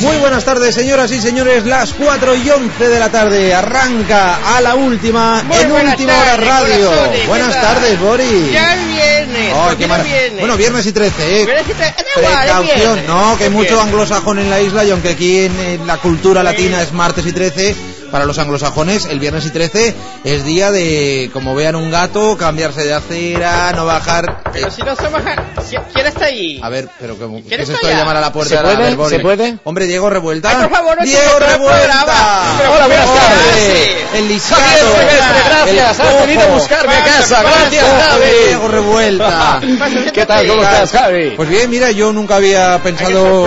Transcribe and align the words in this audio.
Muy 0.00 0.16
buenas 0.16 0.44
tardes, 0.44 0.74
señoras 0.74 1.12
y 1.12 1.20
señores. 1.20 1.64
Las 1.64 1.92
4 1.92 2.34
y 2.34 2.50
11 2.50 2.88
de 2.88 2.98
la 2.98 3.08
tarde. 3.10 3.54
Arranca 3.54 4.56
a 4.56 4.60
la 4.60 4.74
última, 4.74 5.44
Muy 5.44 5.56
en 5.58 5.70
última 5.70 6.12
tardes, 6.12 6.34
hora 6.34 6.36
radio. 6.60 6.86
corazones, 6.90 7.20
¿qué 7.20 7.26
Buenas 7.28 7.60
tardes, 7.60 8.00
Boris. 8.00 8.52
Ya 8.52 8.74
es 8.74 8.86
viernes, 8.88 9.54
¿por 9.54 9.76
qué 9.76 9.86
mara- 9.86 10.02
viernes? 10.02 10.40
Bueno, 10.40 10.56
viernes 10.56 10.86
y 10.86 10.92
13, 10.92 11.42
¿eh? 11.42 11.44
Pero 11.46 11.58
es 11.60 11.66
que 11.66 11.74
te- 11.74 11.80
da 11.82 11.94
igual, 12.16 12.32
es 12.32 12.40
Precaución, 12.40 12.76
viernes. 12.94 13.06
no, 13.06 13.38
que 13.38 13.44
hay 13.44 13.50
mucho 13.50 13.62
viernes. 13.68 13.86
anglosajón 13.86 14.38
en 14.40 14.50
la 14.50 14.60
isla 14.60 14.84
y 14.84 14.90
aunque 14.90 15.08
aquí 15.10 15.38
en, 15.44 15.60
en 15.60 15.86
la 15.86 15.98
cultura 15.98 16.42
latina 16.42 16.82
es 16.82 16.92
martes 16.92 17.24
y 17.24 17.32
13, 17.32 17.76
para 18.12 18.26
los 18.26 18.38
anglosajones 18.38 19.06
el 19.06 19.18
viernes 19.18 19.46
y 19.46 19.50
13 19.50 19.94
es 20.24 20.44
día 20.44 20.70
de, 20.70 21.30
como 21.32 21.54
vean 21.56 21.74
un 21.74 21.90
gato, 21.90 22.36
cambiarse 22.36 22.84
de 22.84 22.92
acera, 22.94 23.72
no 23.72 23.86
bajar... 23.86 24.42
Pero 24.52 24.70
si 24.70 24.82
no 24.82 24.94
se 24.94 25.08
baja, 25.08 25.34
si- 25.66 25.76
¿quién 25.94 26.06
está 26.06 26.26
ahí? 26.26 26.60
A 26.62 26.68
ver, 26.68 26.88
pero 27.00 27.18
¿qué, 27.18 27.26
¿qué 27.42 27.48
¿Quieres 27.48 27.68
es 27.70 27.74
esto 27.74 27.86
de 27.88 27.94
llamar 27.94 28.16
a 28.18 28.20
la 28.20 28.32
puerta? 28.32 28.50
¿Se? 28.50 28.58
A 28.58 28.62
puede? 28.62 28.94
ver. 28.96 29.08
¿Se 29.10 29.18
puede? 29.20 29.58
Hombre, 29.64 29.86
Diego 29.86 30.10
Revuelta. 30.10 30.50
Ay, 30.50 30.56
por 30.56 30.70
favor, 30.70 30.98
no 30.98 31.04
Diego 31.04 31.38
Revuelta. 31.38 32.42
Hola, 32.70 32.86
buenas 32.86 33.06
¿cómo 33.06 33.18
tardes. 33.18 33.96
El 34.14 34.28
Silvestre, 34.28 35.46
gracias, 35.48 36.00
El 36.00 36.06
has 36.06 36.26
venido 36.26 36.42
a 36.42 36.46
buscarme 36.48 36.94
a 36.94 37.04
casa, 37.04 37.42
gracias 37.42 37.84
Javi. 38.08 38.24
Diego 38.46 38.68
Revuelta. 38.68 39.60
¿Qué 40.12 40.26
tal? 40.26 40.46
¿Cómo 40.48 40.62
estás, 40.62 40.90
Javi? 40.92 41.30
Pues 41.34 41.48
bien, 41.48 41.70
mira, 41.70 41.90
yo 41.92 42.12
nunca 42.12 42.36
había 42.36 42.78
pensado 42.82 43.46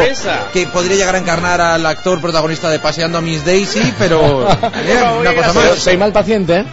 que 0.52 0.66
podría 0.68 0.97
llegar 0.97 1.14
a 1.16 1.20
encarnar 1.20 1.62
al 1.62 1.86
actor 1.86 2.20
protagonista 2.20 2.70
de 2.72 2.80
Paseando 2.80 3.20
a 3.20 3.22
Miss 3.22 3.45
Daisy, 3.45 3.94
pero 4.00 4.47
eh, 4.64 5.20
una 5.20 5.34
cosa 5.34 5.53
más. 5.53 5.80
soy 5.80 5.98
mal 5.98 6.11
paciente, 6.11 6.59
¿eh? 6.59 6.66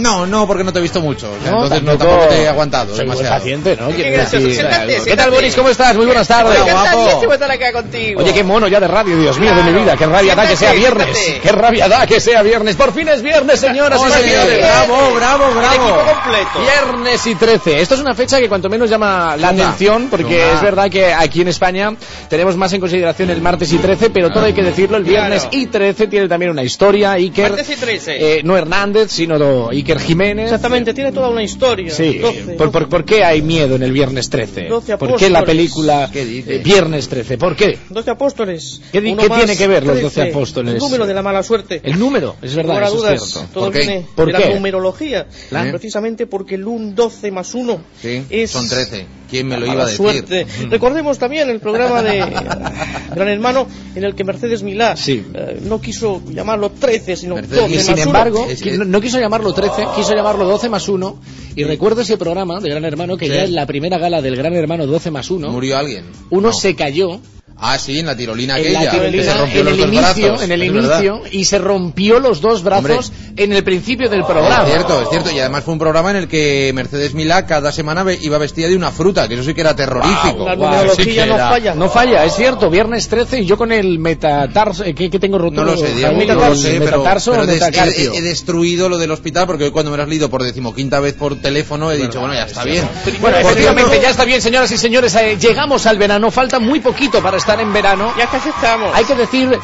No, 0.00 0.26
no, 0.26 0.46
porque 0.46 0.64
no 0.64 0.72
te 0.72 0.78
he 0.78 0.82
visto 0.82 1.00
mucho. 1.00 1.30
o 1.30 1.42
sea, 1.42 1.50
No, 1.50 1.64
entonces 1.64 1.82
no, 1.82 1.90
tampoco- 1.92 2.10
tampoco 2.10 2.28
te 2.34 2.42
he 2.42 2.48
aguantado 2.48 2.96
demasiado. 2.96 3.34
paciente, 3.36 3.76
¿no? 3.76 3.88
Qué 3.88 3.94
Quiero 3.94 4.12
gracioso. 4.12 4.36
decir 4.46 4.54
Siéntate, 4.54 4.76
algo. 4.82 4.86
¿Qué 4.88 5.00
siéntate. 5.00 5.16
tal, 5.16 5.30
Boris? 5.30 5.54
¿Cómo 5.56 5.68
estás? 5.68 5.96
Muy 5.96 6.06
buenas 6.06 6.28
tardes. 6.28 6.60
Oye, 6.60 6.70
guapo. 6.72 7.32
estar 7.34 7.50
acá 7.50 7.72
contigo. 7.72 8.20
Oye, 8.22 8.32
qué 8.34 8.44
mono 8.44 8.68
ya 8.68 8.80
de 8.80 8.88
radio, 8.88 9.16
Dios 9.18 9.38
mío, 9.38 9.54
de 9.54 9.62
mi 9.62 9.72
vida. 9.78 9.96
Qué 9.96 10.06
rabia 10.06 10.34
da 10.34 10.46
que 10.46 10.56
sea 10.56 10.72
viernes. 10.72 11.16
siéntate. 11.16 11.40
Qué 11.40 11.52
rabia 11.52 11.88
da 11.88 12.06
que 12.06 12.20
sea 12.20 12.42
viernes. 12.42 12.76
Por 12.76 12.92
fin 12.92 13.08
es 13.08 13.22
viernes, 13.22 13.60
señoras 13.60 14.00
y 14.00 14.10
señores. 14.22 14.58
bravo, 14.58 15.14
bravo, 15.14 15.44
El 15.48 15.54
bravo. 15.54 15.74
equipo 15.74 16.12
completo. 16.12 16.60
Viernes 16.60 17.26
y 17.26 17.34
13. 17.34 17.80
Esto 17.80 17.94
es 17.94 18.00
una 18.00 18.14
fecha 18.14 18.38
que 18.38 18.48
cuanto 18.48 18.68
menos 18.68 18.88
llama 18.90 19.36
la 19.36 19.48
atención 19.48 20.08
porque 20.10 20.52
es 20.54 20.60
verdad 20.62 20.90
que 20.90 21.12
aquí 21.12 21.40
en 21.42 21.48
España 21.48 21.94
tenemos 22.28 22.56
más 22.56 22.72
en 22.72 22.80
consideración 22.80 23.30
el 23.30 23.40
martes 23.42 23.72
y 23.72 23.78
13, 23.78 24.10
pero 24.10 24.30
todo 24.30 24.44
hay 24.44 24.52
que 24.52 24.62
decirlo, 24.62 24.96
el 24.96 25.04
viernes 25.04 25.42
Claro. 25.42 25.56
y 25.56 25.66
13 25.66 26.06
tiene 26.06 26.28
también 26.28 26.50
una 26.50 26.62
historia. 26.62 27.12
Iker, 27.12 27.50
Martes 27.50 27.70
y 27.70 27.76
13. 27.76 28.38
eh, 28.38 28.40
no 28.44 28.56
Hernández, 28.56 29.10
sino 29.10 29.38
do- 29.38 29.70
Iker 29.90 30.00
Jiménez. 30.00 30.44
Exactamente, 30.44 30.94
tiene 30.94 31.12
toda 31.12 31.28
una 31.28 31.42
historia. 31.42 31.90
Sí, 31.90 32.18
12, 32.18 32.42
¿Por, 32.54 32.70
por, 32.70 32.88
por 32.88 33.04
qué 33.04 33.24
hay 33.24 33.42
miedo 33.42 33.76
en 33.76 33.82
el 33.82 33.92
Viernes 33.92 34.30
13? 34.30 34.68
12 34.68 34.96
¿Por 34.98 35.16
qué 35.16 35.30
la 35.30 35.44
película 35.44 36.08
¿Qué 36.12 36.24
dice? 36.24 36.56
eh, 36.56 36.58
Viernes 36.58 37.08
13? 37.08 37.38
¿Por 37.38 37.56
qué? 37.56 37.78
12 37.88 38.10
apóstoles. 38.10 38.80
¿Qué 38.92 39.00
qué 39.02 39.28
tiene 39.28 39.56
que 39.56 39.66
ver 39.66 39.84
los 39.84 40.00
12 40.00 40.14
13. 40.14 40.30
apóstoles? 40.30 40.74
El 40.74 40.78
número 40.80 41.06
de 41.06 41.14
la 41.14 41.22
mala 41.22 41.42
suerte. 41.42 41.80
El 41.82 41.98
número, 41.98 42.36
es 42.42 42.54
verdad, 42.54 42.82
eso 42.84 42.96
dudas, 42.96 43.22
es 43.22 43.30
cierto. 43.30 43.48
todo 43.52 43.64
¿Por 43.64 43.72
qué? 43.72 43.78
viene 43.80 44.06
¿Por 44.14 44.32
de 44.32 44.38
qué? 44.38 44.48
la 44.48 44.54
numerología. 44.54 45.26
Claro. 45.48 45.70
Precisamente 45.70 46.26
porque 46.26 46.54
el 46.54 46.66
1, 46.66 46.92
12 46.94 47.30
más 47.30 47.54
1 47.54 47.80
Sí, 48.00 48.24
es 48.30 48.50
son 48.50 48.68
13. 48.68 49.06
¿Quién 49.30 49.46
me 49.48 49.56
lo 49.58 49.66
iba 49.66 49.82
a 49.82 49.86
decir? 49.86 49.96
suerte. 49.96 50.46
Recordemos 50.68 51.18
también 51.18 51.48
el 51.48 51.60
programa 51.60 52.02
de 52.02 52.18
Gran 53.14 53.28
Hermano 53.28 53.66
en 53.94 54.04
el 54.04 54.14
que 54.14 54.24
Mercedes 54.24 54.62
Milá 54.62 54.96
Sí. 54.96 55.24
eh, 55.34 55.60
no 55.64 55.80
quiso 55.80 56.22
llamarlo 56.30 56.70
13, 56.70 57.16
sino 57.16 57.34
Mercedes 57.36 57.60
12 57.62 57.74
Y 57.74 57.78
sin 57.80 57.90
más 57.96 58.06
embargo, 58.06 58.46
Es 58.48 58.60
qui- 58.62 58.70
que- 58.72 58.78
no, 58.78 58.84
no 58.84 59.00
quiso 59.00 59.18
llamarlo 59.20 59.52
13, 59.52 59.86
quiso 59.96 60.14
llamarlo 60.14 60.44
12 60.46 60.68
más 60.68 60.88
1. 60.88 61.20
Y 61.56 61.64
recuerdo 61.64 62.02
ese 62.02 62.16
programa 62.16 62.60
de 62.60 62.68
Gran 62.70 62.84
Hermano 62.84 63.16
que 63.16 63.26
Sí. 63.26 63.32
ya 63.32 63.44
en 63.44 63.54
la 63.54 63.66
primera 63.66 63.98
gala 63.98 64.20
del 64.22 64.36
Gran 64.36 64.54
Hermano 64.54 64.86
12 64.86 65.10
más 65.10 65.30
1, 65.30 65.50
¿Murió 65.50 65.76
alguien? 65.78 66.04
uno 66.30 66.48
No. 66.48 66.52
se 66.52 66.74
cayó 66.74 67.20
Ah, 67.62 67.78
sí, 67.78 67.98
en 67.98 68.06
la 68.06 68.16
tirolina 68.16 68.58
en 68.58 68.62
aquella. 68.76 68.84
la 68.84 68.90
que 68.90 68.96
tirolina, 68.98 69.24
se 69.24 69.38
rompió 69.38 69.60
en 69.60 69.64
los 69.66 69.74
el 69.74 69.80
dos 69.80 69.88
inicio, 69.88 70.26
brazos. 70.28 70.42
en 70.44 70.52
el 70.52 70.62
inicio 70.64 71.22
y 71.30 71.44
se 71.44 71.58
rompió 71.58 72.18
los 72.18 72.40
dos 72.40 72.62
brazos 72.62 73.12
en 73.36 73.52
el 73.52 73.62
principio 73.64 74.08
del 74.08 74.24
programa. 74.24 74.64
Es 74.64 74.70
cierto, 74.70 75.02
es 75.02 75.08
cierto. 75.10 75.30
Y 75.30 75.38
además 75.40 75.64
fue 75.64 75.72
un 75.74 75.78
programa 75.78 76.10
en 76.10 76.16
el 76.16 76.28
que 76.28 76.72
Mercedes 76.74 77.12
Milá 77.14 77.44
cada 77.46 77.70
semana 77.72 78.04
iba 78.20 78.38
vestida 78.38 78.68
de 78.68 78.76
una 78.76 78.90
fruta, 78.90 79.28
que 79.28 79.34
eso 79.34 79.44
sí 79.44 79.52
que 79.54 79.60
era 79.60 79.76
terrorífico. 79.76 80.44
La 80.46 80.54
Guau, 80.54 80.70
numerología 80.70 81.04
sí 81.04 81.10
que 81.14 81.26
no 81.26 81.34
era- 81.34 81.48
falla. 81.50 81.74
No 81.74 81.88
falla, 81.90 82.24
es 82.24 82.34
cierto, 82.34 82.70
viernes 82.70 83.08
13 83.08 83.40
y 83.40 83.44
yo 83.46 83.56
con 83.58 83.72
el 83.72 83.98
metatarso, 83.98 84.84
eh, 84.84 84.94
¿qué, 84.94 85.10
qué 85.10 85.18
tengo 85.18 85.36
roto? 85.38 85.56
No 85.56 85.64
lo 85.64 85.76
sé, 85.76 85.92
Diego, 85.94 86.08
Jaime, 86.16 86.26
no 86.26 86.34
con 86.38 86.46
lo 86.48 86.52
el 86.54 86.58
sé, 86.58 86.70
pero, 86.78 86.98
metatarso 86.98 87.30
pero 87.32 87.42
o 87.42 87.46
des- 87.46 87.60
metacarpio. 87.60 88.14
he, 88.14 88.16
he 88.18 88.22
destruido 88.22 88.88
lo 88.88 88.96
del 88.98 89.10
hospital 89.10 89.46
porque 89.46 89.64
hoy 89.64 89.70
cuando 89.70 89.90
me 89.90 89.96
lo 89.98 90.02
has 90.02 90.08
leído 90.08 90.30
por 90.30 90.42
decimoquinta 90.42 90.98
vez 91.00 91.14
por 91.14 91.36
teléfono 91.36 91.92
he 91.92 91.98
dicho, 91.98 92.20
bueno, 92.20 92.32
ya 92.34 92.44
está 92.44 92.64
bien. 92.64 92.88
Bueno, 93.20 93.36
efectivamente, 93.36 94.00
ya 94.00 94.10
está 94.10 94.24
bien, 94.24 94.40
señoras 94.40 94.70
y 94.72 94.78
señores, 94.78 95.14
eh, 95.16 95.36
llegamos 95.38 95.84
al 95.86 95.98
verano, 95.98 96.30
falta 96.30 96.58
muy 96.58 96.80
poquito 96.80 97.20
para 97.22 97.36
estar 97.36 97.49
en 97.58 97.72
verano. 97.72 98.12
Ya 98.16 98.26
casi 98.26 98.50
estamos. 98.50 98.94
Hay 98.94 99.04
que 99.04 99.14
decir 99.14 99.58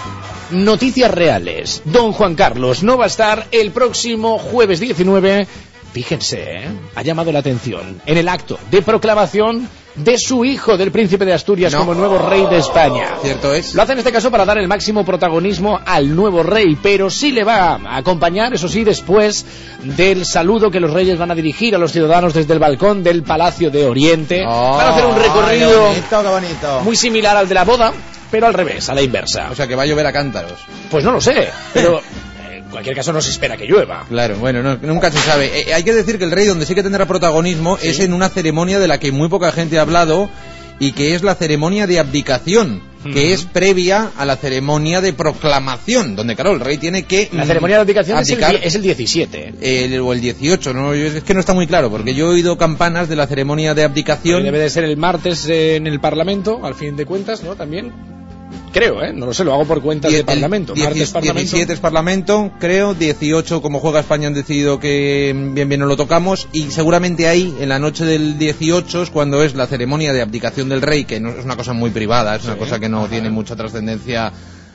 noticias 0.50 1.10
reales. 1.10 1.82
Don 1.84 2.12
Juan 2.12 2.34
Carlos 2.34 2.82
no 2.82 2.98
va 2.98 3.04
a 3.04 3.08
estar 3.08 3.46
el 3.52 3.70
próximo 3.70 4.38
jueves 4.38 4.80
19. 4.80 5.46
Fíjense, 5.92 6.42
¿eh? 6.42 6.68
ha 6.94 7.02
llamado 7.02 7.30
la 7.32 7.38
atención 7.38 8.02
en 8.04 8.18
el 8.18 8.28
acto 8.28 8.58
de 8.70 8.82
proclamación 8.82 9.68
de 9.96 10.18
su 10.18 10.44
hijo 10.44 10.76
del 10.76 10.90
príncipe 10.92 11.24
de 11.24 11.32
Asturias 11.32 11.72
No. 11.72 11.78
como 11.80 11.94
nuevo 11.94 12.18
rey 12.18 12.46
de 12.46 12.58
España. 12.58 13.16
Cierto 13.22 13.52
es. 13.54 13.74
Lo 13.74 13.82
hace 13.82 13.92
en 13.92 13.98
este 13.98 14.12
caso 14.12 14.30
para 14.30 14.44
dar 14.44 14.58
el 14.58 14.68
máximo 14.68 15.04
protagonismo 15.04 15.80
al 15.84 16.14
nuevo 16.14 16.42
rey, 16.42 16.76
pero 16.82 17.08
sí 17.10 17.32
le 17.32 17.44
va 17.44 17.74
a 17.82 17.96
acompañar, 17.96 18.52
eso 18.54 18.68
sí, 18.68 18.84
después 18.84 19.44
del 19.82 20.24
saludo 20.26 20.70
que 20.70 20.80
los 20.80 20.92
reyes 20.92 21.18
van 21.18 21.30
a 21.30 21.34
dirigir 21.34 21.74
a 21.74 21.78
los 21.78 21.92
ciudadanos 21.92 22.34
desde 22.34 22.52
el 22.52 22.58
balcón 22.58 23.02
del 23.02 23.22
Palacio 23.22 23.70
de 23.70 23.86
Oriente. 23.86 24.44
Oh, 24.46 24.76
van 24.76 24.86
a 24.86 24.90
hacer 24.90 25.06
un 25.06 25.14
qué 25.14 25.22
recorrido 25.22 25.80
bonito, 25.88 26.22
qué 26.22 26.28
bonito. 26.28 26.80
muy 26.84 26.96
similar 26.96 27.36
al 27.36 27.48
de 27.48 27.54
la 27.54 27.64
boda, 27.64 27.92
pero 28.30 28.46
al 28.46 28.54
revés, 28.54 28.88
a 28.90 28.94
la 28.94 29.02
inversa. 29.02 29.48
O 29.50 29.54
sea, 29.54 29.66
que 29.66 29.74
va 29.74 29.84
a 29.84 29.86
llover 29.86 30.06
a 30.06 30.12
cántaros. 30.12 30.58
Pues 30.90 31.04
no 31.04 31.12
lo 31.12 31.20
sé, 31.20 31.48
pero 31.72 32.00
en 32.66 32.70
cualquier 32.70 32.94
caso 32.96 33.12
no 33.12 33.20
se 33.20 33.30
espera 33.30 33.56
que 33.56 33.64
llueva. 33.66 34.04
Claro, 34.08 34.36
bueno, 34.36 34.62
no- 34.62 34.76
nunca 34.82 35.10
se 35.10 35.18
sabe. 35.18 35.60
Eh, 35.60 35.72
hay 35.74 35.82
que 35.82 35.94
decir 35.94 36.18
que 36.18 36.24
el 36.24 36.30
rey 36.32 36.46
donde 36.46 36.66
sí 36.66 36.74
que 36.74 36.82
tendrá 36.82 37.06
protagonismo 37.06 37.78
es 37.80 38.00
en 38.00 38.12
una 38.12 38.28
ceremonia 38.28 38.78
de 38.78 38.88
la 38.88 38.98
que 39.00 39.12
muy 39.12 39.28
poca 39.28 39.50
gente 39.52 39.78
ha 39.78 39.82
hablado 39.82 40.28
y 40.78 40.92
que 40.92 41.14
es 41.14 41.22
la 41.22 41.34
ceremonia 41.34 41.86
de 41.86 41.98
abdicación, 41.98 42.82
que 43.14 43.32
es 43.32 43.44
previa 43.44 44.10
a 44.18 44.24
la 44.26 44.36
ceremonia 44.36 45.00
de 45.00 45.12
proclamación, 45.12 46.16
donde 46.16 46.34
claro, 46.34 46.52
el 46.52 46.60
rey 46.60 46.76
tiene 46.76 47.04
que 47.04 47.30
La 47.32 47.46
ceremonia 47.46 47.76
de 47.76 47.82
abdicación 47.82 48.18
es 48.18 48.28
el, 48.28 48.34
abdicar 48.34 48.60
die- 48.60 48.66
es 48.66 48.74
el 48.74 48.82
17. 48.82 49.54
el- 49.60 50.00
o 50.00 50.12
el 50.12 50.20
18, 50.20 50.74
¿no? 50.74 50.92
Es 50.92 51.22
que 51.22 51.32
no 51.32 51.40
está 51.40 51.54
muy 51.54 51.66
claro, 51.68 51.88
porque 51.90 52.14
yo 52.14 52.26
he 52.26 52.34
oído 52.34 52.58
campanas 52.58 53.08
de 53.08 53.14
la 53.16 53.26
ceremonia 53.28 53.74
de 53.74 53.84
abdicación. 53.84 54.42
Debe 54.42 54.58
de 54.58 54.68
ser 54.70 54.84
el 54.84 54.96
martes 54.96 55.48
en 55.48 55.86
el 55.86 56.00
Parlamento, 56.00 56.66
al 56.66 56.74
fin 56.74 56.96
de 56.96 57.06
cuentas, 57.06 57.42
¿no? 57.44 57.54
También. 57.54 57.92
Creo, 58.76 59.02
¿eh? 59.02 59.10
No 59.14 59.24
lo 59.24 59.32
sé, 59.32 59.42
lo 59.42 59.54
hago 59.54 59.64
por 59.64 59.80
cuentas 59.80 60.10
Die- 60.10 60.18
de 60.18 60.24
Parlamento. 60.24 60.76
Martes 60.76 61.10
Parlamento. 61.10 61.40
17 61.50 61.72
es 61.72 61.80
Parlamento, 61.80 62.50
creo, 62.60 62.92
18 62.92 63.62
como 63.62 63.80
juega 63.80 64.00
España 64.00 64.28
han 64.28 64.34
decidido 64.34 64.78
que 64.78 65.32
bien 65.54 65.66
bien 65.66 65.80
no 65.80 65.86
lo 65.86 65.96
tocamos 65.96 66.46
y 66.52 66.70
seguramente 66.70 67.26
ahí, 67.26 67.54
en 67.58 67.70
la 67.70 67.78
noche 67.78 68.04
del 68.04 68.36
18 68.38 69.04
es 69.04 69.08
cuando 69.10 69.42
es 69.42 69.54
la 69.54 69.66
ceremonia 69.66 70.12
de 70.12 70.20
abdicación 70.20 70.68
del 70.68 70.82
rey, 70.82 71.06
que 71.06 71.20
no 71.20 71.30
es 71.30 71.42
una 71.42 71.56
cosa 71.56 71.72
muy 71.72 71.88
privada, 71.88 72.36
es 72.36 72.44
una 72.44 72.56
cosa 72.58 72.78
que 72.78 72.90
no 72.90 73.06
tiene 73.08 73.30
mucha 73.30 73.56
trascendencia 73.56 74.30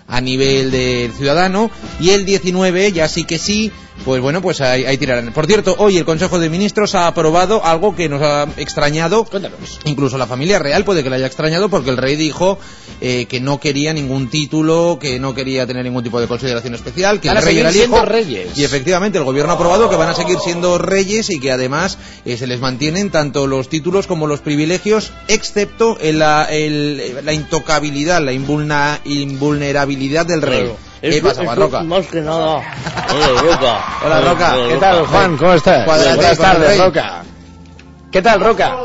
a 0.07 0.21
nivel 0.21 0.71
del 0.71 1.11
ciudadano 1.13 1.69
y 1.99 2.09
el 2.11 2.25
19 2.25 2.91
ya 2.91 3.07
sí 3.07 3.23
que 3.23 3.37
sí 3.37 3.71
pues 4.05 4.19
bueno 4.21 4.41
pues 4.41 4.61
ahí, 4.61 4.83
ahí 4.85 4.97
tirarán 4.97 5.31
por 5.31 5.45
cierto 5.45 5.75
hoy 5.77 5.97
el 5.97 6.05
Consejo 6.05 6.39
de 6.39 6.49
Ministros 6.49 6.95
ha 6.95 7.05
aprobado 7.07 7.63
algo 7.63 7.95
que 7.95 8.09
nos 8.09 8.21
ha 8.21 8.47
extrañado 8.57 9.25
Cuéntanos. 9.25 9.79
Incluso 9.85 10.17
la 10.17 10.25
familia 10.27 10.57
real 10.59 10.83
puede 10.83 11.03
que 11.03 11.09
le 11.09 11.17
haya 11.17 11.27
extrañado 11.27 11.69
porque 11.69 11.91
el 11.91 11.97
rey 11.97 12.15
dijo 12.15 12.57
eh, 12.99 13.25
que 13.25 13.39
no 13.39 13.59
quería 13.59 13.93
ningún 13.93 14.29
título, 14.29 14.97
que 14.99 15.19
no 15.19 15.33
quería 15.35 15.65
tener 15.67 15.83
ningún 15.83 16.03
tipo 16.03 16.19
de 16.21 16.27
consideración 16.27 16.73
especial, 16.75 17.19
que 17.19 17.29
Van 17.29 17.37
el 17.37 17.43
rey 17.43 17.57
era 17.59 17.71
siendo 17.71 18.05
reyes. 18.05 18.57
Y 18.57 18.63
efectivamente 18.63 19.17
el 19.17 19.23
gobierno 19.23 19.51
ha 19.51 19.55
aprobado 19.55 19.89
que 19.89 19.95
van 19.95 20.09
a 20.09 20.13
seguir 20.15 20.37
siendo 20.43 20.77
reyes 20.77 21.29
y 21.31 21.39
que 21.39 21.51
además 21.51 21.97
eh, 22.25 22.37
se 22.37 22.45
les 22.47 22.59
mantienen 22.59 23.09
tanto 23.09 23.47
los 23.47 23.69
títulos 23.69 24.05
como 24.07 24.27
los 24.27 24.41
privilegios, 24.41 25.11
excepto 25.27 25.97
en 25.99 26.19
la, 26.19 26.45
el- 26.45 27.21
la 27.23 27.33
intocabilidad, 27.33 28.21
la 28.23 28.33
invulna- 28.33 28.99
invulnerabilidad 29.05 30.00
del 30.09 30.41
rey. 30.41 30.63
Claro. 30.63 30.77
¿Qué 31.01 31.21
pasa, 31.21 31.55
Roca? 31.55 31.83
Más 31.83 32.07
que 32.07 32.21
nada. 32.21 32.61
Hola, 33.13 33.41
Roca. 33.41 33.85
Hola, 34.05 34.21
Roca. 34.21 34.53
¿Qué 34.69 34.75
tal, 34.77 35.05
Juan? 35.05 35.37
¿Cómo 35.37 35.53
estás? 35.53 35.85
Cuadrate 35.85 36.15
Buenas 36.15 36.37
tardes. 36.37 36.77
Roca. 36.79 37.23
¿Qué 38.11 38.21
tal, 38.21 38.41
Roca? 38.41 38.77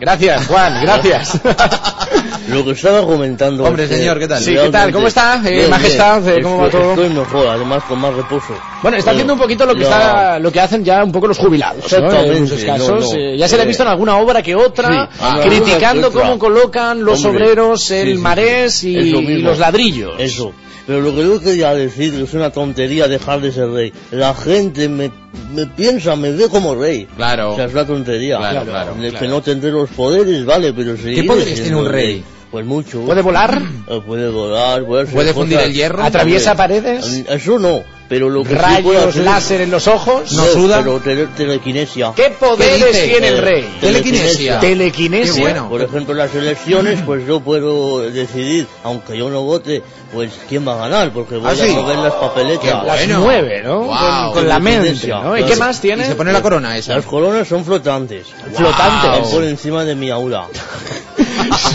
Gracias, 0.00 0.46
Juan, 0.46 0.82
gracias. 0.82 1.40
Lo 2.48 2.64
que 2.64 2.72
estaba 2.72 3.02
comentando. 3.06 3.64
Hombre, 3.64 3.84
es 3.84 3.90
que 3.90 3.96
señor, 3.98 4.18
¿qué 4.18 4.26
tal? 4.28 4.42
Sí, 4.42 4.52
¿qué 4.54 4.68
tal? 4.70 4.90
¿Cómo 4.92 5.06
está, 5.08 5.40
eh, 5.46 5.50
Bien, 5.58 5.70
majestad? 5.70 6.22
bien. 6.22 6.38
Eh, 6.38 6.42
¿cómo 6.42 6.58
va 6.58 6.70
todo? 6.70 6.90
Estoy 6.90 7.08
mejor, 7.10 7.46
además 7.46 7.82
con 7.84 8.00
más 8.00 8.14
reposo. 8.14 8.54
Bueno, 8.82 8.96
está 8.96 9.12
haciendo 9.12 9.34
un 9.34 9.38
poquito 9.38 9.64
lo 9.64 9.74
que 9.74 9.82
Ya. 9.82 9.86
está, 9.90 10.38
lo 10.40 10.50
que 10.50 10.60
hacen 10.60 10.84
ya 10.84 11.04
un 11.04 11.12
poco 11.12 11.28
los 11.28 11.38
jubilados, 11.38 11.78
¿no? 11.78 11.84
Exactamente, 11.84 12.32
En 12.36 12.42
muchos 12.42 12.60
no, 12.64 12.66
casos. 12.66 13.12
no. 13.12 13.18
Eh, 13.18 13.36
ya 13.38 13.48
se 13.48 13.56
le 13.56 13.62
ha 13.62 13.64
Eh, 13.64 13.68
visto 13.68 13.82
en 13.84 13.88
alguna 13.90 14.16
obra 14.18 14.42
que 14.42 14.54
otra, 14.56 14.88
sí, 15.12 15.16
ah, 15.20 15.40
criticando 15.44 16.10
que 16.10 16.16
otra. 16.18 16.22
cómo 16.28 16.38
colocan 16.38 17.04
los 17.04 17.24
Hombre, 17.24 17.44
obreros 17.44 17.90
el 17.92 18.06
sí, 18.08 18.12
sí, 18.16 18.18
marés 18.18 18.74
sí. 18.74 18.90
y, 18.96 19.16
y 19.16 19.38
los 19.38 19.58
ladrillos. 19.58 20.14
Eso. 20.18 20.52
Pero 20.84 21.00
lo 21.00 21.14
que 21.14 21.22
yo 21.22 21.40
quería 21.40 21.72
decir 21.74 22.12
es 22.20 22.34
una 22.34 22.50
tontería 22.50 23.06
dejar 23.06 23.40
de 23.40 23.52
ser 23.52 23.70
rey. 23.70 23.92
La 24.10 24.34
gente 24.34 24.88
me, 24.88 25.12
me 25.54 25.66
piensa, 25.66 26.16
me 26.16 26.32
ve 26.32 26.48
como 26.48 26.74
rey. 26.74 27.06
Claro. 27.16 27.52
O 27.52 27.56
sea, 27.56 27.66
es 27.66 27.72
una 27.72 27.86
tontería. 27.86 28.36
Claro, 28.38 28.64
claro, 28.64 28.94
claro. 28.98 29.18
Que 29.20 29.28
no 29.28 29.40
tendré 29.42 29.70
los 29.70 29.88
poderes, 29.90 30.44
vale, 30.44 30.72
pero 30.72 30.96
seguiré 30.96 31.22
poderes 31.22 31.54
siendo 31.54 31.62
tiene 31.62 31.76
un 31.76 31.88
rey? 31.88 32.24
Pues 32.52 32.66
mucho. 32.66 33.00
¿Puede 33.00 33.22
volar? 33.22 33.60
Eh, 33.88 34.00
puede 34.06 34.28
volar, 34.28 34.84
puede 34.84 35.04
hacer 35.04 35.14
¿Puede 35.14 35.32
fundir 35.32 35.56
cosas- 35.56 35.70
el 35.70 35.74
hierro? 35.74 36.04
¿Atraviesa 36.04 36.54
paredes? 36.54 37.24
Eso 37.26 37.58
no, 37.58 37.82
pero 38.10 38.28
lo 38.28 38.42
que 38.42 38.50
sí 38.50 38.54
puede 38.56 38.98
¿Rayos 38.98 39.06
hacer- 39.06 39.24
láser 39.24 39.60
en 39.62 39.70
los 39.70 39.88
ojos? 39.88 40.32
No 40.32 40.44
suda. 40.44 40.80
Pero 40.80 41.00
tele- 41.00 41.28
telequinesia. 41.34 42.12
¿Qué 42.14 42.28
poderes 42.38 42.92
dice? 42.92 43.08
tiene 43.08 43.28
el 43.28 43.38
rey? 43.38 43.78
Telequinesia. 43.80 44.60
Telequinesia. 44.60 45.34
Qué 45.34 45.40
bueno. 45.40 45.70
Por 45.70 45.80
ejemplo, 45.80 46.12
en 46.12 46.18
las 46.18 46.34
elecciones, 46.34 47.00
pues 47.06 47.26
yo 47.26 47.40
puedo 47.40 48.02
decidir, 48.10 48.66
aunque 48.84 49.16
yo 49.16 49.30
no 49.30 49.40
vote, 49.44 49.82
pues 50.12 50.30
quién 50.46 50.68
va 50.68 50.74
a 50.74 50.88
ganar, 50.88 51.10
porque 51.14 51.38
voy 51.38 51.48
¿Ah, 51.50 51.56
sí? 51.56 51.70
a 51.70 51.72
mover 51.80 51.96
las 51.96 52.12
papeletas. 52.12 52.60
Qué 52.60 52.86
Las 52.86 52.98
Bueno. 52.98 53.20
mueve, 53.20 53.62
¿no? 53.62 53.84
Guau. 53.84 54.24
Con, 54.26 54.40
con 54.40 54.48
la 54.48 54.58
mente, 54.58 54.88
Telequinesia. 54.88 55.20
¿no? 55.22 55.38
¿Y 55.38 55.44
qué 55.44 55.56
más 55.56 55.80
tiene? 55.80 56.02
Y 56.04 56.06
se 56.08 56.14
pone 56.16 56.34
la 56.34 56.42
corona 56.42 56.76
esa. 56.76 56.96
Las 56.96 57.06
coronas 57.06 57.48
son 57.48 57.64
flotantes. 57.64 58.26
Flotantes. 58.54 59.22
Van 59.22 59.30
por 59.30 59.42
encima 59.44 59.84
de 59.86 59.94
mi 59.94 60.10
aula. 60.10 60.48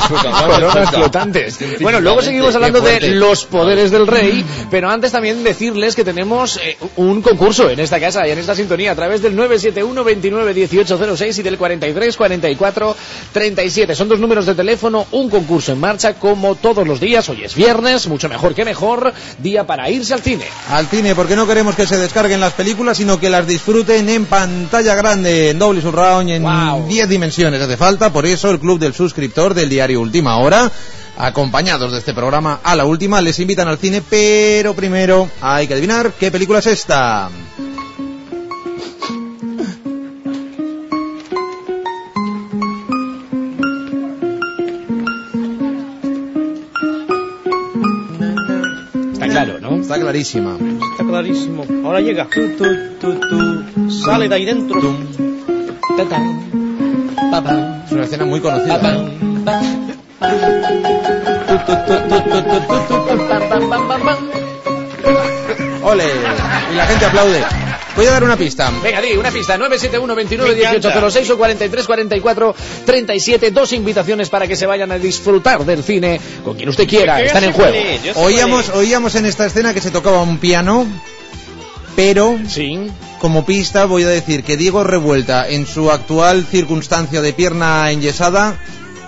Coronas 0.07 0.91
flotantes. 0.91 1.59
Bueno, 1.81 2.00
luego 2.01 2.21
seguimos 2.21 2.56
hablando 2.56 2.81
de 2.81 3.12
los 3.12 3.45
poderes 3.45 3.91
del 3.91 4.07
rey, 4.07 4.45
pero 4.69 4.89
antes 4.89 5.12
también 5.12 5.44
decirles 5.44 5.95
que 5.95 6.03
tenemos 6.03 6.57
eh, 6.57 6.77
un 6.97 7.21
concurso 7.21 7.69
en 7.69 7.79
esta 7.79 8.00
casa 8.00 8.27
y 8.27 8.31
en 8.31 8.39
esta 8.39 8.56
sintonía 8.56 8.91
a 8.91 8.95
través 8.95 9.21
del 9.21 9.35
971 9.35 10.03
29 10.03 10.53
1806 10.53 11.38
y 11.39 11.44
del 11.44 11.57
43 11.57 12.18
44 12.18 12.95
37. 13.33 13.95
Son 13.95 14.09
dos 14.09 14.19
números 14.19 14.45
de 14.45 14.56
teléfono, 14.56 15.06
un 15.12 15.29
concurso 15.29 15.71
en 15.74 15.79
marcha 15.79 16.13
como 16.15 16.56
todos 16.56 16.88
los 16.88 17.00
días. 17.00 17.27
Hoy 17.29 17.44
es 17.44 17.56
viernes, 17.56 18.07
mucho 18.07 18.29
mejor 18.29 18.53
que 18.56 18.65
mejor, 18.65 19.13
día 19.39 19.65
para 19.65 19.89
irse 19.89 20.13
al 20.13 20.21
cine. 20.21 20.45
Al 20.69 20.88
cine, 20.88 21.15
porque 21.15 21.35
no 21.35 21.47
queremos 21.47 21.75
que 21.75 21.85
se 21.85 21.97
descarguen 21.97 22.39
las 22.39 22.53
películas, 22.53 22.97
sino 22.97 23.19
que 23.19 23.29
las 23.29 23.47
disfruten 23.47 24.09
en 24.09 24.25
pantalla 24.25 24.95
grande, 24.95 25.50
en 25.51 25.59
doble 25.59 25.81
surround, 25.81 26.29
y 26.29 26.33
en 26.33 26.44
Wow. 26.44 26.88
10 26.88 27.09
dimensiones 27.09 27.62
hace 27.62 27.77
falta. 27.77 28.12
Por 28.12 28.25
eso 28.25 28.50
el 28.50 28.59
club 28.59 28.79
del 28.79 28.94
suscriptor 28.94 29.53
del 29.53 29.67
diario 29.69 30.02
Última 30.02 30.38
Hora, 30.38 30.72
acompañados 31.18 31.92
de 31.92 32.00
este 32.00 32.14
programa 32.14 32.60
a 32.64 32.75
la 32.75 32.86
última, 32.86 33.22
les 33.22 33.40
invitan 33.40 33.68
al 33.68 33.78
cine, 33.78 34.02
pero 34.08 34.74
primero 34.75 35.30
hay 35.42 35.68
que 35.68 35.74
adivinar 35.74 36.14
qué 36.19 36.31
película 36.31 36.60
es 36.60 36.68
esta. 36.68 37.30
Está 49.13 49.28
claro, 49.28 49.60
¿no? 49.60 49.75
Está 49.81 50.00
clarísima. 50.00 50.58
Está 50.92 51.04
clarísimo. 51.04 51.66
Ahora 51.84 52.02
llega. 52.02 52.28
Sale 53.90 54.30
de 54.30 54.36
ahí 54.36 54.46
dentro. 54.46 54.80
Es 57.86 57.92
una 57.92 58.04
escena 58.04 58.25
muy 58.25 58.40
conocida. 58.40 59.37
Ole, 65.84 66.04
y 66.72 66.76
la 66.76 66.86
gente 66.86 67.06
aplaude. 67.06 67.44
Voy 67.96 68.06
a 68.06 68.12
dar 68.12 68.24
una 68.24 68.36
pista. 68.36 68.72
Venga, 68.84 69.02
di, 69.02 69.14
una 69.16 69.32
pista, 69.32 69.58
971 69.58 70.16
29 70.16 70.56
1806 70.56 71.30
o 71.32 71.38
43 71.38 71.86
44 71.88 72.56
37, 72.86 73.52
dos 73.52 73.74
invitaciones 73.74 74.30
para 74.30 74.48
que 74.48 74.56
se 74.56 74.66
vayan 74.66 74.92
a 74.92 75.00
disfrutar 75.00 75.66
del 75.66 75.82
cine 75.84 76.20
con 76.44 76.56
quien 76.56 76.70
usted 76.70 76.88
quiera, 76.88 77.22
están 77.22 77.46
en 77.46 77.54
juego. 77.54 77.76
Oíamos, 78.16 78.70
oíamos 78.70 79.16
en 79.16 79.26
esta 79.26 79.46
escena 79.46 79.74
que 79.74 79.82
se 79.82 79.92
tocaba 79.92 80.22
un 80.22 80.38
piano, 80.38 80.86
pero 81.96 82.38
Sí. 82.48 82.92
como 83.20 83.46
pista 83.46 83.86
voy 83.86 84.04
a 84.04 84.10
decir 84.10 84.44
que 84.44 84.58
Diego 84.58 84.84
Revuelta, 84.84 85.48
en 85.50 85.66
su 85.66 85.90
actual 85.90 86.46
circunstancia 86.46 87.22
de 87.22 87.34
pierna 87.34 87.90
enyesada, 87.92 88.60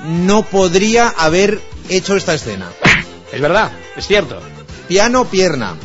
no 0.05 0.43
podría 0.43 1.09
haber 1.09 1.61
hecho 1.89 2.15
esta 2.15 2.33
escena. 2.33 2.69
Es 3.31 3.41
verdad, 3.41 3.71
es 3.95 4.07
cierto. 4.07 4.39
Piano, 4.87 5.25
pierna. 5.25 5.75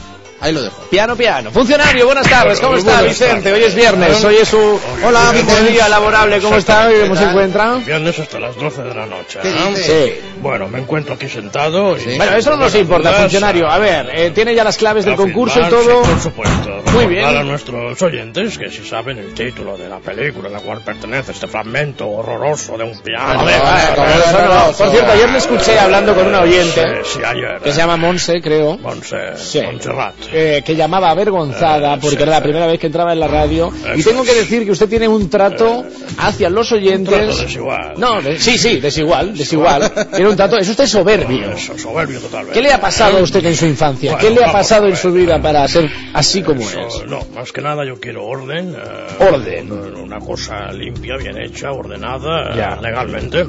Ahí 0.45 0.53
lo 0.53 0.63
dejo. 0.63 0.77
Piano, 0.91 1.17
piano. 1.17 1.51
Funcionario, 1.51 2.05
buenas 2.05 2.29
tardes, 2.29 2.61
¿cómo 2.61 2.77
está 2.77 3.01
Vicente? 3.01 3.51
Hoy 3.51 3.63
es 3.63 3.75
viernes, 3.75 4.23
hoy 4.25 4.37
es 4.37 4.49
su 4.49 4.59
Hola, 5.03 5.33
Vicente. 5.33 5.73
día 5.73 5.89
laborable, 5.89 6.39
¿cómo 6.43 6.57
está? 6.57 6.87
¿Cómo 7.03 7.15
se 7.15 7.23
tal? 7.23 7.31
encuentra? 7.31 7.75
Viernes 7.77 8.19
hasta 8.19 8.39
las 8.41 8.55
12 8.57 8.83
de 8.83 8.95
la 8.95 9.07
noche. 9.07 9.39
¿Qué 9.41 9.49
¿no? 9.51 9.71
dice? 9.71 10.21
Bueno, 10.43 10.69
me 10.69 10.81
encuentro 10.81 11.15
aquí 11.15 11.31
sentado. 11.31 11.97
Y 11.97 12.01
Sí. 12.01 12.17
Bueno, 12.19 12.37
eso 12.37 12.51
no 12.51 12.57
nos 12.59 12.75
importa, 12.75 13.11
funcionario. 13.15 13.67
A 13.71 13.79
ver, 13.79 14.11
eh, 14.15 14.31
tiene 14.35 14.55
ya 14.55 14.65
las 14.65 14.77
claves 14.77 15.07
del 15.07 15.17
concurso 15.17 15.59
y 15.61 15.65
todo. 15.71 16.05
sí, 16.05 16.11
por 16.11 16.21
supuesto. 16.21 16.83
Muy 16.93 17.07
bien. 17.07 17.21
Recordar 17.23 17.37
a 17.41 17.45
nuestros 17.45 18.03
oyentes 18.03 18.59
que 18.59 18.69
si 18.71 18.85
saben 18.85 19.17
el 19.17 19.33
título 19.33 19.79
de 19.79 19.89
la 19.89 19.99
película 20.01 20.49
a 20.51 20.53
la 20.53 20.61
cual 20.61 20.83
pertenece 20.83 21.33
este 21.33 21.47
fragmento 21.47 22.07
horroroso 22.07 22.77
de 22.77 22.85
un 22.85 23.01
piano. 23.01 23.49
Eh, 23.49 23.53
eh. 23.55 24.73
Por 24.77 24.91
cierto, 24.91 25.11
ayer 25.11 25.31
le 25.31 25.39
escuché 25.39 25.79
hablando 25.79 26.15
con 26.15 26.27
una 26.27 26.41
oyente 26.43 26.83
Sí, 27.05 27.13
sí, 27.15 27.21
ayer. 27.25 27.61
que 27.65 27.73
se 27.73 27.79
llama 27.79 27.97
Monse, 27.97 28.43
creo. 28.43 28.77
Monse, 28.77 29.17
Sí. 29.37 29.63
Montserrat. 29.63 30.15
Eh, 30.35 30.63
que 30.65 30.75
llamaba 30.75 31.11
avergonzada 31.11 31.95
Eh, 31.95 31.99
porque 32.01 32.23
era 32.25 32.33
la 32.33 32.43
primera 32.43 32.67
vez 32.67 32.79
que 32.81 32.87
entraba 32.89 33.13
en 33.13 33.21
la 33.21 33.29
radio 33.29 33.71
y 33.97 34.03
tengo 34.03 34.25
que 34.25 34.35
decir 34.35 34.65
que 34.65 34.73
usted 34.73 34.89
tiene 34.89 35.07
un 35.09 35.31
trato 35.31 35.85
hacia 36.19 36.51
los 36.51 36.73
oyentes 36.73 37.15
trato 37.15 37.43
desigual. 37.43 37.95
no 37.97 38.21
de- 38.21 38.39
sí 38.39 38.59
sí 38.59 38.81
desigual 38.81 39.37
desigual 39.37 39.91
tiene 40.13 40.29
un 40.29 40.37
trato 40.37 40.57
es 40.59 40.69
usted 40.69 40.87
soberbio 40.87 41.53
Eso, 41.53 41.79
soberbio 41.79 42.19
totalmente. 42.21 42.53
¿qué 42.55 42.63
le 42.63 42.73
ha 42.73 42.81
pasado 42.81 43.19
a 43.19 43.23
usted 43.23 43.45
en 43.47 43.57
su 43.57 43.67
infancia? 43.67 44.13
Bueno, 44.13 44.29
¿qué 44.29 44.35
le 44.35 44.45
ha 44.45 44.53
pasado 44.53 44.87
en 44.89 44.97
su 44.97 45.13
vida 45.13 45.41
para 45.41 45.67
ser 45.69 45.89
así 46.13 46.43
como 46.43 46.61
Eso, 46.63 46.81
es? 46.81 47.07
No, 47.07 47.21
más 47.35 47.53
que 47.53 47.61
nada 47.61 47.85
yo 47.87 47.97
quiero 48.01 48.25
orden. 48.27 48.75
eh, 48.75 49.25
Orden. 49.33 49.71
Una 49.73 50.19
cosa 50.19 50.73
limpia, 50.73 51.17
bien 51.17 51.37
hecha, 51.41 51.71
ordenada, 51.73 52.55
Ya. 52.57 52.79
legalmente. 52.81 53.47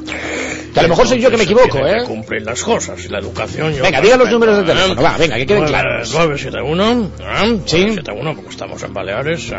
Que 0.72 0.80
a 0.80 0.82
lo 0.84 0.88
mejor 0.90 1.06
soy 1.08 1.20
yo 1.20 1.30
que 1.30 1.36
me 1.36 1.44
equivoco, 1.44 1.78
¿eh? 1.86 2.04
cumplir 2.04 2.42
las 2.42 2.62
cosas 2.62 3.02
y 3.04 3.08
la 3.08 3.18
educación. 3.18 3.72
yo 3.74 3.82
Venga, 3.82 4.00
diga 4.00 4.16
los 4.16 4.30
números 4.30 4.56
de 4.56 4.62
¿eh? 4.62 4.66
teléfono, 4.66 5.02
va, 5.02 5.16
venga, 5.18 5.36
que 5.36 5.46
queden 5.46 5.64
claros. 5.64 6.12
971, 6.12 6.75
¿eh? 6.84 7.60
Sí. 7.66 7.84
971, 7.84 8.34
porque 8.36 8.50
estamos 8.50 8.82
en 8.82 8.92
Baleares. 8.94 9.50
eh, 9.52 9.58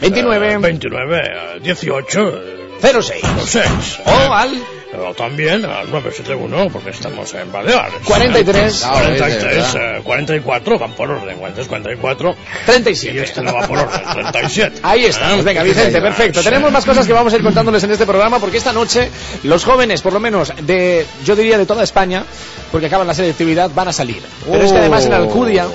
29. 0.00 0.52
eh, 0.52 0.58
29, 0.58 1.18
eh, 1.24 1.60
18, 1.62 2.28
eh, 2.28 2.56
06 3.02 3.22
06. 3.46 4.00
o 4.04 4.32
al 4.34 4.50
O 4.98 5.12
también 5.14 5.64
al 5.64 5.90
971, 5.90 6.68
porque 6.72 6.90
estamos 6.90 7.32
en 7.34 7.50
Baleares. 7.52 7.94
43 8.04 8.78
Claro, 8.80 8.98
es 8.98 9.12
de 9.12 9.18
43, 9.18 9.72
verdad. 9.74 9.96
eh, 9.98 10.02
44, 10.04 10.78
van 10.78 10.92
por 10.92 11.10
orden, 11.10 11.36
43, 11.38 11.68
44. 11.68 12.30
Y 12.62 12.66
37 12.66 13.22
este 13.22 13.42
no 13.42 13.52
va 13.54 13.66
por 13.66 13.78
orden, 13.78 14.00
37. 14.12 14.80
Ahí 14.82 15.04
estamos, 15.06 15.44
venga 15.44 15.62
Vicente, 15.62 16.00
perfecto. 16.00 16.42
Tenemos 16.42 16.70
más 16.72 16.84
cosas 16.84 17.06
que 17.06 17.12
vamos 17.12 17.32
a 17.32 17.36
ir 17.36 17.42
contándoles 17.42 17.82
en 17.84 17.90
este 17.90 18.06
programa 18.06 18.38
porque 18.38 18.56
esta 18.58 18.72
noche 18.72 19.10
los 19.42 19.64
jóvenes, 19.64 20.00
por 20.02 20.12
lo 20.12 20.20
menos 20.20 20.52
de, 20.62 21.04
yo 21.24 21.34
diría 21.36 21.58
de 21.58 21.66
toda 21.66 21.82
España, 21.82 22.24
porque 22.70 22.86
acaban 22.86 23.06
la 23.06 23.14
selectividad, 23.14 23.70
van 23.74 23.88
a 23.88 23.92
salir. 23.92 24.22
Pero 24.50 24.62
es 24.64 24.72
que 24.72 24.78
además 24.78 25.04
en 25.06 25.12
Alcudia, 25.14 25.66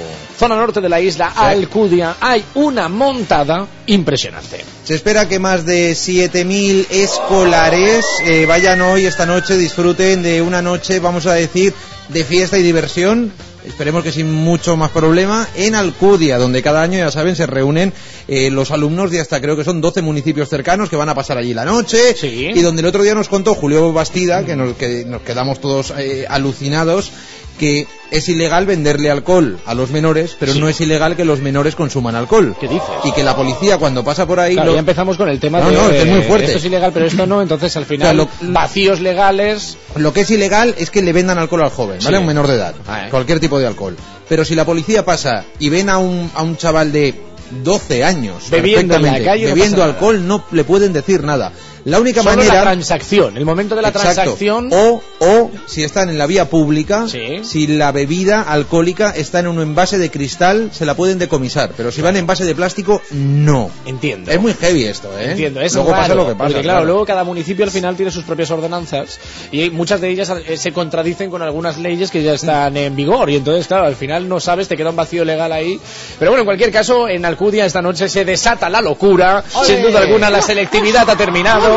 zona 0.41 0.55
norte 0.55 0.81
de 0.81 0.89
la 0.89 0.99
isla, 0.99 1.33
Alcudia, 1.35 2.15
hay 2.19 2.43
una 2.55 2.89
montada 2.89 3.67
impresionante. 3.85 4.65
Se 4.83 4.95
espera 4.95 5.29
que 5.29 5.37
más 5.37 5.67
de 5.67 5.91
7.000 5.91 6.87
escolares 6.89 8.03
eh, 8.25 8.47
vayan 8.47 8.81
hoy, 8.81 9.05
esta 9.05 9.27
noche, 9.27 9.55
disfruten 9.55 10.23
de 10.23 10.41
una 10.41 10.63
noche, 10.63 10.97
vamos 10.97 11.27
a 11.27 11.33
decir, 11.33 11.75
de 12.09 12.23
fiesta 12.23 12.57
y 12.57 12.63
diversión. 12.63 13.31
Esperemos 13.67 14.03
que 14.03 14.11
sin 14.11 14.33
mucho 14.33 14.75
más 14.75 14.89
problema, 14.89 15.47
en 15.53 15.75
Alcudia, 15.75 16.39
donde 16.39 16.63
cada 16.63 16.81
año, 16.81 16.97
ya 16.97 17.11
saben, 17.11 17.35
se 17.35 17.45
reúnen 17.45 17.93
eh, 18.33 18.49
los 18.49 18.71
alumnos 18.71 19.11
de 19.11 19.19
hasta 19.19 19.41
creo 19.41 19.57
que 19.57 19.65
son 19.65 19.81
12 19.81 20.01
municipios 20.01 20.47
cercanos 20.47 20.89
que 20.89 20.95
van 20.95 21.09
a 21.09 21.15
pasar 21.15 21.37
allí 21.37 21.53
la 21.53 21.65
noche. 21.65 22.15
Sí. 22.15 22.49
Y 22.55 22.61
donde 22.61 22.79
el 22.81 22.85
otro 22.87 23.03
día 23.03 23.13
nos 23.13 23.27
contó 23.27 23.53
Julio 23.55 23.91
Bastida, 23.91 24.45
que 24.45 24.55
nos, 24.55 24.77
que 24.77 25.03
nos 25.05 25.21
quedamos 25.23 25.59
todos 25.59 25.93
eh, 25.97 26.25
alucinados, 26.29 27.11
que 27.59 27.85
es 28.09 28.29
ilegal 28.29 28.65
venderle 28.65 29.11
alcohol 29.11 29.59
a 29.65 29.73
los 29.75 29.89
menores, 29.91 30.35
pero 30.39 30.53
Sí. 30.53 30.59
no 30.61 30.69
es 30.69 30.79
ilegal 30.79 31.15
que 31.17 31.25
los 31.25 31.41
menores 31.41 31.75
consuman 31.75 32.15
alcohol. 32.15 32.55
¿Qué 32.59 32.67
dices? 32.69 32.87
Y 33.03 33.11
que 33.11 33.23
la 33.23 33.35
policía 33.35 33.77
cuando 33.77 34.03
pasa 34.03 34.25
por 34.25 34.39
ahí... 34.39 34.53
Claro, 34.53 34.69
lo- 34.69 34.73
ya 34.75 34.79
empezamos 34.79 35.17
con 35.17 35.27
el 35.29 35.39
tema 35.39 35.59
No, 35.59 35.67
de 35.69 35.75
no, 35.75 35.89
es 35.89 36.07
muy 36.07 36.21
fuerte. 36.23 36.45
esto 36.47 36.57
es 36.59 36.65
ilegal, 36.65 36.91
pero 36.93 37.05
esto 37.07 37.27
no, 37.27 37.41
entonces 37.41 37.75
al 37.77 37.85
final 37.85 38.19
O 38.19 38.23
sea, 38.23 38.37
lo- 38.47 38.53
vacíos 38.53 39.01
legales. 39.01 39.77
Lo 39.95 40.13
que 40.13 40.21
es 40.21 40.31
ilegal 40.31 40.73
es 40.77 40.89
que 40.89 41.01
le 41.01 41.11
vendan 41.13 41.37
alcohol 41.37 41.63
al 41.63 41.69
joven, 41.69 41.99
¿vale? 41.99 42.09
Sí. 42.09 42.15
A 42.15 42.19
un 42.21 42.25
menor 42.25 42.47
de 42.47 42.55
edad. 42.55 42.75
Ah, 42.87 43.07
¿eh? 43.07 43.09
Cualquier 43.11 43.39
tipo 43.41 43.59
de 43.59 43.67
alcohol. 43.67 43.95
Pero 44.27 44.45
si 44.45 44.55
la 44.55 44.65
policía 44.65 45.03
pasa 45.05 45.43
y 45.59 45.67
ven 45.69 45.89
a 45.89 45.97
un, 45.97 46.31
a 46.33 46.41
un 46.43 46.55
chaval 46.55 46.91
de 46.93 47.13
12 47.63 48.03
años 48.03 48.49
Bebiendo 48.49 48.95
en 48.95 49.03
la 49.03 49.09
perfectamente, 49.11 49.25
calle, 49.25 49.43
no 49.49 49.55
bebiendo 49.55 49.77
nada. 49.77 49.89
alcohol, 49.93 50.27
no 50.27 50.43
le 50.51 50.63
pueden 50.63 50.93
decir 50.93 51.23
nada. 51.23 51.51
La 51.85 51.99
única 51.99 52.21
Solo 52.23 52.35
manera... 52.37 52.55
la 52.55 52.61
transacción, 52.61 53.37
el 53.37 53.45
momento 53.45 53.75
de 53.75 53.81
la 53.81 53.89
Exacto. 53.89 54.13
transacción. 54.13 54.69
O, 54.71 55.01
o 55.19 55.51
si 55.65 55.83
están 55.83 56.09
en 56.09 56.17
la 56.17 56.27
vía 56.27 56.49
pública, 56.49 57.07
Sí. 57.07 57.39
si 57.43 57.67
la 57.67 57.91
bebida 57.91 58.41
alcohólica 58.41 59.09
está 59.15 59.39
en 59.39 59.47
un 59.47 59.61
envase 59.61 59.97
de 59.97 60.11
cristal, 60.11 60.69
se 60.73 60.85
la 60.85 60.95
pueden 60.95 61.17
decomisar. 61.19 61.71
Pero 61.75 61.91
si 61.91 62.01
va 62.01 62.09
en 62.09 62.17
envase 62.17 62.45
de 62.45 62.53
plástico, 62.55 63.01
no. 63.11 63.69
Entiendo. 63.85 64.31
Es 64.31 64.39
muy 64.39 64.53
heavy 64.53 64.83
esto, 64.85 65.09
¿eh? 65.19 65.31
Entiendo, 65.31 65.61
es 65.61 65.73
Luego 65.73 65.91
raro, 65.91 66.01
pasa 66.03 66.15
lo 66.15 66.27
que 66.27 66.35
pasa. 66.35 66.43
porque 66.49 66.61
claro, 66.61 66.85
luego 66.85 67.05
cada 67.05 67.23
municipio 67.23 67.65
al 67.65 67.71
final 67.71 67.95
tiene 67.95 68.11
sus 68.11 68.23
propias 68.23 68.51
ordenanzas 68.51 69.19
y 69.51 69.69
muchas 69.71 70.01
de 70.01 70.09
ellas 70.09 70.31
eh, 70.47 70.57
se 70.57 70.71
contradicen 70.71 71.29
con 71.29 71.41
algunas 71.41 71.77
leyes 71.77 72.11
que 72.11 72.21
ya 72.23 72.33
están 72.33 72.77
en 72.77 72.95
vigor 72.95 73.29
y 73.29 73.35
entonces 73.37 73.67
claro, 73.67 73.85
al 73.87 73.95
final 73.95 74.27
no 74.29 74.39
sabes, 74.39 74.67
te 74.67 74.77
queda 74.77 74.89
un 74.91 74.95
vacío 74.95 75.25
legal 75.25 75.51
ahí. 75.51 75.79
Pero 76.19 76.31
bueno, 76.31 76.41
en 76.41 76.45
cualquier 76.45 76.71
caso, 76.71 77.07
en 77.09 77.25
Alcudia 77.25 77.65
esta 77.65 77.81
noche 77.81 78.07
se 78.09 78.23
desata 78.25 78.69
la 78.69 78.81
locura, 78.81 79.43
sin 79.63 79.81
duda 79.81 79.99
alguna 80.01 80.29
la 80.29 80.41
selectividad 80.41 81.09
ha 81.09 81.15
terminado, 81.15 81.70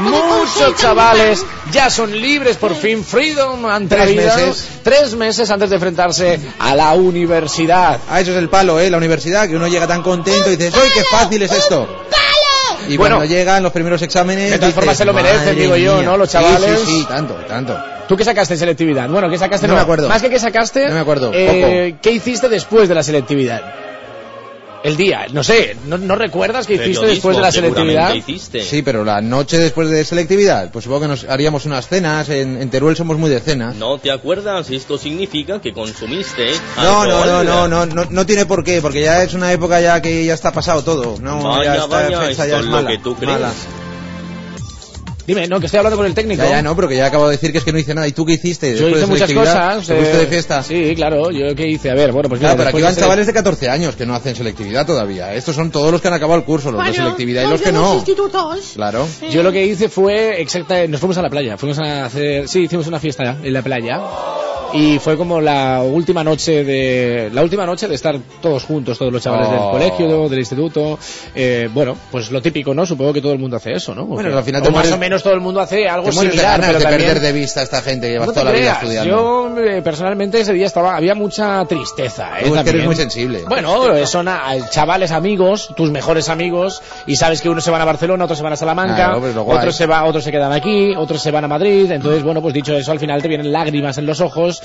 muchos 0.00 0.76
chavales 0.80 1.44
ya 1.72 1.90
son 1.90 2.10
libres 2.12 2.56
por 2.56 2.74
fin, 2.74 3.04
freedom 3.04 3.62
la 3.66 3.80
Tres 3.88 4.14
meses. 4.14 4.68
tres 4.82 5.14
meses 5.14 5.50
antes 5.50 5.70
de 5.70 5.76
enfrentarse 5.76 6.38
a 6.58 6.74
la 6.74 6.92
universidad. 6.94 7.98
Ah, 8.08 8.20
eso 8.20 8.32
es 8.32 8.36
el 8.38 8.48
palo, 8.48 8.78
¿eh? 8.80 8.90
La 8.90 8.96
universidad, 8.98 9.48
que 9.48 9.56
uno 9.56 9.68
llega 9.68 9.86
tan 9.86 10.02
contento 10.02 10.50
y 10.50 10.56
dices, 10.56 10.74
¡ay, 10.82 10.90
qué 10.94 11.04
fácil 11.04 11.42
es 11.42 11.52
esto! 11.52 11.86
Y 12.88 12.98
Bueno. 12.98 13.16
cuando 13.16 13.34
llegan 13.34 13.62
los 13.62 13.72
primeros 13.72 14.02
exámenes. 14.02 14.50
De 14.50 14.58
todas 14.58 14.74
formas 14.74 14.96
se 14.96 15.06
lo 15.06 15.14
merecen, 15.14 15.38
"Madre 15.38 15.54
digo 15.54 15.76
yo, 15.76 15.96
mía". 15.96 16.04
¿no? 16.04 16.16
Los 16.18 16.28
Sí, 16.30 16.32
chavales. 16.36 16.80
Sí, 16.80 16.86
sí, 17.00 17.06
tanto, 17.08 17.34
tanto. 17.48 17.78
¿Tú 18.06 18.14
qué 18.14 18.24
sacaste 18.24 18.52
en 18.54 18.60
selectividad? 18.60 19.08
Bueno, 19.08 19.30
¿qué 19.30 19.38
sacaste? 19.38 19.66
No 19.66 19.74
me 19.74 19.80
acuerdo. 19.80 20.06
Más 20.08 20.20
que 20.20 20.28
qué 20.28 20.38
sacaste, 20.38 20.88
No 20.88 20.94
me 20.94 21.00
acuerdo, 21.00 21.30
eh, 21.32 21.96
¿qué 22.02 22.10
hiciste 22.12 22.50
después 22.50 22.86
de 22.88 22.94
la 22.94 23.02
selectividad? 23.02 23.62
El 24.84 24.98
día, 24.98 25.26
no 25.32 25.42
sé, 25.42 25.78
¿no, 25.86 25.96
no 25.96 26.14
recuerdas 26.14 26.66
qué 26.66 26.74
hiciste 26.74 27.06
después 27.06 27.36
de 27.36 27.42
la 27.42 27.50
selectividad? 27.50 28.12
hiciste. 28.12 28.60
Sí, 28.62 28.82
pero 28.82 29.02
la 29.02 29.22
noche 29.22 29.56
después 29.58 29.88
de 29.88 30.04
selectividad, 30.04 30.70
pues 30.70 30.84
supongo 30.84 31.00
que 31.00 31.08
nos 31.08 31.24
haríamos 31.24 31.64
unas 31.64 31.88
cenas. 31.88 32.28
En, 32.28 32.60
en 32.60 32.68
Teruel 32.68 32.94
somos 32.94 33.16
muy 33.16 33.30
de 33.30 33.40
cenas. 33.40 33.74
¿No 33.76 33.96
te 33.96 34.12
acuerdas? 34.12 34.68
Esto 34.70 34.98
significa 34.98 35.58
que 35.58 35.72
consumiste 35.72 36.48
No, 36.76 37.06
no, 37.06 37.24
no, 37.24 37.42
no, 37.42 37.66
no, 37.66 37.86
no, 37.86 38.04
no 38.10 38.26
tiene 38.26 38.44
por 38.44 38.62
qué, 38.62 38.82
porque 38.82 39.00
ya 39.00 39.22
es 39.22 39.32
una 39.32 39.50
época 39.52 39.80
ya 39.80 40.02
que 40.02 40.22
ya 40.26 40.34
está 40.34 40.52
pasado 40.52 40.82
todo. 40.84 41.16
No, 41.18 41.42
Vaya, 41.42 41.76
ya 41.76 41.84
está, 41.84 41.86
vaya, 41.86 42.20
fecha 42.20 42.30
esto 42.30 42.46
ya 42.46 42.54
es 42.56 42.60
es 42.60 42.66
lo 42.66 42.70
mala, 42.72 42.90
que 42.90 42.98
tú 42.98 43.14
crees. 43.16 43.32
mala. 43.32 43.52
Dime, 45.26 45.46
no, 45.48 45.58
que 45.58 45.66
estoy 45.66 45.78
hablando 45.78 45.96
con 45.96 46.06
el 46.06 46.14
técnico. 46.14 46.42
Ya, 46.42 46.50
ya, 46.50 46.62
no, 46.62 46.76
pero 46.76 46.88
que 46.88 46.96
ya 46.96 47.06
acabo 47.06 47.26
de 47.26 47.32
decir 47.32 47.50
que 47.52 47.58
es 47.58 47.64
que 47.64 47.72
no 47.72 47.78
hice 47.78 47.94
nada. 47.94 48.06
¿Y 48.06 48.12
tú 48.12 48.26
qué 48.26 48.34
hiciste? 48.34 48.76
Yo 48.76 48.88
hice 48.88 49.00
de 49.00 49.06
muchas 49.06 49.32
cosas. 49.32 49.86
¿Te 49.86 49.94
fuiste 49.94 50.16
eh, 50.16 50.20
de 50.20 50.26
fiesta? 50.26 50.62
Sí, 50.62 50.94
claro, 50.94 51.30
yo 51.30 51.54
qué 51.54 51.66
hice. 51.66 51.90
A 51.90 51.94
ver, 51.94 52.12
bueno, 52.12 52.28
pues 52.28 52.40
mira, 52.40 52.54
Claro, 52.54 52.58
pero 52.58 52.76
aquí 52.76 52.82
van 52.82 52.94
de 52.94 53.00
chavales 53.00 53.26
de 53.26 53.32
14 53.32 53.70
años 53.70 53.96
que 53.96 54.04
no 54.06 54.14
hacen 54.14 54.36
selectividad 54.36 54.86
todavía. 54.86 55.34
Estos 55.34 55.54
son 55.56 55.70
todos 55.70 55.90
los 55.90 56.00
que 56.00 56.08
han 56.08 56.14
acabado 56.14 56.38
el 56.38 56.44
curso, 56.44 56.70
los 56.70 56.84
de 56.84 56.92
selectividad 56.92 57.46
y 57.46 57.50
los 57.50 57.62
que 57.62 57.72
no. 57.72 58.04
Claro. 58.74 59.06
Yo 59.30 59.42
lo 59.42 59.52
que 59.52 59.64
hice 59.64 59.88
fue 59.88 60.40
exacta, 60.40 60.86
nos 60.86 61.00
fuimos 61.00 61.16
a 61.18 61.22
la 61.22 61.30
playa, 61.30 61.56
fuimos 61.56 61.78
a 61.78 62.04
hacer, 62.04 62.48
sí, 62.48 62.60
hicimos 62.60 62.86
una 62.86 63.00
fiesta 63.00 63.36
en 63.42 63.52
la 63.52 63.62
playa 63.62 64.00
y 64.74 64.98
fue 64.98 65.16
como 65.16 65.40
la 65.40 65.82
última 65.82 66.22
noche 66.24 66.64
de 66.64 67.30
la 67.32 67.42
última 67.42 67.64
noche 67.64 67.88
de 67.88 67.94
estar 67.94 68.16
todos 68.42 68.64
juntos, 68.64 68.98
todos 68.98 69.12
los 69.12 69.22
chavales 69.22 69.48
del 69.50 69.58
Oh. 69.60 69.70
colegio, 69.70 70.28
del 70.28 70.38
instituto, 70.40 70.98
eh, 71.34 71.68
bueno, 71.72 71.96
pues 72.10 72.30
lo 72.30 72.42
típico, 72.42 72.74
¿no? 72.74 72.84
Supongo 72.84 73.12
que 73.12 73.20
todo 73.22 73.32
el 73.32 73.38
mundo 73.38 73.56
hace 73.56 73.72
eso, 73.72 73.94
¿no? 73.94 74.02
¿O 74.02 74.06
Bueno, 74.06 74.36
al 74.36 74.44
final 74.44 74.62
O 74.66 74.70
más 74.70 74.90
o 74.92 74.98
menos 74.98 75.22
todo 75.22 75.32
el 75.34 75.40
mundo 75.40 75.60
hace 75.60 75.88
algo 75.88 76.08
Te 76.08 76.14
mueres 76.14 76.32
de 76.32 76.38
similar, 76.38 76.60
ganas 76.60 76.66
pero 76.66 76.78
de 76.78 76.84
también 76.84 77.08
perder 77.12 77.22
de 77.22 77.32
vista 77.40 77.60
a 77.60 77.62
esta 77.62 77.80
gente 77.82 78.06
que 78.08 78.12
lleva 78.14 78.26
no 78.26 78.32
toda 78.32 78.44
la 78.44 78.50
vida 78.52 78.72
estudiando. 78.72 79.10
yo 79.10 79.58
eh, 79.60 79.80
personalmente 79.82 80.40
ese 80.40 80.52
día 80.52 80.66
estaba 80.66 80.96
había 80.96 81.14
mucha 81.14 81.64
tristeza, 81.66 82.40
¿eh? 82.40 82.50
Que 82.64 82.70
eres 82.70 82.84
muy 82.84 82.96
sensible. 82.96 83.44
Bueno, 83.48 83.94
eh, 83.94 84.06
son 84.06 84.28
a- 84.28 84.68
chavales 84.70 85.12
amigos, 85.12 85.70
tus 85.76 85.90
mejores 85.90 86.28
amigos, 86.28 86.82
y 87.06 87.16
sabes 87.16 87.40
que 87.40 87.48
unos 87.48 87.62
se 87.64 87.70
van 87.70 87.80
a 87.80 87.84
Barcelona, 87.84 88.24
otros 88.24 88.38
se 88.38 88.44
van 88.44 88.52
a 88.52 88.56
Salamanca, 88.56 89.14
pues 89.20 89.36
otros 89.36 89.76
se 89.76 89.86
va, 89.86 90.04
otros 90.04 90.24
se 90.24 90.32
quedan 90.32 90.52
aquí, 90.52 90.94
otros 90.96 91.22
se 91.22 91.30
van 91.30 91.44
a 91.44 91.48
Madrid. 91.48 91.90
Entonces, 91.90 92.22
bueno, 92.22 92.42
pues 92.42 92.54
dicho 92.54 92.74
eso, 92.76 92.90
al 92.92 92.98
final 92.98 93.22
te 93.22 93.28
vienen 93.28 93.52
lágrimas 93.52 93.98
en 93.98 94.06
los 94.06 94.20
ojos, 94.20 94.62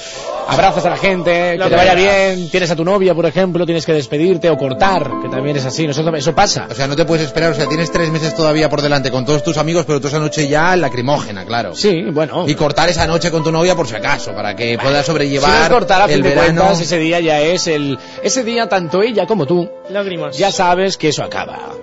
abrazas 0.47 0.85
a 0.85 0.89
la 0.89 0.97
gente, 0.97 1.57
que 1.57 1.69
te 1.69 1.75
vaya 1.75 1.93
bien, 1.93 2.49
tienes 2.49 2.71
a 2.71 2.75
tu 2.75 2.83
novia, 2.83 3.13
por 3.13 3.25
ejemplo, 3.25 3.65
tienes 3.65 3.85
que 3.85 3.93
despedirte 3.93 4.49
o 4.49 4.57
cortar, 4.57 5.09
que 5.21 5.29
también 5.29 5.57
es 5.57 5.65
así, 5.65 5.85
nosotros 5.85 6.17
eso 6.17 6.33
pasa. 6.33 6.67
O 6.69 6.73
sea, 6.73 6.87
no 6.87 6.95
te 6.95 7.05
puedes 7.05 7.25
esperar, 7.25 7.51
o 7.51 7.55
sea, 7.55 7.67
tienes 7.67 7.91
tres 7.91 8.09
meses 8.09 8.35
todavía 8.35 8.69
por 8.69 8.81
delante 8.81 9.11
con 9.11 9.25
todos 9.25 9.43
tus 9.43 9.57
amigos, 9.57 9.85
pero 9.85 10.01
tú 10.01 10.07
esa 10.07 10.19
noche 10.19 10.47
ya 10.47 10.75
lacrimógena, 10.75 11.45
claro. 11.45 11.75
Sí, 11.75 12.03
bueno. 12.11 12.45
Y 12.47 12.55
cortar 12.55 12.89
esa 12.89 13.05
noche 13.07 13.31
con 13.31 13.43
tu 13.43 13.51
novia 13.51 13.75
por 13.75 13.87
si 13.87 13.95
acaso, 13.95 14.33
para 14.33 14.55
que 14.55 14.77
puedas 14.77 14.89
si 14.89 14.93
no 14.93 14.99
es 14.99 15.05
sobrellevar 15.05 15.71
cortar 15.71 16.01
a 16.01 16.07
fin 16.07 16.15
el 16.15 16.23
de 16.23 16.29
verano. 16.29 16.61
cuentas, 16.61 16.81
ese 16.81 16.97
día 16.97 17.19
ya 17.19 17.41
es 17.41 17.67
el, 17.67 17.97
ese 18.23 18.43
día 18.43 18.67
tanto 18.67 19.01
ella 19.01 19.25
como 19.27 19.45
tú 19.45 19.69
Lágrimas. 19.89 20.37
ya 20.37 20.51
sabes 20.51 20.97
que 20.97 21.09
eso 21.09 21.23
acaba. 21.23 21.73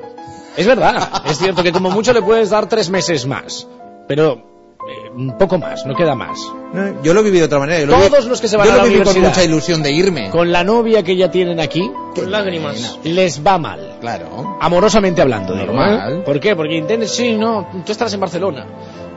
Es 0.56 0.66
verdad, 0.66 1.22
es 1.26 1.38
cierto 1.38 1.62
que 1.62 1.70
como 1.72 1.90
mucho 1.90 2.12
le 2.12 2.22
puedes 2.22 2.50
dar 2.50 2.66
tres 2.68 2.88
meses 2.88 3.26
más, 3.26 3.66
pero 4.08 4.55
eh, 4.88 5.10
un 5.14 5.36
poco 5.38 5.58
más, 5.58 5.84
no 5.86 5.94
queda 5.94 6.14
más. 6.14 6.38
No, 6.72 7.02
Yo 7.02 7.14
lo 7.14 7.22
viví 7.22 7.38
de 7.38 7.44
otra 7.44 7.58
manera. 7.58 7.80
Yo 7.80 7.86
lo 7.86 7.96
Todos 8.08 8.24
vi- 8.24 8.30
los 8.30 8.40
que 8.40 8.48
se 8.48 8.56
van 8.56 8.66
yo 8.66 8.72
a 8.72 8.76
lo 8.76 8.82
la 8.82 8.88
viví 8.88 9.02
con 9.04 9.20
mucha 9.20 9.42
ilusión 9.44 9.82
de 9.82 9.92
irme. 9.92 10.30
Con 10.30 10.52
la 10.52 10.62
novia 10.64 11.02
que 11.02 11.16
ya 11.16 11.30
tienen 11.30 11.58
aquí, 11.60 11.90
Con 12.14 12.30
lágrimas. 12.30 12.98
les 13.04 13.44
va 13.44 13.58
mal. 13.58 13.96
Claro. 14.00 14.58
Amorosamente 14.60 15.20
hablando, 15.22 15.54
digo, 15.54 15.66
Normal. 15.66 16.18
¿eh? 16.18 16.22
¿Por 16.24 16.38
qué? 16.40 16.54
Porque 16.54 16.76
intentes, 16.76 17.10
sí, 17.12 17.32
no, 17.36 17.68
tú 17.84 17.92
estarás 17.92 18.12
en 18.14 18.20
Barcelona. 18.20 18.66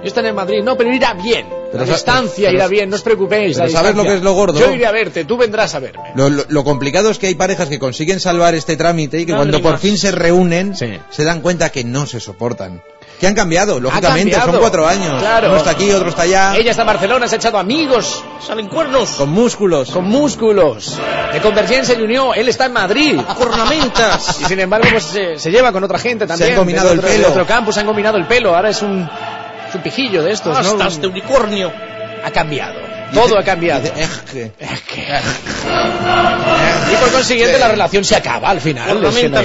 Yo 0.02 0.06
estaré 0.08 0.30
en 0.30 0.36
Madrid. 0.36 0.64
No, 0.64 0.78
pero 0.78 0.94
irá 0.94 1.14
bien. 1.14 1.46
Pero 1.74 1.86
la 1.86 1.92
distancia 1.92 2.48
pero- 2.48 2.58
irá 2.58 2.68
bien, 2.68 2.90
no 2.90 2.96
os 2.96 3.02
preocupéis. 3.02 3.58
pero 3.58 3.70
¿sabes 3.70 3.96
lo 3.96 4.04
que 4.04 4.14
es 4.16 4.22
lo 4.24 4.34
gordo? 4.34 4.58
Yo 4.60 4.72
iré 4.72 4.86
a 4.86 4.92
verte, 4.92 5.26
tú 5.26 5.36
vendrás 5.38 5.76
a 5.76 5.80
verme. 5.80 6.12
Lo, 6.16 6.30
lo- 6.30 6.46
lo 6.48 6.64
complicado 6.64 7.10
es 7.12 7.20
que 7.20 7.28
hay 7.28 7.36
parejas 7.36 7.68
que 7.68 7.80
consiguen 7.80 8.20
salvar 8.22 8.56
este 8.56 8.78
trámite 8.78 9.20
y 9.20 9.26
que 9.26 9.34
Lágrimas. 9.34 9.60
cuando 9.62 9.70
por 9.70 9.78
fin 9.80 9.98
se 9.98 10.12
reúnen 10.12 10.74
Sí. 10.76 10.88
se 11.10 11.24
dan 11.26 11.42
cuenta 11.42 11.70
que 11.70 11.84
no 11.84 12.06
se 12.06 12.22
soportan. 12.22 12.82
Que 13.20 13.28
han 13.28 13.36
cambiado, 13.36 13.80
lógicamente, 13.80 14.32
cambiado. 14.32 14.52
son 14.52 14.60
cuatro 14.62 14.88
años. 14.88 15.20
Claro. 15.20 15.50
Uno 15.50 15.58
está 15.58 15.72
aquí, 15.72 15.92
otro 15.92 16.10
está 16.10 16.22
allá. 16.22 16.56
Ella 16.56 16.72
está 16.72 16.84
en 16.84 16.88
Barcelona, 16.88 17.28
se 17.28 17.36
ha 17.36 17.38
echado 17.38 17.58
amigos 17.58 18.24
Salen 18.46 18.68
cuernos. 18.68 19.10
Con 19.12 19.30
músculos. 19.30 19.92
con 19.92 20.06
músculos. 20.06 20.98
De 21.34 21.42
Convergencia 21.42 21.96
y 21.96 22.02
Unión, 22.02 22.32
él 22.36 22.48
está 22.48 22.66
en 22.66 22.74
Madrid. 22.74 23.20
Cornamentas. 23.38 24.40
Y 24.42 24.46
sin 24.46 24.60
embargo, 24.60 24.88
pues 24.92 25.04
se, 25.04 25.38
se 25.38 25.52
lleva 25.52 25.72
con 25.72 25.84
otra 25.84 26.00
gente 26.00 26.26
también. 26.26 26.52
han 26.52 26.58
combinado 26.58 26.92
el 26.92 27.00
pelo. 27.02 27.26
De 27.26 27.26
otro 27.26 27.46
campo, 27.46 27.72
se 27.72 27.82
han 27.82 27.86
combinado 27.86 28.18
el 28.18 28.26
pelo. 28.26 28.56
Ahora 28.56 28.70
es 28.70 28.82
un, 28.82 29.10
es 29.68 29.76
un 29.76 29.82
pijillo 29.82 30.24
de 30.24 30.32
estos, 30.32 30.54
¿no? 30.54 30.72
Hasta 30.72 30.88
este 30.88 31.08
unicornio. 31.08 31.72
Ha 32.24 32.32
cambiado. 32.32 32.89
Todo 33.14 33.38
ha 33.40 33.44
cambiado. 33.44 33.82
Dice, 33.82 34.52
"Eh, 34.60 34.68
que- 34.88 35.20
Y 36.92 36.96
por 36.96 37.12
consiguiente 37.12 37.58
la 37.60 37.68
relación 37.70 38.04
se 38.04 38.16
acaba 38.16 38.50
al 38.50 38.62
final. 38.62 38.90
Es 39.08 39.16
que 39.16 39.30
no. 39.30 39.42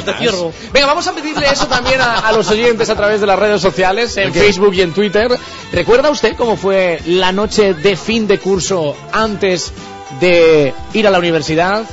Venga, 0.72 0.86
vamos 0.86 1.06
a 1.06 1.12
pedirle 1.12 1.46
eso 1.50 1.66
también 1.66 2.00
a, 2.00 2.18
a 2.28 2.32
los 2.32 2.48
oyentes 2.50 2.88
a 2.90 2.94
través 2.96 3.20
de 3.20 3.26
las 3.26 3.38
redes 3.38 3.60
sociales, 3.60 4.16
en 4.16 4.32
Facebook 4.40 4.74
y 4.74 4.80
en 4.82 4.92
Twitter. 4.92 5.30
¿Recuerda 5.72 6.10
usted 6.10 6.34
cómo 6.36 6.56
fue 6.56 7.00
la 7.06 7.32
noche 7.32 7.74
de 7.74 7.96
fin 7.96 8.26
de 8.26 8.38
curso 8.38 8.96
antes 9.12 9.72
de 10.20 10.72
ir 10.92 11.06
a 11.06 11.10
la 11.10 11.18
universidad? 11.18 11.84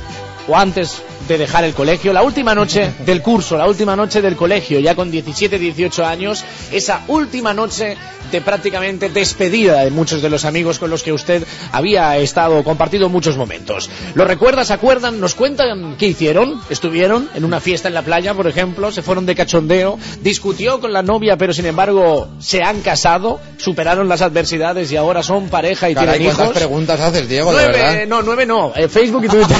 ¿O 0.48 0.56
antes 0.56 1.02
de 1.28 1.38
dejar 1.38 1.64
el 1.64 1.74
colegio? 1.74 2.12
La 2.12 2.22
última 2.22 2.54
noche 2.54 2.92
del 3.04 3.22
curso, 3.22 3.56
la 3.56 3.66
última 3.66 3.96
noche 3.96 4.20
del 4.22 4.36
colegio, 4.36 4.78
ya 4.80 4.94
con 4.94 5.10
17, 5.10 5.58
18 5.58 6.04
años. 6.04 6.44
Esa 6.70 7.02
última 7.08 7.54
noche 7.54 7.96
de 8.30 8.40
prácticamente 8.40 9.10
despedida 9.10 9.84
de 9.84 9.90
muchos 9.90 10.22
de 10.22 10.30
los 10.30 10.44
amigos 10.46 10.78
con 10.78 10.88
los 10.88 11.02
que 11.02 11.12
usted 11.12 11.44
había 11.70 12.16
estado 12.16 12.64
compartido 12.64 13.08
muchos 13.10 13.36
momentos. 13.36 13.90
¿Lo 14.14 14.24
recuerda? 14.24 14.64
¿Se 14.64 14.72
acuerdan? 14.72 15.20
¿Nos 15.20 15.34
cuentan 15.34 15.96
qué 15.98 16.06
hicieron? 16.06 16.60
¿Estuvieron 16.70 17.28
en 17.34 17.44
una 17.44 17.60
fiesta 17.60 17.88
en 17.88 17.94
la 17.94 18.02
playa, 18.02 18.32
por 18.32 18.46
ejemplo? 18.46 18.90
¿Se 18.90 19.02
fueron 19.02 19.26
de 19.26 19.34
cachondeo? 19.34 19.98
¿Discutió 20.22 20.80
con 20.80 20.92
la 20.92 21.02
novia, 21.02 21.36
pero 21.36 21.52
sin 21.52 21.66
embargo 21.66 22.28
se 22.38 22.62
han 22.62 22.80
casado? 22.80 23.38
¿Superaron 23.58 24.08
las 24.08 24.22
adversidades 24.22 24.90
y 24.92 24.96
ahora 24.96 25.22
son 25.22 25.48
pareja 25.48 25.90
y 25.90 25.94
Caray, 25.94 26.18
tienen 26.18 26.28
¿cuántas 26.34 26.44
hijos? 26.46 26.56
preguntas 26.58 27.00
haces, 27.00 27.28
Diego, 27.28 27.52
de 27.52 27.64
Nueve, 27.66 27.82
verdad? 27.82 28.06
no, 28.08 28.22
nueve 28.22 28.46
no. 28.46 28.72
Eh, 28.74 28.88
Facebook 28.88 29.24
y 29.24 29.28
Twitter. 29.28 29.56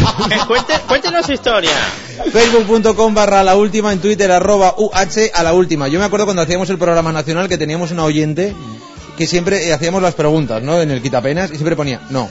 Cuéntenos 0.89 1.29
historia. 1.53 2.33
Facebook.com 2.33 3.15
barra 3.15 3.41
a 3.41 3.45
la 3.45 3.57
última, 3.57 3.93
en 3.93 4.01
Twitter 4.01 4.31
arroba 4.31 4.75
UH 4.79 5.31
a 5.35 5.43
la 5.43 5.53
última. 5.53 5.89
Yo 5.89 5.99
me 5.99 6.05
acuerdo 6.05 6.25
cuando 6.25 6.43
hacíamos 6.43 6.71
el 6.71 6.79
programa 6.79 7.13
nacional 7.13 7.49
que 7.49 7.59
teníamos 7.59 7.91
una 7.91 8.05
oyente 8.05 8.55
que 9.19 9.27
siempre 9.27 9.69
eh, 9.69 9.73
hacíamos 9.73 10.01
las 10.01 10.15
preguntas, 10.15 10.63
¿no? 10.63 10.81
En 10.81 10.91
el 10.91 11.03
quitapenas 11.03 11.51
y 11.51 11.57
siempre 11.57 11.77
ponía 11.77 12.01
no. 12.09 12.29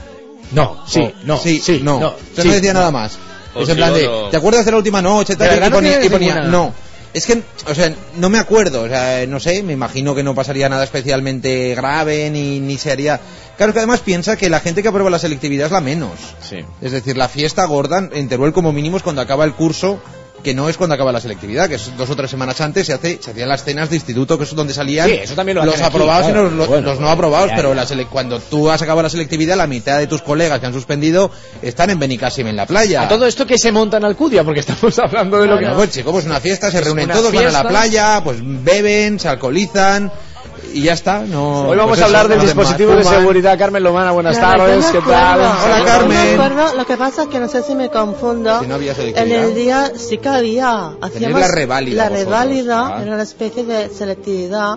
no, 0.52 0.84
sí, 0.88 1.02
o, 1.02 1.14
no, 1.24 1.38
sí, 1.38 1.60
sí, 1.60 1.82
no. 1.84 2.00
no. 2.00 2.16
Sí, 2.36 2.48
no 2.48 2.54
decía 2.54 2.74
no. 2.74 2.80
nada 2.80 2.92
más. 2.92 3.18
O 3.54 3.62
Es 3.62 3.70
en 3.70 3.76
sí 3.76 3.78
plan 3.78 3.94
de, 3.94 4.06
no. 4.06 4.30
¿te 4.30 4.38
acuerdas 4.38 4.66
de 4.66 4.72
la 4.72 4.78
última 4.78 5.02
noche? 5.02 5.36
Tal, 5.36 5.68
y 5.68 5.70
ponía, 5.70 6.04
y 6.04 6.10
ponía 6.10 6.42
no. 6.42 6.74
Es 7.14 7.26
que, 7.26 7.42
o 7.68 7.76
sea, 7.76 7.94
no 8.16 8.30
me 8.30 8.40
acuerdo, 8.40 8.84
o 8.84 8.88
sea, 8.88 9.26
no 9.28 9.40
sé, 9.40 9.64
me 9.64 9.74
imagino 9.74 10.16
que 10.16 10.24
no 10.24 10.34
pasaría 10.34 10.70
nada 10.70 10.84
especialmente 10.84 11.76
grave 11.76 12.30
ni, 12.30 12.60
ni 12.60 12.78
se 12.78 12.92
haría... 12.92 13.20
Claro 13.58 13.74
que 13.74 13.80
además 13.80 14.00
piensa 14.00 14.38
que 14.38 14.50
la 14.50 14.62
gente 14.62 14.82
que 14.82 14.88
aprueba 14.88 15.10
la 15.10 15.20
selectividad 15.20 15.66
es 15.68 15.72
la 15.72 15.82
menos. 15.82 16.14
Sí. 16.42 16.60
Es 16.82 16.94
decir, 16.94 17.18
la 17.18 17.28
fiesta 17.28 17.66
gorda 17.66 18.10
en 18.12 18.30
Teruel 18.30 18.54
como 18.54 18.72
mínimo 18.72 18.98
es 18.98 19.04
cuando 19.04 19.22
acaba 19.22 19.44
el 19.44 19.54
curso, 19.54 20.00
que 20.44 20.54
no 20.54 20.70
es 20.70 20.78
cuando 20.78 20.96
acaba 20.96 21.12
la 21.12 21.22
selectividad, 21.22 21.70
que 21.70 21.76
es 21.76 21.96
dos 21.98 22.10
o 22.10 22.16
tres 22.16 22.30
semanas 22.32 22.60
antes, 22.62 22.88
se, 22.88 22.94
hace, 22.94 23.20
se 23.22 23.32
hacían 23.32 23.48
las 23.50 23.64
cenas 23.64 23.90
de 23.90 23.96
instituto, 23.96 24.38
que 24.38 24.44
es 24.46 24.56
donde 24.56 24.74
salían 24.74 25.08
Sí, 25.08 25.14
eso 25.22 25.36
también 25.36 25.58
lo 25.58 25.66
los 25.66 25.76
aquí, 25.76 25.84
aprobados 25.84 26.26
claro. 26.28 26.42
y 26.42 26.44
los, 26.46 26.54
los- 26.54 26.68
Bueno, 26.68 26.84
los 26.88 26.96
no 26.96 27.02
bueno, 27.06 27.12
aprobados, 27.14 27.50
ya, 27.52 27.56
pero 27.56 27.70
ya. 27.70 27.76
la 27.76 27.86
sele- 27.88 28.08
cuando 28.08 28.40
tú 28.40 28.70
has 28.72 28.82
acabado 28.82 29.04
la 29.04 29.10
selectividad, 29.10 29.56
la 29.58 29.68
mitad 29.68 30.00
de 30.00 30.08
tus 30.08 30.22
colegas 30.22 30.60
que 30.60 30.66
han 30.66 30.74
suspendido 30.74 31.32
están 31.62 31.90
en 31.90 32.00
Benicàssim 32.00 32.48
en 32.48 32.56
la 32.56 32.66
playa. 32.66 33.04
A 33.04 33.08
todo 33.08 33.26
esto 33.26 33.46
que 33.46 33.58
se 33.58 33.72
monta 33.72 33.98
en 33.98 34.06
Alcudia, 34.06 34.44
porque 34.44 34.62
estamos 34.62 34.98
hablando 35.00 35.40
de 35.42 35.48
lo 35.48 35.60
que... 35.60 35.68
Pues 35.68 35.92
chico, 35.92 36.12
pues 36.12 36.26
una 36.26 36.40
fiesta, 36.40 36.72
se 36.72 36.80
Es 36.80 36.84
reúnen 36.86 37.08
todos, 37.10 37.26
van 37.32 37.36
a 37.38 37.40
fiesta. 37.42 37.64
la 37.64 37.70
playa, 37.70 38.22
pues 38.24 38.38
beben, 38.42 39.20
se 39.20 39.28
alcoholizan 39.30 40.12
y 40.74 40.82
ya 40.84 40.94
está. 40.94 41.20
No, 41.20 41.68
Hoy 41.68 41.78
vamos 41.78 41.92
pues 41.92 42.02
a 42.02 42.06
hablar 42.06 42.22
eso, 42.22 42.30
del 42.30 42.38
no 42.40 42.44
dispositivo 42.46 42.92
de 42.96 43.04
seguridad. 43.04 43.58
Carmen 43.58 43.84
Lomana, 43.84 44.12
buenas 44.12 44.38
Claro, 44.38 44.66
tardes. 44.66 44.86
yo 44.86 44.92
¿Qué 45.04 45.10
tal? 45.12 45.40
Hola, 45.40 45.80
yo 45.80 45.86
Carmen. 45.86 46.10
me 46.10 46.34
acuerdo, 46.34 46.76
lo 46.78 46.86
que 46.86 46.98
pasa 46.98 47.24
es 47.24 47.28
que 47.30 47.40
no 47.40 47.48
sé 47.48 47.64
si 47.64 47.76
me 47.76 47.90
confundo. 47.90 48.60
Si 48.62 48.68
no 48.68 48.76
había 48.76 48.94
en 48.98 49.32
el 49.32 49.56
día 49.56 49.92
sí 49.96 50.18
que 50.18 50.30
había. 50.30 50.92
Hacíamos 51.02 51.40
la 51.40 51.48
reválida 51.48 52.04
La 52.04 52.10
reválida 52.10 52.98
ah. 52.98 53.02
era 53.02 53.14
una 53.14 53.24
especie 53.24 53.64
de 53.66 53.90
selectividad. 53.90 54.76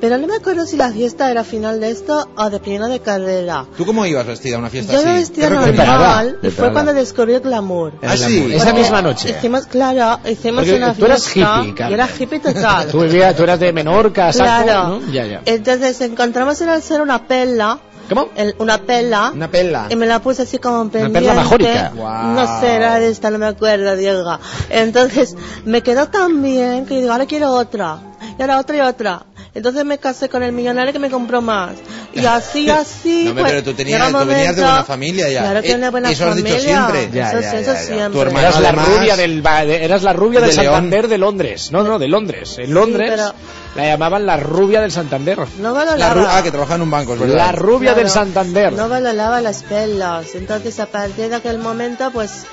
Pero 0.00 0.18
no 0.18 0.26
me 0.26 0.36
acuerdo 0.36 0.66
si 0.66 0.76
la 0.76 0.90
fiesta 0.92 1.30
era 1.30 1.44
final 1.44 1.80
de 1.80 1.90
esto 1.90 2.28
o 2.36 2.50
de 2.50 2.60
pleno 2.60 2.88
de 2.88 3.00
carrera. 3.00 3.64
¿Tú 3.76 3.86
cómo 3.86 4.04
ibas 4.04 4.26
vestida 4.26 4.56
a 4.56 4.58
una 4.58 4.68
fiesta 4.68 4.92
Yo 4.92 4.98
así? 4.98 5.32
¿Qué 5.32 5.48
recuerdas? 5.48 5.86
normal 5.88 6.38
y 6.42 6.50
fue 6.50 6.72
cuando 6.72 6.92
descubrí 6.92 7.34
el 7.34 7.40
glamour. 7.40 7.92
Ah, 8.02 8.16
sí. 8.16 8.50
Esa 8.52 8.72
misma 8.74 9.00
noche. 9.00 9.30
Hicimos, 9.30 9.66
claro, 9.66 10.20
hicimos 10.28 10.64
Porque 10.64 10.74
una 10.76 10.92
tú 10.94 11.06
eras 11.06 11.24
fiesta. 11.26 11.60
hippie, 11.60 11.74
Carmen. 11.74 11.96
Yo 11.98 12.02
era 12.04 12.14
hippie 12.18 12.38
total. 12.40 12.88
Tú, 12.88 13.00
vivías- 13.00 13.34
tú 13.36 13.42
eras 13.44 13.58
de 13.60 13.72
Menorca, 13.72 14.32
Saco, 14.32 14.64
Claro. 14.64 14.88
¿no? 15.00 15.12
Ya, 15.12 15.24
ya. 15.26 15.33
Entonces 15.44 16.00
encontramos 16.00 16.60
en 16.60 16.68
el 16.70 16.82
ser 16.82 17.00
una 17.00 17.26
pela. 17.26 17.78
¿Cómo? 18.08 18.28
el- 18.36 18.54
una 18.58 18.78
pela. 18.78 19.30
Una 19.34 19.48
pela. 19.50 19.86
Y 19.88 19.96
me 19.96 20.06
la 20.06 20.20
puse 20.20 20.42
así 20.42 20.58
como 20.58 20.90
perla 20.90 21.08
pendiente. 21.08 21.34
majórica. 21.40 21.92
Guau. 21.94 22.26
No 22.34 22.60
sé, 22.60 22.74
era 22.74 22.98
de 22.98 23.08
esta, 23.08 23.30
no 23.30 23.38
me 23.38 23.46
acuerdo, 23.46 23.96
Diego. 23.96 24.38
Entonces, 24.68 25.34
me 25.64 25.82
quedó 25.82 26.08
tan 26.08 26.42
bien 26.42 26.84
que 26.86 26.96
digo, 27.00 27.12
ahora 27.12 27.24
quiero 27.26 27.50
otra. 27.52 27.98
Y 28.38 28.42
ahora 28.42 28.58
otra 28.58 28.76
y 28.76 28.80
otra. 28.80 29.22
Entonces 29.54 29.84
me 29.84 29.98
casé 29.98 30.28
con 30.28 30.42
el 30.42 30.50
millonario 30.52 30.92
que 30.92 30.98
me 30.98 31.10
compró 31.10 31.40
más. 31.40 31.74
Y 32.12 32.24
así, 32.26 32.68
así. 32.70 33.24
No, 33.26 33.34
pues, 33.34 33.44
pero 33.46 33.62
tú 33.62 33.72
tenías- 33.74 34.10
tú 34.10 34.18
venías 34.26 34.56
de 34.56 34.62
buena 34.62 34.82
familia 34.84 35.30
ya. 35.30 35.42
Claro 35.42 35.62
que 35.62 35.70
Eh, 35.70 35.74
una 35.76 35.90
buena 35.92 36.10
eso 36.10 36.28
has 36.28 36.36
dicho 36.36 36.48
familia. 36.48 36.68
siempre. 36.88 37.10
Ya, 37.12 37.28
eso 37.30 37.40
ya, 37.40 37.50
sí, 37.50 37.54
ya, 37.56 37.60
eso 37.60 37.72
ya. 37.72 37.78
siempre. 37.80 38.10
Tu 38.10 38.20
hermano 38.22 38.48
Eras 38.48 38.60
la 38.60 38.72
rubia 38.72 39.16
del, 39.16 39.42
ba- 39.42 39.64
de- 39.64 39.84
eras 39.84 40.02
la 40.02 40.12
rubia 40.12 40.40
de 40.40 40.46
del 40.48 40.56
León. 40.56 40.74
Santander 40.74 41.08
de 41.08 41.18
Londres. 41.18 41.70
No, 41.72 41.82
no, 41.84 41.98
de 42.00 42.08
Londres. 42.08 42.56
En 42.58 42.74
Londres 42.74 43.10
pero- 43.14 43.32
la 43.76 43.86
llamaban 43.86 44.26
la 44.26 44.36
rubia 44.38 44.80
del 44.80 44.90
Santander. 44.90 45.38
No 45.58 45.72
La 45.72 45.84
valoraba. 45.84 46.14
ru- 46.20 46.26
ah, 46.30 46.42
que 46.42 46.50
trabajaba 46.50 46.76
en 46.76 46.82
un 46.82 46.90
banco, 46.90 47.14
es 47.14 47.20
verdad. 47.20 47.36
La 47.36 47.52
rubia 47.52 47.90
Claro, 47.92 47.98
del 48.00 48.10
Santander. 48.10 48.72
No 48.72 48.88
valoraba 48.88 49.40
las 49.40 49.62
pelas. 49.62 50.34
Entonces, 50.34 50.78
a 50.80 50.86
partir 50.86 51.28
de 51.28 51.36
aquel 51.36 51.58
momento, 51.58 52.10
pues, 52.12 52.44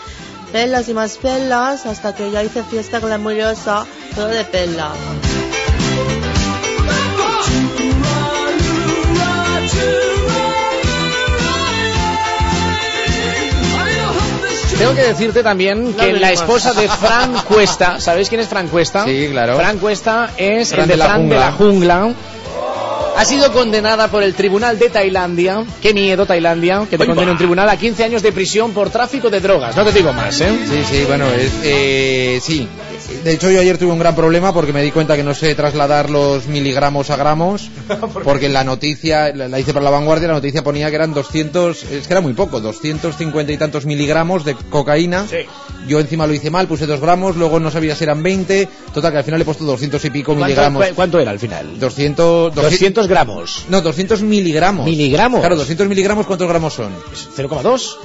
pelas 0.51 0.87
y 0.89 0.93
más 0.93 1.17
pelas, 1.17 1.85
hasta 1.87 2.13
que 2.13 2.29
ya 2.31 2.43
hice 2.43 2.61
fiesta 2.63 2.99
glamuriosa, 2.99 3.85
todo 4.15 4.27
de 4.27 4.43
pela. 4.45 4.89
Tengo 14.81 14.95
que 14.95 15.03
decirte 15.07 15.43
también 15.43 15.93
que 15.93 16.13
la 16.13 16.31
esposa 16.31 16.73
de 16.73 16.87
Fran 16.87 17.33
Cuesta, 17.47 17.99
¿sabéis 17.99 18.29
quién 18.29 18.41
es 18.41 18.47
Fran 18.47 18.67
Cuesta? 18.67 19.05
Sí, 19.05 19.27
claro. 19.31 19.55
Fran 19.55 19.77
Cuesta 19.79 20.31
es 20.37 20.69
Fran 20.69 20.81
el 20.81 20.87
de, 20.87 20.93
de 20.93 20.97
la 20.97 21.05
Fran 21.05 21.29
de 21.29 21.35
jungla. 21.35 21.45
la 21.45 21.51
jungla. 21.51 22.13
Ha 23.17 23.25
sido 23.25 23.51
condenada 23.51 24.07
por 24.07 24.23
el 24.23 24.33
tribunal 24.33 24.79
de 24.79 24.89
Tailandia. 24.89 25.63
Qué 25.81 25.93
miedo, 25.93 26.25
Tailandia, 26.25 26.87
que 26.89 26.97
te 26.97 27.05
condene 27.05 27.31
un 27.31 27.37
tribunal 27.37 27.69
a 27.69 27.77
15 27.77 28.03
años 28.05 28.21
de 28.23 28.31
prisión 28.31 28.71
por 28.71 28.89
tráfico 28.89 29.29
de 29.29 29.39
drogas. 29.41 29.75
No 29.75 29.83
te 29.83 29.91
digo 29.91 30.11
más, 30.13 30.39
¿eh? 30.41 30.57
Sí, 30.67 30.83
sí, 30.89 31.03
bueno, 31.05 31.27
es, 31.27 31.51
eh, 31.63 32.39
sí. 32.41 32.67
De 33.23 33.33
hecho, 33.33 33.51
yo 33.51 33.59
ayer 33.59 33.77
tuve 33.77 33.91
un 33.91 33.99
gran 33.99 34.15
problema 34.15 34.53
porque 34.53 34.73
me 34.73 34.81
di 34.81 34.91
cuenta 34.91 35.15
que 35.15 35.23
no 35.23 35.33
sé 35.33 35.53
trasladar 35.55 36.09
los 36.09 36.47
miligramos 36.47 37.09
a 37.09 37.15
gramos, 37.17 37.69
porque 38.23 38.45
en 38.47 38.53
la 38.53 38.63
noticia, 38.63 39.33
la, 39.35 39.47
la 39.47 39.59
hice 39.59 39.73
para 39.73 39.83
la 39.83 39.89
vanguardia, 39.91 40.27
la 40.27 40.35
noticia 40.35 40.63
ponía 40.63 40.89
que 40.89 40.95
eran 40.95 41.13
200, 41.13 41.83
es 41.83 42.07
que 42.07 42.13
era 42.13 42.21
muy 42.21 42.33
poco, 42.33 42.59
250 42.61 43.51
y 43.51 43.57
tantos 43.57 43.85
miligramos 43.85 44.45
de 44.45 44.55
cocaína. 44.55 45.25
Sí. 45.29 45.37
Yo 45.87 45.99
encima 45.99 46.25
lo 46.27 46.33
hice 46.33 46.49
mal, 46.51 46.67
puse 46.67 46.85
2 46.85 46.99
gramos, 47.01 47.35
luego 47.35 47.59
no 47.59 47.69
sabía 47.71 47.95
si 47.95 48.03
eran 48.03 48.21
20, 48.23 48.67
total 48.93 49.11
que 49.11 49.17
al 49.19 49.23
final 49.23 49.41
he 49.41 49.45
puesto 49.45 49.65
200 49.65 50.03
y 50.05 50.09
pico 50.09 50.27
¿Cuánto, 50.33 50.45
miligramos. 50.45 50.87
cu- 50.87 50.95
cuánto 50.95 51.19
era 51.19 51.31
al 51.31 51.39
final? 51.39 51.79
200, 51.79 52.53
200 52.55 53.07
gramos. 53.07 53.65
No, 53.69 53.81
200 53.81 54.21
miligramos. 54.21 54.85
¿Miligramos? 54.85 55.39
Claro, 55.41 55.55
200 55.57 55.87
miligramos, 55.87 56.25
¿cuántos 56.27 56.47
gramos 56.47 56.73
son? 56.73 56.91
0,2 57.35 57.95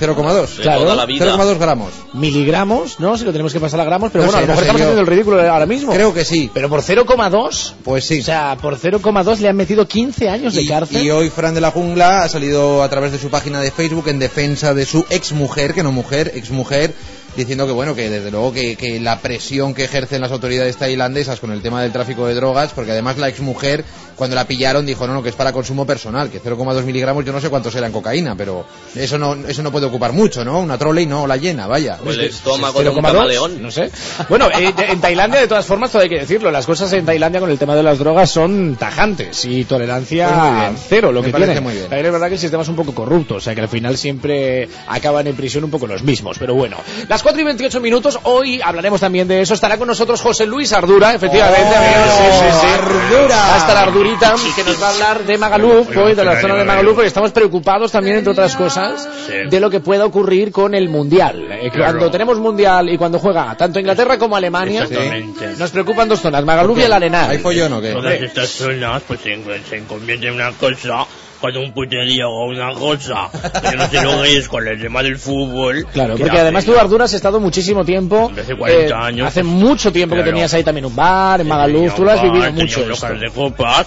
0,2. 0.00 0.56
De 0.56 0.62
Claro. 0.62 0.82
toda 0.82 0.94
la 0.96 1.06
vida. 1.06 1.24
0,2 1.26 1.58
gramos. 1.58 1.92
miligramos, 2.14 3.00
¿no? 3.00 3.16
Si 3.16 3.24
lo 3.24 3.32
tenemos 3.32 3.52
que 3.52 3.60
pasar 3.60 3.80
a 3.80 3.84
gramos, 3.84 4.10
pero 4.12 4.24
No 4.24 4.30
bueno, 4.30 4.38
sé, 4.38 4.44
a 4.44 4.46
lo 4.46 4.46
no 4.46 4.52
mejor 4.52 4.64
sé, 4.64 4.66
estamos 4.66 4.80
yo- 4.80 4.84
haciendo 4.86 5.00
el 5.00 5.06
ridículo 5.06 5.52
ahora 5.52 5.66
mismo. 5.66 5.92
Creo 5.92 6.14
que 6.14 6.24
sí. 6.24 6.50
Pero 6.52 6.68
por 6.68 6.82
0,2, 6.82 7.74
Pues 7.84 8.04
sí. 8.04 8.20
o 8.20 8.24
sea, 8.24 8.56
por 8.60 8.76
0,2 8.78 9.40
le 9.40 9.48
han 9.48 9.56
metido 9.56 9.86
15 9.86 10.28
años 10.28 10.54
de 10.54 10.62
Y, 10.62 10.68
cárcel. 10.68 11.02
y 11.02 11.10
hoy 11.10 11.30
Fran 11.30 11.54
de 11.54 11.60
la 11.60 11.70
Jungla 11.70 12.22
ha 12.24 12.28
salido 12.28 12.82
a 12.82 12.88
través 12.88 13.12
de 13.12 13.18
su 13.18 13.30
página 13.30 13.60
de 13.60 13.70
Facebook 13.70 14.08
en 14.08 14.18
defensa 14.18 14.74
de 14.74 14.84
su 14.86 15.04
ex 15.10 15.32
mujer, 15.32 15.74
que 15.74 15.82
no 15.82 15.92
mujer, 15.92 16.32
ex 16.34 16.50
mujer, 16.50 16.94
diciendo 17.42 17.66
que 17.66 17.72
bueno, 17.72 17.94
que 17.94 18.10
desde 18.10 18.30
luego 18.30 18.52
que, 18.52 18.76
que 18.76 19.00
la 19.00 19.18
presión 19.20 19.74
que 19.74 19.84
ejercen 19.84 20.20
las 20.20 20.32
autoridades 20.32 20.76
tailandesas 20.76 21.40
con 21.40 21.52
el 21.52 21.62
tema 21.62 21.82
del 21.82 21.92
tráfico 21.92 22.26
de 22.26 22.34
drogas, 22.34 22.72
porque 22.74 22.92
además 22.92 23.18
la 23.18 23.28
ex 23.28 23.40
mujer, 23.40 23.84
cuando 24.16 24.36
la 24.36 24.46
pillaron, 24.46 24.84
dijo 24.84 25.06
no, 25.06 25.14
no, 25.14 25.22
que 25.22 25.28
es 25.28 25.34
para 25.34 25.52
consumo 25.52 25.86
personal, 25.86 26.30
que 26.30 26.42
0,2 26.42 26.82
miligramos, 26.84 27.24
yo 27.24 27.32
no 27.32 27.40
sé 27.40 27.48
cuántos 27.50 27.74
eran 27.76 27.92
cocaína, 27.92 28.34
pero 28.36 28.64
eso 28.94 29.16
no, 29.18 29.34
eso 29.46 29.62
no 29.62 29.70
puede 29.72 29.86
ocupar 29.86 30.12
mucho, 30.12 30.44
¿no? 30.44 30.60
Una 30.60 30.76
trolley 30.78 31.06
no, 31.06 31.26
la 31.26 31.36
llena, 31.36 31.66
vaya. 31.66 31.98
O 32.04 32.10
el 32.10 32.20
estómago 32.20 32.82
de 32.82 32.88
un 32.88 32.96
0,2, 32.96 33.02
camaleón. 33.02 33.62
No 33.62 33.70
sé. 33.70 33.90
Bueno, 34.28 34.48
eh, 34.50 34.72
en 34.88 35.00
Tailandia, 35.00 35.40
de 35.40 35.48
todas 35.48 35.64
formas, 35.66 35.90
todo 35.92 36.02
hay 36.02 36.08
que 36.08 36.18
decirlo. 36.18 36.50
Las 36.50 36.66
cosas 36.66 36.92
en 36.92 37.04
Tailandia 37.06 37.40
con 37.40 37.50
el 37.50 37.58
tema 37.58 37.76
de 37.76 37.82
las 37.82 37.98
drogas 37.98 38.30
son 38.30 38.76
tajantes 38.76 39.44
y 39.44 39.64
tolerancia 39.64 40.28
Pues 40.28 40.40
muy 40.52 40.60
bien. 40.60 40.76
cero, 40.88 41.12
lo 41.12 41.20
Me 41.20 41.26
que 41.26 41.32
parece 41.32 41.48
tienen. 41.52 41.64
muy 41.64 41.72
bien. 41.74 41.84
También 41.86 42.06
es 42.06 42.12
verdad 42.12 42.28
que 42.28 42.34
el 42.34 42.40
sistema 42.40 42.62
es 42.62 42.68
un 42.68 42.76
poco 42.76 42.94
corrupto, 42.94 43.36
o 43.36 43.40
sea 43.40 43.54
que 43.54 43.60
al 43.60 43.68
final 43.68 43.96
siempre 43.96 44.68
acaban 44.88 45.26
en 45.26 45.36
prisión 45.36 45.64
un 45.64 45.70
poco 45.70 45.86
los 45.86 46.02
mismos. 46.02 46.38
Pero 46.38 46.54
bueno, 46.54 46.76
las 47.08 47.22
4 47.28 47.42
y 47.42 47.44
28 47.44 47.80
minutos, 47.82 48.18
hoy 48.22 48.58
hablaremos 48.64 49.00
también 49.02 49.28
de 49.28 49.42
eso. 49.42 49.52
Estará 49.52 49.76
con 49.76 49.86
nosotros 49.86 50.18
José 50.22 50.46
Luis 50.46 50.72
Ardura, 50.72 51.12
efectivamente. 51.12 51.74
¡Oh, 51.74 51.76
amigos. 51.76 52.16
Sí, 52.16 52.24
sí, 52.32 52.58
sí. 52.58 52.66
Ardura! 52.66 53.36
Va 53.36 53.54
a 53.54 53.58
estar 53.58 53.76
Ardurita, 53.76 54.34
que 54.56 54.64
nos 54.64 54.82
va 54.82 54.86
a 54.88 54.90
hablar 54.92 55.24
de 55.24 55.36
Magaluf, 55.36 55.94
hoy, 55.94 56.14
de 56.14 56.24
la 56.24 56.40
zona 56.40 56.54
de 56.54 56.64
Magaluf, 56.64 56.94
porque 56.94 57.08
estamos 57.08 57.30
preocupados 57.32 57.92
también, 57.92 58.16
entre 58.16 58.32
otras 58.32 58.56
cosas, 58.56 59.06
Sí. 59.26 59.34
de 59.50 59.60
lo 59.60 59.68
que 59.68 59.80
pueda 59.80 60.06
ocurrir 60.06 60.50
con 60.52 60.74
el 60.74 60.88
Mundial. 60.88 61.48
Eh, 61.52 61.68
Claro. 61.70 61.92
Cuando 61.98 62.10
tenemos 62.10 62.38
Mundial 62.38 62.88
y 62.88 62.96
cuando 62.96 63.18
juega 63.18 63.54
tanto 63.58 63.78
Inglaterra 63.78 64.16
como 64.18 64.34
Alemania, 64.34 64.84
Exactamente. 64.84 65.48
nos 65.58 65.70
preocupan 65.70 66.08
dos 66.08 66.20
zonas, 66.20 66.42
Magaluf 66.46 66.78
y 66.78 66.82
el 66.84 66.92
Arenal. 66.94 67.28
¿Hay 67.28 67.38
follón 67.38 67.74
o 67.74 67.80
qué? 67.82 67.92
Todas 67.92 68.14
estas 68.22 68.48
zonas 68.48 69.02
pues 69.06 69.20
se, 69.20 69.38
se 69.68 69.84
convierten 69.84 70.28
en 70.30 70.34
una 70.36 70.52
cosa 70.52 71.04
cuando 71.40 71.60
un 71.60 71.72
puterío 71.72 72.28
o 72.30 72.46
una 72.48 72.72
cosa 72.74 73.30
que 73.70 73.76
no 73.76 73.88
te 73.88 74.02
lo 74.02 74.20
ves 74.20 74.48
con 74.48 74.66
el 74.66 74.80
tema 74.80 75.02
del 75.02 75.18
fútbol. 75.18 75.86
Claro, 75.92 76.14
que 76.14 76.20
porque 76.20 76.32
hace- 76.32 76.42
además 76.42 76.64
tú, 76.64 76.78
Ardura, 76.78 77.04
has 77.04 77.14
estado 77.14 77.40
muchísimo 77.40 77.84
tiempo. 77.84 78.30
Desde 78.34 78.56
40 78.56 78.94
eh, 78.94 78.98
años, 79.06 79.26
Hace 79.28 79.42
mucho 79.42 79.92
tiempo 79.92 80.16
que 80.16 80.22
tenías 80.22 80.52
ahí 80.54 80.64
también 80.64 80.86
un 80.86 80.96
bar, 80.96 81.40
en 81.40 81.48
Magaluf. 81.48 81.94
Tú 81.94 82.04
lo 82.04 82.10
has 82.10 82.22
vivido 82.22 82.52
mucho 82.52 82.80
esto. 82.80 82.88
local 82.88 83.20
de 83.20 83.30
copas. 83.30 83.86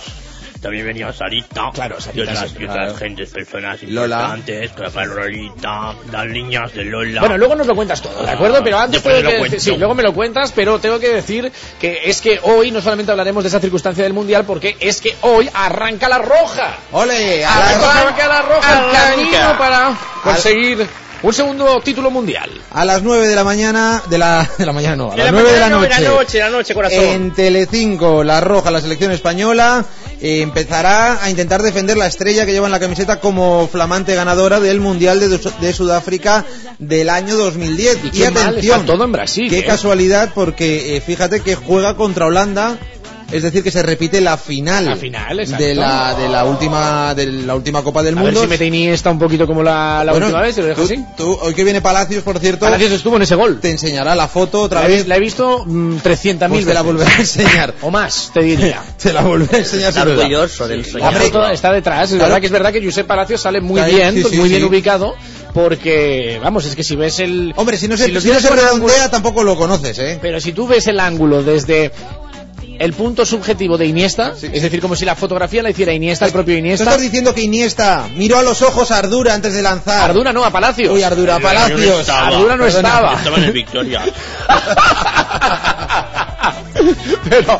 También 0.61 0.85
venía 0.85 1.11
Sarita. 1.11 1.71
Claro, 1.73 1.95
y 1.97 2.01
Sarita, 2.01 2.31
otras, 2.31 2.51
y 2.51 2.55
claro. 2.55 2.73
otras 2.83 2.97
gentes, 2.99 3.29
personas 3.31 3.81
importantes, 3.81 4.71
Lolita, 5.07 5.95
las 6.11 6.25
niñas 6.27 6.73
de 6.73 6.85
Lola. 6.85 7.21
Bueno, 7.21 7.37
luego 7.37 7.55
nos 7.55 7.67
lo 7.67 7.75
cuentas 7.75 8.01
todo, 8.01 8.23
¿de 8.23 8.31
acuerdo? 8.31 8.63
Pero 8.63 8.77
antes 8.77 9.01
tengo 9.01 9.21
que 9.27 9.37
decir, 9.43 9.59
sí, 9.59 9.77
luego 9.77 9.95
me 9.95 10.03
lo 10.03 10.13
cuentas, 10.13 10.51
pero 10.55 10.79
tengo 10.79 10.99
que 10.99 11.09
decir 11.09 11.51
que 11.79 12.01
es 12.05 12.21
que 12.21 12.39
hoy 12.43 12.71
no 12.71 12.79
solamente 12.81 13.11
hablaremos 13.11 13.43
de 13.43 13.49
esa 13.49 13.59
circunstancia 13.59 14.03
del 14.03 14.13
Mundial, 14.13 14.45
porque 14.45 14.77
es 14.79 15.01
que 15.01 15.15
hoy 15.21 15.49
arranca 15.53 16.07
la 16.07 16.19
roja. 16.19 16.75
¡Ole! 16.91 17.43
a 17.43 17.51
Arranca 17.57 18.27
la 18.27 18.41
roja, 18.43 18.71
el 18.71 18.77
Arranca. 18.77 19.09
camino 19.09 19.57
para 19.57 19.97
conseguir 20.23 20.87
un 21.23 21.33
segundo 21.33 21.79
título 21.81 22.09
mundial. 22.09 22.49
A 22.71 22.85
las 22.85 23.03
9 23.03 23.27
de 23.27 23.35
la 23.35 23.43
mañana, 23.43 24.01
de 24.09 24.17
la, 24.17 24.49
de 24.57 24.65
la 24.65 24.73
mañana 24.73 24.95
no, 24.95 25.11
a 25.11 25.15
De 25.15 25.17
las 25.17 25.25
la 25.27 25.31
9 25.31 25.51
de 25.51 25.59
la 25.59 25.69
noche. 25.69 25.87
de 25.95 26.01
la 26.01 26.09
noche, 26.09 26.39
la 26.39 26.49
noche, 26.49 26.73
corazón. 26.73 27.03
En 27.03 27.31
Telecinco, 27.31 28.23
La 28.23 28.41
Roja, 28.41 28.71
la 28.71 28.81
selección 28.81 29.11
española, 29.11 29.85
eh, 30.19 30.41
empezará 30.41 31.23
a 31.23 31.29
intentar 31.29 31.61
defender 31.61 31.97
la 31.97 32.07
estrella 32.07 32.45
que 32.45 32.51
lleva 32.51 32.67
en 32.67 32.71
la 32.71 32.79
camiseta 32.79 33.19
como 33.19 33.67
flamante 33.71 34.15
ganadora 34.15 34.59
del 34.59 34.79
Mundial 34.79 35.19
de, 35.19 35.37
de 35.37 35.73
Sudáfrica 35.73 36.45
del 36.79 37.09
año 37.09 37.35
2010. 37.35 37.97
Y 38.13 38.19
mal 38.31 38.37
atención, 38.37 38.85
todo 38.85 39.03
en 39.03 39.11
Brasil, 39.11 39.49
qué 39.49 39.59
¿eh? 39.59 39.65
casualidad 39.65 40.31
porque 40.33 40.95
eh, 40.95 41.01
fíjate 41.01 41.41
que 41.41 41.55
juega 41.55 41.95
contra 41.95 42.25
Holanda 42.25 42.77
Es 43.31 43.43
decir, 43.43 43.63
que 43.63 43.71
se 43.71 43.81
repite 43.81 44.19
la 44.21 44.37
final, 44.37 44.85
La 44.85 44.95
final, 44.95 45.39
exacto. 45.39 45.63
de 45.63 45.75
la 45.75 46.13
de 46.15 46.29
la 46.29 46.45
última 46.45 47.13
de 47.15 47.25
la 47.27 47.55
última 47.55 47.81
Copa 47.81 48.03
del 48.03 48.17
A 48.17 48.21
ver 48.21 48.25
Mundo. 48.33 48.41
si 48.41 48.47
mete 48.47 48.65
Iniesta 48.65 49.09
un 49.09 49.19
poquito 49.19 49.47
como 49.47 49.63
la, 49.63 50.03
la 50.03 50.11
Bueno, 50.11 50.27
última 50.27 50.41
vez, 50.41 50.57
y 50.57 50.61
lo 50.61 50.67
deja 50.67 50.79
tú- 50.81 50.85
así. 50.85 51.05
tú- 51.17 51.37
hoy 51.41 51.53
que 51.53 51.63
viene 51.63 51.81
Palacios, 51.81 52.23
por 52.23 52.39
cierto, 52.39 52.65
Palacios 52.65 52.91
estuvo 52.91 53.15
en 53.15 53.21
ese 53.23 53.35
gol. 53.35 53.59
te 53.59 53.71
enseñará 53.71 54.15
la 54.15 54.27
foto 54.27 54.61
otra 54.61 54.81
La 54.81 54.87
he, 54.87 54.89
vez. 54.89 55.07
la 55.07 55.15
he 55.17 55.19
visto 55.19 55.63
mm, 55.65 55.97
300.000 56.03 56.49
Pues 56.49 56.65
te 56.65 56.73
la 56.73 56.81
volveré 56.81 57.11
a 57.11 57.17
enseñar. 57.19 57.73
O 57.81 57.89
más, 57.91 58.31
te 58.33 58.41
diría. 58.41 58.83
Te 59.01 59.13
la 59.13 59.21
volveré 59.21 59.57
a 59.57 59.59
enseñar. 59.59 59.89
Está 59.89 60.01
orgulloso 60.03 60.67
de 60.67 60.75
La 60.77 60.83
enseñarlo. 60.83 61.19
foto 61.19 61.49
está 61.49 61.71
detrás. 61.71 62.03
Es 62.11 62.15
Claro. 62.17 62.25
verdad 62.25 62.39
que 62.39 62.45
es 62.47 62.51
verdad 62.51 62.73
que 62.73 62.83
Josep 62.83 63.07
Palacios 63.07 63.41
sale 63.41 63.61
muy 63.61 63.75
Claro, 63.81 63.95
bien, 63.95 64.13
sí, 64.15 64.23
sí, 64.29 64.37
muy 64.37 64.49
bien 64.49 64.61
sí. 64.61 64.67
ubicado, 64.67 65.15
porque, 65.53 66.39
vamos, 66.41 66.65
es 66.65 66.75
que 66.75 66.83
si 66.83 66.95
ves 66.95 67.19
el... 67.19 67.53
Hombre, 67.55 67.77
si 67.77 67.87
no 67.87 67.95
se, 67.97 68.07
lo 68.09 68.19
si 68.21 68.29
no 68.29 68.39
se 68.39 68.49
redondea, 68.49 68.71
ángulo- 69.05 69.09
tampoco 69.11 69.43
lo 69.43 69.55
conoces, 69.57 69.97
¿eh? 69.99 70.19
Pero 70.21 70.39
si 70.39 70.51
tú 70.53 70.67
ves 70.67 70.87
el 70.87 70.99
ángulo 70.99 71.43
desde 71.43 71.91
el 72.81 72.93
punto 72.93 73.25
subjetivo 73.27 73.77
de 73.77 73.85
Iniesta, 73.85 74.33
es 74.41 74.61
decir, 74.63 74.81
como 74.81 74.95
si 74.95 75.05
la 75.05 75.15
fotografía 75.15 75.61
la 75.61 75.69
hiciera 75.69 75.93
Iniesta, 75.93 76.25
el 76.25 76.31
propio 76.31 76.55
Tú 76.55 76.59
Iniesta. 76.59 76.83
estás 76.85 76.99
diciendo 76.99 77.33
que 77.35 77.41
Iniesta 77.41 78.09
miró 78.15 78.39
a 78.39 78.43
los 78.43 78.63
ojos 78.63 78.89
a 78.89 78.97
Ardura 78.97 79.35
antes 79.35 79.53
de 79.53 79.61
lanzar. 79.61 80.09
Ardura 80.09 80.33
no, 80.33 80.43
a 80.43 80.49
Palacios. 80.49 80.91
Uy, 80.91 81.03
Ardura, 81.03 81.35
no 81.35 81.41
Palacios. 81.41 81.99
estaba. 81.99 82.27
Ardura 82.27 82.57
no 82.57 82.63
Perdona. 82.63 82.89
estaba. 82.89 83.13
Estaba 83.15 83.37
en 83.37 83.43
el 83.43 83.51
Victoria. 83.51 84.01
Pero, 87.29 87.59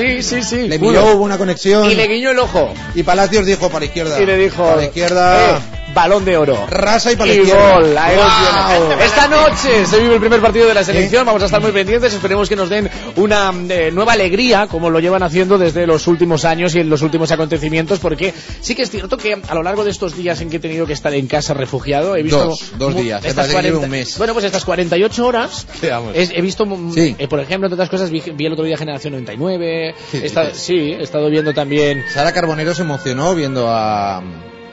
sí, 0.00 0.22
sí, 0.22 0.42
sí. 0.42 0.68
Le 0.68 0.78
miró, 0.78 1.14
hubo 1.14 1.24
una 1.24 1.38
conexión. 1.38 1.90
Y 1.90 1.94
le 1.94 2.06
guiñó 2.08 2.30
el 2.30 2.38
ojo. 2.38 2.72
Y 2.94 3.02
Palacios 3.02 3.46
dijo 3.46 3.68
para 3.68 3.80
la 3.80 3.84
izquierda. 3.86 4.20
Y 4.20 4.26
le 4.26 4.36
dijo, 4.36 4.62
Para 4.64 4.76
la 4.76 4.84
izquierda. 4.84 5.50
"Eh, 5.50 5.60
balón 5.94 6.24
de 6.24 6.36
oro. 6.36 6.66
Rasa 6.68 7.10
y 7.12 7.16
para 7.16 7.26
la 7.28 7.34
Y 7.34 7.38
izquierda. 7.40 7.74
gol, 7.74 7.98
ahí 7.98 8.14
lo 8.16 8.22
¡Guau! 8.22 8.88
tiene. 8.88 9.04
Esta 9.04 9.26
noche 9.28 9.86
se 9.86 9.98
vive 10.00 10.14
el 10.14 10.20
primer 10.20 10.40
partido 10.40 10.68
de 10.68 10.74
la 10.74 10.84
selección, 10.84 11.22
¿Eh? 11.22 11.26
vamos 11.26 11.42
a 11.42 11.46
estar 11.46 11.60
muy 11.60 11.72
pendientes, 11.72 12.12
esperemos 12.14 12.48
que 12.48 12.54
nos 12.54 12.68
den 12.68 12.88
una 13.16 13.52
eh, 13.68 13.90
nueva 13.92 14.12
alegría, 14.12 14.68
como 14.68 14.88
lo 14.88 15.00
llevan 15.00 15.24
haciendo 15.24 15.58
desde 15.58 15.88
los 15.88 16.06
últimos 16.06 16.44
años 16.44 16.76
y 16.76 16.78
en 16.80 16.90
los 16.90 17.02
últimos 17.02 17.32
acontecimientos, 17.32 17.98
porque 17.98 18.32
sí 18.60 18.76
que 18.76 18.82
es 18.82 18.90
cierto 18.90 19.16
que 19.16 19.36
a 19.48 19.54
lo 19.54 19.64
largo 19.64 19.82
de 19.84 19.90
estos 19.90 20.16
días 20.16 20.40
en 20.40 20.48
que 20.48 20.58
he 20.58 20.60
tenido 20.60 20.86
que 20.86 20.92
estar 20.92 21.12
en 21.12 21.26
casa 21.26 21.54
refugiado, 21.54 22.14
he 22.14 22.22
visto... 22.22 22.44
Dos, 22.44 22.72
dos 22.78 22.94
días, 22.94 23.24
estas 23.24 23.48
me 23.48 23.54
parece 23.54 23.68
que 23.70 23.74
lleva 23.74 23.84
un 23.84 23.90
mes. 23.90 24.16
Bueno, 24.16 24.32
pues 24.32 24.44
estas 24.44 24.64
48 24.64 25.26
horas, 25.26 25.66
Sí, 25.80 25.88
he 26.14 26.40
visto, 26.40 26.64
Sí. 26.94 27.16
eh, 27.18 27.26
por 27.26 27.40
ejemplo, 27.40 27.66
entre 27.66 27.74
otras 27.74 27.90
cosas, 27.90 28.10
vi, 28.10 28.22
vi 28.34 28.46
el 28.46 28.52
otro 28.52 28.64
día 28.64 28.76
Generación 28.76 29.12
99, 29.14 29.89
Sí, 30.10 30.18
he 30.22 30.26
estado- 30.26 30.50
sí, 30.54 30.74
he 30.98 31.02
estado 31.02 31.28
viendo 31.30 31.52
también... 31.54 32.04
Sara 32.12 32.32
Carbonero 32.32 32.74
se 32.74 32.82
emocionó 32.82 33.34
viendo 33.34 33.68
a, 33.68 34.18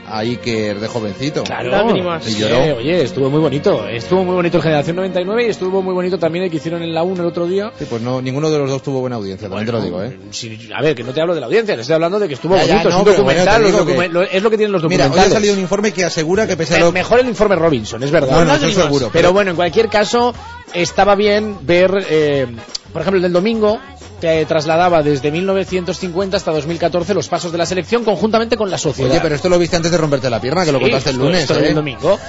a 0.09 0.19
Iker 0.19 0.79
de 0.79 0.87
jovencito. 0.87 1.43
Claro. 1.43 1.93
Y 2.25 2.41
oye, 2.41 3.01
estuvo 3.03 3.29
muy 3.29 3.39
bonito. 3.39 3.87
Estuvo 3.87 4.23
muy 4.23 4.35
bonito 4.35 4.57
el 4.57 4.63
Generación 4.63 4.95
99 4.95 5.45
y 5.45 5.49
estuvo 5.49 5.81
muy 5.81 5.93
bonito 5.93 6.17
también 6.17 6.45
el 6.45 6.51
que 6.51 6.57
hicieron 6.57 6.81
en 6.81 6.93
la 6.93 7.03
1 7.03 7.21
el 7.21 7.27
otro 7.27 7.45
día. 7.45 7.71
Sí, 7.77 7.85
pues 7.89 8.01
no, 8.01 8.21
ninguno 8.21 8.49
de 8.49 8.57
los 8.57 8.69
dos 8.69 8.81
tuvo 8.83 9.01
buena 9.01 9.17
audiencia, 9.17 9.49
también 9.49 9.65
te 9.65 9.71
lo 9.73 9.81
digo, 9.81 10.01
¿eh? 10.03 10.17
Sí, 10.31 10.69
a 10.73 10.81
ver, 10.81 10.95
que 10.95 11.03
no 11.03 11.11
te 11.13 11.19
hablo 11.21 11.33
de 11.35 11.41
la 11.41 11.47
audiencia, 11.47 11.75
te 11.75 11.81
estoy 11.81 11.95
hablando 11.95 12.19
de 12.19 12.27
que 12.27 12.35
estuvo 12.35 12.55
Ya, 12.55 12.63
ya, 12.65 12.73
bonito. 12.83 12.89
no, 12.89 12.95
es 12.95 12.99
un 12.99 13.03
pero 13.05 13.23
bueno, 13.23 13.39
documental, 13.45 13.85
que- 13.85 14.09
lo- 14.13 14.21
es 14.23 14.43
lo 14.43 14.49
que 14.49 14.57
tienen 14.57 14.71
los 14.71 14.83
Mira, 14.83 15.05
hoy 15.05 15.09
documentales. 15.09 15.31
ha 15.31 15.35
salido 15.35 15.53
un 15.55 15.59
informe 15.59 15.91
que 15.91 16.05
asegura 16.05 16.47
que 16.47 16.55
pese 16.57 16.75
a 16.75 16.79
lo 16.79 16.91
Mejor 16.91 17.19
el 17.19 17.27
informe 17.27 17.55
Robinson, 17.57 18.01
es 18.03 18.11
verdad. 18.11 18.31
No, 18.31 18.45
no, 18.45 18.55
eso 18.55 18.71
seguro. 18.81 19.09
Pero 19.11 19.33
bueno, 19.33 19.51
en 19.51 19.55
cualquier 19.57 19.89
caso, 19.89 20.33
estaba 20.73 21.15
bien 21.15 21.57
ver, 21.63 21.91
eh, 22.09 22.47
por 22.93 23.01
ejemplo, 23.01 23.17
el 23.17 23.23
del 23.23 23.33
domingo, 23.33 23.79
que 24.19 24.45
trasladaba 24.45 25.03
desde 25.03 25.31
1950 25.31 26.37
hasta 26.37 26.51
2014 26.51 27.13
los 27.13 27.27
pasos 27.27 27.51
de 27.51 27.57
la 27.57 27.65
selección 27.65 28.03
conjuntamente 28.03 28.57
con 28.57 28.69
la 28.69 28.77
sociedad. 28.77 29.11
Oye, 29.11 29.19
pero 29.21 29.35
esto 29.35 29.49
lo 29.49 29.59
viste 29.59 29.75
antes 29.75 29.91
de 29.91 29.97
romperte 29.97 30.29
la 30.29 30.41
pierna, 30.41 30.65
que 30.65 30.71
lo 30.71 30.79
contaste 30.79 31.11
el 31.11 31.17
lunes, 31.17 31.41
esto 31.41 31.55
vi 31.55 31.65
¿eh? 31.65 31.69
el 31.69 31.75
domingo. 31.75 32.19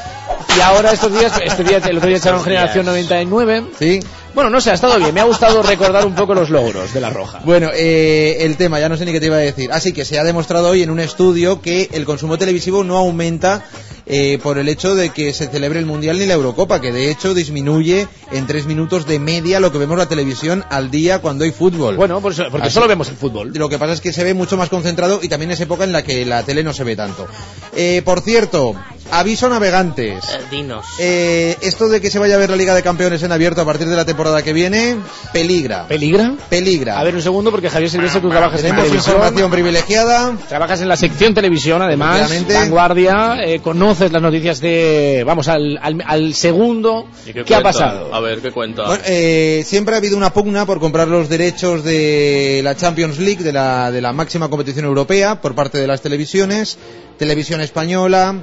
Y 0.56 0.60
ahora 0.60 0.92
estos 0.92 1.12
días, 1.12 1.32
este 1.42 1.64
día, 1.64 1.78
el 1.78 1.96
otro 1.96 2.08
día 2.08 2.18
echaron 2.18 2.42
Generación 2.42 2.86
99. 2.86 3.64
Sí. 3.78 4.00
Bueno, 4.34 4.50
no 4.50 4.60
sé, 4.60 4.70
ha 4.70 4.74
estado 4.74 4.98
bien. 4.98 5.12
Me 5.12 5.20
ha 5.20 5.24
gustado 5.24 5.62
recordar 5.62 6.06
un 6.06 6.14
poco 6.14 6.34
los 6.34 6.48
logros 6.50 6.92
de 6.94 7.00
la 7.00 7.10
Roja. 7.10 7.40
Bueno, 7.44 7.70
eh, 7.74 8.36
el 8.40 8.56
tema, 8.56 8.78
ya 8.78 8.88
no 8.88 8.96
sé 8.96 9.04
ni 9.04 9.12
qué 9.12 9.20
te 9.20 9.26
iba 9.26 9.36
a 9.36 9.40
decir. 9.40 9.70
Así 9.72 9.92
que 9.92 10.04
se 10.04 10.18
ha 10.18 10.24
demostrado 10.24 10.68
hoy 10.70 10.82
en 10.82 10.90
un 10.90 11.00
estudio 11.00 11.60
que 11.60 11.88
el 11.92 12.04
consumo 12.04 12.38
televisivo 12.38 12.84
no 12.84 12.96
aumenta 12.98 13.64
eh, 14.06 14.38
por 14.42 14.58
el 14.58 14.68
hecho 14.68 14.94
de 14.94 15.10
que 15.10 15.32
se 15.32 15.48
celebre 15.48 15.80
el 15.80 15.86
Mundial 15.86 16.18
ni 16.18 16.26
la 16.26 16.34
Eurocopa, 16.34 16.80
que 16.80 16.92
de 16.92 17.10
hecho 17.10 17.34
disminuye 17.34 18.06
en 18.30 18.46
tres 18.46 18.64
minutos 18.66 19.06
de 19.06 19.18
media 19.18 19.60
lo 19.60 19.72
que 19.72 19.78
vemos 19.78 19.98
la 19.98 20.06
televisión 20.06 20.64
al 20.70 20.90
día 20.90 21.20
cuando 21.20 21.44
hay 21.44 21.50
fútbol. 21.50 21.96
Bueno, 21.96 22.20
pues, 22.20 22.36
porque 22.50 22.68
Así- 22.68 22.74
solo 22.74 22.86
vemos 22.88 23.08
el 23.08 23.16
fútbol. 23.16 23.52
Lo 23.54 23.68
que 23.68 23.78
pasa 23.78 23.92
es 23.94 24.00
que 24.00 24.12
se 24.12 24.24
ve 24.24 24.34
mucho 24.34 24.56
más 24.56 24.68
concentrado 24.68 25.18
y 25.22 25.28
también 25.28 25.50
es 25.50 25.60
época 25.60 25.84
en 25.84 25.92
la 25.92 26.04
que 26.04 26.24
la 26.24 26.42
tele 26.44 26.62
no 26.62 26.72
se 26.72 26.84
ve 26.84 26.94
tanto. 26.96 27.26
Eh, 27.74 28.02
por 28.04 28.20
cierto, 28.20 28.74
aviso 29.10 29.48
navegantes. 29.48 30.24
Eh, 30.28 30.38
dinos. 30.50 30.84
Eh, 30.98 31.56
esto 31.60 31.88
de 31.88 32.00
que 32.00 32.10
se 32.10 32.18
vaya 32.18 32.34
a 32.34 32.38
ver 32.38 32.50
la 32.50 32.56
Liga 32.56 32.74
de 32.74 32.82
Campeones 32.82 33.22
en 33.22 33.32
abierto 33.32 33.60
a 33.60 33.64
partir 33.64 33.88
de 33.88 33.96
la 33.96 34.04
temporada 34.04 34.42
que 34.42 34.52
viene, 34.52 34.96
peligra. 35.32 35.86
¿Peligra? 35.86 36.34
Peligra. 36.48 36.98
A 36.98 37.04
ver 37.04 37.14
un 37.14 37.22
segundo, 37.22 37.50
porque 37.50 37.70
Javier 37.70 37.90
Silvestre, 37.90 38.20
tú 38.20 38.28
trabajas 38.30 38.60
en 38.60 38.66
Tenemos 38.66 38.84
televisión. 38.86 39.14
información 39.16 39.50
privilegiada. 39.50 40.36
Trabajas 40.48 40.80
en 40.80 40.88
la 40.88 40.96
sección 40.96 41.34
televisión, 41.34 41.82
además, 41.82 42.30
vanguardia, 42.48 43.38
eh, 43.44 43.60
conoces 43.60 44.12
las 44.12 44.22
noticias 44.22 44.60
de, 44.60 45.22
vamos, 45.26 45.48
al, 45.48 45.78
al, 45.80 46.02
al 46.06 46.34
segundo. 46.34 47.06
¿Y 47.26 47.32
¿Qué, 47.32 47.44
qué 47.44 47.54
ha 47.54 47.62
pasado? 47.62 48.14
A 48.14 48.20
ver, 48.20 48.40
¿qué 48.40 48.50
cuenta? 48.50 48.84
Bueno, 48.86 49.02
eh, 49.06 49.62
siempre 49.66 49.94
ha 49.94 49.98
habido 49.98 50.16
una 50.16 50.32
pugna 50.32 50.66
por 50.66 50.80
comprar 50.80 51.08
los 51.08 51.28
derechos 51.28 51.84
de 51.84 52.60
la 52.64 52.76
Champions 52.76 53.18
League, 53.18 53.42
de 53.42 53.52
la, 53.52 53.90
de 53.90 54.00
la 54.00 54.12
máxima 54.12 54.48
competición 54.48 54.84
europea, 54.84 55.40
por 55.40 55.54
parte 55.54 55.78
de 55.78 55.86
las 55.86 56.00
televisiones. 56.02 56.78
Televisión 57.18 57.60
Española, 57.60 58.34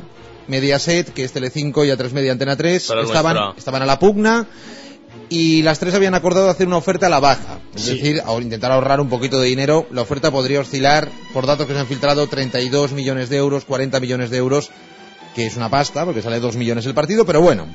Mediaset, 0.48 1.14
que 1.14 1.24
es 1.24 1.32
Telecinco 1.32 1.84
y 1.86 1.90
A3 1.90 2.12
Media 2.12 2.32
Antena 2.32 2.56
3, 2.56 2.86
Para 2.88 3.02
estaban, 3.04 3.36
nuestra. 3.36 3.58
estaban 3.60 3.82
a 3.82 3.86
la 3.86 4.00
pugna. 4.00 4.48
Y 5.28 5.64
las 5.64 5.80
tres 5.80 5.96
habían 5.96 6.14
acordado 6.14 6.50
hacer 6.50 6.68
una 6.68 6.78
oferta 6.78 7.08
a 7.08 7.10
la 7.10 7.20
baja. 7.20 7.60
Es 7.76 7.82
Sí. 7.84 7.96
decir, 7.96 8.22
a 8.26 8.34
intentar 8.34 8.72
ahorrar 8.72 9.00
un 9.02 9.10
poquito 9.10 9.40
de 9.42 9.48
dinero. 9.48 9.88
La 9.92 10.02
oferta 10.02 10.30
podría 10.30 10.60
oscilar, 10.60 11.10
por 11.34 11.48
datos 11.48 11.66
que 11.66 11.74
se 11.74 11.80
han 11.80 11.88
filtrado, 11.88 12.28
32 12.28 12.92
millones 12.92 13.30
de 13.30 13.38
euros, 13.38 13.66
40 13.66 14.00
millones 14.00 14.30
de 14.30 14.38
euros, 14.38 14.70
que 15.34 15.48
es 15.48 15.56
una 15.58 15.70
pasta, 15.70 16.06
porque 16.06 16.22
sale 16.22 16.40
2 16.40 16.58
millones 16.58 16.86
el 16.86 16.94
partido, 16.94 17.26
pero 17.26 17.42
bueno. 17.42 17.66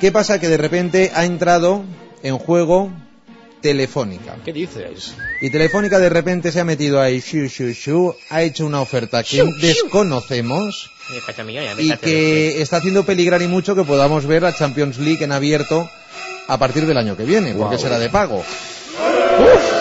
¿Qué 0.00 0.10
pasa? 0.10 0.40
Que 0.40 0.48
de 0.48 0.56
repente 0.56 1.12
ha 1.14 1.24
entrado 1.24 1.84
en 2.24 2.38
juego 2.38 2.90
Telefónica. 3.60 4.36
¿Qué 4.44 4.52
dices? 4.52 5.14
Y 5.40 5.50
Telefónica 5.50 5.98
de 5.98 6.08
repente 6.08 6.50
se 6.50 6.60
ha 6.60 6.64
metido 6.64 7.00
ahí, 7.00 7.20
shu, 7.20 7.46
shu, 7.46 7.72
shu, 7.72 8.14
ha 8.30 8.42
hecho 8.42 8.66
una 8.66 8.80
oferta 8.80 9.22
que 9.22 9.42
desconocemos 9.60 10.90
y 11.78 11.96
que 11.96 12.62
está 12.62 12.78
haciendo 12.78 13.04
peligrar 13.04 13.42
y 13.42 13.46
mucho 13.48 13.74
que 13.74 13.84
podamos 13.84 14.26
ver 14.26 14.42
la 14.42 14.54
Champions 14.54 14.98
League 14.98 15.22
en 15.24 15.32
abierto 15.32 15.88
a 16.48 16.58
partir 16.58 16.86
del 16.86 16.96
año 16.96 17.16
que 17.16 17.24
viene, 17.24 17.54
porque 17.54 17.78
será 17.78 17.98
de 17.98 18.08
pago. 18.08 18.44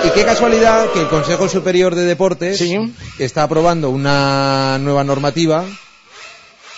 Y 0.06 0.10
qué 0.10 0.24
casualidad 0.26 0.92
que 0.92 1.02
el 1.02 1.08
Consejo 1.08 1.48
Superior 1.48 1.96
de 1.96 2.06
Deportes 2.06 2.58
Sí. 2.58 2.78
está 3.20 3.44
aprobando 3.44 3.90
una 3.90 4.78
nueva 4.80 5.04
normativa 5.04 5.64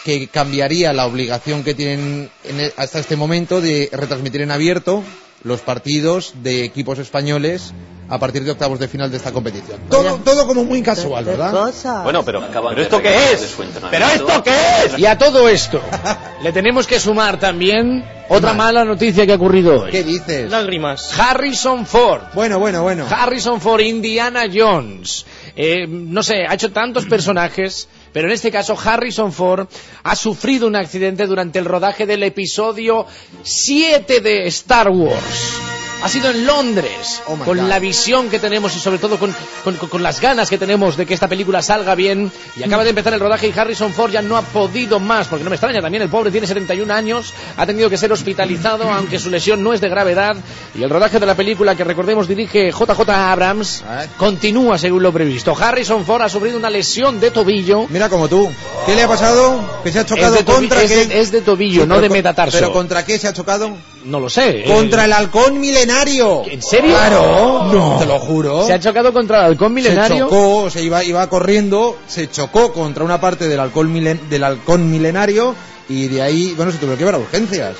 que 0.03 0.27
cambiaría 0.27 0.93
la 0.93 1.05
obligación 1.07 1.63
que 1.63 1.73
tienen 1.73 2.29
en 2.43 2.71
hasta 2.77 2.99
este 2.99 3.15
momento 3.15 3.61
de 3.61 3.89
retransmitir 3.91 4.41
en 4.41 4.51
abierto 4.51 5.03
los 5.45 5.61
partidos 5.61 6.33
de 6.41 6.65
equipos 6.65 6.99
españoles 6.99 7.71
a 8.09 8.19
partir 8.19 8.43
de 8.43 8.51
octavos 8.51 8.79
de 8.79 8.87
final 8.87 9.09
de 9.09 9.17
esta 9.17 9.31
competición. 9.31 9.79
Todo, 9.89 10.17
todo 10.17 10.45
como 10.47 10.63
muy 10.63 10.81
casual, 10.81 11.23
¿Qué 11.23 11.31
¿verdad? 11.31 11.51
cosa? 11.51 12.03
Bueno, 12.03 12.23
pero, 12.23 12.43
¿pero 12.51 12.81
esto 12.81 13.01
qué 13.01 13.31
es? 13.31 13.55
¿Pero 13.89 14.05
esto 14.07 14.43
qué 14.43 14.55
es? 14.85 14.99
Y 14.99 15.05
a 15.05 15.17
todo 15.17 15.47
esto, 15.47 15.81
le 16.43 16.51
tenemos 16.51 16.85
que 16.87 16.99
sumar 16.99 17.39
también 17.39 18.03
otra 18.29 18.53
mala 18.53 18.83
noticia 18.85 19.25
que 19.25 19.33
ha 19.33 19.35
ocurrido 19.35 19.83
hoy. 19.83 19.91
¿Qué 19.91 20.03
dices? 20.03 20.49
Lágrimas. 20.49 21.17
Harrison 21.17 21.85
Ford. 21.85 22.21
Bueno, 22.33 22.59
bueno, 22.59 22.81
bueno. 22.83 23.05
Harrison 23.09 23.61
Ford, 23.61 23.81
Indiana 23.81 24.43
Jones. 24.51 25.25
Eh, 25.55 25.87
no 25.87 26.21
sé, 26.21 26.45
ha 26.47 26.53
hecho 26.55 26.71
tantos 26.71 27.05
personajes, 27.05 27.87
pero 28.15 28.29
en 28.29 28.33
este 28.33 28.49
caso 28.49 28.77
Harrison 28.81 29.33
Ford 29.33 29.67
ha 30.03 30.15
sufrido 30.15 30.67
un 30.67 30.77
accidente 30.77 31.27
durante 31.27 31.59
el 31.59 31.65
rodaje 31.65 32.05
del 32.05 32.23
episodio 32.23 33.05
7 33.43 34.21
de 34.21 34.47
Star 34.47 34.87
Wars. 34.87 35.84
Ha 36.03 36.09
sido 36.09 36.29
en 36.29 36.45
Londres, 36.45 37.23
Oh 37.25 37.35
con 37.37 37.57
God. 37.57 37.67
la 37.67 37.79
visión 37.79 38.29
que 38.29 38.37
tenemos 38.37 38.75
y 38.75 38.79
sobre 38.79 38.99
todo 38.99 39.17
con, 39.17 39.35
con- 39.63 39.75
con 39.75 40.03
las 40.03 40.21
ganas 40.21 40.49
que 40.49 40.57
tenemos 40.59 40.97
de 40.97 41.05
que 41.07 41.15
esta 41.15 41.27
película 41.27 41.63
salga 41.63 41.95
bien. 41.95 42.31
Y 42.55 42.63
acaba 42.63 42.83
de 42.83 42.91
empezar 42.91 43.13
el 43.15 43.19
rodaje 43.19 43.47
y 43.47 43.57
Harrison 43.57 43.91
Ford 43.91 44.11
ya 44.11 44.21
no 44.21 44.37
ha 44.37 44.43
podido 44.43 44.99
más, 44.99 45.27
porque 45.27 45.43
no 45.43 45.49
me 45.49 45.55
extraña 45.55 45.81
también, 45.81 46.03
el 46.03 46.09
pobre 46.09 46.29
tiene 46.29 46.45
71 46.45 46.93
años, 46.93 47.33
ha 47.57 47.65
tenido 47.65 47.89
que 47.89 47.97
ser 47.97 48.11
hospitalizado, 48.11 48.83
aunque 48.91 49.17
su 49.17 49.31
lesión 49.31 49.63
no 49.63 49.73
es 49.73 49.81
de 49.81 49.89
gravedad. 49.89 50.35
Y 50.75 50.83
el 50.83 50.89
rodaje 50.91 51.19
de 51.19 51.25
la 51.25 51.33
película, 51.35 51.75
que 51.75 51.83
recordemos 51.83 52.27
dirige 52.27 52.71
JJ 52.71 53.09
Abrams, 53.09 53.83
Ah. 53.87 54.05
continúa 54.17 54.77
según 54.77 55.01
lo 55.01 55.11
previsto. 55.11 55.55
Harrison 55.59 56.05
Ford 56.05 56.21
ha 56.21 56.29
sufrido 56.29 56.57
una 56.57 56.69
lesión 56.69 57.19
de 57.19 57.31
tobillo. 57.31 57.87
Mira 57.89 58.09
como 58.09 58.27
tú. 58.27 58.51
¿Qué 58.85 58.93
le 58.95 59.03
ha 59.03 59.07
pasado? 59.07 59.81
¿Que 59.83 59.91
se 59.91 59.99
ha 59.99 60.05
chocado 60.05 60.45
contra 60.45 60.83
es 60.83 60.91
qué? 60.91 61.19
es 61.21 61.31
de 61.31 61.41
tobillo, 61.41 61.83
Sí, 61.83 61.87
no 61.87 61.99
de 61.99 62.09
metatarso. 62.09 62.57
¿Pero 62.59 62.71
contra 62.71 63.03
qué 63.03 63.17
se 63.17 63.27
ha 63.27 63.33
chocado? 63.33 63.75
No 64.03 64.19
lo 64.19 64.29
sé. 64.29 64.65
Contra 64.67 65.01
eh, 65.01 65.05
el 65.05 65.13
halcón 65.13 65.59
milenario. 65.59 65.84
¿En 65.89 66.61
serio? 66.61 66.89
Claro. 66.95 67.69
No. 67.71 67.97
Te 67.99 68.05
lo 68.05 68.19
juro. 68.19 68.65
Se 68.65 68.73
ha 68.73 68.79
chocado 68.79 69.13
contra 69.13 69.39
el 69.39 69.45
halcón 69.45 69.69
Se 69.69 69.75
milenario. 69.75 70.25
chocó, 70.25 70.63
o 70.63 70.69
sea, 70.69 70.81
iba, 70.81 71.03
iba 71.03 71.27
corriendo, 71.29 71.97
se 72.07 72.29
chocó 72.29 72.71
contra 72.73 73.03
una 73.03 73.19
parte 73.21 73.47
del 73.47 73.59
halcón, 73.59 73.93
milen- 73.93 74.27
del 74.29 74.43
halcón 74.43 74.89
milenario 74.91 75.55
y 75.89 76.07
de 76.07 76.21
ahí, 76.21 76.53
bueno, 76.55 76.71
se 76.71 76.77
tuvo 76.77 76.91
que 76.93 76.97
llevar 76.99 77.15
a 77.15 77.19
urgencias. 77.19 77.75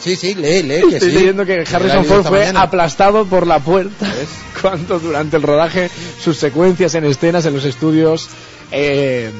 Sí, 0.00 0.16
sí, 0.16 0.34
lee, 0.34 0.62
lee, 0.62 0.82
que 0.90 0.96
Estoy 0.96 1.10
sí. 1.10 1.16
leyendo 1.18 1.46
que 1.46 1.64
Harrison 1.70 2.04
Ford 2.04 2.26
fue 2.26 2.40
mañana. 2.40 2.62
aplastado 2.62 3.24
por 3.24 3.46
la 3.46 3.60
puerta 3.60 4.06
cuando 4.60 4.98
durante 4.98 5.36
el 5.38 5.42
rodaje 5.42 5.88
sus 6.22 6.36
secuencias 6.36 6.94
en 6.94 7.04
escenas 7.06 7.46
en 7.46 7.54
los 7.54 7.64
estudios 7.64 8.28
eh, 8.70 9.30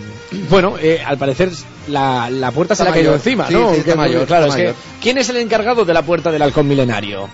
bueno, 0.49 0.77
eh, 0.81 1.03
al 1.05 1.18
parecer 1.18 1.51
la, 1.88 2.31
la 2.31 2.51
puerta 2.51 2.75
se 2.75 2.85
le 2.85 2.90
ha 2.90 2.92
caído 2.94 3.14
encima, 3.14 3.47
Sí, 3.49 3.53
¿no? 3.55 3.73
sí, 3.75 3.81
está 3.81 3.94
mayor, 3.97 4.27
claro, 4.27 4.47
está 4.47 4.59
es 4.62 4.70
que. 4.70 4.75
¿quién 5.03 5.18
es 5.18 5.29
el 5.29 5.37
encargado 5.37 5.85
de 5.85 5.92
la 5.92 6.03
puerta 6.03 6.31
del 6.31 6.40
halcón 6.40 6.66
milenario? 6.66 7.29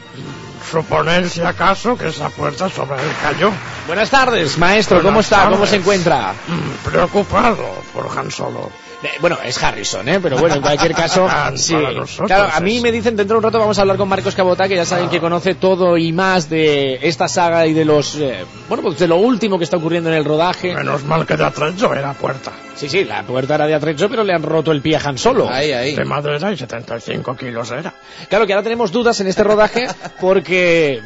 Suponer 0.71 1.29
si 1.29 1.41
acaso 1.41 1.97
que 1.97 2.09
esa 2.09 2.29
puerta 2.31 2.69
sobre 2.69 2.97
él 3.03 3.11
cayó. 3.23 3.51
Buenas 3.87 4.09
tardes, 4.11 4.57
maestro, 4.59 4.99
¿cómo 4.99 5.15
Buenas 5.15 5.25
está? 5.27 5.45
¿Cómo 5.45 5.55
tardes. 5.57 5.71
se 5.71 5.77
encuentra? 5.77 6.33
Mm, 6.47 6.89
Preocupado 6.89 7.83
por 7.93 8.07
Han 8.17 8.31
Solo. 8.31 8.71
Eh, 9.03 9.09
bueno, 9.21 9.39
es 9.43 9.63
Harrison, 9.63 10.07
¿eh? 10.09 10.21
Pero 10.21 10.37
bueno, 10.39 10.57
en 10.57 10.63
cualquier 10.63 10.93
caso, 10.93 11.27
sí. 11.55 11.75
nosotros 11.75 12.27
Claro, 12.27 12.51
a 12.53 12.61
mí 12.61 12.81
me 12.81 12.93
dicen 12.93 13.17
dentro 13.17 13.35
de 13.35 13.39
un 13.39 13.45
rato 13.45 13.59
vamos 13.59 13.79
a 13.79 13.83
hablar 13.83 13.97
con 13.97 14.09
Marcos 14.09 14.35
Cabota, 14.35 14.69
que 14.69 14.77
ya 14.77 14.85
saben 14.85 15.09
que 15.09 15.21
conoce 15.21 15.55
todo 15.55 15.97
y 15.97 16.13
más 16.13 16.51
de 16.51 16.99
esta 17.03 17.29
saga 17.29 17.67
y 17.67 17.73
de 17.73 17.85
los, 17.85 18.17
eh, 18.17 18.45
bueno, 18.69 18.83
pues 18.83 18.99
de 18.99 19.09
lo 19.09 19.17
último 19.17 19.59
que 19.59 19.65
está 19.65 19.79
ocurriendo 19.79 20.11
en 20.11 20.17
el 20.17 20.25
rodaje. 20.25 20.75
Menos 20.75 21.05
mal 21.05 21.27
que 21.27 21.37
de 21.37 21.45
atrecho 21.45 21.95
era 21.95 22.13
puerta. 22.13 22.53
Sí, 22.75 22.89
sí, 22.89 23.05
la 23.05 23.23
puerta 23.23 23.55
era 23.55 23.67
de 23.67 23.75
atrecho, 23.75 24.09
pero 24.09 24.25
le 24.25 24.35
han 24.35 24.43
roto 24.43 24.73
el 24.73 24.81
pie 24.81 24.97
a 24.97 25.01
Han 25.01 25.19
Solo. 25.19 25.49
Ahí, 25.51 25.73
ahí. 25.73 25.95
De 25.95 26.05
madera 26.05 26.53
y 26.53 26.57
75 26.57 27.37
kilos 27.37 27.71
era. 27.71 27.93
Claro 28.29 28.47
que 28.47 28.53
ahora 28.53 28.63
tenemos 28.63 28.93
dudas 28.93 29.21
en 29.21 29.27
este 29.27 29.45
rodaje 29.45 29.87
porque 30.21 31.03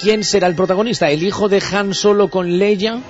¿quién 0.00 0.24
será 0.24 0.46
el 0.46 0.54
protagonista? 0.54 1.10
¿El 1.10 1.22
hijo 1.22 1.48
de 1.48 1.62
Han 1.72 1.94
Solo 1.94 2.28
con 2.28 2.58
Leia? 2.58 3.00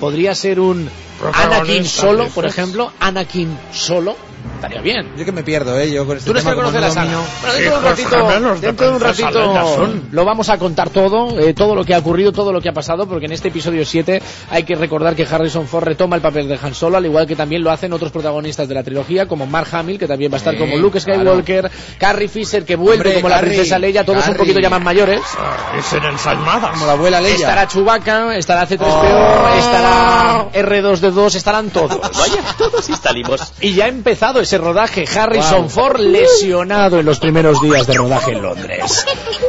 ¿Podría 0.00 0.34
ser 0.34 0.60
un 0.60 0.88
Anakin 1.34 1.84
Solo, 1.84 2.28
por 2.28 2.46
ejemplo? 2.46 2.92
Anakin 3.00 3.56
Solo. 3.72 4.16
Estaría 4.56 4.80
bien. 4.80 5.12
Yo 5.16 5.24
que 5.24 5.30
me 5.30 5.44
pierdo, 5.44 5.78
¿eh? 5.78 5.90
Yo 5.92 6.04
con 6.04 6.16
este 6.16 6.26
Tú 6.26 6.32
eres 6.32 6.42
que 6.42 6.50
tema 6.50 6.60
como 6.62 6.72
conoce 6.72 6.80
no 6.88 6.94
la 6.94 7.02
domino- 7.02 7.24
Bueno, 7.42 7.54
dentro 7.54 7.70
de 7.70 7.76
un 7.78 7.84
ratito, 7.84 8.56
dentro 8.60 8.86
de 8.86 8.92
un 8.92 9.00
ratito 9.00 9.88
lo 10.10 10.24
vamos 10.24 10.48
a 10.48 10.58
contar 10.58 10.90
todo, 10.90 11.38
eh, 11.38 11.54
todo 11.54 11.76
lo 11.76 11.84
que 11.84 11.94
ha 11.94 11.98
ocurrido, 11.98 12.32
todo 12.32 12.52
lo 12.52 12.60
que 12.60 12.68
ha 12.68 12.72
pasado, 12.72 13.06
porque 13.06 13.26
en 13.26 13.32
este 13.32 13.48
episodio 13.48 13.84
7 13.86 14.20
hay 14.50 14.64
que 14.64 14.74
recordar 14.74 15.14
que 15.14 15.22
Harrison 15.30 15.68
Ford 15.68 15.84
retoma 15.84 16.16
el 16.16 16.22
papel 16.22 16.48
de 16.48 16.58
Han 16.60 16.74
Solo, 16.74 16.96
al 16.96 17.06
igual 17.06 17.26
que 17.26 17.36
también 17.36 17.62
lo 17.62 17.70
hacen 17.70 17.92
otros 17.92 18.10
protagonistas 18.10 18.66
de 18.68 18.74
la 18.74 18.82
trilogía, 18.82 19.28
como 19.28 19.46
Mark 19.46 19.68
Hamill, 19.72 19.96
que 19.98 20.08
también 20.08 20.32
va 20.32 20.36
a 20.36 20.38
estar 20.38 20.54
Sí, 20.54 20.58
como 20.58 20.76
Luke 20.76 20.98
claro. 21.00 21.20
Skywalker, 21.20 21.70
Carrie 21.98 22.28
Fisher, 22.28 22.64
que 22.64 22.74
vuelve 22.74 22.94
Hombre, 22.96 23.14
como 23.14 23.28
la 23.28 23.36
Carrie, 23.36 23.50
princesa 23.54 23.78
Leia, 23.78 24.04
todos 24.04 24.18
un 24.18 24.22
Carrie. 24.24 24.38
poquito 24.38 24.60
ya 24.60 24.70
más 24.70 24.82
mayores. 24.82 25.20
Ah, 25.38 25.76
y 25.78 25.82
sin 25.82 26.02
ensalmadas. 26.02 26.70
Como 26.72 26.86
la 26.86 26.92
abuela 26.92 27.20
Leia. 27.20 27.36
Estará 27.36 27.68
Chewbacca, 27.68 28.36
estará 28.36 28.66
C3PO, 28.66 28.86
Oh. 28.88 29.58
estará 29.58 30.48
R2D2, 30.52 31.34
estarán 31.36 31.70
todos. 31.70 32.00
Vaya, 32.18 32.42
todos 32.56 32.88
instalimos. 32.88 33.52
Y 33.60 33.74
ya 33.74 33.84
ha 33.84 33.88
empezado 34.28 34.40
ese 34.40 34.58
rodaje. 34.58 35.04
Harrison 35.06 35.62
Wow. 35.62 35.68
Ford 35.70 36.00
lesionado 36.00 36.98
en 37.00 37.06
los 37.06 37.18
primeros 37.18 37.60
días 37.62 37.86
de 37.86 37.94
rodaje 37.94 38.32
en 38.32 38.42
Londres. 38.42 39.04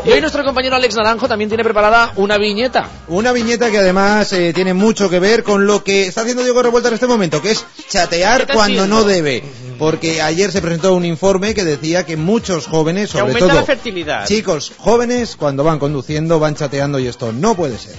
Y 0.06 0.12
hoy 0.12 0.22
nuestro 0.22 0.44
compañero 0.44 0.76
Alex 0.76 0.96
Naranjo 0.96 1.28
también 1.28 1.50
tiene 1.50 1.64
preparada 1.64 2.14
una 2.16 2.38
viñeta. 2.38 2.88
Una 3.08 3.32
viñeta 3.32 3.70
que 3.72 3.80
además 3.80 4.32
eh, 4.34 4.54
tiene 4.54 4.74
mucho 4.74 5.10
que 5.10 5.20
ver 5.20 5.44
con 5.44 5.68
lo 5.68 5.84
que 5.84 6.08
está 6.08 6.22
haciendo 6.22 6.44
Diego 6.44 6.62
Revuelta 6.64 6.88
en 6.90 6.96
este 6.96 7.08
momento, 7.08 7.42
que 7.42 7.52
es 7.52 7.66
chatear 7.90 8.46
cuando 8.48 8.84
haciendo? 8.84 8.88
no 8.88 9.04
debe. 9.04 9.44
Porque 9.78 10.22
ayer 10.22 10.52
se 10.52 10.62
presentó 10.62 10.94
un 10.94 11.06
informe 11.06 11.54
que 11.54 11.64
decía 11.64 12.06
que 12.06 12.18
muchos 12.18 12.68
jóvenes, 12.68 13.08
Que 13.12 13.20
sobre 13.20 13.22
aumenta 13.34 13.48
todo 13.48 13.60
la 13.60 13.64
fertilidad. 13.66 14.26
chicos 14.26 14.72
jóvenes, 14.78 15.36
cuando 15.36 15.64
van 15.64 15.80
conduciendo, 15.80 16.40
van 16.40 16.56
chateando 16.56 17.00
y 17.00 17.08
esto 17.08 17.32
no 17.34 17.56
puede 17.56 17.78
ser. 17.78 17.96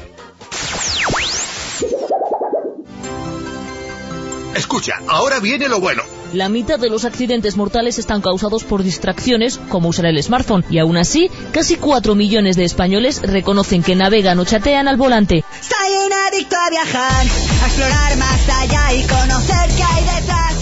Escucha, 4.55 4.95
ahora 5.09 5.40
viene 5.40 5.69
lo 5.69 5.81
bueno. 5.81 6.03
La 6.33 6.49
mitad 6.49 6.79
de 6.79 6.88
los 6.88 7.05
accidentes 7.05 7.57
mortales 7.57 7.99
están 7.99 8.21
causados 8.21 8.62
por 8.62 8.85
distracciones, 8.85 9.59
como 9.69 9.88
usar 9.88 10.07
el 10.07 10.23
smartphone, 10.23 10.64
y 10.71 10.79
aún 10.79 10.97
así, 10.97 11.29
casi 11.53 11.77
4 11.77 12.14
millones 12.14 12.55
de 12.55 12.64
españoles 12.64 13.21
reconocen 13.23 13.83
que 13.83 13.97
navegan 13.97 14.38
o 14.38 14.45
chatean 14.45 14.87
al 14.87 14.97
volante. 14.97 15.45
Soy 15.61 16.07
un 16.07 16.12
adicto 16.12 16.57
a 16.57 16.71
viajar, 16.71 17.27
a 17.27 17.66
explorar 17.66 18.16
más 18.16 18.49
allá 18.49 18.93
y 18.93 19.03
conocer 19.03 19.77
qué 19.77 19.83
hay 19.83 20.05
detrás. 20.21 20.55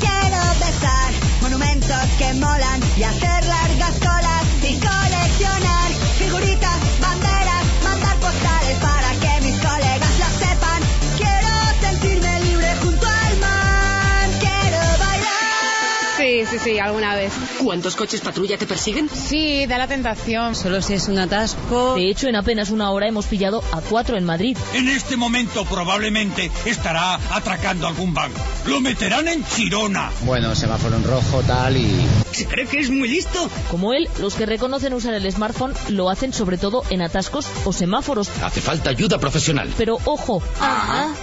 Quiero 0.00 0.42
besar 0.58 1.12
monumentos 1.40 2.04
que 2.18 2.34
molan 2.34 2.80
y 2.98 3.02
hacer 3.04 3.46
largas 3.46 3.98
colas 4.00 4.41
Sí, 16.62 16.78
alguna 16.78 17.16
vez. 17.16 17.32
¿Cuántos 17.62 17.96
coches 17.96 18.20
patrulla 18.20 18.56
te 18.56 18.66
persiguen? 18.66 19.08
Sí, 19.08 19.66
da 19.66 19.78
la 19.78 19.88
tentación. 19.88 20.54
Solo 20.54 20.80
si 20.80 20.94
es 20.94 21.08
un 21.08 21.18
atasco. 21.18 21.94
De 21.96 22.08
hecho, 22.08 22.28
en 22.28 22.36
apenas 22.36 22.70
una 22.70 22.90
hora 22.90 23.08
hemos 23.08 23.26
pillado 23.26 23.64
a 23.72 23.80
cuatro 23.80 24.16
en 24.16 24.24
Madrid. 24.24 24.56
En 24.74 24.88
este 24.88 25.16
momento 25.16 25.64
probablemente 25.64 26.50
estará 26.64 27.14
atracando 27.34 27.88
algún 27.88 28.14
banco. 28.14 28.40
Lo 28.66 28.80
meterán 28.80 29.26
en 29.26 29.44
Chirona. 29.44 30.10
Bueno, 30.24 30.54
semáforo 30.54 30.96
en 30.96 31.04
rojo, 31.04 31.42
tal 31.42 31.76
y... 31.76 32.06
Se 32.32 32.46
cree 32.46 32.66
que 32.66 32.78
es 32.78 32.90
muy 32.90 33.08
listo. 33.08 33.50
Como 33.70 33.92
él, 33.92 34.08
los 34.18 34.34
que 34.34 34.46
reconocen 34.46 34.94
usar 34.94 35.14
el 35.14 35.30
smartphone 35.30 35.74
lo 35.88 36.10
hacen 36.10 36.32
sobre 36.32 36.58
todo 36.58 36.82
en 36.90 37.02
atascos 37.02 37.46
o 37.64 37.72
semáforos. 37.72 38.30
Hace 38.42 38.60
falta 38.60 38.90
ayuda 38.90 39.18
profesional. 39.18 39.68
Pero 39.76 39.98
ojo, 40.04 40.42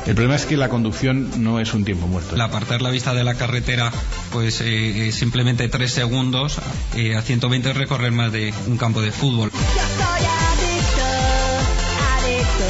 El 0.06 0.13
problema 0.15 0.36
es 0.36 0.45
que 0.45 0.58
la 0.58 0.69
conducción 0.69 1.43
no 1.43 1.60
es 1.60 1.73
un 1.73 1.86
tiempo 1.86 2.08
muerto. 2.08 2.36
Al 2.36 2.41
apartar 2.41 2.82
la 2.82 2.89
vista 2.89 3.13
de 3.13 3.23
la 3.23 3.36
carretera, 3.36 3.91
pues 4.32 4.62
eh, 4.62 5.08
eh, 5.08 5.12
simplemente 5.30 5.70
tres 5.70 5.94
segundos, 5.94 6.58
eh, 6.96 7.15
a 7.15 7.22
120 7.22 7.74
recorrer 7.74 8.12
más 8.12 8.32
de 8.32 8.52
un 8.65 8.78
campo 8.78 9.00
de 9.00 9.12
fútbol. 9.12 9.52
Yo 9.52 9.60
soy 9.60 10.26
adicto, 10.26 11.06
adicto. 12.18 12.70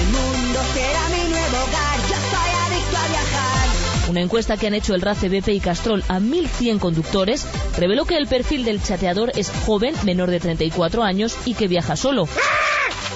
El 0.00 0.06
mundo 0.06 0.60
será 0.72 1.08
mi 1.10 1.28
nuevo 1.28 1.56
hogar. 1.58 1.98
Yo 2.08 2.16
soy 2.30 2.72
adicto 2.72 2.96
a 2.96 3.08
viajar. 3.08 4.08
Una 4.08 4.20
encuesta 4.22 4.56
que 4.56 4.66
han 4.66 4.72
hecho 4.72 4.94
el 4.94 5.02
RACE 5.02 5.28
BP 5.28 5.48
y 5.48 5.60
Castrol 5.60 6.02
a 6.08 6.20
1.100 6.20 6.78
conductores 6.78 7.46
reveló 7.76 8.06
que 8.06 8.16
el 8.16 8.28
perfil 8.28 8.64
del 8.64 8.82
chateador 8.82 9.32
es 9.36 9.52
joven, 9.66 9.94
menor 10.04 10.30
de 10.30 10.40
34 10.40 11.02
años 11.02 11.36
y 11.44 11.52
que 11.52 11.68
viaja 11.68 11.96
solo. 11.96 12.26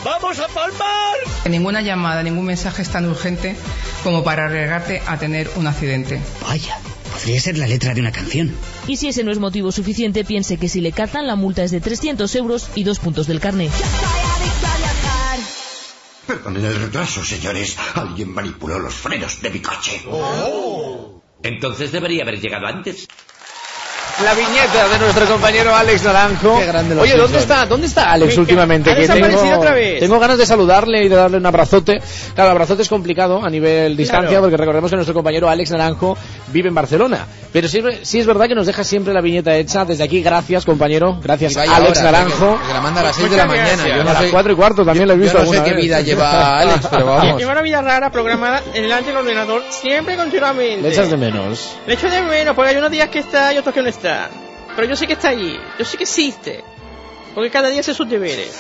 ¡Vamos 0.05 0.41
a 0.41 0.49
palmar! 0.49 1.17
Ninguna 1.49 1.81
llamada, 1.81 2.23
ningún 2.23 2.45
mensaje 2.45 2.83
es 2.83 2.91
tan 2.91 3.07
urgente 3.07 3.57
como 4.05 4.23
para 4.23 4.45
arriesgarte 4.45 5.01
a 5.07 5.17
tener 5.17 5.51
un 5.57 5.67
accidente. 5.67 6.21
Vaya, 6.43 6.77
podría 7.19 7.41
ser 7.41 7.59
la 7.59 7.67
letra 7.67 7.95
de 7.95 8.01
una 8.01 8.13
canción. 8.13 8.55
Y 8.87 8.97
si 8.97 9.09
ese 9.09 9.25
no 9.25 9.33
es 9.33 9.39
motivo 9.39 9.73
suficiente, 9.73 10.25
piense 10.25 10.57
que 10.57 10.69
si 10.69 10.81
le 10.81 10.93
cazan 10.93 11.27
la 11.27 11.35
multa 11.35 11.65
es 11.65 11.73
de 11.73 11.81
300 11.81 12.33
euros 12.37 12.71
y 12.77 12.85
dos 12.85 13.01
puntos 13.01 13.27
del 13.27 13.41
viajar. 13.41 13.69
Perdonen 16.27 16.65
el 16.65 16.81
retraso, 16.81 17.25
señores. 17.25 17.77
Alguien 17.95 18.33
manipuló 18.33 18.79
los 18.79 18.95
frenos 18.95 19.41
de 19.43 19.51
mi 19.51 19.61
coche. 19.61 20.01
Entonces 21.43 21.91
debería 21.91 22.23
haber 22.23 22.41
llegado 22.41 22.67
antes. 22.67 23.09
La 24.25 24.35
viñeta 24.35 24.89
de 24.89 24.99
nuestro 24.99 25.27
compañero 25.27 25.75
Alex 25.77 26.03
Naranjo. 26.03 26.59
Qué 26.59 26.67
grande 26.67 26.95
los 26.97 27.05
Oye, 27.05 27.13
¿dónde 27.17 27.39
Simpson. 27.39 27.57
está? 27.59 27.67
¿Dónde 27.67 27.87
está 27.87 28.11
Alex 28.11 28.31
Venga, 28.31 28.41
últimamente? 28.41 28.95
Que 28.97 29.07
tengo, 29.07 29.57
otra 29.57 29.73
vez. 29.73 30.01
tengo 30.01 30.19
ganas 30.19 30.39
de 30.39 30.45
saludarle 30.45 31.05
y 31.05 31.09
de 31.09 31.15
darle 31.15 31.37
un 31.37 31.47
abrazote. 31.47 32.01
Claro, 32.35 32.51
el 32.51 32.57
abrazote 32.57 32.83
es 32.83 32.89
complicado 32.89 33.41
a 33.45 33.49
nivel 33.49 33.97
distancia 33.97 34.29
Claro. 34.31 34.43
porque 34.43 34.57
recordemos 34.57 34.91
que 34.91 34.97
nuestro 34.97 35.15
compañero 35.15 35.49
Alex 35.49 35.71
Naranjo 35.71 36.17
vive 36.49 36.69
en 36.69 36.75
Barcelona. 36.75 37.27
Pero 37.53 37.69
sí, 37.69 37.81
sí 38.03 38.19
es 38.19 38.27
verdad 38.27 38.49
que 38.49 38.57
nos 38.57 38.67
deja 38.67 38.83
siempre 38.83 39.15
la 39.15 39.21
viñeta 39.21 39.55
hecha. 39.57 39.85
Desde 39.85 40.03
aquí, 40.03 40.21
gracias 40.21 40.65
compañero. 40.65 41.19
Gracias 41.23 41.55
vaya 41.55 41.77
Alex 41.77 42.01
hora, 42.01 42.11
Naranjo. 42.11 42.59
que- 42.61 42.67
que 42.67 42.75
la 42.75 42.81
manda 42.81 43.01
a 43.01 43.05
las 43.05 43.17
6 43.17 43.31
de 43.31 43.37
la 43.37 43.47
mañana. 43.47 43.87
Yo 43.89 44.03
no 44.03 44.11
a 44.11 44.15
las 44.15 44.23
sé, 44.25 44.31
cuatro 44.31 44.53
y 44.53 44.57
cuarto 44.57 44.85
también 44.85 45.07
lo 45.07 45.15
he 45.15 45.17
yo 45.17 45.23
visto 45.23 45.39
no 45.39 45.45
sé 45.53 45.63
qué 45.63 45.75
vez. 45.75 45.85
vida 45.85 46.01
lleva 46.01 46.59
Alex, 46.59 46.89
pero 46.91 47.07
vamos. 47.15 47.39
Lleva 47.39 47.53
una 47.53 47.63
vida 47.63 47.81
rara 47.83 48.11
programada 48.11 48.63
delante 48.75 49.07
del 49.11 49.17
ordenador, 49.19 49.63
siempre 49.71 50.17
continuamente. 50.17 50.83
Le 50.83 50.89
echas 50.89 51.09
de 51.09 51.17
menos. 51.17 51.77
Le 51.87 51.95
echo 51.95 52.11
de 52.11 52.21
menos, 52.23 52.57
porque 52.57 52.71
hay 52.73 52.77
unos 52.79 52.91
días 52.91 53.09
que 53.11 53.21
está 53.21 53.55
y 53.55 53.59
otros 53.59 53.73
que 53.73 53.83
no 53.83 53.89
está. 53.89 54.08
Pero 54.77 54.89
yo 54.89 54.97
sé 54.97 55.07
que 55.07 55.15
está 55.15 55.29
allí, 55.31 55.59
yo 55.79 55.85
sé 55.85 55.97
que 55.97 56.05
existe. 56.05 56.63
Porque 57.35 57.51
cada 57.51 57.69
día 57.69 57.81
hace 57.81 57.95
sus 57.95 58.09
deberes. 58.09 58.51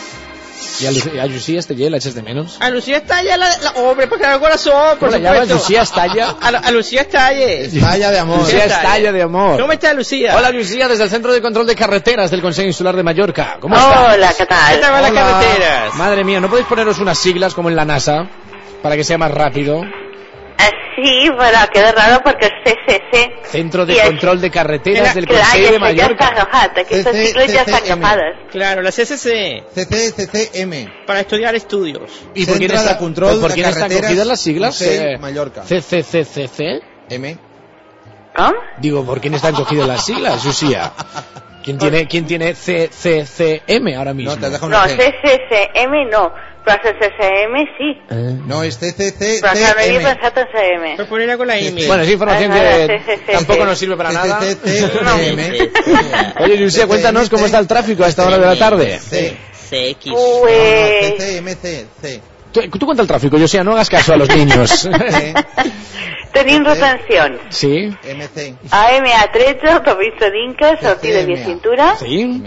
¿Y 0.80 0.86
a, 0.86 0.90
Lu- 0.92 1.20
a 1.20 1.26
Lucía 1.26 1.58
Estelle 1.60 1.90
la 1.90 1.96
echas 1.96 2.14
de 2.14 2.22
menos? 2.22 2.56
A 2.60 2.70
Lucía 2.70 2.98
Estalla, 2.98 3.36
la, 3.36 3.48
la, 3.58 3.70
hombre, 3.72 4.06
porque 4.06 4.24
el 4.24 4.38
corazón, 4.38 4.98
por 4.98 5.08
¿Cómo 5.08 5.10
la 5.12 5.18
llamas? 5.18 5.48
supuesto. 5.48 5.54
¿Lucía 5.54 5.82
Estalla? 5.82 6.36
A, 6.40 6.48
a 6.48 6.70
Lucía 6.70 7.00
Estalle. 7.02 7.64
Estalla 7.66 8.10
de 8.10 8.18
amor. 8.18 8.38
Lucía 8.40 8.64
Estalla 8.64 9.12
de 9.12 9.22
amor. 9.22 9.60
¿Cómo 9.60 9.72
está 9.72 9.92
Lucía? 9.94 10.36
Hola 10.36 10.50
Lucía, 10.50 10.86
desde 10.88 11.04
el 11.04 11.10
Centro 11.10 11.32
de 11.32 11.40
Control 11.40 11.66
de 11.66 11.74
Carreteras 11.74 12.30
del 12.30 12.42
Consejo 12.42 12.66
Insular 12.66 12.94
de 12.96 13.02
Mallorca. 13.02 13.58
¿Cómo 13.60 13.76
estás? 13.76 14.14
Hola, 14.14 14.34
¿qué 14.36 14.46
tal? 14.46 14.74
¿Qué 14.74 14.80
tal 14.80 14.92
van 14.92 15.02
las 15.02 15.12
carreteras? 15.12 15.94
Madre 15.94 16.24
mía, 16.24 16.40
¿no 16.40 16.48
podéis 16.50 16.66
poneros 16.68 16.98
unas 16.98 17.18
siglas 17.18 17.54
como 17.54 17.68
en 17.70 17.76
la 17.76 17.84
NASA? 17.84 18.28
Para 18.82 18.94
que 18.96 19.04
sea 19.04 19.18
más 19.18 19.30
rápido. 19.32 19.82
Eh, 20.60 20.70
sí, 20.96 21.28
bueno, 21.30 21.58
queda 21.72 21.92
raro 21.92 22.20
porque 22.24 22.46
es 22.46 22.52
CCC. 22.64 23.32
Centro 23.44 23.86
de 23.86 24.00
Control 24.00 24.40
de 24.40 24.50
Carreteras 24.50 25.14
del 25.14 25.26
Consejo 25.26 25.72
de 25.72 25.78
Mallorca. 25.78 26.28
agafat, 26.28 26.78
aquestes 26.78 27.04
CC, 27.04 27.26
sigles 27.26 27.52
ja 27.52 27.60
estan 27.60 27.80
CCM. 27.82 27.92
agafades. 28.04 28.36
Claro, 28.50 28.82
la 28.82 28.90
CCC, 28.90 29.64
CC, 29.72 30.12
CCM. 30.12 31.04
para 31.06 31.20
estudiar 31.20 31.54
estudios. 31.54 32.10
¿Y 32.34 32.44
por 32.44 32.58
quién, 32.58 32.72
está, 32.72 32.98
Control 32.98 33.40
por 33.40 33.52
quién 33.52 33.66
están 33.66 33.90
cogidas 33.92 34.26
las 34.26 34.40
siglas? 34.40 34.82
Eh, 34.82 35.16
Mallorca. 35.20 35.62
CCCCC. 35.62 36.82
M. 37.10 37.38
Com? 38.36 38.52
Digo, 38.78 39.04
¿por 39.04 39.20
quién 39.20 39.34
están 39.34 39.54
cogidas 39.54 39.86
las 39.86 40.04
siglas, 40.04 40.44
Lucía? 40.44 40.92
¿Quién 41.64 41.76
tiene, 41.76 42.06
quién 42.06 42.24
tiene 42.26 42.54
CCCM 42.54 43.96
ahora 43.96 44.14
mismo? 44.14 44.32
No, 44.34 44.40
te 44.40 44.46
has 44.46 44.52
dejado 44.52 44.70
No, 44.70 44.78
una 44.78 44.88
C. 44.88 44.96
CCCM 44.96 46.10
no, 46.10 46.32
la 46.68 46.80
CCM 46.80 47.66
sí. 47.76 47.98
No, 48.46 48.62
es 48.62 48.76
CCC. 48.76 49.40
Pensat 49.40 50.38
en 50.38 50.46
CM. 50.52 50.96
Pues 50.96 51.08
ponerla 51.08 51.36
con 51.36 51.46
la 51.46 51.58
M. 51.58 51.86
Bueno, 51.86 52.02
es 52.02 52.10
información 52.10 52.52
que 52.52 53.00
tampoco 53.32 53.64
nos 53.64 53.78
sirve 53.78 53.96
para 53.96 54.12
nada. 54.12 54.40
Oye, 56.40 56.56
Lucía, 56.56 56.86
cuéntanos 56.86 57.28
cómo 57.28 57.46
está 57.46 57.58
el 57.58 57.66
tráfico 57.66 58.04
a 58.04 58.08
esta 58.08 58.26
hora 58.26 58.38
de 58.38 58.46
la 58.46 58.56
tarde. 58.56 58.98
C. 58.98 59.36
CX. 59.68 60.12
Pues... 60.12 61.14
CCMC. 61.16 61.86
C. 62.00 62.37
Tú, 62.52 62.60
tú 62.78 62.86
cuenta 62.86 63.02
el 63.02 63.08
tráfico, 63.08 63.36
Lucía, 63.36 63.62
no 63.62 63.72
hagas 63.72 63.88
caso 63.90 64.14
a 64.14 64.16
los 64.16 64.28
niños. 64.28 64.88
Tenim 66.32 66.64
retencions. 66.64 67.40
sí, 67.48 67.88
MC. 68.04 68.54
AMA13, 68.70 69.70
autopista 69.70 70.30
d'Inca, 70.30 70.76
sortida 70.80 71.24
de 71.24 71.36
Cintura. 71.44 71.96
sí. 71.96 72.42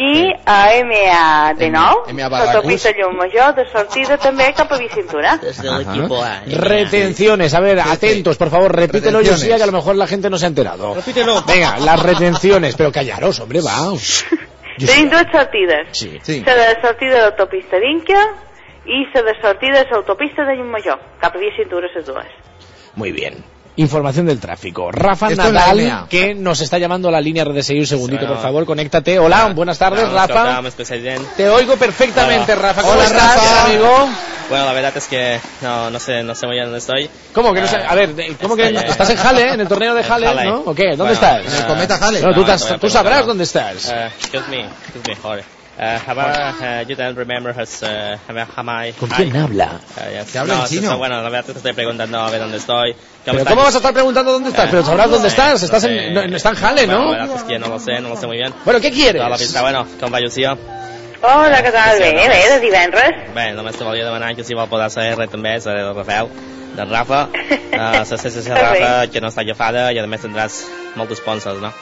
I 0.00 0.32
AMA19, 0.46 2.12
MA 2.12 2.28
Barracús. 2.28 2.54
autopista 2.54 2.90
Llumajor, 2.92 3.54
de 3.56 3.64
sortida 3.72 4.16
també 4.16 4.52
cap 4.54 4.70
a 4.72 4.78
Vicintura. 4.78 5.36
Desde 5.42 5.66
el 5.66 5.80
equipo 5.82 6.22
A. 6.22 6.40
Retenciones, 6.46 7.52
a 7.52 7.60
ver, 7.60 7.80
atentos, 7.80 8.36
por 8.36 8.48
favor, 8.48 8.74
repítelo, 8.74 9.18
Retenciones. 9.18 9.40
Lucía, 9.40 9.56
que 9.56 9.62
a 9.64 9.66
lo 9.66 9.72
mejor 9.72 9.96
la 9.96 10.06
gente 10.06 10.30
no 10.30 10.38
se 10.38 10.44
ha 10.44 10.48
enterado. 10.48 10.94
Repítelo. 10.94 11.42
Venga, 11.48 11.78
las 11.80 12.00
retenciones, 12.00 12.76
pero 12.76 12.92
callaros, 12.92 13.40
hombre, 13.40 13.60
va. 13.60 13.92
Tenim 14.78 15.10
dues 15.10 15.26
sortides. 15.32 15.88
Sí. 15.90 16.18
Sí. 16.22 16.44
La 16.46 16.54
de 16.54 16.80
sortida 16.80 17.18
d'autopista 17.24 17.80
d'Inca 17.82 18.20
i 18.86 19.04
la 19.12 19.22
de 19.22 19.34
sortida 19.40 19.84
de 19.84 19.90
l'autopista 19.90 20.44
de 20.44 20.56
Llumajor, 20.56 20.98
cap 21.20 21.34
a 21.34 21.38
Vicintura, 21.38 21.88
les 21.94 22.06
dues. 22.06 22.26
Muy 22.94 23.12
bien. 23.12 23.44
Información 23.76 24.26
del 24.26 24.40
tráfico. 24.40 24.90
Rafa 24.90 25.28
Esto 25.28 25.52
Nadal, 25.52 26.08
que 26.08 26.34
nos 26.34 26.60
está 26.60 26.78
llamando 26.78 27.08
a 27.08 27.12
la 27.12 27.20
línea 27.20 27.44
RDSI. 27.44 27.78
Un 27.78 27.86
segundito, 27.86 28.26
por 28.26 28.38
favor, 28.38 28.66
conéctate. 28.66 29.20
Hola, 29.20 29.52
buenas 29.54 29.78
tardes, 29.78 30.10
Rafa. 30.10 30.60
que. 30.60 31.22
Te 31.36 31.48
oigo 31.48 31.76
perfectamente, 31.76 32.54
Hola. 32.54 32.62
Rafa. 32.62 32.80
¿Cómo 32.82 32.94
Hola, 32.94 33.04
estás, 33.04 33.34
Rafa. 33.36 33.64
amigo? 33.66 34.08
Bueno, 34.48 34.64
la 34.64 34.72
verdad 34.72 34.96
es 34.96 35.06
que 35.06 35.38
no, 35.62 35.90
no 35.90 35.98
sé, 36.00 36.24
no 36.24 36.34
sé 36.34 36.46
muy 36.46 36.54
bien 36.56 36.64
dónde 36.64 36.78
estoy. 36.78 37.08
¿Cómo 37.32 37.52
que 37.54 37.60
no 37.60 37.66
sé? 37.68 37.76
A 37.76 37.94
ver, 37.94 38.14
de- 38.16 38.34
¿cómo 38.42 38.56
que 38.56 38.62
Estoy, 38.66 38.82
eh, 38.82 38.86
estás 38.88 39.10
en 39.10 39.18
Halle, 39.18 39.52
en 39.52 39.60
el 39.60 39.68
torneo 39.68 39.94
de 39.94 40.02
Halle, 40.02 40.26
Halle. 40.26 40.44
no? 40.46 40.60
¿O 40.64 40.74
qué? 40.74 40.96
¿Dónde 40.96 40.96
Bueno, 40.96 41.12
estás? 41.12 41.46
En 41.46 41.52
el 41.52 41.62
eh, 41.62 41.66
cometa 41.68 41.94
Halle. 42.04 42.20
No, 42.22 42.32
tú, 42.34 42.40
no, 42.40 42.46
te 42.46 42.52
has- 42.52 42.60
todavía 42.62 42.80
tú 42.80 42.86
no, 42.86 42.92
sabrás 42.92 43.26
dónde 43.26 43.44
estás. 43.44 43.84
Uh, 43.84 44.06
excuse 44.18 44.48
me, 44.50 44.64
excuse 44.64 45.08
me, 45.08 45.14
sorry. 45.16 45.42
Uh, 45.78 45.84
uh, 46.10 46.84
you 46.88 46.96
don't 46.96 47.16
remember 47.16 47.52
his, 47.52 47.84
uh, 47.84 48.18
I- 48.28 48.92
¿Con 48.98 49.10
I- 49.12 49.14
quién 49.14 49.36
habla? 49.36 49.80
Uh, 49.96 50.10
yes. 50.10 50.32
¿Te 50.32 50.38
habla 50.40 50.54
en 50.54 50.60
no, 50.62 50.66
chino? 50.66 50.82
está- 50.82 50.94
bueno, 50.96 51.22
la 51.22 51.28
verdad 51.30 51.52
te 51.52 51.58
estoy 51.58 51.72
preguntando 51.72 52.18
a 52.18 52.30
ver 52.30 52.40
dónde 52.40 52.56
estoy. 52.56 52.96
¿Pero 53.24 53.44
cómo 53.44 53.62
vas 53.62 53.74
a 53.74 53.76
estar 53.78 53.92
preguntando 53.94 54.32
dónde 54.32 54.48
estás? 54.50 54.68
Pero 54.70 54.84
sabrás 54.84 55.08
dónde 55.08 55.28
estás. 55.28 55.62
Estás 55.62 55.84
en, 55.84 55.92
Eh, 55.92 56.10
no, 56.28 56.36
está 56.36 56.48
en 56.50 56.56
Halle, 56.56 56.86
Bueno, 56.86 57.04
¿no? 57.04 57.12
la 57.12 57.18
verdad 57.22 57.36
es 57.36 57.42
que 57.44 57.58
no 57.60 57.68
lo 57.68 57.78
sé, 57.78 58.00
no 58.00 58.08
lo 58.08 58.16
sé 58.16 58.26
muy 58.26 58.38
bien. 58.38 58.52
Bueno, 58.64 58.80
¿qué 58.80 58.90
quieres? 58.90 59.20
Toda 59.20 59.28
la 59.28 59.36
vista, 59.36 59.62
bueno, 59.62 59.86
com 60.00 60.12
va 60.12 60.18
Llucia? 60.20 60.56
Hola, 61.22 61.62
què 61.62 61.70
tal? 61.72 61.98
Bé, 62.00 62.12
bé, 62.12 62.48
de 62.50 62.60
divendres. 62.60 63.34
Bé, 63.34 63.52
només 63.52 63.76
te 63.76 63.84
volia 63.84 64.04
demanar 64.04 64.34
que 64.34 64.42
si 64.44 64.54
vol 64.54 64.68
poder 64.68 64.90
saber 64.90 65.16
res 65.18 65.30
també, 65.30 65.60
saber 65.60 65.82
del 65.84 65.94
Rafael, 65.94 66.28
del 66.76 66.90
Rafa, 66.90 67.24
uh, 67.28 67.76
la 67.76 68.04
CCC 68.04 68.50
Rafa, 68.54 69.06
que 69.10 69.20
no 69.20 69.28
està 69.28 69.42
agafada 69.42 69.92
i 69.92 69.98
a 69.98 70.06
més 70.06 70.22
tindràs 70.22 70.60
molts 70.96 71.18
sponsors, 71.18 71.58
no? 71.62 71.72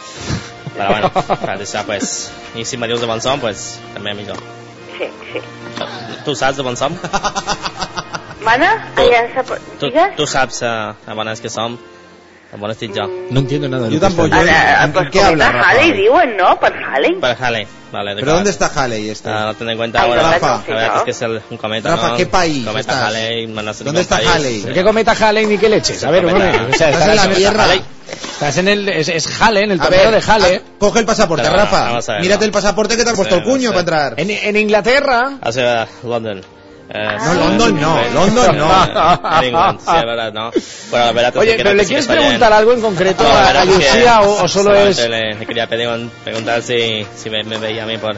Però 0.77 0.89
bueno, 0.93 1.11
per 1.11 1.57
això, 1.57 1.83
pues, 1.89 2.15
i 2.55 2.65
si 2.69 2.77
me 2.77 2.89
dius 2.91 3.01
de 3.01 3.09
bon 3.09 3.23
som, 3.25 3.41
pues, 3.41 3.79
també 3.95 4.13
millor. 4.19 4.41
Sí, 4.97 5.09
sí. 5.33 5.43
Tu 6.27 6.35
saps 6.37 6.61
de 6.61 6.65
bon 6.67 6.77
som? 6.77 6.97
Mana. 8.47 8.71
Tu, 8.97 9.07
Digues? 9.83 10.17
tu 10.19 10.27
saps 10.31 10.63
uh, 10.63 10.95
a 11.07 11.17
bones 11.19 11.43
que 11.43 11.51
som, 11.53 11.79
a 12.57 12.61
bones 12.61 12.77
estic 12.81 12.97
jo. 12.97 13.09
No 13.31 13.41
entiendo 13.41 13.69
nada. 13.69 13.85
de 13.89 13.91
Yo 13.91 13.95
lo 13.95 14.01
que 14.01 14.07
tampoco. 14.07 14.27
estás- 14.29 14.45
Yo- 14.45 14.51
Ara, 14.51 14.85
¿en 14.85 14.93
pues 14.93 15.11
qué 15.11 15.21
habla, 15.23 15.47
cometa 15.47 15.59
Rafa? 15.65 15.71
Halley, 15.71 15.93
diuen, 15.93 16.37
no? 16.37 16.61
Per 16.61 16.73
Halley. 16.75 17.15
Per 17.21 17.37
Halley, 17.41 17.67
vale, 17.93 18.15
¿Pero 18.17 18.33
dónde 18.33 18.51
está 18.51 18.67
Halley 18.75 19.11
este? 19.11 19.29
Ah, 19.31 19.45
no 19.47 19.55
ten 19.55 19.69
en 19.71 19.77
cuenta 19.77 20.03
Ay, 20.03 20.09
ahora. 20.11 20.23
Rafa. 20.33 20.63
La 20.69 20.75
verdad 20.75 20.97
es 20.99 21.03
que 21.03 21.11
es 21.11 21.23
el, 21.23 21.41
un 21.51 21.57
cometa, 21.57 21.91
Rafa, 21.91 22.09
¿no? 22.11 22.17
¿qué 22.17 22.27
país 22.27 22.65
Cometa 22.67 22.81
estás? 22.81 23.03
Halley, 23.09 23.47
no 23.47 23.61
sé 23.75 23.85
¿Dónde 23.85 23.85
ningún 23.85 23.97
está 24.01 24.17
país. 24.17 24.29
Halley? 24.31 24.63
¿Qué 24.75 24.83
cometa 24.85 25.13
Halle 25.13 25.47
ni 25.47 25.59
qué 25.59 25.69
leches? 25.69 26.03
A 26.05 26.11
ver, 26.11 26.25
Cometa. 26.25 26.47
hombre, 26.47 26.75
o 26.75 26.79
sea, 26.79 26.91
Estás 26.91 27.09
en 27.09 27.17
la 27.17 27.25
el- 27.25 27.35
tierra. 27.35 27.65
Halley. 27.65 27.83
Estás 28.07 28.59
en 28.59 28.69
el... 28.69 28.89
Es, 28.89 29.09
es 29.09 29.41
Halle, 29.41 29.65
en 29.65 29.71
el 29.73 29.81
A 29.81 29.85
torneo 29.85 30.11
ver, 30.11 30.23
de 30.25 30.31
Halle. 30.33 30.63
ah, 30.65 30.71
coge 30.79 31.01
el 31.01 31.07
pasaporte, 31.07 31.45
Pero, 31.45 31.57
Rafa. 31.57 31.81
vamos 31.87 32.09
a 32.09 32.13
ver, 32.13 32.21
Mírate 32.23 32.41
no. 32.41 32.45
el 32.47 32.53
pasaporte 32.53 32.97
que 32.97 33.03
te 33.05 33.11
has 33.11 33.15
No 33.15 33.17
puesto 33.17 33.35
sé, 33.35 33.41
el 33.41 33.45
cuño 33.47 33.71
no 33.73 33.79
sé. 33.79 33.85
para 33.85 34.07
entrar. 34.11 34.21
En, 34.21 34.31
en 34.31 34.57
Inglaterra... 34.57 35.39
Hacia 35.41 35.89
London. 36.05 36.43
Eh, 36.89 37.17
No, 37.19 37.35
London 37.35 37.81
no, 37.81 38.01
London 38.15 38.59
no. 38.59 39.39
En 39.39 39.45
England, 39.45 39.81
sí, 39.81 39.91
es 39.97 40.05
verdad, 40.05 40.33
no. 40.33 40.51
Bueno, 40.91 41.07
la 41.07 41.13
verdad 41.13 41.33
es 41.35 41.41
Oye, 41.41 41.51
que 41.53 41.57
pero 41.59 41.71
no 41.71 41.77
¿le 41.77 41.85
quieres 41.87 42.07
preguntar 42.07 42.53
algo 42.53 42.73
en 42.73 42.81
concreto 42.81 43.25
No, 43.25 43.29
a, 43.29 43.65
Lucía 43.65 44.21
o, 44.23 44.45
o 44.45 44.49
solo 44.49 44.75
es...? 44.75 44.99
Le, 45.09 45.35
le 45.35 45.47
quería 45.47 45.67
pedir, 45.69 45.89
preguntar 46.23 46.63
si, 46.63 47.05
si 47.17 47.29
me, 47.29 47.43
me 47.43 47.59
veía 47.59 47.83
a 47.83 47.87
mí 47.87 47.99
por 47.99 48.17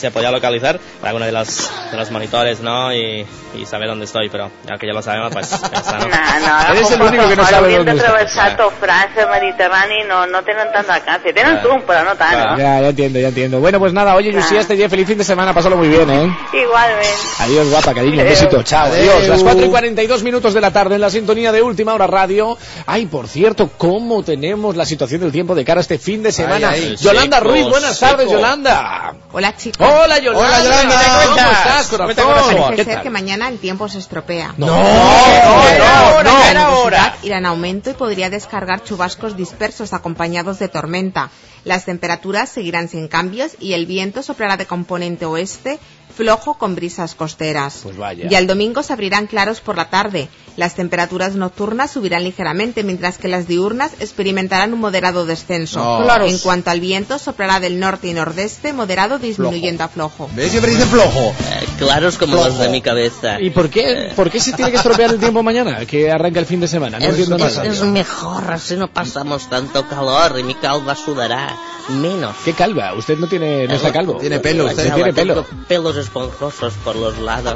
se 0.00 0.10
podía 0.10 0.30
localizar 0.30 0.78
alguno 1.02 1.24
de 1.26 1.32
los, 1.32 1.70
de 1.90 1.96
los 1.96 2.10
monitores, 2.10 2.60
¿no? 2.60 2.92
Y, 2.94 3.26
y 3.54 3.66
saber 3.66 3.88
dónde 3.88 4.04
estoy, 4.06 4.28
pero 4.28 4.50
ya 4.68 4.76
que 4.78 4.86
ya 4.86 4.92
lo 4.92 5.02
sabemos, 5.02 5.32
pues 5.32 5.52
está, 5.52 5.98
¿no? 5.98 6.06
No, 6.10 6.68
no, 6.68 6.74
Eres 6.74 6.90
el 6.90 7.02
único 7.02 7.28
que 7.28 7.36
no 7.36 7.44
sabe 7.44 7.76
dónde 7.76 7.94
travessar 7.94 8.56
tot 8.56 8.72
França, 8.80 9.28
Mediterrani, 9.30 10.04
no, 10.08 10.26
no 10.26 10.42
tenen 10.42 10.72
tant 10.72 10.88
alcance. 10.88 11.32
Tenen 11.32 11.50
Claro. 11.58 11.68
zoom, 11.68 11.82
però 11.82 12.04
no 12.04 12.14
tant, 12.16 12.32
no? 12.38 12.56
Ya, 12.58 12.80
ya 12.80 12.88
entiendo, 12.88 13.18
ya 13.18 13.28
entiendo. 13.28 13.60
Bueno, 13.60 13.78
pues 13.78 13.92
nada, 13.92 14.14
oye, 14.14 14.32
Lucía, 14.32 14.60
este 14.60 14.74
día 14.76 14.88
feliz 14.88 15.06
fin 15.06 15.18
de 15.18 15.24
semana, 15.24 15.52
pásalo 15.52 15.76
muy 15.76 15.88
bien, 15.88 16.08
¿eh? 16.10 16.36
Igualment. 16.52 17.40
Adiós, 17.40 17.68
guapa, 17.70 17.94
cariño, 17.94 18.22
un 18.22 18.28
besito, 18.28 18.62
chao, 18.62 18.86
Adeu. 18.86 19.10
adiós. 19.12 19.28
Las 19.28 19.42
4 19.42 19.66
y 19.66 19.68
42 19.68 20.22
minutos 20.22 20.54
de 20.54 20.60
la 20.60 20.70
tarde 20.72 20.94
en 20.94 21.00
la 21.00 21.10
sintonía 21.10 21.52
de 21.52 21.62
Última 21.62 21.92
Hora 21.94 22.06
Radio. 22.06 22.56
Ay, 22.86 23.06
por 23.06 23.28
cierto, 23.28 23.70
¿cómo 23.76 24.22
tenemos 24.22 24.76
la 24.76 24.86
situación 24.86 25.20
del 25.20 25.32
tiempo 25.32 25.54
de 25.54 25.64
cara 25.64 25.80
a 25.80 25.82
este 25.82 25.98
fin 25.98 26.22
de 26.22 26.32
semana? 26.32 26.70
Ay, 26.70 26.84
ay. 26.90 26.96
Yolanda 26.96 27.38
Seco, 27.38 27.50
Ruiz, 27.50 27.68
buenas 27.68 27.98
seco. 27.98 28.10
tardes, 28.12 28.30
Yolanda. 28.30 29.14
Hola 29.32 29.56
chicos. 29.56 29.86
Hola, 29.90 30.18
Yolanda. 30.18 30.46
Hola, 30.48 30.64
Yolanda. 30.64 30.98
¿Qué 31.00 31.26
¿Cómo 31.26 31.50
estás? 31.50 31.86
corazón? 31.88 32.56
Parece 32.60 32.76
¿Qué 32.76 32.84
ser 32.84 33.02
que 33.02 33.10
mañana 33.10 33.48
el 33.48 33.58
tiempo 33.58 33.88
se 33.88 33.98
estropea. 33.98 34.54
No, 34.56 34.66
La 34.66 36.22
no, 36.22 36.22
no, 36.22 36.54
no. 36.54 36.70
nubosidad 36.70 37.14
irá 37.22 37.38
en 37.38 37.46
aumento 37.46 37.90
y 37.90 37.94
podría 37.94 38.30
descargar 38.30 38.82
chubascos 38.84 39.36
dispersos 39.36 39.92
acompañados 39.92 40.58
de 40.58 40.68
tormenta. 40.68 41.30
Las 41.64 41.84
temperaturas 41.84 42.48
seguirán 42.48 42.88
sin 42.88 43.08
cambios 43.08 43.52
y 43.60 43.74
el 43.74 43.86
viento 43.86 44.22
soplará 44.22 44.56
de 44.56 44.66
componente 44.66 45.26
oeste 45.26 45.78
flojo 46.20 46.54
con 46.58 46.74
brisas 46.74 47.14
costeras. 47.14 47.80
Pues 47.82 47.96
vaya. 47.96 48.26
Y 48.30 48.34
al 48.34 48.46
domingo 48.46 48.82
se 48.82 48.92
abrirán 48.92 49.26
claros 49.26 49.62
por 49.62 49.76
la 49.78 49.88
tarde. 49.88 50.28
Las 50.58 50.74
temperaturas 50.74 51.34
nocturnas 51.34 51.92
subirán 51.92 52.24
ligeramente, 52.24 52.82
mientras 52.84 53.16
que 53.16 53.28
las 53.28 53.48
diurnas 53.48 53.92
experimentarán 54.00 54.74
un 54.74 54.80
moderado 54.80 55.24
descenso. 55.24 55.78
No. 55.82 56.04
Claros. 56.04 56.30
En 56.30 56.38
cuanto 56.40 56.70
al 56.70 56.80
viento, 56.80 57.18
soplará 57.18 57.58
del 57.58 57.80
norte 57.80 58.08
y 58.08 58.12
nordeste, 58.12 58.74
moderado 58.74 59.18
disminuyendo 59.18 59.84
a 59.84 59.88
flojo. 59.88 60.28
¿Ves? 60.34 60.50
Siempre 60.50 60.72
dice 60.72 60.84
flojo. 60.84 61.30
Eh, 61.30 61.66
claros 61.78 62.18
como 62.18 62.32
Flojo. 62.34 62.48
los 62.48 62.58
de 62.58 62.68
mi 62.68 62.82
cabeza. 62.82 63.40
¿Y 63.40 63.48
por 63.48 63.70
qué, 63.70 64.12
por 64.14 64.30
qué 64.30 64.40
se 64.40 64.52
tiene 64.52 64.70
que 64.72 64.76
estropear 64.76 65.10
el 65.12 65.18
tiempo 65.18 65.42
mañana? 65.42 65.86
Que 65.86 66.10
arranca 66.10 66.38
el 66.40 66.46
fin 66.46 66.60
de 66.60 66.68
semana. 66.68 66.98
No 66.98 67.04
es, 67.06 67.10
entiendo 67.12 67.36
es- 67.46 67.56
nada. 67.56 67.66
es 67.66 67.82
mejor, 67.82 68.50
así 68.52 68.76
no 68.76 68.88
pasamos 68.92 69.48
tanto 69.48 69.88
calor 69.88 70.38
y 70.38 70.42
mi 70.42 70.54
calva 70.54 70.94
sudará 70.94 71.56
menos. 71.88 72.36
¿Qué 72.44 72.52
calva? 72.52 72.92
Usted 72.94 73.16
no 73.18 73.26
tiene, 73.26 73.66
no 73.66 73.74
está 73.74 73.92
calvo. 73.92 74.18
Tiene 74.20 74.38
pelo, 74.40 74.66
usted 74.66 74.82
calva, 74.88 74.94
tiene 74.96 75.12
pelo. 75.14 75.46
pelos 75.66 75.96
esponjosos 76.10 76.74
por 76.84 76.96
los 76.96 77.18
lados. 77.18 77.54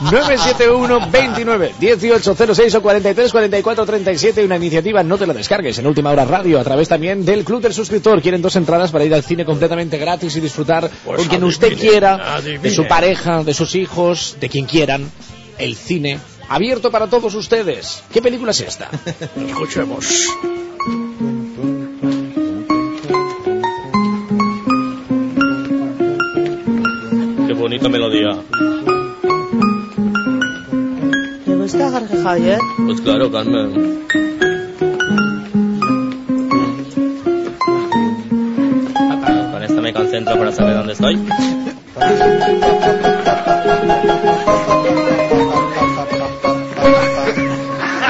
971 0.00 1.10
29 1.10 1.74
1806 1.80 2.74
o 2.74 2.82
43 2.82 3.30
44 3.30 3.86
37 3.86 4.44
una 4.44 4.56
iniciativa 4.56 5.02
no 5.04 5.16
te 5.16 5.26
la 5.26 5.32
descargues 5.32 5.78
en 5.78 5.86
Última 5.86 6.10
Hora 6.10 6.24
Radio 6.24 6.58
a 6.58 6.64
través 6.64 6.88
también 6.88 7.24
del 7.24 7.44
Club 7.44 7.62
del 7.62 7.72
Suscriptor 7.72 8.20
quieren 8.20 8.42
dos 8.42 8.56
entradas 8.56 8.90
para 8.90 9.04
ir 9.04 9.14
al 9.14 9.22
cine 9.22 9.44
completamente 9.44 9.96
gratis 9.98 10.34
y 10.36 10.40
disfrutar 10.40 10.90
con 11.04 11.24
quien 11.28 11.44
usted 11.44 11.78
quiera 11.78 12.40
de 12.40 12.70
su 12.70 12.86
pareja 12.88 13.44
de 13.44 13.54
sus 13.54 13.74
hijos 13.76 14.36
de 14.40 14.48
quien 14.48 14.66
quieran 14.66 15.10
el 15.58 15.76
cine 15.76 16.18
abierto 16.48 16.90
para 16.90 17.06
todos 17.06 17.34
ustedes 17.34 18.02
¿qué 18.12 18.20
película 18.20 18.50
es 18.50 18.60
esta? 18.60 18.90
escuchemos 19.48 20.26
bonita 27.64 27.88
melodía. 27.88 28.28
¿Te 31.46 31.56
gusta 31.56 31.90
Jorge 31.90 32.16
Javier? 32.22 32.58
Pues 32.84 33.00
claro, 33.00 33.32
Carmen. 33.32 34.04
Con 39.50 39.62
esta 39.62 39.80
me 39.80 39.94
concentro 39.94 40.36
para 40.36 40.52
saber 40.52 40.74
dónde 40.74 40.92
estoy. 40.92 41.18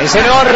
Es 0.05 0.15
enorme. 0.15 0.53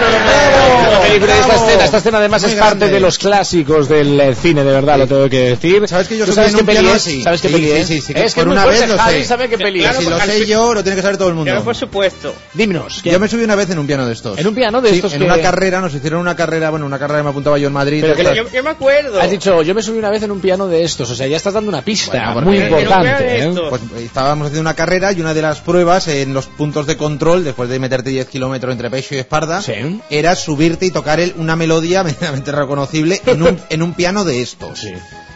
La 0.93 1.01
película 1.01 1.35
de 1.35 1.41
esta 1.41 1.55
escena, 1.55 1.85
esta 1.85 1.97
escena 1.99 2.19
además 2.19 2.43
Muy 2.43 2.53
es 2.53 2.59
parte 2.59 2.77
grande. 2.79 2.95
de 2.95 3.01
los 3.01 3.19
clásicos 3.19 3.89
del 3.89 4.21
eh, 4.21 4.35
cine, 4.35 4.63
de 4.63 4.73
verdad, 4.73 4.99
lo 4.99 5.07
tengo 5.07 5.29
que 5.29 5.51
decir. 5.51 5.89
¿Sabes 5.89 6.09
que 6.09 6.19
yo 6.19 6.25
¿Tú 6.27 6.33
subí 6.33 6.45
sabes 6.51 6.55
qué 6.55 6.65
peli 6.65 6.89
es? 6.89 7.23
¿Sabes 7.23 7.41
qué 7.41 7.49
peli 7.49 7.71
es? 7.71 7.87
sí, 7.87 8.01
sí, 8.01 8.13
que 8.13 8.25
es 8.25 8.35
que 8.35 8.41
por 8.43 8.49
una 8.51 8.67
vez 8.67 8.87
lo 8.89 8.99
sé. 8.99 9.25
sabe 9.25 9.49
qué 9.49 9.57
peli 9.59 9.85
es. 9.85 9.97
si 9.97 10.05
lo 10.05 10.19
sé 10.21 10.47
yo, 10.47 10.75
lo 10.75 10.83
tiene 10.83 10.97
que 10.97 11.03
saber 11.03 11.17
todo 11.17 11.29
el 11.29 11.35
mundo. 11.35 11.51
Claro, 11.51 11.65
por 11.65 11.75
supuesto. 11.77 12.35
Dímnos. 12.55 13.03
Yo 13.03 13.19
me 13.19 13.29
subí 13.29 13.45
una 13.45 13.55
vez 13.55 13.71
en 13.71 13.79
un 13.79 13.87
piano 13.87 14.07
de 14.07 14.13
estos. 14.13 14.39
¿En 14.39 14.47
un 14.47 14.55
piano 14.55 14.81
de 14.81 14.91
Sí, 14.91 14.97
estos 14.97 15.13
en 15.15 15.23
una 15.23 15.39
carrera, 15.41 15.81
nos 15.81 15.95
hicieron 15.95 16.21
una 16.21 16.37
carrera, 16.37 16.71
bueno, 16.71 16.85
una 16.87 16.99
carrera 16.99 17.21
que 17.21 17.25
me 17.25 17.31
apuntaba 17.31 17.59
yo 17.59 17.69
en 17.69 17.73
Madrid. 17.73 18.05
Yo, 18.53 18.63
me 18.63 18.71
acuerdo. 18.71 19.21
Has 19.21 19.31
dicho, 19.31 19.63
yo 19.63 19.75
me 19.75 19.83
subí 19.83 19.99
una 19.99 20.11
vez 20.11 20.23
en 20.23 20.31
un 20.31 20.41
piano 20.41 20.67
de 20.67 20.85
estos, 20.85 21.11
o 21.11 21.15
sea, 21.15 21.27
ya 21.27 21.37
estás 21.37 21.55
dando 21.55 21.69
una 21.71 21.83
pista 21.83 22.33
Bueno, 22.33 22.49
muy 22.49 22.59
importante. 22.59 23.45
¿eh? 23.45 23.53
Pues 23.69 23.83
eh, 23.97 24.05
estábamos 24.05 24.47
haciendo 24.47 24.63
una 24.63 24.75
carrera 24.75 25.13
y 25.13 25.21
una 25.21 25.33
de 25.35 25.43
las 25.43 25.61
pruebas 25.61 26.09
en 26.09 26.35
los 26.35 26.47
puntos 26.47 26.87
de 26.87 26.97
control, 26.97 27.45
después 27.45 27.69
de 27.69 27.79
meterte 27.79 28.11
10 28.11 28.27
kilómetros 28.29 28.73
entre 28.73 28.91
pecho 28.91 29.15
y 29.15 29.19
espalda, 29.19 29.38
Sí. 29.63 30.01
era 30.11 30.35
subirte 30.37 30.87
y 30.87 30.91
tocar 30.91 31.21
el- 31.21 31.35
una 31.39 31.57
melodía 31.57 32.03
medianamente 32.05 32.53
reconocible 32.53 33.21
en 33.27 33.43
un, 33.43 33.61
en 33.69 33.83
un 33.83 33.95
piano 33.95 34.25
de 34.25 34.43
estos. 34.43 34.81
Sí. 34.81 34.93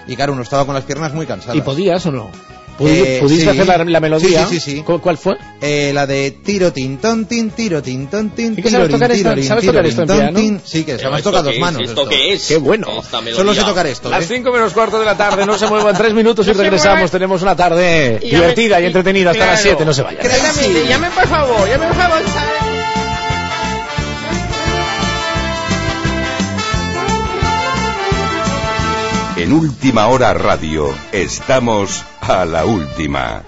Y 0.06 0.16
claro, 0.16 0.32
uno 0.32 0.42
estaba 0.42 0.64
con 0.66 0.74
las 0.74 0.84
piernas 0.84 1.12
muy 1.14 1.26
cansadas. 1.26 1.56
¿Y 1.56 1.60
podías 1.60 2.04
o 2.06 2.10
no? 2.10 2.30
¿Pudi- 2.78 2.88
Eh, 3.04 3.18
¿Pudiste 3.20 3.44
sí. 3.44 3.50
hacer 3.50 3.66
la, 3.66 3.84
la 3.84 4.00
melodía? 4.00 4.46
Sí, 4.46 4.54
sí, 4.58 4.60
sí, 4.60 4.76
sí. 4.78 4.82
¿Cu- 4.82 4.98
¿Cuál 5.00 5.18
fue? 5.18 5.36
Eh, 5.60 5.92
la 5.94 6.06
de 6.06 6.30
tiro 6.30 6.72
tin 6.72 6.96
ton 6.96 7.26
tin 7.26 7.50
tiro 7.50 7.82
tin 7.82 8.06
ton 8.08 8.30
tin 8.30 8.54
¿Y 8.56 8.62
qué 8.62 8.70
sabes 8.70 8.86
tiro, 8.88 8.98
tocar 8.98 9.10
tin, 9.10 9.18
esto- 9.20 9.34
tiro, 9.34 9.46
sabes 9.46 9.66
tocar 9.66 9.82
tiro, 9.84 10.02
esto 10.02 10.02
en 10.14 10.32
piano? 10.34 10.60
Sí, 10.64 10.82
que 10.84 10.98
se 10.98 11.08
me 11.10 11.22
toca 11.22 11.42
dos 11.42 11.56
manos. 11.58 11.82
¿Esto 11.84 12.08
qué 12.08 12.32
es? 12.32 12.46
Qué 12.48 12.56
bueno. 12.56 12.88
Solo 13.36 13.54
sé 13.54 13.60
tocar 13.62 13.86
esto. 13.86 14.08
Las 14.08 14.24
¿eh? 14.24 14.34
5 14.36 14.50
menos 14.50 14.72
cuarto 14.72 14.98
de 14.98 15.04
la 15.04 15.16
tarde, 15.18 15.44
no 15.44 15.56
se 15.58 15.66
muevan 15.68 15.94
tres 15.96 16.14
minutos 16.14 16.48
y 16.48 16.52
regresamos. 16.54 17.10
Tenemos 17.10 17.42
una 17.42 17.54
tarde 17.54 18.18
divertida 18.18 18.80
y 18.80 18.86
entretenida 18.86 19.30
hasta 19.32 19.46
las 19.46 19.62
7, 19.62 19.84
no 19.84 19.92
se 19.92 20.02
vayan. 20.02 20.22
Llamen 20.88 21.12
por 21.12 21.28
favor, 21.28 21.68
llamen 21.68 21.88
por 21.88 21.96
favor. 21.98 22.81
En 29.42 29.52
Última 29.52 30.06
Hora 30.06 30.32
Radio, 30.34 30.94
estamos 31.10 32.04
a 32.20 32.44
la 32.44 32.64
última. 32.64 33.42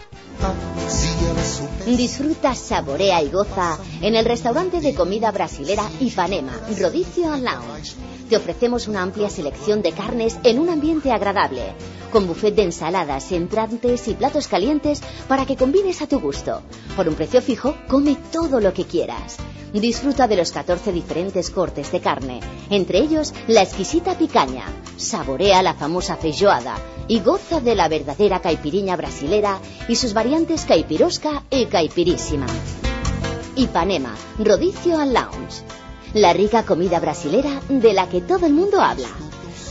Disfruta, 1.86 2.52
saborea 2.56 3.22
y 3.22 3.30
goza 3.30 3.78
en 4.00 4.16
el 4.16 4.24
restaurante 4.24 4.80
de 4.80 4.92
comida 4.92 5.30
brasilera 5.30 5.88
Ipanema, 6.00 6.50
Rodicio 6.80 7.36
Lounge. 7.36 7.94
Te 8.28 8.36
ofrecemos 8.36 8.88
una 8.88 9.02
amplia 9.02 9.28
selección 9.28 9.82
de 9.82 9.92
carnes 9.92 10.38
en 10.44 10.58
un 10.58 10.70
ambiente 10.70 11.12
agradable, 11.12 11.74
con 12.10 12.26
buffet 12.26 12.54
de 12.54 12.62
ensaladas, 12.62 13.30
entrantes 13.32 14.08
y 14.08 14.14
platos 14.14 14.48
calientes 14.48 15.02
para 15.28 15.44
que 15.44 15.56
combines 15.56 16.00
a 16.00 16.06
tu 16.06 16.20
gusto. 16.20 16.62
Por 16.96 17.08
un 17.08 17.14
precio 17.14 17.42
fijo, 17.42 17.74
come 17.86 18.16
todo 18.32 18.60
lo 18.60 18.72
que 18.72 18.86
quieras. 18.86 19.36
Disfruta 19.74 20.28
de 20.28 20.36
los 20.36 20.52
14 20.52 20.92
diferentes 20.92 21.50
cortes 21.50 21.90
de 21.90 22.00
carne, 22.00 22.40
entre 22.70 22.98
ellos 23.00 23.34
la 23.48 23.62
exquisita 23.62 24.16
picaña. 24.16 24.64
Saborea 24.96 25.62
la 25.62 25.74
famosa 25.74 26.16
feijoada 26.16 26.76
y 27.08 27.20
goza 27.20 27.60
de 27.60 27.74
la 27.74 27.88
verdadera 27.88 28.40
caipiriña 28.40 28.96
brasilera 28.96 29.58
y 29.88 29.96
sus 29.96 30.14
variantes 30.14 30.64
caipirosca 30.64 31.42
y 31.50 31.66
caipirísima. 31.66 32.46
Ipanema, 33.56 34.14
Rodicio 34.38 34.98
and 34.98 35.12
Lounge. 35.12 35.83
La 36.14 36.32
rica 36.32 36.64
comida 36.64 36.98
brasilera 37.00 37.60
de 37.68 37.92
la 37.92 38.08
que 38.08 38.20
todo 38.20 38.46
el 38.46 38.52
mundo 38.52 38.80
habla. 38.80 39.08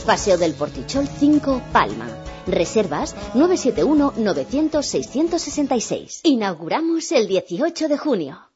Paseo 0.04 0.36
del 0.36 0.52
Portichol 0.52 1.08
5, 1.08 1.62
Palma. 1.72 2.06
Reservas 2.46 3.16
971-900-666. 3.32 6.20
Inauguramos 6.24 7.10
el 7.12 7.28
18 7.28 7.88
de 7.88 7.96
junio. 7.96 8.53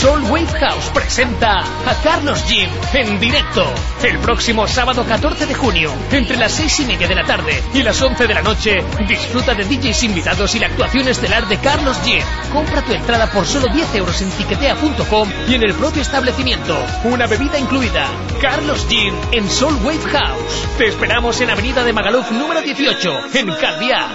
Soul 0.00 0.22
Wave 0.30 0.46
House 0.60 0.90
presenta 0.92 1.60
a 1.60 2.02
Carlos 2.04 2.44
Jim 2.46 2.68
en 2.92 3.18
directo 3.18 3.64
el 4.02 4.18
próximo 4.18 4.68
sábado 4.68 5.04
14 5.04 5.46
de 5.46 5.54
junio 5.54 5.90
entre 6.10 6.36
las 6.36 6.52
6 6.52 6.80
y 6.80 6.84
media 6.84 7.08
de 7.08 7.14
la 7.14 7.24
tarde 7.24 7.62
y 7.72 7.82
las 7.82 8.00
11 8.00 8.26
de 8.26 8.34
la 8.34 8.42
noche. 8.42 8.84
Disfruta 9.08 9.54
de 9.54 9.64
DJs 9.64 10.04
invitados 10.04 10.54
y 10.54 10.58
la 10.58 10.66
actuación 10.66 11.08
estelar 11.08 11.48
de 11.48 11.58
Carlos 11.58 11.98
Jim. 12.04 12.22
Compra 12.52 12.82
tu 12.82 12.92
entrada 12.92 13.30
por 13.32 13.46
solo 13.46 13.72
10 13.72 13.94
euros 13.94 14.20
en 14.20 14.30
tiquetea.com 14.30 15.28
y 15.48 15.54
en 15.54 15.62
el 15.62 15.74
propio 15.74 16.02
establecimiento. 16.02 16.76
Una 17.04 17.26
bebida 17.26 17.58
incluida. 17.58 18.06
Carlos 18.40 18.86
Jim 18.88 19.14
en 19.32 19.48
Soul 19.50 19.76
Wave 19.82 20.04
House. 20.12 20.68
Te 20.78 20.88
esperamos 20.88 21.40
en 21.40 21.50
Avenida 21.50 21.82
de 21.82 21.92
Magaluf 21.92 22.30
número 22.30 22.60
18 22.60 23.18
en 23.34 23.50
Calviá. 23.54 24.08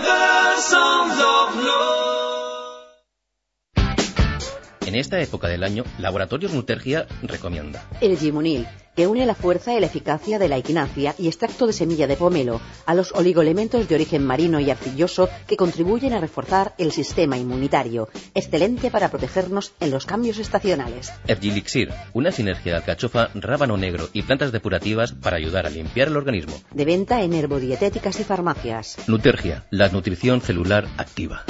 En 4.91 4.95
esta 4.95 5.21
época 5.21 5.47
del 5.47 5.63
año, 5.63 5.85
Laboratorios 5.99 6.51
Nutergia 6.51 7.07
recomienda 7.23 7.87
El 8.01 8.17
Gimunil, 8.17 8.67
que 8.93 9.07
une 9.07 9.25
la 9.25 9.35
fuerza 9.35 9.73
y 9.73 9.79
la 9.79 9.85
eficacia 9.85 10.37
de 10.37 10.49
la 10.49 10.57
equinacia 10.57 11.15
y 11.17 11.27
extracto 11.27 11.65
de 11.65 11.71
semilla 11.71 12.07
de 12.07 12.17
pomelo 12.17 12.59
a 12.85 12.93
los 12.93 13.13
oligoelementos 13.13 13.87
de 13.87 13.95
origen 13.95 14.25
marino 14.25 14.59
y 14.59 14.69
arcilloso 14.69 15.29
que 15.47 15.55
contribuyen 15.55 16.11
a 16.11 16.19
reforzar 16.19 16.75
el 16.77 16.91
sistema 16.91 17.37
inmunitario, 17.37 18.09
excelente 18.35 18.91
para 18.91 19.09
protegernos 19.09 19.71
en 19.79 19.91
los 19.91 20.05
cambios 20.05 20.39
estacionales. 20.39 21.13
Ergilixir, 21.25 21.93
una 22.11 22.33
sinergia 22.33 22.73
de 22.73 22.79
alcachofa, 22.79 23.29
rábano 23.33 23.77
negro 23.77 24.09
y 24.11 24.23
plantas 24.23 24.51
depurativas 24.51 25.13
para 25.13 25.37
ayudar 25.37 25.67
a 25.67 25.69
limpiar 25.69 26.09
el 26.09 26.17
organismo. 26.17 26.61
De 26.73 26.83
venta 26.83 27.21
en 27.21 27.31
herbodietéticas 27.33 28.19
y 28.19 28.25
farmacias. 28.25 28.97
Nutergia, 29.07 29.67
la 29.69 29.87
nutrición 29.87 30.41
celular 30.41 30.85
activa. 30.97 31.45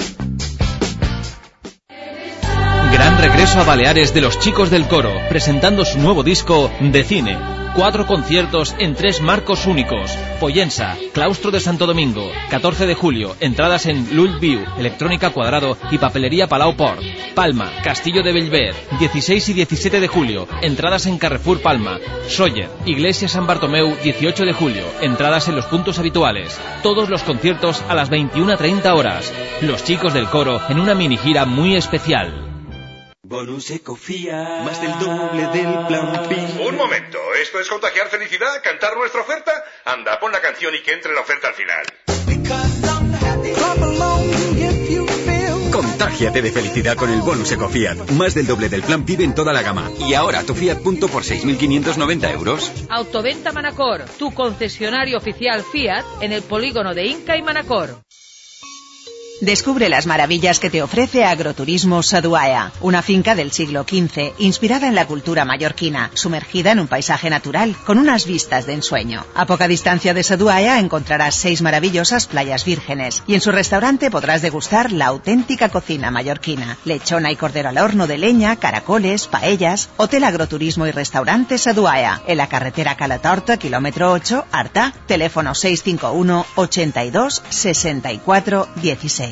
Regreso 3.20 3.59
a 3.59 3.64
Baleares 3.64 4.14
de 4.14 4.22
los 4.22 4.39
chicos 4.39 4.70
del 4.70 4.88
coro, 4.88 5.14
presentando 5.30 5.86
su 5.86 5.99
nuevo 5.99 6.24
disco 6.24 6.72
de 6.80 7.03
cine. 7.03 7.38
Cuatro 7.76 8.05
conciertos 8.05 8.76
en 8.80 8.95
tres 8.95 9.22
marcos 9.22 9.66
únicos. 9.66 10.12
Pollensa, 10.41 10.97
Claustro 11.14 11.51
de 11.51 11.62
Santo 11.62 11.86
Domingo, 11.86 12.30
14 12.49 12.86
de 12.86 12.95
julio, 12.95 13.36
entradas 13.39 13.86
en 13.86 14.14
Lul 14.14 14.39
View, 14.39 14.66
Electrónica 14.78 15.30
Cuadrado 15.30 15.78
y 15.89 15.97
Papelería 15.97 16.47
Palau 16.47 16.76
Port. 16.76 17.01
Palma, 17.34 17.72
Castillo 17.82 18.24
de 18.24 18.34
Bellver, 18.34 18.76
16 18.99 19.49
y 19.49 19.53
17 19.53 20.01
de 20.01 20.07
julio, 20.09 20.47
entradas 20.62 21.05
en 21.05 21.18
Carrefour 21.18 21.62
Palma. 21.62 21.97
Sawyer, 22.28 22.70
Iglesia 22.86 23.30
San 23.30 23.47
Bartomeu, 23.47 23.95
18 24.03 24.45
de 24.45 24.53
julio, 24.53 24.84
entradas 25.01 25.47
en 25.47 25.55
los 25.55 25.66
puntos 25.66 25.97
habituales. 25.97 26.59
Todos 26.84 27.09
los 27.09 27.24
conciertos 27.24 27.84
a 27.88 27.95
las 27.95 28.12
21.30 28.12 28.93
horas. 28.93 29.32
Los 29.62 29.84
chicos 29.86 30.14
del 30.14 30.28
coro 30.28 30.59
en 30.68 30.80
una 30.80 30.93
mini 30.93 31.16
gira 31.16 31.45
muy 31.45 31.76
especial. 31.76 32.51
Bonus 33.32 33.72
Ecofía, 33.72 34.62
más 34.66 34.82
del 34.82 34.92
doble 35.00 35.48
del 35.54 35.88
plan 35.88 36.28
PIB. 36.28 36.68
Un 36.68 36.76
momento, 36.76 37.18
¿esto 37.42 37.62
es 37.62 37.70
contagiar 37.70 38.10
felicidad? 38.10 38.62
¿Cantar 38.62 38.98
nuestra 38.98 39.22
oferta? 39.22 39.54
Anda, 39.86 40.20
pon 40.20 40.34
la 40.34 40.42
canción 40.42 40.76
y 40.76 40.84
que 40.84 40.92
entre 40.92 41.14
la 41.14 41.22
oferta 41.22 41.48
al 41.48 41.54
final. 41.54 41.86
Contágiate 45.72 46.42
de 46.42 46.52
felicidad 46.52 46.98
con 46.98 47.10
el 47.10 47.22
bonus 47.22 47.54
Ecofiat. 47.54 48.12
Más 48.12 48.36
del 48.36 48.48
doble 48.48 48.68
del 48.68 48.84
plan 48.84 49.06
PIB 49.06 49.22
en 49.22 49.34
toda 49.34 49.54
la 49.54 49.62
gama. 49.62 49.90
Y 50.00 50.14
ahora 50.14 50.44
tu 50.44 50.54
Fiat 50.54 50.80
Punto 50.80 51.08
por 51.08 51.24
6.590 51.24 52.34
euros. 52.34 52.70
Autoventa 52.90 53.54
Manacor, 53.54 54.04
tu 54.20 54.34
concesionario 54.34 55.18
oficial 55.18 55.64
Fiat 55.64 56.04
en 56.20 56.34
el 56.34 56.42
polígono 56.44 56.94
de 56.94 57.06
Inca 57.06 57.38
y 57.38 57.42
Manacor. 57.42 58.02
Descubre 59.42 59.89
las 59.89 60.06
maravillas 60.06 60.60
que 60.60 60.70
te 60.70 60.84
ofrece 60.84 61.26
Agroturismo 61.26 62.04
Saduaya, 62.04 62.72
una 62.80 63.02
finca 63.02 63.34
del 63.34 63.52
siglo 63.52 63.88
XV 63.89 64.34
inspirada 64.38 64.88
en 64.88 64.94
la 64.94 65.08
cultura 65.08 65.46
mallorquina, 65.46 66.12
sumergida 66.14 66.74
en 66.74 66.80
un 66.80 66.88
paisaje 66.88 67.28
natural 67.32 67.76
con 67.84 67.98
unas 67.98 68.28
vistas 68.28 68.68
de 68.68 68.74
ensueño. 68.74 69.26
A 69.34 69.48
poca 69.48 69.68
distancia 69.68 70.14
de 70.14 70.22
Saduaya 70.22 70.78
encontrarás 70.78 71.34
seis 71.34 71.64
maravillosas 71.64 72.28
playas 72.28 72.66
vírgenes 72.66 73.24
y 73.26 73.34
en 73.34 73.42
su 73.42 73.52
restaurante 73.52 74.12
podrás 74.12 74.44
degustar 74.44 74.92
la 74.92 75.08
auténtica 75.08 75.70
cocina 75.70 76.12
mallorquina, 76.12 76.78
lechona 76.86 77.32
y 77.32 77.36
cordero 77.36 77.70
al 77.70 77.80
horno 77.80 78.06
de 78.06 78.20
leña, 78.20 78.58
caracoles, 78.58 79.26
paellas, 79.26 79.89
Hotel 79.98 80.24
Agroturismo 80.24 80.86
y 80.86 80.92
Restaurante 80.92 81.58
Saduaya, 81.58 82.22
en 82.28 82.38
la 82.38 82.48
carretera 82.48 82.96
Calatorta, 82.96 83.58
kilómetro 83.58 84.12
8, 84.12 84.46
Arta, 84.52 84.94
teléfono 85.08 85.56
651 85.56 86.46
82 86.58 87.42
64 87.50 88.68
16. 88.76 89.31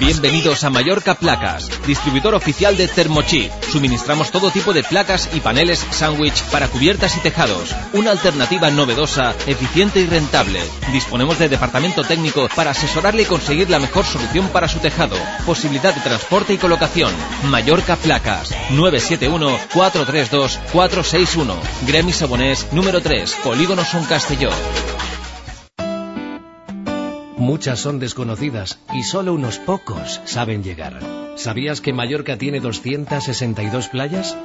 Bienvenidos 0.00 0.64
a 0.64 0.70
Mallorca 0.70 1.14
Placas, 1.14 1.70
distribuidor 1.86 2.34
oficial 2.34 2.76
de 2.76 2.88
Thermochi. 2.88 3.48
Suministramos 3.70 4.30
todo 4.30 4.50
tipo 4.50 4.72
de 4.72 4.82
placas 4.82 5.30
y 5.32 5.38
paneles 5.40 5.86
sándwich 5.90 6.42
para 6.50 6.66
cubiertas 6.68 7.16
y 7.16 7.20
tejados. 7.20 7.74
Una 7.92 8.10
alternativa 8.10 8.68
novedosa, 8.70 9.34
eficiente 9.46 10.00
y 10.00 10.06
rentable. 10.06 10.60
Disponemos 10.92 11.38
de 11.38 11.48
departamento 11.48 12.02
técnico 12.04 12.48
para 12.54 12.72
asesorarle 12.72 13.22
y 13.22 13.26
conseguir 13.26 13.70
la 13.70 13.78
mejor 13.78 14.04
solución 14.04 14.48
para 14.48 14.68
su 14.68 14.80
tejado. 14.80 15.16
Posibilidad 15.46 15.94
de 15.94 16.02
transporte 16.02 16.52
y 16.52 16.58
colocación. 16.58 17.14
Mallorca 17.44 17.96
Placas. 17.96 18.52
971-432-461. 18.72 21.56
Gremi 21.86 22.12
Sabonés, 22.12 22.66
número 22.72 23.00
3, 23.00 23.36
Polígono 23.42 23.82
Son 23.84 24.04
Castelló. 24.04 24.50
Muchas 27.36 27.80
son 27.80 27.98
desconocidas 27.98 28.78
y 28.92 29.02
solo 29.02 29.34
unos 29.34 29.58
pocos 29.58 30.20
saben 30.24 30.62
llegar. 30.62 31.00
¿Sabías 31.36 31.80
que 31.80 31.92
Mallorca 31.92 32.38
tiene 32.38 32.60
262 32.60 33.88
playas? 33.88 34.36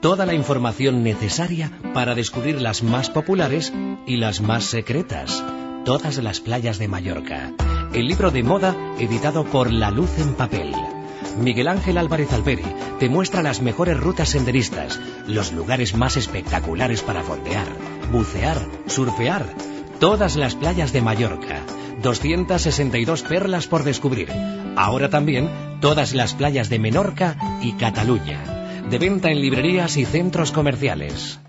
Toda 0.00 0.26
la 0.26 0.34
información 0.34 1.02
necesaria 1.02 1.70
para 1.94 2.14
descubrir 2.14 2.60
las 2.60 2.82
más 2.82 3.08
populares 3.08 3.72
y 4.06 4.16
las 4.16 4.40
más 4.42 4.64
secretas. 4.64 5.42
Todas 5.84 6.18
las 6.18 6.40
playas 6.40 6.78
de 6.78 6.88
Mallorca. 6.88 7.52
El 7.94 8.06
libro 8.08 8.30
de 8.30 8.42
moda 8.42 8.76
editado 8.98 9.44
por 9.44 9.72
La 9.72 9.90
Luz 9.90 10.18
en 10.18 10.34
Papel. 10.34 10.72
Miguel 11.38 11.68
Ángel 11.68 11.98
Álvarez 11.98 12.32
Alberi 12.32 12.64
te 13.00 13.08
muestra 13.08 13.42
las 13.42 13.60
mejores 13.60 13.98
rutas 13.98 14.28
senderistas, 14.28 15.00
los 15.26 15.52
lugares 15.52 15.94
más 15.94 16.16
espectaculares 16.16 17.02
para 17.02 17.22
fondear, 17.22 17.66
bucear, 18.12 18.58
surfear. 18.86 19.46
Todas 19.98 20.36
las 20.36 20.54
playas 20.54 20.92
de 20.92 21.02
Mallorca. 21.02 21.62
262 22.04 23.22
perlas 23.22 23.66
por 23.66 23.82
descubrir. 23.82 24.28
Ahora 24.76 25.08
también 25.08 25.48
todas 25.80 26.14
las 26.14 26.34
playas 26.34 26.68
de 26.68 26.78
Menorca 26.78 27.58
y 27.62 27.72
Cataluña. 27.72 28.82
De 28.90 28.98
venta 28.98 29.30
en 29.30 29.40
librerías 29.40 29.96
y 29.96 30.04
centros 30.04 30.52
comerciales. 30.52 31.40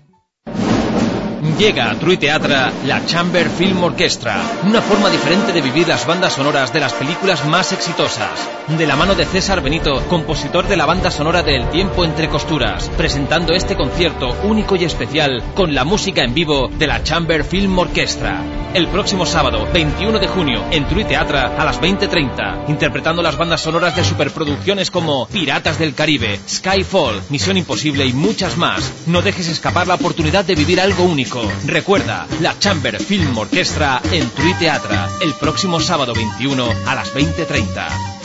Llega 1.58 1.90
a 1.90 1.94
True 1.94 2.18
Teatra 2.18 2.70
la 2.84 3.06
Chamber 3.06 3.48
Film 3.48 3.82
Orchestra, 3.82 4.36
una 4.64 4.82
forma 4.82 5.08
diferente 5.08 5.54
de 5.54 5.62
vivir 5.62 5.88
las 5.88 6.06
bandas 6.06 6.34
sonoras 6.34 6.70
de 6.74 6.80
las 6.80 6.92
películas 6.92 7.46
más 7.46 7.72
exitosas. 7.72 8.46
De 8.68 8.86
la 8.86 8.94
mano 8.94 9.14
de 9.14 9.24
César 9.24 9.62
Benito, 9.62 10.02
compositor 10.08 10.68
de 10.68 10.76
la 10.76 10.84
banda 10.84 11.10
sonora 11.10 11.42
de 11.42 11.56
El 11.56 11.70
tiempo 11.70 12.04
entre 12.04 12.28
costuras, 12.28 12.90
presentando 12.98 13.54
este 13.54 13.74
concierto 13.74 14.36
único 14.42 14.76
y 14.76 14.84
especial 14.84 15.42
con 15.54 15.74
la 15.74 15.84
música 15.84 16.22
en 16.22 16.34
vivo 16.34 16.68
de 16.68 16.88
la 16.88 17.02
Chamber 17.02 17.42
Film 17.42 17.78
Orchestra. 17.78 18.42
El 18.74 18.88
próximo 18.88 19.24
sábado, 19.24 19.66
21 19.72 20.18
de 20.18 20.28
junio, 20.28 20.62
en 20.70 20.86
True 20.86 21.06
Teatra 21.06 21.56
a 21.56 21.64
las 21.64 21.80
20.30, 21.80 22.68
interpretando 22.68 23.22
las 23.22 23.38
bandas 23.38 23.62
sonoras 23.62 23.96
de 23.96 24.04
superproducciones 24.04 24.90
como 24.90 25.26
Piratas 25.28 25.78
del 25.78 25.94
Caribe, 25.94 26.38
Skyfall, 26.46 27.22
Misión 27.30 27.56
Imposible 27.56 28.04
y 28.04 28.12
muchas 28.12 28.58
más. 28.58 28.92
No 29.06 29.22
dejes 29.22 29.48
escapar 29.48 29.86
la 29.86 29.94
oportunidad 29.94 30.44
de 30.44 30.54
vivir 30.54 30.78
algo 30.80 31.04
único. 31.04 31.45
Recuerda, 31.66 32.26
la 32.40 32.58
Chamber 32.58 33.02
Film 33.02 33.36
Orchestra 33.36 34.00
en 34.12 34.28
Teatra, 34.58 35.08
el 35.22 35.34
próximo 35.34 35.80
sábado 35.80 36.14
21 36.14 36.68
a 36.86 36.94
las 36.94 37.14
20.30. 37.14 38.16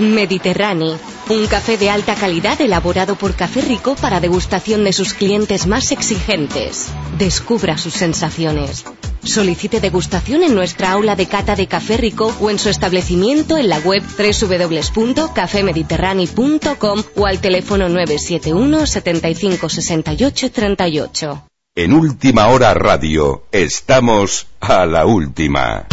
Mediterráneo, 0.00 0.98
un 1.28 1.46
café 1.46 1.76
de 1.76 1.90
alta 1.90 2.14
calidad 2.14 2.60
elaborado 2.60 3.16
por 3.16 3.34
Café 3.34 3.60
Rico 3.60 3.94
para 3.96 4.20
degustación 4.20 4.82
de 4.84 4.92
sus 4.92 5.12
clientes 5.12 5.66
más 5.66 5.92
exigentes. 5.92 6.88
Descubra 7.18 7.76
sus 7.76 7.94
sensaciones. 7.94 8.84
Solicite 9.22 9.80
degustación 9.80 10.42
en 10.42 10.54
nuestra 10.54 10.92
aula 10.92 11.16
de 11.16 11.26
cata 11.26 11.56
de 11.56 11.66
Café 11.66 11.96
Rico 11.96 12.34
o 12.40 12.50
en 12.50 12.58
su 12.58 12.68
establecimiento 12.68 13.56
en 13.58 13.68
la 13.68 13.78
web 13.78 14.02
www.cafemediterrani.com 14.02 17.02
o 17.16 17.26
al 17.26 17.40
teléfono 17.40 17.88
971 17.88 18.86
75 18.86 19.68
68 19.68 20.50
38. 20.50 21.44
En 21.76 21.92
Última 21.92 22.48
Hora 22.48 22.74
Radio, 22.74 23.44
estamos 23.52 24.48
a 24.60 24.86
la 24.86 25.06
última. 25.06 25.86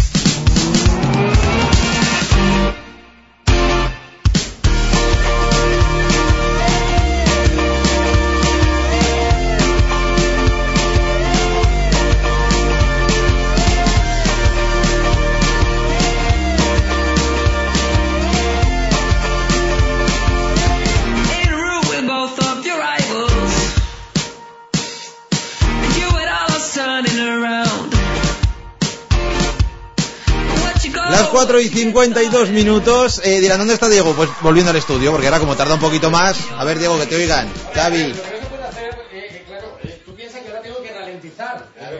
4 31.37 31.59
y 31.61 31.69
52 31.69 32.49
minutos. 32.49 33.21
Eh, 33.23 33.39
dirán, 33.39 33.59
¿dónde 33.59 33.75
está 33.75 33.87
Diego? 33.87 34.13
Pues 34.13 34.27
volviendo 34.41 34.71
al 34.71 34.77
estudio, 34.77 35.11
porque 35.11 35.27
ahora 35.27 35.37
como 35.39 35.55
tarda 35.55 35.75
un 35.75 35.79
poquito 35.79 36.09
más. 36.09 36.35
A 36.57 36.63
ver, 36.63 36.79
Diego, 36.79 36.97
que 36.97 37.05
te 37.05 37.15
oigan. 37.15 37.47
Xavi. 37.75 38.11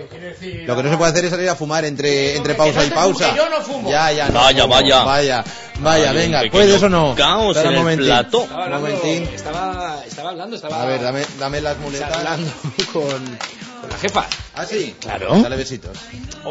Quiero 0.09 0.25
decir, 0.27 0.63
Lo 0.67 0.75
que 0.75 0.83
no 0.83 0.89
se 0.89 0.97
puede 0.97 1.11
hacer 1.11 1.25
es 1.25 1.31
salir 1.31 1.49
a 1.49 1.55
fumar 1.55 1.85
entre, 1.85 2.35
entre 2.35 2.55
pausa 2.55 2.83
y 2.83 2.89
pausa. 2.89 3.35
yo 3.35 3.47
no 3.49 3.61
fumo. 3.61 3.89
Ya, 3.89 4.11
ya, 4.11 4.27
no 4.29 4.39
Vaya, 4.39 4.63
fumo. 4.63 4.73
vaya. 4.73 5.03
Vaya, 5.03 5.43
vaya, 5.79 6.09
un 6.11 6.15
venga, 6.15 6.41
¿puedes 6.51 6.81
o 6.81 6.89
no? 6.89 7.13
caos 7.15 7.55
Espera 7.55 7.75
en 7.75 7.85
un 7.85 7.89
el 7.91 7.97
momentín. 7.99 8.05
plató. 8.07 8.41
Estaba 8.43 8.65
hablando, 8.65 8.89
estaba, 9.35 10.03
estaba 10.07 10.29
hablando, 10.31 10.55
estaba 10.55 10.81
A 10.81 10.85
ver, 10.85 11.01
dame, 11.03 11.25
dame 11.39 11.61
las 11.61 11.77
muletas. 11.77 12.11
hablando 12.17 12.51
con, 12.93 13.38
con 13.82 13.89
la 13.89 13.97
jefa. 13.97 14.25
¿Ah, 14.55 14.65
sí? 14.65 14.95
Claro. 14.99 15.36
Dale 15.41 15.55
besitos. 15.55 15.97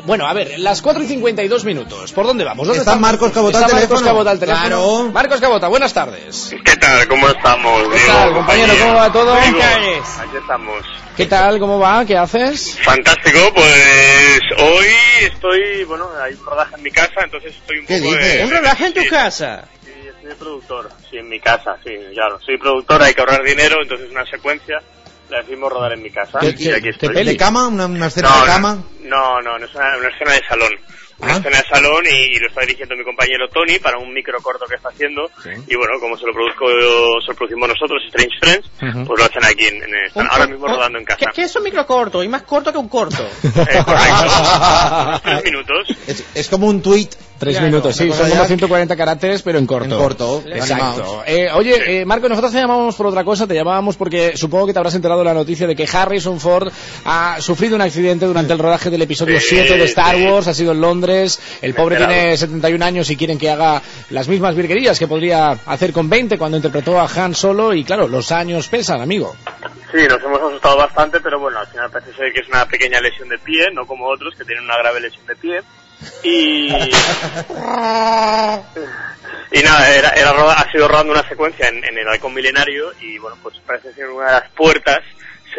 Bueno, 0.04 0.26
a 0.26 0.32
ver, 0.32 0.58
las 0.58 0.80
4 0.82 1.02
y 1.02 1.06
52 1.06 1.64
minutos. 1.64 2.12
¿Por 2.12 2.26
dónde 2.26 2.44
vamos? 2.44 2.66
¿Dónde 2.66 2.80
Está 2.80 2.96
Marcos 2.96 3.32
Cabota 3.32 3.58
Está 3.58 3.66
al 3.66 3.72
Marcos 3.72 3.88
teléfono. 3.88 4.06
Cabota 4.06 4.30
al 4.30 4.38
teléfono. 4.38 4.66
Claro. 4.68 5.10
Marcos 5.12 5.40
Cabota, 5.40 5.68
buenas 5.68 5.92
tardes. 5.92 6.54
¿Qué 6.64 6.76
tal? 6.76 7.08
¿Cómo 7.08 7.28
estamos? 7.28 7.82
¿Qué 7.88 7.98
Diego, 7.98 8.06
tal, 8.12 8.32
compañero? 8.34 8.66
compañía? 8.68 8.84
¿Cómo 8.86 8.94
va 8.94 9.12
todo? 9.12 9.36
Diego. 9.40 9.58
Aquí 10.18 10.36
estamos. 10.40 10.84
¿Qué 11.16 11.26
tal? 11.26 11.58
¿Cómo 11.58 11.78
va? 11.78 12.04
¿Qué 12.04 12.16
haces? 12.16 12.78
Fantástico, 12.84 13.38
pues 13.54 14.40
hoy 14.58 14.86
estoy, 15.22 15.84
bueno, 15.84 16.08
hay 16.22 16.34
un 16.34 16.44
rodaje 16.44 16.74
en 16.76 16.82
mi 16.82 16.90
casa, 16.90 17.22
entonces 17.24 17.54
estoy 17.56 17.78
un 17.78 17.86
¿Qué 17.86 17.98
poco... 17.98 18.10
dices? 18.16 18.34
de- 18.38 18.44
¿Un 18.44 18.50
rodaje 18.50 18.86
en 18.86 18.92
tu 18.94 19.00
sí, 19.00 19.08
casa? 19.08 19.64
Sí, 19.82 19.90
estoy 20.08 20.28
de 20.28 20.34
productor, 20.34 20.90
sí, 21.10 21.16
en 21.16 21.28
mi 21.30 21.40
casa, 21.40 21.76
sí, 21.82 21.90
claro. 22.12 22.38
Soy 22.44 22.58
productor, 22.58 23.02
hay 23.02 23.14
que 23.14 23.20
ahorrar 23.22 23.42
dinero, 23.42 23.78
entonces 23.80 24.10
una 24.10 24.26
secuencia 24.26 24.78
la 25.30 25.38
decimos 25.42 25.70
rodar 25.72 25.92
en 25.92 26.02
mi 26.02 26.10
casa. 26.10 26.38
¿Qué- 26.40 26.54
y 26.58 26.70
aquí 26.70 26.88
estoy. 26.88 27.24
¿De 27.24 27.36
cama? 27.36 27.68
¿Una, 27.68 27.86
una 27.86 28.06
escena 28.06 28.28
No, 28.30 28.40
de 28.40 28.46
cama? 28.46 28.78
No, 29.02 29.40
no, 29.42 29.58
no 29.58 29.64
es 29.64 29.74
una, 29.74 29.96
una 29.98 30.08
escena 30.08 30.32
de 30.32 30.42
salón. 30.48 30.72
Ah. 31.20 31.36
escena 31.38 31.56
de 31.56 31.64
salón 31.68 32.04
y, 32.04 32.36
y 32.36 32.38
lo 32.38 32.48
está 32.48 32.60
dirigiendo 32.60 32.94
mi 32.94 33.02
compañero 33.04 33.48
Tony 33.48 33.78
para 33.78 33.98
un 33.98 34.12
micro 34.12 34.38
corto 34.42 34.66
que 34.68 34.76
está 34.76 34.90
haciendo. 34.90 35.30
Y 35.66 35.74
bueno, 35.76 35.94
como 36.00 36.16
se 36.18 36.26
lo 36.26 36.32
produzco, 36.32 36.66
se 37.22 37.28
lo 37.28 37.34
producimos 37.36 37.68
nosotros, 37.68 38.02
Strange 38.08 38.36
Friends, 38.40 38.66
Ujú. 38.82 39.04
pues 39.06 39.18
lo 39.20 39.24
hacen 39.24 39.44
aquí 39.44 39.64
en, 39.66 39.76
en- 39.76 40.26
ahora 40.30 40.46
mismo 40.46 40.66
rodando 40.66 40.98
en 40.98 41.04
casa. 41.04 41.18
¿Qué, 41.20 41.26
qué 41.34 41.42
es 41.44 41.56
un 41.56 41.62
micro 41.62 41.86
corto? 41.86 42.22
Y 42.22 42.28
más 42.28 42.42
corto 42.42 42.70
que 42.72 42.78
un 42.78 42.88
corto. 42.88 43.22
Eh, 43.44 43.82
correcto. 43.84 45.20
Tres 45.24 45.44
minutos. 45.44 45.88
Es, 46.06 46.24
es 46.34 46.48
como 46.48 46.66
un 46.66 46.82
tweet. 46.82 47.08
Tres 47.38 47.52
Claro, 47.56 47.66
minutos, 47.66 47.94
sí, 47.94 48.08
son 48.08 48.30
como 48.30 48.34
ya- 48.42 48.46
140 48.46 48.96
caracteres, 48.96 49.42
pero 49.42 49.58
en 49.58 49.66
corto. 49.66 49.94
En 49.94 50.00
corto, 50.00 50.42
Exacto. 50.46 51.22
Eh, 51.26 51.48
oye, 51.52 52.00
eh, 52.00 52.04
Marco, 52.06 52.30
nosotros 52.30 52.50
te 52.50 52.58
llamábamos 52.60 52.94
por 52.94 53.08
otra 53.08 53.24
cosa, 53.24 53.46
te 53.46 53.52
llamábamos 53.54 53.96
porque 53.96 54.38
supongo 54.38 54.66
que 54.66 54.72
te 54.72 54.78
habrás 54.78 54.94
enterado 54.94 55.18
de 55.20 55.26
la 55.26 55.34
noticia 55.34 55.66
de 55.66 55.76
que 55.76 55.86
Harrison 55.86 56.40
Ford 56.40 56.72
ha 57.04 57.38
sufrido 57.42 57.76
un 57.76 57.82
accidente 57.82 58.24
durante 58.24 58.54
el 58.54 58.58
rodaje 58.58 58.88
del 58.88 59.02
episodio 59.02 59.38
Sí, 59.38 59.48
7 59.50 59.76
de 59.76 59.84
Star 59.84 60.16
sí. 60.16 60.24
Wars, 60.24 60.48
ha 60.48 60.54
sido 60.54 60.72
en 60.72 60.80
Londres, 60.80 61.05
el 61.14 61.30
Me 61.62 61.68
he 61.70 61.74
pobre 61.74 61.96
enterado. 61.96 62.14
tiene 62.20 62.36
71 62.36 62.84
años 62.84 63.10
y 63.10 63.16
quieren 63.16 63.38
que 63.38 63.50
haga 63.50 63.82
las 64.10 64.28
mismas 64.28 64.54
virguerías 64.54 64.98
que 64.98 65.06
podría 65.08 65.50
hacer 65.66 65.92
con 65.92 66.08
20 66.08 66.38
cuando 66.38 66.56
interpretó 66.58 66.98
a 67.00 67.08
Han 67.08 67.34
Solo 67.34 67.72
y 67.74 67.84
claro, 67.84 68.08
los 68.08 68.32
años 68.32 68.68
pesan, 68.68 69.00
amigo. 69.00 69.36
Sí, 69.92 70.06
nos 70.08 70.22
hemos 70.22 70.40
asustado 70.40 70.76
bastante, 70.78 71.20
pero 71.20 71.38
bueno, 71.38 71.58
al 71.60 71.66
final 71.68 71.90
parece 71.90 72.12
ser 72.14 72.32
que 72.32 72.40
es 72.40 72.48
una 72.48 72.66
pequeña 72.66 73.00
lesión 73.00 73.28
de 73.28 73.38
pie, 73.38 73.68
no 73.72 73.86
como 73.86 74.08
otros 74.08 74.34
que 74.36 74.44
tienen 74.44 74.64
una 74.64 74.76
grave 74.78 75.00
lesión 75.00 75.24
de 75.26 75.36
pie. 75.36 75.60
Y, 76.22 76.66
y 79.52 79.62
nada, 79.62 79.94
era, 79.94 80.10
era 80.10 80.30
ha 80.52 80.70
sido 80.70 80.88
rodando 80.88 81.12
una 81.12 81.26
secuencia 81.28 81.68
en, 81.68 81.82
en 81.84 81.96
el 81.98 82.08
halcón 82.08 82.34
milenario 82.34 82.92
y 83.00 83.16
bueno, 83.18 83.36
pues 83.42 83.56
parece 83.66 83.92
ser 83.94 84.08
una 84.10 84.26
de 84.26 84.32
las 84.32 84.50
puertas 84.50 84.98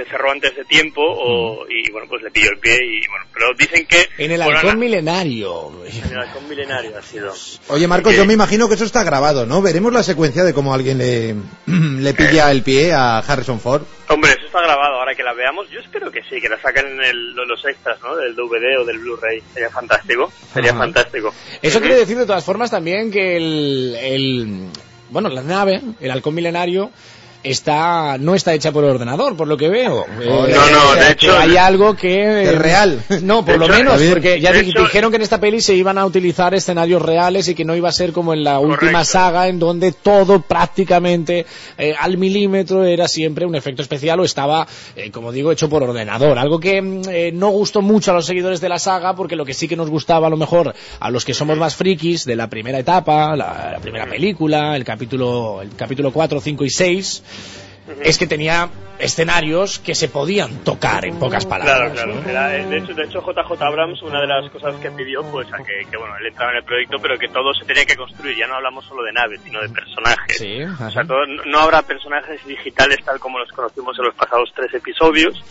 se 0.04 0.06
cerró 0.10 0.32
antes 0.32 0.56
de 0.56 0.64
tiempo 0.66 1.02
o, 1.04 1.66
y 1.70 1.92
bueno, 1.92 2.08
pues 2.08 2.22
le 2.24 2.32
pilló 2.32 2.52
el 2.52 2.60
pie 2.60 2.76
y 2.76 3.08
bueno, 3.08 3.26
pero 3.34 3.48
dicen 3.58 3.86
que... 3.86 4.08
En 4.24 4.32
el 4.32 4.38
bueno, 4.42 4.58
halcón 4.60 4.76
na- 4.76 4.80
milenario. 4.80 5.72
En 5.86 6.12
el 6.12 6.20
halcón 6.20 6.48
milenario 6.48 6.98
ha 6.98 7.02
sido. 7.02 7.34
Oye, 7.70 7.88
Marcos, 7.88 8.12
Que- 8.14 8.18
yo 8.20 8.26
me 8.26 8.34
imagino 8.34 8.68
que 8.70 8.76
eso 8.76 8.86
está 8.86 9.04
grabado, 9.04 9.46
¿no? 9.46 9.62
Veremos 9.62 9.92
la 9.92 10.04
secuencia 10.04 10.44
de 10.44 10.54
cómo 10.54 10.74
alguien 10.74 10.98
le, 11.00 11.36
le 11.68 12.14
pilla 12.14 12.52
el 12.52 12.62
pie 12.64 12.94
a 12.94 13.18
Harrison 13.20 13.60
Ford. 13.60 13.82
Hombre, 14.10 14.32
eso 14.32 14.46
está 14.46 14.62
grabado, 14.62 14.96
ahora 15.00 15.16
que 15.16 15.24
la 15.24 15.34
veamos, 15.34 15.70
yo 15.70 15.80
espero 15.80 16.10
que 16.12 16.22
sí, 16.30 16.40
que 16.40 16.48
la 16.48 16.62
saquen 16.62 16.86
en 16.88 17.04
el- 17.04 17.34
lo- 17.34 17.46
los 17.46 17.66
extras, 17.66 17.98
¿no? 18.02 18.16
Del 18.16 18.36
DVD 18.36 18.80
o 18.80 18.86
del 18.86 19.00
Blu-ray, 19.00 19.42
sería 19.54 19.70
fantástico, 19.70 20.32
sería 20.54 20.72
Ajá. 20.72 20.80
fantástico. 20.80 21.34
Eso 21.62 21.80
quiere 21.82 21.96
decir 21.96 22.18
de 22.18 22.26
todas 22.26 22.46
formas 22.46 22.72
también 22.72 23.12
que 23.12 23.36
el, 23.38 23.96
el- 24.00 24.68
bueno, 25.10 25.30
la 25.30 25.42
nave, 25.42 25.82
el 26.00 26.12
halcón 26.12 26.36
milenario, 26.36 26.92
está 27.44 28.18
no 28.20 28.36
está 28.36 28.54
hecha 28.54 28.72
por 28.72 28.84
ordenador, 28.84 29.36
por 29.38 29.48
lo 29.48 29.58
que 29.58 29.70
veo. 29.70 30.06
Eh, 30.22 30.26
no, 30.56 30.70
no, 30.72 30.96
de 30.96 31.12
hecho- 31.12 31.38
hay 31.38 31.56
algo 31.58 31.96
que 31.96 32.44
Es 32.44 32.56
real. 32.58 33.02
No, 33.22 33.46
por 33.46 33.58
lo 33.58 33.66
hecho, 33.66 33.74
menos, 33.76 34.02
porque 34.04 34.40
ya 34.42 34.52
hecho- 34.52 34.82
dijeron 34.82 35.12
que 35.12 35.18
en 35.18 35.22
esta 35.22 35.40
peli 35.40 35.62
se 35.62 35.76
iban 35.76 35.98
a 35.98 36.06
utilizar 36.06 36.54
escenarios 36.54 37.02
reales 37.02 37.48
y 37.48 37.56
que 37.56 37.66
no 37.66 37.76
iba 37.76 37.90
a 37.90 37.92
ser 37.92 38.12
como 38.12 38.34
en 38.34 38.44
la 38.44 38.60
última 38.60 39.04
saga 39.06 39.48
en 39.48 39.60
donde 39.60 39.92
todo 39.92 40.42
prácticamente 40.42 41.46
eh, 41.78 41.94
al 42.00 42.18
milímetro 42.18 42.84
era 42.86 43.08
siempre 43.08 43.46
un 43.46 43.56
efecto 43.56 43.82
especial 43.82 44.20
o 44.20 44.24
estaba, 44.24 44.68
eh, 44.96 45.12
como 45.12 45.32
digo, 45.32 45.52
hecho 45.52 45.70
por 45.70 45.84
ordenador. 45.84 46.38
Algo 46.38 46.60
que 46.60 46.82
mm, 46.82 47.02
eh, 47.10 47.32
no 47.34 47.50
gustó 47.50 47.82
mucho 47.82 48.12
a 48.12 48.14
los 48.16 48.26
seguidores 48.26 48.62
de 48.62 48.70
la 48.70 48.80
saga 48.80 49.16
porque 49.16 49.36
lo 49.36 49.46
que 49.46 49.54
sí 49.54 49.68
que 49.68 49.76
nos 49.76 49.90
gustaba 49.90 50.28
a 50.28 50.30
lo 50.30 50.38
mejor 50.38 50.74
a 51.00 51.12
los 51.12 51.24
que 51.26 51.34
somos 51.34 51.58
más 51.58 51.76
frikis 51.76 52.26
de 52.26 52.36
la 52.36 52.50
primera 52.50 52.80
etapa, 52.80 53.36
la, 53.36 53.72
la 53.74 53.80
primera 53.80 54.06
película, 54.08 54.76
el 54.76 54.84
capítulo, 54.84 55.62
el 55.62 55.70
capítulo 55.76 56.12
4, 56.12 56.40
5 56.42 56.66
y 56.66 56.70
6, 56.70 57.24
es 58.02 58.18
que 58.18 58.28
tenía 58.28 58.70
escenarios 59.00 59.80
que 59.80 59.96
se 59.96 60.10
podían 60.10 60.64
tocar 60.64 61.06
en 61.06 61.18
pocas 61.20 61.46
palabras. 61.46 61.94
Claro, 61.94 62.12
claro. 62.12 62.22
¿no? 62.22 62.30
Era, 62.30 62.58
eh, 62.58 62.66
de, 62.66 62.78
hecho, 62.80 62.94
de 62.94 63.04
hecho, 63.04 63.22
JJ 63.22 63.62
Abrams, 63.62 64.02
una 64.02 64.20
de 64.22 64.28
las 64.28 64.52
cosas 64.52 64.76
que 64.78 64.92
pidió, 64.92 65.22
pues, 65.32 65.48
a 65.54 65.58
que, 65.58 65.86
que, 65.90 65.98
bueno, 65.98 66.16
él 66.20 66.26
entraba 66.28 66.52
en 66.52 66.58
el 66.58 66.64
proyecto, 66.64 66.98
pero 67.02 67.18
que 67.18 67.28
todo 67.30 67.54
se 67.54 67.66
tenía 67.66 67.86
que 67.86 67.96
construir. 67.96 68.36
Ya 68.36 68.48
no 68.48 68.56
hablamos 68.56 68.84
solo 68.86 69.04
de 69.04 69.14
naves, 69.14 69.40
sino 69.44 69.62
de 69.62 69.70
personajes. 69.70 70.38
Sí, 70.38 70.62
O 70.64 70.92
sea, 70.92 71.04
todo- 71.06 71.26
no 71.46 71.60
habrá 71.60 71.82
personajes 71.84 72.46
digitales 72.46 72.98
tal 73.06 73.20
como 73.20 73.40
los 73.40 73.52
conocimos 73.52 73.98
en 74.00 74.06
los 74.06 74.16
pasados 74.16 74.52
tres 74.56 74.74
episodios. 74.74 75.42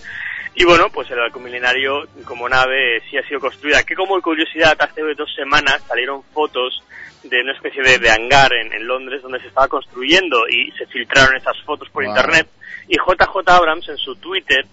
Y 0.55 0.65
bueno, 0.65 0.87
pues 0.93 1.11
el 1.11 1.21
halcón 1.21 1.45
milenario 1.45 2.07
como 2.25 2.49
nave 2.49 3.01
sí 3.11 3.17
ha 3.17 3.23
sido 3.29 3.41
construida. 3.41 3.83
Que 3.85 3.95
como 3.95 4.21
curiosidad, 4.23 4.75
hace 4.79 5.03
dos 5.17 5.33
semanas 5.35 5.83
salieron 5.87 6.23
fotos 6.33 6.83
de 7.29 7.41
una 7.43 7.53
especie 7.53 7.83
de, 7.83 7.99
de 7.99 8.11
hangar 8.11 8.53
en, 8.55 8.73
en 8.73 8.87
Londres 8.87 9.23
donde 9.23 9.41
se 9.41 9.49
estaba 9.49 9.69
construyendo 9.69 10.49
y 10.49 10.71
se 10.79 10.87
filtraron 10.87 11.37
esas 11.37 11.57
fotos 11.65 11.89
por 11.91 12.05
Wow. 12.05 12.13
internet. 12.15 12.47
Y 12.89 12.95
JJ 12.97 13.49
Abrams 13.51 13.89
en 13.89 13.97
su 13.99 14.15
Twitter 14.17 14.65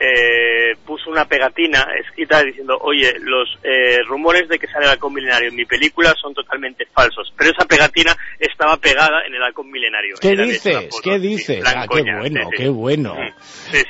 eh, 0.00 0.76
puso 0.86 1.10
una 1.10 1.24
pegatina 1.24 1.84
escrita 2.00 2.42
diciendo, 2.44 2.78
oye, 2.80 3.14
los 3.20 3.48
eh, 3.64 3.98
rumores 4.06 4.48
de 4.48 4.58
que 4.58 4.68
sale 4.68 4.84
el 4.84 4.92
halcón 4.92 5.12
milenario 5.12 5.48
en 5.48 5.56
mi 5.56 5.64
película 5.64 6.14
son 6.20 6.32
totalmente 6.34 6.86
falsos. 6.86 7.32
Pero 7.36 7.50
esa 7.50 7.66
pegatina 7.66 8.16
estaba 8.38 8.76
pegada 8.76 9.26
en 9.26 9.34
el 9.34 9.42
halcón 9.42 9.70
milenario. 9.70 10.14
¿Qué 10.20 10.36
dices? 10.36 10.88
foto, 10.90 11.02
¿Qué 11.02 11.18
dices? 11.18 11.64
Ah, 11.66 11.86
qué 11.92 12.02
bueno, 12.02 12.22
sí, 12.44 12.56
sí. 12.56 12.62
qué 12.62 12.68
bueno. 12.68 13.16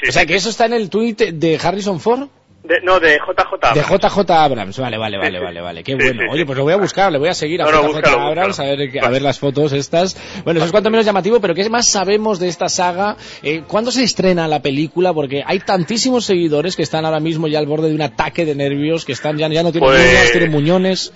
O 0.08 0.10
sea, 0.12 0.24
que 0.24 0.34
eso 0.34 0.48
está 0.48 0.64
en 0.66 0.72
el 0.72 0.88
tweet 0.88 1.16
de 1.32 1.58
Harrison 1.62 2.00
Ford. 2.00 2.28
De- 2.68 2.80
no, 2.82 3.00
de 3.00 3.14
JJ 3.18 3.72
De 3.72 3.80
Abrams. 3.80 4.02
JJ 4.04 4.30
Abrams, 4.30 4.78
vale, 4.78 4.98
vale, 4.98 5.16
vale, 5.16 5.30
Sí, 5.30 5.36
sí. 5.38 5.44
vale, 5.44 5.60
vale, 5.62 5.82
qué 5.84 5.92
Sí, 5.92 5.98
bueno. 6.04 6.20
sí, 6.22 6.28
Oye, 6.30 6.44
pues 6.44 6.58
lo 6.58 6.64
voy 6.64 6.74
a 6.74 6.76
buscar, 6.76 7.10
le 7.10 7.16
voy 7.18 7.30
a 7.30 7.34
seguir 7.34 7.62
a 7.62 7.64
No, 7.64 7.70
no, 7.70 7.78
JJ 7.82 7.88
búscalo, 7.94 8.20
Abrams 8.26 8.48
búscalo. 8.48 8.68
a 8.72 8.76
ver, 8.76 9.04
a 9.04 9.08
ver 9.08 9.22
las 9.22 9.38
fotos 9.38 9.72
estas. 9.72 10.16
Bueno, 10.44 10.58
eso 10.58 10.66
es 10.66 10.70
cuanto 10.70 10.90
menos 10.90 11.06
llamativo, 11.06 11.40
pero 11.40 11.54
¿qué 11.54 11.66
más 11.70 11.90
sabemos 11.90 12.38
de 12.38 12.48
esta 12.48 12.68
saga? 12.68 13.16
Eh, 13.42 13.62
¿Cuándo 13.66 13.90
se 13.90 14.04
estrena 14.04 14.46
la 14.46 14.60
película? 14.60 15.14
Porque 15.14 15.42
hay 15.46 15.60
tantísimos 15.60 16.26
seguidores 16.26 16.76
que 16.76 16.82
están 16.82 17.06
ahora 17.06 17.20
mismo 17.20 17.48
ya 17.48 17.58
al 17.58 17.66
borde 17.66 17.88
de 17.88 17.94
un 17.94 18.02
ataque 18.02 18.44
de 18.44 18.54
nervios, 18.54 19.06
que 19.06 19.12
están 19.12 19.38
ya, 19.38 19.48
ya 19.48 19.62
no 19.62 19.72
tienen 19.72 19.88
Pues- 19.88 20.06
niñas, 20.06 20.30
tienen 20.32 20.50
muñones. 20.50 21.12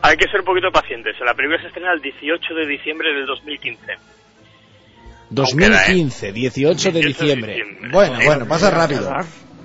Hay 0.00 0.16
que 0.16 0.24
ser 0.30 0.40
un 0.40 0.46
poquito 0.46 0.70
pacientes. 0.72 1.16
La 1.24 1.34
película 1.34 1.60
se 1.60 1.66
estrena 1.68 1.92
el 1.92 2.00
18 2.00 2.54
de 2.54 2.66
diciembre 2.66 3.12
del 3.12 3.26
2015. 3.26 3.92
2015, 5.30 6.32
18 6.32 6.92
de 6.92 6.92
18 6.92 6.92
de 6.92 7.06
diciembre. 7.06 7.54
diciembre. 7.56 7.90
Bueno, 7.92 8.18
bueno, 8.24 8.46
pasa 8.48 8.70
rápido. 8.70 9.10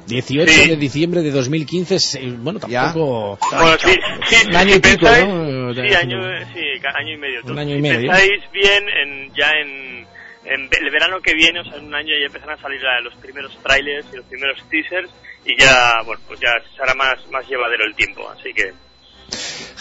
18 0.10 0.51
Sí. 0.51 0.70
de 0.70 0.76
diciembre 0.76 1.22
de 1.22 1.32
2015, 1.32 1.95
es, 1.95 2.16
eh, 2.16 2.22
bueno, 2.38 2.60
tampoco... 2.60 3.38
Bueno, 3.51 3.78
sí, 3.80 3.95
sí, 4.28 4.47
Un 4.49 4.55
año 4.55 4.72
si 4.72 4.78
y 4.78 4.82
pico, 4.82 5.05
pensáis- 5.05 5.28
¿no? 5.28 5.74
Sí, 5.74 5.95
año, 5.95 6.22
sí, 6.53 6.62
ca- 6.82 6.93
año 6.97 7.14
y 7.14 7.18
medio. 7.18 7.39
Un 7.45 7.60
año 7.60 7.74
y 7.74 7.78
Si 7.78 7.82
medio. 7.82 8.12
pensáis 8.12 8.51
bien, 8.51 8.89
en, 8.89 9.34
ya 9.34 9.51
en, 9.51 10.07
en 10.45 10.62
el 10.82 10.91
verano 10.91 11.22
que 11.22 11.34
viene, 11.36 11.60
o 11.62 11.64
sea, 11.64 11.76
en 11.78 11.86
un 11.86 11.95
año 11.95 12.10
ya 12.20 12.26
empezarán 12.26 12.57
a 12.57 12.62
salir 12.62 12.82
los 13.03 13.16
primeros 13.16 13.55
trailers 13.64 14.05
y 14.12 14.18
los 14.18 14.26
primeros 14.26 14.57
teasers 14.70 15.10
y 15.45 15.55
ya, 15.62 16.01
bueno, 16.05 16.22
pues 16.28 16.39
ya 16.39 16.51
será 16.76 16.93
más, 16.95 17.18
más 17.32 17.47
llevadero 17.47 17.86
el 17.86 17.95
tiempo, 17.95 18.30
así 18.30 18.51
que... 18.53 18.74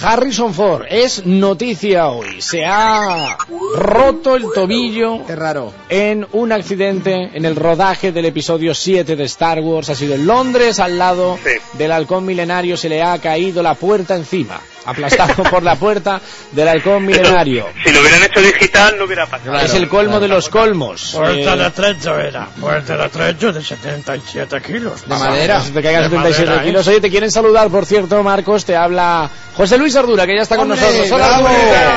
Harrison 0.01 0.55
Ford 0.55 0.85
es 0.89 1.27
noticia 1.27 2.09
hoy. 2.09 2.41
Se 2.41 2.65
ha 2.65 3.37
roto 3.75 4.37
el 4.37 4.45
tobillo. 4.55 5.27
Qué 5.27 5.35
raro. 5.35 5.73
En 5.89 6.27
un 6.33 6.53
accidente 6.53 7.31
en 7.35 7.45
el 7.45 7.57
rodaje 7.57 8.13
del 8.13 8.27
episodio 8.27 8.75
7 8.75 9.17
de 9.17 9.25
Star 9.25 9.61
Wars. 9.61 9.91
Ha 9.91 9.97
sido 9.97 10.15
en 10.15 10.27
Londres, 10.27 10.79
al 10.79 10.99
lado 10.99 11.37
del 11.73 11.93
halcón 11.93 12.25
milenario. 12.25 12.77
Se 12.77 12.89
le 12.89 13.03
ha 13.03 13.19
caído 13.19 13.63
la 13.63 13.75
puerta 13.75 14.15
encima. 14.15 14.61
Aplastado 14.89 15.43
por 15.45 15.63
la 15.63 15.75
puerta 15.77 16.21
del 16.53 16.67
halcón 16.69 17.05
milenario. 17.05 17.69
Si 17.85 17.93
lo 17.93 18.01
hubieran 18.01 18.23
hecho 18.23 18.41
digital 18.41 18.97
no 18.99 19.05
hubiera 19.05 19.27
pasado. 19.27 19.59
es 19.59 19.75
el 19.75 19.89
colmo 19.89 20.19
de 20.19 20.29
los 20.29 20.49
colmos. 20.49 21.13
Puerta 21.15 21.55
Eh, 21.55 21.57
de 21.59 21.71
trecho 21.71 22.19
era. 22.19 22.47
Puerta 22.61 22.97
de 22.97 23.09
trecho 23.11 23.53
de 23.53 23.63
77 23.63 24.61
kilos. 24.63 25.03
De 25.07 25.15
madera. 25.17 25.61
Se 25.61 25.73
te 25.73 25.83
caigan 25.83 26.05
De 26.05 26.09
77 26.11 26.47
madera, 26.47 26.63
¿eh? 26.63 26.67
kilos. 26.67 26.89
Oye, 26.89 27.01
te 27.01 27.11
quieren 27.11 27.31
saludar, 27.31 27.69
por 27.69 27.85
cierto, 27.85 28.23
Marcos. 28.23 28.65
Te 28.65 28.75
habla 28.77 29.29
José 29.57 29.77
Luis 29.79 29.95
Ardura, 29.97 30.27
que 30.27 30.35
ya 30.37 30.43
está 30.43 30.57
con 30.57 30.71
¡Hombre, 30.71 30.81
nosotros. 30.87 31.13
Hola, 31.13 31.29
bravo, 31.41 31.49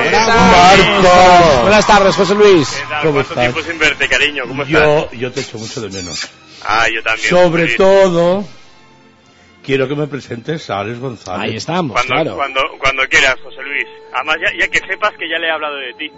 bravo! 0.09 0.51
Marcos. 0.51 1.61
Buenas 1.61 1.87
tardes, 1.87 2.15
José 2.15 2.35
Luis. 2.35 2.67
¿Qué 2.69 2.81
tal? 2.89 3.01
¿Cómo 3.01 3.13
¿Cuánto 3.13 3.21
estás? 3.21 3.37
tiempo 3.39 3.61
sin 3.61 3.79
verte, 3.79 4.07
cariño? 4.09 4.43
¿Cómo 4.47 4.65
Yo, 4.65 4.79
estás? 4.99 5.19
yo 5.19 5.31
te 5.31 5.39
echo 5.41 5.57
mucho 5.57 5.81
de 5.81 5.89
menos. 5.89 6.27
Ah, 6.65 6.87
yo 6.93 7.01
también. 7.03 7.29
Sobre 7.29 7.67
todo, 7.75 8.45
quiero 9.63 9.87
que 9.87 9.95
me 9.95 10.07
presentes 10.07 10.69
a 10.69 10.79
Alex 10.79 10.99
González. 10.99 11.49
Ahí 11.51 11.55
estamos, 11.55 11.93
Cuando, 11.93 12.13
claro. 12.13 12.35
cuando, 12.35 12.61
cuando 12.79 13.03
quieras, 13.07 13.35
José 13.43 13.61
Luis. 13.63 13.87
Además, 14.13 14.37
ya, 14.43 14.51
ya 14.57 14.67
que 14.67 14.79
sepas 14.79 15.11
que 15.17 15.29
ya 15.29 15.37
le 15.39 15.47
he 15.47 15.51
hablado 15.51 15.75
de 15.77 15.93
ti. 15.93 16.11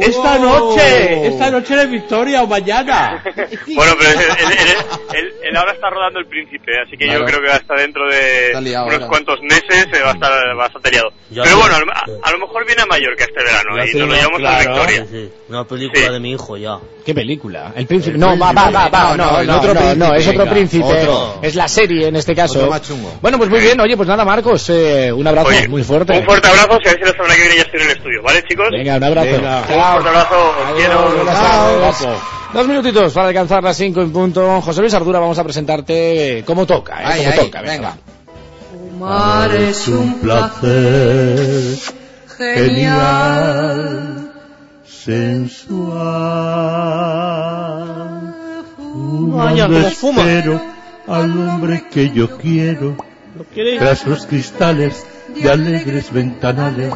¡Esta 0.00 0.38
noche! 0.38 1.26
¡Esta 1.28 1.50
noche 1.50 1.76
de 1.76 1.86
Victoria 1.86 2.42
o 2.42 2.46
mañana! 2.46 3.22
Bueno, 3.76 3.92
pero 3.98 4.10
él, 4.10 4.18
él- 4.20 4.52
él- 4.52 5.18
él- 5.18 5.32
él 5.44 5.56
ahora 5.56 5.72
está 5.72 5.90
rodando 5.90 6.18
El 6.18 6.26
Príncipe, 6.26 6.72
así 6.80 6.96
que 6.96 7.04
Claro. 7.04 7.20
yo 7.20 7.26
creo 7.26 7.40
que 7.42 7.50
hasta 7.50 7.74
dentro 7.74 8.08
de 8.08 8.60
liado 8.62 8.86
unos 8.86 8.94
ahora. 8.94 9.08
cuantos 9.08 9.40
meses 9.42 9.86
eh, 9.92 10.00
va 10.02 10.10
a 10.10 10.14
estar 10.14 10.56
bastante 10.56 10.90
liado. 10.90 11.10
Ya 11.30 11.42
Pero 11.42 11.58
bueno, 11.58 11.76
a 11.76 11.80
lo, 11.80 11.92
a 12.24 12.30
lo 12.32 12.38
mejor 12.38 12.66
viene 12.66 12.82
a 12.82 12.86
Mallorca 12.86 13.24
este 13.24 13.42
verano 13.44 13.76
Ya 13.76 13.84
y 13.84 13.88
sé, 13.88 13.98
nos 13.98 14.08
lo 14.08 14.14
llevamos 14.14 14.38
a 14.38 14.40
claro. 14.40 14.70
Victoria. 14.72 15.06
Sí, 15.10 15.10
sí. 15.12 15.32
Una 15.48 15.64
película 15.64 16.10
de 16.12 16.20
mi 16.20 16.32
hijo 16.32 16.56
ya. 16.56 16.78
¿Qué 17.04 17.14
película? 17.14 17.72
El 17.76 17.86
príncipe. 17.86 18.18
No, 18.18 18.36
va, 18.38 18.52
va, 18.52 18.70
va, 18.70 18.88
va. 18.88 19.16
No, 19.16 19.24
No, 19.26 19.32
no, 19.32 19.40
el 19.40 19.46
no, 19.46 19.56
otro 19.58 19.74
no, 19.74 19.80
príncipe, 19.80 19.98
no, 20.08 20.14
es 20.14 20.26
otro 20.26 20.38
venga, 20.40 20.52
príncipe. 20.52 20.84
otro. 20.84 21.38
Es 21.42 21.54
la 21.54 21.68
serie 21.68 22.08
en 22.08 22.16
este 22.16 22.34
caso. 22.34 22.58
Otro 22.58 22.70
más 22.70 22.82
chungo. 22.82 23.12
Bueno, 23.20 23.38
pues 23.38 23.50
muy 23.50 23.60
bien. 23.60 23.78
Oye, 23.80 23.96
pues 23.96 24.08
nada, 24.08 24.24
Marcos, 24.24 24.68
eh, 24.70 25.12
un 25.12 25.26
abrazo 25.26 25.48
Oye, 25.48 25.68
muy 25.68 25.84
fuerte. 25.84 26.18
Un 26.18 26.24
fuerte 26.24 26.48
abrazo 26.48 26.78
y 26.84 26.88
a 26.88 26.90
ver 26.92 26.98
si 26.98 27.04
la 27.04 27.12
semana 27.12 27.34
que 27.34 27.40
viene 27.40 27.56
ya 27.56 27.62
estoy 27.62 27.80
en 27.82 27.90
el 27.90 27.96
estudio, 27.96 28.22
¿vale, 28.22 28.42
chicos? 28.48 28.68
Venga, 28.72 28.96
un 28.96 29.04
abrazo. 29.04 29.30
Venga. 29.30 29.62
Un 29.76 29.82
fuerte 29.82 30.08
abrazo, 30.08 30.34
os 30.36 30.74
quiero. 30.76 30.98
Dos 32.52 32.68
minutitos 32.68 33.12
para 33.12 33.28
alcanzar 33.28 33.62
las 33.62 33.76
cinco 33.76 34.00
en 34.00 34.12
punto. 34.12 34.60
José 34.62 34.80
Luis 34.80 34.94
Ardura, 34.94 35.18
vamos 35.18 35.38
a 35.38 35.44
presentarte 35.44 36.42
como 36.46 36.66
toca, 36.66 37.02
¿eh? 37.02 37.06
Ahí, 37.06 37.18
como 37.20 37.32
ahí, 37.32 37.38
toca. 37.38 37.62
venga. 37.62 37.96
Mar 38.98 39.54
es 39.54 39.88
un 39.88 40.20
placer 40.20 41.76
genial, 42.38 44.32
sensual. 44.86 45.96
Vaya, 48.78 49.66
cómo 49.66 49.90
fuma. 49.90 50.22
espero 50.22 50.60
al 51.06 51.30
hombre 51.30 51.84
que 51.90 52.10
yo 52.10 52.38
quiero, 52.38 52.96
tras 53.78 54.06
los 54.06 54.24
cristales 54.26 55.06
de 55.34 55.50
alegres 55.50 56.10
ventanales. 56.10 56.94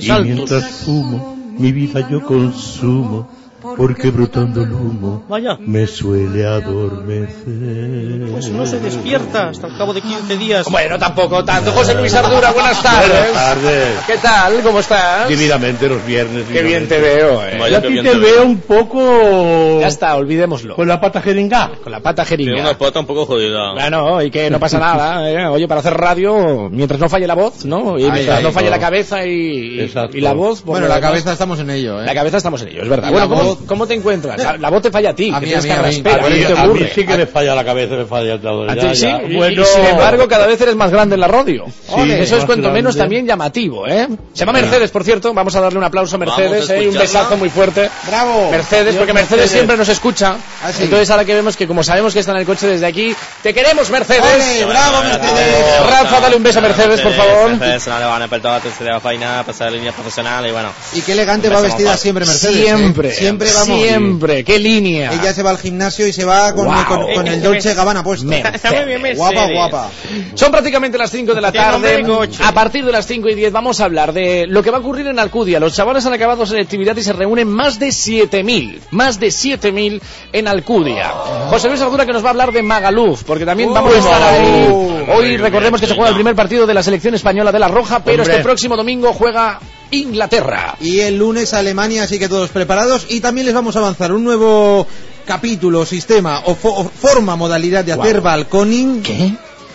Y 0.00 0.12
mientras 0.22 0.66
fumo, 0.66 1.31
mi 1.58 1.72
vida 1.72 2.08
yo 2.08 2.20
consumo, 2.22 3.28
porque 3.76 4.10
brotando 4.10 4.62
el 4.62 4.72
humo 4.72 5.24
Vaya. 5.28 5.56
me 5.60 5.86
suele 5.86 6.44
adormecer. 6.46 8.30
Pues 8.30 8.50
no 8.50 8.66
se 8.66 8.80
despierta 8.80 9.48
hasta 9.50 9.68
el 9.68 9.76
cabo 9.76 9.94
de 9.94 10.00
15 10.00 10.36
días. 10.36 10.66
Bueno, 10.70 10.98
tampoco 10.98 11.44
tanto. 11.44 11.70
José 11.72 11.94
Luis 11.94 12.14
Ardura, 12.14 12.50
buenas 12.54 12.82
tardes. 12.82 13.08
Buenas 13.08 13.32
tardes. 13.32 13.88
¿Qué 14.06 14.18
tal? 14.18 14.62
¿Cómo 14.62 14.80
estás? 14.80 15.28
Divinamente 15.28 15.88
los 15.88 16.04
viernes. 16.04 16.46
Qué 16.52 16.62
bien 16.62 16.88
te 16.88 16.98
veo, 17.00 17.44
eh. 17.44 17.58
Yo 17.70 17.78
aquí 17.78 18.00
te 18.02 18.14
veo 18.16 18.44
un 18.44 18.58
poco... 18.58 19.80
Ya 19.80 19.86
está, 19.88 20.16
olvidémoslo. 20.16 20.76
Con 20.76 20.88
la 20.88 21.00
pata 21.00 21.20
jeringa. 21.20 21.70
Con 21.82 21.92
la 21.92 22.00
pata 22.00 22.24
Tiene 22.24 22.44
jeringa. 22.44 22.70
una 22.70 22.78
pata 22.78 23.00
un 23.00 23.06
poco 23.06 23.26
jodida. 23.26 23.72
Bueno, 23.74 24.22
y 24.22 24.30
que 24.30 24.50
no 24.50 24.58
pasa 24.58 24.78
nada. 24.78 25.30
¿eh? 25.30 25.46
Oye, 25.46 25.68
para 25.68 25.80
hacer 25.80 25.94
radio, 25.94 26.68
mientras 26.70 27.00
no 27.00 27.08
falle 27.08 27.26
la 27.26 27.34
voz, 27.34 27.64
¿no? 27.64 27.98
Y 27.98 28.10
mientras 28.10 28.38
ahí, 28.38 28.44
no 28.44 28.52
falle 28.52 28.66
no. 28.70 28.76
la 28.76 28.80
cabeza 28.80 29.24
y, 29.24 29.90
y 30.12 30.20
la 30.20 30.32
voz. 30.32 30.62
por 30.62 30.72
Bueno, 30.72 30.88
la 30.88 31.00
cabeza 31.00 31.32
estamos 31.32 31.58
en 31.60 31.70
ello, 31.70 32.02
¿eh? 32.02 32.06
La 32.06 32.14
cabeza 32.14 32.38
estamos 32.38 32.62
en 32.62 32.68
ello, 32.68 32.82
es 32.82 32.88
verdad. 32.88 33.08
Y 33.08 33.12
Bueno, 33.12 33.28
la 33.28 33.34
¿cómo, 33.66 33.86
te 33.86 33.94
encuentras? 33.94 34.38
La, 34.42 34.56
la 34.56 34.70
voz 34.70 34.82
te 34.82 34.90
falla 34.90 35.10
a 35.10 35.14
ti, 35.14 35.30
A 35.34 35.40
que 35.40 35.46
mí, 35.46 35.52
tienes 35.52 35.64
a 35.64 35.68
mí, 35.68 35.72
a 35.72 35.76
mí. 35.76 36.02
carraspera, 36.02 36.26
A 36.26 36.28
mí, 36.30 36.38
que 36.38 36.44
te 36.46 36.52
a 36.52 36.56
mí 36.56 36.68
ocurre. 36.68 36.92
sí 36.94 37.06
que 37.06 37.16
me 37.16 37.26
falla 37.26 37.54
la 37.54 37.64
cabeza, 37.64 37.94
me 37.94 38.04
falla 38.06 38.40
todo. 38.40 38.68
A 38.70 38.74
Ya, 38.74 38.90
ti 38.90 38.96
sí, 38.96 39.02
ya. 39.02 39.22
y- 39.22 39.36
Bueno, 39.36 39.62
y, 39.62 39.64
sin 39.64 39.84
embargo 39.84 40.28
cada 40.28 40.46
vez 40.46 40.60
eres 40.60 40.76
más 40.76 40.90
grande 40.90 41.14
en 41.14 41.20
la 41.20 41.28
radio. 41.28 41.64
Ole, 41.88 42.22
Eso 42.22 42.36
es 42.36 42.44
cuanto 42.44 42.70
menos 42.70 42.96
también 42.96 43.26
llamativo, 43.26 43.86
¿eh? 43.86 44.08
Se 44.32 44.40
llama 44.40 44.52
Mercedes, 44.60 44.90
por 44.90 45.04
cierto. 45.04 45.32
Vamos 45.34 45.54
a 45.56 45.60
darle 45.60 45.78
un 45.78 45.84
aplauso 45.84 46.16
a 46.16 46.18
Mercedes, 46.18 46.68
a 46.70 46.76
¿eh? 46.76 46.84
y 46.84 46.86
un 46.88 46.94
besazo 46.98 47.36
muy 47.36 47.48
fuerte. 47.50 47.88
¡Bravo! 48.06 48.50
Mercedes, 48.50 48.94
porque 48.96 49.12
Mercedes 49.12 49.50
siempre 49.50 49.76
nos 49.76 49.88
escucha. 49.88 50.36
Ah, 50.64 50.72
sí. 50.72 50.84
Entonces 50.84 51.10
ahora 51.10 51.24
que 51.24 51.34
vemos 51.34 51.56
que 51.56 51.66
como 51.66 51.82
sabemos 51.82 52.12
que 52.12 52.20
está 52.20 52.32
en 52.32 52.38
el 52.38 52.46
coche 52.46 52.66
desde 52.66 52.86
aquí, 52.86 53.14
te 53.42 53.52
queremos 53.54 53.90
Mercedes. 53.90 54.22
¡Ole, 54.22 54.64
bravo, 54.66 55.02
Mercedes! 55.02 55.86
Rafa, 55.90 56.20
dale 56.20 56.36
un 56.36 56.42
beso 56.42 56.58
a 56.58 56.62
Mercedes, 56.62 57.00
por 57.00 57.12
favor. 57.12 57.50
Mercedes, 57.50 57.86
una 57.86 58.06
bona 58.08 58.28
per 58.28 58.40
tot, 58.40 58.64
la 58.64 58.70
seva 58.72 59.00
feina, 59.00 59.42
passar 59.44 59.70
la 59.70 59.76
línia 59.76 59.92
professional 59.92 60.46
i 60.46 60.50
bueno... 60.52 60.70
Y 60.94 61.00
qué 61.02 61.12
elegante 61.12 61.48
va 61.48 61.60
vestida 61.60 61.96
siempre 61.96 62.24
Mercedes. 62.24 62.56
¿eh? 62.56 62.62
Siempre. 62.64 63.12
Siempre 63.12 63.41
siempre, 63.50 63.72
vamos. 63.74 63.86
Siempre, 63.88 64.44
qué 64.44 64.58
línea. 64.58 65.12
Ella 65.12 65.32
se 65.32 65.42
va 65.42 65.50
al 65.50 65.58
gimnasio 65.58 66.06
y 66.06 66.12
se 66.12 66.24
va 66.24 66.54
con, 66.54 66.66
Guau. 66.66 66.84
con- 66.86 67.14
con 67.14 67.28
el 67.28 67.42
Dolce 67.42 67.74
Gabbana 67.74 68.02
puesto. 68.02 68.30
Está 68.32 68.72
muy 68.72 68.84
bien 68.84 69.02
Mercedes. 69.02 69.18
Guapa, 69.18 69.46
guapa. 69.52 69.90
Son 70.34 70.50
prácticamente 70.50 70.98
las 70.98 71.10
5 71.10 71.34
de 71.34 71.40
la 71.40 71.52
tarde. 71.52 72.04
A 72.42 72.52
partir 72.52 72.84
de 72.84 72.92
las 72.92 73.06
5 73.06 73.28
y 73.28 73.34
10 73.34 73.52
vamos 73.52 73.80
a 73.80 73.84
hablar 73.84 74.12
de 74.12 74.46
lo 74.48 74.62
que 74.62 74.70
va 74.70 74.78
a 74.78 74.80
ocurrir 74.80 75.06
en 75.06 75.18
Alcudia. 75.18 75.60
Los 75.60 75.74
chavales 75.74 76.04
han 76.06 76.12
acabado 76.12 76.44
selectividad 76.46 76.96
y 76.96 77.02
se 77.02 77.12
reúnen 77.12 77.48
más 77.48 77.78
de 77.78 77.88
7.000. 77.88 78.80
Más 78.90 79.18
de 79.20 79.28
7.000 79.28 80.00
en 80.32 80.48
Alcudia. 80.48 81.08
José 81.50 81.68
Luis 81.68 81.80
Ardura 81.80 82.06
que 82.06 82.12
nos 82.12 82.22
va 82.22 82.28
a 82.28 82.30
hablar 82.30 82.52
de 82.52 82.62
Magaluf, 82.62 83.24
porque 83.24 83.44
también 83.46 83.70
Oh. 83.70 83.74
vamos 83.74 83.94
a 83.94 83.98
estar 83.98 84.22
ahí. 84.22 84.68
Hoy 85.14 85.36
recordemos 85.36 85.80
que 85.80 85.86
se 85.86 85.94
juega 85.94 86.08
el 86.10 86.14
primer 86.14 86.34
partido 86.34 86.66
de 86.66 86.74
la 86.74 86.82
selección 86.82 87.14
española 87.14 87.52
de 87.52 87.58
la 87.58 87.68
Roja, 87.68 88.00
pero 88.04 88.22
Hombre. 88.22 88.32
este 88.34 88.42
próximo 88.44 88.76
domingo 88.76 89.12
juega 89.12 89.58
Inglaterra. 89.92 90.76
Y 90.80 91.00
el 91.00 91.16
lunes 91.18 91.54
Alemania, 91.54 92.02
así 92.02 92.18
que 92.18 92.28
todos 92.28 92.50
preparados. 92.50 93.06
Y 93.08 93.20
también 93.20 93.46
les 93.46 93.54
vamos 93.54 93.76
a 93.76 93.78
avanzar 93.78 94.12
un 94.12 94.24
nuevo 94.24 94.86
capítulo, 95.24 95.86
sistema 95.86 96.40
o, 96.46 96.56
fo- 96.56 96.74
o 96.78 96.84
forma, 96.90 97.36
modalidad 97.36 97.84
de 97.84 97.92
hacer 97.92 98.20
Guau. 98.20 98.24
balconing. 98.36 99.02
¿Qué? 99.02 99.32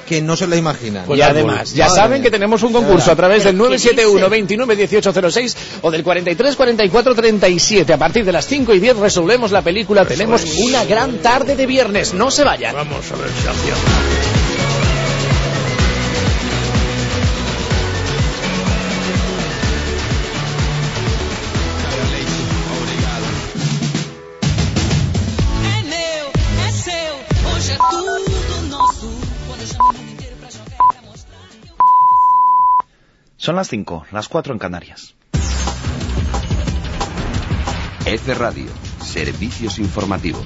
Que 0.08 0.22
no 0.22 0.38
se 0.38 0.48
la 0.48 0.56
imaginan. 0.56 1.04
y 1.14 1.20
además, 1.22 1.74
ya 1.74 1.88
Madre 1.88 2.00
saben 2.00 2.14
mía. 2.20 2.24
que 2.24 2.32
tenemos 2.32 2.64
un 2.64 2.72
concurso 2.72 3.12
a 3.12 3.16
través 3.18 3.44
del 3.44 3.58
971 3.58 4.30
29 4.30 4.76
1806 4.78 5.58
o 5.82 5.92
del 5.92 6.02
43 6.02 6.56
44 6.56 7.14
37. 7.14 7.92
A 7.92 7.98
partir 7.98 8.24
de 8.24 8.32
las 8.32 8.48
5 8.48 8.74
y 8.74 8.80
10 8.80 8.96
resolvemos 8.98 9.52
la 9.52 9.62
película. 9.62 10.06
Tenemos 10.06 10.46
una 10.60 10.86
gran 10.86 11.18
tarde 11.18 11.58
de 11.58 11.66
viernes. 11.66 12.14
No 12.14 12.32
se 12.32 12.46
vayan. 12.46 12.74
Vamos 12.74 13.12
a 13.12 13.16
ver 13.18 13.28
si 13.30 14.37
Son 33.48 33.56
las 33.56 33.70
5, 33.70 34.08
las 34.12 34.28
4 34.28 34.52
en 34.52 34.60
Canarias. 34.60 35.16
F 38.06 38.34
Radio, 38.34 38.66
servicios 39.02 39.80
informativos. 39.80 40.44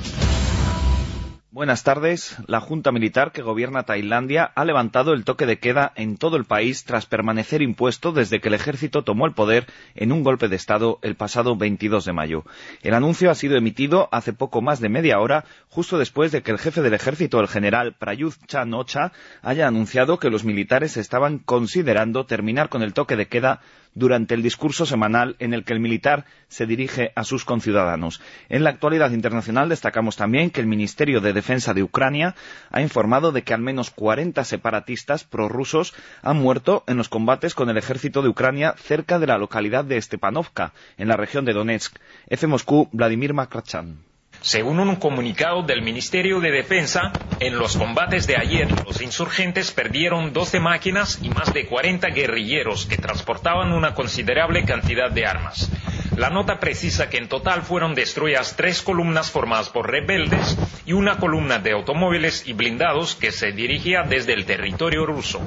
Buenas 1.53 1.83
tardes. 1.83 2.37
La 2.47 2.61
Junta 2.61 2.93
Militar 2.93 3.33
que 3.33 3.41
gobierna 3.41 3.83
Tailandia 3.83 4.53
ha 4.55 4.63
levantado 4.63 5.11
el 5.11 5.25
toque 5.25 5.45
de 5.45 5.59
queda 5.59 5.91
en 5.97 6.15
todo 6.15 6.37
el 6.37 6.45
país 6.45 6.85
tras 6.85 7.07
permanecer 7.07 7.61
impuesto 7.61 8.13
desde 8.13 8.39
que 8.39 8.47
el 8.47 8.53
ejército 8.53 9.03
tomó 9.03 9.25
el 9.25 9.33
poder 9.33 9.65
en 9.93 10.13
un 10.13 10.23
golpe 10.23 10.47
de 10.47 10.55
Estado 10.55 10.99
el 11.01 11.15
pasado 11.15 11.57
22 11.57 12.05
de 12.05 12.13
mayo. 12.13 12.45
El 12.83 12.93
anuncio 12.93 13.29
ha 13.29 13.35
sido 13.35 13.57
emitido 13.57 14.07
hace 14.13 14.31
poco 14.31 14.61
más 14.61 14.79
de 14.79 14.87
media 14.87 15.19
hora, 15.19 15.43
justo 15.67 15.97
después 15.97 16.31
de 16.31 16.41
que 16.41 16.51
el 16.51 16.57
jefe 16.57 16.81
del 16.81 16.93
ejército, 16.93 17.41
el 17.41 17.49
general 17.49 17.95
Prayuth 17.99 18.45
Chan 18.47 18.73
Ocha, 18.73 19.11
haya 19.41 19.67
anunciado 19.67 20.19
que 20.19 20.29
los 20.29 20.45
militares 20.45 20.95
estaban 20.95 21.37
considerando 21.39 22.25
terminar 22.25 22.69
con 22.69 22.81
el 22.81 22.93
toque 22.93 23.17
de 23.17 23.27
queda 23.27 23.59
durante 23.93 24.33
el 24.33 24.41
discurso 24.41 24.85
semanal 24.85 25.35
en 25.39 25.53
el 25.53 25.63
que 25.63 25.73
el 25.73 25.79
militar 25.79 26.25
se 26.47 26.65
dirige 26.65 27.11
a 27.15 27.23
sus 27.23 27.45
conciudadanos. 27.45 28.21
En 28.49 28.63
la 28.63 28.69
actualidad 28.69 29.11
internacional 29.11 29.69
destacamos 29.69 30.15
también 30.15 30.49
que 30.49 30.61
el 30.61 30.67
Ministerio 30.67 31.21
de 31.21 31.33
Defensa 31.33 31.73
de 31.73 31.83
Ucrania 31.83 32.35
ha 32.69 32.81
informado 32.81 33.31
de 33.31 33.43
que 33.43 33.53
al 33.53 33.61
menos 33.61 33.91
40 33.91 34.43
separatistas 34.43 35.23
prorrusos 35.23 35.93
han 36.21 36.37
muerto 36.37 36.83
en 36.87 36.97
los 36.97 37.09
combates 37.09 37.55
con 37.55 37.69
el 37.69 37.77
ejército 37.77 38.21
de 38.21 38.29
Ucrania 38.29 38.75
cerca 38.77 39.19
de 39.19 39.27
la 39.27 39.37
localidad 39.37 39.85
de 39.85 40.01
Stepanovka, 40.01 40.73
en 40.97 41.07
la 41.07 41.17
región 41.17 41.45
de 41.45 41.53
Donetsk. 41.53 41.97
F. 42.27 42.47
Moscú, 42.47 42.89
Vladimir 42.91 43.33
Makrachan. 43.33 44.10
Según 44.41 44.79
un 44.79 44.95
comunicado 44.95 45.61
del 45.61 45.83
Ministerio 45.83 46.39
de 46.39 46.49
Defensa, 46.49 47.11
en 47.39 47.59
los 47.59 47.77
combates 47.77 48.25
de 48.25 48.37
ayer 48.37 48.67
los 48.87 48.99
insurgentes 48.99 49.69
perdieron 49.69 50.33
12 50.33 50.59
máquinas 50.59 51.19
y 51.21 51.29
más 51.29 51.53
de 51.53 51.67
40 51.67 52.07
guerrilleros 52.09 52.87
que 52.87 52.97
transportaban 52.97 53.71
una 53.71 53.93
considerable 53.93 54.65
cantidad 54.65 55.11
de 55.11 55.27
armas. 55.27 55.69
La 56.21 56.29
nota 56.29 56.59
precisa 56.59 57.09
que 57.09 57.17
en 57.17 57.27
total 57.27 57.63
fueron 57.63 57.95
destruidas 57.95 58.55
tres 58.55 58.83
columnas 58.83 59.31
formadas 59.31 59.69
por 59.69 59.89
rebeldes 59.89 60.55
y 60.85 60.93
una 60.93 61.17
columna 61.17 61.57
de 61.57 61.71
automóviles 61.71 62.43
y 62.45 62.53
blindados 62.53 63.15
que 63.15 63.31
se 63.31 63.53
dirigía 63.53 64.03
desde 64.03 64.33
el 64.33 64.45
territorio 64.45 65.07
ruso. 65.07 65.41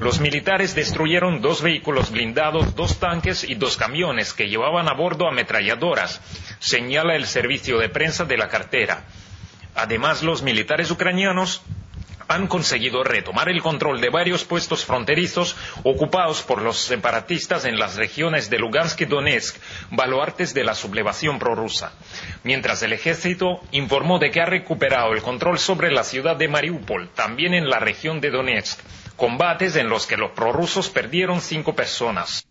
Los 0.00 0.18
militares 0.18 0.74
destruyeron 0.74 1.40
dos 1.40 1.62
vehículos 1.62 2.10
blindados, 2.10 2.74
dos 2.74 2.98
tanques 2.98 3.44
y 3.48 3.54
dos 3.54 3.76
camiones 3.76 4.32
que 4.32 4.48
llevaban 4.48 4.88
a 4.88 4.94
bordo 4.94 5.28
ametralladoras, 5.28 6.20
señala 6.58 7.14
el 7.14 7.26
servicio 7.26 7.78
de 7.78 7.88
prensa 7.88 8.24
de 8.24 8.36
la 8.36 8.48
cartera. 8.48 9.04
Además, 9.76 10.24
los 10.24 10.42
militares 10.42 10.90
ucranianos 10.90 11.62
han 12.30 12.46
conseguido 12.46 13.02
retomar 13.02 13.48
el 13.48 13.60
control 13.60 14.00
de 14.00 14.08
varios 14.08 14.44
puestos 14.44 14.84
fronterizos 14.84 15.56
ocupados 15.82 16.42
por 16.42 16.62
los 16.62 16.78
separatistas 16.78 17.64
en 17.64 17.76
las 17.76 17.96
regiones 17.96 18.48
de 18.48 18.60
Lugansk 18.60 19.00
y 19.00 19.04
Donetsk, 19.06 19.56
baluartes 19.90 20.54
de 20.54 20.62
la 20.62 20.76
sublevación 20.76 21.40
prorrusa. 21.40 21.92
Mientras 22.44 22.84
el 22.84 22.92
ejército 22.92 23.60
informó 23.72 24.20
de 24.20 24.30
que 24.30 24.40
ha 24.40 24.46
recuperado 24.46 25.12
el 25.12 25.22
control 25.22 25.58
sobre 25.58 25.90
la 25.90 26.04
ciudad 26.04 26.36
de 26.36 26.46
Mariupol, 26.46 27.08
también 27.08 27.52
en 27.52 27.68
la 27.68 27.80
región 27.80 28.20
de 28.20 28.30
Donetsk, 28.30 28.78
combates 29.16 29.74
en 29.74 29.88
los 29.88 30.06
que 30.06 30.16
los 30.16 30.30
prorrusos 30.30 30.88
perdieron 30.88 31.40
cinco 31.40 31.74
personas. 31.74 32.46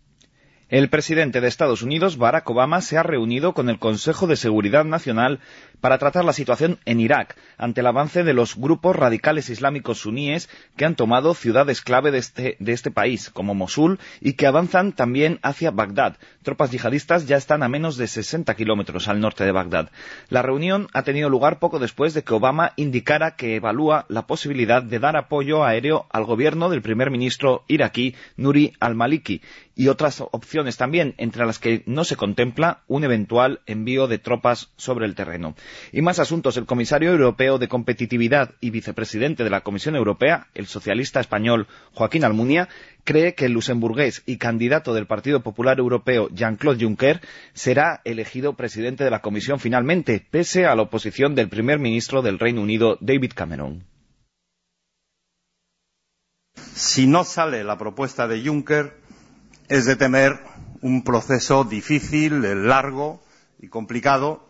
El 0.70 0.88
presidente 0.88 1.40
de 1.40 1.48
Estados 1.48 1.82
Unidos, 1.82 2.16
Barack 2.16 2.48
Obama, 2.48 2.80
se 2.80 2.96
ha 2.96 3.02
reunido 3.02 3.54
con 3.54 3.68
el 3.68 3.80
Consejo 3.80 4.28
de 4.28 4.36
Seguridad 4.36 4.84
Nacional 4.84 5.40
para 5.80 5.98
tratar 5.98 6.24
la 6.24 6.32
situación 6.32 6.78
en 6.84 7.00
Irak 7.00 7.36
ante 7.58 7.80
el 7.80 7.86
avance 7.86 8.24
de 8.24 8.34
los 8.34 8.56
grupos 8.56 8.96
radicales 8.96 9.50
islámicos 9.50 9.98
suníes 9.98 10.48
que 10.76 10.84
han 10.84 10.94
tomado 10.94 11.34
ciudades 11.34 11.80
clave 11.80 12.10
de 12.10 12.18
este, 12.18 12.56
este 12.64 12.90
país, 12.90 13.30
como 13.30 13.54
Mosul, 13.54 13.98
y 14.20 14.34
que 14.34 14.46
avanzan 14.46 14.92
también 14.92 15.38
hacia 15.42 15.70
Bagdad. 15.70 16.16
Tropas 16.42 16.70
yihadistas 16.70 17.26
ya 17.26 17.36
están 17.36 17.62
a 17.62 17.68
menos 17.68 17.96
de 17.96 18.06
60 18.06 18.54
kilómetros 18.54 19.08
al 19.08 19.20
norte 19.20 19.44
de 19.44 19.52
Bagdad. 19.52 19.90
La 20.28 20.42
reunión 20.42 20.88
ha 20.92 21.02
tenido 21.02 21.28
lugar 21.28 21.58
poco 21.58 21.78
después 21.78 22.14
de 22.14 22.22
que 22.22 22.34
Obama 22.34 22.72
indicara 22.76 23.36
que 23.36 23.56
evalúa 23.56 24.06
la 24.08 24.26
posibilidad 24.26 24.82
de 24.82 24.98
dar 24.98 25.16
apoyo 25.16 25.64
aéreo 25.64 26.06
al 26.10 26.24
gobierno 26.24 26.70
del 26.70 26.82
primer 26.82 27.10
ministro 27.10 27.64
iraquí 27.68 28.14
Nuri 28.36 28.72
al-Maliki 28.80 29.40
y 29.80 29.88
otras 29.88 30.20
opciones 30.20 30.76
también, 30.76 31.14
entre 31.16 31.46
las 31.46 31.58
que 31.58 31.82
no 31.86 32.04
se 32.04 32.16
contempla 32.16 32.82
un 32.86 33.02
eventual 33.02 33.60
envío 33.64 34.08
de 34.08 34.18
tropas 34.18 34.70
sobre 34.76 35.06
el 35.06 35.14
terreno. 35.14 35.54
Y 35.92 36.02
más 36.02 36.18
asuntos. 36.18 36.56
El 36.56 36.66
comisario 36.66 37.10
europeo 37.10 37.58
de 37.58 37.68
competitividad 37.68 38.54
y 38.60 38.70
vicepresidente 38.70 39.44
de 39.44 39.50
la 39.50 39.60
Comisión 39.62 39.96
Europea, 39.96 40.48
el 40.54 40.66
socialista 40.66 41.20
español 41.20 41.66
Joaquín 41.92 42.24
Almunia, 42.24 42.68
cree 43.04 43.34
que 43.34 43.46
el 43.46 43.52
luxemburgués 43.52 44.22
y 44.26 44.36
candidato 44.36 44.94
del 44.94 45.06
Partido 45.06 45.40
Popular 45.42 45.78
Europeo 45.78 46.28
Jean-Claude 46.30 46.84
Juncker 46.84 47.20
será 47.54 48.00
elegido 48.04 48.54
presidente 48.54 49.04
de 49.04 49.10
la 49.10 49.20
Comisión 49.20 49.58
finalmente, 49.60 50.26
pese 50.30 50.66
a 50.66 50.74
la 50.74 50.82
oposición 50.82 51.34
del 51.34 51.48
primer 51.48 51.78
ministro 51.78 52.22
del 52.22 52.38
Reino 52.38 52.60
Unido, 52.62 52.98
David 53.00 53.32
Cameron. 53.34 53.84
Si 56.74 57.06
no 57.06 57.24
sale 57.24 57.64
la 57.64 57.78
propuesta 57.78 58.26
de 58.26 58.42
Juncker, 58.44 58.96
es 59.68 59.86
de 59.86 59.96
temer 59.96 60.40
un 60.82 61.04
proceso 61.04 61.64
difícil, 61.64 62.42
largo 62.66 63.22
y 63.58 63.68
complicado 63.68 64.49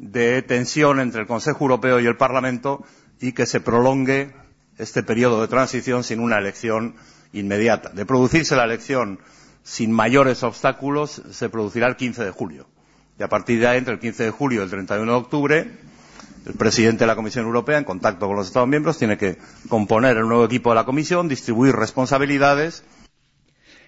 de 0.00 0.40
tensión 0.42 0.98
entre 0.98 1.20
el 1.20 1.26
Consejo 1.26 1.64
Europeo 1.64 2.00
y 2.00 2.06
el 2.06 2.16
Parlamento 2.16 2.82
y 3.20 3.32
que 3.32 3.44
se 3.44 3.60
prolongue 3.60 4.32
este 4.78 5.02
periodo 5.02 5.42
de 5.42 5.48
transición 5.48 6.04
sin 6.04 6.20
una 6.20 6.38
elección 6.38 6.94
inmediata. 7.34 7.90
De 7.90 8.06
producirse 8.06 8.56
la 8.56 8.64
elección 8.64 9.18
sin 9.62 9.92
mayores 9.92 10.42
obstáculos, 10.42 11.22
se 11.30 11.50
producirá 11.50 11.86
el 11.86 11.96
15 11.96 12.24
de 12.24 12.30
julio. 12.30 12.66
Y 13.18 13.22
a 13.22 13.28
partir 13.28 13.60
de 13.60 13.66
ahí, 13.68 13.76
entre 13.78 13.92
el 13.94 14.00
15 14.00 14.24
de 14.24 14.30
julio 14.30 14.60
y 14.60 14.64
el 14.64 14.70
31 14.70 15.12
de 15.12 15.18
octubre, 15.18 15.70
el 16.46 16.54
presidente 16.54 17.00
de 17.00 17.06
la 17.06 17.14
Comisión 17.16 17.44
Europea, 17.44 17.76
en 17.76 17.84
contacto 17.84 18.26
con 18.26 18.36
los 18.36 18.46
Estados 18.46 18.68
miembros, 18.70 18.96
tiene 18.96 19.18
que 19.18 19.36
componer 19.68 20.16
el 20.16 20.26
nuevo 20.26 20.46
equipo 20.46 20.70
de 20.70 20.76
la 20.76 20.86
Comisión, 20.86 21.28
distribuir 21.28 21.76
responsabilidades 21.76 22.84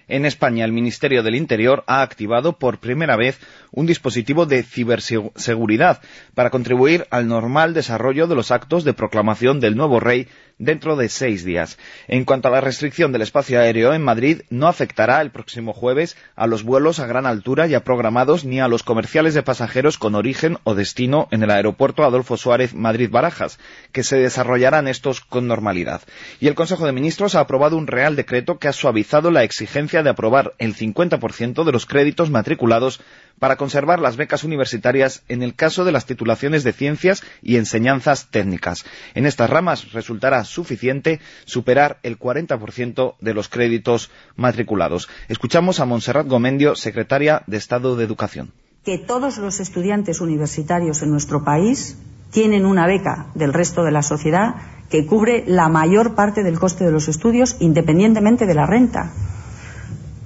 En 0.07 0.25
España, 0.25 0.65
el 0.65 0.71
Ministerio 0.71 1.23
del 1.23 1.35
Interior 1.35 1.83
ha 1.87 2.01
activado 2.01 2.57
por 2.59 2.79
primera 2.79 3.15
vez 3.15 3.39
un 3.71 3.85
dispositivo 3.85 4.45
de 4.45 4.63
ciberseguridad 4.63 6.01
para 6.35 6.49
contribuir 6.49 7.07
al 7.09 7.27
normal 7.27 7.73
desarrollo 7.73 8.27
de 8.27 8.35
los 8.35 8.51
actos 8.51 8.83
de 8.83 8.93
proclamación 8.93 9.59
del 9.59 9.75
nuevo 9.75 9.99
rey 9.99 10.27
dentro 10.57 10.95
de 10.95 11.09
seis 11.09 11.43
días. 11.43 11.77
En 12.07 12.25
cuanto 12.25 12.47
a 12.47 12.51
la 12.51 12.61
restricción 12.61 13.11
del 13.11 13.21
espacio 13.21 13.59
aéreo 13.59 13.93
en 13.93 14.03
Madrid, 14.03 14.41
no 14.49 14.67
afectará 14.67 15.21
el 15.21 15.31
próximo 15.31 15.73
jueves 15.73 16.15
a 16.35 16.47
los 16.47 16.63
vuelos 16.63 16.99
a 16.99 17.07
gran 17.07 17.25
altura 17.25 17.67
ya 17.67 17.83
programados 17.83 18.45
ni 18.45 18.59
a 18.59 18.67
los 18.67 18.83
comerciales 18.83 19.33
de 19.33 19.43
pasajeros 19.43 19.97
con 19.97 20.15
origen 20.15 20.57
o 20.63 20.75
destino 20.75 21.27
en 21.31 21.43
el 21.43 21.51
aeropuerto 21.51 22.03
Adolfo 22.03 22.37
Suárez 22.37 22.73
Madrid-Barajas, 22.73 23.59
que 23.91 24.03
se 24.03 24.17
desarrollarán 24.17 24.87
estos 24.87 25.21
con 25.21 25.47
normalidad. 25.47 26.01
Y 26.39 26.47
el 26.47 26.55
Consejo 26.55 26.85
de 26.85 26.91
Ministros 26.91 27.35
ha 27.35 27.41
aprobado 27.41 27.77
un 27.77 27.87
Real 27.87 28.15
Decreto 28.15 28.57
que 28.57 28.67
ha 28.67 28.73
suavizado 28.73 29.31
la 29.31 29.43
exigencia 29.43 30.03
de 30.03 30.09
aprobar 30.09 30.53
el 30.57 30.75
50% 30.75 31.63
de 31.63 31.71
los 31.71 31.85
créditos 31.85 32.29
matriculados 32.29 33.01
para 33.43 33.57
conservar 33.57 33.99
las 33.99 34.15
becas 34.15 34.45
universitarias 34.45 35.21
en 35.27 35.43
el 35.43 35.53
caso 35.53 35.83
de 35.83 35.91
las 35.91 36.05
titulaciones 36.05 36.63
de 36.63 36.71
ciencias 36.71 37.23
y 37.41 37.57
enseñanzas 37.57 38.27
técnicas. 38.31 38.85
En 39.15 39.25
estas 39.25 39.49
ramas 39.49 39.91
resultará 39.91 40.45
suficiente 40.45 41.19
superar 41.43 41.99
el 42.03 42.17
40% 42.17 43.15
de 43.19 43.33
los 43.33 43.49
créditos 43.49 44.11
matriculados. 44.37 45.09
Escuchamos 45.27 45.81
a 45.81 45.85
Montserrat 45.85 46.25
Gomendio, 46.25 46.75
secretaria 46.75 47.43
de 47.45 47.57
Estado 47.57 47.97
de 47.97 48.05
Educación. 48.05 48.53
Que 48.85 48.97
todos 48.97 49.37
los 49.39 49.59
estudiantes 49.59 50.21
universitarios 50.21 51.01
en 51.01 51.11
nuestro 51.11 51.43
país 51.43 51.97
tienen 52.31 52.65
una 52.65 52.87
beca 52.87 53.27
del 53.35 53.51
resto 53.51 53.83
de 53.83 53.91
la 53.91 54.03
sociedad 54.03 54.55
que 54.89 55.05
cubre 55.05 55.43
la 55.47 55.67
mayor 55.67 56.15
parte 56.15 56.43
del 56.43 56.59
coste 56.59 56.85
de 56.85 56.93
los 56.93 57.09
estudios 57.09 57.57
independientemente 57.59 58.45
de 58.45 58.53
la 58.53 58.65
renta. 58.65 59.11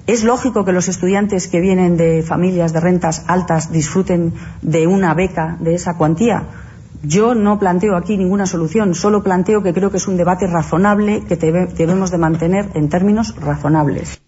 Es 0.08 0.24
lógico 0.24 0.64
que 0.64 0.72
los 0.72 0.88
estudiantes 0.88 1.48
que 1.48 1.60
vienen 1.60 1.98
de 1.98 2.22
familias 2.22 2.72
de 2.72 2.80
rentas 2.80 3.24
altas 3.26 3.70
disfruten 3.70 4.32
de 4.62 4.86
una 4.86 5.12
beca 5.12 5.58
de 5.60 5.74
esa 5.74 5.98
cuantía. 5.98 6.44
Yo 7.02 7.34
no 7.34 7.58
planteo 7.58 7.94
aquí 7.94 8.16
ninguna 8.16 8.46
solución, 8.46 8.94
solo 8.94 9.22
planteo 9.22 9.62
que 9.62 9.74
creo 9.74 9.90
que 9.90 9.98
es 9.98 10.08
un 10.08 10.16
debate 10.16 10.46
razonable 10.46 11.24
que 11.28 11.36
debemos 11.36 12.10
de 12.10 12.16
mantener 12.16 12.70
en 12.72 12.88
términos 12.88 13.36
razonables. 13.36 14.18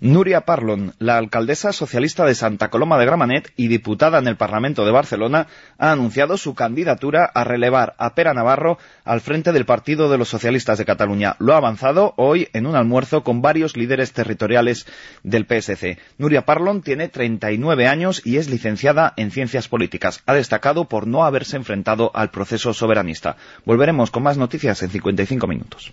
Nuria 0.00 0.42
Parlon, 0.42 0.94
la 1.00 1.18
alcaldesa 1.18 1.72
socialista 1.72 2.24
de 2.24 2.36
Santa 2.36 2.70
Coloma 2.70 2.98
de 2.98 3.06
Gramenet 3.06 3.52
y 3.56 3.66
diputada 3.66 4.20
en 4.20 4.28
el 4.28 4.36
Parlamento 4.36 4.84
de 4.84 4.92
Barcelona, 4.92 5.48
ha 5.76 5.90
anunciado 5.90 6.36
su 6.36 6.54
candidatura 6.54 7.24
a 7.24 7.42
relevar 7.42 7.96
a 7.98 8.14
Pera 8.14 8.32
Navarro 8.32 8.78
al 9.04 9.20
frente 9.20 9.50
del 9.50 9.64
Partido 9.64 10.08
de 10.08 10.16
los 10.16 10.28
Socialistas 10.28 10.78
de 10.78 10.84
Cataluña. 10.84 11.34
Lo 11.40 11.52
ha 11.52 11.56
avanzado 11.56 12.14
hoy 12.16 12.46
en 12.52 12.66
un 12.66 12.76
almuerzo 12.76 13.24
con 13.24 13.42
varios 13.42 13.76
líderes 13.76 14.12
territoriales 14.12 14.86
del 15.24 15.46
PSC. 15.46 15.98
Nuria 16.16 16.44
Parlon 16.44 16.80
tiene 16.80 17.08
39 17.08 17.88
años 17.88 18.22
y 18.24 18.36
es 18.36 18.48
licenciada 18.48 19.14
en 19.16 19.32
Ciencias 19.32 19.66
Políticas. 19.66 20.22
Ha 20.26 20.34
destacado 20.34 20.84
por 20.84 21.08
no 21.08 21.24
haberse 21.24 21.56
enfrentado 21.56 22.12
al 22.14 22.30
proceso 22.30 22.72
soberanista. 22.72 23.36
Volveremos 23.64 24.12
con 24.12 24.22
más 24.22 24.38
noticias 24.38 24.80
en 24.84 24.90
55 24.90 25.48
minutos. 25.48 25.90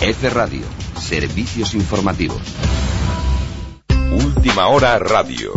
F 0.00 0.30
Radio, 0.30 0.64
servicios 0.96 1.74
informativos. 1.74 2.40
Última 4.12 4.68
hora 4.68 4.96
radio. 5.00 5.52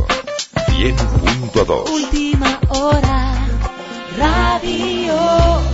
100.2. 0.68 1.90
Última 1.90 2.60
hora 2.70 3.36
radio. 4.18 5.71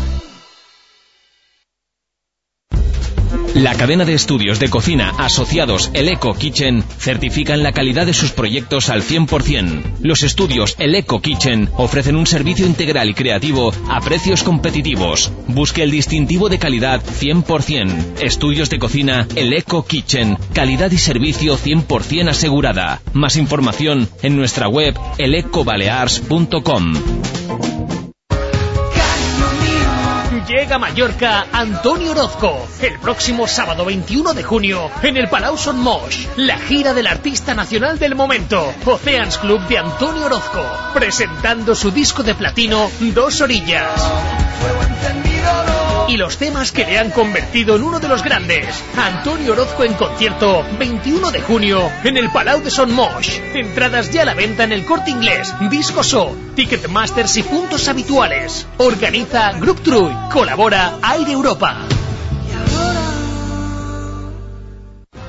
La 3.56 3.74
cadena 3.76 4.06
de 4.06 4.14
estudios 4.14 4.60
de 4.60 4.70
cocina 4.70 5.14
asociados 5.18 5.90
El 5.94 6.10
Eco 6.10 6.34
Kitchen 6.34 6.84
certifican 7.00 7.64
la 7.64 7.72
calidad 7.72 8.06
de 8.06 8.14
sus 8.14 8.32
proyectos 8.32 8.90
al 8.90 9.02
100%. 9.02 9.98
Los 10.02 10.24
estudios 10.24 10.76
El 10.78 10.94
Eco 10.96 11.22
Kitchen 11.22 11.70
ofrecen 11.76 12.16
un 12.16 12.28
servicio 12.28 12.66
integral 12.68 13.10
y 13.10 13.14
creativo 13.14 13.74
a 13.90 14.00
precios 14.02 14.44
competitivos. 14.44 15.32
Busque 15.48 15.84
el 15.84 15.92
distintivo 15.92 16.50
de 16.50 16.60
calidad 16.60 17.02
100%. 17.04 18.22
Estudios 18.22 18.70
de 18.70 18.80
cocina 18.80 19.28
El 19.36 19.54
Eco 19.54 19.86
Kitchen. 19.86 20.38
Calidad 20.54 20.92
y 20.92 20.98
servicio 20.98 21.58
100% 21.58 22.30
asegurada. 22.30 23.02
Más 23.14 23.38
información 23.38 24.08
en 24.22 24.36
nuestra 24.36 24.68
web 24.68 24.96
elecobalears.com. 25.18 26.94
Llega 30.48 30.78
a 30.78 30.80
Mallorca 30.80 31.48
Antonio 31.52 32.12
Orozco 32.12 32.68
el 32.82 32.98
próximo 33.00 33.48
sábado 33.48 33.84
21 33.84 34.34
de 34.34 34.44
junio 34.44 34.90
en 35.04 35.18
el 35.18 35.28
Palau 35.28 35.58
Son 35.58 35.78
Moix, 35.78 36.26
la 36.38 36.58
gira 36.58 36.94
del 36.94 37.08
artista 37.08 37.54
nacional 37.54 38.00
del 38.00 38.16
momento, 38.16 38.74
Oceans 38.86 39.40
Club 39.40 39.60
de 39.68 39.78
Antonio 39.78 40.26
Orozco, 40.26 40.64
presentando 40.94 41.76
su 41.76 41.92
disco 41.92 42.24
de 42.24 42.34
platino 42.34 42.90
Dos 43.14 43.42
Orillas 43.42 43.92
y 46.08 46.18
los 46.18 46.38
temas 46.38 46.72
que 46.72 46.86
le 46.86 46.98
han 46.98 47.12
convertido 47.12 47.76
en 47.76 47.84
uno 47.84 48.00
de 48.00 48.08
los 48.08 48.24
grandes. 48.24 48.84
Antonio 48.96 49.54
Orozco 49.54 49.84
en 49.84 49.94
concierto, 49.94 50.66
21 50.80 51.32
de 51.32 51.42
junio, 51.42 51.92
en 52.04 52.18
el 52.18 52.30
Palau 52.32 52.62
de 52.62 52.70
Son 52.70 52.92
Moix. 52.92 53.42
Entradas 53.54 54.12
ya 54.12 54.22
a 54.22 54.26
la 54.26 54.34
venta 54.34 54.64
en 54.64 54.72
el 54.72 54.86
corte 54.86 55.12
inglés, 55.12 55.54
Disco 55.70 56.04
So, 56.04 56.36
Ticketmasters 56.56 57.38
y 57.38 57.44
puntos 57.44 57.88
habituales. 57.88 58.68
Organiza 58.78 59.54
Group 59.54 59.82
True, 59.84 60.16
colabora 60.32 60.94
Aire 61.02 61.32
Europa. 61.32 61.88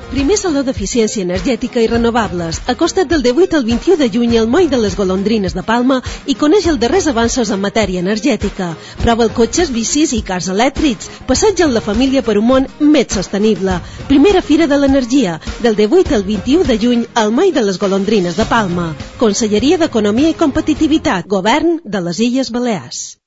Primer 0.09 0.39
Saló 0.41 0.63
d'Eficiència 0.65 1.21
Energètica 1.21 1.83
i 1.83 1.87
Renovables, 1.87 2.63
a 2.65 2.73
del 3.05 3.21
18 3.21 3.57
al 3.57 3.65
21 3.65 3.97
de 3.97 4.07
juny 4.09 4.37
al 4.39 4.47
Moll 4.47 4.69
de 4.69 4.77
les 4.77 4.95
Golondrines 4.97 5.53
de 5.53 5.61
Palma 5.61 6.01
i 6.25 6.33
coneix 6.33 6.65
els 6.65 6.79
darrers 6.81 7.07
avanços 7.11 7.51
en 7.51 7.61
matèria 7.61 7.99
energètica. 7.99 8.71
Prova 9.03 9.23
el 9.27 9.29
cotxes, 9.37 9.69
bicis 9.69 10.13
i 10.17 10.23
cars 10.25 10.49
elèctrics. 10.49 11.11
Passatge 11.29 11.63
amb 11.63 11.77
la 11.77 11.85
família 11.85 12.23
per 12.25 12.39
un 12.41 12.47
món 12.47 12.67
més 12.79 13.13
sostenible. 13.13 13.77
Primera 14.09 14.41
Fira 14.41 14.65
de 14.65 14.81
l'Energia, 14.81 15.39
del 15.61 15.77
18 15.77 16.15
al 16.17 16.25
21 16.25 16.65
de 16.65 16.79
juny 16.81 17.05
al 17.13 17.31
Moll 17.31 17.53
de 17.53 17.67
les 17.69 17.77
Golondrines 17.77 18.35
de 18.35 18.49
Palma. 18.49 18.95
Conselleria 19.21 19.77
d'Economia 19.77 20.33
i 20.33 20.39
Competitivitat, 20.41 21.29
Govern 21.29 21.77
de 21.85 22.05
les 22.09 22.25
Illes 22.25 22.49
Balears. 22.49 23.19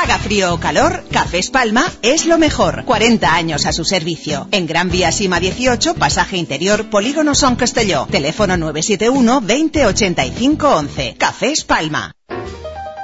Haga 0.00 0.16
frío 0.20 0.54
o 0.54 0.60
calor, 0.60 1.02
Cafés 1.10 1.50
Palma 1.50 1.84
es 2.02 2.24
lo 2.24 2.38
mejor. 2.38 2.84
40 2.84 3.34
años 3.34 3.66
a 3.66 3.72
su 3.72 3.84
servicio. 3.84 4.46
En 4.52 4.68
Gran 4.68 4.90
Vía 4.90 5.10
Sima 5.10 5.40
18, 5.40 5.94
pasaje 5.94 6.36
interior, 6.36 6.88
Polígono 6.88 7.34
Son 7.34 7.56
Castelló. 7.56 8.06
Teléfono 8.08 8.56
971 8.56 9.40
20 9.40 9.86
85 9.86 10.68
11. 10.68 11.14
Cafés 11.18 11.64
Palma. 11.64 12.17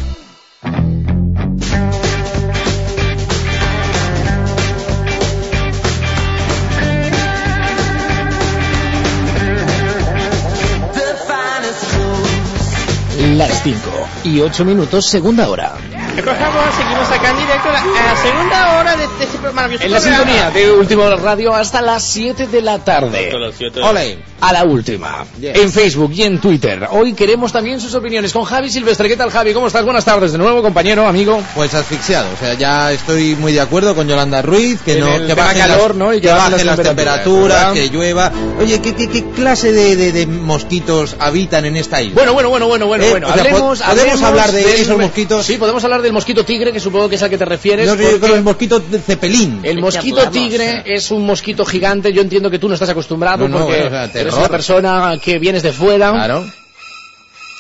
Las 13.37 13.63
5 13.63 13.79
y 14.25 14.41
8 14.41 14.65
minutos, 14.65 15.07
segunda 15.07 15.49
hora. 15.49 15.77
Recojamos, 16.17 16.75
seguimos 16.77 17.09
acá 17.11 17.31
en 17.31 17.39
directo 17.39 17.69
a 17.69 17.73
la, 17.73 17.81
a 17.81 18.15
la 18.15 18.23
segunda 18.23 18.79
hora 18.79 18.97
de, 18.97 19.07
de 19.07 19.25
este 19.25 19.39
maravilloso 19.53 19.85
En 19.85 19.93
la 19.93 19.99
programa. 20.01 20.25
sintonía 20.25 20.51
de 20.51 20.73
Último 20.73 21.11
Radio 21.17 21.55
hasta 21.55 21.81
las 21.81 22.03
7 22.05 22.47
de 22.49 22.63
la 22.63 22.79
tarde. 22.79 23.27
Hasta 23.27 23.39
las 23.39 23.55
siete. 23.57 23.81
Ole. 23.81 24.19
A 24.41 24.53
la 24.55 24.65
última. 24.65 25.25
En 25.43 25.71
Facebook 25.71 26.13
y 26.15 26.23
en 26.23 26.41
Twitter. 26.41 26.89
Hoy 26.91 27.13
queremos 27.13 27.53
también 27.53 27.79
sus 27.81 27.95
opiniones 27.95 28.33
con 28.33 28.45
Javi 28.45 28.71
Silvestre. 28.71 29.09
¿Qué 29.09 29.17
tal, 29.17 29.31
Javi? 29.31 29.53
¿Cómo 29.53 29.67
estás? 29.67 29.85
Buenas 29.85 30.05
tardes 30.05 30.33
de 30.33 30.39
nuevo, 30.39 30.63
compañero, 30.63 31.07
amigo. 31.07 31.43
Pues 31.55 31.75
asfixiado, 31.75 32.27
o 32.33 32.37
sea, 32.39 32.55
ya 32.55 32.91
estoy 32.93 33.35
muy 33.37 33.53
de 33.53 33.61
acuerdo 33.61 33.95
con 33.95 34.09
Yolanda 34.09 34.41
Ruiz, 34.41 34.81
que 34.83 34.95
En 34.95 35.01
no 35.01 35.27
que 35.27 35.35
bajen 35.35 35.59
calor, 35.59 35.89
las, 35.91 35.97
¿no? 35.97 36.15
Y 36.15 36.21
que 36.23 36.29
bajen 36.29 36.67
las 36.67 36.77
temperaturas, 36.81 37.25
temperaturas, 37.25 37.73
que 37.75 37.89
llueva. 37.91 38.33
Oye, 38.59 38.81
¿qué, 38.81 38.95
qué, 38.95 39.09
qué 39.11 39.25
clase 39.31 39.73
de, 39.73 39.97
de- 39.97 40.13
de 40.13 40.27
mosquitos 40.27 41.17
habitan 41.19 41.67
en 41.67 41.77
esta 41.77 42.01
isla? 42.01 42.15
Bueno, 42.15 42.33
bueno, 42.33 42.49
bueno, 42.49 42.67
bueno, 42.67 42.87
bueno, 42.87 43.05
Eh, 43.05 43.11
bueno. 43.11 43.29
o 43.29 43.33
sea, 43.35 43.43
¿podemos 43.45 43.81
hablemos 43.83 44.23
hablar 44.23 44.53
de 44.53 44.63
del- 44.65 44.81
esos 44.81 44.99
mosquitos? 44.99 45.45
Sí, 45.45 45.59
podemos 45.59 45.85
hablar 45.85 46.00
del 46.03 46.13
mosquito 46.13 46.45
tigre, 46.45 46.73
que 46.73 46.81
supongo 46.81 47.09
que 47.09 47.15
es 47.17 47.23
al 47.23 47.31
que 47.31 47.39
te 47.39 47.45
refieres. 47.45 47.87
No, 47.87 47.95
yo 47.95 48.21
creo 48.21 48.35
el 48.37 48.43
mosquito 48.43 48.79
de 48.81 48.99
cepelín. 48.99 49.57
El 49.63 49.63
¿De 49.63 49.75
qué 49.77 49.81
mosquito 49.81 50.17
hablamos? 50.21 50.33
tigre 50.33 50.83
es 50.87 51.11
un 51.11 51.25
mosquito 51.27 51.65
gigante. 51.65 52.13
Yo 52.13 52.23
entiendo 52.23 52.51
que 52.51 52.59
tú 52.59 52.69
no 52.69 52.75
estás 52.75 52.89
acostumbrado 52.91 53.49
No, 53.49 53.59
no, 53.59 53.67
porque 53.67 53.83
o 53.85 53.91
sea, 53.91 54.05
eres 54.15 54.35
una 54.35 54.49
persona 54.49 55.19
que 55.23 55.39
vienes 55.39 55.63
de 55.63 55.73
fuera. 55.73 56.11
Claro. 56.13 56.45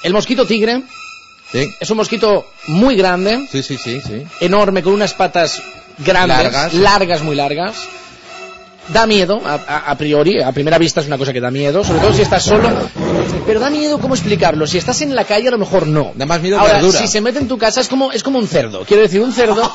El 0.03 0.13
mosquito 0.13 0.47
tigre 0.47 0.83
Sí. 1.53 1.69
es 1.81 1.91
un 1.91 1.97
mosquito 1.97 2.47
muy 2.69 2.95
grande, 2.97 3.47
Sí, 3.51 3.63
sí, 3.63 3.77
sí, 3.77 4.01
sí. 4.01 4.23
enorme, 4.41 4.83
con 4.83 4.93
unas 4.93 5.15
patas 5.15 5.61
grandes, 5.99 6.37
Largas. 6.39 6.75
largas, 6.75 7.23
muy 7.23 7.35
largas. 7.35 7.77
Da 8.93 9.07
miedo, 9.07 9.41
a, 9.45 9.55
a- 9.55 9.91
a 9.91 9.95
priori, 9.97 10.41
a 10.43 10.51
primera 10.53 10.77
vista 10.79 11.01
es 11.01 11.07
una 11.07 11.17
cosa 11.19 11.33
que 11.33 11.41
da 11.41 11.51
miedo, 11.51 11.85
sobre 11.85 12.01
todo 12.01 12.13
si 12.13 12.23
estás 12.23 12.43
solo. 12.43 12.69
Pero 13.47 13.61
da 13.61 13.71
miedo, 13.71 13.99
¿cómo 13.99 14.15
explicarlo? 14.15 14.67
Si 14.67 14.79
estás 14.79 15.01
en 15.03 15.15
la 15.15 15.25
calle, 15.25 15.49
a 15.49 15.53
lo 15.53 15.59
mejor 15.59 15.87
no. 15.87 16.13
Da 16.15 16.27
más 16.27 16.41
miedo 16.41 16.59
Ahora, 16.59 16.75
verdura. 16.75 16.99
si 16.99 17.07
se 17.07 17.21
mete 17.21 17.39
en 17.39 17.49
tu 17.49 17.57
casa, 17.57 17.81
es 17.81 17.89
como, 17.89 18.11
es 18.13 18.23
como 18.23 18.39
un 18.39 18.47
cerdo. 18.49 18.85
Quiero 18.87 19.03
decir, 19.03 19.21
un 19.21 19.33
cerdo. 19.33 19.63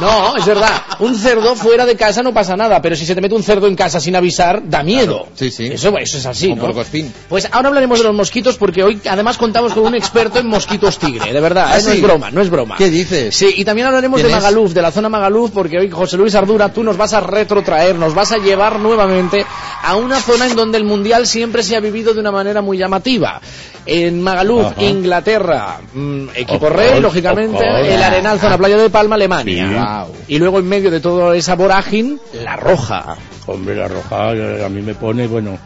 No, 0.00 0.36
es 0.36 0.44
verdad. 0.44 0.82
Un 0.98 1.14
cerdo 1.16 1.54
fuera 1.56 1.86
de 1.86 1.96
casa 1.96 2.22
no 2.22 2.34
pasa 2.34 2.54
nada, 2.54 2.82
pero 2.82 2.94
si 2.96 3.06
se 3.06 3.14
te 3.14 3.22
mete 3.22 3.34
un 3.34 3.42
cerdo 3.42 3.66
en 3.66 3.74
casa 3.74 3.98
sin 3.98 4.14
avisar, 4.14 4.60
da 4.68 4.82
miedo. 4.82 5.26
Sí, 5.34 5.50
sí. 5.50 5.68
Eso, 5.72 5.96
eso 5.96 6.18
es 6.18 6.26
así, 6.26 6.52
¿no? 6.54 6.60
porcospín. 6.60 7.10
Pues 7.30 7.48
ahora 7.50 7.68
hablaremos 7.68 8.00
de 8.00 8.04
los 8.04 8.14
mosquitos 8.14 8.58
porque 8.58 8.82
hoy 8.84 9.00
además 9.08 9.38
contamos 9.38 9.72
con 9.72 9.84
un 9.86 9.94
experto 9.94 10.38
en 10.38 10.48
mosquitos 10.48 10.98
tigre, 10.98 11.32
de 11.32 11.40
verdad, 11.40 11.68
¿Ah, 11.70 11.78
¿eh? 11.78 11.82
no 11.82 11.92
es 11.92 12.02
broma, 12.02 12.30
no 12.30 12.42
es 12.42 12.50
broma. 12.50 12.74
¿Qué 12.76 12.90
dices? 12.90 13.34
Sí, 13.34 13.54
y 13.56 13.64
también 13.64 13.86
hablaremos 13.86 14.22
de. 14.22 14.28
Magaluf, 14.28 14.72
de 14.74 14.82
la 14.82 14.92
zona 14.92 15.08
Magaluf, 15.08 15.50
porque 15.52 15.78
hoy 15.78 15.88
José 15.90 16.18
Luis 16.18 16.34
Ardura, 16.34 16.70
tú 16.70 16.82
nos 16.82 16.98
vas 16.98 17.14
a 17.14 17.20
retrotraer, 17.20 17.96
nos 17.96 18.14
vas 18.14 18.32
a 18.32 18.38
llevar 18.46 18.80
nuevamente 18.80 19.44
a 19.82 19.96
una 19.96 20.20
zona 20.20 20.46
en 20.46 20.56
donde 20.56 20.78
el 20.78 20.84
Mundial 20.84 21.26
siempre 21.26 21.62
se 21.62 21.76
ha 21.76 21.80
vivido 21.80 22.14
de 22.14 22.20
una 22.20 22.32
manera 22.32 22.62
muy 22.62 22.78
llamativa. 22.78 23.40
En 23.84 24.20
Magaluf, 24.22 24.72
Ajá. 24.72 24.82
Inglaterra, 24.82 25.78
mm, 25.92 26.28
equipo 26.34 26.66
Of 26.66 26.72
rey, 26.72 26.86
course, 26.88 27.02
lógicamente, 27.02 27.64
el 27.94 28.02
Arenal, 28.02 28.40
zona 28.40 28.58
Playa 28.58 28.76
de 28.78 28.90
Palma, 28.90 29.14
Alemania. 29.14 29.68
Sí. 29.68 29.74
Wow. 29.74 30.16
Y 30.26 30.38
luego 30.38 30.58
en 30.58 30.68
medio 30.68 30.90
de 30.90 31.00
toda 31.00 31.36
esa 31.36 31.54
vorágine, 31.54 32.16
la 32.42 32.56
roja. 32.56 33.16
Hombre, 33.46 33.76
la 33.76 33.86
roja 33.86 34.32
eh, 34.32 34.64
a 34.64 34.68
mí 34.68 34.82
me 34.82 34.94
pone, 34.94 35.28
bueno, 35.28 35.56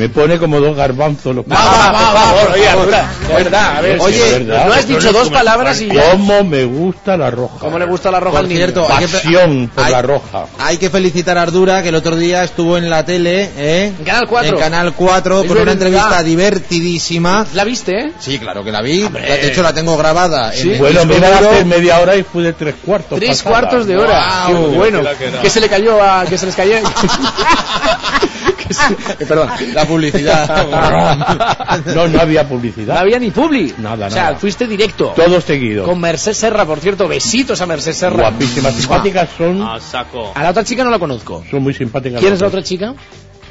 me 0.00 0.08
pone 0.08 0.38
como 0.38 0.58
dos 0.60 0.74
garbanzos. 0.76 1.34
Los 1.36 1.44
Va, 1.44 1.56
va, 1.56 2.12
va, 2.14 2.32
oye, 2.54 2.68
Ardura, 2.68 3.10
de 3.28 3.34
verdad, 3.34 3.76
a 3.76 3.80
ver, 3.82 4.00
oye, 4.00 4.40
no 4.46 4.72
has 4.72 4.88
dicho 4.88 5.12
dos 5.12 5.28
palabras 5.28 5.78
y 5.82 5.88
ya. 5.88 6.12
¿Cómo 6.12 6.42
me 6.42 6.64
gusta 6.64 7.16
la 7.18 7.30
roja? 7.30 7.58
¿Cómo 7.58 7.78
le 7.78 7.84
gusta 7.84 8.10
la 8.10 8.18
roja 8.18 8.32
Por 8.32 8.40
al 8.40 8.48
niño? 8.48 8.56
cierto, 8.58 8.86
hay 8.90 9.04
que- 9.06 9.12
Pasión 9.12 9.70
por 9.74 9.84
hay- 9.84 9.92
la 9.92 10.00
roja. 10.02 10.46
Hay 10.58 10.78
que 10.78 10.88
felicitar 10.88 11.36
a 11.36 11.42
Ardura, 11.42 11.82
que 11.82 11.90
el 11.90 11.94
otro 11.96 12.16
día 12.16 12.42
estuvo 12.44 12.78
en 12.78 12.88
la 12.88 13.04
tele, 13.04 13.50
¿eh? 13.58 13.92
En 13.98 14.04
Canal 14.04 14.26
4. 14.26 14.48
En 14.56 14.58
Canal 14.58 14.92
4, 14.94 15.42
Es 15.42 15.48
con 15.48 15.58
una 15.58 15.72
entrevista 15.72 16.22
divertidísima. 16.22 17.46
¿La 17.52 17.64
viste, 17.64 17.92
eh? 18.06 18.12
Sí, 18.18 18.38
claro 18.38 18.64
que 18.64 18.72
la 18.72 18.80
vi. 18.80 19.02
De 19.08 19.46
hecho, 19.48 19.62
la 19.62 19.74
tengo 19.74 19.96
grabada. 19.98 20.52
Sí. 20.52 20.72
En 20.72 20.78
Bueno, 20.78 21.04
me 21.04 21.16
iba 21.16 21.28
a 21.28 21.38
hacer 21.38 21.66
media 21.66 21.98
hora 22.00 22.16
y 22.16 22.22
fue 22.22 22.42
de 22.42 22.52
tres 22.54 22.74
cuartos. 22.84 23.18
Tres 23.18 23.42
pasada. 23.42 23.50
cuartos 23.50 23.86
de 23.86 23.96
hora. 23.98 24.46
Guau. 24.48 24.70
Qué 24.70 24.76
bueno. 24.78 25.00
Que 25.18 25.30
que 25.42 25.50
se 25.50 25.60
le 25.60 25.68
cayó 25.68 26.02
a... 26.02 26.24
Que 26.24 26.38
se 26.38 26.46
les 26.46 26.54
cayó... 26.54 26.76
Que 28.56 28.74
se- 28.74 29.26
Perdón. 29.26 29.50
La 29.74 29.86
publicidad. 29.90 31.84
no, 31.94 32.08
no 32.08 32.20
había 32.20 32.48
publicidad. 32.48 32.94
No 32.94 33.00
había 33.00 33.18
ni 33.18 33.30
publi. 33.30 33.74
Nada, 33.78 34.06
O 34.06 34.10
sea, 34.10 34.22
nada. 34.24 34.36
fuiste 34.36 34.66
directo. 34.66 35.12
Todo 35.16 35.40
seguido. 35.40 35.84
Con 35.84 36.00
Merced 36.00 36.32
Serra, 36.32 36.64
por 36.64 36.80
cierto. 36.80 37.08
Besitos 37.08 37.60
a 37.60 37.66
Merced 37.66 37.92
Serra. 37.92 38.30
Guapísimas, 38.30 38.74
simpáticas 38.74 39.28
son. 39.36 39.62
A 39.62 39.80
saco. 39.80 40.32
A 40.34 40.42
la 40.42 40.50
otra 40.50 40.64
chica 40.64 40.84
no 40.84 40.90
la 40.90 40.98
conozco. 40.98 41.42
Son 41.50 41.62
muy 41.62 41.74
simpáticas. 41.74 42.20
¿Quién 42.20 42.32
es 42.32 42.40
la 42.40 42.46
otra 42.48 42.62
chica? 42.62 42.94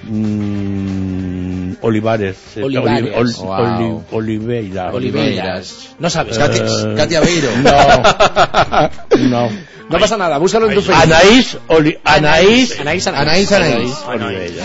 Mm, 0.04 1.39
Olivares. 1.82 2.36
eh, 2.56 2.64
Olivares. 2.64 3.04
Oli- 3.04 3.14
Ol- 3.16 3.34
Wow. 3.46 3.56
Oli- 3.58 4.04
Oliveira. 4.12 4.92
Oliveiras. 4.94 5.90
No 6.00 6.10
sabes. 6.10 6.38
Katia, 6.38 6.64
Eh, 6.66 6.94
Katia 6.96 7.20
Beiro. 7.22 7.50
No. 7.64 8.90
no. 9.18 9.70
No 9.90 9.98
pasa 9.98 10.18
nada, 10.18 10.38
búscalo 10.38 10.70
en 10.70 10.76
tu 10.76 10.82
Facebook. 10.84 11.02
Anaís, 11.02 11.58
Oli- 11.68 11.98
Anaís, 12.04 12.80
Anaís, 12.80 13.08
Anaís. 13.08 13.52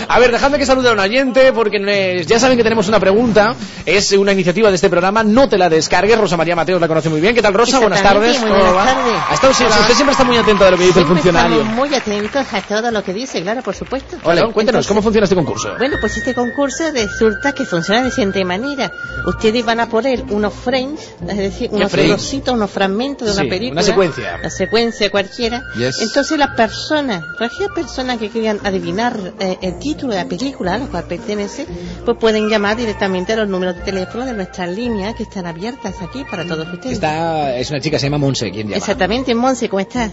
A 0.07 0.19
ver, 0.19 0.31
dejadme 0.31 0.59
que 0.59 0.67
salude 0.67 0.89
a 0.89 0.91
un 0.91 0.99
oyente, 0.99 1.51
porque 1.51 2.23
ya 2.27 2.39
saben 2.39 2.55
que 2.57 2.63
tenemos 2.63 2.87
una 2.89 2.99
pregunta. 2.99 3.55
Es 3.87 4.11
una 4.11 4.33
iniciativa 4.33 4.69
de 4.69 4.75
este 4.75 4.87
programa. 4.87 5.23
No 5.23 5.49
te 5.49 5.57
la 5.57 5.67
descargues. 5.67 6.15
Rosa 6.19 6.37
María 6.37 6.55
Mateos 6.55 6.79
la 6.79 6.87
conoce 6.87 7.09
muy 7.09 7.21
bien. 7.21 7.33
¿Qué 7.33 7.41
tal, 7.41 7.55
Rosa? 7.55 7.79
Buenas 7.79 8.03
tardes. 8.03 8.39
Muy 8.39 8.51
¿Cómo 8.51 8.63
buenas 8.73 8.85
tardes. 8.85 9.15
Estado- 9.33 9.51
usted 9.81 9.93
siempre 9.95 10.11
está 10.11 10.23
muy 10.25 10.37
atento 10.37 10.63
a 10.63 10.69
lo 10.69 10.77
que 10.77 10.83
dice 10.85 10.99
el 10.99 11.07
funcionario. 11.07 11.57
estamos 11.57 11.75
muy 11.75 11.95
atentos 11.95 12.45
a 12.53 12.61
todo 12.61 12.91
lo 12.91 13.03
que 13.03 13.13
dice, 13.13 13.41
claro, 13.41 13.63
por 13.63 13.73
supuesto. 13.75 14.17
Hola, 14.23 14.41
cuéntanos, 14.43 14.59
Entonces, 14.59 14.87
¿cómo 14.89 15.01
funciona 15.01 15.23
este 15.23 15.35
concurso? 15.35 15.73
Bueno, 15.79 15.97
pues 15.99 16.17
este 16.17 16.35
concurso 16.35 16.91
resulta 16.95 17.51
que 17.51 17.65
funciona 17.65 18.01
de 18.03 18.09
siguiente 18.09 18.43
manera. 18.43 18.91
Ustedes 19.27 19.63
van 19.65 19.79
a 19.79 19.89
poner 19.89 20.23
unos 20.29 20.53
frames, 20.53 21.13
es 21.27 21.37
decir, 21.37 21.69
unos 21.71 21.91
trocitos, 21.91 22.53
unos 22.55 22.71
fragmentos 22.71 23.27
de 23.27 23.33
Sí, 23.33 23.39
una 23.41 23.49
película. 23.49 23.81
una 23.81 23.83
secuencia. 23.83 24.35
Una 24.39 24.49
secuencia 24.49 25.09
cualquiera. 25.11 25.63
Yes. 25.77 25.99
Entonces 26.01 26.37
las 26.37 26.55
personas, 26.55 27.23
cualquier 27.37 27.69
persona 27.71 28.17
que 28.17 28.29
quieran 28.29 28.59
adivinar 28.63 29.19
eh, 29.39 29.57
el 29.61 29.77
título 29.79 30.13
de 30.13 30.23
la 30.23 30.29
película 30.29 30.75
a 30.75 30.77
la 30.79 30.85
cual 30.87 31.03
pertenece, 31.03 31.67
pues 32.05 32.17
pueden 32.17 32.49
llamar 32.49 32.77
directamente 32.77 33.33
a 33.33 33.35
los 33.37 33.47
números 33.49 33.75
de 33.75 33.81
teléfono 33.81 34.25
de 34.25 34.33
nuestras 34.33 34.69
líneas 34.69 35.13
que 35.15 35.23
están 35.23 35.45
abiertas 35.45 35.95
aquí 36.01 36.23
para 36.29 36.45
todos 36.45 36.67
ustedes. 36.71 36.93
Esta 36.93 37.55
es 37.57 37.69
una 37.69 37.79
chica, 37.81 37.99
se 37.99 38.05
llama 38.07 38.17
Monse, 38.17 38.49
¿quién 38.51 38.67
llama? 38.67 38.77
Exactamente, 38.77 39.35
Monse, 39.35 39.69
¿cómo 39.69 39.81
estás? 39.81 40.11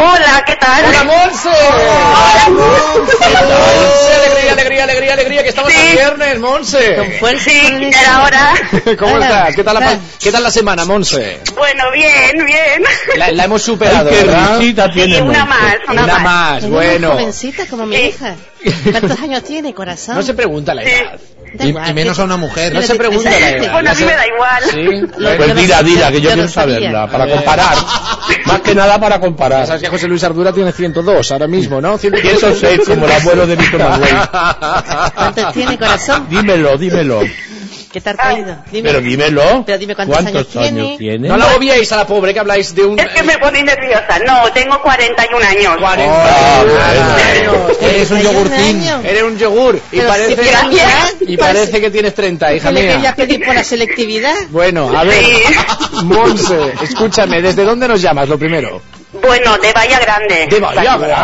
Hola, 0.00 0.44
¿qué 0.46 0.54
tal? 0.56 0.84
¡Hola, 0.84 1.04
Monse! 1.04 1.48
Hola, 1.48 2.48
Monse! 2.50 4.14
¡Alegría, 4.14 4.52
alegría, 4.52 4.84
alegría, 4.84 5.12
alegría! 5.14 5.42
¡Que 5.42 5.48
estamos 5.48 5.72
Sí. 5.72 5.78
el 5.88 5.92
viernes, 5.96 6.38
Monse! 6.38 6.94
Con 6.96 7.12
fuerza. 7.12 7.50
Sí, 7.50 7.90
era 8.00 8.22
hora. 8.22 8.52
¿Cómo 8.98 9.14
Hola. 9.14 9.26
estás? 9.26 9.56
¿Qué 9.56 9.64
tal 9.64 9.74
la. 9.74 9.98
¿qué 10.20 10.30
tal 10.32 10.42
la 10.44 10.50
semana, 10.52 10.84
Monse? 10.84 11.40
Bueno, 11.56 11.90
bien, 11.92 12.46
bien. 12.46 12.84
La, 13.16 13.32
la 13.32 13.44
hemos 13.44 13.62
superado, 13.62 14.08
Ay, 14.10 14.16
qué 14.18 14.24
¿verdad? 14.24 14.58
risita 14.58 14.90
tiene 14.92 15.16
Sí, 15.16 15.20
una 15.20 15.44
más, 15.44 15.74
una, 15.88 16.02
Una 16.04 16.12
más. 16.18 16.22
más, 16.22 16.58
Es 16.58 16.64
una 16.64 16.76
bueno. 16.76 17.10
jovencita 17.12 17.66
como 17.66 17.86
mi 17.86 17.96
Sí. 17.96 18.02
hija. 18.02 18.34
¿Cuántos 18.90 19.20
años 19.20 19.42
tiene, 19.44 19.74
corazón? 19.74 20.14
No 20.16 20.22
se 20.22 20.34
pregunta 20.34 20.74
la 20.74 20.82
edad. 20.82 21.18
Da 21.54 21.64
Y, 21.64 21.70
y 21.70 21.94
menos 21.94 22.18
a 22.18 22.24
una 22.24 22.36
mujer. 22.36 22.74
No 22.74 22.82
se 22.82 22.94
pregunta 22.94 23.30
la 23.30 23.38
edad. 23.48 23.72
Bueno, 23.72 23.90
a 23.90 23.94
mí 23.94 24.04
me 24.04 24.12
da 24.14 24.26
igual. 24.26 24.62
Sí. 24.70 25.06
Lo- 25.16 25.36
Pues 25.36 25.54
dila, 25.56 25.82
dila, 25.82 26.10
que 26.12 26.20
yo 26.20 26.30
quiero 26.30 26.46
sabía. 26.48 26.74
saberla, 26.76 27.06
para 27.06 27.24
ver. 27.24 27.34
comparar. 27.36 27.76
Más 28.44 28.60
que 28.60 28.74
nada 28.74 29.00
para 29.00 29.18
comparar. 29.18 29.66
Que 29.88 29.96
José 29.96 30.08
Luis 30.08 30.22
Ardura 30.24 30.52
tiene 30.52 30.72
102 30.72 31.32
ahora 31.32 31.46
mismo, 31.46 31.80
¿no? 31.80 31.96
102. 31.98 32.38
106, 32.40 32.80
como 32.86 33.06
el 33.06 33.12
abuelo 33.12 33.46
de 33.46 33.56
Víctor 33.56 33.80
Manuel. 33.80 34.16
¿Cuántos 35.14 35.52
tiene, 35.54 35.78
corazón? 35.78 36.26
Dímelo, 36.28 36.76
dímelo. 36.76 37.20
¿Qué 37.90 38.02
tal 38.02 38.16
te 38.16 38.22
ha 38.22 38.38
ido? 38.38 38.56
Dime. 38.70 38.90
Pero 38.90 39.00
dímelo. 39.00 39.64
Pero 39.64 39.78
dime 39.78 39.94
cuántos 39.96 40.18
años 40.18 40.46
tiene. 40.48 40.96
tiene. 40.98 41.26
No 41.26 41.38
la 41.38 41.56
obviéis 41.56 41.90
a 41.92 41.96
la 41.96 42.06
pobre 42.06 42.34
que 42.34 42.40
habláis 42.40 42.74
de 42.74 42.84
un... 42.84 42.98
Es 42.98 43.08
que 43.08 43.22
me 43.22 43.38
ponéis 43.38 43.64
nerviosa. 43.64 44.18
No, 44.26 44.42
tengo 44.52 44.78
41 44.82 45.46
años. 45.46 45.76
40 45.80 46.14
Ah, 46.14 46.60
años. 47.32 47.54
Eres 47.80 48.10
un 48.10 48.20
41 48.20 48.22
yogurcín. 48.22 48.76
años. 48.82 49.04
Eres 49.06 49.22
un 49.22 49.38
yogur 49.38 49.80
y 49.90 50.00
parece, 50.02 50.36
si 51.18 51.32
y 51.32 51.36
parece 51.38 51.80
que 51.80 51.90
tienes 51.90 52.14
30, 52.14 52.52
hija 52.54 52.68
¿Qué 52.68 52.74
le 52.74 52.80
quería 52.82 52.98
mía. 52.98 53.14
pedir 53.16 53.44
por 53.46 53.54
la 53.54 53.64
selectividad? 53.64 54.34
Bueno, 54.50 54.90
a 54.96 55.04
ver, 55.04 55.24
Sí. 55.24 56.04
Monse, 56.04 56.74
escúchame, 56.82 57.40
¿desde 57.40 57.64
dónde 57.64 57.88
nos 57.88 58.02
llamas 58.02 58.28
lo 58.28 58.38
primero? 58.38 58.82
Bueno, 59.12 59.56
de 59.58 59.72
Bahía 59.72 59.98
Grande. 60.00 60.46
De 60.50 60.60
Bahía 60.60 60.96
Grande. 60.98 61.14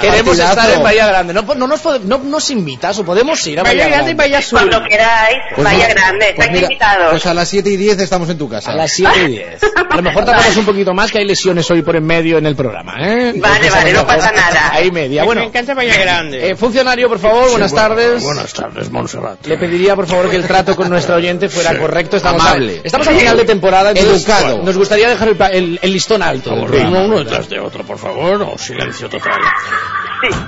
Queremos 0.00 0.38
estar 0.38 0.70
en 0.70 0.82
Bahía 0.82 1.06
Grande. 1.06 1.32
No, 1.34 1.42
no, 1.42 1.66
nos, 1.66 1.84
no 2.04 2.18
nos 2.18 2.50
invitas 2.50 2.98
o 2.98 3.04
podemos 3.04 3.44
ir 3.46 3.60
a 3.60 3.62
Bahía, 3.62 3.84
Bahía 3.84 3.94
Grande 3.96 4.10
y 4.10 4.14
Bahía 4.14 4.42
Sur. 4.42 4.58
Cuando 4.60 4.82
queráis, 4.88 5.36
Pues 5.54 5.64
Bahía 5.64 5.88
Grande. 5.88 6.18
pues 6.18 6.30
Estáis 6.30 6.50
mira, 6.50 6.62
invitados. 6.64 7.10
Pues 7.10 7.26
a 7.26 7.34
las 7.34 7.48
7 7.48 7.70
y 7.70 7.76
10 7.76 7.98
estamos 8.00 8.28
en 8.30 8.38
tu 8.38 8.48
casa. 8.48 8.72
A 8.72 8.74
las 8.74 8.92
7 8.92 9.12
y 9.24 9.28
10. 9.28 9.60
A 9.90 9.96
lo 9.96 10.02
mejor 10.02 10.24
tardamos 10.24 10.56
un 10.56 10.64
poquito 10.66 10.94
más 10.94 11.10
que 11.10 11.18
hay 11.18 11.24
lesiones 11.24 11.70
hoy 11.70 11.82
por 11.82 11.96
en 11.96 12.04
medio 12.06 12.38
en 12.38 12.46
el 12.46 12.56
programa, 12.56 12.94
¿eh? 13.00 13.32
Vale, 13.36 13.70
vale, 13.70 13.92
no 13.92 14.06
pasa 14.06 14.32
nada. 14.32 14.70
Ahí 14.72 14.90
media. 14.90 15.22
Me 15.22 15.26
Bueno, 15.26 15.42
encanta 15.42 15.74
Bahía 15.74 15.96
Grande. 15.98 16.50
eh, 16.50 16.56
funcionario, 16.56 17.08
por 17.08 17.18
favor, 17.18 17.50
buenas 17.50 17.72
tardes. 17.72 18.22
Buenas 18.22 18.52
tardes, 18.52 18.90
Montserrat. 18.90 19.46
Le 19.46 19.56
pediría, 19.56 19.94
por 19.96 20.06
favor, 20.06 20.30
que 20.30 20.36
el 20.36 20.46
trato 20.46 20.74
con 20.76 20.88
nuestro 20.90 21.16
oyente 21.16 21.48
fuera 21.48 21.78
correcto. 21.78 22.16
Estamos, 22.16 22.42
Amable. 22.42 22.80
A, 22.82 22.86
estamos 22.86 23.06
al 23.08 23.16
final 23.16 23.36
de 23.36 23.44
temporada. 23.44 23.77
Entonces 23.86 24.24
Educado. 24.26 24.62
Nos 24.62 24.76
gustaría 24.76 25.08
dejar 25.08 25.28
el, 25.28 25.36
el- 25.52 25.78
el 25.82 25.92
listón 25.92 26.22
alto. 26.22 26.50
del 26.50 26.64
programa. 26.66 26.88
Uno, 26.90 27.04
uno 27.06 27.18
detrás 27.18 27.48
de 27.48 27.58
otro, 27.60 27.84
por 27.84 27.98
favor, 27.98 28.42
o 28.42 28.58
silencio 28.58 29.08
total. 29.08 29.40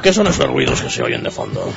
¿Qué 0.02 0.12
son 0.12 0.26
esos 0.26 0.46
ruidos 0.46 0.80
que 0.82 0.90
se 0.90 1.02
oyen 1.02 1.22
de 1.22 1.30
fondo? 1.30 1.72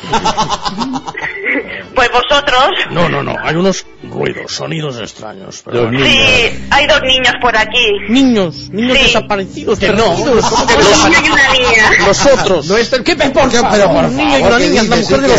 Pues 1.96 2.10
vosotros. 2.12 2.70
No, 2.90 3.08
no, 3.08 3.22
no, 3.22 3.36
hay 3.44 3.56
unos 3.56 3.86
ruidos, 4.04 4.52
sonidos 4.52 4.98
extraños. 5.00 5.62
Pero 5.64 5.84
bueno. 5.84 6.04
Sí, 6.04 6.66
hay 6.72 6.88
dos 6.88 7.02
niños 7.04 7.34
por 7.40 7.56
aquí. 7.56 7.88
Niños, 8.10 8.70
niños 8.72 8.98
Sí. 8.98 9.04
desaparecidos, 9.04 9.78
Que 9.78 9.90
no. 9.90 10.16
perdidos. 10.16 10.46
¿Cómo 10.46 10.66
que 10.66 10.74
Un 10.74 10.80
los- 10.80 11.06
niño 11.06 11.18
y 11.24 11.30
una 11.30 11.52
niña. 11.54 11.92
Los 12.08 12.26
otros. 12.26 12.66
No 12.66 12.78
está 12.78 12.96
el 12.96 13.04
que 13.04 13.16
por 13.16 13.50
¿Qué? 13.50 13.62
Pero 13.72 13.88
por 13.94 14.06
Un 14.06 14.18
niño 14.18 14.30
y 14.38 14.42
favor, 14.42 14.48
una 14.50 14.58
¿qué 14.58 14.70
niña, 14.70 14.84
la 14.84 14.96
mujer 14.96 15.22
de 15.22 15.28
Iker? 15.28 15.38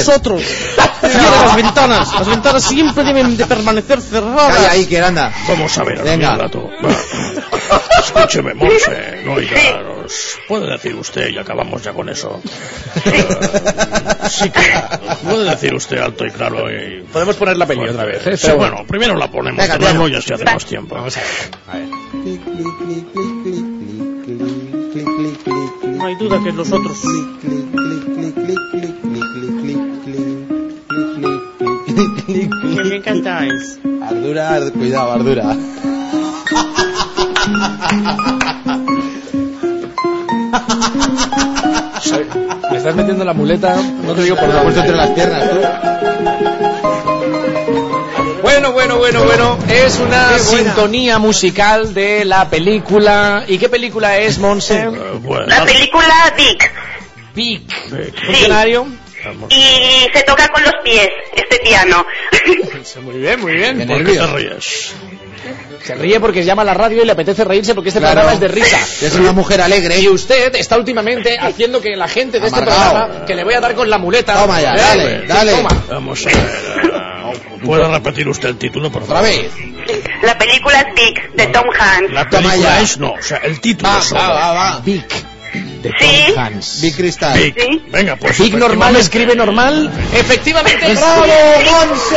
Cierra 1.10 1.42
las 1.46 1.56
ventanas. 1.56 2.12
Las 2.14 2.28
ventanas 2.28 2.62
siempre 2.64 3.04
deben 3.04 3.36
de 3.36 3.46
permanecer 3.46 4.00
cerradas. 4.00 4.54
Calla, 4.54 4.70
Iker, 4.72 5.04
anda. 5.04 5.32
Vamos 5.48 5.76
a 5.78 5.84
ver, 5.84 6.02
Venga. 6.02 6.36
Va. 6.36 6.48
Escúcheme, 7.98 8.54
Monse, 8.54 9.22
no 9.24 9.34
oigaros. 9.34 10.38
Puede 10.46 10.70
decir 10.70 10.94
usted, 10.94 11.30
y 11.30 11.38
acabamos 11.38 11.82
ya 11.82 11.92
con 11.92 12.08
eso. 12.08 12.40
Eh, 13.06 13.26
sí 14.30 14.50
que 14.50 14.60
puede 15.24 15.48
decir 15.50 15.74
usted 15.74 15.98
alto 15.98 16.24
y 16.26 16.30
claro. 16.30 16.70
Y... 16.70 17.02
Podemos 17.12 17.36
poner 17.36 17.56
la 17.56 17.66
peli 17.66 17.88
otra 17.88 18.04
vez, 18.04 18.26
¿eh? 18.26 18.36
Sí, 18.36 18.42
Pero 18.46 18.58
bueno, 18.58 18.84
primero 18.86 19.14
la 19.16 19.30
ponemos 19.30 19.58
Venga, 19.58 19.78
de 19.78 19.94
nuevo 19.94 20.06
tira. 20.06 20.18
y 20.18 20.22
así 20.22 20.32
hacemos 20.34 20.64
tiempo. 20.66 20.94
Vamos 20.94 21.16
a 21.16 21.20
ver. 21.20 21.28
A 21.68 21.76
ver. 21.76 21.88
No 25.86 26.06
hay 26.06 26.14
duda 26.16 26.40
que 26.42 26.52
Que 31.96 32.84
me 32.84 32.96
encantáis. 32.96 33.78
Ardura, 34.02 34.54
ar- 34.54 34.72
cuidado, 34.72 35.12
Ardura. 35.12 35.56
Soy- 42.02 42.26
Me 42.70 42.76
estás 42.78 42.94
metiendo 42.94 43.24
la 43.24 43.32
muleta, 43.32 43.76
no 44.04 44.14
te 44.14 44.22
digo 44.22 44.36
por 44.36 44.48
he 44.48 44.52
puesto 44.52 44.80
entre 44.80 44.96
las 44.96 45.10
piernas, 45.10 45.50
tú. 45.50 45.56
Bueno, 48.42 48.72
bueno, 48.72 48.98
bueno, 48.98 49.24
bueno. 49.24 49.58
Es 49.68 49.98
una 49.98 50.38
sintonía 50.38 51.18
musical 51.18 51.94
de 51.94 52.24
la 52.24 52.48
película. 52.48 53.44
¿Y 53.48 53.58
qué 53.58 53.68
película 53.68 54.18
es, 54.18 54.38
Monse? 54.38 54.82
Eh, 54.82 54.88
bueno, 55.22 55.46
La 55.46 55.64
película 55.64 56.14
Dick. 56.36 56.70
Big. 57.34 57.62
Funcionario. 58.26 58.86
Vamos. 59.48 59.54
Y 59.56 60.08
se 60.12 60.22
toca 60.24 60.48
con 60.48 60.62
los 60.62 60.72
pies, 60.82 61.08
este 61.34 61.58
piano. 61.58 62.04
Muy 63.02 63.18
bien, 63.18 63.40
muy 63.40 63.52
bien. 63.54 63.86
¿Por 63.86 63.98
qué 64.04 64.04
te 64.04 64.18
nervios. 64.18 64.32
ríes? 64.34 64.94
Se 65.84 65.94
ríe 65.94 66.18
porque 66.20 66.44
llama 66.44 66.62
a 66.62 66.64
la 66.64 66.74
radio 66.74 67.02
y 67.02 67.04
le 67.06 67.12
apetece 67.12 67.44
reírse 67.44 67.74
porque 67.74 67.88
este 67.90 68.00
Claro. 68.00 68.14
programa 68.14 68.34
es 68.34 68.40
de 68.40 68.48
risa. 68.48 68.78
Es 69.02 69.14
una 69.14 69.32
mujer 69.32 69.60
alegre. 69.60 69.98
Y 70.00 70.08
usted 70.08 70.54
está 70.56 70.76
últimamente 70.78 71.36
haciendo 71.38 71.80
que 71.80 71.94
la 71.96 72.08
gente 72.08 72.40
de 72.40 72.46
este 72.46 72.60
programa, 72.62 73.24
que 73.26 73.34
le 73.34 73.44
voy 73.44 73.54
a 73.54 73.60
dar 73.60 73.74
con 73.74 73.88
la 73.90 73.98
muleta. 73.98 74.34
Toma 74.40 74.60
ya, 74.62 74.74
¿eh? 74.74 74.78
dale, 74.78 75.20
Sí, 75.20 75.26
dale. 75.26 75.52
toma. 75.52 75.84
Vamos 75.90 76.26
a 76.26 76.28
ver. 76.30 77.60
¿Puede 77.64 77.88
repetir 77.88 78.28
usted 78.28 78.48
el 78.50 78.56
título, 78.58 78.90
por 78.90 79.02
Otra 79.02 79.16
favor? 79.16 79.30
vez. 79.30 79.50
La 80.22 80.36
película 80.38 80.80
es 80.80 80.94
Dick, 80.94 81.32
de 81.34 81.46
Tom 81.48 81.64
Hanks. 81.78 82.12
La 82.12 82.28
Toma 82.28 82.50
película 82.50 82.76
ya. 82.76 82.80
es, 82.80 82.98
no, 82.98 83.12
o 83.12 83.22
sea, 83.22 83.38
el 83.38 83.60
título 83.60 83.90
Va, 83.92 84.00
solo. 84.02 84.20
va, 84.20 84.28
va, 84.28 84.52
va. 84.52 84.80
Big. 85.54 85.82
De 85.82 85.90
Sí. 85.98 86.24
Tom 86.34 86.38
Hanks. 86.38 86.80
Big 86.80 86.96
Cristal. 86.96 87.38
Big. 87.38 87.54
Sí. 87.58 87.82
Venga, 87.88 88.16
pues. 88.16 88.38
Big 88.38 88.56
normal 88.56 88.96
escribe 88.96 89.34
normal. 89.34 89.90
Efectivamente. 90.12 90.94
¡Bravo, 90.94 91.20
Monse! 91.20 92.16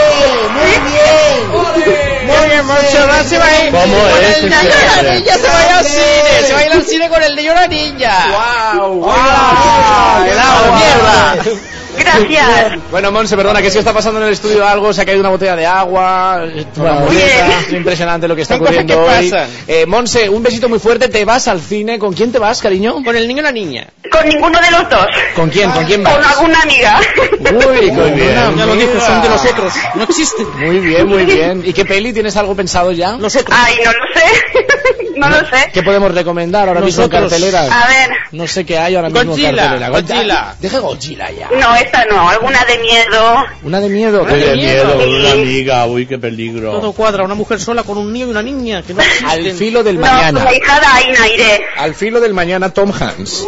¡Muy 0.54 0.72
bien! 0.90 2.28
Muy 2.28 2.50
bien, 2.50 2.66
Moncho, 2.66 3.00
ahora 3.02 3.24
se 3.24 3.38
va 3.38 3.46
a 3.46 3.66
ir. 3.66 3.72
¿Cómo 3.72 3.98
con 3.98 4.24
es 4.24 4.38
el 4.44 4.50
de 4.50 4.56
ese 4.56 4.66
Llora 4.68 5.00
hombre? 5.00 5.16
Ninja, 5.16 5.38
se 5.38 5.48
va 5.48 5.60
a 5.60 5.66
ir 5.66 5.72
al 5.72 5.86
cine. 5.86 6.48
Se 6.48 6.54
va 6.54 6.60
a 6.60 6.66
ir 6.66 6.72
al 6.72 6.84
cine 6.84 7.10
con 7.10 7.24
el 7.24 7.36
de 7.36 7.44
Llora 7.44 7.68
Ninja. 7.68 8.74
¡Wow! 8.76 8.94
¡Wow! 8.96 10.26
¡El 10.26 10.40
agua, 10.40 10.78
mierda! 10.78 11.60
Gracias. 11.98 12.80
Bueno, 12.92 13.12
Monse, 13.12 13.36
perdona, 13.36 13.62
que 13.62 13.70
si 13.72 13.78
está 13.80 13.94
pasando 13.94 14.20
en 14.22 14.28
el 14.28 14.34
estudio 14.34 14.66
algo, 14.68 14.94
se 14.94 15.02
ha 15.02 15.06
caído 15.06 15.20
una 15.22 15.30
botella 15.30 15.56
de 15.56 15.66
agua, 15.66 16.44
una 16.76 16.94
Muy 16.94 17.06
muleta, 17.08 17.46
bien. 17.48 17.60
es 17.68 17.74
impresionante 17.74 18.28
lo 18.28 18.36
que 18.36 18.42
está 18.44 18.56
ocurriendo 18.56 18.94
que 18.94 19.00
hoy. 19.00 19.34
Eh, 19.68 19.86
Monse, 19.86 20.30
un 20.30 20.42
besito 20.44 20.70
muy 20.70 20.80
fuerte, 20.80 21.10
te 21.10 21.26
vas 21.26 21.48
al 21.48 21.60
cine, 21.62 22.00
¿con 22.00 22.14
quién 22.14 22.32
te 22.32 22.40
vas, 22.40 22.62
cariño? 22.62 23.04
Con 23.04 23.16
el 23.16 23.28
niño 23.28 23.42
y 23.42 23.44
la 23.44 23.52
niña. 23.52 23.88
Con 24.12 24.28
ninguno 24.28 24.60
de 24.60 24.72
los 24.72 24.90
dos. 24.90 25.06
¿Con 25.36 25.50
quién? 25.50 25.70
¿Con 25.72 25.86
quién 25.86 26.04
Con 26.04 26.14
vas? 26.14 26.38
alguna 26.38 26.62
amiga. 26.62 27.00
Uy, 27.32 27.90
con 27.90 28.16
bien. 28.16 28.30
una 28.38 28.56
Ya 28.56 28.66
lo 28.66 28.76
dijo, 28.76 29.00
son 29.00 29.22
de 29.22 29.30
los 29.30 29.46
otros. 29.46 29.74
No 29.96 30.04
existe. 30.04 30.44
Muy 30.58 30.80
bien, 30.80 31.08
muy 31.08 31.26
bien. 31.26 31.64
¿Y 31.66 31.74
qué 31.74 31.86
peli 31.86 32.14
tienes 32.14 32.36
algo 32.38 32.56
pensado 32.56 32.92
ya? 32.92 33.12
Los 33.18 33.36
otros. 33.36 33.58
Ay, 33.60 33.76
no 33.84 33.92
lo 33.92 34.20
sé. 34.20 35.16
no 35.18 35.30
lo 35.30 35.38
sé. 35.50 35.70
¿Qué 35.74 35.84
podemos 35.84 36.14
recomendar 36.14 36.68
ahora 36.68 36.82
mismo 36.82 37.04
en 37.04 37.10
Nosotros. 37.10 37.32
carteleras? 37.32 37.70
A 37.72 37.88
ver. 37.88 38.10
No 38.32 38.48
sé 38.48 38.66
qué 38.66 38.78
hay 38.78 38.96
ahora 38.96 39.10
mismo 39.10 39.32
Godzilla, 39.32 39.50
en 39.50 39.56
cartelera. 39.56 39.90
Godzilla. 39.90 40.56
Deja 40.60 40.80
Godzilla 40.80 41.32
ya. 41.32 41.50
No, 41.60 41.76
esta 41.88 42.06
no. 42.06 42.30
Alguna 42.30 42.64
de 42.66 42.78
miedo. 42.78 43.46
Una 43.64 43.80
de 43.80 43.90
miedo. 43.90 44.22
Una 44.24 44.34
de 44.34 44.56
miedo. 44.56 44.96
miedo, 44.98 45.18
una 45.20 45.32
amiga, 45.32 45.86
uy, 45.86 46.06
qué 46.06 46.18
peligro. 46.18 46.72
Todo 46.72 46.92
cuadra, 46.94 47.24
una 47.24 47.36
mujer 47.36 47.60
sola 47.60 47.84
con 47.84 47.98
un 47.98 48.12
niño 48.14 48.28
y 48.28 48.30
una 48.32 48.42
niña 48.44 48.82
que 48.84 48.94
no 48.94 49.02
Al 49.28 49.52
filo 49.54 49.84
del 49.84 50.00
No, 50.00 50.06
mañana. 50.08 50.44
la 50.44 50.54
hijada 50.56 50.96
Aina 50.96 51.28
iré. 51.28 51.62
Al 51.78 51.96
filo 51.96 52.20
del 52.20 52.34
mañana, 52.34 52.70
Tom 52.74 52.92
Hanks. 52.92 53.44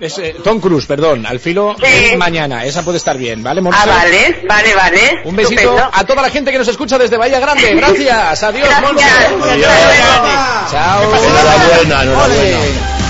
Es, 0.00 0.18
eh, 0.18 0.34
Tom 0.42 0.58
Cruise, 0.60 0.86
perdón. 0.86 1.24
Al 1.24 1.38
filo 1.38 1.76
Sí. 1.82 2.08
del 2.10 2.18
mañana. 2.18 2.64
Esa 2.64 2.82
puede 2.82 2.98
estar 2.98 3.16
bien, 3.16 3.42
¿vale? 3.44 3.62
Ah, 3.72 3.84
vale, 3.86 4.42
vale, 4.46 4.74
vale. 4.74 5.20
Un 5.24 5.36
besito 5.36 5.60
Estupendo. 5.60 5.90
a 5.92 6.04
toda 6.04 6.20
la 6.22 6.30
gente 6.30 6.50
que 6.50 6.58
nos 6.58 6.66
escucha 6.68 6.98
desde 6.98 7.16
Bahía 7.16 7.38
Grande. 7.38 7.74
Gracias. 7.74 8.42
Adiós. 8.42 8.68
Chao. 10.70 11.02
Enhorabuena, 11.14 12.02
enhorabuena. 12.02 13.03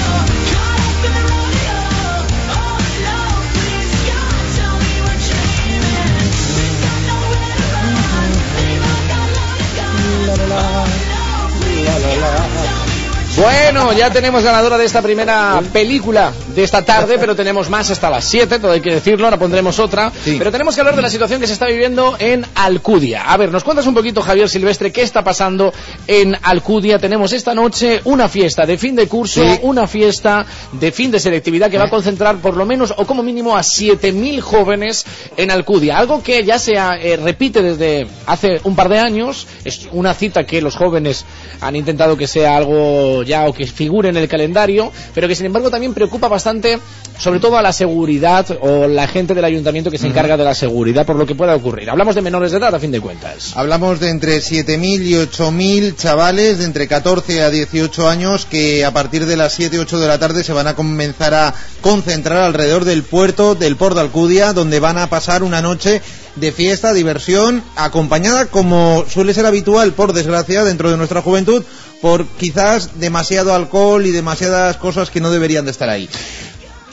Bueno, 13.44 13.92
ya 13.92 14.08
tenemos 14.10 14.42
ganadora 14.42 14.78
de 14.78 14.86
esta 14.86 15.02
primera 15.02 15.60
película 15.70 16.32
de 16.54 16.64
esta 16.64 16.82
tarde, 16.82 17.18
pero 17.18 17.36
tenemos 17.36 17.68
más 17.68 17.90
hasta 17.90 18.08
las 18.08 18.24
7, 18.24 18.58
todo 18.58 18.72
hay 18.72 18.80
que 18.80 18.94
decirlo, 18.94 19.26
ahora 19.26 19.36
pondremos 19.36 19.78
otra. 19.78 20.10
Sí. 20.24 20.36
Pero 20.38 20.50
tenemos 20.50 20.74
que 20.74 20.80
hablar 20.80 20.96
de 20.96 21.02
la 21.02 21.10
situación 21.10 21.42
que 21.42 21.46
se 21.46 21.52
está 21.52 21.66
viviendo 21.66 22.16
en 22.18 22.46
Alcudia. 22.54 23.24
A 23.30 23.36
ver, 23.36 23.52
nos 23.52 23.62
cuentas 23.62 23.86
un 23.86 23.92
poquito, 23.92 24.22
Javier 24.22 24.48
Silvestre, 24.48 24.90
qué 24.92 25.02
está 25.02 25.22
pasando 25.22 25.74
en 26.06 26.34
Alcudia. 26.42 26.98
Tenemos 26.98 27.34
esta 27.34 27.54
noche 27.54 28.00
una 28.04 28.30
fiesta 28.30 28.64
de 28.64 28.78
fin 28.78 28.96
de 28.96 29.08
curso, 29.08 29.42
Sí. 29.44 29.58
una 29.60 29.86
fiesta 29.86 30.46
de 30.72 30.90
fin 30.90 31.10
de 31.10 31.20
selectividad 31.20 31.70
que 31.70 31.76
va 31.76 31.84
a 31.84 31.90
concentrar 31.90 32.36
por 32.38 32.56
lo 32.56 32.64
menos 32.64 32.94
o 32.96 33.04
como 33.04 33.22
mínimo 33.22 33.58
a 33.58 33.60
7.000 33.62 34.40
jóvenes 34.40 35.04
en 35.36 35.50
Alcudia. 35.50 35.98
Algo 35.98 36.22
que 36.22 36.44
ya 36.44 36.58
se 36.58 36.76
eh, 36.76 37.18
repite 37.18 37.60
desde 37.60 38.06
hace 38.26 38.62
un 38.64 38.74
par 38.74 38.88
de 38.88 39.00
años. 39.00 39.46
Es 39.66 39.86
una 39.92 40.14
cita 40.14 40.44
que 40.44 40.62
los 40.62 40.76
jóvenes 40.76 41.26
han 41.60 41.76
intentado 41.76 42.16
que 42.16 42.26
sea 42.26 42.56
algo 42.56 43.22
ya 43.22 43.33
o 43.42 43.52
que 43.52 43.66
figure 43.66 44.08
en 44.08 44.16
el 44.16 44.28
calendario, 44.28 44.92
pero 45.14 45.28
que 45.28 45.34
sin 45.34 45.46
embargo 45.46 45.70
también 45.70 45.94
preocupa 45.94 46.28
bastante, 46.28 46.78
sobre 47.18 47.40
todo 47.40 47.58
a 47.58 47.62
la 47.62 47.72
seguridad 47.72 48.46
o 48.60 48.86
la 48.86 49.06
gente 49.06 49.34
del 49.34 49.44
ayuntamiento 49.44 49.90
que 49.90 49.98
se 49.98 50.06
encarga 50.06 50.36
de 50.36 50.44
la 50.44 50.54
seguridad 50.54 51.04
por 51.04 51.16
lo 51.16 51.26
que 51.26 51.34
pueda 51.34 51.54
ocurrir. 51.54 51.90
Hablamos 51.90 52.14
de 52.14 52.22
menores 52.22 52.52
de 52.52 52.58
edad 52.58 52.74
a 52.74 52.80
fin 52.80 52.90
de 52.90 53.00
cuentas. 53.00 53.56
Hablamos 53.56 54.00
de 54.00 54.10
entre 54.10 54.38
7.000 54.38 55.02
y 55.02 55.12
8.000 55.14 55.96
chavales 55.96 56.58
de 56.58 56.64
entre 56.64 56.88
14 56.88 57.42
a 57.42 57.50
18 57.50 58.08
años 58.08 58.46
que 58.46 58.84
a 58.84 58.92
partir 58.92 59.26
de 59.26 59.36
las 59.36 59.52
7 59.52 59.78
8 59.78 60.00
de 60.00 60.08
la 60.08 60.18
tarde 60.18 60.44
se 60.44 60.52
van 60.52 60.66
a 60.66 60.74
comenzar 60.74 61.34
a 61.34 61.54
concentrar 61.80 62.38
alrededor 62.38 62.84
del 62.84 63.02
puerto 63.02 63.54
del 63.54 63.76
Port 63.76 63.94
de 63.94 64.02
Alcudia, 64.02 64.52
donde 64.52 64.80
van 64.80 64.98
a 64.98 65.08
pasar 65.08 65.42
una 65.42 65.62
noche 65.62 66.00
de 66.36 66.52
fiesta, 66.52 66.92
diversión, 66.92 67.62
acompañada 67.76 68.46
como 68.46 69.04
suele 69.08 69.34
ser 69.34 69.46
habitual, 69.46 69.92
por 69.92 70.12
desgracia, 70.12 70.64
dentro 70.64 70.90
de 70.90 70.96
nuestra 70.96 71.22
juventud, 71.22 71.62
por 72.04 72.26
quizás 72.26 73.00
demasiado 73.00 73.54
alcohol 73.54 74.04
y 74.04 74.10
demasiadas 74.10 74.76
cosas 74.76 75.08
que 75.08 75.22
no 75.22 75.30
deberían 75.30 75.64
de 75.64 75.70
estar 75.70 75.88
ahí. 75.88 76.06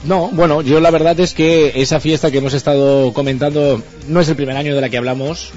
No, 0.06 0.30
bueno, 0.32 0.62
yo 0.62 0.80
la 0.80 0.90
verdad 0.90 1.20
es 1.20 1.34
que 1.34 1.74
esa 1.82 2.00
fiesta 2.00 2.32
que 2.32 2.38
hemos 2.38 2.54
estado 2.54 3.12
comentando 3.12 3.84
no 4.08 4.22
es 4.22 4.30
el 4.30 4.38
primer 4.38 4.56
año 4.56 4.74
de 4.74 4.80
la 4.80 4.90
que 4.90 4.98
hablamos, 4.98 5.52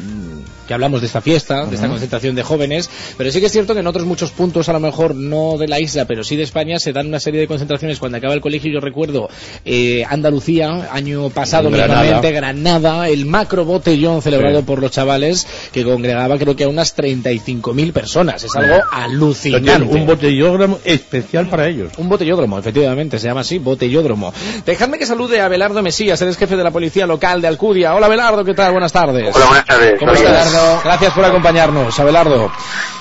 que 0.67 0.75
hablamos 0.75 1.01
de 1.01 1.07
esta 1.07 1.21
fiesta, 1.21 1.67
de 1.67 1.75
esta 1.77 1.89
concentración 1.89 2.35
de 2.35 2.43
jóvenes, 2.43 2.91
pero 3.17 3.31
sí 3.31 3.41
que 3.41 3.47
es 3.47 3.53
cierto 3.53 3.75
que 3.75 3.81
en 3.81 3.87
otros 3.87 4.05
muchos 4.07 4.31
puntos, 4.31 4.69
a 4.69 4.73
lo 4.73 4.81
mejor 4.81 5.15
no 5.15 5.57
de 5.59 5.69
la 5.69 5.81
isla, 5.81 6.05
pero 6.07 6.25
sí 6.25 6.37
de 6.37 6.43
España, 6.43 6.79
se 6.79 6.93
dan 6.93 7.07
una 7.09 7.21
serie 7.21 7.41
de 7.41 7.47
concentraciones 7.47 7.99
cuando 7.99 8.19
acaba 8.19 8.35
el 8.35 8.41
colegio. 8.41 8.73
Yo 8.73 8.81
recuerdo 8.81 9.29
eh, 9.65 10.05
Andalucía, 10.09 10.89
año 10.93 11.31
pasado 11.31 11.71
Granada. 11.71 12.21
Granada, 12.21 13.09
el 13.09 13.27
macro 13.27 13.65
botellón 13.65 14.23
celebrado 14.23 14.61
Sí. 14.61 14.65
por 14.67 14.81
los 14.81 14.91
chavales 14.93 15.47
que 15.73 15.85
congregaba 15.85 16.39
creo 16.39 16.55
que 16.57 16.65
a 16.65 16.69
unas 16.69 16.97
35.000 16.97 17.93
personas. 17.93 18.45
Es 18.45 18.55
algo 18.57 18.77
alucinante. 18.91 19.83
Un 19.85 20.07
botellógramo 20.07 20.79
especial 20.85 21.49
para 21.49 21.69
ellos. 21.69 21.93
Un 21.99 22.09
botellódromo, 22.09 22.59
efectivamente, 22.59 23.19
se 23.19 23.27
llama 23.29 23.41
así, 23.41 23.59
botellódromo. 23.59 24.33
Dejadme 24.67 24.99
que 24.99 25.07
salude 25.07 25.41
a 25.41 25.49
Belardo 25.49 25.83
Mesías, 25.83 26.21
eres 26.23 26.37
jefe 26.37 26.57
de 26.57 26.65
la 26.65 26.71
policía 26.71 27.07
local 27.07 27.41
de 27.41 27.49
Alcudia. 27.49 27.95
Hola 27.95 28.09
Belardo, 28.09 28.45
¿qué 28.45 28.55
tal? 28.55 28.73
Buenas 28.73 28.93
tardes. 28.93 29.35
Hola, 29.35 29.47
buenas 29.47 29.65
tardes. 29.67 29.99
¿Cómo 29.99 30.13
estás? 30.13 30.54
Bueno, 30.55 30.81
gracias 30.85 31.13
por 31.13 31.25
acompañarnos, 31.25 31.99
Abelardo. 31.99 32.53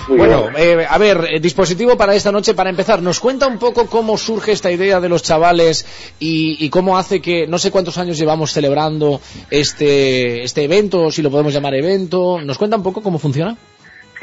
bueno, 0.07 0.49
eh, 0.57 0.87
a 0.89 0.97
ver, 0.97 1.27
eh, 1.29 1.39
dispositivo 1.39 1.95
para 1.95 2.15
esta 2.15 2.31
noche, 2.31 2.55
para 2.55 2.71
empezar, 2.71 2.99
nos 3.03 3.19
cuenta 3.19 3.45
un 3.45 3.59
poco 3.59 3.85
cómo 3.85 4.17
surge 4.17 4.53
esta 4.53 4.71
idea 4.71 4.99
de 4.99 5.07
los 5.07 5.21
chavales 5.21 5.85
y, 6.19 6.65
y 6.65 6.69
cómo 6.69 6.97
hace 6.97 7.21
que, 7.21 7.45
no 7.45 7.59
sé 7.59 7.69
cuántos 7.69 7.99
años 7.99 8.17
llevamos 8.17 8.53
celebrando 8.53 9.21
este, 9.51 10.43
este 10.43 10.63
evento, 10.63 11.11
si 11.11 11.21
lo 11.21 11.29
podemos 11.29 11.53
llamar 11.53 11.75
evento. 11.75 12.41
¿Nos 12.41 12.57
cuenta 12.57 12.75
un 12.75 12.81
poco 12.83 13.03
cómo 13.03 13.19
funciona? 13.19 13.55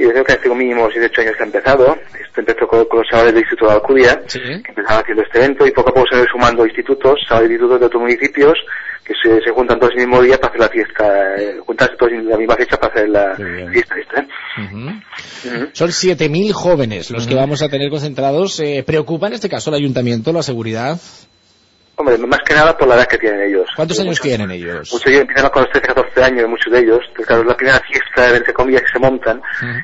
Sí, 0.00 0.06
yo 0.06 0.10
creo 0.12 0.24
que 0.24 0.32
hace 0.32 0.48
un 0.48 0.56
mínimo 0.56 0.88
18 0.88 1.20
años 1.20 1.36
que 1.36 1.42
ha 1.42 1.46
empezado. 1.46 1.98
Esto 2.14 2.40
empezó 2.40 2.66
con, 2.66 2.84
con 2.86 3.00
los 3.00 3.08
chavales 3.08 3.34
del 3.34 3.42
Instituto 3.42 3.66
de 3.66 3.74
Alcudia, 3.74 4.22
que 4.32 4.70
empezaban 4.70 5.02
haciendo 5.02 5.22
este 5.22 5.38
evento 5.38 5.66
y 5.66 5.70
poco 5.72 5.90
a 5.90 5.94
poco 5.94 6.06
se 6.08 6.14
han 6.14 6.22
ido 6.22 6.30
sumando 6.32 6.64
institutos, 6.64 7.20
chavales 7.28 7.48
de 7.48 7.54
institutos 7.54 7.80
de 7.80 7.86
otros 7.86 8.02
municipios 8.02 8.54
que 9.04 9.14
se, 9.22 9.42
se 9.42 9.50
juntan 9.50 9.78
todos 9.78 9.92
el 9.94 10.06
mismo 10.06 10.22
día 10.22 10.38
para 10.38 10.48
hacer 10.48 10.60
la 10.60 10.68
fiesta, 10.68 11.36
eh, 11.36 11.58
juntarse 11.66 11.96
todos 11.96 12.12
en 12.12 12.28
la 12.28 12.36
misma 12.36 12.54
fecha 12.56 12.76
para 12.76 12.94
hacer 12.94 13.08
la 13.08 13.36
fiesta 13.72 13.94
esta. 13.98 14.20
¿eh? 14.20 15.70
Son 15.72 15.88
7.000 15.88 16.52
jóvenes 16.52 17.10
los 17.10 17.26
que 17.26 17.34
vamos 17.34 17.62
a 17.62 17.68
tener 17.68 17.90
concentrados. 17.90 18.60
Eh, 18.60 18.84
¿Preocupa 18.86 19.26
en 19.26 19.34
este 19.34 19.48
caso 19.48 19.70
el 19.70 19.76
ayuntamiento 19.76 20.32
la 20.32 20.42
seguridad? 20.42 20.98
Hombre, 22.00 22.18
más 22.18 22.40
que 22.46 22.54
nada 22.54 22.76
por 22.76 22.88
la 22.88 22.94
edad 22.96 23.06
que 23.06 23.18
tienen 23.18 23.42
ellos. 23.42 23.68
¿Cuántos 23.76 24.00
años 24.00 24.18
tienen 24.20 24.50
ellos? 24.50 24.90
Muchos 24.92 25.06
ellos 25.06 25.20
empiezan 25.22 25.50
con 25.50 25.62
los 25.62 25.70
13, 25.72 25.86
14 25.88 26.22
años, 26.24 26.48
muchos 26.48 26.72
de 26.72 26.78
ellos. 26.80 26.98
Entonces, 27.08 27.26
claro, 27.26 27.42
es 27.42 27.48
la 27.48 27.56
primera 27.56 27.80
fiesta, 27.80 28.36
entre 28.36 28.52
comillas, 28.54 28.82
que 28.82 28.88
se 28.92 28.98
montan. 28.98 29.42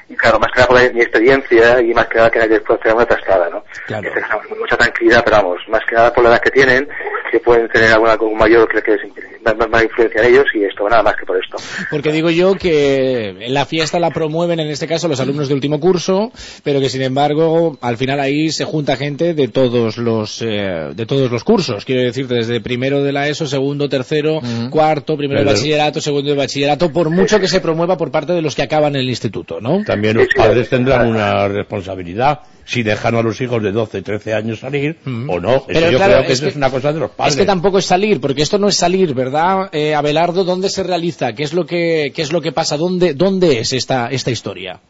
Y 0.08 0.14
claro, 0.16 0.38
más 0.38 0.50
que 0.52 0.60
nada 0.60 0.68
por 0.68 0.80
la- 0.82 0.90
mi 0.92 1.00
experiencia 1.02 1.80
y 1.82 1.92
más 1.94 2.06
que 2.06 2.16
nada 2.16 2.30
que 2.30 2.38
nadie 2.38 2.60
puede 2.60 2.80
hacer 2.80 2.94
una 2.94 3.06
trastada, 3.06 3.50
¿no? 3.50 3.64
Claro. 3.86 4.02
Que 4.02 4.10
tengan 4.20 4.38
mucha 4.58 4.76
tranquilidad, 4.76 5.22
pero 5.24 5.36
vamos, 5.36 5.58
más 5.68 5.82
que 5.88 5.94
nada 5.94 6.12
por 6.12 6.24
la 6.24 6.30
edad 6.30 6.40
que 6.40 6.50
tienen, 6.50 6.88
que 7.30 7.38
pueden 7.40 7.68
tener 7.68 7.92
alguna 7.92 8.12
algún 8.12 8.36
mayor 8.38 8.68
que, 8.68 8.80
que 8.82 8.92
les 8.92 9.00
más, 9.44 9.56
más- 9.56 9.68
más 9.68 9.84
influencia 9.84 10.22
en 10.22 10.28
ellos 10.32 10.44
y 10.54 10.64
esto, 10.64 10.88
nada 10.88 11.02
más 11.02 11.14
que 11.16 11.26
por 11.26 11.36
esto. 11.36 11.56
Porque 11.90 12.10
digo 12.12 12.30
yo 12.30 12.54
que 12.54 13.36
la 13.48 13.64
fiesta 13.66 13.98
la 14.00 14.10
promueven 14.10 14.58
en 14.60 14.68
este 14.68 14.86
caso 14.86 15.06
los 15.08 15.20
alumnos 15.20 15.48
de 15.48 15.54
último 15.54 15.78
curso, 15.80 16.32
pero 16.64 16.80
que 16.80 16.88
sin 16.88 17.02
embargo 17.02 17.76
al 17.80 17.96
final 17.96 18.20
ahí 18.20 18.50
se 18.50 18.64
junta 18.64 18.96
gente 18.96 19.34
de 19.34 19.48
todos 19.48 19.98
los 19.98 20.40
eh, 20.42 20.90
de 20.94 21.06
todos 21.06 21.30
los 21.30 21.44
cursos. 21.44 21.84
Quiero 21.84 22.02
decir 22.06 22.26
desde 22.28 22.60
primero 22.60 23.02
de 23.02 23.12
la 23.12 23.28
ESO, 23.28 23.46
segundo, 23.46 23.88
tercero, 23.88 24.40
cuarto, 24.70 25.16
primero 25.16 25.40
de 25.40 25.46
bachillerato, 25.46 26.00
segundo 26.00 26.30
de 26.30 26.36
bachillerato, 26.36 26.92
por 26.92 27.10
mucho 27.10 27.38
que 27.40 27.48
se 27.48 27.60
promueva 27.60 27.96
por 27.96 28.10
parte 28.10 28.32
de 28.32 28.42
los 28.42 28.54
que 28.54 28.62
acaban 28.62 28.96
el 28.96 29.08
instituto, 29.08 29.60
¿no? 29.60 29.82
También 29.84 30.16
los 30.16 30.28
padres 30.36 30.68
tendrán 30.68 31.06
una 31.06 31.48
responsabilidad 31.48 32.40
si 32.64 32.82
dejan 32.82 33.14
a 33.14 33.22
los 33.22 33.40
hijos 33.40 33.62
de 33.62 33.70
12, 33.70 34.02
13 34.02 34.34
años 34.34 34.58
salir 34.58 34.96
o 35.04 35.38
no. 35.40 35.54
Eso 35.56 35.64
Pero 35.68 35.90
yo 35.90 35.98
claro, 35.98 36.14
creo 36.14 36.26
que 36.26 36.32
es 36.32 36.38
eso 36.38 36.42
que- 36.46 36.50
es 36.50 36.56
una 36.56 36.70
cosa 36.70 36.92
de 36.92 36.98
los 36.98 37.10
padres. 37.12 37.34
Es 37.34 37.40
que 37.40 37.46
tampoco 37.46 37.78
es 37.78 37.84
salir, 37.84 38.20
porque 38.20 38.42
esto 38.42 38.58
no 38.58 38.66
es 38.68 38.76
salir, 38.76 39.14
¿verdad? 39.14 39.68
Eh, 39.72 39.94
Abelardo, 39.94 40.42
¿dónde 40.44 40.68
se 40.68 40.82
realiza? 40.82 41.32
¿Qué 41.32 41.44
es 41.44 41.52
lo 41.54 41.64
que, 41.64 42.12
qué 42.14 42.22
es 42.22 42.32
lo 42.32 42.40
que 42.40 42.50
pasa? 42.52 42.76
¿Dónde, 42.76 43.14
dónde 43.14 43.60
es 43.60 43.72
esta, 43.72 44.08
esta 44.08 44.32
historia? 44.32 44.80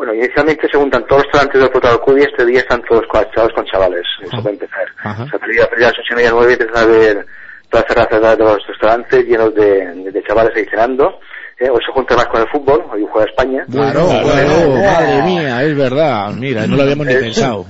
Bueno, 0.00 0.14
inicialmente 0.14 0.66
se 0.66 0.78
juntan 0.78 1.04
todos 1.06 1.18
los 1.24 1.24
restaurantes 1.26 1.60
del 1.60 1.82
de 1.82 1.88
Alcudia, 1.90 2.24
este 2.24 2.46
día 2.46 2.60
están 2.60 2.80
todos 2.88 3.02
con, 3.06 3.22
chavales 3.32 3.54
con 3.54 3.64
chavales, 3.66 4.02
eso 4.22 4.42
para 4.42 4.54
empezar. 4.54 4.86
O 4.98 5.26
sea, 5.28 5.36
a 5.36 5.38
partir 5.38 5.60
de 5.60 5.80
las 5.82 5.92
ocho 5.92 6.12
y 6.12 6.14
media, 6.16 6.30
nueve 6.32 6.52
empiezan 6.54 6.82
a 6.82 6.86
ver 6.86 7.26
todas 7.68 7.84
las 7.86 8.08
terrazas 8.08 8.38
de 8.38 8.44
los 8.44 8.66
restaurantes 8.66 9.24
llenos 9.26 9.54
de, 9.54 9.86
de- 9.94 10.10
de 10.10 10.22
chavales 10.22 10.56
ahí 10.56 10.64
cenando. 10.70 11.20
¿eh? 11.58 11.68
Hoy 11.68 11.80
se 11.84 11.92
junta 11.92 12.16
más 12.16 12.24
con 12.28 12.40
el 12.40 12.48
fútbol, 12.48 12.82
hoy 12.90 13.06
juega 13.12 13.28
España. 13.28 13.62
Claro, 13.70 14.06
claro, 14.08 14.70
madre 14.70 15.22
mía, 15.24 15.62
es 15.64 15.76
verdad. 15.76 16.30
Mira, 16.32 16.66
no 16.66 16.76
lo 16.76 16.82
habíamos 16.84 17.06
ni 17.06 17.14
pensado. 17.16 17.66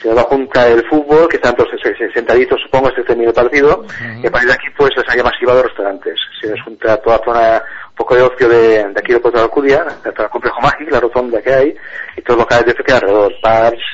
Se 0.00 0.14
va 0.14 0.20
a 0.20 0.24
juntar 0.24 0.68
el 0.70 0.84
fútbol, 0.88 1.28
que 1.28 1.36
están 1.38 1.56
todos 1.56 1.68
se- 1.82 1.96
se- 1.96 2.12
sentaditos, 2.12 2.60
supongo, 2.62 2.86
hasta 2.88 3.00
que 3.00 3.06
termine 3.08 3.28
el 3.30 3.34
partido, 3.34 3.84
y 4.22 4.26
a 4.28 4.30
partir 4.30 4.48
de 4.50 4.54
aquí 4.54 4.66
pues 4.76 4.90
les 4.96 5.08
haya 5.08 5.24
masiva 5.24 5.54
los 5.54 5.64
restaurantes. 5.64 6.14
Se 6.40 6.46
les 6.48 6.62
junta 6.62 6.96
toda 6.98 7.18
la 7.18 7.24
zona, 7.24 7.62
un 7.92 7.96
poco 7.96 8.14
de 8.16 8.22
ocio 8.22 8.48
de, 8.48 8.68
de 8.88 8.94
aquí 8.96 9.12
de 9.12 9.20
Puerto 9.20 9.38
de 9.38 9.44
Alcudia, 9.44 9.84
hasta 9.86 10.24
el 10.24 10.30
complejo 10.30 10.60
mágico, 10.62 10.90
la 10.90 11.00
rotonda 11.00 11.42
que 11.42 11.52
hay, 11.52 11.74
y 12.16 12.22
todos 12.22 12.38
los 12.38 12.46
locales 12.46 12.66
de 12.66 12.82
que 12.82 12.92
hay 12.92 12.98
alrededor, 12.98 13.32
pubs, 13.42 13.84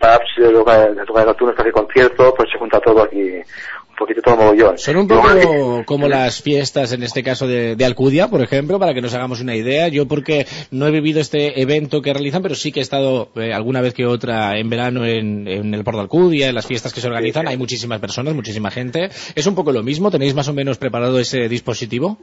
pubs, 0.00 0.38
eh, 0.38 0.50
locales 0.50 0.96
locales 0.96 1.26
nocturnos 1.26 1.56
para 1.56 1.70
conciertos, 1.70 2.34
pues 2.34 2.48
se 2.50 2.58
junta 2.58 2.80
todo 2.80 3.02
aquí, 3.02 3.20
un 3.20 3.96
poquito 3.96 4.22
todo 4.22 4.36
mogollón. 4.36 4.78
Son 4.78 4.96
un 4.96 5.06
poco 5.06 5.84
como 5.84 6.08
las 6.08 6.40
fiestas, 6.40 6.92
en 6.92 7.02
este 7.02 7.22
caso 7.22 7.46
de, 7.46 7.76
de 7.76 7.84
Alcudia, 7.84 8.28
por 8.28 8.40
ejemplo, 8.40 8.78
para 8.78 8.94
que 8.94 9.02
nos 9.02 9.14
hagamos 9.14 9.42
una 9.42 9.54
idea. 9.54 9.88
Yo 9.88 10.08
porque 10.08 10.46
no 10.70 10.86
he 10.86 10.90
vivido 10.90 11.20
este 11.20 11.60
evento 11.60 12.00
que 12.00 12.14
realizan, 12.14 12.42
pero 12.42 12.54
sí 12.54 12.72
que 12.72 12.80
he 12.80 12.82
estado 12.82 13.28
eh, 13.36 13.52
alguna 13.52 13.82
vez 13.82 13.92
que 13.92 14.06
otra 14.06 14.58
en 14.58 14.70
verano 14.70 15.04
en, 15.04 15.46
en 15.46 15.74
el 15.74 15.84
Port 15.84 15.96
de 15.96 16.02
Alcudia, 16.02 16.48
en 16.48 16.54
las 16.54 16.66
fiestas 16.66 16.94
que 16.94 17.02
se 17.02 17.06
organizan. 17.06 17.46
Hay 17.46 17.58
muchísimas 17.58 18.00
personas, 18.00 18.34
muchísima 18.34 18.70
gente. 18.70 19.10
¿Es 19.34 19.46
un 19.46 19.54
poco 19.54 19.72
lo 19.72 19.82
mismo? 19.82 20.10
¿Tenéis 20.10 20.34
más 20.34 20.48
o 20.48 20.54
menos 20.54 20.78
preparado 20.78 21.18
ese 21.18 21.48
dispositivo? 21.48 22.16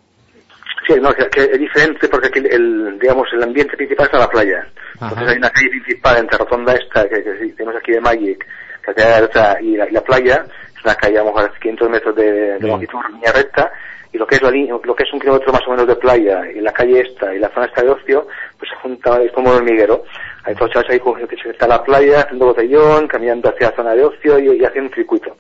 Sí, 0.90 0.96
no, 1.00 1.14
que, 1.14 1.30
que 1.30 1.44
es 1.44 1.60
diferente 1.60 2.08
porque 2.08 2.30
aquí 2.30 2.40
el, 2.40 2.98
digamos, 2.98 3.28
el 3.34 3.44
ambiente 3.44 3.78
principal 3.78 4.08
está 4.08 4.18
la 4.18 4.28
playa. 4.28 4.66
Entonces 4.94 5.28
hay 5.28 5.38
una 5.38 5.52
calle 5.52 5.70
principal 5.70 6.18
entre 6.18 6.36
la 6.36 6.44
rotonda 6.46 6.74
esta 6.74 7.08
que, 7.08 7.22
tenemos 7.56 7.76
aquí 7.76 7.92
de 7.92 8.02
Magic, 8.02 8.44
que 8.84 8.92
acá 8.92 9.20
está, 9.20 9.62
y, 9.62 9.78
la, 9.78 9.88
y 9.88 9.92
la 9.92 10.02
playa, 10.02 10.44
es 10.76 10.84
una 10.84 10.96
calle 10.96 11.20
a 11.20 11.22
lo 11.22 11.28
mejor 11.28 11.44
a 11.44 11.60
500 11.60 11.90
metros 11.92 12.16
de, 12.16 12.32
de 12.58 12.68
longitud, 12.68 12.98
línea 13.12 13.32
recta, 13.32 13.72
y 14.12 14.18
lo 14.18 14.26
que 14.26 14.38
es 14.38 14.42
la 14.42 14.50
línea, 14.50 14.76
lo 14.84 14.96
que 14.96 15.04
es 15.04 15.14
un 15.14 15.20
kilómetro 15.20 15.54
más 15.54 15.62
o 15.68 15.70
menos 15.70 15.86
de 15.86 15.96
playa, 15.96 16.42
y 16.52 16.60
la 16.60 16.74
calle 16.74 17.02
esta, 17.02 17.36
y 17.36 17.38
la 17.38 17.50
zona 17.50 17.68
esta 17.68 17.84
de 17.84 17.92
ocio, 17.92 18.26
pues 18.58 18.72
se 18.72 18.78
junta, 18.78 19.22
es 19.22 19.32
como 19.32 19.52
un 19.52 19.58
hormiguero. 19.58 20.04
Hay 20.44 20.56
todos 20.56 20.72
chavales 20.72 20.92
ahí 20.92 21.28
que 21.28 21.38
se 21.38 21.52
está 21.52 21.66
en 21.66 21.70
la 21.70 21.84
playa, 21.84 22.22
haciendo 22.22 22.48
botellón, 22.48 23.08
caminando 23.08 23.50
hacia 23.50 23.70
la 23.70 23.76
zona 23.76 23.94
de 23.94 24.06
ocio 24.06 24.40
y, 24.40 24.60
y 24.60 24.66
haciendo 24.66 24.90
un 24.90 24.96
circuito. 24.96 25.38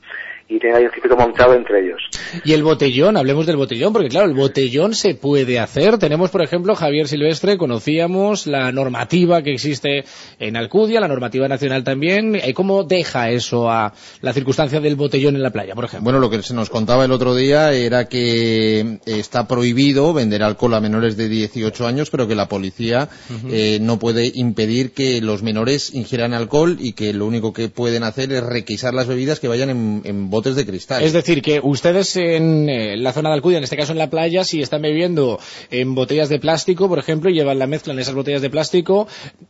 Y 0.51 0.55
ahí 0.65 0.83
un 0.83 0.91
circuito 0.91 1.15
montado 1.15 1.53
entre 1.53 1.85
ellos. 1.85 2.01
Y 2.43 2.53
el 2.53 2.63
botellón, 2.63 3.17
hablemos 3.17 3.45
del 3.45 3.55
botellón, 3.55 3.93
porque 3.93 4.09
claro, 4.09 4.25
el 4.25 4.33
botellón 4.33 4.95
se 4.95 5.13
puede 5.13 5.59
hacer. 5.59 5.99
Tenemos, 5.99 6.31
por 6.31 6.41
ejemplo, 6.41 6.73
Javier 6.73 7.07
Silvestre, 7.07 7.55
conocíamos 7.55 8.47
la 8.47 8.71
normativa 8.71 9.43
que 9.43 9.53
existe 9.53 10.05
en 10.39 10.57
Alcudia, 10.57 11.01
la 11.01 11.07
normativa 11.07 11.47
nacional 11.47 11.83
también. 11.83 12.35
Eh, 12.35 12.55
¿Cómo 12.55 12.83
deja 12.83 13.29
eso 13.29 13.69
a 13.69 13.93
la 14.21 14.33
circunstancia 14.33 14.79
del 14.79 14.95
botellón 14.95 15.35
en 15.35 15.43
la 15.43 15.51
playa, 15.51 15.75
por 15.75 15.85
ejemplo? 15.85 16.05
Bueno, 16.05 16.17
lo 16.19 16.31
que 16.31 16.41
se 16.41 16.55
nos 16.55 16.71
contaba 16.71 17.05
el 17.05 17.11
otro 17.11 17.35
día 17.35 17.71
era 17.73 18.05
que 18.05 18.79
eh, 18.79 18.97
está 19.05 19.47
prohibido 19.47 20.13
vender 20.15 20.41
alcohol 20.41 20.73
a 20.73 20.81
menores 20.81 21.15
de 21.15 21.29
18 21.29 21.85
años, 21.85 22.09
pero 22.09 22.27
que 22.27 22.33
la 22.33 22.47
policía 22.47 23.09
eh, 23.51 23.77
no 23.81 23.99
puede 23.99 24.31
impedir 24.33 24.93
que 24.93 25.21
los 25.21 25.43
menores 25.43 25.93
ingieran 25.93 26.33
alcohol 26.33 26.77
y 26.79 26.93
que 26.93 27.13
lo 27.13 27.27
único 27.27 27.53
que 27.53 27.69
pueden 27.69 28.01
hacer 28.01 28.31
es 28.31 28.43
requisar 28.43 28.95
las 28.95 29.05
bebidas 29.05 29.39
que 29.39 29.47
vayan 29.47 29.69
en, 29.69 30.01
en 30.05 30.31
Es 31.05 31.13
decir, 31.13 31.41
que 31.41 31.59
ustedes 31.61 32.15
en 32.15 32.69
eh, 32.69 32.97
la 32.97 33.13
zona 33.13 33.29
de 33.29 33.35
Alcudia, 33.35 33.57
en 33.57 33.63
este 33.63 33.77
caso 33.77 33.91
en 33.91 33.97
la 33.97 34.09
playa, 34.09 34.43
si 34.43 34.61
están 34.61 34.81
bebiendo 34.81 35.39
en 35.71 35.95
botellas 35.95 36.29
de 36.29 36.39
plástico, 36.39 36.87
por 36.87 36.99
ejemplo, 36.99 37.29
y 37.29 37.33
llevan 37.33 37.59
la 37.59 37.67
mezcla 37.67 37.93
en 37.93 37.99
esas 37.99 38.15
botellas 38.15 38.41
de 38.41 38.49
plástico, 38.49 39.07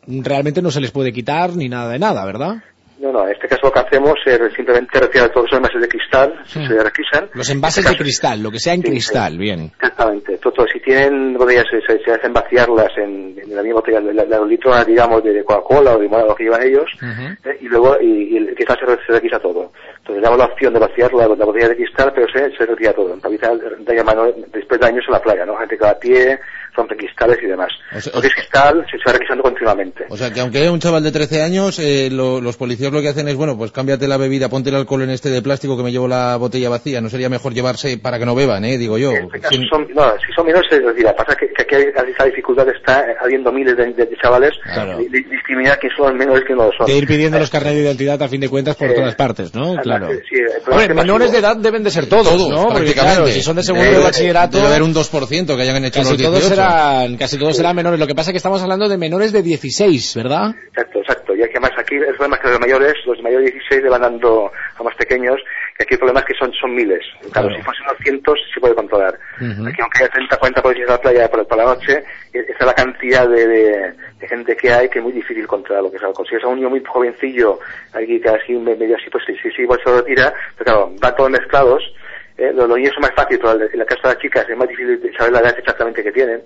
realmente 0.07 0.61
no 0.61 0.71
se 0.71 0.81
les 0.81 0.91
puede 0.91 1.13
quitar 1.13 1.55
ni 1.55 1.69
nada 1.69 1.91
de 1.91 1.99
nada, 1.99 2.25
¿verdad? 2.25 2.63
No, 2.99 3.13
no, 3.13 3.25
en 3.25 3.31
este 3.33 3.47
caso 3.47 3.61
lo 3.67 3.71
que 3.71 3.79
hacemos 3.79 4.13
es 4.25 4.53
simplemente 4.53 4.99
retirar 4.99 5.29
todos 5.29 5.47
los 5.49 5.57
envases 5.57 5.81
de 5.81 5.87
cristal, 5.87 6.33
si 6.45 6.65
se 6.65 6.83
requisan. 6.83 7.29
Los 7.33 7.49
envases 7.49 7.89
de 7.89 7.95
cristal, 7.95 8.43
lo 8.43 8.51
que 8.51 8.59
sea 8.59 8.73
en 8.73 8.81
cristal, 8.81 9.37
bien. 9.37 9.71
Exactamente. 9.81 10.37
Todo, 10.37 10.67
si 10.71 10.79
tienen 10.81 11.33
botellas, 11.35 11.65
se, 11.69 12.11
hacen 12.11 12.33
vaciarlas 12.33 12.89
en, 12.97 13.39
en 13.41 13.55
la 13.55 13.63
misma 13.63 13.79
botella, 13.79 14.01
la, 14.01 14.25
la, 14.25 14.45
litro, 14.45 14.73
digamos, 14.83 15.23
de, 15.23 15.43
Coca-Cola 15.45 15.91
o 15.91 15.97
de 15.97 16.03
limonada, 16.03 16.27
lo 16.29 16.35
que 16.35 16.43
llevan 16.43 16.63
ellos, 16.63 16.91
eh, 17.01 17.57
y 17.61 17.67
luego, 17.69 17.95
y, 18.01 18.33
y 18.33 18.37
el 18.37 18.53
cristal 18.55 18.77
se, 18.79 19.05
se 19.05 19.13
requisa 19.13 19.39
todo. 19.39 19.71
Entonces 19.99 20.21
damos 20.23 20.37
la 20.39 20.45
opción 20.45 20.73
de 20.73 20.79
vaciar 20.79 21.13
la, 21.13 21.27
la 21.27 21.45
botella 21.45 21.69
de 21.69 21.75
cristal, 21.77 22.11
pero 22.13 22.27
se, 22.33 22.51
se 22.57 22.65
retira 22.65 22.91
todo, 22.93 23.15
para 23.17 23.29
evitar 23.29 23.51
daño 23.85 24.03
mano- 24.03 24.33
después 24.51 24.79
daños 24.79 25.05
en 25.07 25.13
la 25.13 25.21
playa, 25.21 25.45
¿no? 25.45 25.55
Gente 25.57 25.77
que 25.77 25.83
va 25.85 25.91
a 25.91 25.99
pie, 25.99 26.39
rompe 26.75 26.95
cristales 26.95 27.37
y 27.43 27.47
demás. 27.47 27.69
Porque 28.11 28.27
es 28.27 28.33
cristal, 28.33 28.85
se, 28.89 28.97
va 29.05 29.13
requisando 29.13 29.43
continuamente. 29.43 30.05
O 30.09 30.17
sea, 30.17 30.31
que 30.31 30.39
aunque 30.41 30.59
haya 30.59 30.71
un 30.71 30.79
chaval 30.79 31.03
de 31.03 31.11
13 31.11 31.41
años, 31.41 31.79
eh, 31.79 32.09
lo- 32.11 32.41
los 32.41 32.57
policías 32.57 32.91
lo 32.91 33.01
que 33.01 33.09
hacen 33.09 33.27
es, 33.27 33.35
bueno, 33.35 33.57
pues 33.57 33.71
cámbiate 33.71 34.07
la 34.07 34.17
bebida, 34.17 34.49
ponte 34.49 34.69
el 34.69 34.75
alcohol 34.75 35.01
en 35.03 35.09
este 35.11 35.29
de 35.29 35.41
plástico 35.41 35.77
que 35.77 35.83
me 35.83 35.91
llevo 35.91 36.07
la 36.07 36.35
botella 36.37 36.69
vacía. 36.69 37.01
No 37.01 37.09
sería 37.09 37.29
mejor 37.29 37.53
llevarse 37.53 37.97
para 37.97 38.19
que 38.19 38.25
no 38.25 38.35
beban, 38.35 38.63
eh, 38.65 38.77
digo 38.77 38.97
yo. 38.97 39.11
Si 39.49 39.67
son, 39.67 39.87
no, 39.93 40.11
si 40.25 40.31
son 40.35 40.45
menores 40.45 40.67
se 40.69 40.79
retira. 40.79 41.15
Pasa 41.15 41.35
que, 41.35 41.47
que 41.53 41.61
aquí 41.63 41.75
hay, 41.75 41.83
esa 42.13 42.25
dificultad 42.25 42.67
está 42.69 43.01
eh, 43.01 43.15
habiendo 43.21 43.51
miles 43.51 43.75
de, 43.77 43.93
de- 43.93 44.05
de 44.05 44.17
chavales 44.21 44.51
di- 44.97 45.07
di- 45.09 45.23
discriminar 45.29 45.77
que 45.79 45.89
son 45.95 46.17
menores 46.17 46.43
que 46.47 46.53
no 46.55 46.65
lo 46.65 46.71
son. 46.77 46.85
De 46.87 46.97
ir 46.97 47.07
pidiendo 47.07 47.39
los 47.39 47.49
carnets 47.49 47.75
de 47.75 47.81
identidad 47.83 48.21
a 48.21 48.27
fin 48.27 48.41
de 48.41 48.49
cuentas 48.49 48.75
por 48.75 48.89
Eh, 48.89 48.93
todas 48.93 49.15
partes, 49.15 49.53
¿no? 49.55 49.75
Claro. 49.77 50.09
Sí, 50.29 50.35
el 50.37 50.47
Hombre, 50.67 50.81
es 50.83 50.87
que 50.87 50.93
menores 50.93 51.31
de 51.31 51.37
edad 51.39 51.55
deben 51.57 51.83
de 51.83 51.91
ser 51.91 52.05
todos, 52.07 52.27
Todos, 52.29 52.49
¿no? 52.49 52.69
Porque 52.69 52.93
claro, 52.93 53.27
si 53.27 53.41
son 53.41 53.55
de 53.55 53.63
segundo 53.63 53.85
de 53.85 53.91
Debe- 53.97 54.03
bachillerato... 54.03 54.57
debe 54.57 54.69
haber 54.69 54.83
un 54.83 54.93
2% 54.93 55.55
que 55.55 55.61
hayan 55.61 55.83
hecho 55.85 55.99
los 55.99 56.09
todos 56.09 56.19
18. 56.39 56.49
Serán, 56.71 57.17
casi 57.17 57.37
todos 57.39 57.55
serán 57.57 57.75
menores. 57.75 57.99
Lo 57.99 58.07
que 58.07 58.15
pasa 58.15 58.31
es 58.31 58.33
que 58.33 58.37
estamos 58.37 58.61
hablando 58.61 58.87
de 58.87 58.97
menores 58.97 59.31
de 59.31 59.41
16, 59.41 60.15
¿verdad? 60.15 60.51
Exacto, 60.69 60.99
exacto. 60.99 61.35
Y 61.35 61.49
que 61.49 61.59
más 61.59 61.71
aquí 61.77 61.95
el 61.95 62.05
problema 62.15 62.35
es 62.35 62.41
que 62.43 62.49
los 62.49 62.59
mayores, 62.59 62.93
los 63.05 63.21
mayores 63.21 63.45
de 63.47 63.51
16 63.53 63.83
le 63.83 63.89
van 63.89 64.01
dando 64.01 64.51
a 64.77 64.83
más 64.83 64.95
pequeños, 64.95 65.39
y 65.79 65.83
aquí 65.83 65.93
el 65.93 65.99
problema 65.99 66.19
es 66.19 66.25
que 66.27 66.33
son, 66.35 66.51
son 66.53 66.75
miles. 66.75 67.03
Claro, 67.31 67.49
si 67.55 67.61
fuesen 67.63 67.85
unos 67.85 67.97
cientos 68.03 68.39
se 68.53 68.59
puede 68.59 68.75
controlar. 68.75 69.17
Aquí 69.37 69.81
aunque 69.81 69.99
haya 70.03 70.09
30, 70.09 70.37
40 70.37 70.61
policías 70.61 70.87
en 70.89 70.93
la 70.93 71.01
playa 71.01 71.29
por, 71.31 71.47
por 71.47 71.57
la 71.57 71.65
noche, 71.65 72.03
e- 72.33 72.39
esa 72.39 72.59
es 72.59 72.65
la 72.65 72.73
cantidad 72.73 73.27
de, 73.27 73.47
de- 73.47 73.93
de 74.19 74.27
gente 74.27 74.55
que 74.57 74.71
hay 74.71 74.89
que 74.89 74.99
es 74.99 75.03
muy 75.03 75.13
difícil 75.13 75.47
controlar 75.47 75.83
lo 75.83 75.89
que 75.91 75.97
es 75.97 76.03
alcohol. 76.03 76.27
Si 76.29 76.35
es 76.35 76.43
a 76.43 76.47
un 76.47 76.55
niño 76.57 76.69
muy 76.69 76.83
jovencillo, 76.85 77.59
aquí 77.93 78.19
que 78.19 78.29
así 78.29 78.53
me- 78.53 78.75
medio 78.75 78.95
así, 78.97 79.09
pues 79.09 79.23
sí, 79.25 79.33
sí, 79.41 79.49
sí, 79.55 79.61
igual 79.63 79.79
se 79.83 79.89
lo 79.89 79.97
retira, 80.01 80.33
pero 80.57 80.65
claro, 80.65 80.91
van 80.99 81.15
todos 81.15 81.31
mezclados, 81.31 81.81
eh, 82.39 82.51
los, 82.53 82.67
niños 82.69 82.93
son 82.93 83.01
más 83.01 83.11
fáciles, 83.15 83.39
pero 83.41 83.63
en 83.71 83.79
la 83.79 83.85
casa 83.85 84.01
de 84.09 84.13
las 84.15 84.21
chicas 84.21 84.45
es 84.49 84.57
más 84.57 84.67
difícil 84.69 84.99
saber 85.17 85.33
la 85.33 85.39
edad 85.39 85.55
exactamente 85.57 86.03
que 86.03 86.11
tienen, 86.11 86.41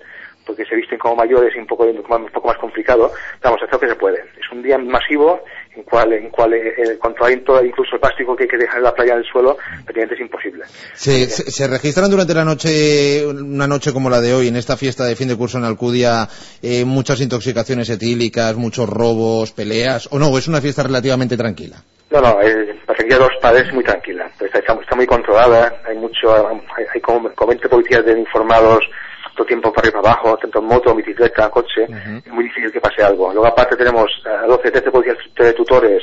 porque 0.46 0.64
se 0.66 0.74
visten 0.76 0.98
como 0.98 1.16
mayores 1.16 1.54
y 1.56 1.58
un 1.58 1.66
poco, 1.66 1.84
un 1.84 2.02
poco 2.30 2.48
más 2.48 2.58
complicado, 2.58 3.10
vamos, 3.42 3.60
es 3.64 3.72
lo 3.72 3.80
que 3.80 3.88
se 3.88 3.94
puede. 3.96 4.18
Es 4.38 4.50
un 4.52 4.62
día 4.62 4.76
masivo 4.76 5.40
en 5.74 5.82
cual, 5.84 6.12
en 6.12 6.28
cual 6.30 6.52
eh, 6.52 6.74
eh, 6.76 6.98
controlar 6.98 7.38
todo, 7.46 7.64
incluso 7.64 7.94
el 7.94 8.00
plástico 8.00 8.36
que 8.36 8.42
hay 8.44 8.48
que 8.50 8.58
dejar 8.58 8.76
en 8.78 8.82
la 8.84 8.94
playa 8.94 9.14
del 9.16 9.24
suelo, 9.24 9.56
prácticamente 9.84 10.14
es 10.16 10.20
imposible. 10.20 10.64
Se, 10.94 11.26
se- 11.30 11.50
se 11.50 11.66
registran 11.66 12.10
durante 12.10 12.34
la 12.34 12.44
noche, 12.44 13.26
una 13.26 13.66
noche 13.66 13.92
como 13.92 14.10
la 14.10 14.20
de 14.20 14.34
hoy, 14.34 14.48
en 14.48 14.56
esta 14.56 14.76
fiesta 14.76 15.04
de 15.06 15.16
fin 15.16 15.28
de 15.28 15.36
curso 15.36 15.56
en 15.58 15.64
Alcudia, 15.64 16.28
eh, 16.62 16.84
muchas 16.84 17.20
intoxicaciones 17.22 17.88
etílicas, 17.88 18.54
muchos 18.56 18.88
robos, 18.88 19.52
peleas, 19.52 20.08
o 20.12 20.18
no, 20.18 20.36
es 20.36 20.46
una 20.46 20.60
fiesta 20.60 20.82
relativamente 20.82 21.36
tranquila. 21.38 21.82
No, 22.14 22.20
no, 22.20 22.40
eh, 22.42 22.78
la 22.86 22.94
Feria 22.94 23.18
de 23.18 23.24
los 23.24 23.36
Padres 23.42 23.66
es 23.66 23.74
muy 23.74 23.82
tranquila, 23.82 24.30
pues 24.38 24.54
está, 24.54 24.72
está 24.72 24.94
muy 24.94 25.04
controlada, 25.04 25.80
hay 25.84 25.96
mucho, 25.96 26.32
hay, 26.32 26.84
hay 26.94 27.00
como, 27.00 27.28
como 27.34 27.48
20 27.48 27.68
policías 27.68 28.04
de 28.04 28.16
informados 28.16 28.88
todo 29.32 29.42
el 29.42 29.48
tiempo 29.48 29.72
para 29.72 29.88
arriba 29.88 30.00
para 30.00 30.14
abajo, 30.14 30.36
tanto 30.36 30.60
en 30.60 30.64
moto, 30.66 30.94
bicicleta, 30.94 31.50
coche, 31.50 31.82
es 32.24 32.32
muy 32.32 32.44
difícil 32.44 32.70
que 32.70 32.80
pase 32.80 33.02
algo. 33.02 33.32
Luego 33.32 33.48
aparte 33.48 33.74
tenemos 33.74 34.06
a 34.26 34.46
12, 34.46 34.70
13 34.70 34.90
policías 34.92 35.18
de 35.36 35.52
tutores 35.54 36.02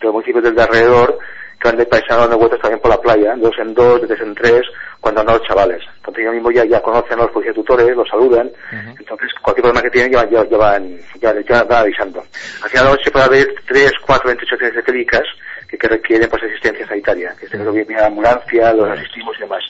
de 0.00 0.06
los 0.06 0.14
municipios 0.14 0.44
del 0.44 0.54
de 0.54 0.62
alrededor 0.62 1.18
que 1.60 1.68
van 1.68 1.76
de 1.76 1.84
paisano 1.84 2.22
dando 2.22 2.38
vueltas 2.38 2.60
también 2.62 2.80
por 2.80 2.90
la 2.90 3.00
playa, 3.02 3.34
de 3.34 3.42
dos 3.42 3.58
en 3.58 3.74
dos, 3.74 4.00
de 4.00 4.06
tres 4.06 4.20
en 4.22 4.34
tres, 4.34 4.62
cuando 4.98 5.20
andan 5.20 5.36
los 5.36 5.46
chavales. 5.46 5.82
Entonces 5.98 6.22
ellos 6.22 6.34
mismos 6.36 6.54
ya, 6.54 6.64
ya 6.64 6.80
conocen 6.80 7.20
a 7.20 7.24
los 7.24 7.32
policías 7.32 7.54
tutores, 7.54 7.94
los 7.94 8.08
saludan, 8.08 8.50
entonces 8.98 9.28
cualquier 9.42 9.64
problema 9.64 9.82
que 9.82 9.90
tienen 9.90 10.12
ya, 10.12 10.26
ya, 10.30 10.48
ya 10.48 10.56
van, 10.56 10.96
ya, 11.20 11.34
ya 11.46 11.64
van 11.64 11.82
avisando. 11.82 12.24
Al 12.62 12.70
final 12.70 12.84
de 12.86 12.90
la 12.90 12.96
noche 12.96 13.10
puede 13.10 13.24
haber 13.26 13.54
tres, 13.66 13.92
cuatro, 14.06 14.28
28 14.28 14.54
acciones 14.54 14.78
etílicas 14.78 15.22
que, 15.70 15.78
que 15.78 15.88
requieren 15.88 16.28
pues 16.28 16.42
asistencia 16.42 16.86
sanitaria, 16.86 17.34
que 17.38 17.46
es 17.46 17.54
lo 17.54 17.72
que 17.72 17.84
viene 17.84 18.00
la 18.00 18.08
ambulancia, 18.08 18.72
los 18.72 18.88
asistimos 18.90 19.36
y 19.38 19.40
demás. 19.42 19.62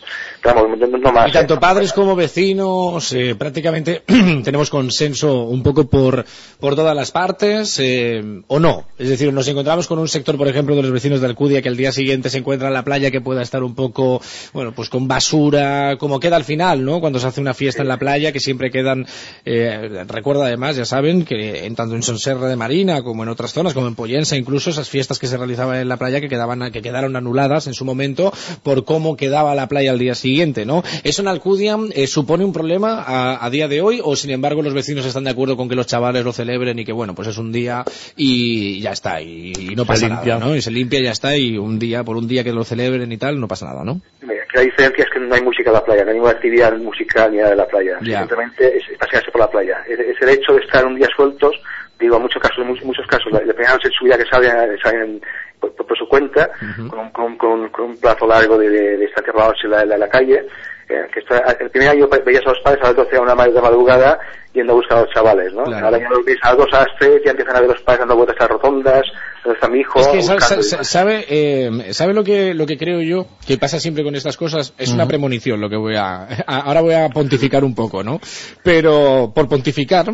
Pero 0.42 0.54
vamos, 0.54 0.78
no, 0.78 0.86
no 0.86 1.12
más. 1.12 1.28
Y 1.28 1.32
tanto 1.32 1.54
¿eh? 1.54 1.58
padres 1.60 1.92
como 1.92 2.16
vecinos, 2.16 3.12
eh, 3.12 3.34
prácticamente 3.34 4.02
tenemos 4.44 4.70
consenso 4.70 5.42
un 5.42 5.62
poco 5.62 5.88
por, 5.88 6.24
por 6.58 6.74
todas 6.74 6.96
las 6.96 7.10
partes, 7.10 7.78
eh, 7.80 8.22
o 8.46 8.58
no. 8.58 8.86
Es 8.98 9.08
decir, 9.08 9.32
nos 9.32 9.48
encontramos 9.48 9.86
con 9.86 9.98
un 9.98 10.08
sector, 10.08 10.36
por 10.36 10.48
ejemplo, 10.48 10.74
de 10.74 10.82
los 10.82 10.90
vecinos 10.90 11.20
de 11.20 11.26
Alcudia 11.26 11.60
que 11.60 11.68
al 11.68 11.76
día 11.76 11.92
siguiente 11.92 12.30
se 12.30 12.38
encuentra 12.38 12.68
en 12.68 12.74
la 12.74 12.84
playa 12.84 13.10
que 13.10 13.20
pueda 13.20 13.42
estar 13.42 13.62
un 13.62 13.74
poco, 13.74 14.22
bueno, 14.52 14.72
pues 14.72 14.88
con 14.88 15.06
basura, 15.06 15.96
como 15.98 16.20
queda 16.20 16.36
al 16.36 16.44
final, 16.44 16.84
¿no? 16.84 17.00
Cuando 17.00 17.18
se 17.18 17.26
hace 17.26 17.40
una 17.40 17.54
fiesta 17.54 17.82
en 17.82 17.88
la 17.88 17.98
playa, 17.98 18.32
que 18.32 18.40
siempre 18.40 18.70
quedan, 18.70 19.06
eh, 19.44 20.04
recuerda 20.08 20.46
además, 20.46 20.76
ya 20.76 20.84
saben, 20.84 21.24
que 21.24 21.66
en 21.66 21.74
tanto 21.74 21.94
en 21.94 22.02
Sonserra 22.02 22.48
de 22.48 22.56
Marina 22.56 23.02
como 23.02 23.22
en 23.22 23.28
otras 23.28 23.52
zonas, 23.52 23.74
como 23.74 23.88
en 23.88 23.94
Pollensa, 23.94 24.36
incluso 24.36 24.70
esas 24.70 24.88
fiestas 24.88 25.18
que 25.18 25.26
se 25.26 25.36
realizaban 25.36 25.76
en 25.76 25.89
la 25.90 25.98
playa 25.98 26.22
que 26.22 26.28
quedaban, 26.30 26.72
que 26.72 26.80
quedaron 26.80 27.14
anuladas 27.16 27.66
en 27.66 27.74
su 27.74 27.84
momento 27.84 28.32
por 28.62 28.84
cómo 28.86 29.16
quedaba 29.18 29.54
la 29.54 29.68
playa 29.68 29.90
al 29.90 29.98
día 29.98 30.14
siguiente, 30.14 30.64
¿no? 30.64 30.82
¿Eso 31.04 31.20
en 31.20 31.28
Alcudia 31.28 31.76
eh, 31.94 32.06
supone 32.06 32.44
un 32.46 32.54
problema 32.54 33.02
a, 33.02 33.44
a 33.44 33.50
día 33.50 33.68
de 33.68 33.82
hoy 33.82 34.00
o 34.02 34.16
sin 34.16 34.30
embargo 34.30 34.62
los 34.62 34.72
vecinos 34.72 35.04
están 35.04 35.24
de 35.24 35.30
acuerdo 35.30 35.56
con 35.58 35.68
que 35.68 35.74
los 35.74 35.86
chavales 35.86 36.24
lo 36.24 36.32
celebren 36.32 36.78
y 36.78 36.84
que 36.86 36.92
bueno, 36.92 37.14
pues 37.14 37.28
es 37.28 37.36
un 37.36 37.52
día 37.52 37.84
y 38.16 38.80
ya 38.80 38.92
está 38.92 39.20
y, 39.20 39.52
y 39.58 39.74
no 39.74 39.82
Se 39.82 39.88
pasa 39.88 40.06
limpia. 40.08 40.34
nada, 40.38 40.46
¿no? 40.46 40.56
Y 40.56 40.62
se 40.62 40.70
limpia 40.70 41.00
y 41.00 41.04
ya 41.04 41.10
está 41.12 41.36
y 41.36 41.58
un 41.58 41.78
día, 41.78 42.04
por 42.04 42.16
un 42.16 42.26
día 42.26 42.42
que 42.44 42.52
lo 42.52 42.64
celebren 42.64 43.10
y 43.12 43.16
tal, 43.18 43.38
no 43.40 43.48
pasa 43.48 43.66
nada, 43.66 43.84
¿no? 43.84 44.00
Mira, 44.22 44.44
que 44.50 44.58
la 44.58 44.64
diferencia 44.64 45.04
es 45.04 45.10
que 45.10 45.20
no 45.20 45.34
hay 45.34 45.42
música 45.42 45.70
en 45.70 45.74
la 45.74 45.84
playa, 45.84 46.02
no 46.04 46.08
hay 46.10 46.14
ninguna 46.14 46.32
actividad 46.32 46.76
musical 46.78 47.30
ni 47.32 47.38
nada 47.38 47.50
de 47.50 47.56
la 47.56 47.66
playa. 47.66 47.98
Ya. 48.02 48.18
Simplemente 48.20 48.76
es, 48.78 48.84
es 48.90 48.98
pasearse 48.98 49.30
por 49.30 49.40
la 49.40 49.50
playa. 49.50 49.78
Es, 49.88 49.98
es 49.98 50.16
el 50.22 50.28
hecho 50.30 50.52
de 50.54 50.60
estar 50.60 50.84
un 50.86 50.94
día 50.96 51.08
sueltos, 51.14 51.54
digo, 51.98 52.16
en 52.16 52.22
muchos 52.22 52.40
casos, 52.42 52.58
en 52.58 52.68
muchos, 52.68 52.84
muchos 52.84 53.06
casos, 53.06 53.30
la, 53.32 53.40
la 53.44 53.52
primera 53.52 53.72
noche 53.74 53.88
de 53.88 53.94
su 53.94 54.04
vida 54.04 54.16
que 54.18 54.24
salen, 54.24 54.78
salen 54.82 55.20
por, 55.60 55.74
por- 55.74 55.98
su 55.98 56.08
cuenta, 56.08 56.50
con, 56.88 56.98
un, 56.98 57.10
con, 57.10 57.36
con- 57.36 57.68
con 57.68 57.84
un 57.90 57.96
plazo 57.98 58.26
largo 58.26 58.56
de, 58.58 58.68
de, 58.70 58.96
de 58.96 59.04
estar 59.04 59.22
cerrados 59.24 59.56
en 59.64 59.70
la, 59.70 59.84
la- 59.84 59.98
la 59.98 60.08
calle. 60.08 60.46
eh, 60.88 61.06
que 61.12 61.20
está- 61.20 61.56
el 61.60 61.70
primer 61.70 61.90
año 61.90 62.08
veías 62.24 62.42
a 62.46 62.50
los 62.50 62.58
padres 62.64 62.82
a 62.82 62.86
las 62.88 62.96
12 62.96 63.16
a 63.16 63.20
una 63.20 63.34
de 63.46 63.60
madrugada 63.60 64.18
yendo 64.52 64.72
a 64.72 64.76
buscar 64.76 64.98
a 64.98 65.00
los 65.02 65.10
chavales, 65.14 65.52
¿no? 65.52 65.62
Claro. 65.62 65.86
Ahora 65.86 65.98
ya 66.00 66.08
los 66.08 66.24
ves 66.24 66.36
a 66.42 66.48
las 66.48 66.56
2 66.58 66.66
a 66.72 66.78
las 66.78 66.88
3, 66.98 67.22
ya 67.24 67.30
empiezan 67.30 67.54
a 67.56 67.60
ver 67.60 67.68
los 67.70 67.80
padres 67.82 68.00
dando 68.00 68.16
vueltas 68.16 68.36
a 68.40 68.42
las 68.42 68.50
rotondas, 68.50 69.02
donde 69.44 69.54
está 69.56 69.68
mi 69.68 69.78
hijo, 69.80 70.00
Es 70.00 70.08
que 70.08 70.22
sa- 70.22 70.32
buscando 70.34 70.62
sa- 70.64 70.68
y 70.68 70.70
demás. 70.72 70.88
sabe, 70.88 71.24
eh, 71.28 71.92
sabe 71.94 72.12
lo 72.14 72.24
que 72.24 72.54
lo 72.54 72.66
que 72.66 72.76
creo 72.76 73.00
yo 73.02 73.26
que 73.46 73.56
pasa 73.58 73.78
siempre 73.78 74.02
con 74.02 74.16
estas 74.16 74.36
cosas 74.36 74.74
es 74.78 74.90
una 74.92 75.04
Ujú. 75.04 75.10
premonición 75.10 75.60
lo 75.60 75.68
que 75.70 75.76
voy 75.76 75.94
a, 75.96 76.22
a- 76.46 76.60
ahora 76.62 76.80
voy 76.80 76.94
a 76.94 77.08
pontificar 77.10 77.62
un 77.62 77.74
poco, 77.76 78.02
¿no? 78.02 78.18
Pero 78.64 79.30
por 79.32 79.48
pontificar 79.48 80.06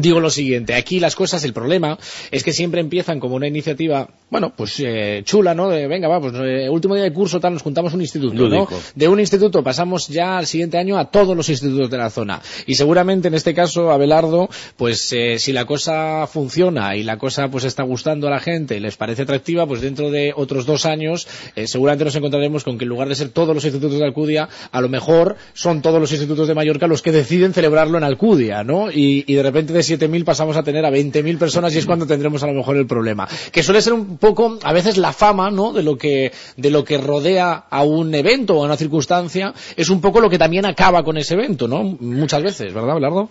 Digo 0.00 0.20
lo 0.20 0.30
siguiente, 0.30 0.74
aquí 0.74 1.00
las 1.00 1.14
cosas, 1.14 1.44
el 1.44 1.52
problema 1.52 1.98
es 2.30 2.42
que 2.44 2.52
siempre 2.52 2.80
empiezan 2.80 3.20
como 3.20 3.36
una 3.36 3.46
iniciativa, 3.46 4.08
bueno, 4.30 4.52
pues 4.56 4.80
eh, 4.80 5.22
chula, 5.24 5.54
¿no? 5.54 5.68
De, 5.68 5.86
venga, 5.86 6.08
va, 6.08 6.20
pues 6.20 6.34
eh, 6.36 6.68
último 6.68 6.94
día 6.94 7.04
de 7.04 7.12
curso, 7.12 7.40
tal, 7.40 7.54
nos 7.54 7.62
juntamos 7.62 7.94
un 7.94 8.00
instituto, 8.00 8.48
¿no? 8.48 8.68
De 8.94 9.08
un 9.08 9.20
instituto 9.20 9.62
pasamos 9.62 10.08
ya 10.08 10.38
al 10.38 10.46
siguiente 10.46 10.78
año 10.78 10.98
a 10.98 11.10
todos 11.10 11.36
los 11.36 11.48
institutos 11.48 11.90
de 11.90 11.98
la 11.98 12.10
zona. 12.10 12.40
Y 12.66 12.74
seguramente 12.74 13.28
en 13.28 13.34
este 13.34 13.54
caso, 13.54 13.90
Abelardo, 13.90 14.48
pues 14.76 15.12
eh, 15.12 15.38
si 15.38 15.52
la 15.52 15.64
cosa 15.64 16.26
funciona 16.26 16.96
y 16.96 17.02
la 17.02 17.18
cosa 17.18 17.48
pues 17.48 17.64
está 17.64 17.82
gustando 17.82 18.28
a 18.28 18.30
la 18.30 18.40
gente 18.40 18.76
y 18.76 18.80
les 18.80 18.96
parece 18.96 19.22
atractiva, 19.22 19.66
pues 19.66 19.80
dentro 19.80 20.10
de 20.10 20.32
otros 20.34 20.66
dos 20.66 20.86
años 20.86 21.26
eh, 21.56 21.66
seguramente 21.66 22.04
nos 22.04 22.16
encontraremos 22.16 22.64
con 22.64 22.78
que 22.78 22.84
en 22.84 22.90
lugar 22.90 23.08
de 23.08 23.14
ser 23.14 23.30
todos 23.30 23.54
los 23.54 23.64
institutos 23.64 23.98
de 23.98 24.04
Alcudia, 24.04 24.48
a 24.70 24.80
lo 24.80 24.88
mejor 24.88 25.36
son 25.54 25.82
todos 25.82 26.00
los 26.00 26.12
institutos 26.12 26.48
de 26.48 26.54
Mallorca 26.54 26.86
los 26.86 27.02
que 27.02 27.12
deciden 27.12 27.52
celebrarlo 27.52 27.98
en 27.98 28.04
Alcudia, 28.04 28.64
¿no? 28.64 28.90
Y, 28.90 29.24
y 29.26 29.34
de 29.34 29.42
repente 29.42 29.72
de 29.72 29.82
7.000 29.88 30.24
pasamos 30.24 30.56
a 30.56 30.62
tener 30.62 30.84
a 30.84 30.90
20.000 30.90 31.38
personas 31.38 31.74
y 31.74 31.78
es 31.78 31.86
cuando 31.86 32.06
tendremos 32.06 32.42
a 32.42 32.46
lo 32.46 32.52
mejor 32.54 32.76
el 32.76 32.86
problema. 32.86 33.26
Que 33.52 33.62
suele 33.62 33.80
ser 33.82 33.92
un 33.92 34.18
poco, 34.18 34.58
a 34.62 34.72
veces 34.72 34.96
la 34.98 35.12
fama, 35.12 35.50
¿no? 35.50 35.72
De 35.72 35.82
lo 35.82 35.96
que, 35.96 36.32
de 36.56 36.70
lo 36.70 36.84
que 36.84 36.98
rodea 36.98 37.64
a 37.70 37.82
un 37.82 38.14
evento 38.14 38.54
o 38.56 38.62
a 38.62 38.66
una 38.66 38.76
circunstancia, 38.76 39.52
es 39.76 39.88
un 39.90 40.00
poco 40.00 40.20
lo 40.20 40.28
que 40.30 40.38
también 40.38 40.66
acaba 40.66 41.02
con 41.02 41.16
ese 41.16 41.34
evento, 41.34 41.66
¿no? 41.68 41.82
Muchas 41.82 42.42
veces, 42.42 42.72
¿verdad, 42.74 42.94
Belardo? 42.94 43.28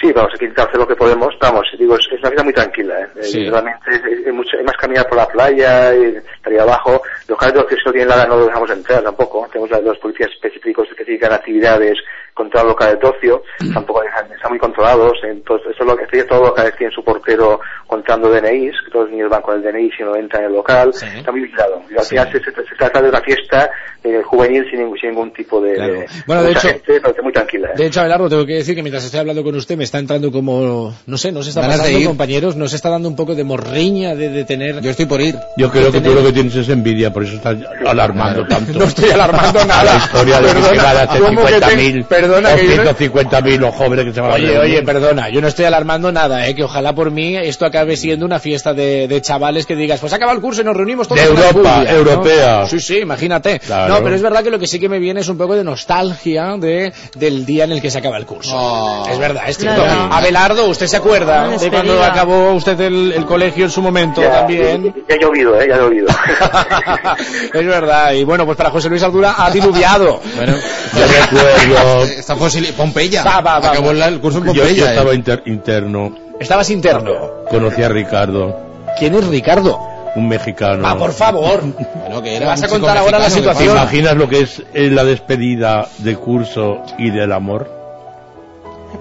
Sí, 0.00 0.10
vamos, 0.10 0.32
aquí 0.34 0.46
hacer 0.46 0.76
lo 0.76 0.88
que 0.88 0.96
podemos. 0.96 1.28
Vamos, 1.40 1.66
digo, 1.78 1.94
es, 1.96 2.06
una 2.18 2.30
vida 2.30 2.42
muy 2.42 2.52
tranquila. 2.54 2.98
¿eh? 3.00 3.06
Eh, 3.16 3.22
Sí. 3.24 3.44
Realmente 3.48 3.78
es, 3.88 3.96
es- 4.20 4.26
es 4.26 4.34
mucho, 4.34 4.56
es 4.58 4.64
más 4.64 4.76
caminar 4.76 5.06
por 5.06 5.18
la 5.18 5.28
playa, 5.28 5.94
y 5.94 6.16
estar 6.16 6.52
ahí 6.52 6.58
abajo. 6.58 7.02
Los 7.28 7.38
ocio 7.38 7.76
si 7.76 7.84
no 7.86 7.92
tienen 7.92 8.08
nada 8.08 8.26
no 8.26 8.36
los 8.38 8.46
dejamos 8.46 8.70
entrar 8.70 9.02
tampoco. 9.02 9.46
Tenemos 9.52 9.70
los 9.84 9.98
policías 9.98 10.30
específicos 10.32 10.88
que 10.96 11.04
se 11.04 11.10
dedican 11.10 11.32
a 11.32 11.36
actividades 11.36 11.98
contra 12.34 12.62
los 12.62 12.70
locales 12.72 12.98
de 13.00 13.06
ocio. 13.08 13.42
Tampoco 13.74 14.00
dejan, 14.02 14.30
están 14.32 14.50
muy 14.50 14.58
controlados. 14.58 15.12
Entonces, 15.24 15.68
eso 15.74 15.82
es 15.82 15.88
lo 15.88 15.96
que 15.96 16.04
estoy, 16.04 16.26
todos 16.26 16.40
los 16.42 16.48
locales 16.50 16.76
tienen 16.76 16.94
su 16.94 17.04
portero 17.04 17.60
contando 17.86 18.30
DNIs. 18.30 18.72
que 18.84 18.90
Todos 18.90 19.04
los 19.06 19.10
niños 19.12 19.30
van 19.30 19.42
con 19.42 19.56
el 19.56 19.62
DNI 19.62 19.90
si 19.96 20.02
no 20.02 20.16
entran 20.16 20.42
en 20.44 20.48
el 20.50 20.54
local. 20.56 20.90
Está 20.90 21.30
muy 21.30 21.42
vigilado. 21.42 21.82
Y 21.90 21.96
al 21.98 22.04
final 22.04 22.32
se, 22.32 22.38
se- 22.40 22.52
se 22.52 22.74
trata 22.78 23.02
de 23.02 23.08
una 23.10 23.20
fiesta 23.20 23.70
eh, 24.02 24.22
juvenil 24.24 24.64
sin 24.70 24.80
ningún, 24.80 24.98
sin 24.98 25.10
ningún 25.10 25.32
tipo 25.32 25.60
de... 25.60 25.72
de- 25.72 26.06
Bueno, 26.26 26.42
de 26.42 26.48
mucha 26.48 26.58
hecho- 26.60 26.68
gente, 26.68 27.00
pero 27.00 27.22
muy 27.22 27.32
tranquila. 27.32 27.68
¿eh? 27.68 27.72
De 27.76 27.86
hecho, 27.86 28.00
Abelardo, 28.00 28.28
tengo 28.28 28.46
que 28.46 28.54
decir 28.54 28.74
que 28.74 28.82
mientras 28.82 29.04
estoy 29.04 29.20
hablando 29.20 29.42
con 29.44 29.54
usted 29.54 29.76
me 29.76 29.84
está 29.84 29.98
entrando 29.98 30.32
como, 30.32 30.94
no 31.06 31.18
sé, 31.18 31.32
nos 31.32 31.46
está 31.46 31.60
pasando, 31.60 31.98
ir. 31.98 32.06
compañeros, 32.06 32.56
nos 32.56 32.72
está 32.72 32.88
dando 32.90 33.08
un 33.08 33.16
poco 33.16 33.34
de 33.34 33.44
morriña 33.44 34.14
de, 34.14 34.30
de 34.30 34.44
tener... 34.44 34.80
Yo 34.80 34.90
estoy 34.90 35.06
por 35.06 35.20
ir. 35.20 35.36
Yo 35.56 35.70
creo 35.70 35.92
que 35.92 36.00
tú 36.00 36.12
lo 36.14 36.22
que 36.24 36.32
tienes 36.32 36.56
es 36.56 36.68
envidia, 36.70 37.12
por 37.12 37.22
eso 37.24 37.34
estás 37.36 37.56
alarmando 37.86 38.46
tanto. 38.46 38.72
No 38.78 38.84
estoy 38.84 39.10
alarmando 39.10 39.64
nada. 39.64 39.84
La 39.84 39.96
historia 39.98 40.40
de 40.40 40.46
que 40.48 40.52
Perdona, 40.54 40.70
se 40.70 40.76
van 40.82 40.96
a 40.96 41.02
hacer 41.02 41.22
¿cómo 41.22 41.44
que 41.46 41.52
te- 41.52 41.60
50.000 41.60 42.06
perdona, 42.22 42.54
que 42.56 42.66
yo 42.68 42.76
no- 42.84 42.90
150.000 42.94 43.58
los 43.58 43.74
jóvenes 43.74 44.04
que 44.06 44.12
se 44.12 44.20
van 44.20 44.30
a 44.30 44.34
Oye, 44.34 44.58
oye, 44.58 44.82
perdona, 44.82 45.28
yo 45.28 45.40
no 45.40 45.48
estoy 45.48 45.64
alarmando 45.64 46.10
nada, 46.12 46.46
¿eh? 46.46 46.54
que 46.54 46.64
ojalá 46.64 46.94
por 46.94 47.10
mí 47.10 47.36
esto 47.36 47.66
acabe 47.66 47.96
siendo 47.96 48.24
una 48.26 48.38
fiesta 48.38 48.72
de, 48.74 49.08
de 49.08 49.20
chavales 49.22 49.66
que 49.66 49.76
digas, 49.76 50.00
pues 50.00 50.12
acaba 50.12 50.32
el 50.32 50.40
curso 50.40 50.62
y 50.62 50.64
nos 50.64 50.76
reunimos 50.76 51.08
todos 51.08 51.20
De 51.20 51.26
en 51.30 51.36
Europa, 51.36 51.74
Alcudia, 51.76 51.92
¿no? 51.92 51.98
europea. 51.98 52.66
Sí, 52.66 52.80
sí, 52.80 52.98
imagínate. 52.98 53.58
Claro. 53.60 53.94
No, 53.94 54.02
pero 54.02 54.14
es 54.16 54.22
verdad 54.22 54.42
que 54.42 54.50
lo 54.50 54.58
que 54.58 54.66
sí 54.66 54.78
que 54.78 54.88
me 54.88 54.98
viene 54.98 55.20
es 55.20 55.28
un 55.28 55.36
poco 55.38 55.54
de 55.54 55.64
nostalgia 55.64 56.56
de, 56.58 56.92
del 57.16 57.44
día 57.46 57.64
en 57.64 57.72
el 57.72 57.80
que 57.82 57.90
se 57.90 57.98
acaba 57.98 58.16
el 58.18 58.26
curso. 58.26 58.52
Oh. 58.54 59.06
Es 59.10 59.18
verdad, 59.18 59.42
es 59.48 59.58
cierto. 59.58 59.82
Claro. 59.82 60.12
Abelardo, 60.12 60.66
¿usted 60.66 60.86
se 60.86 60.96
acuerda 60.96 61.48
Una 61.48 61.56
de 61.58 61.70
cuando 61.70 62.02
acabó 62.02 62.52
usted 62.52 62.80
el, 62.80 63.12
el 63.12 63.24
colegio 63.26 63.64
en 63.64 63.70
su 63.70 63.82
momento 63.82 64.20
Ya, 64.20 64.30
también? 64.40 64.94
Ya 65.08 65.14
ha 65.14 65.18
llovido, 65.18 65.60
¿eh? 65.60 65.66
Ya 65.68 65.74
ha 65.74 65.78
llovido. 65.78 66.08
es 67.54 67.66
verdad, 67.66 68.12
y 68.12 68.24
bueno, 68.24 68.44
pues 68.46 68.56
para 68.56 68.70
José 68.70 68.88
Luis 68.88 69.02
Aldura 69.02 69.34
ha 69.38 69.50
diluviado. 69.50 70.20
Bueno, 70.36 70.54
Yo 70.94 71.00
recuerdo... 71.06 72.06
está 72.18 72.34
fosili- 72.36 72.72
Pompeya. 72.72 73.22
Va, 73.24 73.40
va, 73.40 73.58
va, 73.60 73.70
Acabó 73.70 73.88
va. 73.88 73.92
la- 73.94 74.08
el 74.08 74.20
curso 74.20 74.38
en 74.38 74.44
Yo, 74.46 74.52
Pompeya. 74.52 74.74
yo 74.76 74.86
¿eh? 74.86 74.88
estaba 74.90 75.14
inter- 75.14 75.42
interno, 75.46 76.14
Estabas 76.40 76.70
interno. 76.70 77.14
conocí 77.50 77.82
a 77.82 77.88
Ricardo, 77.88 78.56
¿Quién 78.98 79.14
es 79.14 79.26
Ricardo? 79.26 79.78
un 80.14 80.28
mexicano. 80.28 80.86
Ah, 80.86 80.96
por 80.98 81.12
favor. 81.12 81.62
Bueno, 81.62 82.22
que 82.22 82.30
¿Me 82.30 82.36
era 82.36 82.46
vas 82.48 82.62
a 82.62 82.68
contar 82.68 82.98
ahora 82.98 83.18
la 83.18 83.24
mexicano, 83.24 83.52
¿Te 83.52 83.58
situación? 83.64 83.76
imaginas 83.76 84.16
lo 84.16 84.28
que 84.28 84.40
es 84.40 84.62
eh, 84.74 84.90
la 84.90 85.04
despedida 85.04 85.88
de 85.98 86.16
curso 86.16 86.82
y 86.98 87.10
del 87.10 87.32
amor? 87.32 87.70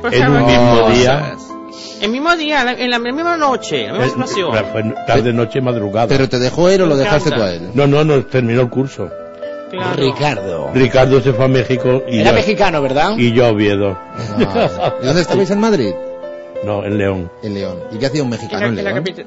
Por 0.01 0.13
En 0.13 0.29
un 0.31 0.45
mismo 0.45 0.89
día. 0.89 1.33
El 2.01 2.09
mismo 2.11 2.35
día, 2.35 2.75
en 2.79 2.89
la 2.89 2.97
misma 2.97 3.37
noche, 3.37 3.87
la 3.87 3.99
misma 3.99 4.25
Eh, 4.25 4.27
situación. 4.27 4.95
tarde, 5.05 5.33
noche, 5.33 5.61
madrugada. 5.61 6.07
¿Pero 6.07 6.27
te 6.27 6.39
dejó 6.39 6.67
él 6.69 6.81
o 6.81 6.85
lo 6.87 6.95
dejaste 6.97 7.29
tú 7.29 7.41
a 7.41 7.51
él? 7.51 7.69
No, 7.75 7.85
no, 7.85 8.03
no, 8.03 8.25
terminó 8.25 8.61
el 8.61 8.69
curso. 8.69 9.09
Claro. 9.71 9.95
Ricardo. 10.03 10.71
Ricardo 10.73 11.21
se 11.21 11.33
fue 11.33 11.45
a 11.45 11.47
México 11.47 12.03
y, 12.07 12.19
Era 12.19 12.31
yo, 12.31 12.35
mexicano, 12.35 12.81
¿verdad? 12.81 13.17
y 13.17 13.31
yo 13.31 13.45
a 13.45 13.49
Oviedo. 13.49 13.97
Ah. 13.97 14.93
¿Y 15.01 15.05
dónde 15.05 15.21
estabais 15.21 15.49
en 15.51 15.59
Madrid? 15.59 15.93
No, 16.63 16.83
en 16.85 16.97
León. 16.97 17.31
En 17.41 17.53
León. 17.53 17.77
¿Y 17.91 17.97
qué 17.97 18.05
hacía 18.05 18.21
un 18.23 18.29
mexicano 18.29 18.65
en 18.67 18.69
en 18.69 18.75
la 18.77 18.91
León? 18.91 18.95
capital. 18.97 19.25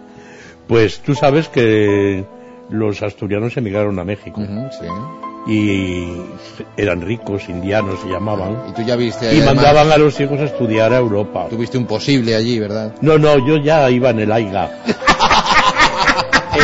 Pues 0.69 1.01
tú 1.01 1.15
sabes 1.15 1.49
que 1.49 2.25
los 2.71 3.03
asturianos 3.03 3.57
emigraron 3.57 3.99
a 3.99 4.05
México. 4.05 4.41
Sí. 4.71 4.87
y 5.53 6.23
eran 6.77 7.03
ricos, 7.03 7.49
indianos 7.49 8.01
se 8.01 8.09
llamaban. 8.09 8.62
Y 8.71 8.73
tú 8.73 8.83
ya 8.83 8.97
viste 8.97 9.27
Y 9.27 9.41
ahí, 9.41 9.45
mandaban 9.47 9.77
además, 9.77 9.95
a 9.97 9.99
los 9.99 10.21
hijos 10.21 10.41
a 10.41 10.45
estudiar 10.45 10.93
a 10.93 10.99
Europa. 10.99 11.47
Tuviste 11.51 11.77
un 11.77 11.87
posible 11.87 12.35
allí, 12.35 12.59
¿verdad? 12.59 12.95
No, 13.03 13.19
no, 13.19 13.47
yo 13.47 13.57
ya 13.59 13.91
iba 13.91 14.11
en 14.11 14.21
el 14.21 14.33
AIGA. 14.33 14.71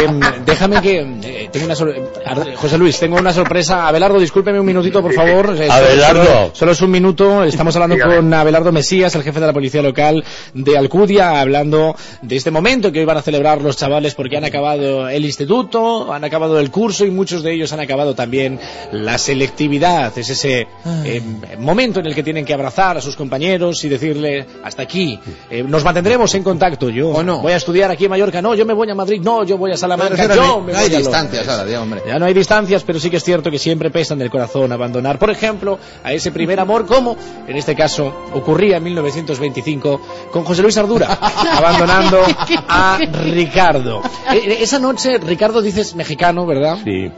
Em, 0.04 0.20
déjame 0.46 0.80
que 0.80 0.98
eh, 1.00 1.48
tengo 1.52 1.66
una 1.66 1.74
sor- 1.74 1.94
Ar- 2.24 2.54
José 2.54 2.78
Luis, 2.78 2.98
tengo 2.98 3.16
una 3.16 3.32
sorpresa. 3.32 3.86
Abelardo, 3.88 4.18
discúlpeme 4.18 4.58
un 4.60 4.66
minutito, 4.66 5.02
por 5.02 5.12
favor. 5.12 5.54
Eh, 5.60 5.66
solo- 5.66 5.72
Abelardo. 5.72 6.24
Solo, 6.24 6.50
solo 6.54 6.72
es 6.72 6.82
un 6.82 6.90
minuto. 6.90 7.44
Estamos 7.44 7.74
hablando 7.76 7.94
Dígame. 7.96 8.16
con 8.16 8.34
Abelardo 8.34 8.72
Mesías, 8.72 9.14
el 9.14 9.22
jefe 9.22 9.40
de 9.40 9.46
la 9.46 9.52
policía 9.52 9.82
local 9.82 10.24
de 10.54 10.76
Alcudia, 10.78 11.40
hablando 11.40 11.94
de 12.22 12.36
este 12.36 12.50
momento 12.50 12.92
que 12.92 13.00
hoy 13.00 13.04
van 13.04 13.16
a 13.18 13.22
celebrar 13.22 13.60
los 13.62 13.76
chavales 13.76 14.14
porque 14.14 14.36
han 14.36 14.44
acabado 14.44 15.08
el 15.08 15.24
instituto, 15.24 16.12
han 16.12 16.24
acabado 16.24 16.58
el 16.60 16.70
curso 16.70 17.04
y 17.04 17.10
muchos 17.10 17.42
de 17.42 17.52
ellos 17.54 17.72
han 17.72 17.80
acabado 17.80 18.14
también 18.14 18.58
la 18.92 19.18
selectividad. 19.18 20.16
Es 20.16 20.30
ese 20.30 20.66
em, 21.04 21.40
momento 21.58 22.00
en 22.00 22.06
el 22.06 22.14
que 22.14 22.22
tienen 22.22 22.44
que 22.44 22.54
abrazar 22.54 22.96
a 22.96 23.00
sus 23.00 23.16
compañeros 23.16 23.82
y 23.84 23.88
decirle 23.88 24.46
hasta 24.64 24.82
aquí. 24.82 25.18
Eh, 25.50 25.62
nos 25.66 25.84
mantendremos 25.84 26.34
en 26.34 26.42
contacto. 26.42 26.88
Yo 26.90 27.10
voy 27.10 27.52
a 27.52 27.56
estudiar 27.56 27.90
aquí 27.90 28.04
en 28.04 28.10
Mallorca. 28.10 28.40
No, 28.40 28.54
yo 28.54 28.64
me 28.64 28.72
voy 28.74 28.88
a 28.90 28.94
Madrid. 28.94 29.20
No, 29.22 29.44
yo 29.44 29.58
voy 29.58 29.72
a 29.72 29.76
Salamanca. 29.76 29.89
Pero, 29.96 30.16
yo 30.16 30.42
no 30.46 30.60
me 30.60 30.72
hay 30.74 30.86
voy 30.88 30.96
a 30.96 30.98
Lo- 31.00 31.04
distancias 31.06 31.48
ahora, 31.48 31.70
ya, 31.70 31.80
hombre. 31.82 32.02
ya 32.06 32.18
no 32.18 32.26
hay 32.26 32.34
distancias, 32.34 32.82
pero 32.84 32.98
sí 33.00 33.10
que 33.10 33.16
es 33.18 33.24
cierto 33.24 33.50
que 33.50 33.58
siempre 33.58 33.90
pesa 33.90 34.14
en 34.14 34.22
el 34.22 34.30
corazón 34.30 34.70
abandonar, 34.72 35.18
por 35.18 35.30
ejemplo, 35.30 35.78
a 36.04 36.12
ese 36.12 36.32
primer 36.32 36.58
amor, 36.60 36.86
como 36.86 37.16
en 37.46 37.56
este 37.56 37.74
caso 37.74 38.12
ocurría 38.34 38.76
en 38.78 38.84
1925 38.84 40.00
con 40.32 40.44
José 40.44 40.62
Luis 40.62 40.76
Ardura, 40.78 41.06
abandonando 41.52 42.20
a 42.68 42.98
Ricardo. 43.24 44.02
Eh, 44.32 44.36
eh, 44.44 44.58
esa 44.60 44.78
noche, 44.78 45.18
Ricardo 45.18 45.62
dices 45.62 45.94
mexicano, 45.94 46.46
¿verdad? 46.46 46.78
Sí, 46.84 47.10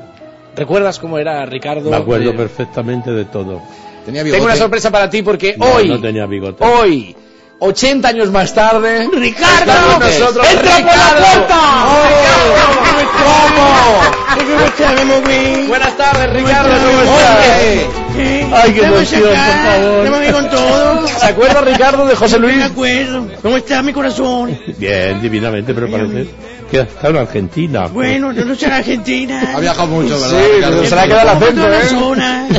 ¿Recuerdas 0.54 0.98
cómo 0.98 1.18
era 1.18 1.46
Ricardo? 1.46 1.88
me 1.90 1.96
acuerdo 1.96 2.30
Eh, 2.30 2.34
perfectamente 2.34 3.10
de 3.10 3.24
todo. 3.24 3.62
Tenía 4.04 4.22
Tengo 4.24 4.44
una 4.44 4.56
sorpresa 4.56 4.90
para 4.90 5.08
ti 5.08 5.22
porque 5.22 5.54
No, 5.56 5.64
hoy, 5.76 5.88
no 5.88 6.00
tenía 6.00 6.26
bigote. 6.26 6.62
hoy, 6.64 7.16
80 7.64 8.09
años 8.09 8.30
más 8.32 8.52
tarde, 8.55 9.09
¡Ricardo! 9.12 9.72
nosotros 10.01 10.44
¡Entra 10.51 10.62
por 10.62 10.84
la 10.84 10.90
Ricardo. 10.90 11.24
puerta! 11.32 11.60
¿Cómo? 13.22 13.82
Buenas 15.68 15.97
tardes, 15.97 16.32
Ricardo, 16.32 16.70
¿cómo 16.70 17.02
estás? 17.02 18.64
Ay, 18.64 18.72
qué 18.72 18.84
emoción, 18.84 19.22
por 19.22 19.36
favor. 19.36 19.98
Estamos 20.05 20.20
aquí 20.20 20.32
con 20.32 20.51
todo. 20.51 21.06
¿Se 21.06 21.26
acuerda 21.26 21.60
Ricardo 21.60 22.06
de 22.06 22.16
José 22.16 22.39
Luis? 22.40 22.56
Me 22.56 22.64
acuerdo. 22.64 23.28
¿Cómo 23.43 23.56
está 23.56 23.82
mi 23.82 23.93
corazón? 23.93 24.59
Bien, 24.78 25.20
divinamente, 25.22 25.72
pero 25.72 25.89
parece 25.90 26.26
que 26.72 26.80
está 26.80 27.08
en 27.08 27.16
Argentina. 27.18 27.86
Bueno, 27.88 28.32
yo 28.32 28.44
no 28.46 28.54
soy 28.54 28.70
argentina. 28.70 29.52
Ha 29.54 29.60
viajado 29.60 29.88
mucho, 29.88 30.18
¿verdad? 30.18 30.40
Sí, 30.40 30.52
Ricardo? 30.56 30.76
pero 30.78 30.88
se 30.88 30.94
le 30.94 31.00
ha 31.02 31.06
quedado 31.06 31.22
el 31.22 31.36
acento, 31.36 31.72
¿eh? 31.72 31.82
zona. 31.88 32.48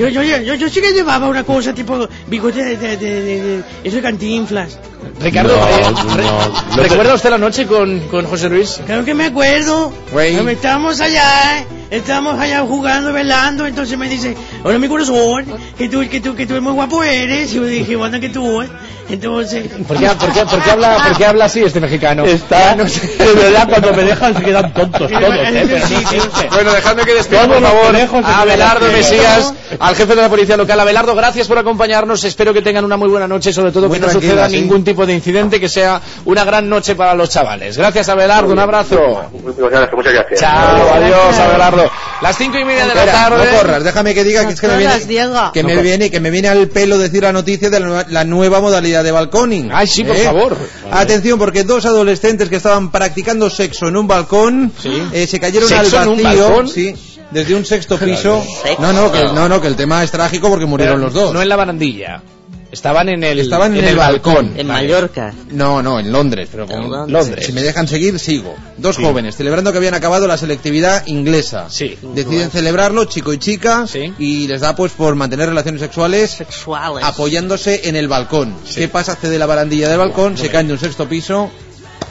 Yo, 0.00 0.08
yo, 0.08 0.22
yo, 0.22 0.38
yo, 0.38 0.54
yo 0.54 0.68
sí 0.70 0.80
que 0.80 0.92
llevaba 0.92 1.28
una 1.28 1.44
cosa 1.44 1.74
tipo 1.74 2.08
bigote 2.26 2.64
de, 2.64 2.76
de, 2.78 2.96
de, 2.96 3.20
de- 3.22 3.42
de- 3.42 3.62
eso 3.84 3.96
de 3.96 4.02
cantinflas. 4.02 4.78
Ricardo, 5.20 5.54
No, 5.54 5.68
eh, 5.68 5.82
no, 6.06 6.16
re- 6.16 6.24
no. 6.24 6.82
¿recuerda 6.82 7.14
usted 7.16 7.28
la 7.28 7.36
noche 7.36 7.66
con, 7.66 8.00
con 8.08 8.24
José 8.24 8.48
Luis? 8.48 8.80
Claro 8.86 9.04
que 9.04 9.12
me 9.12 9.26
acuerdo. 9.26 9.92
Güey. 10.10 10.32
Cuando 10.32 10.52
Estábamos 10.52 11.02
allá, 11.02 11.66
estábamos 11.90 12.38
allá 12.38 12.60
jugando, 12.60 13.12
velando, 13.12 13.66
entonces 13.66 13.96
me 13.98 14.08
dice, 14.08 14.36
hola 14.64 14.78
mi 14.78 14.88
corazón, 14.88 15.44
que 15.76 15.88
tú, 15.88 16.08
que 16.08 16.20
tú, 16.20 16.34
que 16.34 16.46
tú 16.46 16.60
muy 16.60 16.72
guapo 16.72 17.02
eres. 17.02 17.52
Y 17.52 17.56
yo 17.56 17.64
dije, 17.64 17.96
bueno, 17.96 18.20
que 18.20 18.28
tú, 18.28 18.62
eh. 18.62 18.68
entonces... 19.08 19.66
¿Por 19.88 19.96
qué, 19.98 20.06
por 20.08 20.32
qué- 20.32 20.44
por 20.46 20.62
qué 20.62 20.70
habla, 20.70 20.96
por 21.06 21.16
qué 21.16 21.24
habla 21.26 21.44
así 21.46 21.62
este 21.62 21.80
mexicano? 21.80 22.24
Está, 22.24 22.74
de 22.76 23.34
verdad, 23.34 23.68
cuando 23.68 23.92
me 23.92 24.04
dejan 24.04 24.36
se 24.36 24.42
quedan 24.42 24.72
tontos 24.72 25.10
todos. 25.10 25.22
¿eh? 25.22 25.66
Pero 25.68 25.86
sí, 25.86 25.94
sí, 26.08 26.20
sí. 26.20 26.46
Bueno, 26.52 26.72
dejadme 26.72 27.04
que 27.04 27.14
despido, 27.14 27.46
por 27.48 27.60
favor, 27.60 27.96
a 28.24 28.40
Abelardo 28.40 28.86
quedan 28.86 28.92
Mesías, 28.92 29.54
al 29.78 29.94
jefe 29.96 30.14
de 30.14 30.22
la 30.22 30.28
policía 30.28 30.56
local. 30.56 30.78
Abelardo, 30.80 31.14
gracias 31.14 31.48
por 31.48 31.58
acompañarnos. 31.58 32.22
Espero 32.24 32.52
que 32.54 32.62
tengan 32.62 32.84
una 32.84 32.96
muy 32.96 33.08
buena 33.08 33.26
noche, 33.26 33.52
sobre 33.52 33.72
todo 33.72 33.88
Muy 33.88 33.98
que 33.98 34.06
no 34.06 34.12
suceda 34.12 34.48
sí. 34.48 34.60
ningún 34.60 34.84
tipo 34.84 35.04
de 35.06 35.14
incidente, 35.14 35.58
que 35.58 35.68
sea 35.68 36.00
una 36.24 36.44
gran 36.44 36.68
noche 36.68 36.94
para 36.94 37.14
los 37.14 37.30
chavales. 37.30 37.76
Gracias, 37.76 38.08
Abelardo, 38.08 38.52
un 38.52 38.58
abrazo. 38.58 39.22
Muchas 39.42 39.58
gracias, 39.70 39.92
muchas 39.94 40.12
gracias. 40.12 40.40
Chao, 40.40 40.94
adiós, 40.94 41.38
Abelardo. 41.38 41.79
Las 42.22 42.36
cinco 42.36 42.58
y 42.58 42.64
media 42.64 42.86
de 42.86 42.94
la 42.94 43.00
Espera, 43.04 43.12
tarde. 43.12 43.44
no 43.52 43.58
corras, 43.58 43.84
déjame 43.84 44.14
que 44.14 44.24
diga 44.24 44.46
que 44.46 44.52
es 44.54 44.60
que 44.60 44.68
me 44.68 44.76
viene, 44.78 44.98
Diego. 45.06 45.50
que 45.52 45.62
No 45.62 45.68
me 45.68 45.74
corras. 45.74 45.84
viene, 45.84 46.10
que 46.10 46.20
me 46.20 46.30
viene 46.30 46.48
al 46.48 46.68
pelo 46.68 46.98
decir 46.98 47.22
la 47.22 47.32
noticia 47.32 47.70
de 47.70 47.80
la, 47.80 47.86
nueva- 47.86 48.06
la 48.08 48.24
nueva 48.24 48.60
modalidad 48.60 49.02
de 49.04 49.12
balconing. 49.12 49.70
Ay, 49.72 49.86
sí, 49.86 50.04
por 50.04 50.16
¿Eh? 50.16 50.24
favor. 50.24 50.56
Atención, 50.90 51.38
porque 51.38 51.64
dos 51.64 51.86
adolescentes 51.86 52.48
que 52.48 52.56
estaban 52.56 52.90
practicando 52.90 53.48
sexo 53.50 53.88
en 53.88 53.96
un 53.96 54.06
balcón 54.08 54.72
eh, 55.12 55.26
se 55.26 55.40
cayeron 55.40 55.72
al 55.72 55.86
¿Sexo 55.86 56.02
en 56.02 56.08
un 56.08 56.22
vacío. 56.22 56.44
balcón? 56.44 56.68
Sí, 56.68 56.94
desde 57.30 57.54
un 57.54 57.64
sexto 57.64 57.96
piso. 57.98 58.44
No, 58.78 58.92
no, 58.92 59.10
que, 59.12 59.22
no, 59.24 59.48
no, 59.48 59.60
que 59.60 59.68
el 59.68 59.76
tema 59.76 60.02
es 60.02 60.10
trágico 60.10 60.48
porque 60.48 60.66
murieron 60.66 61.00
los 61.00 61.12
dos. 61.14 61.32
No 61.32 61.40
en 61.40 61.48
la 61.48 61.56
barandilla. 61.56 62.22
Estaban 62.72 63.08
en 63.08 63.24
el, 63.24 63.40
Estaban 63.40 63.76
en, 63.76 63.84
el, 63.84 63.96
balcón. 63.96 64.52
En 64.56 64.68
Vale. 64.68 64.82
Mallorca. 64.88 65.34
No, 65.50 65.82
no, 65.82 65.98
en 65.98 66.12
Londres, 66.12 66.48
pero 66.52 66.66
con 66.66 66.88
Londres. 66.90 67.12
Londres. 67.12 67.46
Si 67.46 67.52
me 67.52 67.62
dejan 67.62 67.88
seguir, 67.88 68.18
sigo. 68.20 68.54
Dos 68.76 68.96
Sí. 68.96 69.02
jóvenes 69.02 69.36
celebrando 69.36 69.72
que 69.72 69.78
habían 69.78 69.94
acabado 69.94 70.26
la 70.28 70.36
selectividad 70.36 71.04
inglesa. 71.06 71.66
Sí. 71.68 71.98
Deciden 72.14 72.50
celebrarlo, 72.50 73.06
chico 73.06 73.32
y 73.32 73.38
chica, 73.38 73.86
Sí. 73.88 74.14
y 74.18 74.46
les 74.46 74.60
da 74.60 74.76
pues 74.76 74.92
por 74.92 75.14
mantener 75.16 75.48
relaciones 75.48 75.80
sexuales 75.80 76.30
Sexuales. 76.30 77.04
apoyándose 77.04 77.88
en 77.88 77.96
el 77.96 78.06
balcón. 78.08 78.54
¿Qué 78.74 78.86
pasa? 78.88 79.12
Accede 79.12 79.38
la 79.38 79.46
barandilla 79.46 79.88
del 79.88 79.98
balcón, 79.98 80.38
se 80.38 80.48
caen 80.48 80.68
de 80.68 80.74
un 80.74 80.78
sexto 80.78 81.08
piso. 81.08 81.50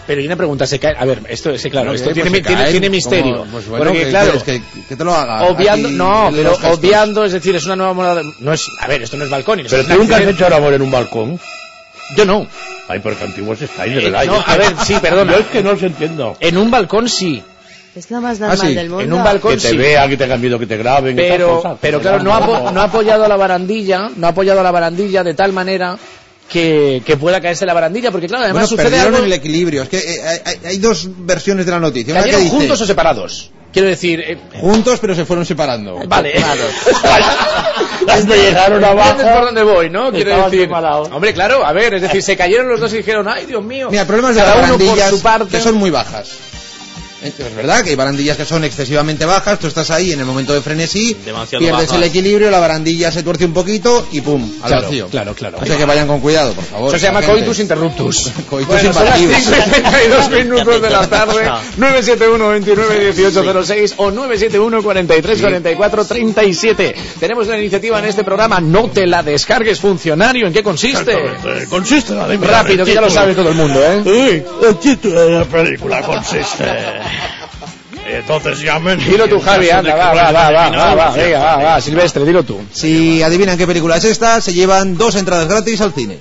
Pero 0.10 0.22
y 0.22 0.26
una 0.26 0.36
pregunta, 0.36 0.66
se 0.66 0.80
cae. 0.80 0.96
A 0.98 1.06
ver, 1.06 1.22
esto, 1.30 1.56
sí, 1.56 1.70
claro, 1.70 1.90
No, 1.90 1.94
esto 1.94 2.06
pues 2.06 2.16
tiene, 2.16 2.32
se 2.38 2.42
tiene- 2.44 2.72
tiene 2.72 2.90
misterio. 2.90 3.38
como- 3.38 3.52
pues 3.52 3.68
bueno, 3.68 3.86
porque, 3.86 4.06
que- 4.06 4.10
claro, 4.10 4.34
es 4.34 4.42
que, 4.42 4.60
que 4.90 4.96
te 4.96 5.04
lo 5.04 5.14
haga. 5.14 5.44
obviando, 5.44 5.88
aquí 5.88 5.98
no, 5.98 6.32
pero 6.36 6.58
obviando, 6.74 7.26
es 7.26 7.32
decir, 7.34 7.56
es 7.56 7.64
una 7.68 7.76
nueva 7.76 7.94
moda. 7.94 8.24
No 8.40 8.52
es, 8.52 8.66
a 8.80 8.88
ver, 8.88 9.04
esto 9.04 9.18
no 9.18 9.26
es 9.26 9.30
balcón. 9.30 9.62
Pero 9.70 9.86
tú 9.86 9.94
nunca 9.94 10.16
has 10.18 10.24
hecho 10.24 10.48
el 10.48 10.54
amor 10.54 10.74
en 10.74 10.82
un 10.82 10.90
balcón. 10.90 11.40
Yo 12.16 12.26
no. 12.26 12.48
Ay, 12.88 13.02
porque 13.02 13.24
antiguos 13.24 13.62
estáis, 13.62 13.94
de 13.94 14.02
Eh, 14.02 14.06
verdad. 14.10 14.26
no, 14.26 14.40
es 14.40 14.46
que- 14.46 14.52
a 14.52 14.58
ver, 14.58 14.74
sí, 14.84 14.96
perdona. 15.00 15.32
Yo 15.34 15.40
es 15.42 15.46
que 15.46 15.62
no 15.62 15.70
os 15.74 15.84
entiendo. 15.84 16.38
En 16.40 16.58
un 16.58 16.72
balcón 16.72 17.08
sí, 17.08 17.44
Es 17.96 18.10
lo 18.10 18.20
más 18.20 18.40
normal 18.40 18.58
sí, 18.58 18.74
del 18.74 18.90
mundo. 18.90 19.04
en 19.04 19.14
un 19.14 19.24
balcón 19.24 19.52
Que 19.58 19.62
te 19.62 19.70
sí. 19.70 19.78
vean, 19.78 20.10
que 20.10 20.18
tengan 20.18 20.42
miedo, 20.42 20.58
que 20.58 20.66
te 20.66 20.78
graben. 20.78 21.16
pero, 21.16 21.58
cosas. 21.58 21.78
pero 21.80 22.00
claro, 22.02 22.24
no 22.24 22.34
ha, 22.34 22.72
no 22.72 22.82
ha 22.82 22.86
apoyado 22.86 23.26
a 23.26 23.28
la 23.28 23.38
barandilla, 23.38 24.10
no 24.16 24.26
ha 24.26 24.32
apoyado 24.32 24.60
a 24.60 24.64
la 24.64 24.72
barandilla 24.72 25.24
de 25.24 25.36
tal 25.36 25.54
manera 25.54 26.00
que, 26.50 27.02
que 27.06 27.16
pueda 27.18 27.40
caerse 27.40 27.66
la 27.66 27.74
barandilla, 27.74 28.12
porque 28.12 28.28
claro, 28.28 28.44
además 28.46 28.70
Bueno, 28.70 28.84
sucede 28.84 29.00
algo. 29.00 29.18
el 29.20 29.32
equilibrio. 29.34 29.84
Es 29.84 29.90
que 29.90 29.98
eh, 30.00 30.42
hay, 30.46 30.56
hay- 30.66 30.78
dos 30.78 31.08
versiones 31.20 31.66
de 31.66 31.72
la 31.72 31.80
noticia. 31.80 32.14
Una 32.14 32.24
que 32.24 32.32
¿Cayeron 32.32 32.44
dice, 32.46 32.58
juntos 32.58 32.82
o 32.82 32.86
separados? 32.86 33.52
Quiero 33.72 33.88
decir, 33.88 34.20
eh, 34.20 34.38
juntos, 34.60 34.98
pero 35.00 35.14
se 35.14 35.26
fueron 35.26 35.46
separando. 35.46 36.00
vale. 36.08 36.34
Cuando 38.06 38.36
llegaron 38.36 38.84
abajo. 38.84 39.10
¿Entiendes 39.12 39.36
por 39.36 39.46
dónde 39.46 39.64
voy, 39.64 39.90
no? 39.90 40.12
Quiero 40.12 40.32
estaban 40.32 40.52
decir, 40.52 40.66
separados. 40.68 41.10
hombre, 41.12 41.34
claro, 41.34 41.64
a 41.66 41.72
ver, 41.72 41.94
es 41.94 42.02
decir, 42.02 42.24
se 42.24 42.36
cayeron 42.36 42.68
los 42.68 42.80
dos 42.80 42.92
y 42.94 42.98
dijeron, 42.98 43.28
ay, 43.28 43.46
Dios 43.46 43.64
mío. 43.64 43.90
Mira, 43.92 44.02
el 44.02 44.08
problema 44.08 44.30
es 44.32 44.36
de 44.38 44.42
las 44.42 44.56
barandillas 44.56 45.10
su 45.12 45.22
parte. 45.22 45.50
que 45.58 45.62
son 45.62 45.76
muy 45.76 45.92
bajas. 45.92 46.30
Es 47.22 47.56
verdad 47.56 47.84
que 47.84 47.90
hay 47.90 47.96
barandillas 47.96 48.38
que 48.38 48.46
son 48.46 48.64
excesivamente 48.64 49.26
bajas, 49.26 49.60
tú 49.60 49.68
estás 49.68 49.90
ahí 49.92 50.14
en 50.14 50.20
el 50.20 50.26
momento 50.26 50.54
de 50.54 50.62
frenesí, 50.62 51.14
Demasiado 51.26 51.60
pierdes 51.64 51.88
bajas. 51.88 51.98
el 51.98 52.04
equilibrio, 52.04 52.50
la 52.50 52.60
barandilla 52.60 53.12
se 53.12 53.24
tuerce 53.24 53.44
un 53.46 53.54
poquito 53.54 54.08
y 54.12 54.22
pum, 54.22 54.42
al 54.62 54.68
Claro, 54.70 54.84
vacío. 54.86 55.08
claro, 55.08 55.34
claro. 55.36 55.58
O 55.62 55.66
sea 55.66 55.76
que 55.78 55.86
vayan 55.86 56.08
con 56.08 56.22
cuidado, 56.22 56.54
por 56.54 56.64
favor. 56.64 56.90
Eso 56.90 57.00
se 57.00 57.06
llama 57.08 57.20
la 57.20 57.26
gente. 57.28 57.42
coitus 57.42 57.60
interruptus. 57.60 58.32
Coitus 58.50 58.68
Bueno, 58.74 58.94
son 58.94 59.06
las 59.06 59.20
invasivos. 59.20 59.56
5 59.66 59.78
y 59.78 59.82
32 59.82 60.30
minutos 60.46 60.82
de 60.82 60.90
la 60.90 61.08
tarde. 61.10 61.44
971 61.78 62.50
29 62.50 63.14
1806 63.14 63.94
o 63.98 64.12
971 64.12 64.84
43 64.84 65.42
44 65.42 66.06
37. 66.06 66.96
Tenemos 67.20 67.48
una 67.48 67.58
iniciativa 67.58 68.00
en 68.00 68.06
este 68.06 68.24
programa. 68.24 68.62
No 68.62 68.90
te 68.90 69.06
la 69.06 69.24
descargues, 69.24 69.80
funcionario. 69.80 70.48
¿En 70.48 70.54
qué 70.54 70.64
consiste? 70.64 71.18
Consiste 71.70 72.14
la 72.16 72.28
dime 72.30 72.48
Rápido, 72.48 72.86
que 72.86 72.94
ya 72.94 73.02
lo 73.02 73.10
sabe 73.10 73.34
todo 73.36 73.50
el 73.50 73.56
mundo, 73.56 73.82
¿eh? 73.84 74.02
Sí, 74.04 74.66
el 74.68 74.76
título 74.78 75.20
de 75.22 75.32
la 75.32 75.46
película 75.46 76.02
consiste. 76.02 76.64
Entonces 78.06 78.62
llamen. 78.62 79.00
Dilo 79.00 79.28
tú, 79.28 79.40
Javi, 79.40 79.70
anda, 79.70 79.96
va, 79.96 80.14
va, 80.14 80.32
va, 80.32 80.52
va, 80.52 80.70
va, 80.70 80.96
va, 80.96 81.12
venga, 81.12 81.40
va, 81.40 81.64
va, 81.64 81.82
Silvestre, 81.82 82.26
dilo 82.26 82.44
tú. 82.44 82.60
Si 82.72 83.22
adivinan 83.22 83.58
qué 83.58 83.68
película 83.68 83.98
es 83.98 84.06
esta, 84.06 84.42
se 84.42 84.54
llevan 84.54 84.98
dos 84.98 85.16
entradas 85.16 85.48
gratis 85.48 85.82
al 85.82 85.94
cine. 85.94 86.20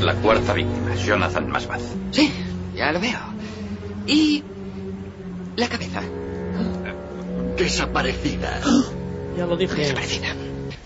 La 0.00 0.14
cuarta 0.14 0.52
víctima, 0.52 0.94
Jonathan 0.94 1.48
Masbaz. 1.48 1.82
Sí, 2.10 2.32
ya 2.74 2.92
lo 2.92 3.00
veo. 3.00 3.18
¿Y 4.06 4.42
la 5.56 5.68
cabeza? 5.68 6.02
Desaparecida. 7.56 8.60
Ya 9.34 9.46
lo 9.46 9.56
dije. 9.56 9.74
Desaparecida. 9.76 10.26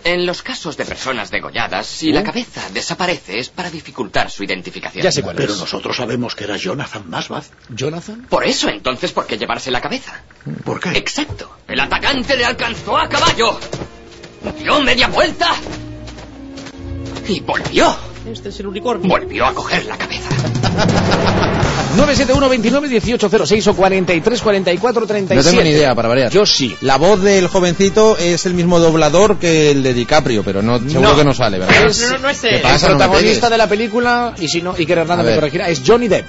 En 0.05 0.25
los 0.25 0.43
casos 0.43 0.77
de 0.77 0.85
personas 0.85 1.31
degolladas, 1.31 1.87
si 1.87 2.13
la 2.13 2.23
cabeza 2.23 2.63
desaparece 2.73 3.39
es 3.39 3.49
para 3.49 3.71
dificultar 3.71 4.31
su 4.31 4.45
identificación. 4.45 5.03
Ya 5.03 5.11
sé 5.11 5.23
cuál 5.23 5.35
Pero 5.37 5.55
es. 5.55 5.59
nosotros 5.59 5.97
sabemos 5.97 6.35
que 6.37 6.45
era 6.45 6.57
Jonathan 6.57 7.09
Masbaz. 7.11 7.51
¿Jonathan? 7.71 8.27
Por 8.29 8.45
eso, 8.45 8.69
entonces, 8.69 9.13
¿por 9.13 9.27
qué 9.27 9.37
llevarse 9.37 9.71
la 9.73 9.81
cabeza? 9.81 10.23
¿Por 10.65 10.79
qué? 10.81 10.91
Exacto. 10.91 11.51
El 11.67 11.81
atacante 11.81 12.37
le 12.37 12.45
alcanzó 12.45 12.97
a 12.97 13.09
caballo. 13.09 13.59
Dio 14.61 14.81
media 14.81 15.09
vuelta. 15.09 15.49
Y 17.27 17.41
volvió. 17.41 17.97
Este 18.31 18.51
es 18.51 18.61
el 18.61 18.69
unicornio. 18.69 19.09
Volvió 19.09 19.45
a 19.47 19.55
coger 19.55 19.87
la 19.87 19.99
cabeza. 19.99 20.29
971 21.97 22.49
29 22.49 22.89
1806 22.89 23.67
o 23.69 23.75
43 23.77 24.41
44 24.43 25.07
37. 25.07 25.35
No 25.37 25.51
tengo 25.51 25.63
ni 25.63 25.71
idea, 25.71 25.95
para 25.95 26.09
variar. 26.09 26.31
Yo 26.33 26.45
sí. 26.47 26.77
La 26.83 26.97
voz 26.97 27.23
del 27.23 27.49
jovencito 27.49 28.17
es 28.19 28.47
el 28.47 28.55
mismo 28.55 28.79
doblador 28.79 29.39
que 29.39 29.71
el 29.71 29.83
de 29.83 29.95
DiCaprio, 29.95 30.43
pero 30.43 30.63
no, 30.63 30.79
seguro 30.79 31.01
No. 31.11 31.17
que 31.17 31.25
no 31.25 31.35
sale, 31.35 31.59
¿verdad? 31.59 31.87
Es- 31.87 32.01
No, 32.03 32.11
no, 32.13 32.19
no 32.21 32.29
es 32.31 32.39
¿Qué 32.41 32.57
él. 32.57 32.63
pasa? 32.63 32.87
el 32.89 32.93
protagonista 32.97 33.49
de 33.51 33.59
la 33.59 33.67
película, 33.69 34.35
y 34.39 34.49
si 34.49 34.63
no, 34.63 34.73
Iker 34.77 34.99
A 34.99 35.03
Hernández 35.03 35.27
me 35.27 35.35
corregirá, 35.35 35.69
es 35.69 35.83
Johnny 35.87 36.09
Depp. 36.09 36.27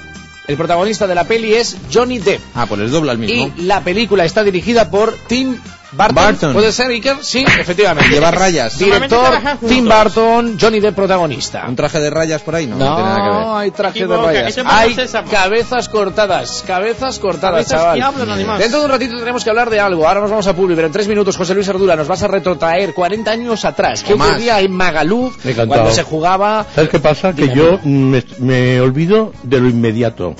El 0.47 0.55
protagonista 0.55 1.07
de 1.07 1.15
la 1.15 1.25
peli 1.25 1.53
es 1.53 1.75
Johnny 1.93 2.19
Depp. 2.19 2.39
Ah, 2.55 2.65
pues 2.67 2.79
les 2.79 2.91
dobla 2.91 3.11
el 3.11 3.17
mismo. 3.17 3.51
Y 3.57 3.63
la 3.63 3.81
película 3.81 4.23
está 4.23 4.43
dirigida 4.45 4.89
por 4.89 5.13
Tim 5.27 5.57
Burton. 5.91 6.15
Barton. 6.15 6.53
¿Puede 6.53 6.71
ser, 6.71 6.87
Iker? 6.89 7.17
Sí, 7.21 7.45
efectivamente. 7.59 8.09
Lleva 8.09 8.29
rayas. 8.31 8.77
Director. 8.77 9.37
Tim 9.67 9.87
Burton, 9.87 10.57
Johnny 10.59 10.79
Depp 10.79 10.95
protagonista. 10.95 11.65
¿Un 11.67 11.75
traje 11.75 11.99
de 11.99 12.09
rayas 12.09 12.41
por 12.41 12.55
ahí? 12.55 12.67
No, 12.67 12.75
no, 12.77 12.85
No, 12.85 12.95
tiene 12.95 13.09
nada 13.09 13.23
que 13.23 13.35
ver. 13.37 13.47
hay 13.55 13.71
traje 13.71 14.07
de 14.07 14.17
rayas. 14.17 14.57
Hay 14.65 14.95
cabezas 15.31 15.87
cortadas, 15.89 16.63
cabezas 16.67 17.19
cortadas, 17.19 17.67
Cabezas 17.67 18.03
chaval. 18.03 18.27
que. 18.57 18.63
Dentro 18.63 18.79
de 18.79 18.85
un 18.85 18.91
ratito 18.91 19.17
tenemos 19.17 19.43
que 19.43 19.49
hablar 19.49 19.69
de 19.69 19.79
algo. 19.79 20.07
Ahora 20.07 20.21
nos 20.21 20.29
vamos 20.29 20.47
a 20.47 20.53
Publi, 20.55 20.75
pero 20.75 20.87
en 20.87 20.93
tres 20.93 21.07
minutos, 21.07 21.37
José 21.37 21.53
Luis 21.55 21.69
Ardura, 21.69 21.95
nos 21.95 22.07
vas 22.07 22.21
a 22.23 22.27
retrotraer 22.27 22.93
40 22.93 23.31
años 23.31 23.63
atrás. 23.65 24.03
¿Qué 24.03 24.13
ocurría 24.13 24.59
en 24.59 24.71
Magaluf 24.73 25.37
cuando 25.67 25.91
se 25.91 26.03
jugaba? 26.03 26.65
¿Sabes 26.75 26.89
qué 26.89 26.99
pasa? 26.99 27.33
Que 27.33 27.43
Dime, 27.43 27.55
yo 27.55 27.79
me, 27.83 28.23
me 28.39 28.81
olvido 28.81 29.31
de 29.43 29.59
lo 29.61 29.69
inmediato. 29.69 30.35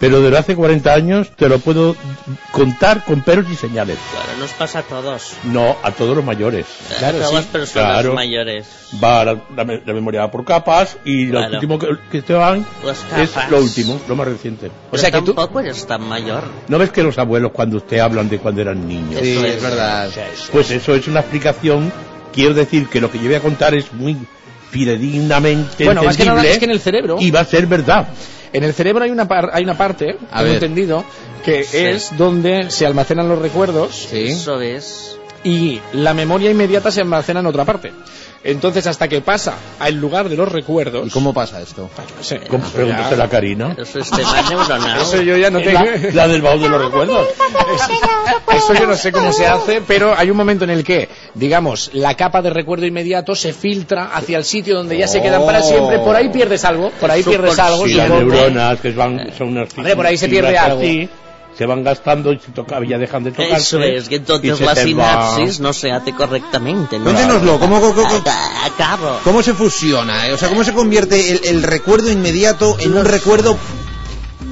Pero 0.00 0.22
de 0.22 0.30
lo 0.30 0.38
hace 0.38 0.56
40 0.56 0.94
años 0.94 1.30
te 1.36 1.46
lo 1.46 1.58
puedo 1.58 1.94
contar 2.52 3.04
con 3.04 3.20
peros 3.20 3.44
y 3.52 3.54
señales. 3.54 3.98
Claro, 4.12 4.38
nos 4.38 4.50
pasa 4.52 4.78
a 4.78 4.82
todos. 4.82 5.34
No, 5.44 5.76
a 5.82 5.92
todos 5.92 6.16
los 6.16 6.24
mayores. 6.24 6.64
a 7.02 7.10
todas 7.12 7.32
las 7.34 7.44
personas 7.44 7.92
Claro. 7.92 8.14
mayores. 8.14 8.66
Va 9.02 9.24
la, 9.26 9.42
la 9.54 9.64
me- 9.64 9.82
la 9.84 9.92
memoria 9.92 10.20
va 10.22 10.30
por 10.30 10.44
capas 10.46 10.96
y 11.04 11.26
lo 11.26 11.38
Claro. 11.40 11.54
último 11.54 11.78
que, 11.78 11.88
que 12.10 12.22
te 12.22 12.32
van 12.32 12.64
Las 12.82 13.04
es 13.18 13.30
lo 13.50 13.58
último, 13.60 14.00
lo 14.08 14.16
más 14.16 14.26
reciente. 14.26 14.68
O 14.90 14.96
O 14.96 14.98
sea 14.98 15.10
que 15.10 15.18
tú- 15.18 15.34
tampoco 15.34 15.60
eres 15.60 15.86
tan 15.86 16.02
mayor. 16.08 16.44
¿No 16.68 16.78
ves 16.78 16.90
que 16.90 17.02
los 17.02 17.18
abuelos 17.18 17.52
cuando 17.52 17.76
usted 17.76 17.98
hablan 17.98 18.28
de 18.30 18.38
cuando 18.38 18.62
eran 18.62 18.88
niños? 18.88 19.20
Sí, 19.22 19.32
Eso 19.32 19.44
es 19.44 19.56
es. 19.56 19.62
verdad. 19.62 20.08
Pues 20.50 20.70
eso 20.70 20.94
es 20.94 21.06
una 21.08 21.20
explicación. 21.20 21.92
Quiero 22.32 22.54
decir 22.54 22.88
que 22.88 23.00
lo 23.02 23.10
que 23.10 23.18
yo 23.18 23.24
voy 23.24 23.34
a 23.34 23.40
contar 23.40 23.74
es 23.74 23.92
muy 23.92 24.16
fidedignamente 24.70 25.84
Bueno, 25.84 26.02
más 26.04 26.16
que 26.16 26.24
nada 26.24 26.38
entendible 26.38 26.52
es 26.52 26.58
que 26.58 26.64
en 26.64 26.70
el 26.70 26.80
cerebro, 26.80 27.16
y 27.20 27.30
va 27.30 27.40
a 27.40 27.44
ser 27.44 27.66
verdad. 27.66 28.08
En 28.52 28.64
el 28.64 28.72
cerebro 28.74 29.04
hay 29.04 29.10
una, 29.10 29.26
par- 29.28 29.50
hay 29.52 29.62
una 29.64 29.76
parte, 29.78 30.16
A 30.30 30.38
tengo 30.38 30.44
ver. 30.44 30.54
entendido, 30.54 31.04
que 31.44 31.60
es 31.92 32.16
donde 32.18 32.70
se 32.70 32.84
almacenan 32.86 33.28
los 33.28 33.38
recuerdos 33.40 34.08
Sí. 34.10 34.28
Eso 34.28 34.60
es. 34.60 35.16
Y 35.44 35.80
la 35.92 36.14
memoria 36.14 36.50
inmediata 36.50 36.90
se 36.90 37.00
almacena 37.00 37.40
en 37.40 37.46
otra 37.46 37.64
parte. 37.64 37.92
Entonces, 38.42 38.86
hasta 38.86 39.06
que 39.06 39.20
pasa 39.20 39.54
al 39.78 39.96
lugar 39.96 40.30
de 40.30 40.36
los 40.36 40.50
recuerdos. 40.50 41.06
¿Y 41.06 41.10
cómo 41.10 41.34
pasa 41.34 41.60
esto? 41.60 41.90
sé, 42.22 42.40
¿Cómo 42.48 42.64
la 43.16 43.28
Karina? 43.28 43.76
Eso 43.78 43.98
es 43.98 44.10
tema 44.10 44.42
neuronal. 44.48 45.00
Eso 45.02 45.20
yo 45.20 45.36
ya 45.36 45.50
no 45.50 45.60
tengo. 45.60 45.80
La, 45.84 46.10
la 46.12 46.28
del 46.28 46.40
baúl 46.40 46.62
de 46.62 46.68
los 46.70 46.82
recuerdos. 46.82 47.28
Eso 48.54 48.74
yo 48.74 48.86
no 48.86 48.96
sé 48.96 49.12
cómo 49.12 49.32
se 49.32 49.46
hace, 49.46 49.82
pero 49.86 50.14
hay 50.16 50.30
un 50.30 50.36
momento 50.38 50.64
en 50.64 50.70
el 50.70 50.84
que, 50.84 51.08
digamos, 51.34 51.90
la 51.92 52.16
capa 52.16 52.40
de 52.40 52.50
recuerdo 52.50 52.86
inmediato 52.86 53.34
se 53.34 53.52
filtra 53.52 54.14
hacia 54.14 54.38
el 54.38 54.44
sitio 54.44 54.76
donde 54.76 54.96
ya 54.96 55.06
se 55.06 55.20
quedan 55.20 55.44
para 55.44 55.62
siempre. 55.62 55.98
Por 55.98 56.16
ahí 56.16 56.30
pierdes 56.30 56.64
algo, 56.64 56.90
por 56.98 57.10
ahí 57.10 57.22
pierdes 57.22 57.58
algo. 57.58 57.86
Y 57.86 57.94
las 57.94 58.08
neuronas 58.08 58.80
que 58.80 58.90
van, 58.92 59.32
son 59.36 59.48
unas 59.48 59.76
Hombre, 59.76 59.94
por 59.96 60.06
ahí 60.06 60.16
se 60.16 60.28
pierde 60.28 60.56
algo. 60.56 60.80
así, 60.80 61.08
se 61.56 61.66
van 61.66 61.84
gastando 61.84 62.32
y 62.32 62.38
se 62.38 62.52
toca, 62.52 62.80
ya 62.84 62.96
dejan 62.98 63.24
de 63.24 63.32
tocarse. 63.32 63.56
Eso 63.56 63.82
es, 63.82 64.08
que 64.08 64.14
y 64.14 64.18
entonces 64.18 64.60
la 64.60 64.74
sinapsis 64.76 65.58
va. 65.60 65.62
no 65.62 65.72
se 65.72 65.90
hace 65.92 66.12
correctamente. 66.12 66.98
¿no? 66.98 67.04
Cuéntenoslo, 67.04 67.58
¿cómo, 67.58 67.80
cómo, 67.80 67.94
cómo- 67.94 68.08
cómo 69.24 69.42
se 69.42 69.54
fusiona? 69.54 70.28
eh? 70.28 70.32
O 70.32 70.38
sea, 70.38 70.48
¿cómo 70.48 70.64
se 70.64 70.72
convierte 70.72 71.32
el, 71.32 71.40
el 71.44 71.62
recuerdo 71.62 72.10
inmediato 72.10 72.76
en 72.80 72.96
un 72.96 73.04
recuerdo 73.04 73.56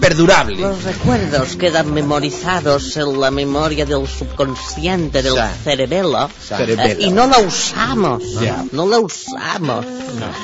perdurable? 0.01 0.57
Los 0.61 0.83
recuerdos 0.85 1.57
quedan 1.57 1.93
memorizados 1.93 2.97
en 2.97 3.21
la 3.21 3.31
memoria 3.31 3.85
del 3.85 4.07
subconsciente, 4.07 5.23
del 5.23 5.35
Sa- 5.35 5.53
cerebelo, 5.65 6.31
eh, 6.51 6.97
y 7.01 7.11
no 7.11 7.27
la 7.27 7.39
usamos. 7.41 8.23
Ya. 8.41 8.65
No 8.73 8.87
la 8.87 8.99
usamos. 8.99 9.85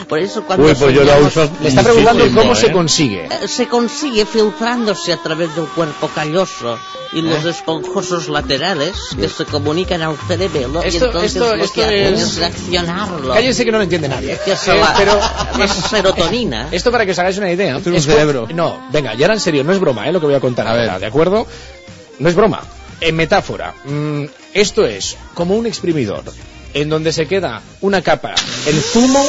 Por 0.08 0.18
eso 0.18 0.42
cuando 0.44 0.66
Uy, 0.66 0.74
pues 0.74 0.94
yo 0.94 1.02
la 1.04 1.14
soñamos, 1.14 1.36
uso 1.36 1.50
Le 1.62 1.68
está 1.68 1.82
preguntando 1.82 2.24
cómo 2.34 2.54
se 2.54 2.66
¿eh? 2.66 2.72
consigue. 2.72 3.24
eh, 3.26 3.48
se 3.48 3.66
consigue 3.68 4.26
filtrándose 4.26 5.12
a 5.12 5.16
través 5.22 5.54
del 5.56 5.66
cuerpo 5.66 6.08
calloso 6.14 6.78
y 7.12 7.22
los 7.22 7.44
esponjosos 7.44 8.28
laterales 8.28 8.94
que 9.18 9.28
se 9.28 9.44
comunican 9.44 10.02
al 10.02 10.16
cerebelo 10.26 10.82
Esto- 10.82 11.04
y 11.04 11.06
entonces 11.08 11.36
esto- 11.36 11.56
lo 11.56 11.62
esto 11.64 11.74
que 11.74 12.08
es- 12.12 12.20
es 12.20 12.36
reaccionarlo. 12.36 13.34
Cállense 13.34 13.64
que 13.64 13.70
no 13.72 13.78
lo 13.78 13.84
entiende 13.84 14.08
nadie. 14.08 14.38
Que 14.44 14.56
se 14.56 14.72
Eh, 14.76 14.80
la- 14.80 14.94
pero 14.96 15.12
la 15.58 15.68
serotonina. 15.68 16.68
Esto 16.72 16.90
para 16.90 17.04
que 17.06 17.12
os 17.12 17.18
hagáis 17.18 17.38
una 17.38 17.50
idea. 17.50 17.76
Es 17.78 17.86
un 17.86 18.00
cerebro. 18.00 18.48
No, 18.52 18.80
venga, 18.92 19.14
ya 19.14 19.26
era 19.26 19.34
en 19.34 19.40
serio, 19.44 19.62
no 19.64 19.72
es 19.72 19.78
broma, 19.78 20.08
¿eh? 20.08 20.12
Lo 20.12 20.20
que 20.20 20.26
voy 20.26 20.34
a 20.34 20.40
contar 20.40 20.66
A 20.66 20.70
ahora, 20.70 20.92
ver. 20.92 21.00
¿de 21.00 21.06
acuerdo? 21.06 21.46
No 22.18 22.28
es 22.28 22.34
broma. 22.34 22.62
En 23.00 23.16
metáfora, 23.16 23.74
mm, 23.84 24.24
esto 24.54 24.86
es 24.86 25.16
como 25.34 25.54
un 25.56 25.66
exprimidor 25.66 26.24
en 26.72 26.88
donde 26.88 27.12
se 27.12 27.26
queda 27.26 27.60
una 27.80 28.02
capa. 28.02 28.34
El 28.66 28.80
zumo 28.80 29.24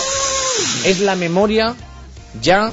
es 0.85 0.99
la 0.99 1.15
memoria 1.15 1.75
ya 2.41 2.71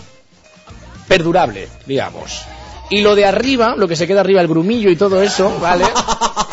perdurable, 1.08 1.68
digamos. 1.86 2.42
Y 2.90 3.00
lo 3.00 3.14
de 3.14 3.24
arriba, 3.24 3.74
lo 3.76 3.88
que 3.88 3.96
se 3.96 4.06
queda 4.06 4.20
arriba, 4.20 4.40
el 4.40 4.48
grumillo 4.48 4.90
y 4.90 4.96
todo 4.96 5.22
eso, 5.22 5.58
¿vale? 5.60 5.84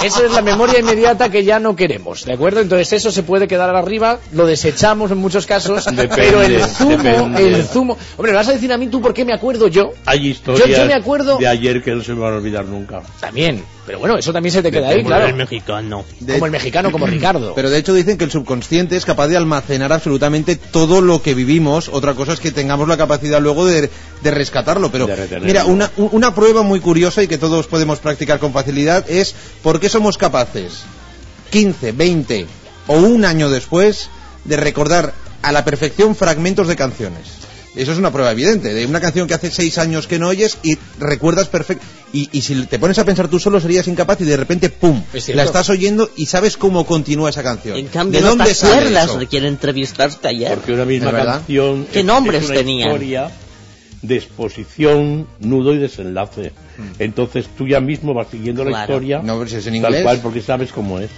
Esa 0.04 0.26
es 0.26 0.32
la 0.32 0.42
memoria 0.42 0.80
inmediata 0.80 1.30
que 1.30 1.44
ya 1.44 1.60
no 1.60 1.76
queremos, 1.76 2.24
¿de 2.24 2.34
acuerdo? 2.34 2.62
Entonces 2.62 2.94
eso 2.94 3.12
se 3.12 3.22
puede 3.24 3.48
quedar 3.50 3.76
arriba, 3.76 4.20
lo 4.32 4.46
desechamos 4.46 5.12
en 5.12 5.18
muchos 5.18 5.46
casos, 5.46 5.84
Depende, 5.86 6.10
pero 6.16 6.42
el 6.42 6.64
zumo, 6.64 6.98
depende. 7.04 7.48
el 7.48 7.64
zumo... 7.66 7.98
Hombre, 8.16 8.32
¿me 8.32 8.38
vas 8.38 8.48
a 8.48 8.54
decir 8.54 8.72
a 8.72 8.78
mí 8.78 8.88
tú 8.88 9.02
por 9.02 9.14
qué 9.14 9.26
me 9.26 9.34
acuerdo 9.34 9.68
yo? 9.68 9.92
Hay 10.06 10.28
historias 10.30 10.70
Yo- 10.70 10.78
yo 10.78 10.86
me 10.86 10.94
acuerdo- 10.94 11.38
de 11.38 11.48
ayer 11.48 11.84
que 11.84 11.92
no 11.92 12.02
se 12.04 12.14
me 12.14 12.22
van 12.22 12.34
a 12.34 12.38
olvidar 12.38 12.64
nunca. 12.66 13.02
También, 13.20 13.62
pero 13.86 14.00
bueno, 14.00 14.18
eso 14.18 14.32
también 14.32 14.54
se 14.54 14.64
te 14.64 14.72
queda 14.72 14.88
ahí, 14.88 14.98
Como 14.98 15.08
claro. 15.10 15.28
el 15.28 15.36
mexicano. 15.36 16.06
De- 16.22 16.34
Como 16.34 16.46
el 16.46 16.52
mexicano, 16.54 16.92
como 16.92 17.06
Ricardo. 17.06 17.54
Pero 17.56 17.70
de 17.70 17.78
hecho 17.78 17.94
dicen 17.94 18.18
que 18.18 18.24
el 18.24 18.32
subconsciente 18.32 18.96
es 18.96 19.04
capaz 19.04 19.28
de 19.28 19.36
almacenar 19.36 19.92
absolutamente 19.92 20.56
todo 20.56 21.02
lo 21.02 21.22
que 21.22 21.34
vivimos. 21.34 21.90
Otra 21.92 22.14
cosa 22.14 22.32
es 22.34 22.40
que 22.40 22.52
tengamos 22.52 22.88
la 22.88 22.96
capacidad 22.96 23.42
luego 23.42 23.66
de, 23.66 23.90
de 24.24 24.32
rescatarlo. 24.32 24.92
Pero 24.92 25.08
De 25.08 25.40
mira, 25.42 25.66
una, 25.66 25.92
una 25.98 26.34
prueba 26.34 26.62
muy 26.62 26.80
curiosa 26.80 27.22
y 27.22 27.28
que 27.28 27.38
todos 27.38 27.68
podemos 27.68 28.00
practicar 28.00 28.40
con 28.40 28.54
facilidad 28.54 29.10
es 29.10 29.36
por 29.62 29.80
qué 29.80 29.89
somos 29.90 30.18
capaces 30.18 30.82
15, 31.52 31.92
20 31.92 32.46
o 32.88 32.94
un 32.98 33.26
año 33.26 33.50
después 33.50 34.10
de 34.46 34.58
recordar 34.58 35.14
a 35.42 35.52
la 35.52 35.64
perfección 35.66 36.16
fragmentos 36.16 36.68
de 36.68 36.76
canciones. 36.76 37.40
Eso 37.76 37.92
es 37.92 37.98
una 38.00 38.12
prueba 38.12 38.32
evidente, 38.32 38.74
de 38.74 38.86
una 38.88 39.00
canción 39.00 39.28
que 39.28 39.36
hace 39.36 39.52
seis 39.52 39.78
años 39.78 40.08
que 40.08 40.18
no 40.20 40.28
oyes 40.30 40.58
y 40.64 40.78
recuerdas 41.00 41.48
perfecto. 41.48 41.86
Y, 42.12 42.28
y 42.32 42.42
si 42.42 42.56
te 42.66 42.80
pones 42.80 42.98
a 42.98 43.06
pensar 43.06 43.28
tú 43.28 43.40
solo 43.40 43.60
serías 43.62 43.88
incapaz 43.88 44.20
y 44.22 44.26
de 44.26 44.36
repente, 44.36 44.70
¡pum!, 44.70 45.04
Es 45.14 45.30
la 45.30 45.44
estás 45.44 45.70
oyendo 45.70 46.10
y 46.18 46.26
sabes 46.26 46.58
cómo 46.58 46.86
continúa 46.86 47.30
esa 47.30 47.44
canción. 47.44 47.78
En 47.78 47.88
cambio, 47.88 48.20
¿De 48.20 48.24
no 48.24 48.30
dónde 48.32 48.46
te 48.46 48.56
sale 48.56 48.74
acuerdas 48.74 49.06
eso? 49.06 49.20
de 49.20 49.28
quién 49.28 49.46
entrevistaste 49.46 50.28
ayer. 50.28 50.56
Porque 50.56 50.74
una 50.74 50.86
misma 50.86 51.12
canción 51.12 51.86
¿Qué 51.94 52.00
es- 52.00 52.06
nombres 52.06 52.44
historia 52.44 53.30
de 54.02 54.16
exposición, 54.16 55.28
nudo 55.40 55.74
y 55.74 55.78
desenlace. 55.78 56.54
Entonces 57.00 57.48
tú 57.58 57.68
ya 57.68 57.80
mismo 57.82 58.14
vas 58.14 58.28
siguiendo 58.32 58.64
la 58.64 58.70
Claro. 58.72 58.94
historia 58.94 59.22
No, 59.24 59.38
pero 59.38 59.50
si 59.50 59.58
es 59.58 59.68
en 59.68 59.82
tal 59.82 60.02
cual 60.04 60.20
porque 60.22 60.42
sabes 60.42 60.72
cómo 60.72 61.00
es. 61.00 61.10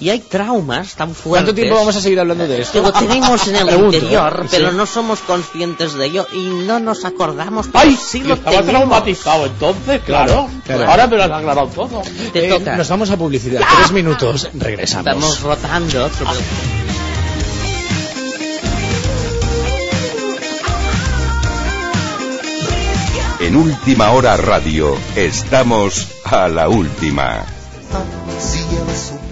Y 0.00 0.08
hay 0.08 0.18
traumas 0.18 0.96
tan 0.96 1.14
fuertes. 1.14 1.44
¿Cuánto 1.44 1.54
tiempo 1.54 1.76
vamos 1.76 1.94
a 1.94 2.00
seguir 2.00 2.18
hablando 2.18 2.48
de 2.48 2.56
que 2.56 2.62
esto? 2.62 2.82
lo 2.82 2.92
tenemos 2.92 3.46
en 3.46 3.54
el 3.54 3.66
Pregunto, 3.66 3.96
interior, 3.96 4.46
pero 4.50 4.70
Sí. 4.70 4.76
no 4.76 4.86
somos 4.86 5.20
conscientes 5.20 5.94
de 5.94 6.06
ello 6.06 6.26
y 6.32 6.38
no 6.66 6.80
nos 6.80 7.04
acordamos. 7.04 7.68
¡Ay! 7.72 7.96
sí 7.96 8.24
lo 8.24 8.34
estaba 8.34 8.56
tenemos. 8.62 8.70
traumatizado 8.88 9.46
entonces, 9.46 10.00
claro. 10.04 10.48
claro. 10.66 10.90
Ahora 10.90 11.06
me 11.06 11.16
lo 11.16 11.22
has 11.22 11.30
aclarado 11.30 11.68
todo. 11.68 12.02
Te 12.32 12.46
Eh, 12.46 12.48
toca. 12.48 12.76
nos 12.76 12.88
vamos 12.88 13.10
a 13.10 13.16
publicidad. 13.16 13.62
Tres 13.76 13.92
minutos. 13.92 14.48
Regresamos. 14.54 15.06
Estamos 15.06 15.40
rotando. 15.42 16.08
sobre- 16.10 16.83
En 23.44 23.56
Última 23.56 24.10
Hora 24.12 24.38
Radio 24.38 24.96
estamos 25.14 26.08
a 26.24 26.48
la 26.48 26.70
última. 26.70 27.44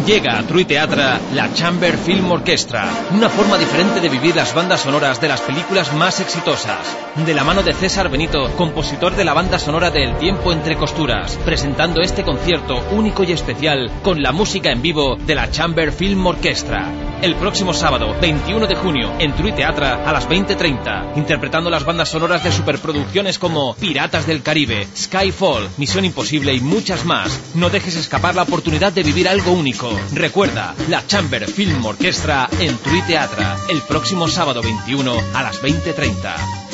Llega 0.08 0.38
a 0.38 0.42
True 0.42 0.64
Teatra 0.64 1.20
la 1.34 1.52
Chamber 1.52 1.94
Film 1.98 2.32
Orchestra, 2.32 2.88
una 3.10 3.28
forma 3.28 3.58
diferente 3.58 4.00
de 4.00 4.08
vivir 4.08 4.34
las 4.34 4.54
bandas 4.54 4.80
sonoras 4.80 5.20
de 5.20 5.28
las 5.28 5.42
películas 5.42 5.92
más 5.92 6.18
exitosas. 6.20 6.96
De 7.26 7.34
la 7.34 7.44
mano 7.44 7.62
de 7.62 7.74
César 7.74 8.08
Benito, 8.08 8.50
compositor 8.56 9.14
de 9.14 9.26
la 9.26 9.34
banda 9.34 9.58
sonora 9.58 9.90
de 9.90 10.04
El 10.04 10.16
tiempo 10.16 10.50
entre 10.50 10.76
costuras, 10.76 11.38
presentando 11.44 12.00
este 12.00 12.22
concierto 12.22 12.82
único 12.92 13.22
y 13.22 13.32
especial 13.32 13.90
con 14.02 14.22
la 14.22 14.32
música 14.32 14.72
en 14.72 14.80
vivo 14.80 15.16
de 15.16 15.34
la 15.34 15.50
Chamber 15.50 15.92
Film 15.92 16.26
Orchestra. 16.26 17.07
El 17.20 17.34
próximo 17.34 17.74
sábado, 17.74 18.14
21 18.20 18.68
de 18.68 18.76
junio, 18.76 19.12
en 19.18 19.34
True 19.34 19.50
Teatra 19.50 20.08
a 20.08 20.12
las 20.12 20.28
20.30, 20.28 21.16
interpretando 21.16 21.68
las 21.68 21.84
bandas 21.84 22.10
sonoras 22.10 22.44
de 22.44 22.52
superproducciones 22.52 23.40
como 23.40 23.74
Piratas 23.74 24.24
del 24.24 24.42
Caribe, 24.42 24.86
Skyfall, 24.96 25.68
Misión 25.78 26.04
Imposible 26.04 26.54
y 26.54 26.60
muchas 26.60 27.04
más. 27.04 27.54
No 27.56 27.70
dejes 27.70 27.96
escapar 27.96 28.36
la 28.36 28.42
oportunidad 28.42 28.92
de 28.92 29.02
vivir 29.02 29.28
algo 29.28 29.50
único. 29.50 29.90
Recuerda, 30.14 30.76
la 30.88 31.04
Chamber 31.08 31.48
Film 31.48 31.84
Orchestra 31.84 32.48
en 32.60 32.76
True 32.78 33.02
Teatra, 33.08 33.56
el 33.68 33.82
próximo 33.82 34.28
sábado 34.28 34.62
21 34.62 35.12
a 35.34 35.42
las 35.42 35.60
20.30. 35.60 36.68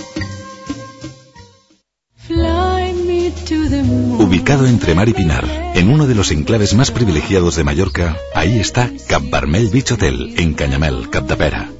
Ubicado 4.19 4.67
entre 4.67 4.95
Mar 4.95 5.09
y 5.09 5.13
Pinar, 5.13 5.73
en 5.75 5.91
uno 5.91 6.07
de 6.07 6.15
los 6.15 6.31
enclaves 6.31 6.75
más 6.75 6.91
privilegiados 6.91 7.57
de 7.57 7.65
Mallorca, 7.65 8.17
ahí 8.35 8.59
está 8.59 8.91
Cap 9.07 9.23
Barmel 9.31 9.69
Beach 9.69 9.93
Hotel, 9.93 10.35
en 10.37 10.55
Cañamel, 10.55 11.11
Capdepera. 11.11 11.71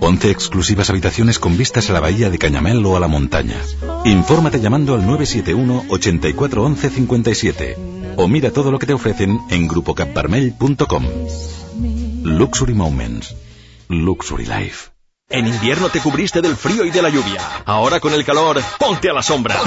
11 0.00 0.30
exclusivas 0.30 0.90
habitaciones 0.90 1.38
con 1.38 1.56
vistas 1.56 1.88
a 1.88 1.92
la 1.92 2.00
bahía 2.00 2.28
de 2.28 2.38
Cañamel 2.38 2.84
o 2.84 2.96
a 2.96 3.00
la 3.00 3.08
montaña. 3.08 3.56
Infórmate 4.04 4.60
llamando 4.60 4.94
al 4.94 5.06
971 5.06 5.84
84 5.88 6.62
11 6.64 6.90
57 6.90 7.76
o 8.16 8.28
mira 8.28 8.50
todo 8.50 8.70
lo 8.70 8.78
que 8.78 8.86
te 8.86 8.94
ofrecen 8.94 9.38
en 9.50 9.68
grupocapbarmel.com. 9.68 11.04
Luxury 12.24 12.74
Moments. 12.74 13.34
Luxury 13.88 14.46
Life. 14.46 14.91
En 15.32 15.46
invierno 15.46 15.88
te 15.88 16.00
cubriste 16.00 16.42
del 16.42 16.56
frío 16.56 16.84
y 16.84 16.90
de 16.90 17.00
la 17.00 17.08
lluvia. 17.08 17.40
Ahora 17.64 18.00
con 18.00 18.12
el 18.12 18.22
calor, 18.22 18.62
ponte 18.78 19.08
a 19.08 19.14
la 19.14 19.22
sombra. 19.22 19.58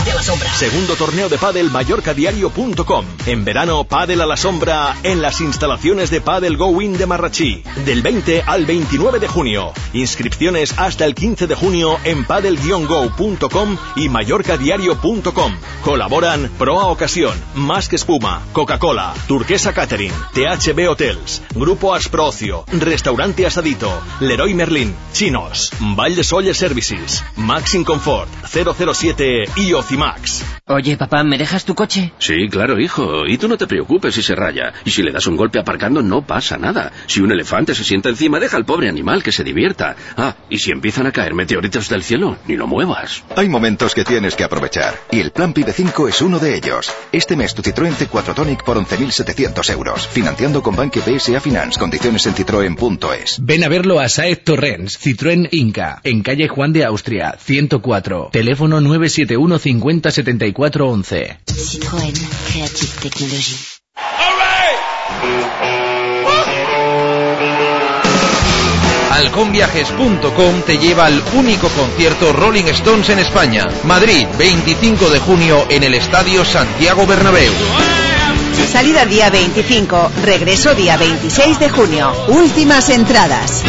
Segundo 0.59 0.95
torneo 0.95 1.27
de 1.27 1.39
pádel 1.39 1.71
mallorcadiario.com. 1.71 3.05
En 3.25 3.43
verano, 3.43 3.83
pádel 3.83 4.21
a 4.21 4.27
la 4.27 4.37
sombra 4.37 4.95
en 5.01 5.23
las 5.23 5.41
instalaciones 5.41 6.11
de 6.11 6.21
Padel 6.21 6.55
Go 6.55 6.79
In 6.83 6.99
de 6.99 7.07
Marrachí. 7.07 7.63
Del 7.83 8.03
20 8.03 8.43
al 8.45 8.67
29 8.67 9.19
de 9.19 9.27
junio. 9.27 9.73
Inscripciones 9.93 10.77
hasta 10.77 11.03
el 11.05 11.15
15 11.15 11.47
de 11.47 11.55
junio 11.55 11.97
en 12.03 12.25
padel-go.com 12.25 13.77
y 13.95 14.07
mallorcadiario.com. 14.07 15.55
Colaboran 15.83 16.51
Proa 16.59 16.85
Ocasión, 16.87 17.33
Más 17.55 17.89
que 17.89 17.95
Espuma, 17.95 18.43
Coca-Cola, 18.53 19.15
Turquesa 19.27 19.73
Catering, 19.73 20.13
THB 20.33 20.89
Hotels, 20.89 21.41
Grupo 21.55 21.95
Asprocio, 21.95 22.65
Restaurante 22.71 23.47
Asadito, 23.47 23.91
Leroy 24.19 24.53
Merlin, 24.53 24.95
Chinos, 25.11 25.54
Valle 25.79 26.23
Solle 26.23 26.53
Services, 26.53 27.23
Maxim 27.35 27.83
Comfort, 27.83 28.29
007 28.45 29.45
y 29.57 29.73
Ocimax. 29.73 30.43
Oye, 30.67 30.97
papá, 30.97 31.23
¿me 31.23 31.37
dejas 31.37 31.63
tu 31.63 31.75
coche? 31.75 32.11
Sí, 32.17 32.47
claro, 32.49 32.79
hijo. 32.79 33.27
Y 33.27 33.37
tú 33.37 33.47
no 33.47 33.55
te 33.55 33.67
preocupes 33.67 34.15
si 34.15 34.23
se 34.23 34.33
raya. 34.33 34.73
Y 34.83 34.89
si 34.89 35.03
le 35.03 35.11
das 35.11 35.27
un 35.27 35.35
golpe 35.37 35.59
aparcando, 35.59 36.01
no 36.01 36.25
pasa 36.25 36.57
nada. 36.57 36.91
Si 37.05 37.21
un 37.21 37.31
elefante 37.31 37.75
se 37.75 37.83
sienta 37.83 38.09
encima, 38.09 38.39
deja 38.39 38.57
al 38.57 38.65
pobre 38.65 38.89
animal 38.89 39.21
que 39.21 39.31
se 39.31 39.43
divierta. 39.43 39.95
Ah, 40.17 40.35
y 40.49 40.57
si 40.57 40.71
empiezan 40.71 41.05
a 41.05 41.11
caer 41.11 41.35
meteoritos 41.35 41.87
del 41.89 42.01
cielo, 42.01 42.37
ni 42.47 42.55
lo 42.55 42.65
muevas. 42.65 43.23
Hay 43.35 43.47
momentos 43.47 43.93
que 43.93 44.03
tienes 44.03 44.35
que 44.35 44.43
aprovechar, 44.43 44.95
y 45.11 45.19
el 45.19 45.31
plan 45.31 45.53
PIB 45.53 45.71
5 45.71 46.07
es 46.07 46.21
uno 46.21 46.39
de 46.39 46.55
ellos. 46.55 46.91
Este 47.11 47.35
mes 47.35 47.53
tu 47.53 47.61
Citroën 47.61 47.93
C4 47.93 48.33
Tonic 48.33 48.63
por 48.63 48.77
11.700 48.77 49.71
euros, 49.71 50.07
financiando 50.07 50.63
con 50.63 50.75
Banque 50.75 51.01
PSA 51.01 51.39
Finance, 51.41 51.79
condiciones 51.79 52.25
en 52.25 52.33
citroen.es. 52.33 53.37
Ven 53.41 53.63
a 53.63 53.69
verlo 53.69 53.99
a 53.99 54.09
Saez 54.09 54.43
Torrens, 54.43 54.99
Citroën 54.99 55.44
Inca, 55.51 56.01
en 56.03 56.21
calle 56.21 56.47
Juan 56.47 56.73
de 56.73 56.85
Austria, 56.85 57.35
104. 57.39 58.29
Teléfono 58.31 58.81
971 58.81 59.59
50 59.59 60.11
74 60.11 60.87
11. 60.87 61.37
Citroën 61.45 62.13
Creative 62.51 62.91
Technology. 63.01 63.55
Halconviajes.com 69.11 70.61
te 70.65 70.77
lleva 70.77 71.05
al 71.05 71.23
único 71.33 71.69
concierto 71.69 72.33
Rolling 72.33 72.65
Stones 72.65 73.09
en 73.09 73.19
España. 73.19 73.65
Madrid, 73.83 74.27
25 74.37 75.09
de 75.09 75.19
junio 75.19 75.65
en 75.69 75.83
el 75.83 75.93
Estadio 75.93 76.43
Santiago 76.43 77.07
Bernabéu. 77.07 77.53
Salida 78.71 79.05
día 79.05 79.29
25, 79.29 80.11
regreso 80.23 80.75
día 80.75 80.97
26 80.97 81.59
de 81.59 81.69
junio. 81.69 82.11
Últimas 82.27 82.89
entradas. 82.89 83.63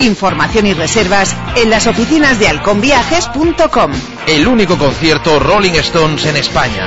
Información 0.00 0.66
y 0.66 0.74
reservas 0.74 1.36
en 1.56 1.70
las 1.70 1.86
oficinas 1.86 2.38
de 2.38 2.48
halconviajes.com. 2.48 3.92
El 4.26 4.46
único 4.46 4.78
concierto 4.78 5.38
Rolling 5.38 5.74
Stones 5.74 6.24
en 6.24 6.36
España. 6.36 6.86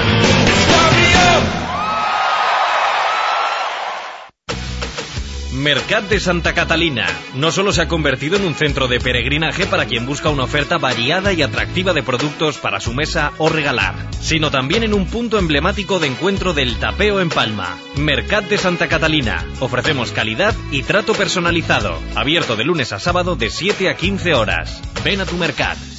Mercat 5.64 6.10
de 6.10 6.20
Santa 6.20 6.54
Catalina 6.54 7.08
no 7.36 7.50
solo 7.50 7.72
se 7.72 7.82
ha 7.82 7.88
convertido 7.88 8.36
en 8.36 8.44
un 8.44 8.54
centro 8.54 8.90
de 8.90 9.00
peregrinaje 9.00 9.66
para 9.66 9.86
quien 9.86 10.06
busca 10.06 10.30
una 10.30 10.44
oferta 10.44 10.78
variada 10.78 11.32
y 11.32 11.42
atractiva 11.42 11.94
de 11.94 12.04
productos 12.04 12.58
para 12.58 12.82
su 12.82 12.94
mesa 12.94 13.32
o 13.38 13.48
regalar, 13.48 13.96
sino 14.20 14.52
también 14.52 14.84
en 14.84 14.94
un 14.94 15.06
punto 15.06 15.40
emblemático 15.40 16.00
de 16.00 16.08
encuentro 16.08 16.54
del 16.54 16.76
tapeo 16.80 17.22
en 17.22 17.30
Palma. 17.30 17.78
Mercat 17.96 18.44
de 18.50 18.58
Santa 18.58 18.90
Catalina. 18.90 19.46
Ofrecemos 19.62 20.12
calidad 20.12 20.54
y 20.70 20.84
trato 20.84 21.14
personalizado. 21.14 21.98
Abierto 22.14 22.58
de 22.58 22.66
lunes 22.66 22.92
a 22.92 23.00
sábado 23.00 23.38
de 23.38 23.50
7 23.50 23.88
a 23.88 23.96
15 23.96 24.34
horas. 24.34 24.82
Ven 25.06 25.22
a 25.22 25.26
tu 25.26 25.38
Mercat. 25.38 25.93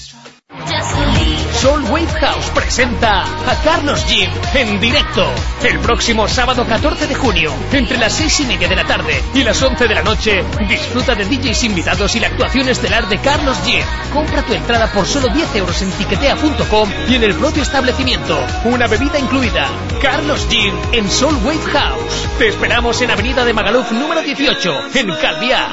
Soul 1.65 1.83
Wave 1.85 2.13
House 2.21 2.51
presenta 2.55 3.23
a 3.23 3.63
Carlos 3.65 4.05
Jim 4.07 4.31
en 4.55 4.79
directo 4.81 5.27
el 5.63 5.79
próximo 5.81 6.29
sábado 6.29 6.67
14 6.67 7.07
de 7.07 7.15
junio 7.15 7.53
entre 7.73 7.97
las 7.97 8.13
6 8.13 8.41
y 8.41 8.45
media 8.47 8.69
de 8.69 8.77
la 8.77 8.85
tarde 8.85 9.23
y 9.35 9.43
las 9.43 9.61
11 9.63 9.89
de 9.89 9.95
la 9.95 10.03
noche. 10.03 10.45
Disfruta 10.69 11.15
de 11.15 11.25
DJs 11.25 11.65
invitados 11.65 12.15
y 12.17 12.21
la 12.21 12.29
actuación 12.29 12.69
estelar 12.69 13.09
de 13.09 13.19
Carlos 13.19 13.57
Jim. 13.65 13.83
Compra 14.13 14.43
tu 14.43 14.53
entrada 14.53 14.93
por 14.93 15.07
solo 15.07 15.29
10 15.29 15.57
euros 15.57 15.81
en 15.83 15.91
tiquetea.com 15.93 16.91
y 17.09 17.15
en 17.15 17.25
el 17.25 17.35
propio 17.35 17.63
establecimiento. 17.63 18.39
Una 18.65 18.87
bebida 18.87 19.19
incluida. 19.19 19.69
Carlos 20.03 20.47
Jim 20.51 20.75
en 20.93 21.11
Soul 21.11 21.37
Wave 21.45 21.65
House. 21.73 22.29
Te 22.39 22.49
esperamos 22.49 23.01
en 23.01 23.11
Avenida 23.11 23.45
de 23.45 23.55
Magaluf 23.55 23.91
número 23.91 24.23
18 24.23 24.89
en 24.95 25.11
Calviá. 25.17 25.69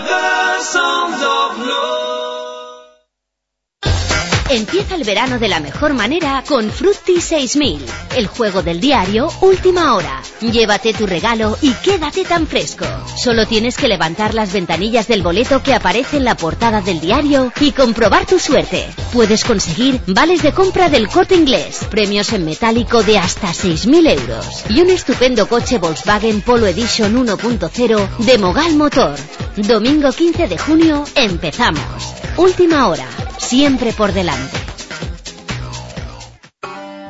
Empieza 4.51 4.95
el 4.95 5.05
verano 5.05 5.39
de 5.39 5.47
la 5.47 5.61
mejor 5.61 5.93
manera 5.93 6.43
con 6.45 6.69
Frutti 6.69 7.21
6000, 7.21 7.85
el 8.17 8.27
juego 8.27 8.61
del 8.61 8.81
diario 8.81 9.29
Última 9.39 9.95
Hora. 9.95 10.21
Llévate 10.41 10.93
tu 10.93 11.07
regalo 11.07 11.57
y 11.61 11.71
quédate 11.75 12.25
tan 12.25 12.45
fresco. 12.45 12.85
Solo 13.15 13.47
tienes 13.47 13.77
que 13.77 13.87
levantar 13.87 14.33
las 14.33 14.51
ventanillas 14.51 15.07
del 15.07 15.21
boleto 15.21 15.63
que 15.63 15.73
aparece 15.73 16.17
en 16.17 16.25
la 16.25 16.35
portada 16.35 16.81
del 16.81 16.99
diario 16.99 17.53
y 17.61 17.71
comprobar 17.71 18.25
tu 18.25 18.39
suerte. 18.39 18.89
Puedes 19.13 19.45
conseguir 19.45 20.01
vales 20.07 20.43
de 20.43 20.51
compra 20.51 20.89
del 20.89 21.07
corte 21.07 21.35
inglés, 21.35 21.85
premios 21.89 22.33
en 22.33 22.43
metálico 22.43 23.03
de 23.03 23.19
hasta 23.19 23.53
6.000 23.53 24.19
euros 24.19 24.65
y 24.67 24.81
un 24.81 24.89
estupendo 24.89 25.47
coche 25.47 25.77
Volkswagen 25.77 26.41
Polo 26.41 26.67
Edition 26.67 27.25
1.0 27.25 28.17
de 28.17 28.37
Mogal 28.37 28.75
Motor. 28.75 29.15
Domingo 29.55 30.11
15 30.11 30.49
de 30.49 30.57
junio 30.57 31.05
empezamos. 31.15 32.15
Última 32.35 32.87
hora, 32.87 33.07
siempre 33.37 33.93
por 33.93 34.13
delante. 34.13 34.40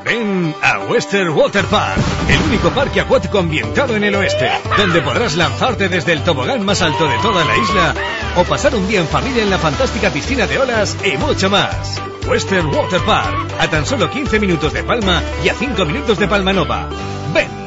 Ven 0.03 0.55
a 0.61 0.79
Western 0.89 1.29
Water 1.29 1.63
Park, 1.65 1.97
el 2.27 2.41
único 2.41 2.69
parque 2.71 3.01
acuático 3.01 3.39
ambientado 3.39 3.95
en 3.95 4.03
el 4.03 4.15
oeste, 4.15 4.49
donde 4.77 5.01
podrás 5.01 5.35
lanzarte 5.35 5.89
desde 5.89 6.13
el 6.13 6.23
tobogán 6.23 6.65
más 6.65 6.81
alto 6.81 7.07
de 7.07 7.17
toda 7.19 7.45
la 7.45 7.57
isla 7.57 7.93
o 8.35 8.43
pasar 8.43 8.75
un 8.75 8.87
día 8.87 8.99
en 8.99 9.07
familia 9.07 9.43
en 9.43 9.49
la 9.49 9.57
fantástica 9.57 10.09
piscina 10.09 10.47
de 10.47 10.57
olas 10.57 10.97
y 11.05 11.17
mucho 11.17 11.49
más. 11.49 12.01
Western 12.27 12.67
Water 12.67 13.01
Park, 13.01 13.53
a 13.59 13.69
tan 13.69 13.85
solo 13.85 14.09
15 14.09 14.39
minutos 14.39 14.73
de 14.73 14.83
Palma 14.83 15.21
y 15.43 15.49
a 15.49 15.53
5 15.53 15.85
minutos 15.85 16.17
de 16.17 16.27
Palma 16.27 16.53
Nova. 16.53 16.89
Ven. 17.33 17.60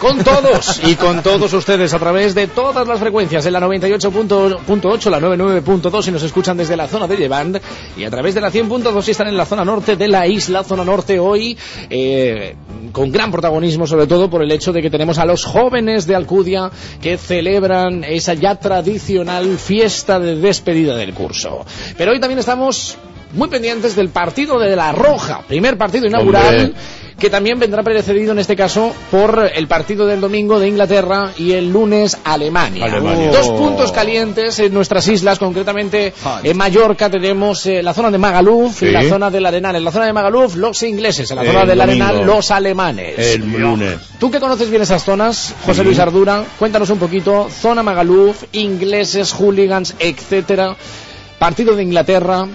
Con 0.00 0.22
todos 0.22 0.80
y 0.84 0.94
con 0.94 1.22
todos 1.24 1.52
ustedes 1.52 1.92
a 1.92 1.98
través 1.98 2.32
de 2.32 2.46
todas 2.46 2.86
las 2.86 3.00
frecuencias 3.00 3.44
en 3.46 3.52
la 3.52 3.60
98.8, 3.60 5.10
la 5.10 5.18
99.2 5.18 6.02
si 6.02 6.12
nos 6.12 6.22
escuchan 6.22 6.56
desde 6.56 6.76
la 6.76 6.86
zona 6.86 7.08
de 7.08 7.16
Levant 7.16 7.56
y 7.96 8.04
a 8.04 8.10
través 8.10 8.34
de 8.36 8.40
la 8.40 8.52
100.2 8.52 9.02
si 9.02 9.10
están 9.10 9.26
en 9.26 9.36
la 9.36 9.44
zona 9.44 9.64
norte 9.64 9.96
de 9.96 10.06
la 10.06 10.26
isla, 10.28 10.62
zona 10.62 10.84
norte 10.84 11.18
hoy 11.18 11.58
eh, 11.90 12.54
con 12.92 13.10
gran 13.10 13.32
protagonismo 13.32 13.88
sobre 13.88 14.06
todo 14.06 14.30
por 14.30 14.42
el 14.42 14.52
hecho 14.52 14.72
de 14.72 14.82
que 14.82 14.90
tenemos 14.90 15.18
a 15.18 15.24
los 15.24 15.44
jóvenes 15.44 16.06
de 16.06 16.14
Alcudia 16.14 16.70
que 17.02 17.18
celebran 17.18 18.04
esa 18.04 18.34
ya 18.34 18.54
tradicional 18.54 19.58
fiesta 19.58 20.20
de 20.20 20.36
despedida 20.36 20.96
del 20.96 21.12
curso. 21.12 21.66
Pero 21.96 22.12
hoy 22.12 22.20
también 22.20 22.38
estamos 22.38 22.96
muy 23.32 23.48
pendientes 23.48 23.96
del 23.96 24.10
partido 24.10 24.58
de 24.60 24.76
La 24.76 24.92
Roja, 24.92 25.42
primer 25.46 25.76
partido 25.76 26.06
inaugural. 26.06 26.74
Que 27.18 27.30
también 27.30 27.58
vendrá 27.58 27.82
precedido 27.82 28.32
en 28.32 28.38
este 28.38 28.54
caso 28.54 28.94
por 29.10 29.50
el 29.52 29.66
partido 29.66 30.06
del 30.06 30.20
domingo 30.20 30.60
de 30.60 30.68
Inglaterra 30.68 31.32
y 31.36 31.52
el 31.52 31.70
lunes 31.72 32.16
Alemania. 32.24 32.84
Alemania. 32.84 33.30
Dos 33.32 33.48
puntos 33.48 33.90
calientes 33.90 34.58
en 34.60 34.72
nuestras 34.72 35.08
islas, 35.08 35.38
concretamente 35.38 36.12
en 36.44 36.56
Mallorca 36.56 37.10
tenemos 37.10 37.66
eh, 37.66 37.82
la 37.82 37.92
zona 37.92 38.10
de 38.10 38.18
Magaluf 38.18 38.82
y 38.82 38.90
la 38.90 39.08
zona 39.08 39.30
del 39.30 39.46
Arenal. 39.46 39.76
En 39.76 39.84
la 39.84 39.90
zona 39.90 40.06
de 40.06 40.12
Magaluf 40.12 40.54
los 40.54 40.82
ingleses, 40.84 41.30
en 41.30 41.36
la 41.38 41.42
El 41.42 41.48
zona 41.48 41.66
del 41.66 41.78
domingo. 41.78 42.04
Arenal 42.04 42.26
los 42.26 42.50
alemanes. 42.52 43.18
El 43.18 43.52
lunes. 43.52 43.98
Tú 44.20 44.30
que 44.30 44.38
conoces 44.38 44.70
bien 44.70 44.82
esas 44.82 45.02
zonas, 45.04 45.54
José 45.66 45.80
Sí. 45.80 45.84
Luis 45.86 45.98
Ardura, 45.98 46.44
cuéntanos 46.58 46.90
un 46.90 46.98
poquito, 46.98 47.48
zona 47.50 47.82
Magaluf, 47.82 48.44
ingleses, 48.52 49.32
hooligans, 49.32 49.94
etcétera, 49.98 50.76
partido 51.38 51.74
de 51.74 51.82
Inglaterra, 51.82 52.46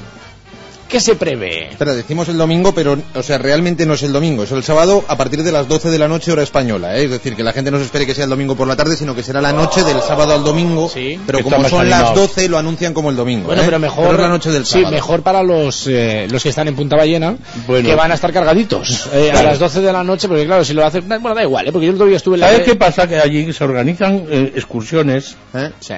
¿qué 0.94 1.00
se 1.00 1.16
prevé? 1.16 1.70
Espera, 1.72 1.94
decimos 1.96 2.30
el 2.30 2.38
domingo, 2.38 2.72
pero, 2.76 2.96
o 3.16 3.24
sea, 3.24 3.40
realmente 3.40 3.86
no 3.88 3.96
es 3.96 4.04
el 4.04 4.14
domingo, 4.14 4.44
es 4.44 4.52
el 4.52 4.64
sábado 4.64 5.04
a 5.08 5.18
partir 5.18 5.42
de 5.42 5.52
las 5.52 5.68
12 5.68 5.90
de 5.90 5.98
la 5.98 6.08
noche 6.08 6.32
hora 6.32 6.44
española, 6.44 6.96
¿eh? 6.98 7.06
Es 7.06 7.10
decir, 7.10 7.36
que 7.36 7.44
la 7.44 7.52
gente 7.52 7.72
no 7.72 7.80
se 7.80 7.86
espere 7.86 8.06
que 8.06 8.14
sea 8.14 8.26
el 8.26 8.30
domingo 8.30 8.56
por 8.56 8.68
la 8.68 8.76
tarde, 8.76 8.96
sino 8.96 9.16
que 9.16 9.24
será 9.24 9.42
la 9.42 9.52
noche 9.52 9.84
del 9.84 10.00
sábado 10.02 10.34
al 10.36 10.44
domingo, 10.44 10.92
pero 11.26 11.40
Está 11.40 11.56
como 11.56 11.68
son 11.68 11.90
las 11.90 12.00
animado. 12.02 12.22
12 12.22 12.48
lo 12.48 12.58
anuncian 12.60 12.94
como 12.94 13.10
el 13.10 13.16
domingo, 13.16 13.48
Bueno, 13.48 13.64
¿eh? 13.64 13.66
pero 13.66 13.80
mejor 13.80 14.14
es 14.14 14.20
la 14.22 14.30
noche 14.30 14.52
del 14.52 14.66
sí, 14.68 14.74
sábado. 14.74 14.92
mejor 14.92 15.24
para 15.24 15.42
los 15.42 15.88
eh, 15.88 16.28
los 16.30 16.44
que 16.44 16.50
están 16.50 16.68
en 16.68 16.76
Punta 16.76 16.96
Ballena, 16.96 17.36
Bueno. 17.66 17.90
que 17.90 17.96
van 17.96 18.12
a 18.12 18.14
estar 18.14 18.32
cargaditos 18.32 19.10
eh, 19.14 19.30
a 19.30 19.34
Claro. 19.34 19.50
las 19.50 19.60
12 19.60 19.82
de 19.82 19.92
la 19.94 20.04
noche, 20.04 20.28
porque 20.28 20.46
claro, 20.46 20.64
si 20.64 20.74
lo 20.74 20.86
hacen, 20.86 21.08
bueno, 21.10 21.34
da 21.34 21.42
igual, 21.42 21.68
¿eh? 21.68 21.72
porque 21.72 21.88
yo 21.88 21.90
el 21.92 21.96
otro 21.96 22.08
día 22.08 22.18
estuve 22.18 22.36
en 22.36 22.42
la 22.42 22.48
¿Sabes 22.52 22.64
qué 22.66 22.76
pasa? 22.76 23.08
Que 23.08 23.18
allí 23.20 23.52
se 23.52 23.64
organizan 23.64 24.26
eh, 24.30 24.52
excursiones, 24.56 25.36
Sí. 25.80 25.96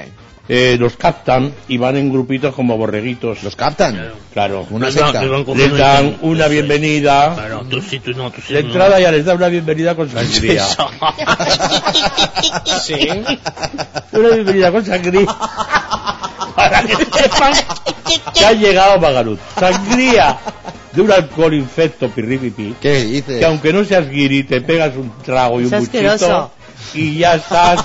Eh, 0.48 0.78
los 0.80 0.96
captan 0.96 1.54
y 1.68 1.78
van 1.78 1.98
en 1.98 2.12
grupitos 2.12 2.54
como 2.54 2.78
borreguitos. 2.78 3.42
¿Los 3.44 3.56
captan? 3.56 4.12
Claro. 4.34 4.68
Una 4.70 4.88
Les 4.88 4.96
secta. 4.96 5.14
dan- 5.26 5.46
Les 5.48 5.58
Les 5.58 5.72
dan 5.72 5.78
dan 5.78 6.18
una 6.22 6.48
bienvenida. 6.48 7.34
Claro, 7.34 7.66
tú 7.70 7.82
sí, 7.82 8.00
tú 8.00 8.12
no, 8.14 8.30
tú 8.32 8.42
sí. 8.46 8.54
De 8.54 8.62
no. 8.62 8.68
entrada 8.70 9.00
ya 9.00 9.12
les 9.12 9.26
da 9.26 9.34
una 9.34 9.48
bienvenida 9.48 9.96
con 9.96 10.10
sangría. 10.10 10.64
Sí. 12.84 13.10
Una 14.14 14.30
bienvenida 14.30 14.72
con 14.72 14.86
sangría. 14.86 15.26
Para 16.56 16.84
que 16.84 16.96
sepan 16.96 17.54
que 18.34 18.46
ha 18.46 18.52
llegado 18.54 18.94
a 18.94 18.98
Magaluz. 18.98 19.40
Sangría 19.60 20.38
de 20.94 21.02
un 21.02 21.12
alcohol 21.12 21.54
infecto 21.54 22.10
pirripipi. 22.10 22.76
¿Qué 22.82 23.04
dices? 23.04 23.40
Que 23.40 23.46
aunque 23.46 23.74
no 23.74 23.84
seas 23.84 24.10
guiri, 24.10 24.44
te 24.44 24.62
pegas 24.62 24.96
un 24.96 25.12
trago 25.24 25.60
y 25.60 25.66
un 25.66 25.72
buchito 25.72 25.84
asqueroso. 25.86 26.52
Y 26.94 27.18
ya 27.18 27.36
estás 27.36 27.84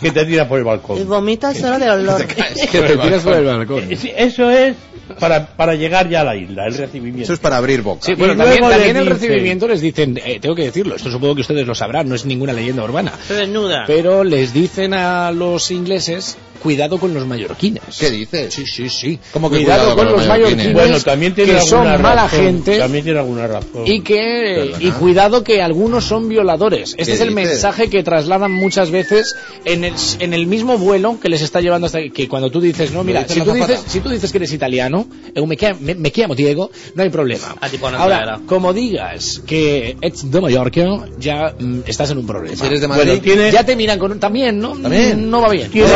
que 0.00 0.10
te 0.10 0.24
tiras 0.24 0.46
por 0.46 0.58
el 0.58 0.64
Y 0.64 0.68
balcón. 0.68 1.08
vomita 1.08 1.54
solo 1.54 1.78
de 1.78 1.90
olor. 1.90 2.26
Que 2.26 2.80
te 2.82 2.96
tiras 2.96 3.22
por 3.22 3.34
el 3.34 3.44
balcón. 3.44 3.84
Eso 3.90 4.50
es 4.50 4.76
para, 5.20 5.46
para 5.46 5.74
llegar 5.74 6.08
ya 6.08 6.22
a 6.22 6.24
la 6.24 6.36
isla, 6.36 6.66
el 6.66 6.74
recibimiento. 6.74 7.22
Eso 7.22 7.32
es 7.34 7.38
para 7.38 7.56
abrir 7.58 7.82
boca. 7.82 8.00
Sí, 8.04 8.12
Y 8.12 8.14
bueno, 8.16 8.36
también, 8.36 8.60
también 8.60 8.96
el 8.96 9.04
dice- 9.04 9.14
recibimiento 9.14 9.68
les 9.68 9.80
dicen, 9.80 10.20
eh, 10.24 10.38
tengo 10.40 10.54
que 10.54 10.64
decirlo, 10.64 10.96
esto 10.96 11.10
supongo 11.10 11.34
que 11.36 11.42
ustedes 11.42 11.66
lo 11.66 11.74
sabrán, 11.74 12.08
no 12.08 12.14
es 12.16 12.24
ninguna 12.26 12.52
leyenda 12.52 12.82
urbana, 12.82 13.12
Se 13.26 13.34
desnuda. 13.34 13.84
pero 13.86 14.24
les 14.24 14.52
dicen 14.52 14.94
a 14.94 15.30
los 15.30 15.70
ingleses, 15.70 16.36
cuidado 16.66 16.98
con 16.98 17.14
los 17.14 17.24
mallorquines. 17.24 17.80
¿Qué 17.96 18.10
dices? 18.10 18.52
Sí, 18.52 18.66
sí, 18.66 18.88
sí. 18.88 19.20
¿Cómo 19.32 19.48
que 19.48 19.58
cuidado, 19.58 19.94
con 19.94 20.10
los 20.10 20.26
mallorquines, 20.26 20.72
Bueno, 20.72 21.00
también 21.00 21.32
tiene 21.32 21.52
que 21.52 21.58
alguna 21.58 21.92
son 21.94 22.02
mala 22.02 22.22
razón, 22.24 22.40
gente 22.40 22.78
También 22.78 23.04
tiene 23.04 23.20
alguna 23.20 23.46
razón. 23.46 23.82
y 23.86 24.00
que 24.00 24.72
Perdona. 24.72 24.84
y 24.84 24.90
cuidado 24.90 25.44
que 25.44 25.62
algunos 25.62 26.04
son 26.04 26.28
violadores. 26.28 26.90
Este 26.98 27.04
¿Qué 27.04 27.12
es 27.12 27.20
el 27.20 27.28
dices? 27.28 27.50
mensaje 27.50 27.88
que 27.88 28.02
trasladan 28.02 28.50
muchas 28.50 28.90
veces 28.90 29.36
en 29.64 29.84
el, 29.84 29.94
en 30.18 30.34
el 30.34 30.48
mismo 30.48 30.76
vuelo 30.76 31.20
que 31.22 31.28
les 31.28 31.40
está 31.42 31.60
llevando 31.60 31.86
hasta 31.86 32.00
que 32.08 32.26
cuando 32.26 32.50
tú 32.50 32.60
dices, 32.60 32.90
no, 32.90 33.04
mira, 33.04 33.28
si 33.28 33.40
tú 33.42 33.52
dices, 33.52 33.84
si 33.86 34.00
tú 34.00 34.08
dices 34.08 34.32
que 34.32 34.38
eres 34.38 34.52
italiano, 34.52 35.06
eh, 35.36 35.46
me, 35.46 35.56
quia- 35.56 35.78
me, 35.78 35.94
me 35.94 36.12
llamo 36.12 36.34
Diego, 36.34 36.72
no 36.96 37.02
hay 37.04 37.10
problema. 37.10 37.54
Ahora, 37.96 38.40
como 38.46 38.72
digas 38.72 39.40
que 39.46 39.96
eres 40.00 40.28
de 40.28 40.40
Mallorca, 40.40 41.06
ya 41.18 41.54
mm, 41.56 41.80
estás 41.86 42.10
en 42.10 42.18
un 42.18 42.26
problema. 42.26 42.56
Si 42.56 42.66
eres 42.66 42.80
de 42.80 42.88
Madrid, 42.88 43.06
Bueno, 43.06 43.22
tiene- 43.22 43.52
Ya 43.52 43.64
te 43.64 43.76
miran 43.76 43.98
con 44.00 44.10
un- 44.12 44.18
también, 44.18 44.58
¿no? 44.58 44.70
También. 44.76 45.30
No 45.30 45.40
va 45.42 45.50
bien. 45.50 45.70
Tiene 45.70 45.88
No 45.88 45.94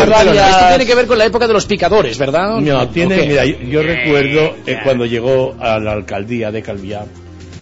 tiene 0.68 0.86
que 0.86 0.94
ver 0.94 1.06
con 1.06 1.18
la 1.18 1.24
época 1.26 1.46
de 1.46 1.52
los 1.52 1.66
picadores, 1.66 2.18
¿verdad? 2.18 2.58
No, 2.60 2.88
tiene, 2.88 3.26
mira, 3.26 3.44
yo, 3.44 3.58
yo 3.60 3.82
recuerdo 3.82 4.56
eh, 4.66 4.78
cuando 4.84 5.06
llegó 5.06 5.54
a 5.60 5.78
la 5.78 5.92
alcaldía 5.92 6.50
de 6.50 6.62
Calviá, 6.62 7.04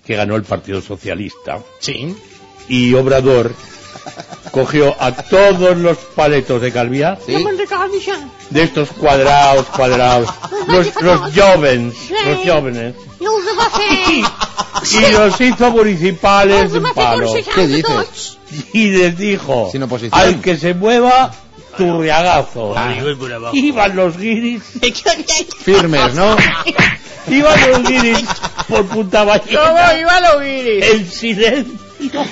que 0.05 0.17
ganó 0.17 0.37
el 0.37 0.43
Partido 0.43 0.81
Socialista, 0.81 1.59
Sí. 1.81 2.15
y 2.69 2.95
Obrador 2.95 3.53
cogió 4.51 4.97
a 4.99 5.13
todos 5.13 5.77
los 5.77 5.99
paletos 6.15 6.63
de 6.63 6.73
Calviá, 6.73 7.19
de 8.51 8.63
estos 8.63 8.89
cuadrados, 8.91 9.67
cuadrados, 9.67 10.29
los, 10.69 11.03
los 11.03 11.21
jóvenes, 11.35 11.95
los 12.27 12.39
jóvenes, 12.55 12.95
y 14.93 15.13
los 15.13 15.41
hizo 15.41 15.71
municipales 15.71 16.73
de 16.73 16.81
palo. 16.95 17.33
¿Qué 17.55 17.67
dices? 17.67 18.39
Y 18.73 18.89
les 18.91 19.19
dijo, 19.19 19.69
Sin 19.71 19.83
oposición. 19.83 20.19
al 20.19 20.41
que 20.41 20.57
se 20.57 20.73
mueva, 20.75 21.31
turriagazo. 21.79 22.75
Iban 23.53 23.97
los 23.97 24.17
guiris 24.17 24.63
Firmes, 25.63 26.15
¿no? 26.15 26.37
Iban 27.29 27.71
los 27.71 27.83
guiris 27.85 28.25
por 28.69 28.87
Punta 28.87 29.25
Ballena. 29.25 29.61
¿Cómo 29.61 29.99
iban 30.01 30.23
los 30.23 30.43
guiris? 30.43 30.85
El 30.85 31.11
silencio 31.11 31.79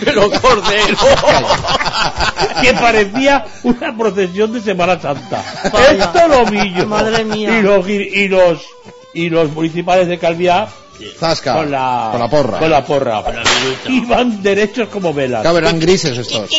de 0.05 0.13
los 0.13 0.39
corderos. 0.39 1.01
que 2.63 2.73
parecía 2.75 3.45
una 3.63 3.97
procesión 3.97 4.53
de 4.53 4.61
Semana 4.61 5.01
Santa. 5.01 5.43
Esto 5.91 6.29
lo 6.29 6.47
vi 6.47 6.73
yo. 6.75 6.87
Madre 6.87 7.25
mía. 7.25 7.59
Y 7.59 7.63
los, 7.63 7.89
y 7.89 8.29
los, 8.29 8.61
y 9.13 9.29
los 9.29 9.51
municipales 9.51 10.09
de 10.09 10.19
Calviá 10.19 10.69
Zasca. 11.19 11.55
con 11.55 11.71
la, 11.71 12.09
Con 12.13 12.21
la 12.21 12.29
porra. 12.29 12.59
Con 12.59 12.71
la 12.71 12.85
porra. 12.85 13.23
Iban 13.89 14.43
derechos 14.43 14.89
como 14.89 15.13
velas. 15.13 15.43
Claro, 15.43 15.59
eran 15.59 15.79
grises 15.79 16.17
estos. 16.17 16.51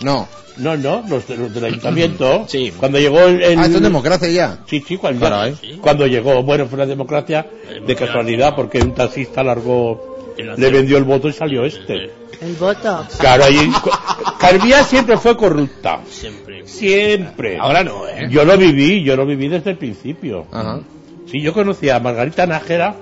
No. 0.00 0.28
No, 0.58 0.76
no, 0.76 1.04
los, 1.08 1.26
de- 1.28 1.36
los 1.36 1.52
del 1.54 1.64
ayuntamiento. 1.66 2.46
Cuando 2.78 2.98
llegó 2.98 3.20
el. 3.20 3.42
el- 3.42 3.58
Ah, 3.58 3.64
esto 3.66 3.76
es 3.78 3.82
democracia 3.82 4.28
ya. 4.28 4.58
Sí, 4.66 4.82
sí, 4.86 4.96
cuando, 4.96 5.20
Caray. 5.20 5.54
cuando 5.80 6.06
llegó. 6.06 6.42
Bueno, 6.42 6.66
fue 6.66 6.76
una 6.76 6.86
democracia 6.86 7.46
de 7.86 7.96
casualidad 7.96 8.54
porque 8.56 8.78
un 8.80 8.94
taxista 8.94 9.42
largó. 9.42 10.14
Le 10.38 10.70
vendió 10.70 10.98
el 10.98 11.04
voto 11.04 11.28
y 11.28 11.32
salió 11.32 11.64
este. 11.64 12.10
El 12.42 12.52
voto. 12.60 13.06
Claro, 13.18 13.44
ahí. 13.44 13.70
Calvía 14.38 14.84
siempre 14.84 15.16
fue 15.16 15.34
corrupta. 15.36 16.00
Siempre. 16.10 16.66
Siempre. 16.66 17.56
Ahora 17.58 17.82
no, 17.82 18.06
¿eh? 18.06 18.28
Yo 18.30 18.44
lo 18.44 18.56
viví, 18.58 19.02
yo 19.02 19.16
lo 19.16 19.24
viví 19.24 19.48
desde 19.48 19.70
el 19.70 19.78
principio. 19.78 20.46
Ajá. 20.52 20.80
Sí, 21.30 21.40
yo 21.40 21.54
conocía 21.54 21.96
a 21.96 22.00
Margarita 22.00 22.46
Nájera, 22.46 22.96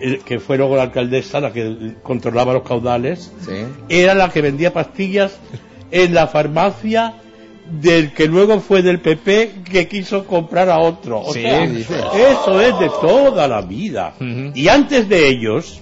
eh, 0.00 0.20
que 0.24 0.40
fue 0.40 0.56
luego 0.56 0.76
la 0.76 0.84
alcaldesa, 0.84 1.40
la 1.40 1.52
que 1.52 1.94
controlaba 2.02 2.54
los 2.54 2.62
caudales. 2.62 3.30
Sí. 3.46 3.52
Era 3.90 4.14
la 4.14 4.30
que 4.30 4.40
vendía 4.40 4.72
pastillas 4.72 5.38
en 5.92 6.12
la 6.14 6.26
farmacia 6.26 7.14
del 7.70 8.12
que 8.12 8.26
luego 8.26 8.58
fue 8.60 8.82
del 8.82 8.98
PP 9.00 9.62
que 9.70 9.86
quiso 9.86 10.26
comprar 10.26 10.68
a 10.68 10.78
otro. 10.80 11.20
O 11.20 11.32
Sí, 11.32 11.42
sea, 11.42 11.64
eso 11.64 12.60
es 12.60 12.76
de 12.80 12.88
toda 13.00 13.46
la 13.46 13.60
vida. 13.62 14.14
Y 14.54 14.66
antes 14.68 15.08
de 15.08 15.28
ellos 15.28 15.80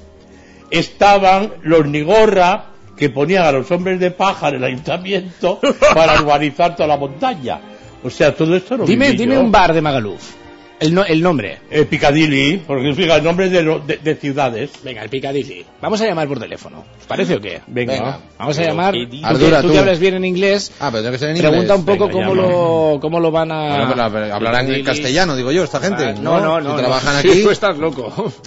estaban 0.71 1.53
los 1.63 1.87
Nigorra 1.87 2.67
que 2.97 3.09
ponían 3.11 3.45
a 3.45 3.53
los 3.53 3.71
hombres 3.71 3.99
de 3.99 4.11
paja 4.11 4.51
en 4.51 4.57
el 4.57 4.65
ayuntamiento 4.65 5.59
para 5.95 6.21
urbanizar 6.21 6.77
toda 6.77 6.87
la 6.89 6.97
montaña. 6.99 7.59
O 8.05 8.11
sea, 8.11 8.35
todo 8.35 8.55
esto 8.57 8.77
lo 8.77 8.85
Dime, 8.85 9.13
dime 9.13 9.35
yo. 9.35 9.41
un 9.41 9.51
bar 9.51 9.73
de 9.73 9.81
Magaluf. 9.81 10.35
El, 10.81 10.95
no- 10.95 11.05
el 11.05 11.21
nombre. 11.23 11.59
Eh, 11.71 11.85
Piccadilly, 11.85 12.63
porque 12.67 12.95
fíjate, 12.95 13.19
el 13.19 13.25
nombre 13.25 13.49
de, 13.51 13.63
lo- 13.63 13.81
de, 13.81 13.99
de 13.99 14.15
ciudades. 14.17 14.71
Venga, 14.83 15.03
el 15.03 15.11
Piccadilly. 15.11 15.65
Vamos 15.83 16.01
a 16.01 16.07
llamar 16.07 16.27
por 16.27 16.41
teléfono. 16.41 16.85
¿Os 16.99 17.07
parece 17.07 17.35
o 17.37 17.41
qué? 17.41 17.61
Venga. 17.67 18.19
Vamos 18.39 18.59
a 18.59 18.63
llamar. 18.63 18.95
Tú, 18.95 19.11
que- 19.11 19.21
Ardura, 19.23 19.61
tú 19.61 19.67
tú. 19.69 19.73
que 19.75 19.79
hablas 19.79 19.99
bien 19.99 20.15
en 20.15 20.25
inglés. 20.25 20.73
Ah, 20.81 20.89
pero 20.91 21.03
tiene 21.03 21.13
que 21.13 21.19
ser 21.19 21.31
en 21.31 21.39
Pregunta 21.39 21.75
un 21.75 21.85
poco 21.85 22.09
Venga, 22.09 22.13
cómo 22.27 22.35
llama. 22.35 22.49
lo, 22.49 22.99
cómo 23.01 23.21
lo 23.21 23.31
van 23.31 23.53
a. 23.53 23.77
Bueno, 23.87 23.93
pero, 23.95 24.11
pero 24.13 24.35
hablarán 24.35 24.61
en 24.67 24.75
Piccadilly. 24.77 24.85
castellano, 25.03 25.37
digo 25.37 25.53
yo, 25.53 25.65
esta 25.65 25.81
gente. 25.81 26.03
Ah, 26.05 26.15
No, 26.19 26.41
no, 26.41 26.61
no. 26.61 26.71
Si 26.71 26.77
no. 26.77 26.77
trabajan 26.79 27.17
aquí, 27.17 27.43
tú 27.43 27.51
estás 27.51 27.77
loco. 27.77 28.33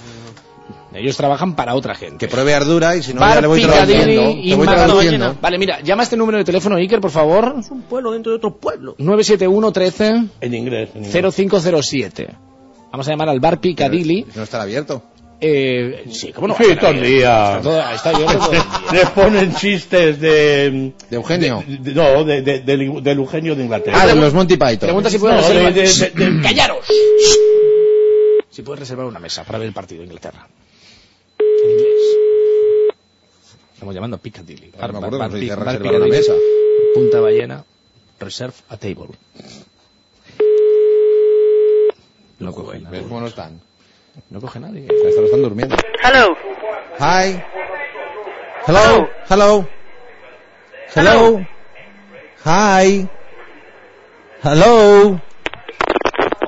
Ellos 0.94 1.16
trabajan 1.16 1.56
para 1.56 1.74
otra 1.74 1.94
gente. 1.94 2.18
que 2.18 2.28
pruebe 2.28 2.54
Ardura 2.54 2.94
y 2.96 3.02
si 3.02 3.12
no, 3.14 3.20
Bar 3.20 3.34
ya 3.36 3.40
le 3.40 3.46
voy 3.48 3.62
traduciendo. 3.62 4.30
y 4.30 4.48
Te 4.50 4.54
voy 4.54 4.66
traduciendo. 4.66 5.36
Vale, 5.40 5.58
mira, 5.58 5.80
llama 5.82 6.02
este 6.04 6.16
número 6.16 6.38
de 6.38 6.44
teléfono, 6.44 6.76
Iker, 6.76 7.00
por 7.00 7.10
favor. 7.10 7.56
Es 7.58 7.70
un 7.70 7.82
pueblo 7.82 8.12
dentro 8.12 8.30
de 8.32 8.36
otro 8.36 8.56
pueblo. 8.56 8.94
971 8.98 9.72
13 9.72 10.24
En 10.40 10.54
inglés. 10.54 10.90
En 10.94 11.04
inglés. 11.04 11.34
0507. 11.34 12.28
Vamos 12.92 13.08
a 13.08 13.10
llamar 13.10 13.28
al 13.28 13.40
bar 13.40 13.60
Piccadilly. 13.60 14.24
No 14.36 14.44
estará 14.44 14.62
abierto. 14.64 15.02
Eh, 15.40 16.04
sí, 16.10 16.32
¿cómo 16.32 16.48
no? 16.48 16.56
Sí, 16.56 16.64
todo 16.80 16.90
el 16.92 17.02
día. 17.02 17.56
Está, 17.56 17.60
todo- 17.60 17.90
está 17.90 18.10
abierto 18.10 18.38
todo 18.38 18.52
el 18.52 18.58
día. 18.60 18.80
Les 18.92 19.10
ponen 19.10 19.54
chistes 19.56 20.20
de... 20.20 20.92
¿De 21.10 21.16
Eugenio? 21.16 21.62
de- 21.66 21.78
de- 21.78 21.92
no, 21.94 22.24
de, 22.24 22.40
de- 22.40 22.60
del- 22.60 23.02
del 23.02 23.18
Eugenio 23.18 23.54
de 23.56 23.64
Inglaterra. 23.64 23.98
Ah, 24.00 24.06
de 24.06 24.14
los 24.14 24.32
Monty 24.32 24.54
Python. 24.56 24.78
Pregunta 24.78 25.10
si 25.10 25.18
puedes 25.18 25.36
No, 25.42 25.48
reservar. 25.48 25.74
de- 25.74 25.82
de- 25.82 26.10
de- 26.24 26.30
de- 26.36 26.40
¡Callaros! 26.42 26.86
Si 28.48 28.62
puedes 28.62 28.78
reservar 28.80 29.06
una 29.06 29.18
mesa 29.18 29.42
para 29.44 29.58
ver 29.58 29.68
el 29.68 29.74
partido 29.74 30.00
de 30.00 30.06
Inglaterra. 30.06 30.46
En 31.64 31.70
inglés. 31.70 32.18
Estamos 33.74 33.94
llamando 33.94 34.16
a 34.16 34.20
Piccadilly. 34.20 34.72
Ah, 34.78 34.86
no 34.88 35.00
me 35.00 35.06
acuerdo 35.06 35.28
dice 35.38 35.54
Bar 35.56 35.66
reservar 35.66 35.78
Piccadilly. 35.78 35.96
una 35.96 36.06
mesa. 36.16 36.32
Punta 36.94 37.20
Ballena. 37.20 37.64
Reserve 38.20 38.54
a 38.68 38.76
table. 38.76 39.08
No 42.38 42.52
coge 42.52 42.72
¿Ves 42.78 42.82
nadie. 42.82 43.02
cómo 43.02 43.20
no 43.20 43.26
están? 43.26 43.60
No 44.30 44.40
coge 44.40 44.60
nadie. 44.60 44.86
Están, 44.86 45.24
están 45.24 45.42
durmiendo. 45.42 45.76
Hello. 46.02 46.36
Hi. 47.00 47.42
Hello. 48.66 49.08
Hello. 49.28 49.68
Hello. 50.94 51.40
Hi. 52.44 53.08
Hello. 54.42 55.20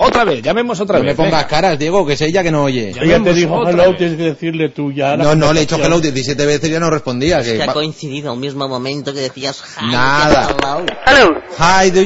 Otra 0.07 0.25
vez, 0.25 0.43
llamemos 0.43 0.79
otra 0.81 0.99
No 0.99 1.05
me 1.05 1.09
vez. 1.11 1.17
pongas 1.17 1.33
venga. 1.33 1.47
caras, 1.49 1.79
Diego, 1.79 2.07
que 2.07 2.13
es 2.15 2.21
ella 2.23 2.43
que 2.43 2.51
no 2.51 2.65
oye. 2.65 2.93
Ella 3.01 3.23
te 3.23 3.35
dijo 3.35 3.69
hello, 3.69 3.89
vez. 3.91 3.97
tienes 3.99 4.17
que 4.17 4.23
decirle 4.25 4.69
tú 4.71 4.93
ya. 4.93 5.17
No, 5.17 5.35
no, 5.35 5.53
le 5.53 5.61
he 5.61 5.63
dicho 5.63 5.77
hello 5.83 6.01
17 6.01 6.47
veces 6.47 6.69
y 6.69 6.73
ya 6.73 6.81
no 6.81 6.91
respondía. 6.91 7.43
Que 7.43 7.57
Que 7.57 7.63
ha 7.63 7.67
va- 7.67 7.73
coincidido 7.73 8.33
al 8.33 8.39
mismo 8.39 8.69
momento 8.69 9.13
que 9.13 9.21
decías 9.21 9.63
hi, 9.81 9.91
Nada. 9.93 10.49
hello. 10.59 10.87
Hello. 11.07 11.43
Hi, 11.59 11.91
do, 11.91 12.01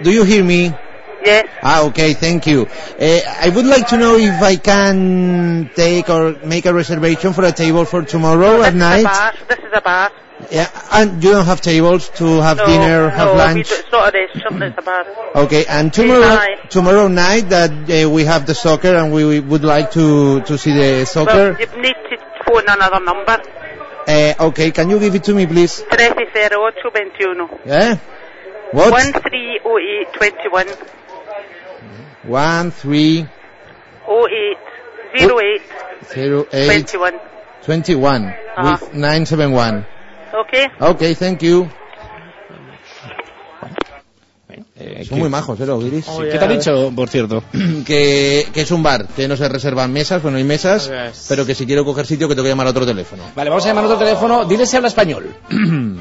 do 0.00 0.10
you 0.10 0.24
hear 0.24 0.44
me? 0.44 0.72
Yes. 1.24 1.48
Ah, 1.62 1.84
okay, 1.88 2.14
thank 2.14 2.46
you. 2.46 2.66
Uh, 2.66 3.20
I 3.40 3.50
would 3.54 3.66
like 3.66 3.88
to 3.88 3.96
know 3.98 4.16
if 4.16 4.42
I 4.42 4.56
can 4.56 5.70
take 5.74 6.08
or 6.08 6.32
make 6.44 6.66
a 6.66 6.72
reservation 6.74 7.32
for 7.32 7.44
a 7.44 7.52
table 7.52 7.84
for 7.84 8.02
tomorrow 8.02 8.62
at 8.62 8.72
This 8.72 8.74
is 8.74 8.74
a 8.74 8.78
night. 8.78 9.04
bar. 9.04 9.32
This 9.48 9.58
is 9.58 9.72
a 9.74 9.80
bar. 9.80 10.10
Yeah, 10.50 10.70
and 10.92 11.22
you 11.22 11.32
don't 11.32 11.44
have 11.44 11.60
tables 11.60 12.08
to 12.16 12.40
have 12.40 12.56
no, 12.56 12.64
dinner, 12.66 13.10
have 13.10 13.28
no, 13.28 13.34
lunch. 13.34 13.68
do- 13.68 13.74
it's 13.74 13.92
not 13.92 14.14
a 14.14 14.18
restaurant. 14.18 14.62
It's 14.62 14.78
a 14.78 14.82
bar. 14.82 15.04
Okay, 15.44 15.66
and 15.66 15.92
tomorrow, 15.92 16.20
night. 16.20 16.70
tomorrow 16.70 17.08
night 17.08 17.50
that 17.50 17.70
uh, 17.90 18.08
we 18.08 18.24
have 18.24 18.46
the 18.46 18.54
soccer 18.54 18.96
and 18.96 19.12
we, 19.12 19.24
we 19.26 19.40
would 19.40 19.64
like 19.64 19.90
to 19.92 20.40
to 20.42 20.56
see 20.56 20.72
the 20.72 21.04
soccer. 21.04 21.52
Well, 21.52 21.60
you 21.60 21.82
need 21.82 21.96
to 22.08 22.16
phone 22.46 22.64
another 22.66 23.00
number. 23.04 23.38
Uh, 24.08 24.32
okay, 24.48 24.70
can 24.70 24.88
you 24.88 24.98
give 24.98 25.14
it 25.14 25.24
to 25.24 25.34
me, 25.34 25.46
please? 25.46 25.82
130821. 25.92 27.60
Yeah. 27.66 27.96
What? 28.72 28.92
130821. 28.92 30.68
One 32.24 32.70
three 32.70 33.26
08 34.08 34.56
08 35.14 35.62
zero 36.12 36.46
eight 36.52 36.86
21. 36.88 37.20
twenty 37.62 37.94
one 37.94 38.24
Uh-huh. 38.26 38.78
with 38.80 38.94
nine 38.94 39.26
seven 39.26 39.52
one. 39.52 39.86
Okay? 40.34 40.68
Okay, 40.80 41.14
thank 41.14 41.42
you. 41.42 41.70
Eh, 45.00 45.04
Son 45.04 45.16
¿qué- 45.16 45.20
muy 45.20 45.30
majos, 45.30 45.58
¿eh, 45.60 45.66
los 45.66 45.82
guiris? 45.82 46.04
¿Qué 46.30 46.38
te 46.38 46.44
ha 46.44 46.48
dicho, 46.48 46.92
por 46.94 47.08
cierto? 47.08 47.42
que, 47.86 48.46
que 48.52 48.60
es 48.60 48.70
un 48.70 48.82
bar, 48.82 49.06
que 49.08 49.26
no 49.28 49.36
se 49.36 49.48
reservan 49.48 49.92
mesas, 49.92 50.22
bueno, 50.22 50.36
hay 50.38 50.44
mesas, 50.44 50.88
Yes. 50.90 51.26
pero 51.28 51.46
que 51.46 51.54
si 51.54 51.64
quiero 51.66 51.84
coger 51.84 52.06
sitio 52.06 52.28
que 52.28 52.34
tengo 52.34 52.44
que 52.44 52.50
llamar 52.50 52.66
a 52.66 52.70
otro 52.70 52.84
teléfono. 52.84 53.22
Vale, 53.34 53.48
vamos 53.50 53.64
a 53.64 53.68
llamar 53.68 53.84
a 53.84 53.86
otro 53.88 53.98
teléfono. 53.98 54.44
Dile 54.44 54.66
si 54.66 54.76
habla 54.76 54.88
español. 54.88 55.34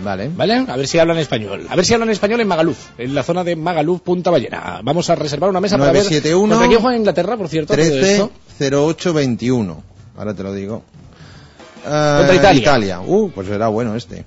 vale. 0.03 0.29
¿Vale? 0.35 0.65
A 0.67 0.75
ver 0.75 0.87
si 0.87 0.99
hablan 0.99 1.17
español. 1.17 1.65
A 1.69 1.75
ver 1.75 1.85
si 1.85 1.93
hablan 1.93 2.09
español 2.09 2.41
en 2.41 2.47
Magaluf, 2.47 2.77
en 2.97 3.15
la 3.15 3.23
zona 3.23 3.43
de 3.43 3.55
Magaluf, 3.55 4.01
Punta 4.01 4.29
Ballena. 4.31 4.81
Vamos 4.83 5.09
a 5.09 5.15
reservar 5.15 5.49
una 5.49 5.61
mesa 5.61 5.77
para 5.77 5.91
ver. 5.91 6.03
971 6.03 6.49
¿Contra 6.55 6.67
quién 6.67 6.81
juega 6.81 6.97
Inglaterra, 6.97 7.37
por 7.37 7.47
cierto? 7.47 7.73
todo 7.73 7.81
13 7.83 8.11
esto? 8.11 8.31
08 8.59 9.13
21. 9.13 9.83
Ahora 10.17 10.33
te 10.33 10.43
lo 10.43 10.53
digo. 10.53 10.83
Ah, 11.85 12.25
Contra 12.27 12.53
Italia. 12.53 12.99
Uh, 12.99 13.31
pues 13.31 13.47
será 13.47 13.69
bueno 13.69 13.95
este. 13.95 14.25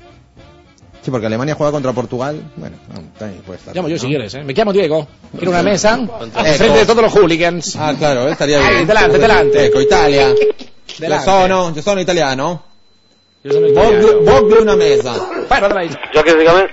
Sí, 1.03 1.11
porque 1.11 1.27
Alemania 1.27 1.55
juega 1.57 1.73
contra 1.73 1.93
Portugal. 1.93 2.41
Bueno, 2.57 2.77
puede 3.45 3.59
estar. 3.59 3.75
Llamo 3.75 3.89
yo 3.89 3.97
¿no? 3.97 4.01
si 4.01 4.07
quieres, 4.07 4.35
¿eh? 4.35 4.45
Me 4.45 4.53
llamo 4.53 4.73
Diego. 4.73 5.07
Quiero 5.37 5.51
una 5.51 5.63
mesa 5.63 5.99
Eco. 6.01 6.21
enfrente 6.45 6.79
de 6.79 6.87
todos 6.87 7.03
los 7.03 7.13
hooligans. 7.13 7.77
Ah, 7.77 7.93
claro, 7.99 8.29
eh, 8.29 8.33
estaría 8.33 8.65
Ahí, 8.65 8.75
bien. 8.77 8.87
delante, 8.87 9.19
delante. 9.19 9.67
Ecco, 9.67 9.81
Italia. 9.81 10.33
Delante. 10.99 11.27
Io 11.29 11.33
sono, 11.33 11.73
io 11.75 11.83
sono 11.83 12.01
italiano. 12.01 12.63
Yo 13.43 13.53
soy 13.53 13.71
italiano. 13.73 14.09
Voglio, 14.21 14.63
una 14.63 14.77
mesa. 14.77 15.15
Ahí. 15.51 15.91
Yo 16.15 16.23
que 16.23 16.35
dígame. 16.37 16.67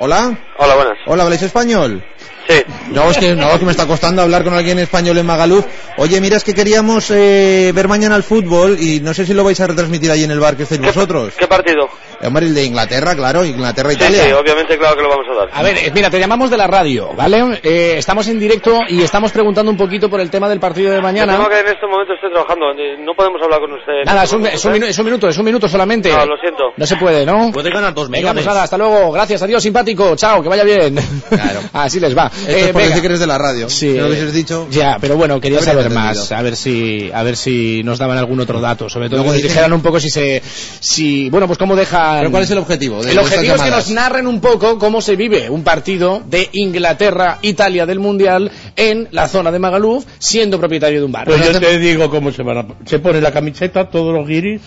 Hola. 0.00 0.38
Hola, 0.58 0.74
buenas. 0.74 0.98
Hola, 1.06 1.22
¿habláis 1.24 1.42
español? 1.42 2.04
Sí. 2.48 2.56
No, 2.90 3.10
es 3.10 3.18
que, 3.18 3.34
no, 3.34 3.50
es 3.52 3.58
que 3.58 3.64
me 3.64 3.70
está 3.70 3.86
costando 3.86 4.22
hablar 4.22 4.42
con 4.44 4.54
alguien 4.54 4.78
en 4.78 4.84
español 4.84 5.16
en 5.18 5.26
Magaluf. 5.26 5.64
Oye, 5.98 6.20
mira, 6.20 6.36
es 6.36 6.42
que 6.44 6.54
queríamos 6.54 7.10
eh, 7.10 7.70
ver 7.74 7.86
mañana 7.86 8.16
el 8.16 8.22
fútbol 8.22 8.78
y 8.80 9.00
no 9.00 9.14
sé 9.14 9.24
si 9.24 9.34
lo 9.34 9.44
vais 9.44 9.60
a 9.60 9.66
retransmitir 9.66 10.10
ahí 10.10 10.24
en 10.24 10.30
el 10.30 10.40
bar 10.40 10.56
que 10.56 10.64
estáis 10.64 10.80
vosotros. 10.80 11.34
¿Qué 11.38 11.46
partido? 11.46 11.88
Hombre, 12.22 12.46
el 12.46 12.54
de 12.54 12.64
Inglaterra, 12.64 13.14
claro, 13.14 13.42
Sí, 13.44 13.50
Inglaterra-Italia. 13.50 14.24
sí, 14.24 14.32
obviamente, 14.32 14.76
claro 14.78 14.96
que 14.96 15.02
lo 15.02 15.08
vamos 15.08 15.26
a 15.30 15.34
dar. 15.38 15.48
A 15.52 15.62
ver, 15.62 15.76
eh, 15.78 15.90
mira, 15.94 16.10
te 16.10 16.18
llamamos 16.20 16.50
de 16.50 16.56
la 16.56 16.66
radio, 16.66 17.10
¿vale? 17.14 17.60
Eh, 17.62 17.94
estamos 17.98 18.28
en 18.28 18.38
directo 18.38 18.80
y 18.88 19.02
estamos 19.02 19.32
preguntando 19.32 19.70
un 19.70 19.76
poquito 19.76 20.08
por 20.10 20.20
el 20.20 20.30
tema 20.30 20.48
del 20.48 20.60
partido 20.60 20.92
de 20.92 21.00
mañana. 21.00 21.36
temo 21.36 21.48
que 21.48 21.60
en 21.60 21.66
este 21.68 21.86
momento 21.86 22.12
estoy 22.14 22.30
trabajando, 22.32 22.66
eh, 22.72 22.96
no 23.00 23.14
podemos 23.14 23.40
hablar 23.42 23.60
con 23.60 23.72
usted. 23.72 24.04
Nada, 24.04 24.24
es 24.24 24.24
este 24.24 24.36
un, 24.36 24.42
momento, 24.42 24.56
es, 24.58 24.64
un 24.64 24.74
¿eh? 24.82 24.88
es 24.90 24.98
un 24.98 25.04
minuto, 25.04 25.28
es 25.28 25.38
un 25.38 25.44
minuto 25.44 25.68
solamente. 25.68 26.10
No, 26.10 26.26
lo 26.26 26.36
siento. 26.36 26.64
No 26.76 26.86
se 26.86 26.96
puede, 26.96 27.24
¿no? 27.24 27.50
Puede 27.52 27.70
ganar 27.70 27.94
dos 27.94 28.08
Venga, 28.10 28.32
pues 28.32 28.34
millones. 28.34 28.46
nada, 28.46 28.62
hasta 28.64 28.76
luego. 28.78 29.12
Gracias, 29.12 29.42
adiós, 29.42 29.62
simpático. 29.62 30.14
Chao, 30.16 30.42
que 30.42 30.48
vaya 30.48 30.64
bien. 30.64 30.98
Así 31.72 32.00
les 32.00 32.16
va. 32.16 32.26
Esto 32.26 32.50
es 32.50 32.72
por 32.72 32.82
decir 32.82 33.00
que 33.00 33.06
eres 33.06 33.20
de 33.20 33.26
la 33.26 33.38
radio. 33.38 33.68
Sí. 33.70 33.96
Lo 33.96 34.06
hubieses 34.06 34.32
dicho... 34.32 34.66
Ya, 34.70 34.98
pero 35.00 35.16
bueno, 35.16 35.40
quería 35.40 35.60
saber 35.60 35.86
entendido. 35.86 36.20
más, 36.20 36.32
a 36.32 36.42
ver 36.42 36.56
si 36.56 37.10
a 37.12 37.22
ver 37.22 37.36
si 37.36 37.82
nos 37.82 37.98
daban 37.98 38.18
algún 38.18 38.40
otro 38.40 38.60
dato, 38.60 38.88
sobre 38.88 39.08
todo 39.08 39.18
Luego 39.18 39.32
que 39.32 39.38
nos 39.38 39.48
dijeran 39.48 39.72
un 39.72 39.82
poco 39.82 39.98
si 40.00 40.10
se 40.10 40.42
si 40.44 41.30
bueno, 41.30 41.46
pues 41.46 41.58
cómo 41.58 41.76
¿Pero 42.18 42.30
cuál 42.30 42.42
es 42.42 42.50
el 42.50 42.58
objetivo 42.58 43.02
de- 43.02 43.12
El 43.12 43.18
objetivo 43.18 43.54
es 43.54 43.62
que 43.62 43.70
nos 43.70 43.90
narren 43.90 44.26
un 44.26 44.40
poco 44.40 44.78
cómo 44.78 45.00
se 45.00 45.16
vive 45.16 45.48
un 45.50 45.62
partido 45.62 46.22
de 46.26 46.48
Inglaterra 46.52 47.38
Italia 47.42 47.86
del 47.86 47.98
Mundial 48.00 48.50
en 48.76 49.08
la 49.12 49.28
zona 49.28 49.50
de 49.52 49.58
Magaluf, 49.58 50.04
siendo 50.18 50.58
propietario 50.58 51.00
de 51.00 51.04
un 51.06 51.12
bar. 51.12 51.26
Pues 51.26 51.52
yo 51.52 51.60
te 51.60 51.78
digo 51.78 52.10
cómo 52.10 52.32
se 52.32 52.42
van 52.42 52.58
a... 52.58 52.66
Se 52.84 52.98
pone 52.98 53.20
la 53.20 53.32
camiseta, 53.32 53.88
todos 53.88 54.14
los 54.14 54.26
guiris, 54.26 54.60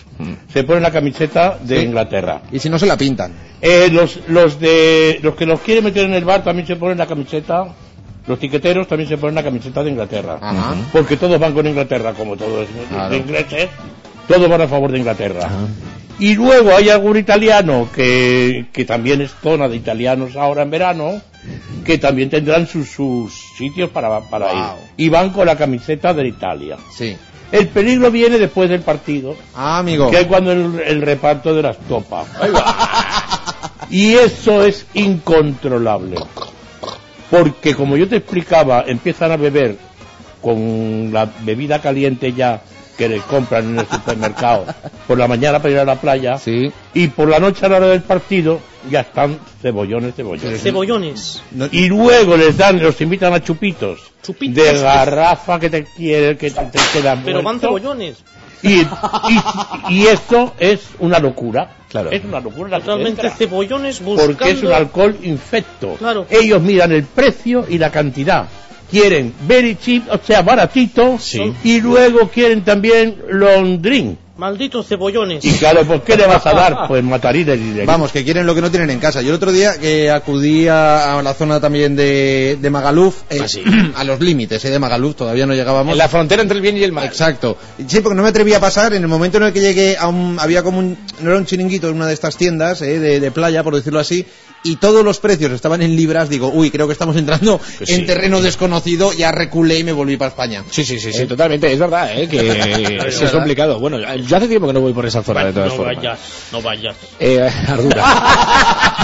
se 0.52 0.64
pone 0.64 0.80
la 0.80 0.90
camiseta 0.90 1.58
de 1.62 1.80
Sí. 1.80 1.84
Inglaterra. 1.86 2.42
Y 2.52 2.58
si 2.58 2.68
no 2.68 2.78
se 2.78 2.86
la 2.86 2.96
pintan. 2.96 3.32
Eh, 3.60 3.88
los, 3.90 4.18
los 4.28 4.60
de 4.60 5.18
los 5.22 5.34
que 5.34 5.46
los 5.46 5.60
quieren 5.60 5.84
meter 5.84 6.04
en 6.04 6.14
el 6.14 6.24
bar 6.24 6.44
también 6.44 6.66
se 6.66 6.76
ponen 6.76 6.98
la 6.98 7.06
camiseta. 7.06 7.66
Los 8.26 8.38
tiqueteros 8.38 8.86
también 8.88 9.08
se 9.08 9.18
ponen 9.18 9.34
la 9.34 9.42
camiseta 9.42 9.82
de 9.84 9.90
Inglaterra. 9.90 10.38
Ajá. 10.40 10.74
Porque 10.92 11.16
todos 11.16 11.38
van 11.38 11.52
con 11.52 11.66
Inglaterra, 11.66 12.12
como 12.14 12.36
todos 12.36 12.66
Claro. 12.88 13.10
los 13.10 13.18
ingleses. 13.20 13.68
Todos 14.26 14.48
van 14.48 14.62
a 14.62 14.66
favor 14.68 14.90
de 14.90 14.98
Inglaterra. 14.98 15.48
Y 16.18 16.34
luego 16.34 16.74
hay 16.76 16.90
algún 16.90 17.16
italiano 17.16 17.88
que, 17.94 18.66
que 18.72 18.84
también 18.84 19.20
es 19.20 19.32
zona 19.42 19.68
de 19.68 19.76
italianos 19.76 20.36
ahora 20.36 20.62
en 20.62 20.70
verano, 20.70 21.20
que 21.84 21.98
también 21.98 22.30
tendrán 22.30 22.66
sus, 22.66 22.88
sus 22.88 23.32
sitios 23.58 23.90
para, 23.90 24.20
para 24.20 24.52
ir. 24.52 24.64
Y 24.96 25.08
van 25.08 25.30
con 25.30 25.46
la 25.46 25.56
camiseta 25.56 26.14
de 26.14 26.28
Italia. 26.28 26.76
Sí. 26.96 27.16
El 27.50 27.68
peligro 27.68 28.10
viene 28.10 28.38
después 28.38 28.70
del 28.70 28.80
partido. 28.80 29.36
Ah, 29.54 29.78
amigo. 29.78 30.10
Que 30.10 30.20
es 30.20 30.26
cuando 30.26 30.52
el, 30.52 30.80
el 30.80 31.02
reparto 31.02 31.54
de 31.54 31.62
las 31.62 31.78
topas. 31.78 32.26
Y 33.90 34.14
eso 34.14 34.64
es 34.64 34.86
incontrolable. 34.94 36.16
Porque 37.30 37.74
como 37.74 37.96
yo 37.96 38.08
te 38.08 38.16
explicaba, 38.16 38.84
empiezan 38.86 39.32
a 39.32 39.36
beber 39.36 39.76
con 40.42 41.10
la 41.12 41.30
bebida 41.42 41.80
caliente 41.80 42.32
ya 42.32 42.62
que 42.96 43.08
les 43.08 43.22
compran 43.22 43.64
en 43.70 43.78
el 43.80 43.86
supermercado 43.86 44.66
por 45.06 45.18
la 45.18 45.26
mañana 45.28 45.58
para 45.60 45.70
ir 45.72 45.78
a 45.80 45.84
la 45.84 45.96
playa 45.96 46.38
y 46.94 47.08
por 47.08 47.28
la 47.28 47.38
noche 47.38 47.66
a 47.66 47.68
la 47.68 47.76
hora 47.78 47.86
del 47.88 48.02
partido 48.02 48.60
ya 48.90 49.00
están 49.00 49.38
cebollones, 49.62 50.14
cebollones. 50.14 50.62
Cebollones. 50.62 51.42
Y 51.72 51.86
luego 51.88 52.36
les 52.36 52.56
dan, 52.56 52.82
los 52.82 53.00
invitan 53.00 53.32
a 53.32 53.42
chupitos, 53.42 54.00
de 54.40 54.78
garrafa 54.80 55.58
que 55.58 55.70
te 55.70 55.84
quieren, 55.84 56.36
que 56.36 56.50
te, 56.50 56.64
te 56.66 56.78
quedan 56.92 57.22
Pero 57.24 57.42
van 57.42 57.56
muerto. 57.56 57.66
cebollones. 57.68 58.18
Y, 58.62 58.80
y, 58.80 59.40
y 59.90 60.06
esto 60.06 60.54
es 60.58 60.80
una 60.98 61.18
locura. 61.18 61.68
Claro. 61.90 62.10
Es 62.10 62.24
una 62.24 62.40
locura. 62.40 62.80
Totalmente 62.80 63.20
entra. 63.26 63.30
cebollones 63.30 64.00
buscando... 64.00 64.32
Porque 64.36 64.50
es 64.52 64.62
un 64.62 64.72
alcohol 64.72 65.16
infecto. 65.22 65.96
Claro. 65.98 66.26
Ellos 66.30 66.62
miran 66.62 66.90
el 66.92 67.04
precio 67.04 67.66
y 67.68 67.76
la 67.78 67.90
cantidad. 67.90 68.46
Quieren 69.00 69.34
very 69.48 69.74
cheap, 69.76 70.04
o 70.10 70.20
sea, 70.24 70.42
baratito. 70.42 71.18
Y 71.64 71.80
luego 71.80 72.28
quieren 72.28 72.62
también 72.64 73.16
long 73.30 73.80
drink. 73.82 74.18
Malditos 74.36 74.88
cebollones. 74.88 75.44
Y 75.44 75.52
claro, 75.52 75.84
pues 75.84 76.02
¿qué 76.02 76.16
le 76.16 76.26
vas 76.26 76.44
a 76.44 76.52
dar? 76.52 76.76
Pues 76.88 77.04
matarines 77.04 77.56
y 77.58 77.70
de- 77.70 77.86
Vamos, 77.86 78.10
que 78.10 78.24
quieren 78.24 78.46
lo 78.46 78.54
que 78.54 78.60
no 78.60 78.70
tienen 78.70 78.90
en 78.90 78.98
casa. 78.98 79.22
Yo 79.22 79.28
el 79.30 79.34
otro 79.36 79.52
día 79.52 79.78
que 79.78 80.10
acudí 80.10 80.66
a, 80.66 81.18
a 81.18 81.22
la 81.22 81.34
zona 81.34 81.60
también 81.60 81.94
de, 81.94 82.58
de 82.60 82.70
Magaluf, 82.70 83.22
eh, 83.30 83.40
a 83.96 84.02
los 84.04 84.18
límites 84.20 84.64
eh, 84.64 84.70
de 84.70 84.78
Magaluf, 84.80 85.14
todavía 85.14 85.46
no 85.46 85.54
llegábamos. 85.54 85.92
En 85.92 85.98
la 85.98 86.08
frontera 86.08 86.42
entre 86.42 86.56
el 86.56 86.62
bien 86.62 86.76
y 86.76 86.82
el 86.82 86.90
mal. 86.90 87.04
Exacto. 87.06 87.56
Sí, 87.86 88.00
porque 88.00 88.16
no 88.16 88.22
me 88.24 88.28
atreví 88.30 88.52
a 88.54 88.60
pasar. 88.60 88.92
En 88.94 89.02
el 89.02 89.08
momento 89.08 89.38
en 89.38 89.44
el 89.44 89.52
que 89.52 89.60
llegué 89.60 89.96
a 89.96 90.08
un. 90.08 90.36
Había 90.40 90.64
como 90.64 90.78
un. 90.80 90.96
No 91.20 91.30
era 91.30 91.38
un 91.38 91.46
chiringuito, 91.46 91.88
en 91.88 91.94
una 91.96 92.06
de 92.08 92.14
estas 92.14 92.36
tiendas 92.36 92.82
eh, 92.82 92.98
de, 92.98 93.20
de 93.20 93.30
playa, 93.30 93.62
por 93.62 93.74
decirlo 93.76 94.00
así. 94.00 94.26
Y 94.66 94.76
todos 94.76 95.04
los 95.04 95.20
precios 95.20 95.52
estaban 95.52 95.82
en 95.82 95.94
libras. 95.94 96.30
Digo, 96.30 96.48
uy, 96.48 96.70
creo 96.70 96.86
que 96.86 96.94
estamos 96.94 97.16
entrando 97.16 97.60
Que 97.78 97.84
sí. 97.84 97.94
en 97.94 98.06
terreno 98.06 98.40
desconocido. 98.40 99.12
Ya 99.12 99.30
reculé 99.30 99.78
y 99.80 99.84
me 99.84 99.92
volví 99.92 100.16
para 100.16 100.30
España. 100.30 100.64
Sí, 100.70 100.84
sí, 100.84 100.98
sí, 100.98 101.12
sí, 101.12 101.26
totalmente, 101.26 101.70
es 101.70 101.78
verdad, 101.78 102.10
¿eh? 102.18 102.26
que 102.28 102.48
Es 103.08 103.16
sí 103.18 103.24
es 103.24 103.30
complicado. 103.30 103.78
Bueno, 103.78 103.98
yo 104.16 104.36
hace 104.36 104.48
tiempo 104.48 104.66
que 104.66 104.72
no 104.72 104.80
voy 104.80 104.94
por 104.94 105.04
esa 105.04 105.22
zona 105.22 105.44
de 105.44 105.52
todas 105.52 105.68
no 105.68 105.76
formas. 105.76 105.96
vayas, 105.96 106.18
no 106.50 106.62
vayas. 106.62 106.96
Eh, 107.20 107.46
Ardura. 107.68 108.04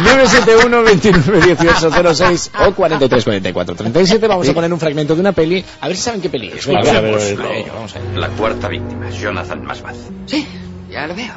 971 0.02 0.82
29 0.82 1.40
18 1.56 2.14
06 2.14 2.50
o 2.66 2.74
43 2.74 3.24
44 3.24 3.74
37. 3.74 4.26
Vamos 4.26 4.48
a 4.48 4.54
poner 4.54 4.72
un 4.72 4.80
fragmento 4.80 5.14
de 5.14 5.20
una 5.20 5.32
peli. 5.32 5.62
A 5.82 5.88
ver 5.88 5.96
si 5.96 6.02
saben 6.02 6.22
qué 6.22 6.30
peli 6.30 6.52
es. 6.56 6.66
A 6.68 6.70
ver, 6.80 6.96
a 6.96 7.00
ver, 7.02 7.14
a 7.14 7.18
ver. 7.18 7.66
Vamos 7.74 7.94
a. 7.96 8.18
La 8.18 8.28
cuarta 8.30 8.68
víctima, 8.68 9.10
Jonathan 9.10 9.62
Masbaz. 9.64 9.96
Sí, 10.26 10.46
ya 10.90 11.06
lo 11.06 11.14
veo. 11.14 11.34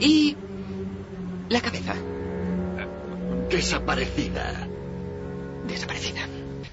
¿Y 0.00 0.36
la 1.48 1.60
cabeza? 1.60 1.94
Desaparecida. 3.48 4.66
Desaparecida. 5.66 6.20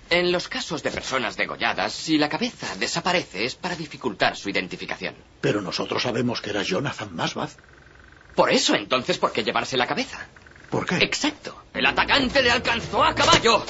En 0.10 0.32
los 0.32 0.48
casos 0.48 0.84
de 0.84 0.92
personas 0.92 1.36
degolladas, 1.36 1.94
si 1.94 2.18
la 2.18 2.30
cabeza 2.30 2.68
desaparece 2.78 3.46
es 3.46 3.56
para 3.56 3.76
dificultar 3.76 4.36
su 4.36 4.50
identificación. 4.50 5.16
Pero 5.42 5.62
nosotros 5.62 6.04
sabemos 6.04 6.42
que 6.42 6.52
era 6.52 6.62
Jonathan 6.64 7.16
Masbaz. 7.16 7.58
Por 8.36 8.52
eso, 8.52 8.76
entonces, 8.76 9.18
¿por 9.18 9.32
qué 9.32 9.44
llevarse 9.44 9.78
la 9.78 9.88
cabeza? 9.88 10.20
¿Por 10.70 10.86
qué? 10.86 10.98
Exacto. 10.98 11.64
El 11.74 11.86
atacante 11.86 12.44
le 12.44 12.52
alcanzó 12.52 13.04
a 13.04 13.16
caballo. 13.16 13.64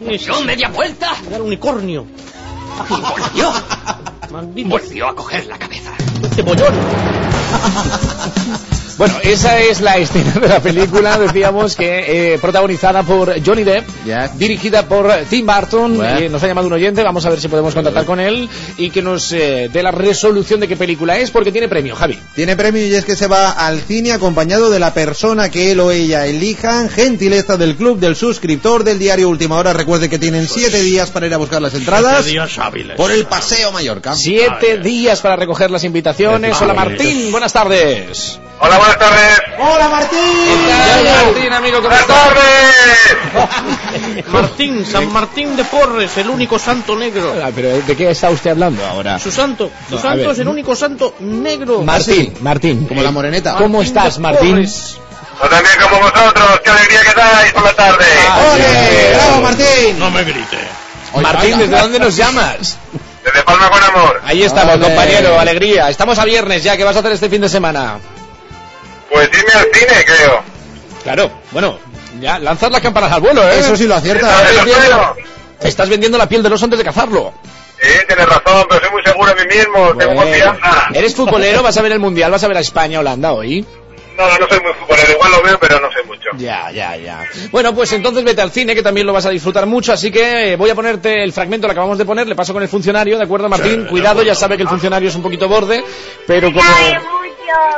¡Dio 0.00 0.40
media 0.42 0.68
vuelta! 0.68 1.14
Era 1.28 1.38
un 1.38 1.48
unicornio. 1.48 2.06
Y 2.88 3.00
volvió. 3.00 3.52
Maldito 4.30 4.68
Volvió 4.70 5.08
a 5.08 5.16
coger 5.16 5.46
la 5.46 5.58
cabeza. 5.58 5.92
cebollón. 6.34 6.74
Bueno, 9.00 9.14
esa 9.22 9.58
es 9.58 9.80
la 9.80 9.96
escena 9.96 10.32
de 10.32 10.46
la 10.46 10.60
película, 10.60 11.18
decíamos 11.18 11.74
que 11.74 12.34
eh, 12.34 12.38
protagonizada 12.38 13.02
por 13.02 13.32
Johnny 13.42 13.64
Depp, 13.64 13.88
dirigida 14.34 14.86
por 14.86 15.10
Tim 15.30 15.46
Burton. 15.46 15.96
Bueno. 15.96 16.18
Eh, 16.18 16.28
nos 16.28 16.42
ha 16.42 16.46
llamado 16.46 16.66
un 16.66 16.74
oyente, 16.74 17.02
vamos 17.02 17.24
a 17.24 17.30
ver 17.30 17.40
si 17.40 17.48
podemos 17.48 17.74
contactar 17.74 18.04
con 18.04 18.20
él 18.20 18.50
y 18.76 18.90
que 18.90 19.00
nos 19.00 19.32
eh, 19.32 19.70
dé 19.72 19.82
la 19.82 19.90
resolución 19.90 20.60
de 20.60 20.68
qué 20.68 20.76
película 20.76 21.16
es, 21.16 21.30
porque 21.30 21.50
tiene 21.50 21.66
premio, 21.66 21.96
Javi. 21.96 22.18
Tiene 22.34 22.56
premio 22.56 22.86
y 22.86 22.94
es 22.94 23.06
que 23.06 23.16
se 23.16 23.26
va 23.26 23.52
al 23.52 23.80
cine 23.80 24.12
acompañado 24.12 24.68
de 24.68 24.78
la 24.78 24.92
persona 24.92 25.48
que 25.48 25.72
él 25.72 25.80
o 25.80 25.90
ella 25.92 26.26
elijan. 26.26 26.90
Gentileza 26.90 27.56
del 27.56 27.76
club, 27.76 28.00
del 28.00 28.16
suscriptor 28.16 28.84
del 28.84 28.98
diario 28.98 29.30
Última 29.30 29.56
Hora. 29.56 29.72
Recuerde 29.72 30.10
que 30.10 30.18
tienen 30.18 30.46
siete 30.46 30.82
días 30.82 31.10
para 31.10 31.26
ir 31.26 31.32
a 31.32 31.38
buscar 31.38 31.62
las 31.62 31.72
entradas. 31.72 32.16
Siete 32.16 32.32
días 32.32 32.58
hábiles. 32.58 32.96
Por 32.98 33.12
el 33.12 33.24
Paseo 33.24 33.72
Mallorca. 33.72 34.14
Siete 34.14 34.76
días 34.76 35.22
para 35.22 35.36
recoger 35.36 35.70
las 35.70 35.84
invitaciones. 35.84 36.60
Hola 36.60 36.74
Martín, 36.74 37.32
buenas 37.32 37.54
tardes. 37.54 38.38
Hola, 38.62 38.76
buenas 38.76 38.98
tardes. 38.98 39.40
Hola 39.58 39.88
Martín. 39.88 40.18
Martín, 41.26 41.52
amigo, 41.52 41.76
¿cómo 41.78 41.88
Buenas 41.88 42.02
estás? 42.02 42.28
tardes. 42.28 44.26
Martín, 44.28 44.84
San 44.86 45.10
Martín 45.12 45.56
de 45.56 45.64
Porres, 45.64 46.16
el 46.18 46.28
único 46.28 46.58
santo 46.58 46.94
negro. 46.94 47.34
Ah, 47.42 47.50
pero 47.54 47.70
¿de 47.80 47.96
qué 47.96 48.10
está 48.10 48.28
usted 48.28 48.50
hablando 48.50 48.84
ahora? 48.86 49.18
Su 49.18 49.30
santo, 49.32 49.70
su 49.88 49.94
No, 49.94 49.98
a 49.98 50.02
santo 50.02 50.18
ver. 50.18 50.30
es 50.30 50.38
el 50.40 50.48
único 50.48 50.76
santo 50.76 51.14
negro. 51.20 51.80
Martín, 51.82 52.34
Martín. 52.42 52.86
Como 52.86 53.02
la 53.02 53.10
moreneta. 53.10 53.54
¿Cómo 53.54 53.78
Martín 53.78 53.96
estás, 53.96 54.18
Martín? 54.18 54.50
Porres. 54.56 54.98
Pues 55.38 55.50
también 55.50 55.74
como 55.80 55.98
vosotros, 56.00 56.60
qué 56.62 56.70
alegría 56.70 57.00
que 57.02 57.14
dais 57.18 57.52
por 57.54 57.62
la 57.64 57.72
tarde. 57.72 58.04
¡Ole! 58.52 59.14
¡Bravo 59.16 59.40
Martín! 59.40 59.98
No 59.98 60.10
me 60.10 60.22
grite. 60.24 60.58
Martín, 61.22 61.58
¿desde 61.58 61.78
dónde 61.78 61.98
nos 61.98 62.14
llamas? 62.14 62.76
Desde 63.24 63.42
Palma 63.42 63.70
con 63.70 63.82
amor. 63.82 64.20
Ahí 64.26 64.42
estamos, 64.42 64.74
Ole. 64.74 64.84
compañero, 64.84 65.40
alegría. 65.40 65.88
Estamos 65.88 66.18
a 66.18 66.24
viernes 66.26 66.62
ya, 66.62 66.76
¿qué 66.76 66.84
vas 66.84 66.94
a 66.96 66.98
hacer 66.98 67.12
este 67.12 67.30
fin 67.30 67.40
de 67.40 67.48
semana? 67.48 67.98
Pues 69.10 69.28
irme 69.28 69.52
al 69.52 69.66
cine, 69.72 70.04
creo. 70.04 70.42
Claro, 71.02 71.30
bueno, 71.52 71.78
ya 72.20 72.38
lanzas 72.38 72.70
las 72.70 72.80
campanas 72.80 73.12
al 73.12 73.20
vuelo, 73.20 73.42
¿eh? 73.42 73.58
Eso 73.58 73.76
sí 73.76 73.86
lo 73.86 73.94
acierta. 73.94 74.28
Estás 74.28 74.54
vendiendo, 74.54 74.82
espero. 74.82 75.16
estás 75.62 75.88
vendiendo 75.88 76.18
la 76.18 76.28
piel 76.28 76.42
del 76.42 76.52
oso 76.52 76.64
antes 76.64 76.78
de 76.78 76.84
cazarlo. 76.84 77.32
Sí, 77.80 77.88
tienes 78.06 78.26
razón, 78.26 78.66
pero 78.68 78.80
soy 78.80 78.90
muy 78.90 79.02
seguro 79.02 79.34
de 79.34 79.46
mí 79.46 79.56
mismo, 79.56 79.96
tengo 79.96 80.14
confianza. 80.14 80.88
¿Eres 80.92 81.14
futbolero? 81.14 81.62
¿Vas 81.62 81.78
a 81.78 81.82
ver 81.82 81.92
el 81.92 81.98
Mundial? 81.98 82.30
¿Vas 82.30 82.44
a 82.44 82.48
ver 82.48 82.58
a 82.58 82.60
España, 82.60 83.00
Holanda 83.00 83.32
hoy? 83.32 83.64
No, 84.18 84.38
no 84.38 84.46
soy 84.48 84.60
muy 84.60 84.72
futbolero, 84.74 85.12
igual 85.12 85.30
lo 85.32 85.42
veo, 85.42 85.58
pero 85.58 85.80
no 85.80 85.90
sé 85.90 86.02
mucho. 86.02 86.28
Ya, 86.36 86.70
ya, 86.70 86.94
ya. 86.96 87.24
Bueno, 87.50 87.74
pues 87.74 87.90
entonces 87.94 88.22
vete 88.22 88.42
al 88.42 88.50
cine, 88.50 88.74
que 88.74 88.82
también 88.82 89.06
lo 89.06 89.14
vas 89.14 89.24
a 89.24 89.30
disfrutar 89.30 89.64
mucho, 89.64 89.94
así 89.94 90.10
que 90.10 90.52
eh, 90.52 90.56
voy 90.56 90.68
a 90.68 90.74
ponerte 90.74 91.24
el 91.24 91.32
fragmento, 91.32 91.66
lo 91.66 91.72
acabamos 91.72 91.96
de 91.96 92.04
poner, 92.04 92.28
le 92.28 92.34
paso 92.34 92.52
con 92.52 92.62
el 92.62 92.68
funcionario, 92.68 93.16
¿de 93.16 93.24
acuerdo, 93.24 93.48
Martín? 93.48 93.86
Cuidado, 93.86 94.22
ya 94.22 94.34
sabe 94.34 94.56
que 94.56 94.62
el 94.64 94.68
funcionario 94.68 95.08
es 95.08 95.14
un 95.14 95.22
poquito 95.22 95.48
borde, 95.48 95.82
pero 96.26 96.52
como... 96.52 96.62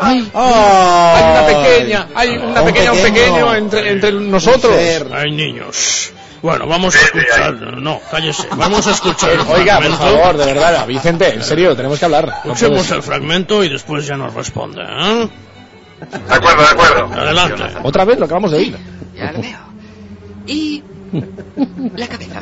¡Ay! 0.01 0.31
Hay 0.35 1.23
una 1.31 1.47
pequeña, 1.47 2.09
hay 2.15 2.37
una 2.37 2.61
Un 2.63 2.67
pequeña, 2.67 2.93
un 2.93 2.99
pequeño. 2.99 3.15
pequeño 3.35 3.55
entre, 3.55 3.91
entre 3.91 4.13
nosotros. 4.13 4.75
Ay, 5.13 5.31
niños. 5.33 6.13
Bueno, 6.43 6.67
vamos 6.67 6.97
a 6.97 6.99
escuchar. 6.99 7.55
No, 7.55 8.01
cállese. 8.11 8.49
Vamos 8.57 8.87
a 8.87 8.91
escuchar. 8.91 9.31
el 9.31 9.41
Oiga, 9.41 9.79
por 9.81 9.97
favor, 9.97 10.37
de 10.37 10.47
verdad, 10.47 10.87
Vicente, 10.87 11.33
en 11.35 11.43
serio, 11.43 11.77
tenemos 11.77 11.99
que 11.99 12.05
hablar. 12.05 12.33
Escuchemos 12.45 12.91
el 12.91 13.03
fragmento 13.03 13.63
y 13.63 13.69
después 13.69 14.07
ya 14.07 14.17
nos 14.17 14.35
responde. 14.35 14.83
¿eh? 14.83 15.29
De 16.29 16.35
acuerdo, 16.35 16.63
de 16.63 16.69
acuerdo. 16.69 17.15
Adelante. 17.15 17.63
Otra 17.85 18.05
vez 18.05 18.19
lo 18.19 18.25
acabamos 18.25 18.51
de 18.51 18.57
oír. 18.57 18.77
Ya 19.15 19.31
lo 19.31 19.41
veo. 19.41 19.59
Y 20.47 20.83
la 21.97 22.09
cabeza. 22.09 22.41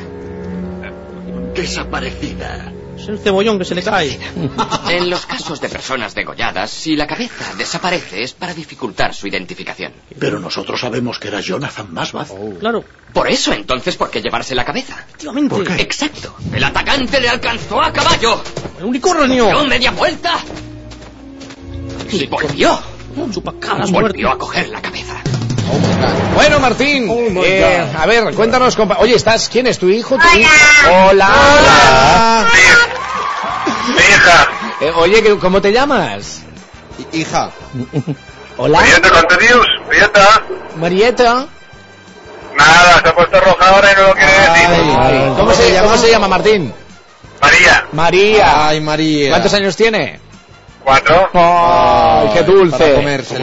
Desaparecida. 1.54 2.72
Es 3.02 3.08
el 3.08 3.18
cebollón 3.18 3.58
que 3.58 3.64
se 3.64 3.74
le 3.74 3.82
cae. 3.82 4.18
En 4.90 5.08
los 5.08 5.24
casos 5.26 5.60
de 5.60 5.68
personas 5.68 6.14
degolladas, 6.14 6.70
si 6.70 6.96
la 6.96 7.06
cabeza 7.06 7.54
desaparece 7.56 8.22
es 8.22 8.32
para 8.32 8.52
dificultar 8.54 9.14
su 9.14 9.26
identificación. 9.28 9.92
Pero 10.18 10.38
nosotros 10.40 10.80
sabemos 10.80 11.18
que 11.18 11.28
era 11.28 11.40
Jonathan 11.40 11.92
Masbaz. 11.92 12.32
Claro. 12.58 12.84
Por 13.12 13.28
eso, 13.28 13.52
entonces, 13.52 13.96
¿por 13.96 14.10
qué 14.10 14.20
llevarse 14.20 14.54
la 14.54 14.64
cabeza? 14.64 14.94
Efectivamente. 15.08 15.54
¿Por 15.54 15.64
qué? 15.66 15.82
Exacto. 15.82 16.34
El 16.52 16.62
atacante 16.64 17.20
le 17.20 17.28
alcanzó 17.28 17.80
a 17.80 17.92
caballo. 17.92 18.42
¡El 18.78 18.84
unicornio! 18.84 19.46
Dio 19.46 19.64
media 19.64 19.90
vuelta. 19.92 20.34
Y 22.10 22.26
volvió. 22.26 22.80
Chupacabras 23.32 23.90
Volvió 23.90 24.28
muerto. 24.28 24.28
a 24.30 24.38
coger 24.38 24.68
la 24.68 24.80
cabeza. 24.80 25.20
Bueno, 26.34 26.58
Martín, 26.60 27.06
my 27.34 27.40
eh, 27.44 27.86
a 27.98 28.06
ver, 28.06 28.34
cuéntanos, 28.34 28.74
compa. 28.76 28.96
Oye, 29.00 29.14
¿estás? 29.14 29.48
¿Quién 29.48 29.66
es 29.66 29.78
tu 29.78 29.88
hijo? 29.88 30.16
¿Tu 30.16 30.38
hijo? 30.38 30.50
Hola. 31.08 32.46
Mi 33.88 33.94
hija. 34.00 34.48
Eh, 34.80 34.90
oye, 34.96 35.22
¿qué- 35.22 35.36
¿cómo 35.38 35.60
te 35.60 35.72
llamas? 35.74 36.40
Hija. 37.12 37.50
Hola. 38.56 38.80
Marieta, 38.80 39.10
¿cuánto 39.10 39.36
dios? 39.36 39.66
Marieta. 39.86 40.42
Marieta. 40.76 41.46
Nada, 42.56 43.02
se 43.02 43.08
ha 43.10 43.14
puesto 43.14 43.40
roja 43.40 43.68
ahora 43.68 43.92
y 43.92 43.96
no 44.00 44.02
lo 44.08 44.14
quiere 44.14 44.32
decir. 44.32 44.96
Ay, 44.98 45.32
¿Cómo 45.36 45.52
se, 45.52 45.76
¿Cómo 45.82 45.96
se 45.98 46.10
llama 46.10 46.28
Martín? 46.28 46.72
María. 47.42 47.84
María. 47.92 48.68
Ay, 48.68 48.80
María. 48.80 49.28
¿Cuántos 49.28 49.52
años 49.52 49.76
tiene? 49.76 50.18
¿Cuatro? 50.84 51.28
¡Ay, 51.34 52.28
qué 52.34 52.42
dulce! 52.42 52.94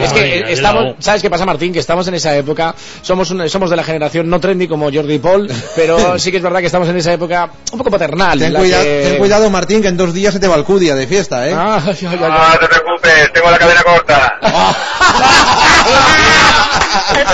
Es 0.02 0.12
que 0.12 0.52
estamos. 0.52 0.94
¿sabes 0.98 1.22
qué 1.22 1.30
pasa, 1.30 1.46
Martín? 1.46 1.72
Que 1.72 1.78
estamos 1.78 2.06
en 2.08 2.14
esa 2.14 2.34
época, 2.36 2.74
somos 3.02 3.30
un- 3.30 3.48
somos 3.48 3.70
de 3.70 3.76
la 3.76 3.84
generación 3.84 4.28
no 4.28 4.40
trendy 4.40 4.66
como 4.66 4.90
Jordi 4.92 5.18
Paul, 5.18 5.48
pero 5.76 6.18
sí 6.22 6.30
que 6.30 6.38
es 6.38 6.42
verdad 6.42 6.60
que 6.60 6.66
estamos 6.66 6.88
en 6.88 6.96
esa 6.96 7.12
época 7.12 7.50
un 7.72 7.78
poco 7.78 7.90
paternal. 7.90 8.38
Ten, 8.38 8.48
en 8.48 8.52
la 8.54 8.60
cuida- 8.60 8.82
que- 8.82 9.02
ten 9.10 9.18
cuidado, 9.18 9.50
Martín, 9.50 9.82
que 9.82 9.88
en 9.88 9.96
dos 9.96 10.12
días 10.12 10.34
se 10.34 10.40
te 10.40 10.48
va 10.48 10.56
el 10.56 10.64
cudia 10.64 10.94
de 10.94 11.06
fiesta, 11.06 11.48
¿eh? 11.48 11.54
Ah, 11.56 11.80
ay, 11.86 11.96
ay, 12.00 12.08
ay, 12.10 12.18
No 12.18 12.26
ay. 12.26 12.58
te 12.60 12.66
preocupes, 12.66 13.32
tengo 13.32 13.50
la 13.50 13.58
cadena 13.58 13.82
corta. 13.82 14.34
Qué. 17.14 17.24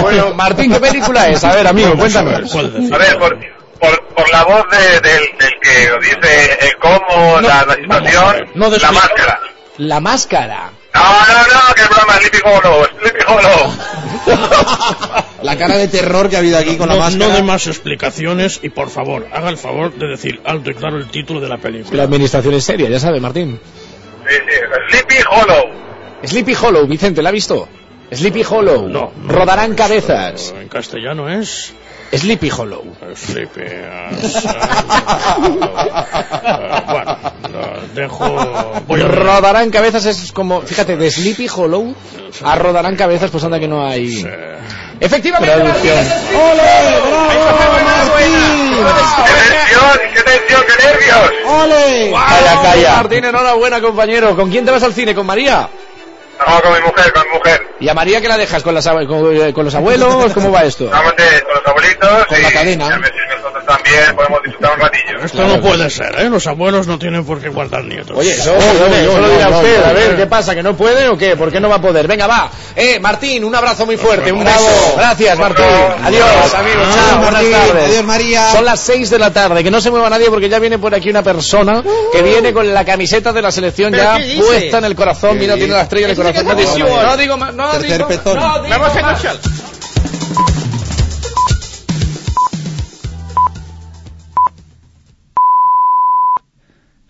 Bueno, 0.00 0.34
Martín, 0.34 0.72
¿qué 0.72 0.80
película 0.80 1.28
es? 1.28 1.44
A 1.44 1.54
ver, 1.54 1.66
amigo, 1.66 1.94
cuéntanos. 1.96 2.50
¿Cuál 2.50 2.72
decir? 2.72 2.94
A 2.94 2.98
ver, 2.98 3.18
por, 3.18 3.38
por, 4.18 4.30
la 4.32 4.44
voz 4.44 4.64
de- 4.70 5.00
del, 5.00 5.22
del 5.38 5.54
que 5.60 5.90
dice, 6.00 6.58
el 6.66 6.76
cómo, 6.78 7.40
la, 7.40 7.64
la 7.64 7.74
situación, 7.74 8.50
no 8.54 8.68
la 8.70 8.92
máscara. 8.92 9.40
La 9.78 10.00
máscara. 10.00 10.70
No, 10.94 11.02
no, 11.02 11.68
no, 11.68 11.74
que 11.74 11.82
es 11.82 11.88
broma, 11.88 12.14
Sleepy 12.18 12.38
Hollow, 12.44 12.84
Sleepy 13.00 13.24
Hollow. 13.28 13.72
La 15.42 15.56
cara 15.56 15.76
de 15.76 15.86
terror 15.88 16.28
que 16.28 16.36
ha 16.36 16.40
habido 16.40 16.58
aquí 16.58 16.76
con 16.76 16.88
no, 16.88 16.94
la 16.96 17.00
máscara. 17.00 17.28
no 17.28 17.34
de 17.36 17.42
más 17.44 17.66
explicaciones 17.68 18.58
y 18.62 18.70
por 18.70 18.90
favor, 18.90 19.28
haga 19.32 19.48
el 19.50 19.56
favor 19.58 19.94
de 19.94 20.08
decir 20.08 20.40
alto 20.44 20.70
y 20.70 20.74
claro 20.74 20.96
el 20.96 21.08
título 21.08 21.40
de 21.40 21.48
la 21.48 21.56
La 21.56 21.62
película. 21.62 22.02
administración 22.02 22.54
es 22.54 22.64
seria, 22.64 22.88
ya 22.88 22.98
sabe, 22.98 23.20
Martín. 23.20 23.60
Sí, 24.28 24.34
sí, 24.34 24.54
Sleepy 24.90 25.16
Hollow. 25.30 25.64
Sleepy 26.24 26.54
Hollow, 26.60 26.86
Vicente, 26.88 27.22
¿la 27.22 27.28
ha 27.28 27.32
visto? 27.32 27.68
Sleepy 28.10 28.42
Hollow. 28.48 28.88
No, 28.88 29.12
no. 29.16 29.32
Rodarán 29.32 29.74
cabezas. 29.74 30.52
En 30.58 30.68
castellano 30.68 31.28
es 31.28 31.72
Sleepy 32.12 32.50
Hollow. 32.50 32.84
Sleepy. 33.14 33.60
ah, 33.90 34.10
ah, 36.44 36.82
bueno, 36.88 37.16
lo 37.52 37.88
dejo. 37.94 38.82
Voy 38.86 39.00
a. 39.02 39.08
Rodarán 39.08 39.70
cabezas 39.70 40.06
es 40.06 40.32
como, 40.32 40.62
fíjate, 40.62 40.96
de 40.96 41.10
Sleepy 41.10 41.48
Hollow 41.54 41.94
a 42.44 42.56
rodarán 42.56 42.96
cabezas, 42.96 43.30
pues 43.30 43.44
anda 43.44 43.58
que 43.58 43.68
no 43.68 43.86
hay. 43.86 44.26
Efectivamente, 45.00 45.54
Traducción. 45.54 46.04
¡Qué 49.24 49.32
tensión, 49.50 49.98
qué 50.14 50.22
tensión, 50.22 50.62
qué 50.66 50.84
nervios! 50.84 51.32
¡Ole! 51.46 52.12
Calla, 52.12 52.62
calla. 52.62 52.96
Martín, 52.96 53.24
enhorabuena, 53.24 53.80
compañero. 53.80 54.36
¿Con 54.36 54.50
quién 54.50 54.64
te 54.64 54.70
vas 54.70 54.82
al 54.82 54.92
cine? 54.94 55.14
¿Con 55.14 55.26
María? 55.26 55.68
No, 56.48 56.60
con 56.62 56.72
mi 56.72 56.80
mujer, 56.80 57.12
con 57.12 57.22
mi 57.24 57.34
mujer. 57.38 57.66
¿Y 57.80 57.88
a 57.88 57.94
María 57.94 58.20
qué 58.20 58.28
la 58.28 58.36
dejas? 58.38 58.62
¿Con, 58.62 58.74
las 58.74 58.86
con, 58.88 59.36
eh, 59.36 59.52
con 59.52 59.64
los 59.64 59.74
abuelos? 59.74 60.32
¿Cómo 60.34 60.50
va 60.50 60.64
esto? 60.64 60.88
Vamos 60.90 61.14
de- 61.16 61.42
con 61.42 61.54
los 61.54 61.66
abuelitos 61.66 62.26
Con 62.26 62.38
y 62.38 62.42
la 62.42 62.52
cadena. 62.52 62.88
nosotros 62.88 63.10
también 63.68 64.16
podemos 64.16 64.42
disfrutar 64.42 64.72
un 64.74 64.80
ratillo. 64.80 65.24
Esto 65.24 65.46
no 65.46 65.60
puede 65.60 65.90
ser, 65.90 66.18
¿eh? 66.18 66.30
Los 66.30 66.46
abuelos 66.46 66.86
no 66.86 66.98
tienen 66.98 67.24
por 67.24 67.38
qué 67.38 67.50
guardar 67.50 67.84
nietos. 67.84 68.16
Oye, 68.16 68.32
eso, 68.32 68.54
no, 68.54 68.60
no, 68.60 69.20
lo 69.20 69.28
dirá 69.28 69.50
no, 69.50 69.58
usted. 69.58 69.80
no, 69.80 69.84
a 69.84 69.92
ver, 69.92 70.10
no. 70.12 70.16
¿qué 70.16 70.26
pasa? 70.26 70.54
¿Que 70.54 70.62
no 70.62 70.74
puede 70.74 71.06
o 71.08 71.18
qué? 71.18 71.36
¿Por 71.36 71.52
qué 71.52 71.60
no 71.60 71.68
va 71.68 71.76
a 71.76 71.80
poder? 71.80 72.08
Venga, 72.08 72.26
va. 72.26 72.50
Eh, 72.74 72.98
Martín, 72.98 73.44
un 73.44 73.54
abrazo 73.54 73.84
muy 73.84 73.98
fuerte, 73.98 74.32
un 74.32 74.42
Bravo. 74.42 74.64
beso. 74.64 74.94
Gracias, 74.96 75.38
Martín. 75.38 75.66
Adiós, 75.66 76.54
amigos. 76.54 76.86
Adiós, 76.86 77.10
Chao, 77.10 77.20
buenas 77.20 77.50
tardes. 77.50 77.90
Adiós, 77.90 78.04
María. 78.04 78.52
Son 78.52 78.64
las 78.64 78.80
6 78.80 79.10
de 79.10 79.18
la 79.18 79.32
tarde. 79.34 79.62
Que 79.62 79.70
no 79.70 79.82
se 79.82 79.90
mueva 79.90 80.08
nadie 80.08 80.30
porque 80.30 80.48
ya 80.48 80.58
viene 80.58 80.78
por 80.78 80.94
aquí 80.94 81.10
una 81.10 81.22
persona 81.22 81.82
que 82.10 82.22
viene 82.22 82.54
con 82.54 82.72
la 82.72 82.86
camiseta 82.86 83.34
de 83.34 83.42
la 83.42 83.50
selección 83.52 83.90
¿Pero 83.90 84.02
ya 84.02 84.40
puesta 84.40 84.78
en 84.78 84.84
el 84.84 84.94
corazón. 84.94 85.38
Mira, 85.38 85.56
tiene 85.56 85.74
la 85.74 85.82
estrella 85.82 86.06
en 86.06 86.10
el 86.12 86.16
corazón. 86.16 86.46
No 86.46 86.54
digo, 86.54 86.78
no 86.78 86.94
más. 86.94 87.04
No 87.04 87.16
digo, 87.18 87.36
no 87.36 87.52
más. 89.02 89.38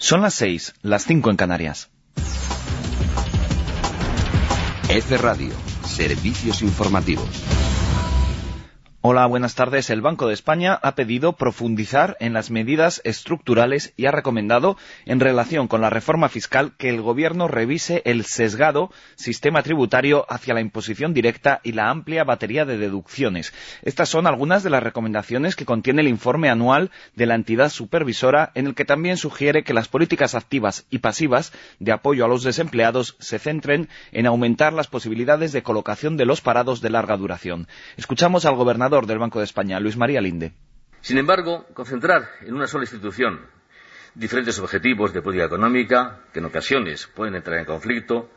Son 0.00 0.22
las 0.22 0.34
6, 0.34 0.74
las 0.82 1.04
5 1.06 1.28
en 1.28 1.36
Canarias. 1.36 1.90
F 4.88 5.18
Radio, 5.18 5.52
servicios 5.84 6.62
informativos. 6.62 7.28
Hola, 9.00 9.26
buenas 9.26 9.54
tardes. 9.54 9.90
El 9.90 10.00
Banco 10.00 10.26
de 10.26 10.34
España 10.34 10.76
ha 10.82 10.96
pedido 10.96 11.34
profundizar 11.34 12.16
en 12.18 12.32
las 12.32 12.50
medidas 12.50 13.00
estructurales 13.04 13.92
y 13.96 14.06
ha 14.06 14.10
recomendado, 14.10 14.76
en 15.06 15.20
relación 15.20 15.68
con 15.68 15.80
la 15.80 15.88
reforma 15.88 16.28
fiscal, 16.28 16.72
que 16.76 16.88
el 16.88 17.00
Gobierno 17.00 17.46
revise 17.46 18.02
el 18.06 18.24
sesgado 18.24 18.90
sistema 19.14 19.62
tributario 19.62 20.26
hacia 20.28 20.52
la 20.52 20.60
imposición 20.60 21.14
directa 21.14 21.60
y 21.62 21.72
la 21.72 21.90
amplia 21.90 22.24
batería 22.24 22.64
de 22.64 22.76
deducciones. 22.76 23.54
Estas 23.82 24.08
son 24.08 24.26
algunas 24.26 24.64
de 24.64 24.70
las 24.70 24.82
recomendaciones 24.82 25.54
que 25.54 25.64
contiene 25.64 26.02
el 26.02 26.08
informe 26.08 26.50
anual 26.50 26.90
de 27.14 27.26
la 27.26 27.36
entidad 27.36 27.68
supervisora, 27.68 28.50
en 28.56 28.66
el 28.66 28.74
que 28.74 28.84
también 28.84 29.16
sugiere 29.16 29.62
que 29.62 29.74
las 29.74 29.86
políticas 29.86 30.34
activas 30.34 30.86
y 30.90 30.98
pasivas 30.98 31.52
de 31.78 31.92
apoyo 31.92 32.24
a 32.24 32.28
los 32.28 32.42
desempleados 32.42 33.14
se 33.20 33.38
centren 33.38 33.88
en 34.10 34.26
aumentar 34.26 34.72
las 34.72 34.88
posibilidades 34.88 35.52
de 35.52 35.62
colocación 35.62 36.16
de 36.16 36.26
los 36.26 36.40
parados 36.40 36.80
de 36.80 36.90
larga 36.90 37.16
duración. 37.16 37.68
Escuchamos 37.96 38.44
al 38.44 38.56
gobernador 38.56 38.88
Banco 39.06 39.38
de 39.38 39.44
España, 39.44 39.80
Luis 39.80 39.96
María 39.96 40.20
Linde. 40.20 40.52
Sin 41.00 41.18
embargo, 41.18 41.66
concentrar 41.74 42.30
en 42.42 42.54
una 42.54 42.66
sola 42.66 42.84
institución 42.84 43.40
diferentes 44.14 44.58
objetivos 44.58 45.12
de 45.12 45.22
política 45.22 45.46
económica, 45.46 46.20
que 46.32 46.40
en 46.40 46.46
ocasiones 46.46 47.06
pueden 47.06 47.36
entrar 47.36 47.58
en 47.58 47.64
conflicto, 47.64 48.28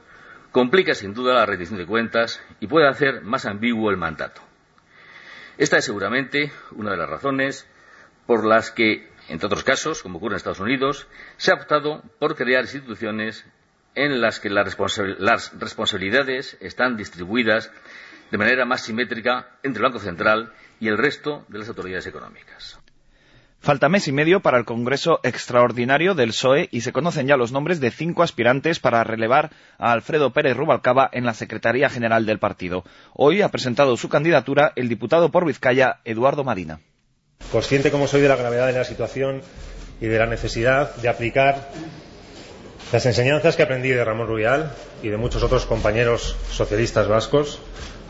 complica 0.52 0.94
sin 0.94 1.14
duda 1.14 1.34
la 1.34 1.46
rendición 1.46 1.80
de 1.80 1.86
cuentas 1.86 2.42
y 2.60 2.68
puede 2.68 2.88
hacer 2.88 3.22
más 3.24 3.46
ambiguo 3.46 3.90
el 3.90 3.98
mandato. 3.98 4.42
Esta 5.58 5.78
es 5.78 5.86
seguramente 5.86 6.52
una 6.72 6.92
de 6.92 6.98
las 6.98 7.10
razones 7.10 7.68
por 8.26 8.46
las 8.46 8.72
que, 8.72 9.10
entre 9.28 9.48
otros 9.48 9.64
casos, 9.64 10.04
como 10.04 10.18
ocurre 10.18 10.34
en 10.34 10.38
Estados 10.38 10.60
Unidos, 10.60 11.08
se 11.38 11.52
ha 11.52 11.56
optado 11.56 12.04
por 12.20 12.36
crear 12.36 12.64
instituciones 12.64 13.46
en 13.96 14.22
las 14.22 14.40
que 14.40 14.50
las, 14.50 14.78
las 15.20 15.60
responsabilidades 15.60 16.58
están 16.62 16.96
distribuidas 16.96 17.72
de 18.32 18.38
manera 18.38 18.66
más 18.66 18.82
simétrica 18.82 19.50
entre 19.62 19.80
el 19.84 19.92
Banco 19.92 20.00
Central 20.00 20.54
y 20.80 20.88
el 20.88 20.98
resto 20.98 21.46
de 21.50 21.60
las 21.60 21.68
autoridades 21.68 22.08
económicas. 22.08 22.80
Falta 23.60 23.90
mes 23.90 24.08
y 24.08 24.12
medio 24.12 24.40
para 24.40 24.58
el 24.58 24.66
Congreso 24.66 25.20
Extraordinario 25.22 26.16
del 26.16 26.30
PSOE 26.30 26.68
y 26.72 26.82
se 26.82 26.92
conocen 26.92 27.28
ya 27.28 27.38
los 27.38 27.52
nombres 27.52 27.80
de 27.80 27.92
cinco 27.92 28.24
aspirantes 28.24 28.80
para 28.80 29.04
relevar 29.04 29.52
a 29.78 29.92
Alfredo 29.92 30.34
Pérez 30.34 30.58
Rubalcaba 30.58 31.08
en 31.14 31.26
la 31.26 31.36
Secretaría 31.36 31.88
General 31.88 32.26
del 32.26 32.40
partido. 32.40 32.84
Hoy 33.14 33.44
ha 33.44 33.50
presentado 33.50 33.96
su 33.98 34.10
candidatura 34.10 34.74
el 34.76 34.90
diputado 34.90 35.30
por 35.30 35.46
Vizcaya, 35.46 36.00
Eduardo 36.06 36.44
Marina. 36.44 36.80
Consciente 37.52 37.92
como 37.92 38.08
soy 38.08 38.22
de 38.22 38.30
la 38.30 38.36
gravedad 38.36 38.66
de 38.66 38.74
la 38.74 38.84
situación 38.84 39.42
y 40.00 40.08
de 40.08 40.18
la 40.18 40.26
necesidad 40.26 40.96
de 40.96 41.10
aplicar 41.10 41.70
las 42.92 43.06
enseñanzas 43.06 43.56
que 43.56 43.64
aprendí 43.64 43.90
de 43.90 44.04
Ramón 44.04 44.28
Rubial 44.28 44.72
y 45.04 45.10
de 45.10 45.18
muchos 45.18 45.44
otros 45.44 45.68
compañeros 45.68 46.36
socialistas 46.50 47.08
vascos, 47.08 47.62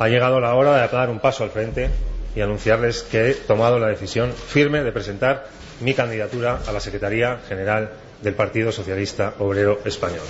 ha 0.02 0.08
llegado 0.08 0.40
la 0.40 0.56
hora 0.56 0.82
de 0.82 0.88
dar 0.88 1.12
un 1.12 1.20
paso 1.20 1.44
al 1.44 1.52
frente 1.52 1.88
y 2.36 2.42
anunciarles 2.42 3.04
que 3.04 3.30
he 3.30 3.34
tomado 3.36 3.78
la 3.78 3.88
decisión 3.88 4.34
firme 4.34 4.82
de 4.82 4.92
presentar 4.92 5.46
mi 5.80 5.94
candidatura 5.94 6.60
a 6.66 6.72
la 6.72 6.80
Secretaría 6.80 7.40
General 7.48 7.92
del 8.24 8.34
Partido 8.34 8.72
Socialista 8.72 9.36
Obrero 9.38 9.80
Español. 9.86 10.24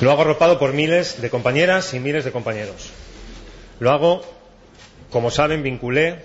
Lo 0.00 0.12
hago 0.12 0.22
arropado 0.22 0.60
por 0.60 0.74
miles 0.74 1.20
de 1.20 1.28
compañeras 1.28 1.92
y 1.92 1.98
miles 1.98 2.24
de 2.24 2.30
compañeros. 2.30 2.92
Lo 3.80 3.90
hago, 3.90 4.22
como 5.10 5.32
saben, 5.32 5.64
vinculé 5.64 6.20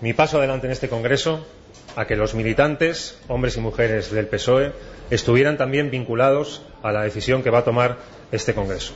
mi 0.00 0.14
paso 0.14 0.38
adelante 0.38 0.66
en 0.66 0.72
este 0.72 0.88
Congreso 0.88 1.46
a 1.94 2.08
que 2.08 2.16
los 2.16 2.34
militantes, 2.34 3.16
hombres 3.28 3.56
y 3.56 3.60
mujeres 3.60 4.10
del 4.10 4.26
PSOE, 4.26 4.72
estuvieran 5.10 5.58
también 5.58 5.92
vinculados 5.92 6.62
a 6.82 6.90
la 6.90 7.02
decisión 7.02 7.44
que 7.44 7.50
va 7.50 7.58
a 7.58 7.64
tomar 7.64 7.98
este 8.32 8.52
Congreso. 8.52 8.94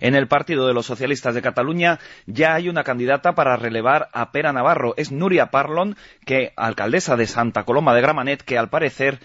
En 0.00 0.14
el 0.14 0.28
Partido 0.28 0.66
de 0.66 0.74
los 0.74 0.86
Socialistas 0.86 1.34
de 1.34 1.42
Cataluña 1.42 1.98
ya 2.26 2.54
hay 2.54 2.68
una 2.68 2.84
candidata 2.84 3.34
para 3.34 3.56
relevar 3.56 4.08
a 4.12 4.32
Pera 4.32 4.52
Navarro. 4.52 4.94
Es 4.96 5.12
Nuria 5.12 5.46
Parlon, 5.46 5.96
que 6.24 6.52
alcaldesa 6.56 7.16
de 7.16 7.26
Santa 7.26 7.64
Coloma 7.64 7.94
de 7.94 8.00
Gramanet, 8.00 8.42
que 8.42 8.58
al 8.58 8.70
parecer 8.70 9.20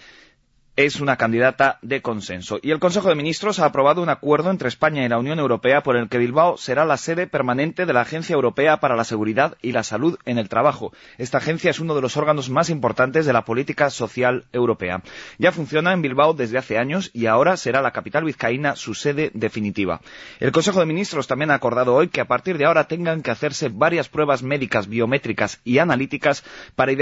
es 0.84 1.00
una 1.00 1.16
candidata 1.16 1.78
de 1.82 2.00
consenso. 2.00 2.58
Y 2.62 2.70
el 2.70 2.78
Consejo 2.78 3.08
de 3.08 3.14
Ministros 3.14 3.58
ha 3.58 3.66
aprobado 3.66 4.02
un 4.02 4.08
acuerdo 4.08 4.50
entre 4.50 4.68
España 4.68 5.04
y 5.04 5.08
la 5.08 5.18
Unión 5.18 5.38
Europea 5.38 5.82
por 5.82 5.96
el 5.96 6.08
que 6.08 6.16
Bilbao 6.16 6.56
será 6.56 6.84
la 6.86 6.96
sede 6.96 7.26
permanente 7.26 7.84
de 7.84 7.92
la 7.92 8.00
Agencia 8.00 8.34
Europea 8.34 8.78
para 8.78 8.96
la 8.96 9.04
Seguridad 9.04 9.58
y 9.60 9.72
la 9.72 9.82
Salud 9.82 10.18
en 10.24 10.38
el 10.38 10.48
Trabajo. 10.48 10.92
Esta 11.18 11.38
agencia 11.38 11.70
es 11.70 11.80
uno 11.80 11.94
de 11.94 12.00
los 12.00 12.16
órganos 12.16 12.48
más 12.48 12.70
importantes 12.70 13.26
de 13.26 13.32
la 13.32 13.44
política 13.44 13.90
social 13.90 14.44
europea. 14.52 15.02
Ya 15.38 15.52
funciona 15.52 15.92
en 15.92 16.00
Bilbao 16.02 16.32
desde 16.32 16.56
hace 16.56 16.78
años 16.78 17.10
y 17.12 17.26
ahora 17.26 17.56
será 17.58 17.82
la 17.82 17.90
capital 17.92 18.24
vizcaína 18.24 18.74
su 18.76 18.94
sede 18.94 19.30
definitiva. 19.34 20.00
El 20.38 20.52
Consejo 20.52 20.80
de 20.80 20.86
Ministros 20.86 21.26
también 21.26 21.50
ha 21.50 21.54
acordado 21.54 21.94
hoy 21.94 22.08
que 22.08 22.20
a 22.22 22.28
partir 22.28 22.56
de 22.56 22.64
ahora 22.64 22.88
tengan 22.88 23.22
que 23.22 23.30
hacerse 23.30 23.68
varias 23.68 24.08
pruebas 24.08 24.42
médicas, 24.42 24.88
biométricas 24.88 25.60
y 25.64 25.78
analíticas 25.78 26.42
para 26.74 26.92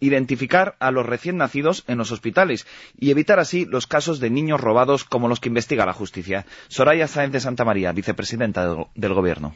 identificar 0.00 0.74
a 0.80 0.90
los 0.90 1.06
recién 1.06 1.36
nacidos 1.36 1.84
en 1.86 1.98
los 1.98 2.10
hospitales 2.10 2.66
y 2.98 3.19
evitar 3.20 3.38
así 3.38 3.66
los 3.66 3.86
casos 3.86 4.18
de 4.18 4.30
niños 4.30 4.60
robados 4.60 5.04
como 5.04 5.28
los 5.28 5.40
que 5.40 5.50
investiga 5.50 5.84
la 5.84 5.92
justicia. 5.92 6.46
Soraya 6.68 7.06
Sáenz 7.06 7.32
de 7.32 7.40
Santa 7.40 7.66
María, 7.66 7.92
vicepresidenta 7.92 8.74
del 8.94 9.14
Gobierno. 9.14 9.54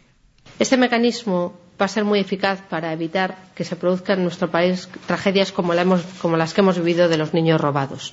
Este 0.59 0.77
mecanismo 0.77 1.59
va 1.81 1.86
a 1.86 1.89
ser 1.89 2.05
muy 2.05 2.20
eficaz 2.20 2.61
para 2.69 2.93
evitar 2.93 3.36
que 3.55 3.65
se 3.65 3.77
produzcan 3.77 4.19
en 4.19 4.24
nuestro 4.24 4.51
país 4.51 4.89
tragedias 5.07 5.51
como, 5.51 5.73
las 5.73 6.53
que 6.53 6.61
hemos 6.61 6.77
vivido 6.77 7.09
de 7.09 7.16
los 7.16 7.32
niños 7.32 7.59
robados. 7.59 8.12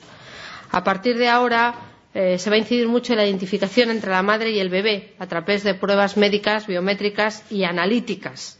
A 0.72 0.86
partir 0.86 1.18
de 1.18 1.28
ahora 1.28 1.76
eh, 2.14 2.40
se 2.40 2.50
va 2.50 2.56
a 2.56 2.60
incidir 2.60 2.88
mucho 2.88 3.12
en 3.12 3.18
la 3.18 3.26
identificación 3.26 3.90
entre 3.90 4.12
la 4.12 4.24
madre 4.24 4.52
y 4.52 4.60
el 4.60 4.70
bebé 4.70 5.16
a 5.20 5.28
través 5.28 5.64
de 5.64 5.76
pruebas 5.76 6.16
médicas, 6.16 6.66
biométricas 6.66 7.44
y 7.52 7.66
analíticas, 7.66 8.58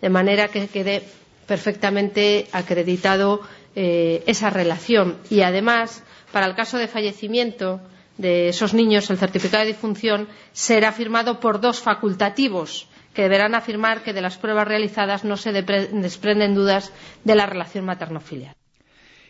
de 0.00 0.08
manera 0.08 0.46
que 0.48 0.68
quede 0.68 1.02
perfectamente 1.48 2.46
acreditado 2.52 3.42
eh, 3.74 4.22
esa 4.26 4.50
relación. 4.50 5.16
Y 5.30 5.40
además 5.40 6.04
para 6.32 6.46
el 6.46 6.54
caso 6.54 6.78
de 6.78 6.88
fallecimiento 6.88 7.80
de 8.16 8.48
esos 8.48 8.74
niños, 8.74 9.10
el 9.10 9.18
certificado 9.18 9.64
de 9.64 9.72
difunción 9.72 10.28
será 10.52 10.92
firmado 10.92 11.40
por 11.40 11.60
dos 11.60 11.80
facultativos 11.80 12.88
que 13.14 13.22
deberán 13.22 13.54
afirmar 13.54 14.02
que 14.02 14.12
de 14.12 14.20
las 14.20 14.36
pruebas 14.36 14.68
realizadas 14.68 15.24
no 15.24 15.36
se 15.36 15.52
desprenden 15.52 16.54
dudas 16.54 16.92
de 17.24 17.34
la 17.34 17.46
relación 17.46 17.84
materno-filial. 17.84 18.54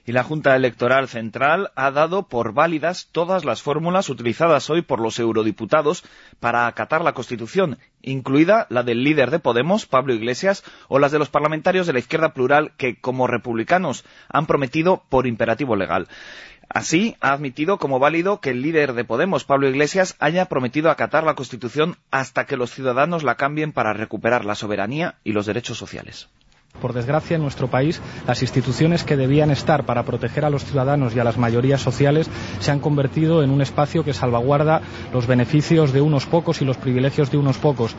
Y 0.09 0.13
la 0.13 0.25
Junta 0.25 0.57
Electoral 0.57 1.07
Central 1.07 1.71
ha 1.75 1.91
dado 1.91 2.29
por 2.29 2.55
válidas 2.55 3.09
todas 3.13 3.45
las 3.45 3.61
fórmulas 3.61 4.09
utilizadas 4.09 4.71
hoy 4.71 4.81
por 4.81 5.01
los 5.01 5.19
eurodiputados 5.19 6.03
para 6.41 6.67
acatar 6.67 7.05
la 7.05 7.13
Constitución, 7.13 7.79
incluida 8.01 8.67
la 8.71 8.83
del 8.83 9.05
líder 9.05 9.31
de 9.31 9.39
Podemos, 9.39 9.85
Pablo 9.85 10.15
Iglesias, 10.15 10.65
o 10.89 10.99
las 10.99 11.13
de 11.13 11.19
los 11.19 11.29
parlamentarios 11.29 11.87
de 11.87 11.93
la 11.93 11.99
izquierda 11.99 12.33
plural 12.33 12.73
que, 12.79 12.99
como 12.99 13.27
republicanos, 13.27 14.07
han 14.31 14.47
prometido 14.47 15.03
por 15.11 15.27
imperativo 15.27 15.77
legal. 15.77 16.09
Así, 16.69 17.17
ha 17.21 17.33
admitido 17.33 17.79
como 17.79 17.99
válido 17.99 18.41
que 18.41 18.51
el 18.51 18.61
líder 18.61 18.93
de 18.93 19.05
Podemos, 19.05 19.45
Pablo 19.45 19.69
Iglesias, 19.69 20.17
haya 20.19 20.45
prometido 20.47 20.91
acatar 20.91 21.25
la 21.25 21.35
Constitución 21.35 21.97
hasta 22.11 22.45
que 22.45 22.59
los 22.59 22.71
ciudadanos 22.71 23.23
la 23.23 23.37
cambien 23.37 23.73
para 23.73 23.95
recuperar 23.95 24.45
la 24.45 24.55
soberanía 24.55 25.15
y 25.25 25.33
los 25.33 25.47
derechos 25.47 25.79
sociales. 25.79 26.29
Por 26.81 26.93
desgracia, 26.93 27.35
en 27.35 27.43
nuestro 27.43 27.69
país, 27.69 28.01
las 28.27 28.43
instituciones 28.43 29.03
que 29.03 29.17
debían 29.17 29.51
estar 29.51 29.85
para 29.85 30.05
proteger 30.05 30.45
a 30.45 30.51
los 30.51 30.65
ciudadanos 30.65 31.17
y 31.17 31.19
a 31.19 31.25
las 31.25 31.39
mayorías 31.39 31.81
sociales 31.81 32.31
se 32.61 32.71
han 32.71 32.79
convertido 32.79 33.43
en 33.43 33.51
un 33.51 33.63
espacio 33.63 34.05
que 34.05 34.13
salvaguarda 34.13 34.83
los 35.13 35.27
beneficios 35.27 35.93
de 35.93 36.03
unos 36.03 36.27
pocos 36.27 36.61
y 36.61 36.67
los 36.67 36.77
privilegios 36.77 37.33
de 37.33 37.39
unos 37.39 37.57
pocos. 37.57 37.97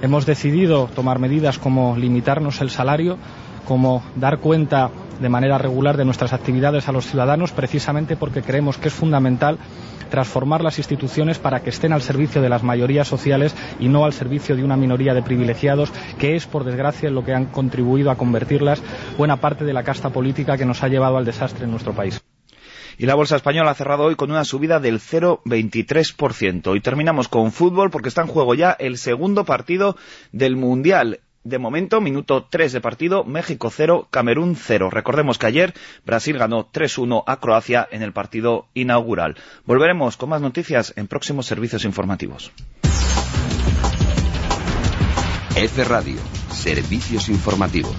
Hemos 0.00 0.24
decidido 0.24 0.88
tomar 0.94 1.18
medidas 1.18 1.58
como 1.58 1.96
limitarnos 1.96 2.60
el 2.62 2.70
salario, 2.70 3.18
como 3.66 4.02
dar 4.16 4.38
cuenta 4.38 4.90
de 5.22 5.28
manera 5.28 5.56
regular 5.56 5.96
de 5.96 6.04
nuestras 6.04 6.32
actividades 6.32 6.88
a 6.88 6.92
los 6.92 7.06
ciudadanos, 7.06 7.52
precisamente 7.52 8.16
porque 8.16 8.42
creemos 8.42 8.76
que 8.76 8.88
es 8.88 8.94
fundamental 8.94 9.58
transformar 10.10 10.62
las 10.62 10.76
instituciones 10.76 11.38
para 11.38 11.60
que 11.60 11.70
estén 11.70 11.94
al 11.94 12.02
servicio 12.02 12.42
de 12.42 12.50
las 12.50 12.62
mayorías 12.62 13.08
sociales 13.08 13.54
y 13.80 13.88
no 13.88 14.04
al 14.04 14.12
servicio 14.12 14.54
de 14.54 14.62
una 14.62 14.76
minoría 14.76 15.14
de 15.14 15.22
privilegiados, 15.22 15.90
que 16.18 16.36
es, 16.36 16.46
por 16.46 16.64
desgracia, 16.64 17.08
lo 17.08 17.24
que 17.24 17.32
han 17.32 17.46
contribuido 17.46 18.10
a 18.10 18.16
convertirlas 18.16 18.82
buena 19.16 19.38
parte 19.38 19.64
de 19.64 19.72
la 19.72 19.84
casta 19.84 20.10
política 20.10 20.58
que 20.58 20.66
nos 20.66 20.82
ha 20.82 20.88
llevado 20.88 21.16
al 21.16 21.24
desastre 21.24 21.64
en 21.64 21.70
nuestro 21.70 21.94
país. 21.94 22.22
Y 22.98 23.06
la 23.06 23.14
bolsa 23.14 23.36
española 23.36 23.70
ha 23.70 23.74
cerrado 23.74 24.04
hoy 24.04 24.16
con 24.16 24.30
una 24.30 24.44
subida 24.44 24.78
del 24.78 25.00
0,23%. 25.00 26.76
Y 26.76 26.80
terminamos 26.80 27.28
con 27.28 27.50
fútbol 27.50 27.90
porque 27.90 28.08
está 28.08 28.20
en 28.20 28.28
juego 28.28 28.54
ya 28.54 28.72
el 28.72 28.98
segundo 28.98 29.44
partido 29.44 29.96
del 30.30 30.56
Mundial. 30.56 31.20
De 31.44 31.58
momento, 31.58 32.00
minuto 32.00 32.44
3 32.48 32.72
de 32.72 32.80
partido, 32.80 33.24
México 33.24 33.68
0, 33.68 34.06
Camerún 34.10 34.54
0. 34.54 34.90
Recordemos 34.90 35.38
que 35.38 35.46
ayer 35.46 35.74
Brasil 36.06 36.38
ganó 36.38 36.70
3-1 36.70 37.24
a 37.26 37.40
Croacia 37.40 37.88
en 37.90 38.02
el 38.02 38.12
partido 38.12 38.66
inaugural. 38.74 39.36
Volveremos 39.64 40.16
con 40.16 40.28
más 40.28 40.40
noticias 40.40 40.92
en 40.96 41.08
próximos 41.08 41.46
servicios 41.46 41.84
informativos. 41.84 42.52
F 45.56 45.84
Radio, 45.84 46.20
servicios 46.50 47.28
informativos. 47.28 47.96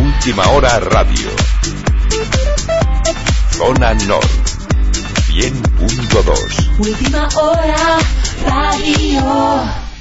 Última 0.00 0.48
hora 0.50 0.78
radio. 0.78 1.28
Zona 3.50 3.94
Norte. 3.94 4.28
100.2. 5.28 6.78
Última 6.78 7.28
hora 7.36 7.98
radio. 8.46 9.93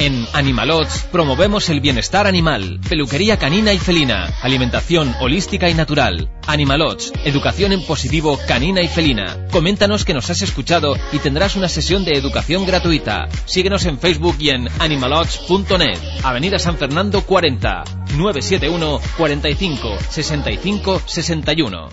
En 0.00 0.26
Animalots 0.32 1.02
promovemos 1.12 1.68
el 1.68 1.80
bienestar 1.82 2.26
animal, 2.26 2.80
peluquería 2.88 3.38
canina 3.38 3.74
y 3.74 3.78
felina, 3.78 4.32
alimentación 4.40 5.14
holística 5.20 5.68
y 5.68 5.74
natural. 5.74 6.30
Animalots, 6.46 7.12
educación 7.26 7.72
en 7.72 7.84
positivo 7.84 8.40
canina 8.48 8.80
y 8.80 8.88
felina. 8.88 9.46
Coméntanos 9.50 10.06
que 10.06 10.14
nos 10.14 10.30
has 10.30 10.40
escuchado 10.40 10.96
y 11.12 11.18
tendrás 11.18 11.54
una 11.54 11.68
sesión 11.68 12.06
de 12.06 12.12
educación 12.12 12.64
gratuita. 12.64 13.28
Síguenos 13.44 13.84
en 13.84 13.98
Facebook 13.98 14.36
y 14.38 14.48
en 14.48 14.68
animalots.net. 14.78 15.98
Avenida 16.22 16.58
San 16.58 16.78
Fernando 16.78 17.20
40, 17.20 17.84
971 18.16 19.00
45 19.18 19.98
65 20.08 21.02
61. 21.04 21.88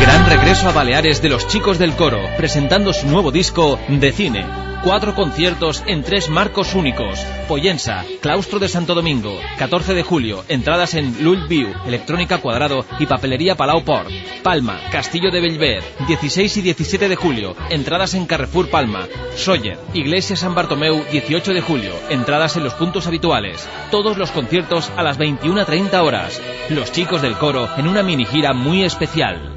Gran 0.00 0.26
regreso 0.26 0.68
a 0.68 0.72
Baleares 0.72 1.22
de 1.22 1.28
los 1.28 1.46
chicos 1.46 1.78
del 1.78 1.94
coro, 1.94 2.20
presentando 2.36 2.92
su 2.92 3.06
nuevo 3.08 3.30
disco 3.30 3.78
de 3.88 4.12
cine. 4.12 4.44
Cuatro 4.84 5.14
conciertos 5.14 5.82
en 5.86 6.02
tres 6.02 6.28
marcos 6.28 6.74
únicos. 6.74 7.18
Poyensa, 7.48 8.04
Claustro 8.20 8.58
de 8.58 8.68
Santo 8.68 8.94
Domingo, 8.94 9.34
14 9.56 9.94
de 9.94 10.02
julio, 10.02 10.44
entradas 10.48 10.92
en 10.92 11.24
Lul 11.24 11.46
Electrónica 11.86 12.36
Cuadrado 12.36 12.84
y 12.98 13.06
Papelería 13.06 13.54
Palau 13.54 13.82
Port. 13.82 14.10
Palma, 14.42 14.78
Castillo 14.92 15.30
de 15.30 15.40
Bellver, 15.40 15.82
16 16.06 16.58
y 16.58 16.60
17 16.60 17.08
de 17.08 17.16
julio, 17.16 17.56
entradas 17.70 18.12
en 18.12 18.26
Carrefour 18.26 18.68
Palma. 18.68 19.08
Soller, 19.36 19.78
Iglesia 19.94 20.36
San 20.36 20.54
Bartomeu, 20.54 21.02
18 21.10 21.54
de 21.54 21.62
julio, 21.62 21.94
entradas 22.10 22.58
en 22.58 22.64
los 22.64 22.74
puntos 22.74 23.06
habituales. 23.06 23.66
Todos 23.90 24.18
los 24.18 24.32
conciertos 24.32 24.92
a 24.98 25.02
las 25.02 25.18
21.30 25.18 25.94
horas. 26.02 26.42
Los 26.68 26.92
chicos 26.92 27.22
del 27.22 27.38
coro 27.38 27.70
en 27.78 27.88
una 27.88 28.02
mini 28.02 28.26
gira 28.26 28.52
muy 28.52 28.84
especial. 28.84 29.53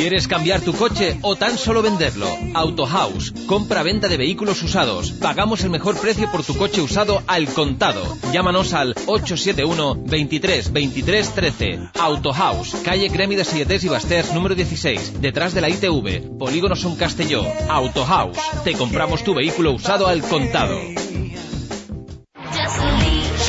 ¿Quieres 0.00 0.28
cambiar 0.28 0.62
tu 0.62 0.72
coche 0.72 1.18
o 1.20 1.36
tan 1.36 1.58
solo 1.58 1.82
venderlo? 1.82 2.26
Autohouse, 2.54 3.34
compra-venta 3.46 4.08
de 4.08 4.16
vehículos 4.16 4.62
usados. 4.62 5.12
Pagamos 5.12 5.62
el 5.62 5.68
mejor 5.68 6.00
precio 6.00 6.32
por 6.32 6.42
tu 6.42 6.56
coche 6.56 6.80
usado 6.80 7.22
al 7.26 7.46
contado. 7.48 8.16
Llámanos 8.32 8.72
al 8.72 8.94
871 9.04 10.02
23 10.06 10.72
23 10.72 11.34
13. 11.34 11.78
Autohouse, 12.00 12.76
calle 12.82 13.08
Gremi 13.08 13.36
de 13.36 13.44
Silletés 13.44 13.84
y 13.84 13.88
Basters, 13.88 14.32
número 14.32 14.54
16, 14.54 15.20
detrás 15.20 15.52
de 15.52 15.60
la 15.60 15.68
ITV, 15.68 16.38
Polígono 16.38 16.76
Son 16.76 16.96
Castelló. 16.96 17.44
Autohouse, 17.68 18.40
te 18.64 18.72
compramos 18.72 19.22
tu 19.22 19.34
vehículo 19.34 19.72
usado 19.72 20.06
al 20.06 20.22
contado. 20.22 20.78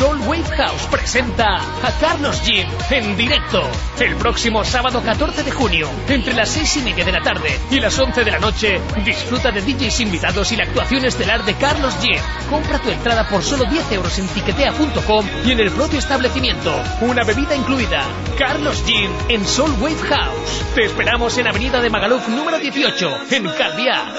Soul 0.01 0.19
Wave 0.21 0.57
House 0.57 0.87
presenta 0.89 1.57
a 1.57 1.91
Carlos 1.99 2.41
Jim 2.43 2.67
en 2.89 3.15
directo 3.15 3.61
el 3.99 4.15
próximo 4.15 4.63
sábado 4.63 5.03
14 5.03 5.43
de 5.43 5.51
junio, 5.51 5.87
entre 6.07 6.33
las 6.33 6.49
6 6.49 6.77
y 6.77 6.81
media 6.81 7.05
de 7.05 7.11
la 7.11 7.21
tarde 7.21 7.59
y 7.69 7.79
las 7.79 7.99
11 7.99 8.23
de 8.23 8.31
la 8.31 8.39
noche. 8.39 8.81
Disfruta 9.05 9.51
de 9.51 9.61
DJs 9.61 9.99
invitados 9.99 10.51
y 10.51 10.55
la 10.55 10.63
actuación 10.63 11.05
estelar 11.05 11.45
de 11.45 11.53
Carlos 11.53 11.95
Jim. 12.01 12.19
Compra 12.49 12.79
tu 12.79 12.89
entrada 12.89 13.29
por 13.29 13.43
solo 13.43 13.65
10 13.65 13.91
euros 13.91 14.17
en 14.17 14.27
tiquetea.com 14.29 15.27
y 15.45 15.51
en 15.51 15.59
el 15.59 15.69
propio 15.69 15.99
establecimiento. 15.99 16.73
Una 17.01 17.23
bebida 17.23 17.55
incluida. 17.55 18.03
Carlos 18.39 18.83
Jim 18.83 19.11
en 19.29 19.45
Soul 19.45 19.71
Wave 19.79 20.01
House. 20.09 20.65
Te 20.73 20.85
esperamos 20.85 21.37
en 21.37 21.47
Avenida 21.47 21.79
de 21.79 21.91
Magaluf 21.91 22.27
número 22.27 22.57
18, 22.57 23.17
en 23.29 23.47
Calviá. 23.49 24.11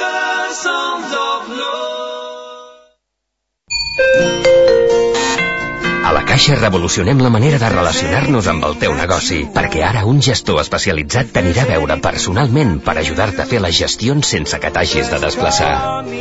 Caixa 6.32 6.54
revolucionem 6.56 7.18
la 7.20 7.28
manera 7.28 7.58
de 7.60 7.68
relacionar-nos 7.68 8.46
amb 8.48 8.64
el 8.64 8.78
teu 8.80 8.94
negoci, 8.96 9.42
perquè 9.52 9.82
ara 9.84 10.06
un 10.08 10.22
gestor 10.24 10.62
especialitzat 10.62 11.28
t'anirà 11.34 11.66
a 11.66 11.68
veure 11.68 11.98
personalment 12.06 12.70
per 12.86 12.94
ajudar-te 12.96 13.42
a 13.42 13.44
fer 13.50 13.58
les 13.60 13.74
gestions 13.76 14.30
sense 14.32 14.60
que 14.62 14.70
t'hagis 14.72 15.10
de 15.12 15.18
desplaçar. 15.20 15.74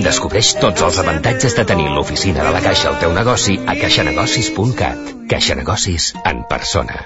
Descobreix 0.04 0.50
tots 0.60 0.84
els 0.84 1.00
avantatges 1.00 1.56
de 1.56 1.64
tenir 1.70 1.88
l'oficina 1.94 2.44
de 2.44 2.52
la 2.52 2.60
Caixa 2.66 2.90
al 2.90 2.98
teu 3.00 3.14
negoci 3.16 3.56
a 3.64 3.78
caixanegocis.cat. 3.80 5.14
Caixa 5.32 5.56
Negocis 5.62 6.10
en 6.26 6.44
persona. 6.50 7.00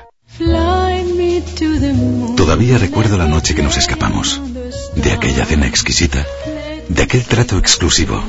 Todavía 2.42 2.80
recuerdo 2.80 3.20
la 3.20 3.28
noche 3.28 3.54
que 3.54 3.62
nos 3.62 3.78
escapamos, 3.78 4.42
de 4.96 5.12
aquella 5.12 5.46
cena 5.46 5.68
exquisita, 5.68 6.26
de 6.90 7.04
aquel 7.04 7.24
trato 7.26 7.60
exclusivo, 7.60 8.24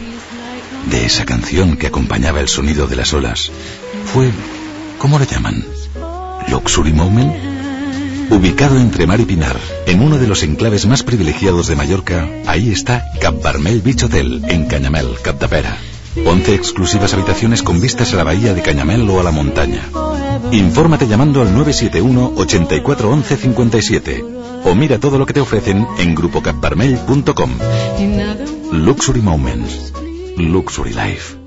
de 0.91 1.07
esa 1.07 1.25
canción 1.25 1.79
que 1.79 1.87
acompañaba 1.87 2.41
el 2.41 2.49
sonido 2.49 2.87
de 2.87 2.97
las 2.97 3.15
olas. 3.15 3.51
Fue, 4.13 4.31
¿cómo 4.99 5.19
lo 5.19 5.25
llaman? 5.25 5.65
Luxury 6.49 6.93
Moment. 6.93 7.35
Ubicado 8.31 8.79
entre 8.79 9.07
Mar 9.07 9.21
y 9.21 9.25
Pinar, 9.25 9.57
en 9.87 10.03
uno 10.03 10.19
de 10.19 10.27
los 10.27 10.43
enclaves 10.43 10.87
más 10.87 11.03
privilegiados 11.03 11.69
de 11.69 11.77
Mallorca, 11.77 12.29
ahí 12.47 12.71
está 12.71 13.05
Cap 13.21 13.41
Barmel 13.43 13.81
Beach 13.83 14.03
Hotel, 14.05 14.45
en 14.49 14.67
Cañamel, 14.67 15.17
Capdepera. 15.23 15.77
11 16.25 16.55
exclusivas 16.55 17.13
habitaciones 17.15 17.63
con 17.63 17.81
vistas 17.81 18.13
a 18.13 18.17
la 18.17 18.25
bahía 18.25 18.55
de 18.55 18.63
Cañamel 18.63 19.09
o 19.11 19.21
a 19.21 19.23
la 19.23 19.31
montaña. 19.31 19.83
Infórmate 20.51 21.07
llamando 21.07 21.43
al 21.43 21.53
971 21.53 22.33
84 22.37 23.11
11 23.11 23.37
57 23.37 24.25
o 24.65 24.75
mira 24.75 24.99
todo 24.99 25.19
lo 25.19 25.27
que 25.27 25.35
te 25.35 25.41
ofrecen 25.41 25.87
en 25.99 26.15
grupocapbarmel.com. 26.15 27.51
Luxury 28.73 29.21
Moments. 29.21 29.93
Luxury 30.37 30.93
Life. 30.93 31.46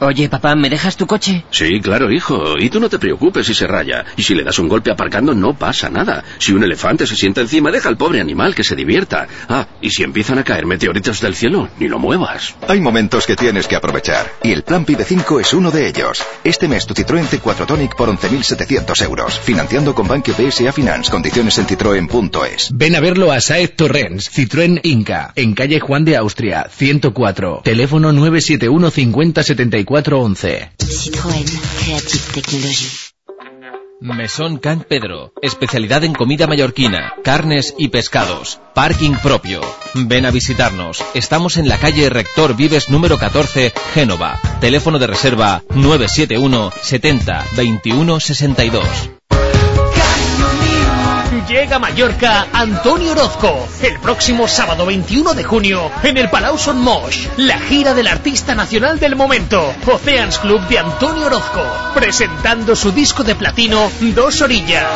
Oye, 0.00 0.28
papá, 0.28 0.56
¿me 0.56 0.68
dejas 0.68 0.96
tu 0.96 1.06
coche? 1.06 1.44
Sí, 1.52 1.80
claro, 1.80 2.10
hijo. 2.10 2.58
Y 2.58 2.68
tú 2.68 2.80
no 2.80 2.88
te 2.88 2.98
preocupes 2.98 3.46
si 3.46 3.54
se 3.54 3.68
raya. 3.68 4.04
Y 4.16 4.24
si 4.24 4.34
le 4.34 4.42
das 4.42 4.58
un 4.58 4.66
golpe 4.66 4.90
aparcando, 4.90 5.36
no 5.36 5.54
pasa 5.54 5.88
nada. 5.88 6.24
Si 6.38 6.50
un 6.50 6.64
elefante 6.64 7.06
se 7.06 7.14
sienta 7.14 7.42
encima, 7.42 7.70
deja 7.70 7.90
al 7.90 7.96
pobre 7.96 8.20
animal 8.20 8.56
que 8.56 8.64
se 8.64 8.74
divierta. 8.74 9.28
Ah, 9.48 9.68
y 9.80 9.90
si 9.90 10.02
empiezan 10.02 10.40
a 10.40 10.42
caer 10.42 10.66
meteoritos 10.66 11.20
del 11.20 11.36
cielo, 11.36 11.68
ni 11.78 11.86
lo 11.86 12.00
muevas. 12.00 12.56
Hay 12.66 12.80
momentos 12.80 13.24
que 13.24 13.36
tienes 13.36 13.68
que 13.68 13.76
aprovechar, 13.76 14.32
y 14.42 14.50
el 14.50 14.64
plan 14.64 14.84
PIB 14.84 15.04
5 15.04 15.38
es 15.38 15.54
uno 15.54 15.70
de 15.70 15.86
ellos. 15.86 16.24
Este 16.42 16.66
mes 16.66 16.86
tu 16.86 16.94
Citroën 16.94 17.28
C4 17.28 17.64
Tonic 17.64 17.94
por 17.94 18.08
11.700 18.08 19.00
euros, 19.04 19.38
financiando 19.38 19.94
con 19.94 20.08
Banco 20.08 20.32
PSA 20.32 20.72
Finance, 20.72 21.08
condiciones 21.08 21.56
en 21.58 21.66
citroen.es. 21.66 22.70
Ven 22.74 22.96
a 22.96 23.00
verlo 23.00 23.30
a 23.30 23.40
Saez 23.40 23.76
Torrens, 23.76 24.28
Citroën 24.28 24.80
Inca, 24.82 25.32
en 25.36 25.54
calle 25.54 25.78
Juan 25.78 26.04
de 26.04 26.16
Austria, 26.16 26.66
104. 26.68 27.60
Teléfono 27.62 28.12
971 28.12 28.90
50 28.90 29.42
74 29.44 29.83
11. 29.88 30.70
Citroën 30.78 31.44
Creative 31.78 32.32
Technology. 32.32 32.88
Mesón 34.00 34.58
Can 34.58 34.84
Pedro, 34.86 35.32
especialidad 35.40 36.04
en 36.04 36.12
comida 36.12 36.46
mallorquina, 36.46 37.14
carnes 37.22 37.74
y 37.78 37.88
pescados, 37.88 38.60
parking 38.74 39.14
propio. 39.22 39.60
Ven 39.94 40.26
a 40.26 40.30
visitarnos. 40.30 41.02
Estamos 41.14 41.56
en 41.56 41.68
la 41.68 41.78
calle 41.78 42.10
Rector 42.10 42.56
Vives 42.56 42.90
número 42.90 43.18
14, 43.18 43.72
Génova. 43.94 44.40
Teléfono 44.60 44.98
de 44.98 45.06
reserva 45.06 45.62
971 45.70 46.72
70 46.82 47.44
21 47.56 48.20
62. 48.20 49.10
Llega 51.48 51.76
a 51.76 51.78
Mallorca 51.78 52.46
Antonio 52.52 53.12
Orozco 53.12 53.68
el 53.82 54.00
próximo 54.00 54.48
sábado 54.48 54.86
21 54.86 55.34
de 55.34 55.44
junio 55.44 55.90
en 56.02 56.16
el 56.16 56.30
Palau 56.30 56.56
Son 56.56 56.80
Moix. 56.80 57.28
La 57.36 57.58
gira 57.58 57.92
del 57.92 58.06
artista 58.06 58.54
nacional 58.54 58.98
del 58.98 59.14
momento, 59.14 59.74
Oceans 59.86 60.38
Club 60.38 60.66
de 60.68 60.78
Antonio 60.78 61.26
Orozco, 61.26 61.62
presentando 61.94 62.74
su 62.74 62.92
disco 62.92 63.24
de 63.24 63.34
platino 63.34 63.90
Dos 64.00 64.40
Orillas. 64.40 64.88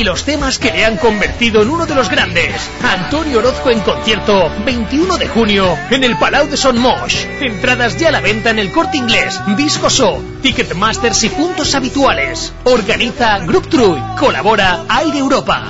Y 0.00 0.02
los 0.02 0.24
temas 0.24 0.58
que 0.58 0.72
le 0.72 0.86
han 0.86 0.96
convertido 0.96 1.60
en 1.60 1.68
uno 1.68 1.84
de 1.84 1.94
los 1.94 2.08
grandes. 2.08 2.54
Antonio 2.82 3.40
Orozco 3.40 3.68
en 3.68 3.80
concierto 3.80 4.50
21 4.64 5.18
de 5.18 5.28
junio 5.28 5.76
en 5.90 6.04
el 6.04 6.16
Palau 6.16 6.48
de 6.48 6.56
Son 6.56 6.78
Moix. 6.78 7.28
Entradas 7.38 7.98
ya 7.98 8.08
a 8.08 8.12
la 8.12 8.20
venta 8.20 8.48
en 8.48 8.58
el 8.58 8.72
Corte 8.72 8.96
Inglés, 8.96 9.38
Disco 9.58 9.90
So, 9.90 10.22
Ticketmasters 10.40 11.24
y 11.24 11.28
puntos 11.28 11.74
habituales. 11.74 12.50
Organiza 12.64 13.40
Group 13.40 13.68
True. 13.68 14.02
Colabora 14.18 14.84
Aire 14.88 15.18
Europa. 15.18 15.66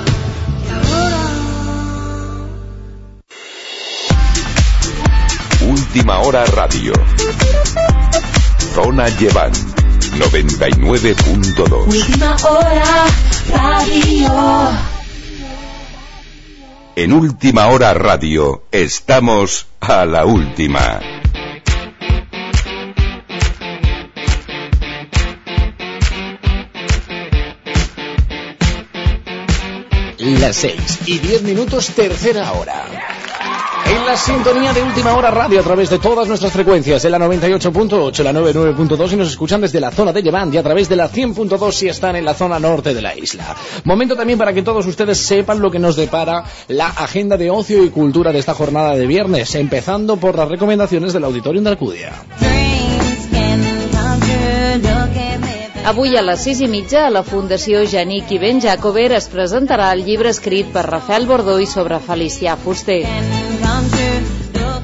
Última 5.68 6.20
hora 6.20 6.44
radio. 6.44 6.92
Zona 8.76 9.08
Llevan 9.08 9.50
99.2. 10.18 11.86
Última 11.86 12.36
hora 12.48 13.06
radio. 13.52 14.30
En 16.96 17.12
Última 17.12 17.68
hora 17.68 17.94
radio 17.94 18.64
estamos 18.70 19.66
a 19.80 20.04
la 20.04 20.26
última. 20.26 21.00
Las 30.18 30.56
6 30.56 30.98
y 31.06 31.18
10 31.18 31.42
minutos, 31.42 31.86
tercera 31.94 32.52
hora. 32.52 33.19
En 33.90 34.06
la 34.06 34.16
sintonía 34.16 34.72
de 34.72 34.82
última 34.84 35.16
hora 35.16 35.32
radio 35.32 35.58
a 35.58 35.64
través 35.64 35.90
de 35.90 35.98
todas 35.98 36.28
nuestras 36.28 36.52
frecuencias, 36.52 37.04
en 37.04 37.10
la 37.10 37.18
98.8, 37.18 38.22
la 38.22 38.32
99.2 38.32 39.12
y 39.12 39.16
nos 39.16 39.30
escuchan 39.30 39.60
desde 39.60 39.80
la 39.80 39.90
zona 39.90 40.12
de 40.12 40.22
Levante 40.22 40.58
a 40.58 40.62
través 40.62 40.88
de 40.88 40.94
la 40.94 41.10
100.2 41.10 41.72
si 41.72 41.88
están 41.88 42.14
en 42.14 42.24
la 42.24 42.34
zona 42.34 42.60
norte 42.60 42.94
de 42.94 43.02
la 43.02 43.16
isla. 43.16 43.56
Momento 43.82 44.14
también 44.14 44.38
para 44.38 44.52
que 44.52 44.62
todos 44.62 44.86
ustedes 44.86 45.18
sepan 45.18 45.60
lo 45.60 45.72
que 45.72 45.80
nos 45.80 45.96
depara 45.96 46.44
la 46.68 46.86
agenda 46.86 47.36
de 47.36 47.50
ocio 47.50 47.84
y 47.84 47.90
cultura 47.90 48.32
de 48.32 48.38
esta 48.38 48.54
jornada 48.54 48.94
de 48.94 49.08
viernes, 49.08 49.56
empezando 49.56 50.16
por 50.18 50.36
las 50.36 50.48
recomendaciones 50.48 51.12
del 51.12 51.24
Auditorium 51.24 51.64
de 51.64 51.70
Alcudia. 51.70 52.12
Avui 55.82 56.14
a 56.14 56.22
les 56.22 56.42
6 56.44 56.60
i 56.60 56.68
mitja 56.68 57.06
a 57.06 57.10
la 57.10 57.22
Fundació 57.24 57.80
Janik 57.88 58.30
i 58.30 58.38
Ben 58.38 58.60
Jacober 58.60 59.10
es 59.12 59.28
el 59.32 60.04
llibre 60.04 60.28
escrit 60.28 60.66
per 60.66 60.86
Rafael 60.86 61.26
Bordó 61.26 61.58
i 61.58 61.66
sobre 61.66 61.98
Felicià 61.98 62.56
Fuster. 62.56 63.59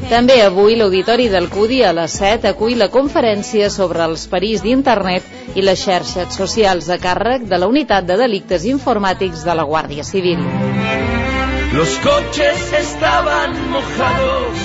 També 0.06 0.36
avui 0.38 0.76
l'Auditori 0.78 1.24
del 1.26 1.48
CUDI 1.50 1.80
a 1.82 1.88
les 1.96 2.12
7 2.20 2.46
acull 2.52 2.76
la 2.78 2.86
conferència 2.94 3.66
sobre 3.74 4.04
els 4.06 4.28
perills 4.30 4.62
d'Internet 4.62 5.56
i 5.58 5.64
les 5.66 5.82
xarxes 5.82 6.36
socials 6.38 6.86
a 6.94 6.98
càrrec 7.02 7.48
de 7.50 7.58
la 7.58 7.66
Unitat 7.72 8.06
de 8.06 8.14
Delictes 8.20 8.68
Informàtics 8.70 9.42
de 9.48 9.56
la 9.58 9.64
Guàrdia 9.66 10.06
Civil. 10.06 10.44
Los 11.74 11.98
coches 12.06 12.72
estaban 12.78 13.58
mojados, 13.74 14.62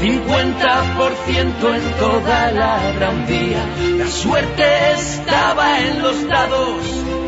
50% 0.00 1.74
en 1.74 1.92
toda 1.98 2.52
la 2.52 2.78
gran 3.00 3.26
vía. 3.26 3.66
La 3.98 4.06
suerte 4.06 4.64
estaba 4.94 5.80
en 5.80 6.02
los 6.02 6.28
dados. 6.28 7.19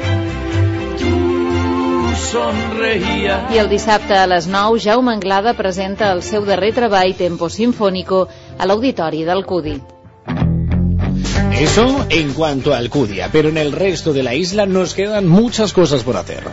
Tú 2.33 2.39
sonreías. 2.39 3.53
I 3.53 3.59
el 3.59 3.69
dissabte 3.69 4.17
a 4.17 4.27
les 4.27 4.47
9, 4.47 4.81
Jaume 4.81 5.13
Anglada 5.13 5.53
presenta 5.55 6.13
el 6.13 6.23
seu 6.23 6.47
darrer 6.49 6.73
treball 6.73 7.15
Tempo 7.15 7.51
Sinfónico 7.51 8.27
a 8.59 8.65
l'Auditori 8.67 9.25
del 9.25 9.45
CUDI. 9.45 9.75
Eso 11.61 12.07
en 12.09 12.33
cuanto 12.33 12.73
a 12.73 12.79
Alcudia, 12.79 13.29
pero 13.31 13.51
en 13.51 13.59
el 13.59 13.73
resto 13.73 14.15
de 14.15 14.23
la 14.23 14.35
isla 14.35 14.65
nos 14.65 14.95
quedan 14.95 15.29
muchas 15.29 15.75
cosas 15.75 16.03
por 16.05 16.17
hacer. 16.17 16.45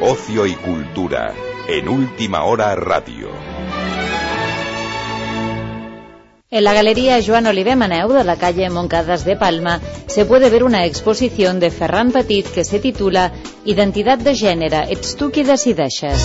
Ocio 0.00 0.46
y 0.46 0.54
cultura 0.54 1.34
en 1.68 1.88
Última 1.88 2.44
hora 2.44 2.74
radio. 2.74 3.51
En 6.52 6.64
la 6.64 6.74
Galería 6.74 7.18
Joan 7.26 7.46
Oliver 7.46 7.78
Maneu 7.80 8.10
de 8.12 8.24
la 8.28 8.36
calle 8.36 8.68
Moncadas 8.68 9.24
de 9.24 9.36
Palma 9.36 9.80
se 10.06 10.26
puede 10.26 10.50
ver 10.50 10.64
una 10.64 10.84
exposición 10.84 11.60
de 11.60 11.70
Ferran 11.70 12.12
Petit 12.12 12.46
que 12.46 12.62
se 12.62 12.78
titula 12.78 13.32
Identidad 13.64 14.18
de 14.18 14.34
gènere, 14.36 14.82
ets 14.92 15.16
tu 15.16 15.30
qui 15.32 15.44
decideixes. 15.48 16.20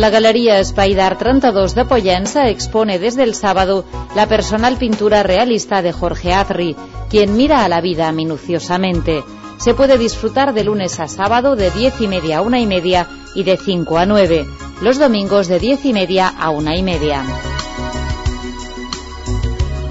La 0.00 0.08
Galería 0.08 0.56
Espai 0.64 0.96
d'Art 0.96 1.20
32 1.20 1.74
de 1.74 1.84
Pollensa 1.84 2.48
expone 2.48 2.98
desde 2.98 3.22
el 3.22 3.34
sábado 3.34 3.84
la 4.16 4.26
personal 4.26 4.78
pintura 4.78 5.22
realista 5.22 5.82
de 5.82 5.92
Jorge 5.92 6.32
Azri, 6.32 6.76
quien 7.10 7.36
mira 7.36 7.62
a 7.62 7.68
la 7.68 7.82
vida 7.82 8.10
minuciosamente. 8.10 9.22
Se 9.58 9.74
puede 9.74 9.98
disfrutar 9.98 10.54
de 10.54 10.64
lunes 10.64 10.98
a 10.98 11.08
sábado 11.08 11.56
de 11.56 11.70
10 11.70 12.00
y 12.00 12.08
media 12.08 12.38
a 12.38 12.40
una 12.40 12.58
y 12.58 12.66
media 12.66 13.06
y 13.34 13.42
de 13.42 13.58
5 13.58 13.98
a 13.98 14.06
9, 14.06 14.46
los 14.80 14.98
domingos 14.98 15.46
de 15.48 15.58
10 15.58 15.84
y 15.84 15.92
media 15.92 16.28
a 16.28 16.50
una 16.50 16.74
y 16.76 16.82
media. 16.82 17.22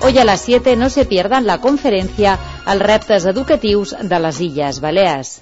Hoy 0.02 0.18
a 0.18 0.26
las 0.26 0.42
7 0.42 0.76
no 0.76 0.90
se 0.90 1.06
pierdan 1.06 1.46
la 1.46 1.60
conferencia 1.60 2.40
al 2.66 2.80
reptes 2.80 3.26
educatius 3.26 3.96
de 4.02 4.20
les 4.20 4.42
Illes 4.42 4.80
Balears. 4.80 5.42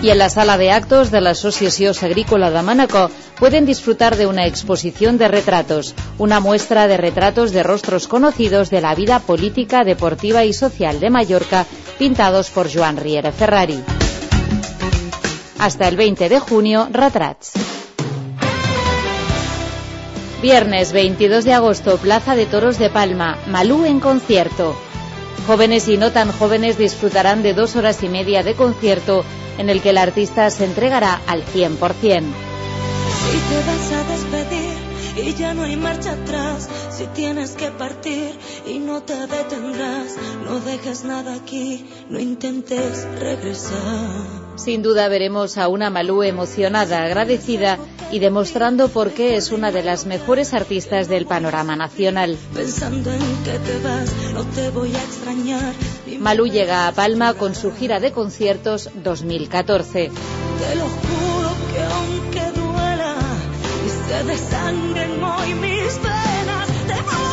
Y 0.00 0.10
en 0.10 0.18
la 0.18 0.28
sala 0.28 0.58
de 0.58 0.70
actos 0.72 1.10
de 1.10 1.20
la 1.20 1.30
Asociación 1.30 1.94
Agrícola 2.02 2.50
de 2.50 2.62
Manacor 2.62 3.10
pueden 3.38 3.66
disfrutar 3.66 4.16
de 4.16 4.26
una 4.26 4.46
exposición 4.46 5.18
de 5.18 5.28
retratos, 5.28 5.94
una 6.18 6.40
muestra 6.40 6.86
de 6.86 6.96
retratos 6.96 7.52
de 7.52 7.62
rostros 7.62 8.06
conocidos 8.06 8.70
de 8.70 8.80
la 8.80 8.94
vida 8.94 9.20
política, 9.20 9.84
deportiva 9.84 10.44
y 10.44 10.52
social 10.52 11.00
de 11.00 11.10
Mallorca, 11.10 11.66
pintados 11.98 12.50
por 12.50 12.72
Joan 12.72 12.96
Riera 12.96 13.32
Ferrari. 13.32 13.82
Hasta 15.62 15.86
el 15.86 15.96
20 15.96 16.28
de 16.28 16.40
junio, 16.40 16.88
Retrats. 16.90 17.52
Viernes 20.42 20.92
22 20.92 21.44
de 21.44 21.52
agosto, 21.52 21.98
Plaza 21.98 22.34
de 22.34 22.46
Toros 22.46 22.80
de 22.80 22.90
Palma, 22.90 23.38
Malú 23.46 23.84
en 23.84 24.00
concierto. 24.00 24.74
Jóvenes 25.46 25.86
y 25.86 25.98
no 25.98 26.10
tan 26.10 26.32
jóvenes 26.32 26.78
disfrutarán 26.78 27.44
de 27.44 27.54
dos 27.54 27.76
horas 27.76 28.02
y 28.02 28.08
media 28.08 28.42
de 28.42 28.54
concierto 28.54 29.24
en 29.56 29.70
el 29.70 29.80
que 29.80 29.90
el 29.90 29.98
artista 29.98 30.50
se 30.50 30.64
entregará 30.64 31.20
al 31.28 31.44
100%. 31.44 31.52
Si 31.54 31.78
te 31.78 33.60
vas 33.64 33.92
a 33.92 34.02
despedir 34.10 35.28
y 35.28 35.34
ya 35.34 35.54
no 35.54 35.62
hay 35.62 35.76
marcha 35.76 36.14
atrás, 36.14 36.68
si 36.90 37.06
tienes 37.14 37.52
que 37.52 37.70
partir 37.70 38.36
y 38.66 38.80
no 38.80 39.04
te 39.04 39.28
detendrás, 39.28 40.16
no 40.44 40.58
dejes 40.58 41.04
nada 41.04 41.34
aquí, 41.36 41.88
no 42.10 42.18
intentes 42.18 43.06
regresar. 43.20 44.41
Sin 44.56 44.82
duda 44.82 45.08
veremos 45.08 45.56
a 45.58 45.68
una 45.68 45.90
Malú 45.90 46.22
emocionada, 46.22 47.02
agradecida 47.04 47.78
y 48.10 48.18
demostrando 48.18 48.88
por 48.88 49.10
qué 49.10 49.36
es 49.36 49.50
una 49.50 49.72
de 49.72 49.82
las 49.82 50.06
mejores 50.06 50.52
artistas 50.52 51.08
del 51.08 51.26
panorama 51.26 51.74
nacional. 51.76 52.36
Pensando 52.54 53.10
en 53.10 53.20
que 53.44 53.58
te 53.58 53.78
vas, 53.82 54.12
no 54.34 54.44
te 54.44 54.70
voy 54.70 54.94
a 54.94 55.02
extrañar. 55.02 55.72
Malú 56.18 56.46
llega 56.46 56.86
a 56.86 56.92
Palma 56.92 57.34
con 57.34 57.54
su 57.54 57.72
gira 57.74 58.00
de 58.00 58.12
conciertos 58.12 58.90
2014. 59.02 60.10
Te 60.10 60.74
lo 60.76 60.84
juro 60.84 61.50
que 61.72 61.82
aunque 61.82 62.60
duela 62.60 63.16
y 63.86 63.88
se 63.88 64.24
desangren 64.24 65.24
hoy 65.24 65.54
mis 65.54 66.02
venas, 66.02 66.68
te 66.86 66.94
voy 66.94 67.31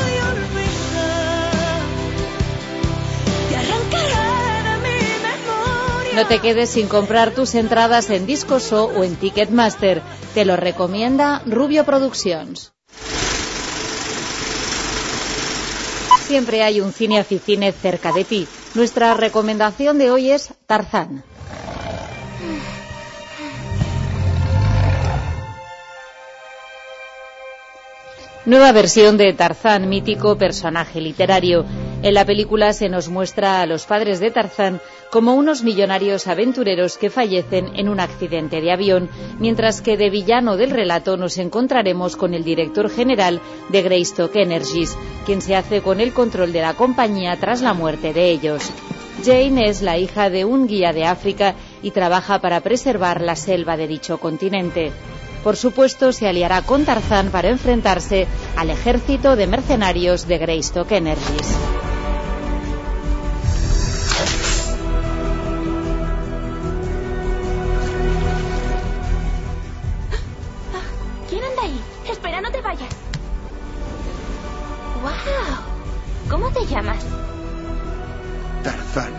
No 6.19 6.27
te 6.27 6.39
quedes 6.39 6.71
sin 6.71 6.89
comprar 6.89 7.31
tus 7.31 7.55
entradas 7.55 8.09
en 8.09 8.25
Discoso 8.25 8.87
o 8.87 9.05
en 9.05 9.15
Ticketmaster. 9.15 10.01
Te 10.33 10.43
lo 10.43 10.57
recomienda 10.57 11.41
Rubio 11.45 11.85
Productions. 11.85 12.73
Siempre 16.27 16.61
hay 16.61 16.81
un 16.81 16.91
cine 16.91 17.19
aficine 17.19 17.71
cerca 17.71 18.11
de 18.11 18.25
ti. 18.25 18.49
Nuestra 18.75 19.13
recomendación 19.13 19.97
de 19.97 20.11
hoy 20.11 20.31
es 20.31 20.53
Tarzán. 20.67 21.23
Nueva 28.43 28.73
versión 28.73 29.15
de 29.15 29.31
Tarzán, 29.31 29.87
mítico 29.87 30.37
personaje 30.37 30.99
literario. 30.99 31.63
En 32.01 32.13
la 32.13 32.23
película 32.23 32.71
se 32.71 32.87
nos 32.87 33.09
muestra 33.09 33.61
a 33.61 33.65
los 33.65 33.85
padres 33.85 34.21
de 34.21 34.31
Tarzán 34.31 34.79
como 35.11 35.33
unos 35.33 35.63
millonarios 35.63 36.27
aventureros 36.27 36.97
que 36.97 37.09
fallecen 37.09 37.75
en 37.75 37.89
un 37.89 37.99
accidente 37.99 38.61
de 38.61 38.71
avión, 38.71 39.09
mientras 39.37 39.81
que 39.81 39.97
de 39.97 40.09
villano 40.09 40.55
del 40.55 40.71
relato 40.71 41.17
nos 41.17 41.37
encontraremos 41.37 42.15
con 42.15 42.33
el 42.33 42.45
director 42.45 42.89
general 42.89 43.41
de 43.67 43.81
Greystock 43.81 44.33
Energies, 44.37 44.95
quien 45.25 45.41
se 45.41 45.57
hace 45.57 45.81
con 45.81 45.99
el 45.99 46.13
control 46.13 46.53
de 46.53 46.61
la 46.61 46.73
compañía 46.73 47.35
tras 47.37 47.61
la 47.61 47.73
muerte 47.73 48.13
de 48.13 48.31
ellos. 48.31 48.71
Jane 49.25 49.67
es 49.67 49.81
la 49.81 49.97
hija 49.97 50.29
de 50.29 50.45
un 50.45 50.67
guía 50.67 50.93
de 50.93 51.03
África 51.03 51.55
y 51.81 51.91
trabaja 51.91 52.39
para 52.39 52.61
preservar 52.61 53.19
la 53.19 53.35
selva 53.35 53.75
de 53.75 53.87
dicho 53.87 54.19
continente. 54.19 54.93
Por 55.43 55.55
supuesto, 55.55 56.11
se 56.11 56.27
aliará 56.27 56.61
con 56.63 56.85
Tarzán 56.85 57.29
para 57.29 57.49
enfrentarse 57.49 58.27
al 58.55 58.69
ejército 58.69 59.35
de 59.35 59.47
mercenarios 59.47 60.27
de 60.27 60.37
Greystock 60.37 60.91
Energies. 60.91 61.55
¿Quién 71.29 71.43
anda 71.43 71.61
ahí? 71.61 71.79
Espera, 72.09 72.41
no 72.41 72.51
te 72.51 72.61
vayas. 72.61 72.89
¡Wow! 75.01 76.29
¿Cómo 76.29 76.51
te 76.51 76.65
llamas? 76.65 77.05
Tarzán. 78.63 79.18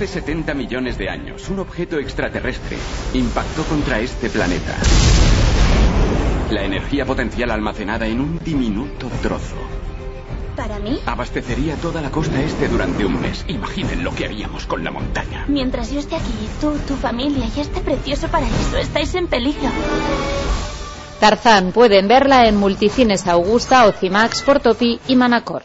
Hace 0.00 0.14
70 0.14 0.54
millones 0.54 0.96
de 0.96 1.10
años, 1.10 1.46
un 1.50 1.58
objeto 1.58 1.98
extraterrestre 1.98 2.78
impactó 3.12 3.64
contra 3.64 4.00
este 4.00 4.30
planeta. 4.30 4.74
La 6.50 6.64
energía 6.64 7.04
potencial 7.04 7.50
almacenada 7.50 8.06
en 8.06 8.18
un 8.18 8.38
diminuto 8.42 9.08
trozo 9.20 9.56
¿Para 10.56 10.78
mí? 10.78 10.98
abastecería 11.04 11.74
toda 11.74 12.00
la 12.00 12.10
costa 12.10 12.40
este 12.40 12.68
durante 12.68 13.04
un 13.04 13.20
mes. 13.20 13.44
Imaginen 13.48 14.02
lo 14.02 14.14
que 14.14 14.24
haríamos 14.24 14.64
con 14.64 14.82
la 14.82 14.90
montaña. 14.90 15.44
Mientras 15.48 15.90
yo 15.90 16.00
esté 16.00 16.16
aquí, 16.16 16.48
tú, 16.62 16.72
tu 16.88 16.96
familia 16.96 17.44
y 17.54 17.60
este 17.60 17.82
precioso 17.82 18.26
paraíso 18.28 18.78
estáis 18.78 19.14
en 19.16 19.26
peligro. 19.26 19.68
Tarzán 21.20 21.72
pueden 21.72 22.08
verla 22.08 22.48
en 22.48 22.56
Multicines 22.56 23.26
Augusta, 23.26 23.84
Ocimax, 23.84 24.40
Portopi 24.40 24.98
y 25.08 25.16
Manacor. 25.16 25.64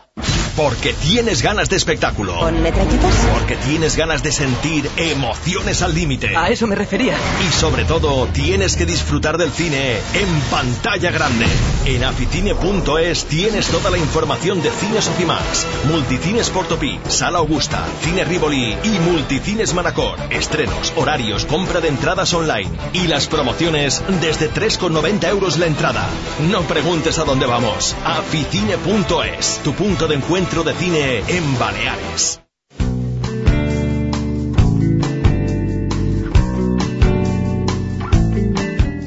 Porque 0.56 0.94
tienes 0.94 1.41
ganas 1.41 1.68
de 1.68 1.76
espectáculo. 1.76 2.40
¿Con 2.40 2.61
metralletas? 2.61 3.14
Porque 3.34 3.57
tienes 3.57 3.98
ganas 3.98 4.23
de 4.23 4.32
sentir 4.32 4.90
emociones 4.95 5.82
al 5.82 5.94
límite. 5.94 6.34
A 6.38 6.48
eso 6.48 6.65
me 6.65 6.76
refería. 6.77 7.14
Y 7.45 7.52
sobre 7.52 7.84
todo, 7.84 8.26
tienes 8.27 8.77
que 8.77 8.86
disfrutar 8.86 9.38
del 9.38 9.52
cine 9.52 9.98
en 10.14 10.41
pantalla 10.49 11.11
grande. 11.11 11.45
En 11.86 12.06
aficine.es 12.06 13.26
tienes 13.26 13.68
toda 13.68 13.90
la 13.90 13.98
información 13.98 14.61
de 14.61 14.72
Cines 14.72 15.10
Ofimax, 15.10 15.68
Multicines 15.90 16.49
Portopí, 16.49 16.99
Sala 17.10 17.40
Augusta, 17.40 17.86
Cine 18.02 18.23
Rivoli 18.23 18.77
y 18.82 18.99
Multicines 18.99 19.73
Manacor. 19.73 20.18
Estrenos, 20.30 20.94
horarios, 20.95 21.45
compra 21.45 21.82
de 21.82 21.90
entradas 21.90 22.34
online 22.34 22.72
y 22.94 23.07
las 23.07 23.27
promociones 23.27 24.02
desde 24.22 24.49
3,90 24.49 25.27
euros 25.27 25.57
la 25.57 25.65
entrada. 25.65 26.07
No 26.49 26.61
preguntes 26.61 27.19
a 27.19 27.26
dónde 27.26 27.45
vamos. 27.45 27.94
Aficine.es, 28.06 29.60
tu 29.61 29.73
punto 29.73 30.07
de 30.07 30.15
encuentro 30.15 30.45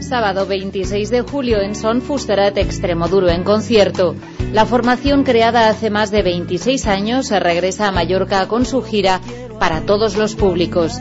Sábado 0.01 0.47
26 0.47 1.11
de 1.11 1.21
julio 1.21 1.61
en 1.61 1.75
Son 1.75 2.01
Fusterat 2.01 2.57
Extremoduro 2.57 3.29
en 3.29 3.45
concierto. 3.45 4.17
La 4.53 4.65
formación 4.65 5.23
creada 5.23 5.69
hace 5.69 5.91
más 5.91 6.11
de 6.11 6.23
26 6.23 6.87
años 6.87 7.27
se 7.27 7.39
regresa 7.39 7.89
a 7.89 7.93
Mallorca 7.93 8.49
con 8.49 8.65
su 8.65 8.83
gira 8.83 9.21
para 9.61 9.83
todos 9.83 10.17
los 10.17 10.35
públicos. 10.35 10.95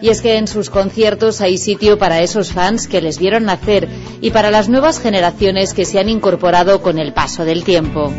Y 0.00 0.08
es 0.08 0.22
que 0.22 0.36
en 0.36 0.48
sus 0.48 0.70
conciertos 0.70 1.40
hay 1.40 1.58
sitio 1.58 1.98
para 1.98 2.20
esos 2.20 2.52
fans 2.52 2.88
que 2.88 3.00
les 3.00 3.18
vieron 3.18 3.44
nacer 3.44 3.88
y 4.20 4.30
para 4.30 4.50
las 4.50 4.68
nuevas 4.68 4.98
generaciones 4.98 5.72
que 5.74 5.84
se 5.84 5.98
han 5.98 6.08
incorporado 6.08 6.82
con 6.82 6.98
el 6.98 7.12
paso 7.12 7.44
del 7.44 7.64
tiempo. 7.64 8.12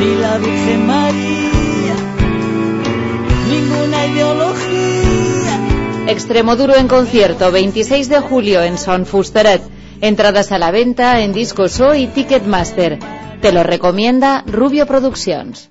Ni 0.00 0.14
la 0.14 0.38
Virgen 0.38 0.86
María, 0.86 1.94
ninguna 3.50 4.06
ideología. 4.06 5.60
Extremoduro 6.06 6.74
en 6.74 6.88
concierto, 6.88 7.52
26 7.52 8.08
de 8.08 8.20
julio 8.20 8.62
en 8.62 8.78
Son 8.78 9.04
Fusteret. 9.04 9.60
Entradas 10.00 10.52
a 10.52 10.58
la 10.58 10.70
venta 10.70 11.20
en 11.20 11.34
Discoso 11.34 11.94
y 11.94 12.06
Ticketmaster. 12.06 12.98
Te 13.42 13.52
lo 13.52 13.62
recomienda 13.62 14.42
Rubio 14.46 14.86
Productions. 14.86 15.70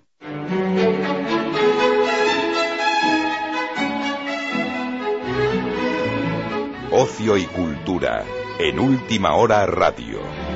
Ocio 6.92 7.36
y 7.36 7.46
cultura 7.46 8.24
en 8.60 8.80
Última 8.80 9.34
Hora 9.34 9.66
Radio. 9.66 10.49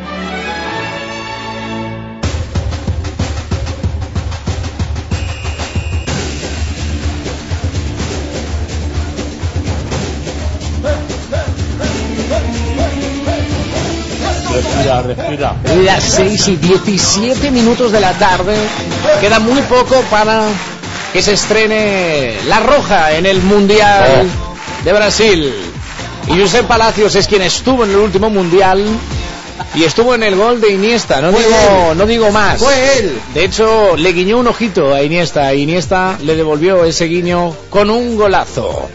Respira, 14.53 15.01
respira. 15.01 15.55
Las 15.83 16.03
6 16.03 16.47
y 16.49 16.55
17 16.57 17.51
minutos 17.51 17.91
de 17.91 17.99
la 17.99 18.13
tarde. 18.13 18.55
Queda 19.19 19.39
muy 19.39 19.61
poco 19.63 20.01
para 20.09 20.47
que 21.11 21.21
se 21.21 21.33
estrene 21.33 22.35
La 22.47 22.59
Roja 22.59 23.13
en 23.13 23.25
el 23.25 23.41
Mundial 23.41 24.27
de 24.83 24.93
Brasil. 24.93 25.53
Y 26.27 26.39
Josep 26.39 26.65
Palacios 26.65 27.15
es 27.15 27.27
quien 27.27 27.41
estuvo 27.41 27.83
en 27.83 27.91
el 27.91 27.97
último 27.97 28.29
Mundial 28.29 28.83
y 29.75 29.83
estuvo 29.83 30.15
en 30.15 30.23
el 30.23 30.35
gol 30.35 30.61
de 30.61 30.71
Iniesta. 30.71 31.21
No, 31.21 31.31
digo, 31.31 31.93
no 31.95 32.05
digo 32.05 32.31
más. 32.31 32.59
Fue 32.59 32.99
él. 32.99 33.19
De 33.33 33.45
hecho, 33.45 33.95
le 33.97 34.13
guiñó 34.13 34.37
un 34.37 34.47
ojito 34.47 34.93
a 34.93 35.03
Iniesta. 35.03 35.53
Iniesta 35.53 36.17
le 36.21 36.35
devolvió 36.35 36.83
ese 36.85 37.05
guiño 37.05 37.53
con 37.69 37.89
un 37.89 38.15
golazo. 38.15 38.89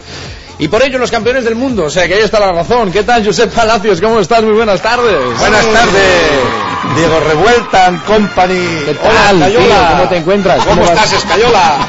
Y 0.61 0.67
por 0.67 0.83
ello 0.83 0.97
los 0.99 1.09
campeones 1.09 1.45
del 1.45 1.55
mundo, 1.55 1.85
o 1.85 1.89
sea 1.89 2.05
que 2.07 2.15
ahí 2.15 2.21
está 2.21 2.37
la 2.39 2.51
razón. 2.51 2.91
¿Qué 2.91 3.03
tal, 3.03 3.25
Josep 3.25 3.49
Palacios? 3.53 4.01
¿Cómo 4.01 4.19
estás? 4.19 4.43
Muy 4.43 4.51
buenas 4.53 4.81
tardes. 4.81 5.15
Buenas 5.39 5.65
tardes. 5.65 6.95
Diego 6.97 7.19
Revuelta 7.21 7.85
and 7.87 8.03
Company. 8.03 8.59
¿Qué 8.85 8.93
tal, 8.95 9.35
Hola, 9.37 9.47
tío? 9.47 9.59
¿Cómo 9.91 10.09
te 10.09 10.17
encuentras? 10.17 10.65
¿Cómo, 10.65 10.83
estás, 10.83 11.13
Escayola? 11.13 11.87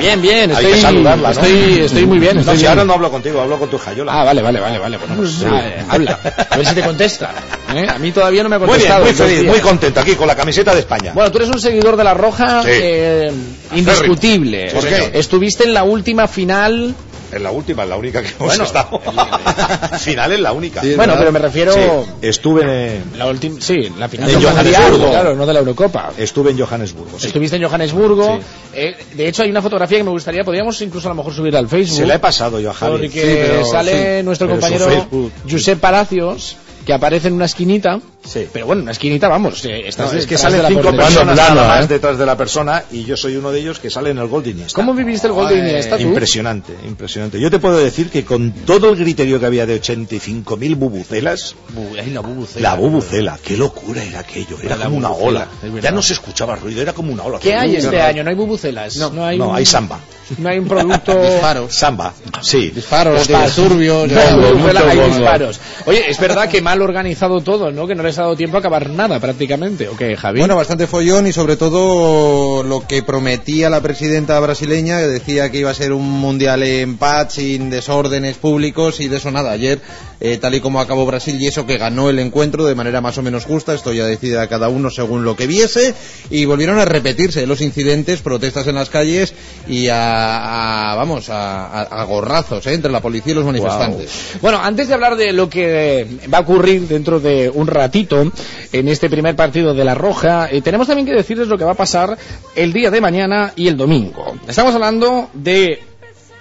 Bien, 0.00 0.20
bien. 0.20 0.50
Hay 0.50 0.56
Estoy, 0.64 0.72
que 0.72 0.80
saludarla, 0.80 1.28
¿no? 1.28 1.32
estoy, 1.34 1.80
estoy 1.84 2.06
muy 2.06 2.18
bien. 2.18 2.36
No, 2.44 2.50
si 2.52 2.58
bien. 2.58 2.68
ahora 2.70 2.84
no 2.84 2.94
hablo 2.94 3.10
contigo, 3.12 3.40
hablo 3.40 3.58
con 3.60 3.70
tu 3.70 3.76
Escayola. 3.76 4.12
Ah, 4.12 4.24
vale, 4.24 4.42
vale, 4.42 4.58
vale, 4.58 4.78
vale. 4.78 4.96
Bueno, 4.96 5.14
pues 5.18 5.30
Sí. 5.30 5.46
habla. 5.88 6.18
A 6.50 6.56
ver 6.56 6.66
si 6.66 6.74
te 6.74 6.82
contesta. 6.82 7.30
¿eh? 7.76 7.86
A 7.88 7.98
mí 8.00 8.10
todavía 8.10 8.42
no 8.42 8.48
me 8.48 8.56
ha 8.56 8.58
Muy 8.58 8.66
bien, 8.66 8.78
contestado. 8.90 9.04
muy 9.04 9.14
feliz, 9.14 9.44
muy 9.44 9.60
contento 9.60 10.00
aquí 10.00 10.14
con 10.16 10.26
la 10.26 10.34
camiseta 10.34 10.74
de 10.74 10.80
España. 10.80 11.12
Bueno, 11.14 11.30
tú 11.30 11.38
eres 11.38 11.50
un 11.50 11.60
seguidor 11.60 11.96
de 11.96 12.02
la 12.02 12.14
Roja 12.14 12.62
Sí. 12.64 12.70
eh, 12.72 13.32
indiscutible. 13.72 14.72
¿Por 14.72 14.84
qué? 14.84 15.10
Estuviste 15.14 15.62
en 15.62 15.74
la 15.74 15.84
última 15.84 16.26
final. 16.26 16.92
Es 17.34 17.40
la 17.42 17.50
última, 17.50 17.82
es 17.82 17.88
la 17.88 17.96
única 17.96 18.22
que 18.22 18.28
hemos 18.28 18.38
Bueno. 18.46 18.64
estado. 18.64 19.00
Final 19.98 20.32
es 20.32 20.40
la 20.40 20.52
única. 20.52 20.80
Sí, 20.82 20.94
bueno, 20.94 21.14
pero 21.18 21.32
me 21.32 21.38
refiero. 21.40 21.72
Sí, 21.72 21.80
estuve 22.22 22.96
en, 22.96 23.18
La 23.18 23.26
última, 23.26 23.60
sí, 23.60 23.92
la 23.98 24.08
final 24.08 24.30
en 24.30 24.42
Johannesburgo. 24.42 25.10
claro, 25.10 25.34
no 25.34 25.44
de 25.46 25.52
la 25.52 25.58
Eurocopa. 25.60 26.12
Estuve 26.16 26.52
en 26.52 26.58
Johannesburgo. 26.60 27.18
sí. 27.18 27.26
Estuviste 27.26 27.56
en 27.56 27.64
Johannesburgo. 27.64 28.38
eh, 28.72 28.96
de 29.14 29.28
hecho, 29.28 29.42
hay 29.42 29.50
una 29.50 29.62
fotografía 29.62 29.98
que 29.98 30.04
me 30.04 30.10
gustaría, 30.10 30.44
podríamos 30.44 30.80
incluso 30.80 31.08
a 31.08 31.10
lo 31.10 31.16
mejor 31.16 31.34
subir 31.34 31.56
al 31.56 31.68
Facebook. 31.68 31.96
Se 31.98 32.06
la 32.06 32.14
he 32.14 32.18
pasado 32.20 32.60
yo 32.60 32.70
a 32.70 32.74
Javi. 32.74 32.92
Porque 32.92 33.08
Sí, 33.10 33.20
pero- 33.22 33.64
sale 33.66 34.18
sí, 34.20 34.24
nuestro 34.24 34.46
pero 34.48 34.60
compañero. 34.60 35.30
Josep 35.50 35.80
Palacios, 35.80 36.56
que 36.84 36.92
aparece 36.92 37.28
en 37.28 37.34
una 37.34 37.44
esquinita. 37.46 38.00
Sí. 38.26 38.46
Pero 38.52 38.66
bueno, 38.66 38.82
una 38.82 38.92
esquinita, 38.92 39.28
vamos, 39.28 39.64
eh, 39.64 39.88
estás 39.88 40.12
No, 40.12 40.18
es 40.18 40.26
que 40.26 40.38
salen 40.38 40.62
cinco 40.66 40.82
personas 40.94 41.36
nada 41.36 41.52
Plano, 41.52 41.68
más 41.68 41.84
¿eh? 41.84 41.88
detrás 41.88 42.16
de 42.18 42.24
la 42.26 42.36
persona 42.36 42.82
y 42.90 43.04
yo 43.04 43.16
soy 43.16 43.36
uno 43.36 43.50
de 43.52 43.60
ellos 43.60 43.78
que 43.78 43.90
sale 43.90 44.10
en 44.10 44.18
el 44.18 44.26
gol 44.28 44.42
de 44.42 44.50
Iniesta. 44.50 44.74
¿Cómo 44.76 44.94
viviste 44.94 45.26
el 45.26 45.32
gol 45.34 45.48
de 45.48 45.58
Iniesta 45.58 45.96
tú? 45.96 46.02
Impresionante, 46.02 46.72
impresionante. 46.86 47.38
Yo 47.40 47.50
te 47.50 47.58
puedo 47.58 47.76
decir 47.78 48.08
que 48.10 48.24
con 48.24 48.52
todo 48.52 48.90
el 48.90 48.96
griterío 48.96 49.38
que 49.40 49.46
había 49.46 49.66
de 49.66 49.80
85.000 49.80 50.74
bubucelas, 50.76 51.54
Bu- 51.76 51.98
ay, 52.00 52.10
la 52.10 52.20
bubucela. 52.20 52.70
la 52.70 52.76
bubucela, 52.76 53.38
qué 53.42 53.56
locura 53.56 54.02
era 54.02 54.20
aquello, 54.20 54.56
era 54.62 54.76
La 54.76 54.86
como 54.86 54.96
una 54.98 55.08
bubucela, 55.08 55.28
ola. 55.42 55.48
es 55.62 55.72
verdad. 55.72 55.88
Ya 55.90 55.94
no 55.94 56.02
se 56.02 56.12
escuchaba 56.14 56.56
ruido, 56.56 56.80
era 56.82 56.92
como 56.92 57.12
una 57.12 57.24
ola. 57.24 57.38
¿Qué 57.38 57.54
hay 57.54 57.76
este 57.76 58.00
año? 58.00 58.24
No 58.24 58.30
hay 58.30 58.36
bubucelas. 58.36 58.96
No, 58.96 59.24
hay, 59.24 59.38
No, 59.38 59.54
hay 59.54 59.66
samba. 59.66 60.00
No 60.38 60.48
hay 60.48 60.58
un 60.58 60.68
producto. 60.68 61.20
Disparos. 61.20 61.74
Samba, 61.74 62.14
sí. 62.40 62.70
Disparos, 62.70 63.28
disturbios. 63.28 64.10
No 64.10 64.20
hay 64.20 65.08
disparos. 65.10 65.60
Oye, 65.86 66.08
es 66.08 66.18
verdad 66.18 66.48
que 66.48 66.62
mal 66.62 66.80
organizado 66.82 67.40
todo, 67.40 67.70
¿no? 67.70 67.86
Que 67.86 67.94
no 67.94 68.02
les 68.02 68.18
ha 68.18 68.22
dado 68.22 68.36
tiempo 68.36 68.56
a 68.56 68.60
acabar 68.60 68.90
nada 68.90 69.20
prácticamente. 69.20 69.88
¿O 69.88 69.96
qué, 69.96 70.16
Javi? 70.16 70.38
Bueno, 70.38 70.56
bastante 70.56 70.86
follón 70.86 71.26
y 71.26 71.32
sobre 71.32 71.56
todo 71.56 72.62
lo 72.62 72.86
que 72.86 73.02
prometía 73.02 73.70
la 73.70 73.80
presidenta 73.80 74.38
brasileña, 74.40 75.00
que 75.00 75.06
decía 75.08 75.50
que 75.50 75.58
iba 75.58 75.70
a 75.70 75.74
ser 75.74 75.92
un 75.92 76.08
mundial 76.10 76.62
en 76.62 76.96
paz, 76.96 77.34
sin 77.34 77.70
desórdenes 77.70 78.36
públicos 78.36 79.00
y 79.00 79.08
de 79.08 79.18
eso 79.18 79.30
nada. 79.30 79.52
Ayer, 79.52 79.80
eh, 80.20 80.38
tal 80.38 80.54
y 80.54 80.60
como 80.60 80.80
acabó 80.80 81.04
Brasil 81.06 81.36
y 81.40 81.46
eso 81.46 81.66
que 81.66 81.76
ganó 81.76 82.08
el 82.08 82.18
encuentro 82.18 82.64
de 82.64 82.74
manera 82.74 83.00
más 83.00 83.18
o 83.18 83.22
menos 83.22 83.44
justa, 83.44 83.74
esto 83.74 83.92
ya 83.92 84.06
decide 84.06 84.34
cada 84.48 84.68
uno 84.68 84.90
según 84.90 85.24
lo 85.24 85.36
que 85.36 85.46
viese, 85.46 85.94
y 86.30 86.44
volvieron 86.44 86.78
a 86.78 86.84
repetirse 86.84 87.46
los 87.46 87.60
incidentes, 87.60 88.20
protestas 88.20 88.66
en 88.66 88.74
las 88.74 88.90
calles 88.90 89.34
y 89.68 89.88
a, 89.88 90.13
a- 90.16 90.94
vamos, 90.94 91.28
a, 91.30 91.82
a- 91.82 92.04
gorrazos 92.04 92.66
¿eh? 92.66 92.74
entre 92.74 92.90
la 92.90 93.00
policía 93.00 93.32
y 93.32 93.34
los 93.36 93.44
manifestantes. 93.44 94.36
Bueno, 94.40 94.58
antes 94.62 94.88
de 94.88 94.94
hablar 94.94 95.16
de 95.16 95.32
lo 95.32 95.48
que 95.48 96.06
va 96.32 96.38
a 96.38 96.40
ocurrir 96.42 96.86
dentro 96.88 97.20
de 97.20 97.50
un 97.50 97.66
ratito 97.66 98.30
en 98.72 98.88
este 98.88 99.08
primer 99.10 99.36
partido 99.36 99.74
de 99.74 99.84
La 99.84 99.94
Roja, 99.94 100.48
eh, 100.50 100.60
tenemos 100.62 100.86
también 100.86 101.06
que 101.06 101.14
decirles 101.14 101.48
lo 101.48 101.58
que 101.58 101.64
va 101.64 101.72
a 101.72 101.76
pasar 101.76 102.16
el 102.54 102.72
día 102.72 102.90
de 102.90 103.00
mañana 103.00 103.52
y 103.56 103.68
el 103.68 103.76
domingo. 103.76 104.34
Estamos 104.46 104.74
hablando 104.74 105.30
de 105.34 105.82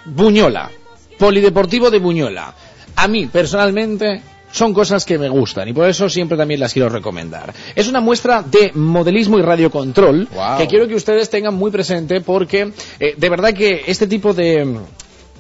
Buñola, 0.05 0.69
Polideportivo 1.17 1.89
de 1.89 1.99
Buñola. 1.99 2.53
A 2.95 3.07
mí, 3.07 3.27
personalmente, 3.27 4.21
son 4.53 4.71
cosas 4.73 5.03
que 5.03 5.17
me 5.17 5.27
gustan 5.29 5.67
y 5.67 5.73
por 5.73 5.89
eso 5.89 6.07
siempre 6.07 6.37
también 6.37 6.59
las 6.59 6.71
quiero 6.73 6.87
recomendar. 6.87 7.51
Es 7.75 7.87
una 7.89 7.99
muestra 7.99 8.43
de 8.43 8.71
modelismo 8.75 9.39
y 9.39 9.41
radiocontrol 9.41 10.27
Wow. 10.31 10.57
que 10.59 10.67
quiero 10.67 10.87
que 10.87 10.93
ustedes 10.95 11.29
tengan 11.29 11.55
muy 11.55 11.71
presente 11.71 12.21
porque 12.21 12.71
eh, 12.99 13.15
de 13.17 13.29
verdad 13.29 13.51
que 13.53 13.83
este 13.87 14.05
tipo 14.05 14.31
de 14.33 14.77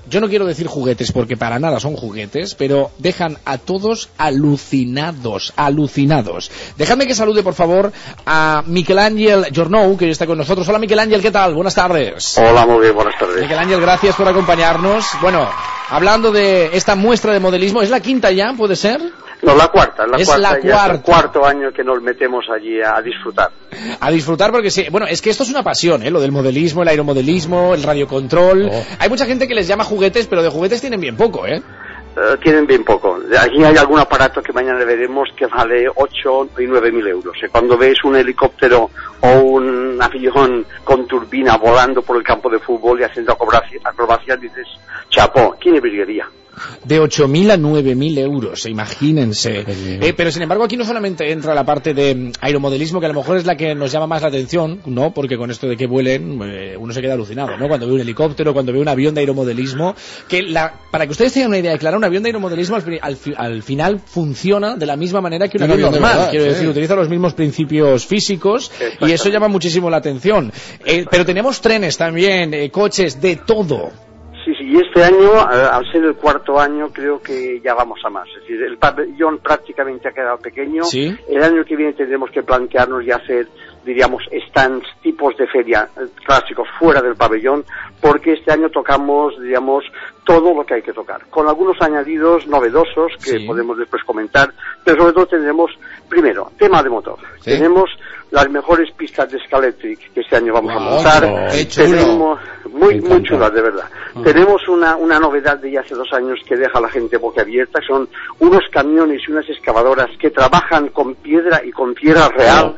yo 0.09 0.21
no 0.21 0.29
quiero 0.29 0.45
decir 0.45 0.67
juguetes 0.67 1.11
porque 1.11 1.37
para 1.37 1.59
nada 1.59 1.79
son 1.79 1.95
juguetes, 1.95 2.55
pero 2.55 2.91
dejan 2.97 3.37
a 3.45 3.57
todos 3.57 4.09
alucinados, 4.17 5.53
alucinados. 5.55 6.51
Dejadme 6.77 7.07
que 7.07 7.15
salude 7.15 7.43
por 7.43 7.53
favor 7.53 7.91
a 8.25 8.63
Miquel 8.67 8.99
Ángel 8.99 9.47
Jornou, 9.53 9.97
que 9.97 10.05
hoy 10.05 10.11
está 10.11 10.25
con 10.25 10.37
nosotros. 10.37 10.67
Hola 10.67 10.79
Miquel 10.79 10.99
Ángel, 10.99 11.21
¿qué 11.21 11.31
tal? 11.31 11.53
Buenas 11.53 11.75
tardes. 11.75 12.37
Hola, 12.37 12.65
muy 12.65 12.81
bien, 12.81 12.95
buenas 12.95 13.17
tardes. 13.17 13.41
Miquel 13.41 13.57
Ángel, 13.57 13.81
gracias 13.81 14.15
por 14.15 14.27
acompañarnos. 14.27 15.05
Bueno, 15.21 15.47
hablando 15.89 16.31
de 16.31 16.75
esta 16.75 16.95
muestra 16.95 17.33
de 17.33 17.39
modelismo, 17.39 17.81
¿es 17.81 17.89
la 17.89 17.99
quinta 17.99 18.31
ya? 18.31 18.53
¿Puede 18.57 18.75
ser? 18.75 19.01
No, 19.43 19.55
la 19.55 19.67
cuarta, 19.67 20.07
la 20.07 20.17
Es 20.17 20.27
cuarta, 20.27 20.41
la 20.41 20.57
es 20.57 20.95
el 20.95 21.01
cuarto 21.01 21.45
año 21.45 21.71
que 21.73 21.83
nos 21.83 22.01
metemos 22.01 22.45
allí 22.49 22.81
a 22.81 23.01
disfrutar. 23.01 23.51
A 23.99 24.09
disfrutar 24.09 24.51
porque 24.51 24.71
sí. 24.71 24.85
Bueno, 24.89 25.05
es 25.05 25.21
que 25.21 25.29
esto 25.29 25.43
es 25.43 25.49
una 25.49 25.63
pasión, 25.63 26.01
¿eh? 26.03 26.09
Lo 26.09 26.21
del 26.21 26.31
modelismo, 26.31 26.81
el 26.81 26.87
aeromodelismo, 26.87 27.73
el 27.73 27.83
radiocontrol. 27.83 28.71
Hay 28.99 29.09
mucha 29.09 29.25
gente 29.25 29.47
que 29.47 29.53
les 29.53 29.67
llama 29.67 29.83
juguetes, 29.83 30.27
pero 30.27 30.41
de 30.43 30.49
juguetes 30.49 30.79
tienen 30.79 31.01
bien 31.01 31.17
poco, 31.17 31.45
¿eh? 31.45 31.61
Eh, 32.15 32.37
tienen 32.41 32.67
bien 32.67 32.83
poco. 32.83 33.19
Aquí 33.39 33.63
hay 33.63 33.75
algún 33.75 33.99
aparato 33.99 34.41
que 34.41 34.53
mañana 34.53 34.85
veremos 34.85 35.29
que 35.35 35.47
vale 35.47 35.87
8 35.93 36.49
y 36.59 36.67
9 36.67 36.91
mil 36.91 37.07
euros. 37.07 37.35
Eh, 37.41 37.49
Cuando 37.49 37.75
ves 37.75 38.03
un 38.03 38.15
helicóptero 38.15 38.91
o 39.19 39.29
un 39.39 39.99
avión 39.99 40.65
con 40.83 41.07
turbina 41.07 41.57
volando 41.57 42.03
por 42.03 42.15
el 42.15 42.23
campo 42.23 42.49
de 42.49 42.59
fútbol 42.59 43.01
y 43.01 43.03
haciendo 43.03 43.33
acrobacias, 43.33 43.83
acrobacias 43.83 44.39
dices, 44.39 44.67
chapó, 45.09 45.55
¿quién 45.59 45.81
virguería? 45.81 46.27
De 46.85 47.01
8.000 47.01 47.51
a 47.51 47.57
9.000 47.57 48.17
euros, 48.19 48.65
imagínense. 48.67 49.65
Eh, 49.67 50.13
pero 50.15 50.31
sin 50.31 50.43
embargo 50.43 50.63
aquí 50.63 50.77
no 50.77 50.85
solamente 50.85 51.31
entra 51.31 51.55
la 51.55 51.65
parte 51.65 51.93
de 51.95 52.13
mm, 52.13 52.31
aeromodelismo, 52.41 52.99
que 52.99 53.07
a 53.07 53.09
lo 53.09 53.15
mejor 53.15 53.37
es 53.37 53.45
la 53.45 53.55
que 53.57 53.73
nos 53.73 53.91
llama 53.91 54.05
más 54.07 54.21
la 54.21 54.27
atención, 54.27 54.79
¿no? 54.85 55.13
Porque 55.13 55.35
con 55.37 55.49
esto 55.49 55.67
de 55.67 55.75
que 55.75 55.87
vuelen, 55.87 56.39
eh, 56.43 56.75
uno 56.77 56.93
se 56.93 57.01
queda 57.01 57.13
alucinado, 57.13 57.57
¿no? 57.57 57.67
Cuando 57.67 57.87
ve 57.87 57.93
un 57.93 58.01
helicóptero, 58.01 58.53
cuando 58.53 58.71
ve 58.71 58.79
un 58.79 58.87
avión 58.87 59.15
de 59.15 59.21
aeromodelismo, 59.21 59.95
que 60.27 60.43
la, 60.43 60.73
para 60.91 61.05
que 61.07 61.11
ustedes 61.13 61.33
tengan 61.33 61.49
una 61.49 61.57
idea 61.59 61.77
clara, 61.79 61.97
un 61.97 62.03
avión 62.03 62.21
de 62.21 62.29
aeromodelismo 62.29 62.75
al, 62.75 62.81
fi- 62.83 62.99
al 63.01 63.15
fi- 63.17 63.33
al 63.35 63.63
final 63.63 63.99
funciona 64.05 64.75
de 64.75 64.85
la 64.85 64.95
misma 64.95 65.21
manera 65.21 65.47
que 65.47 65.57
un, 65.57 65.63
avión, 65.63 65.77
de 65.79 65.99
normal. 65.99 66.13
verdad, 66.17 66.29
Quiero 66.29 66.45
sí. 66.45 66.51
decir, 66.51 66.67
utiliza 66.69 66.95
los 66.95 67.09
mismos 67.09 67.33
principios 67.33 68.05
físicos 68.05 68.71
y 69.01 69.11
eso 69.11 69.29
llama 69.29 69.47
muchísimo 69.47 69.89
la 69.89 69.97
atención. 69.97 70.51
Eh, 70.85 71.05
pero 71.09 71.25
tenemos 71.25 71.61
trenes 71.61 71.97
también, 71.97 72.53
eh, 72.53 72.69
coches, 72.69 73.19
de 73.19 73.37
todo. 73.37 73.91
Sí, 74.43 74.53
sí, 74.55 74.63
y 74.65 74.75
este 74.77 75.03
año, 75.03 75.31
eh, 75.35 75.69
al 75.71 75.89
ser 75.91 76.03
el 76.03 76.15
cuarto 76.15 76.59
año, 76.59 76.89
creo 76.91 77.21
que 77.21 77.61
ya 77.63 77.73
vamos 77.73 77.99
a 78.05 78.09
más. 78.09 78.27
Es 78.29 78.41
decir, 78.41 78.61
el 78.63 78.77
pabellón 78.77 79.37
prácticamente 79.39 80.09
ha 80.09 80.11
quedado 80.11 80.37
pequeño. 80.37 80.83
Sí. 80.83 81.15
El 81.29 81.41
año 81.43 81.63
que 81.63 81.75
viene 81.77 81.93
tendremos 81.93 82.29
que 82.29 82.43
plantearnos 82.43 83.05
y 83.05 83.11
hacer, 83.11 83.47
diríamos, 83.85 84.23
stands, 84.49 84.85
tipos 85.01 85.37
de 85.37 85.47
feria 85.47 85.87
eh, 85.95 86.07
clásicos 86.25 86.67
fuera 86.77 87.01
del 87.01 87.15
pabellón, 87.15 87.63
porque 88.01 88.33
este 88.33 88.51
año 88.51 88.69
tocamos, 88.69 89.39
diríamos, 89.39 89.85
todo 90.25 90.53
lo 90.53 90.65
que 90.65 90.75
hay 90.75 90.81
que 90.81 90.93
tocar, 90.93 91.25
con 91.29 91.47
algunos 91.47 91.77
añadidos 91.81 92.45
novedosos 92.47 93.13
que 93.23 93.39
Sí. 93.39 93.45
podemos 93.47 93.77
después 93.77 94.03
comentar, 94.03 94.49
pero 94.83 94.97
sobre 95.01 95.13
todo 95.13 95.25
tendremos, 95.27 95.71
primero, 96.09 96.51
tema 96.57 96.83
de 96.83 96.89
motor. 96.89 97.17
Sí. 97.39 97.51
Tenemos 97.51 97.89
las 98.33 98.49
mejores 98.49 98.89
pistas 98.97 99.29
de 99.31 99.37
Scalectric 99.45 100.11
que 100.11 100.21
este 100.21 100.35
año 100.37 100.53
vamos 100.53 100.71
a 100.71 100.79
Wow, 100.79 100.89
montar. 100.95 101.47
qué 101.51 101.67
chulo. 101.67 101.87
Tenemos 101.87 102.39
muy, 102.71 102.95
Me 102.95 103.01
muy 103.01 103.11
encanta. 103.11 103.29
chulas, 103.29 103.53
de 103.53 103.61
verdad. 103.61 103.85
Tenemos 104.23 104.67
una, 104.67 104.95
una 104.95 105.19
novedad 105.19 105.57
de 105.59 105.71
ya 105.71 105.81
hace 105.81 105.93
dos 105.93 106.11
años 106.13 106.39
que 106.47 106.55
deja 106.55 106.79
a 106.79 106.81
la 106.81 106.89
gente 106.89 107.17
boquiabierta, 107.17 107.79
son 107.87 108.09
unos 108.39 108.61
camiones 108.71 109.21
y 109.27 109.31
unas 109.31 109.47
excavadoras 109.47 110.07
que 110.19 110.31
trabajan 110.31 110.87
con 110.89 111.13
piedra 111.15 111.61
y 111.63 111.71
con 111.71 111.93
tierra 111.93 112.27
real, 112.29 112.75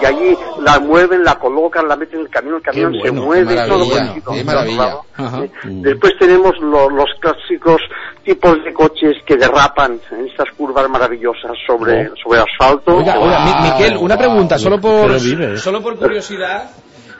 y 0.00 0.06
allí 0.06 0.36
la 0.62 0.78
mueven, 0.80 1.22
la 1.22 1.34
colocan, 1.38 1.86
la 1.86 1.96
meten 1.96 2.20
en 2.20 2.24
el 2.26 2.30
camión, 2.30 2.56
el 2.56 2.62
camión 2.62 2.92
Qué 2.92 3.02
se 3.02 3.10
bueno, 3.10 3.26
mueve, 3.26 3.54
qué 3.54 3.68
todo 3.68 3.84
bonito, 3.86 4.32
qué 4.32 4.44
maravilla. 4.44 4.96
Eh, 5.18 5.50
Después 5.64 6.12
tenemos 6.18 6.52
lo- 6.60 6.88
los 6.90 7.08
clásicos 7.20 7.80
tipos 8.24 8.62
de 8.64 8.72
coches 8.72 9.16
que 9.26 9.36
derrapan 9.36 10.00
en 10.12 10.26
estas 10.28 10.50
curvas 10.56 10.88
maravillosas 10.88 11.52
sobre, 11.66 12.10
sobre 12.22 12.40
asfalto. 12.40 12.96
Oiga, 12.96 13.18
oiga, 13.18 13.44
Mi- 13.44 13.68
Miquel, 13.70 13.96
una 13.98 14.16
pregunta, 14.16 14.58
solo 14.58 14.80
por, 14.80 14.93
Vives. 15.22 15.60
solo 15.60 15.82
por 15.82 15.96
curiosidad. 15.96 16.70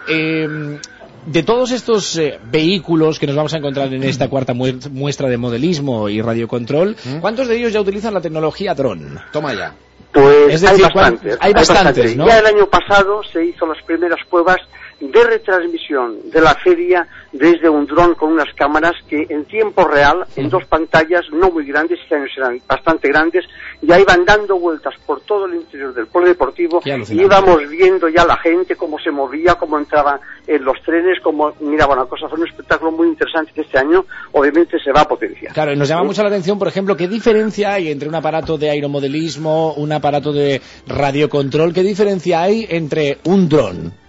eh, 0.08 0.78
de 1.26 1.42
todos 1.42 1.70
estos 1.70 2.18
eh, 2.18 2.38
vehículos 2.50 3.18
que 3.18 3.26
nos 3.26 3.34
vamos 3.34 3.54
a 3.54 3.56
encontrar 3.58 3.92
en 3.94 4.02
esta 4.04 4.28
cuarta 4.28 4.52
muestra 4.54 5.28
de 5.28 5.38
modelismo 5.38 6.08
y 6.10 6.20
radiocontrol, 6.20 6.96
¿cuántos 7.20 7.48
de 7.48 7.56
ellos 7.56 7.72
ya 7.72 7.80
utilizan 7.80 8.12
la 8.12 8.20
tecnología 8.20 8.74
dron? 8.74 9.18
Toma 9.32 9.54
ya. 9.54 9.72
Pues 10.12 10.54
Es 10.54 10.60
decir, 10.60 10.76
hay 10.76 10.82
bastantes. 10.82 11.38
hay 11.40 11.52
bastantes, 11.54 12.16
¿no? 12.16 12.26
Ya 12.26 12.38
el 12.40 12.46
año 12.46 12.66
pasado 12.66 13.22
se 13.32 13.44
hizo 13.46 13.66
las 13.66 13.82
primeras 13.84 14.18
pruebas 14.30 14.58
de 15.00 15.24
retransmisión 15.24 16.30
de 16.30 16.40
la 16.40 16.54
feria 16.54 17.06
desde 17.32 17.68
un 17.68 17.86
dron 17.86 18.14
con 18.14 18.32
unas 18.32 18.52
cámaras 18.54 18.94
que 19.08 19.26
en 19.28 19.44
tiempo 19.44 19.84
real, 19.84 20.24
en 20.36 20.48
dos 20.48 20.64
pantallas 20.66 21.22
no 21.32 21.50
muy 21.50 21.66
grandes, 21.66 21.98
este 22.00 22.14
año 22.14 22.26
serán 22.34 22.60
bastante 22.66 23.08
grandes, 23.08 23.44
ya 23.82 23.98
iban 23.98 24.24
dando 24.24 24.58
vueltas 24.58 24.94
por 25.06 25.20
todo 25.22 25.46
el 25.46 25.54
interior 25.54 25.92
del 25.94 26.06
polideportivo 26.06 26.80
y 26.84 27.20
íbamos 27.20 27.68
viendo 27.68 28.08
ya 28.08 28.24
la 28.24 28.36
gente, 28.36 28.76
cómo 28.76 28.98
se 28.98 29.10
movía, 29.10 29.54
cómo 29.54 29.78
entraba 29.78 30.20
en 30.46 30.64
los 30.64 30.80
trenes, 30.82 31.18
cómo 31.22 31.52
miraba 31.60 31.94
una 31.94 32.06
cosa. 32.06 32.28
Fue 32.28 32.38
un 32.38 32.46
espectáculo 32.46 32.92
muy 32.92 33.08
interesante 33.08 33.52
que 33.52 33.62
este 33.62 33.78
año 33.78 34.04
obviamente 34.32 34.78
se 34.78 34.92
va 34.92 35.02
a 35.02 35.08
potenciar. 35.08 35.52
Claro, 35.52 35.72
y 35.72 35.76
nos 35.76 35.88
llama 35.88 36.04
mucho 36.04 36.22
la 36.22 36.28
atención, 36.28 36.58
por 36.58 36.68
ejemplo, 36.68 36.96
qué 36.96 37.08
diferencia 37.08 37.72
hay 37.72 37.90
entre 37.90 38.08
un 38.08 38.14
aparato 38.14 38.56
de 38.58 38.70
aeromodelismo, 38.70 39.74
un 39.74 39.92
aparato 39.92 40.32
de 40.32 40.60
radiocontrol, 40.86 41.72
qué 41.72 41.82
diferencia 41.82 42.42
hay 42.42 42.66
entre 42.70 43.18
un 43.24 43.48
dron. 43.48 44.03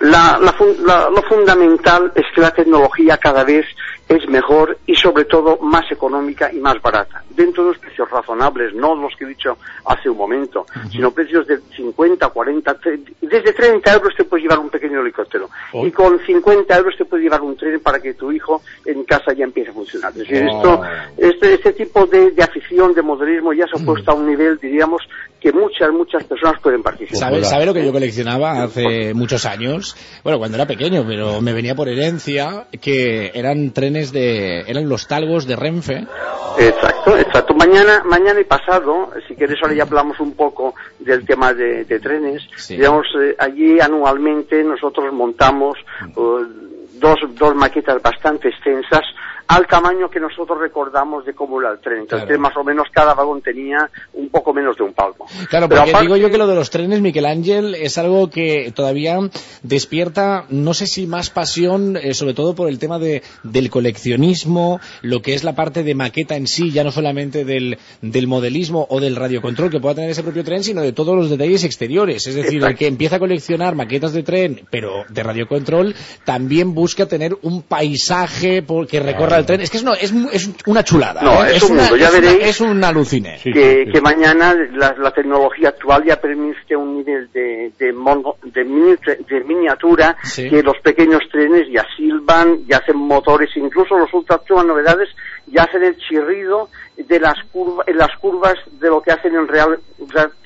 La- 0.00 0.38
la 0.40 0.54
la- 0.84 1.10
lo 1.10 1.22
fundamental 1.22 2.12
es 2.14 2.24
que 2.34 2.40
la 2.40 2.50
tecnología 2.52 3.16
cada 3.16 3.42
vez 3.44 3.64
es 4.08 4.28
mejor 4.28 4.78
y 4.86 4.94
sobre 4.96 5.24
todo 5.26 5.58
más 5.58 5.84
económica 5.92 6.50
y 6.52 6.56
más 6.58 6.80
barata. 6.82 7.22
Dentro 7.30 7.62
de 7.64 7.68
unos 7.70 7.80
precios 7.80 8.10
razonables, 8.10 8.74
no 8.74 8.94
los 8.94 9.14
que 9.16 9.24
he 9.24 9.28
dicho 9.28 9.58
hace 9.84 10.08
un 10.08 10.16
momento, 10.16 10.64
sino 10.90 11.10
precios 11.10 11.46
de 11.46 11.58
50, 11.76 12.26
40, 12.28 12.80
tre- 12.80 13.00
desde 13.20 13.52
30 13.52 13.92
euros 13.94 14.14
te 14.16 14.24
puedes 14.24 14.44
llevar 14.44 14.58
un 14.60 14.70
pequeño 14.70 15.00
helicóptero. 15.00 15.48
Y 15.86 15.90
con 15.90 16.18
50 16.24 16.76
euros 16.76 16.94
te 16.96 17.04
puedes 17.04 17.22
llevar 17.24 17.42
un 17.42 17.56
tren 17.56 17.80
para 17.80 18.00
que 18.00 18.14
tu 18.14 18.32
hijo 18.32 18.62
en 18.86 19.04
casa 19.04 19.32
ya 19.36 19.44
empiece 19.44 19.70
a 19.70 19.74
funcionar. 19.74 20.10
Es 20.12 20.18
decir, 20.18 20.36
esto, 20.56 20.80
este, 21.18 21.54
este 21.54 21.72
tipo 21.74 22.06
de, 22.06 22.30
de 22.30 22.42
afición, 22.42 22.94
de 22.94 23.02
modelismo 23.02 23.52
ya 23.52 23.66
se 23.66 23.80
ha 23.82 23.84
puesto 23.84 24.10
a 24.10 24.14
un 24.14 24.26
nivel, 24.26 24.58
diríamos, 24.58 25.02
que 25.40 25.52
muchas, 25.52 25.90
muchas 25.92 26.24
personas 26.24 26.60
pueden 26.60 26.82
participar. 26.82 27.18
¿Sabe, 27.20 27.44
sabe 27.44 27.66
lo 27.66 27.74
que 27.74 27.84
yo 27.84 27.92
coleccionaba 27.92 28.62
hace 28.64 29.14
muchos 29.14 29.44
años? 29.46 29.94
Bueno, 30.24 30.38
cuando 30.38 30.56
era 30.56 30.66
pequeño, 30.66 31.04
pero 31.06 31.40
me 31.40 31.52
venía 31.52 31.74
por 31.76 31.88
herencia 31.88 32.66
que 32.80 33.30
eran 33.34 33.70
trenes 33.72 33.97
de... 34.12 34.60
eran 34.66 34.88
los 34.88 35.06
talgos 35.06 35.46
de 35.46 35.56
Renfe. 35.56 36.06
Exacto, 36.58 37.16
exacto. 37.16 37.54
Mañana, 37.54 38.02
mañana 38.04 38.40
y 38.40 38.44
pasado, 38.44 39.10
si 39.26 39.34
quieres 39.34 39.58
ahora 39.62 39.74
ya 39.74 39.82
hablamos 39.84 40.18
un 40.20 40.34
poco 40.34 40.74
del 40.98 41.24
tema 41.24 41.52
de, 41.52 41.84
de 41.84 42.00
trenes. 42.00 42.42
Digamos, 42.68 43.06
eh, 43.20 43.36
allí 43.38 43.78
anualmente 43.80 44.62
nosotros 44.64 45.12
montamos 45.12 45.76
eh, 46.06 46.12
dos, 46.94 47.16
dos 47.34 47.54
maquetas 47.54 48.02
bastante 48.02 48.48
extensas 48.48 49.02
al 49.48 49.66
tamaño 49.66 50.08
que 50.10 50.20
nosotros 50.20 50.58
recordamos 50.60 51.24
de 51.24 51.34
cómo 51.34 51.60
era 51.60 51.72
el 51.72 51.78
tren. 51.80 52.00
Entonces, 52.00 52.26
Claro. 52.26 52.40
más 52.42 52.56
o 52.56 52.62
menos 52.64 52.86
cada 52.92 53.14
vagón 53.14 53.40
tenía 53.42 53.90
un 54.12 54.28
poco 54.28 54.52
menos 54.52 54.76
de 54.76 54.84
un 54.84 54.92
palmo. 54.92 55.26
Claro, 55.48 55.68
Pero 55.68 55.80
porque 55.80 55.90
aparte- 55.90 56.00
digo 56.06 56.16
yo 56.16 56.30
que 56.30 56.38
lo 56.38 56.46
de 56.46 56.54
los 56.54 56.70
trenes, 56.70 57.00
Miguel 57.00 57.24
Ángel, 57.26 57.74
es 57.74 57.96
algo 57.98 58.28
que 58.30 58.72
todavía 58.74 59.18
despierta, 59.62 60.44
no 60.50 60.74
sé 60.74 60.86
si 60.86 61.06
más 61.06 61.30
pasión, 61.30 61.96
eh, 61.96 62.14
sobre 62.14 62.34
todo 62.34 62.54
por 62.54 62.68
el 62.68 62.78
tema 62.78 62.98
de, 62.98 63.22
del 63.42 63.70
coleccionismo, 63.70 64.80
lo 65.02 65.22
que 65.22 65.34
es 65.34 65.44
la 65.44 65.54
parte 65.54 65.82
de 65.82 65.94
maqueta 65.94 66.36
en 66.36 66.46
sí, 66.46 66.70
ya 66.70 66.84
no 66.84 66.90
solamente 66.90 67.44
del, 67.44 67.78
del 68.02 68.26
modelismo 68.26 68.86
o 68.90 69.00
del 69.00 69.16
radiocontrol 69.16 69.70
que 69.70 69.80
pueda 69.80 69.94
tener 69.94 70.10
ese 70.10 70.22
propio 70.22 70.44
tren, 70.44 70.62
sino 70.62 70.82
de 70.82 70.92
todos 70.92 71.16
los 71.16 71.30
detalles 71.30 71.64
exteriores. 71.64 72.26
Es 72.26 72.34
decir, 72.34 72.62
el 72.64 72.76
que 72.76 72.86
empieza 72.86 73.16
a 73.16 73.18
coleccionar 73.18 73.74
maquetas 73.74 74.12
de 74.12 74.22
tren, 74.22 74.62
pero 74.70 75.04
de 75.08 75.22
radiocontrol, 75.22 75.94
también 76.24 76.74
busca 76.74 77.06
tener 77.06 77.36
un 77.42 77.62
paisaje 77.62 78.62
por 78.62 78.86
que 78.86 79.00
recorra 79.00 79.37
tren. 79.46 79.60
Es 79.60 79.70
que 79.70 79.78
es, 79.78 79.84
no, 79.84 79.94
es, 79.94 80.12
una 80.66 80.82
chulada. 80.84 81.20
No, 81.22 81.44
¿eh? 81.44 81.56
es 81.56 81.62
un 81.62 81.72
una, 81.72 81.82
mundo, 81.82 81.96
ya 81.96 82.08
es 82.08 82.12
una- 82.14 82.20
veréis 82.20 82.46
es 82.48 82.60
un 82.60 82.84
alucine. 82.84 83.38
que, 83.42 83.88
que 83.92 84.00
mañana 84.00 84.54
la, 84.74 84.94
la 84.98 85.10
tecnología 85.10 85.70
actual 85.70 86.04
ya 86.04 86.20
permite 86.20 86.76
un 86.76 86.98
nivel 86.98 87.28
de, 87.32 87.72
de, 87.78 87.92
mono- 87.92 88.36
de 88.42 88.64
mini- 88.64 88.96
de 89.28 89.44
miniatura 89.44 90.16
Sí. 90.22 90.48
que 90.48 90.62
los 90.62 90.76
pequeños 90.82 91.20
trenes 91.30 91.66
ya 91.72 91.84
silban, 91.96 92.66
ya 92.66 92.78
hacen 92.78 92.96
motores, 92.96 93.50
incluso 93.56 93.96
los 93.98 94.12
últimas 94.12 94.64
novedades 94.66 95.08
ya 95.50 95.64
hacen 95.64 95.82
el 95.84 95.96
chirrido 95.96 96.68
de 96.96 97.20
las 97.20 97.36
curvas, 97.52 97.86
en 97.88 97.98
las 97.98 98.14
curvas 98.20 98.54
de 98.72 98.88
lo 98.88 99.00
que 99.00 99.12
hacen 99.12 99.34
en 99.34 99.48
real 99.48 99.78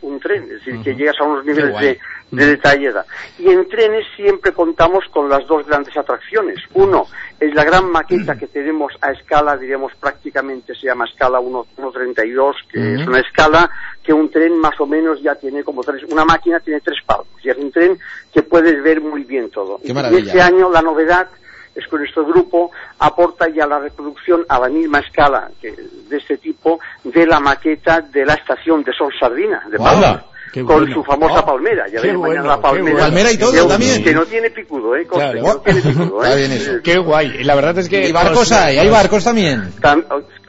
un 0.03 0.21
tren, 0.21 0.45
es 0.45 0.65
decir, 0.65 0.83
que 0.83 0.95
llegas 0.95 1.17
a 1.21 1.25
unos 1.25 1.45
niveles 1.45 1.79
de, 1.79 1.99
de 2.31 2.47
detalle. 2.47 2.91
Y 3.39 3.49
en 3.49 3.69
trenes 3.69 4.05
siempre 4.17 4.53
contamos 4.53 5.05
con 5.11 5.29
las 5.29 5.47
dos 5.47 5.67
grandes 5.67 5.97
atracciones. 5.97 6.59
Uno 6.75 7.07
es 7.39 7.55
la 7.55 7.65
gran 7.65 7.91
maqueta 7.91 8.37
que 8.37 8.47
tenemos 8.47 8.93
a 9.01 9.13
escala, 9.13 9.57
diríamos 9.57 9.93
prácticamente 10.01 10.75
se 10.75 10.87
llama 10.87 11.05
escala 11.05 11.41
1 11.41 11.67
1.32, 11.77 12.55
que 12.71 12.95
es 12.95 13.07
una 13.07 13.21
escala 13.21 13.71
que 14.03 14.13
un 14.13 14.31
tren 14.31 14.59
más 14.59 14.79
o 14.81 14.87
menos 14.87 15.23
ya 15.23 15.35
tiene 15.35 15.63
como 15.63 15.83
tres, 15.83 16.03
una 16.11 16.25
máquina 16.25 16.59
tiene 16.61 16.81
tres 16.81 16.99
palmos, 17.07 17.29
y 17.43 17.51
es 17.51 17.57
un 17.57 17.71
tren 17.71 17.99
que 18.33 18.43
puedes 18.43 18.83
ver 18.83 19.01
muy 19.01 19.25
bien 19.25 19.51
todo. 19.51 19.79
Qué 19.79 19.93
y 19.93 20.17
este 20.17 20.41
año 20.41 20.71
la 20.71 20.83
novedad 20.83 21.29
es 21.75 21.87
que 21.89 21.97
nuestro 21.97 22.25
grupo 22.27 22.71
aporta 22.99 23.49
ya 23.49 23.67
la 23.67 23.79
reproducción 23.79 24.45
a 24.49 24.59
la 24.61 24.69
misma 24.69 24.99
escala 25.01 25.51
que- 25.61 25.75
de 26.09 26.17
este 26.17 26.37
tipo 26.39 26.79
de 27.05 27.27
la 27.27 27.41
maqueta 27.41 28.01
de 28.03 28.27
la 28.27 28.35
estación 28.35 28.83
de 28.85 28.93
Sol 28.93 29.13
Sardina 29.19 29.63
de. 29.71 29.79
Palma. 29.79 30.25
Qué 30.53 30.63
Con 30.65 30.81
bueno. 30.81 30.95
su 30.97 31.03
famosa 31.03 31.41
Oh, 31.41 31.47
palmera, 31.47 31.89
ya 31.89 32.01
mañana 32.01 32.19
bueno, 32.19 32.43
la 32.45 32.61
palmera. 32.61 32.83
bueno. 32.83 32.99
Palmera 32.99 33.33
y 33.33 33.39
todo 33.39 33.53
que, 33.53 33.63
también. 33.63 34.05
Que 34.05 34.13
no 34.13 34.27
tiene 34.27 34.51
picudo, 34.51 34.95
¿eh? 34.97 35.07
Conste, 35.07 35.41
Claro. 35.41 35.63
que 35.63 35.73
no 35.73 35.81
tiene 35.81 35.81
picudo, 35.95 36.23
¿eh? 36.23 36.27
Está 36.27 36.37
bien 36.37 36.53
eso. 36.53 36.73
Qué 36.85 36.99
guay. 36.99 37.45
La 37.45 37.55
verdad 37.55 37.79
es 37.79 37.89
que... 37.89 38.07
Y 38.09 38.13
barcos 38.13 38.51
nos- 38.51 38.53
hay, 38.53 38.77
hay 38.77 38.91
barcos 38.91 39.25
también. 39.25 39.73
Tam- 39.81 40.05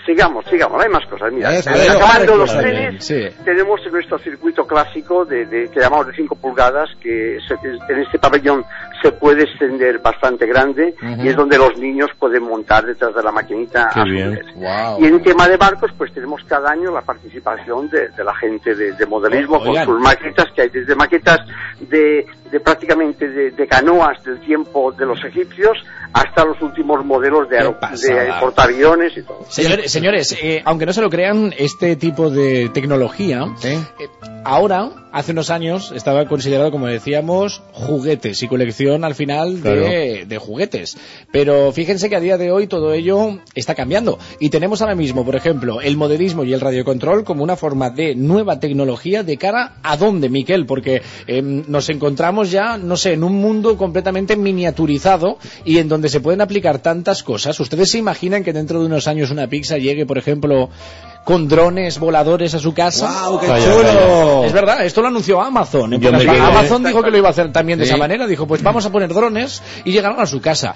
sigamos, 0.05 0.45
sigamos, 0.49 0.83
hay 0.83 0.89
más 0.89 1.05
cosas. 1.07 1.31
Mira, 1.31 1.57
eh, 1.57 1.61
acabando 1.89 2.35
los 2.37 2.57
trenes, 2.57 3.05
sí. 3.05 3.27
tenemos 3.45 3.79
nuestro 3.91 4.17
circuito 4.19 4.65
clásico 4.67 5.25
de, 5.25 5.45
de- 5.45 5.69
que 5.69 5.79
llamamos 5.79 6.07
de 6.07 6.13
5 6.15 6.35
pulgadas, 6.35 6.89
que 7.01 7.37
se- 7.47 7.93
en 7.93 7.99
este 7.99 8.19
pabellón 8.19 8.63
se 9.01 9.11
puede 9.13 9.43
extender 9.43 9.99
bastante 9.99 10.45
grande 10.47 10.95
y 11.19 11.27
es 11.27 11.35
donde 11.35 11.57
los 11.57 11.77
niños 11.77 12.09
pueden 12.19 12.43
montar 12.43 12.85
detrás 12.85 13.13
de 13.15 13.23
la 13.23 13.31
maquinita 13.31 13.89
Qué 13.93 13.99
a. 14.01 14.05
Wow. 14.55 15.01
Y 15.03 15.07
en 15.07 15.21
tema 15.23 15.47
de 15.47 15.57
barcos, 15.57 15.91
pues 15.97 16.13
tenemos 16.13 16.41
cada 16.47 16.71
año 16.71 16.91
la 16.91 17.01
participación 17.01 17.89
de, 17.89 18.09
de 18.09 18.23
la 18.23 18.33
gente 18.35 18.75
de, 18.75 18.93
de 18.93 19.05
modelismo 19.05 19.59
con 19.63 19.75
sus 19.85 19.99
maquetas, 19.99 20.45
que 20.55 20.61
hay 20.63 20.69
desde 20.69 20.95
maquetas 20.95 21.39
de, 21.81 22.25
de 22.51 22.59
prácticamente 22.59 23.27
de, 23.27 23.51
de 23.51 23.67
canoas 23.67 24.23
del 24.23 24.39
tiempo 24.41 24.91
de 24.91 25.05
los 25.05 25.23
egipcios 25.25 25.77
hasta 26.13 26.45
los 26.45 26.61
últimos 26.61 27.03
modelos 27.03 27.49
de, 27.49 27.57
de 27.57 28.33
portaaviones 28.39 29.17
y 29.17 29.23
todo. 29.23 29.39
Señores, 29.49 29.91
señores 29.93 30.35
eh, 30.41 30.61
aunque 30.65 30.85
no 30.85 30.93
se 30.93 31.01
lo 31.01 31.09
crean, 31.09 31.53
este 31.57 31.95
tipo 31.95 32.29
de 32.29 32.69
tecnología, 32.69 33.45
eh, 33.63 33.79
ahora, 34.43 34.89
hace 35.11 35.31
unos 35.31 35.51
años, 35.51 35.93
estaba 35.95 36.27
considerado, 36.27 36.71
como 36.71 36.87
decíamos, 36.87 37.61
juguetes 37.71 38.41
y 38.41 38.47
colección 38.47 39.05
al 39.05 39.13
final 39.13 39.61
de, 39.61 40.25
de 40.27 40.37
juguetes. 40.37 40.97
Pero 41.31 41.71
fíjense 41.71 42.09
que 42.09 42.15
a 42.15 42.19
día 42.19 42.37
de 42.37 42.51
hoy 42.51 42.67
todo 42.67 42.93
ello 42.93 43.39
está 43.53 43.75
cambiando. 43.75 44.17
Y 44.39 44.49
tenemos 44.49 44.81
ahora 44.81 44.95
mismo, 44.95 45.23
por 45.23 45.35
ejemplo, 45.35 45.79
el 45.81 45.95
modelismo 45.95 46.43
y 46.43 46.53
el 46.53 46.61
radiocontrol 46.61 47.23
como 47.23 47.43
una 47.43 47.55
forma 47.55 47.89
de 47.91 48.15
nueva 48.15 48.59
tecnología 48.59 49.23
de 49.23 49.37
cara 49.37 49.75
a 49.83 49.95
dónde, 49.97 50.29
Miquel, 50.29 50.65
porque 50.65 51.01
eh, 51.27 51.41
nos 51.41 51.89
encontramos 51.89 52.51
ya, 52.51 52.77
no 52.77 52.97
sé, 52.97 53.13
en 53.13 53.23
un 53.23 53.35
mundo 53.35 53.77
completamente 53.77 54.35
miniaturizado 54.35 55.37
y 55.63 55.77
en 55.77 55.87
donde 55.87 56.09
se 56.09 56.19
pueden 56.19 56.41
aplicar 56.41 56.79
tantas 56.79 57.21
cosas. 57.21 57.59
¿Ustedes 57.59 57.91
se 57.91 57.99
imaginan 57.99 58.43
que 58.43 58.53
dentro 58.53 58.79
de 58.79 58.87
unos 58.87 59.07
años 59.07 59.29
una 59.29 59.47
pizza 59.47 59.77
llegue, 59.83 60.05
por 60.07 60.17
ejemplo, 60.17 60.69
con 61.23 61.47
drones 61.47 61.99
voladores 61.99 62.53
a 62.55 62.59
su 62.59 62.73
casa? 62.73 63.05
¡Guau, 63.11 63.39
qué 63.39 63.47
chulo! 63.47 64.43
Es 64.45 64.51
verdad, 64.53 64.83
esto 64.85 65.01
lo 65.01 65.09
anunció 65.09 65.41
Amazon. 65.41 65.93
en 65.93 66.01
Yo 66.01 66.11
me 66.11 66.19
quedé- 66.19 66.39
Amazon 66.39 66.83
dijo 66.83 67.03
que 67.03 67.11
lo 67.11 67.17
iba 67.17 67.27
a 67.27 67.31
hacer 67.31 67.51
también 67.51 67.77
de 67.79 67.85
esa 67.85 67.97
manera. 67.97 68.25
Dijo, 68.27 68.47
pues 68.47 68.63
vamos 68.63 68.85
a 68.85 68.91
poner 68.91 69.13
drones 69.13 69.61
y 69.85 69.91
llegaron 69.91 70.19
a 70.19 70.25
su 70.25 70.41
casa. 70.41 70.73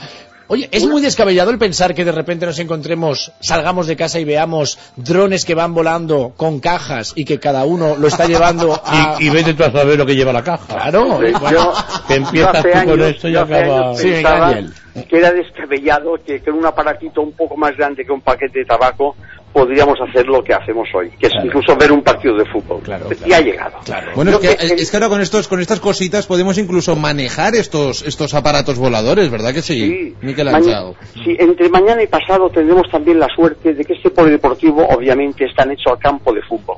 Oye, 0.49 0.69
es 0.71 0.85
muy 0.85 1.01
descabellado 1.01 1.51
el 1.51 1.57
pensar 1.57 1.93
que 1.93 2.05
de 2.05 2.11
repente 2.13 2.45
nos 2.45 2.57
encontremos, 2.59 3.31
salgamos 3.41 3.85
de 3.87 3.97
casa 3.97 4.17
y 4.19 4.23
veamos 4.23 4.79
drones 4.95 5.43
que 5.43 5.55
van 5.55 5.73
volando 5.73 6.33
con 6.37 6.59
cajas 6.61 7.11
y 7.15 7.25
que 7.25 7.37
cada 7.39 7.65
uno 7.65 7.95
lo 7.97 8.07
está 8.07 8.25
llevando 8.27 8.73
a... 8.85 9.17
Y, 9.19 9.27
y 9.27 9.29
vete 9.29 9.53
tú 9.53 9.63
a 9.65 9.71
saber 9.71 9.97
lo 9.97 10.05
que 10.05 10.15
lleva 10.15 10.31
la 10.31 10.43
caja. 10.43 10.65
Claro, 10.67 11.21
Yo- 11.21 11.39
bueno, 11.39 11.73
que 12.07 12.15
empiezas 12.15 12.63
tú 12.63 12.89
con 12.89 13.01
esto 13.01 13.27
y 13.27 13.35
acaba- 13.35 13.95
Sí, 13.95 14.13
que 15.09 15.17
era 15.17 15.31
descabellado 15.31 16.13
que 16.25 16.41
con 16.41 16.55
un 16.55 16.65
aparatito 16.65 17.21
un 17.21 17.33
poco 17.33 17.55
más 17.57 17.75
grande 17.77 18.03
que 18.05 18.11
un 18.11 18.21
paquete 18.21 18.59
de 18.59 18.65
tabaco 18.65 19.15
podríamos 19.53 19.97
hacer 20.01 20.27
lo 20.27 20.43
que 20.43 20.53
hacemos 20.53 20.87
hoy, 20.93 21.09
que 21.19 21.27
es 21.27 21.33
incluso 21.43 21.75
ver 21.75 21.91
un 21.91 22.03
partido 22.03 22.35
de 22.37 22.45
fútbol. 22.45 22.81
Claro, 22.83 23.07
Y 23.25 23.33
ha 23.33 23.41
llegado. 23.41 23.77
Bueno, 24.15 24.31
es 24.31 24.37
que, 24.37 24.55
que- 24.55 24.73
es 24.75 24.91
que 24.91 24.97
ahora 24.97 25.09
con 25.09 25.21
estos, 25.21 25.47
con 25.47 25.59
estas 25.59 25.79
cositas 25.79 26.27
podemos 26.27 26.57
incluso 26.57 26.95
manejar 26.95 27.55
estos, 27.55 28.03
estos 28.03 28.33
aparatos 28.35 28.77
voladores, 28.77 29.31
¿verdad 29.31 29.53
que 29.53 29.61
sí? 29.63 29.79
Sí. 29.79 30.15
Maña- 30.51 30.79
entre 31.39 31.69
mañana 31.69 32.03
y 32.03 32.07
pasado 32.07 32.49
tendremos 32.49 32.89
también 32.91 33.19
la 33.19 33.27
suerte 33.35 33.73
de 33.73 33.83
que 33.83 33.93
este 33.93 34.11
polideportivo 34.11 34.85
obviamente 34.87 35.45
está 35.45 35.63
hecho 35.71 35.89
al 35.91 35.99
campo 35.99 36.31
de 36.33 36.41
fútbol 36.43 36.77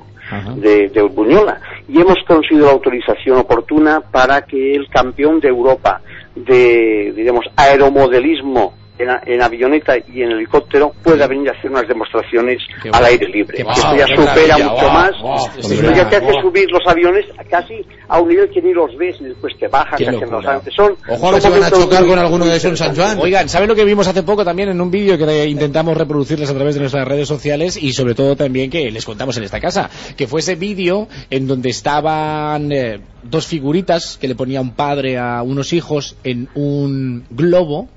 de, 0.57 0.89
de 0.89 1.01
Buñola 1.01 1.59
y 1.87 1.99
hemos 1.99 2.17
conseguido 2.27 2.67
la 2.67 2.73
autorización 2.73 3.37
oportuna 3.39 3.99
para 3.99 4.43
que 4.43 4.75
el 4.75 4.87
campeón 4.89 5.39
de 5.39 5.47
Europa 5.49 6.01
de, 6.35 7.11
digamos, 7.15 7.45
aeromodelismo 7.55 8.73
en, 8.99 9.09
a- 9.09 9.21
en 9.25 9.41
avioneta 9.41 9.97
y 9.97 10.21
en 10.21 10.31
helicóptero 10.31 10.93
pueda 11.03 11.25
venir 11.27 11.49
a 11.49 11.53
hacer 11.53 11.71
unas 11.71 11.87
demostraciones 11.87 12.61
al 12.91 13.05
aire 13.05 13.27
libre. 13.27 13.57
Que 13.57 13.61
Esto 13.63 13.95
ya 13.97 14.05
supera 14.07 14.57
mucho 14.57 14.89
más. 14.89 15.11
Esto 15.57 15.91
ya 15.91 16.09
te 16.09 16.15
hace 16.17 16.33
subir 16.41 16.69
los 16.71 16.81
aviones 16.85 17.25
casi 17.49 17.75
a 18.07 18.19
un 18.19 18.29
nivel 18.29 18.49
que 18.49 18.61
ni 18.61 18.73
los 18.73 18.95
ves 18.97 19.15
y 19.19 19.23
después 19.25 19.57
te 19.57 19.67
bajan, 19.67 19.97
Qué 19.97 20.03
que 20.05 20.09
hacen 20.11 20.29
los. 20.29 20.45
Son, 20.75 20.95
Ojo 21.07 21.27
a 21.27 21.31
ver 21.31 21.41
si 21.41 21.47
son 21.47 21.59
van 21.59 21.63
a 21.63 21.71
chocar 21.71 22.05
con 22.05 22.19
alguno 22.19 22.45
de 22.45 22.55
esos 22.57 22.71
en 22.71 22.77
San 22.77 22.95
Juan. 22.95 23.17
Oigan, 23.19 23.49
¿saben 23.49 23.69
lo 23.69 23.75
que 23.75 23.85
vimos 23.85 24.07
hace 24.07 24.23
poco 24.23 24.43
también 24.45 24.69
en 24.69 24.79
un 24.81 24.91
vídeo 24.91 25.17
que 25.17 25.45
intentamos 25.47 25.97
reproducirles 25.97 26.49
a 26.49 26.53
través 26.53 26.75
de 26.75 26.81
nuestras 26.81 27.07
redes 27.07 27.27
sociales 27.27 27.77
y 27.81 27.93
sobre 27.93 28.15
todo 28.15 28.35
también 28.35 28.69
que 28.69 28.91
les 28.91 29.05
contamos 29.05 29.37
en 29.37 29.43
esta 29.43 29.59
casa? 29.59 29.89
Que 30.17 30.27
fue 30.27 30.41
ese 30.41 30.55
vídeo 30.55 31.07
en 31.29 31.47
donde 31.47 31.69
estaban 31.69 32.71
eh, 32.71 32.99
dos 33.23 33.47
figuritas 33.47 34.17
que 34.19 34.27
le 34.27 34.35
ponía 34.35 34.61
un 34.61 34.71
padre 34.71 35.17
a 35.17 35.41
unos 35.41 35.73
hijos 35.73 36.15
en 36.23 36.49
un 36.55 37.25
globo, 37.29 37.87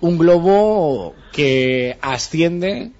un 0.00 0.18
globo 0.18 1.14
que 1.32 1.96
asciende 2.00 2.90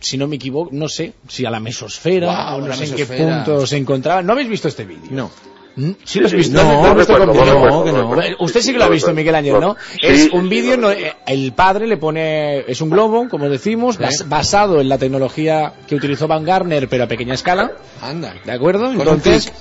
si 0.00 0.16
no 0.16 0.28
me 0.28 0.36
equivoco, 0.36 0.70
no 0.72 0.88
sé 0.88 1.12
si 1.28 1.44
a 1.44 1.50
la 1.50 1.58
mesosfera 1.60 2.54
o 2.54 2.60
no 2.60 2.72
sé 2.72 2.84
en 2.84 2.94
qué 2.94 3.06
punto 3.06 3.66
se 3.66 3.76
encontraba. 3.76 4.22
¿No 4.22 4.32
habéis 4.32 4.48
visto 4.48 4.68
este 4.68 4.84
vídeo? 4.84 5.08
No. 5.10 5.30
Mm, 5.76 5.90
¿Sí 6.04 6.18
lo 6.20 6.26
has 6.26 6.32
visto? 6.32 6.60
no. 6.62 8.14
Usted 8.40 8.60
sí 8.60 8.72
que 8.72 8.78
lo 8.78 8.84
ha 8.84 8.88
visto, 8.88 9.12
Miguel 9.14 9.34
Ángel, 9.34 9.60
¿no? 9.60 9.76
Sí, 9.92 9.98
es 10.02 10.30
un 10.32 10.48
vídeo, 10.48 10.76
no, 10.76 10.88
el 10.90 11.52
padre 11.52 11.86
le 11.86 11.96
pone, 11.96 12.60
es 12.70 12.80
un 12.80 12.90
globo, 12.90 13.28
como 13.28 13.48
decimos, 13.48 13.98
basado 14.26 14.80
en 14.80 14.88
la 14.88 14.98
tecnología 14.98 15.72
que 15.86 15.94
utilizó 15.94 16.26
Van 16.26 16.44
Garner, 16.44 16.88
pero 16.88 17.04
a 17.04 17.06
pequeña 17.08 17.34
escala, 17.34 17.72
Anda. 18.00 18.34
¿de 18.44 18.52
acuerdo? 18.52 18.86
Con 18.86 18.94
un 18.96 19.00
Entonces, 19.02 19.52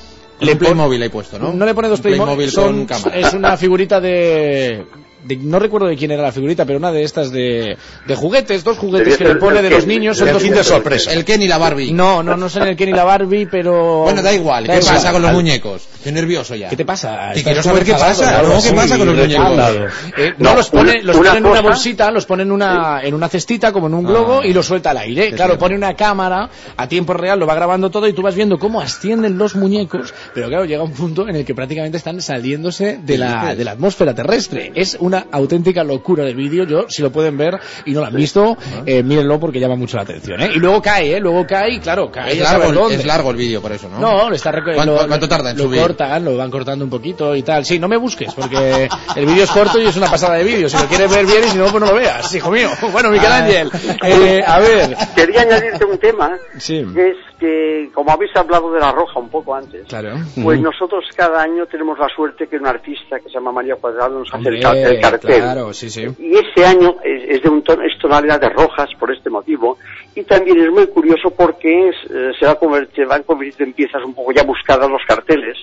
un 0.42 0.58
Playmobil 0.58 1.02
ahí 1.02 1.10
puesto, 1.10 1.38
¿no? 1.40 1.54
no 1.54 1.66
le 1.66 1.74
pone 1.74 1.88
dos 1.88 2.02
Playmobil 2.02 2.50
Playmobil, 2.50 2.52
son- 2.52 2.78
con 2.78 2.86
cámara. 2.86 3.18
es 3.20 3.34
una 3.34 3.58
figurita 3.58 4.00
de, 4.00 4.86
de- 5.24 5.38
no 5.38 5.60
recuerdo 5.60 5.88
de 5.88 5.96
quién 5.96 6.12
era 6.12 6.24
la 6.24 6.32
figurita, 6.32 6.66
pero 6.66 6.80
una 6.80 6.92
de 6.92 7.04
estas 7.04 7.32
de, 7.32 7.78
de 8.06 8.16
juguetes, 8.16 8.64
dos 8.64 8.78
juguetes 8.78 9.18
que 9.18 9.24
le 9.26 9.36
pone 9.36 9.62
de 9.62 9.70
los 9.70 9.86
niños, 9.86 10.18
son 10.18 10.30
dos 10.32 10.66
sorpresa. 10.68 11.12
El 11.14 11.26
Ken 11.26 11.42
y 11.42 11.48
la 11.48 11.58
Barbie. 11.58 11.92
No, 11.92 12.24
no, 12.24 12.36
no 12.38 12.50
son 12.50 12.68
el 12.68 12.76
Ken 12.76 12.90
y 12.90 12.94
la 12.94 13.04
Barbie, 13.04 13.46
pero... 13.48 14.04
Bueno, 14.04 14.22
da 14.22 14.34
igual. 14.34 14.66
Da 14.68 14.74
¿Qué 14.74 14.80
igual. 14.80 14.96
pasa 14.96 15.12
con 15.12 15.22
los 15.22 15.30
Al- 15.30 15.36
muñecos? 15.36 15.88
Estoy 15.98 16.12
nervioso 16.12 16.56
ya. 16.56 16.70
¿Qué 16.70 16.76
te 16.78 16.86
pasa? 16.86 17.30
Estás 17.34 17.44
quiero 17.44 17.64
saber 17.64 17.84
qué 17.84 17.94
pasa. 17.94 18.24
claro, 18.30 18.50
¿no? 18.50 18.62
¿Qué 18.62 18.72
pasa 18.74 18.98
con 18.98 19.08
los 19.08 19.18
muñecos? 19.18 19.92
Eh, 20.18 20.34
no, 20.38 20.50
No, 20.52 20.56
los 20.56 20.70
pone, 20.70 21.02
los 21.04 21.18
pone 21.18 21.38
en 21.38 21.46
una 21.46 21.62
bolsita, 21.62 22.12
los 22.12 22.26
pone 22.26 22.44
en 22.44 22.52
una, 22.52 23.02
en 23.04 23.14
una 23.14 23.28
cestita, 23.30 23.72
como 23.72 23.88
en 23.88 23.94
un 23.94 24.04
globo, 24.06 24.40
Ah. 24.42 24.48
y 24.48 24.54
los 24.54 24.66
suelta 24.66 24.92
al 24.92 24.98
aire. 24.98 25.32
Claro, 25.32 25.58
pone 25.58 25.76
una 25.76 25.94
cámara 25.96 26.50
a 26.76 26.88
tiempo 26.88 27.14
real, 27.14 27.40
lo 27.40 27.46
va 27.48 27.56
grabando 27.56 27.90
todo, 27.90 28.08
y 28.08 28.14
tú 28.14 28.22
vas 28.22 28.36
viendo 28.36 28.58
cómo 28.60 28.80
ascienden 28.82 29.38
los 29.38 29.56
muñecos, 29.56 30.14
pero 30.34 30.48
claro, 30.48 30.66
llega 30.66 30.84
un 30.84 30.92
punto 30.94 31.28
en 31.28 31.36
el 31.36 31.46
que 31.46 31.54
prácticamente 31.56 31.98
están 31.98 32.22
saliéndose 32.22 33.00
de 33.02 33.18
la, 33.18 33.56
de 33.56 33.64
la 33.64 33.72
atmósfera 33.72 34.14
terrestre. 34.14 34.72
Es 34.76 34.98
una 35.08 35.26
auténtica 35.32 35.84
locura 35.84 36.24
de 36.24 36.34
vídeo. 36.34 36.66
Yo, 36.66 36.86
si 36.90 37.02
lo 37.02 37.12
pueden 37.12 37.38
ver 37.38 37.60
y 37.86 37.92
no 37.94 38.02
lo 38.02 38.08
han 38.08 38.16
visto, 38.16 38.58
eh, 38.86 39.02
mírenlo 39.04 39.40
porque 39.40 39.60
llama 39.60 39.76
mucho 39.76 39.98
la 39.98 40.04
atención. 40.04 40.42
¿eh? 40.42 40.52
Y 40.56 40.60
luego 40.60 40.82
cae, 40.82 41.16
¿eh? 41.16 41.20
Luego 41.20 41.46
cae, 41.48 41.74
y 41.76 41.80
claro, 41.80 42.12
cae. 42.12 42.34
Es 42.34 42.40
largo, 42.40 42.90
es 42.90 43.06
largo 43.06 43.32
el 43.32 43.38
vídeo, 43.38 43.62
por 43.62 43.72
eso, 43.72 43.90
¿no? 43.90 44.00
No, 44.00 44.30
le 44.30 44.36
está 44.36 44.52
¿Cuánto, 44.52 44.86
lo- 45.02 45.08
cuánto 45.08 45.28
tarda 45.30 45.52
en 45.52 45.58
lo 45.58 45.64
subir? 45.64 45.82
cortan, 45.82 46.24
lo 46.26 46.38
van 46.38 46.52
cortando 46.52 46.84
un 46.86 46.92
poquito 46.92 47.36
y 47.36 47.44
tal. 47.44 47.66
Sí, 47.66 47.80
no 47.80 47.88
me 47.88 47.98
busques, 47.98 48.34
porque 48.34 48.90
el 49.16 49.26
vídeo 49.26 49.44
es 49.44 49.52
corto 49.52 49.80
y 49.82 49.86
es 49.88 49.96
una 49.98 50.10
pasada 50.10 50.36
de 50.36 50.44
vídeo. 50.44 50.70
Si 50.70 50.78
lo 50.78 50.86
quieres 50.86 51.10
ver 51.14 51.26
bien 51.26 51.44
y 51.46 51.48
si 51.48 51.58
no, 51.58 51.66
pues 51.68 51.82
no 51.84 51.88
lo 51.92 51.96
veas, 51.96 52.34
hijo 52.36 52.52
mío. 52.52 52.70
Bueno, 52.92 53.10
Miguel 53.12 53.32
Ah. 53.32 53.38
Ángel, 53.38 53.70
eh, 54.04 54.42
a 54.46 54.60
ver. 54.60 54.96
Quería 55.16 55.42
añadirte 55.42 55.86
un 55.86 55.98
tema, 56.00 56.32
Sí. 56.58 56.84
que 56.96 57.10
es 57.10 57.18
que, 57.40 57.90
como 57.94 58.12
habéis 58.12 58.36
hablado 58.36 58.72
de 58.74 58.80
la 58.80 58.92
roja 58.92 59.20
un 59.20 59.30
poco 59.30 59.54
antes, 59.54 59.86
Claro. 59.88 60.16
pues 60.44 60.60
nosotros 60.60 61.06
cada 61.16 61.42
año 61.44 61.66
tenemos 61.68 62.00
la 62.00 62.08
suerte 62.16 62.48
que 62.48 62.56
un 62.58 62.66
artista 62.66 63.18
que 63.20 63.26
se 63.30 63.36
llama 63.36 63.52
María 63.52 63.76
Cuadrado 63.76 64.18
nos 64.20 64.34
hace 64.34 64.50
el, 64.50 64.60
car- 64.62 64.76
el 64.98 65.02
cartel. 65.02 65.42
Claro, 65.42 65.74
sí, 65.74 65.90
sí. 65.90 66.06
Y 66.20 66.36
este 66.36 66.66
año 66.66 66.96
es, 67.04 67.38
es 67.38 67.44
de 67.44 67.50
un 67.50 67.64
tono, 67.64 67.84
es 67.84 67.98
tonalidad 68.00 68.40
de 68.40 68.50
rojas 68.50 68.90
por 69.00 69.14
este 69.14 69.30
motivo. 69.30 69.78
Y 70.16 70.24
también 70.24 70.60
es 70.60 70.72
muy 70.72 70.88
curioso 70.88 71.30
porque 71.30 71.90
es, 71.90 71.96
eh, 72.10 72.32
se, 72.40 72.46
va 72.46 72.54
a 72.54 72.56
convertir, 72.56 73.06
van 73.06 73.22
a 73.22 73.24
convertir 73.24 73.68
en 73.68 73.74
piezas 73.74 74.04
un 74.04 74.14
poco 74.16 74.32
ya 74.32 74.44
buscadas 74.44 74.90
los 74.90 75.02
carteles, 75.08 75.58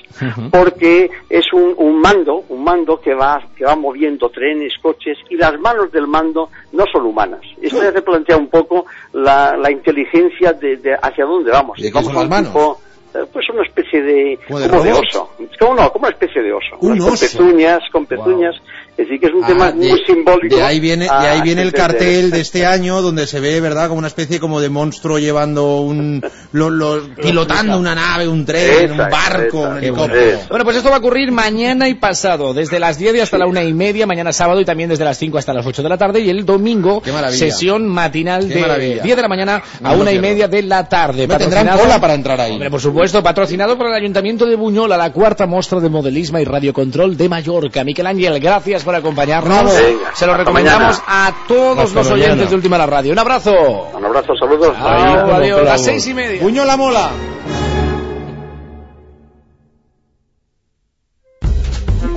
porque 0.51 1.11
es 1.29 1.53
un, 1.53 1.75
un 1.77 2.01
mando, 2.01 2.45
un 2.49 2.63
mando 2.63 3.01
que 3.01 3.15
va, 3.15 3.43
que 3.57 3.65
va 3.65 3.75
moviendo 3.75 4.29
trenes, 4.31 4.73
coches, 4.81 5.19
y 5.29 5.37
las 5.37 5.59
manos 5.59 5.91
del 5.91 6.07
mando 6.07 6.51
no 6.73 6.85
son 6.93 7.07
humanas. 7.07 7.41
Esto 7.61 7.83
ya 7.83 7.93
te 7.93 8.03
plantea 8.03 8.37
un 8.37 8.49
poco 8.49 8.87
la, 9.13 9.57
la 9.57 9.71
inteligencia 9.73 10.53
de, 10.53 10.77
de 10.77 10.95
hacia 10.95 11.25
dónde 11.25 11.51
vamos. 11.51 11.79
¿De 11.81 11.91
vamos 11.91 12.15
las 12.15 12.23
un 12.23 12.29
manos? 12.29 12.49
tipo, 12.53 12.81
eh, 13.15 13.27
pues 13.33 13.49
una 13.49 13.63
especie 13.63 14.03
de, 14.03 14.39
¿Como 14.49 14.59
de 14.59 14.69
como 14.69 14.83
de 14.83 14.91
robots? 14.91 15.17
oso. 15.17 15.31
Como, 15.59 15.75
no, 15.75 15.91
como 15.93 16.07
una 16.07 16.13
especie 16.13 16.43
de 16.43 16.53
oso. 16.53 16.77
Un 16.81 16.99
con 16.99 17.11
pezuñas, 17.11 17.81
con 17.93 18.07
pezuñas. 18.07 18.57
Es 18.97 19.09
decir, 19.09 19.19
que 19.19 19.27
es 19.27 19.33
un 19.35 19.43
Ah, 19.43 19.47
tema 19.49 19.73
de- 19.73 19.89
muy 19.89 20.01
simbólico. 20.07 20.55
De 20.55 20.63
ahí 20.63 20.79
viene, 20.79 21.07
de 21.07 21.11
ahí 21.11 21.41
viene 21.43 21.63
a 21.63 21.65
el 21.65 21.73
cartel 21.73 22.31
de 22.31 22.41
este 22.41 22.65
año 22.65 23.03
donde 23.03 23.27
se 23.27 23.41
ve, 23.41 23.61
¿verdad? 23.61 23.89
Como 23.89 23.99
una 23.99 24.07
especie 24.07 24.39
como 24.39 24.61
de 24.61 24.69
monstruo 24.69 25.19
llevando 25.19 25.79
un, 25.81 26.23
lo- 26.53 26.71
lo- 26.71 27.13
pilotando 27.17 27.77
una 27.77 27.97
nave, 27.97 28.29
un 28.29 28.45
tren, 28.47 28.93
un 28.93 28.99
barco, 28.99 29.59
esa, 29.63 29.69
un 29.71 29.79
helicóptero. 29.79 30.39
Bueno, 30.49 30.65
pues 30.65 30.77
esto 30.77 30.91
va 30.91 30.97
a 30.97 30.99
ocurrir 31.01 31.33
mañana 31.33 31.89
y 31.89 31.95
pasado, 31.95 32.55
desde 32.55 32.79
las 32.79 32.97
10 32.97 33.17
y 33.17 33.21
hasta 33.21 33.37
la 33.37 33.47
una 33.49 33.65
y 33.65 33.75
media, 33.75 34.07
mañana 34.07 34.33
sábado 34.33 34.61
y 34.61 34.65
también 34.65 34.89
desde 34.89 35.05
las 35.05 35.19
5 35.19 35.39
hasta 35.39 35.53
las 35.53 35.67
8 35.67 35.83
de 35.83 35.89
la 35.89 35.99
tarde 35.99 36.21
y 36.21 36.31
el 36.31 36.47
domingo, 36.47 37.03
sesión 37.33 37.89
matinal 37.89 38.47
Qué 38.47 38.55
de 38.55 38.61
maravilla. 38.61 39.03
10 39.03 39.17
de 39.17 39.23
la 39.23 39.29
mañana 39.29 39.63
No 39.81 39.89
a 39.89 39.95
lo 39.97 40.03
una 40.03 40.13
y 40.13 40.21
media 40.21 40.47
de 40.47 40.63
la 40.63 40.89
tarde. 40.89 41.27
Me 41.27 41.37
tendrán 41.37 41.67
Patrocinado- 41.67 41.81
cola 41.81 42.01
para 42.01 42.15
entrar 42.15 42.41
ahí. 42.41 42.53
Hombre, 42.53 42.71
por 42.71 42.81
supuesto, 42.81 43.21
patrocinado 43.25 43.77
por 43.77 43.89
el 43.89 43.95
Ayuntamiento 43.95 44.47
de 44.47 44.55
Buñola, 44.55 44.97
la 44.97 45.11
cuarta 45.13 45.47
muestra 45.49 45.81
de 45.81 45.89
modelismo 45.89 46.39
y 46.39 46.45
radiocontrol 46.45 47.17
de 47.17 47.29
Mallorca. 47.29 47.83
Miquel 47.83 48.07
Ángel, 48.07 48.39
gracias 48.39 48.84
por 48.85 48.95
acompañarnos. 48.95 49.65
Venga, 49.75 50.15
Se 50.15 50.27
lo 50.27 50.37
recomendamos 50.37 51.01
mañana. 51.07 51.27
a 51.27 51.33
todos 51.49 51.79
Hasta 51.79 51.95
los 52.01 52.11
mañana. 52.11 52.25
oyentes 52.33 52.51
de 52.51 52.57
Última 52.57 52.79
la 52.79 52.87
Radio. 52.87 53.13
Un 53.13 53.19
abrazo. 53.19 53.53
Un 53.95 54.05
abrazo, 54.05 54.37
saludos. 54.39 54.77
Adiós, 54.79 55.31
adiós. 55.33 55.65
Las 55.65 55.85
seis 55.85 56.07
y 56.07 56.15
media. 56.15 56.41
Puño 56.41 56.65
la 56.65 56.77
mola. 56.77 57.11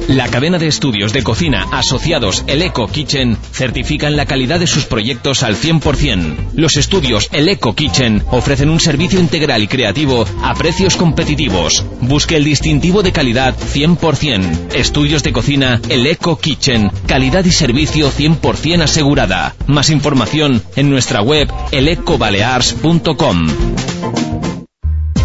La 0.07 0.29
cadena 0.29 0.57
de 0.57 0.67
estudios 0.67 1.11
de 1.11 1.21
cocina 1.21 1.67
asociados 1.71 2.45
El 2.47 2.61
Eco 2.61 2.87
Kitchen 2.87 3.37
certifican 3.51 4.15
la 4.15 4.25
calidad 4.25 4.57
de 4.57 4.67
sus 4.67 4.85
proyectos 4.85 5.43
al 5.43 5.57
100%. 5.57 6.51
Los 6.53 6.77
estudios 6.77 7.27
El 7.33 7.49
Eco 7.49 7.75
Kitchen 7.75 8.23
ofrecen 8.31 8.69
un 8.69 8.79
servicio 8.79 9.19
integral 9.19 9.63
y 9.63 9.67
creativo 9.67 10.25
a 10.43 10.53
precios 10.53 10.95
competitivos. 10.95 11.85
Busque 11.99 12.37
el 12.37 12.45
distintivo 12.45 13.03
de 13.03 13.11
calidad 13.11 13.53
100%. 13.57 14.73
Estudios 14.73 15.23
de 15.23 15.33
cocina 15.33 15.81
El 15.89 16.07
Eco 16.07 16.39
Kitchen. 16.39 16.89
Calidad 17.05 17.43
y 17.43 17.51
servicio 17.51 18.09
100% 18.09 18.83
asegurada. 18.83 19.55
Más 19.67 19.89
información 19.89 20.63
en 20.77 20.89
nuestra 20.89 21.21
web 21.21 21.51
elecobalears.com. 21.71 23.47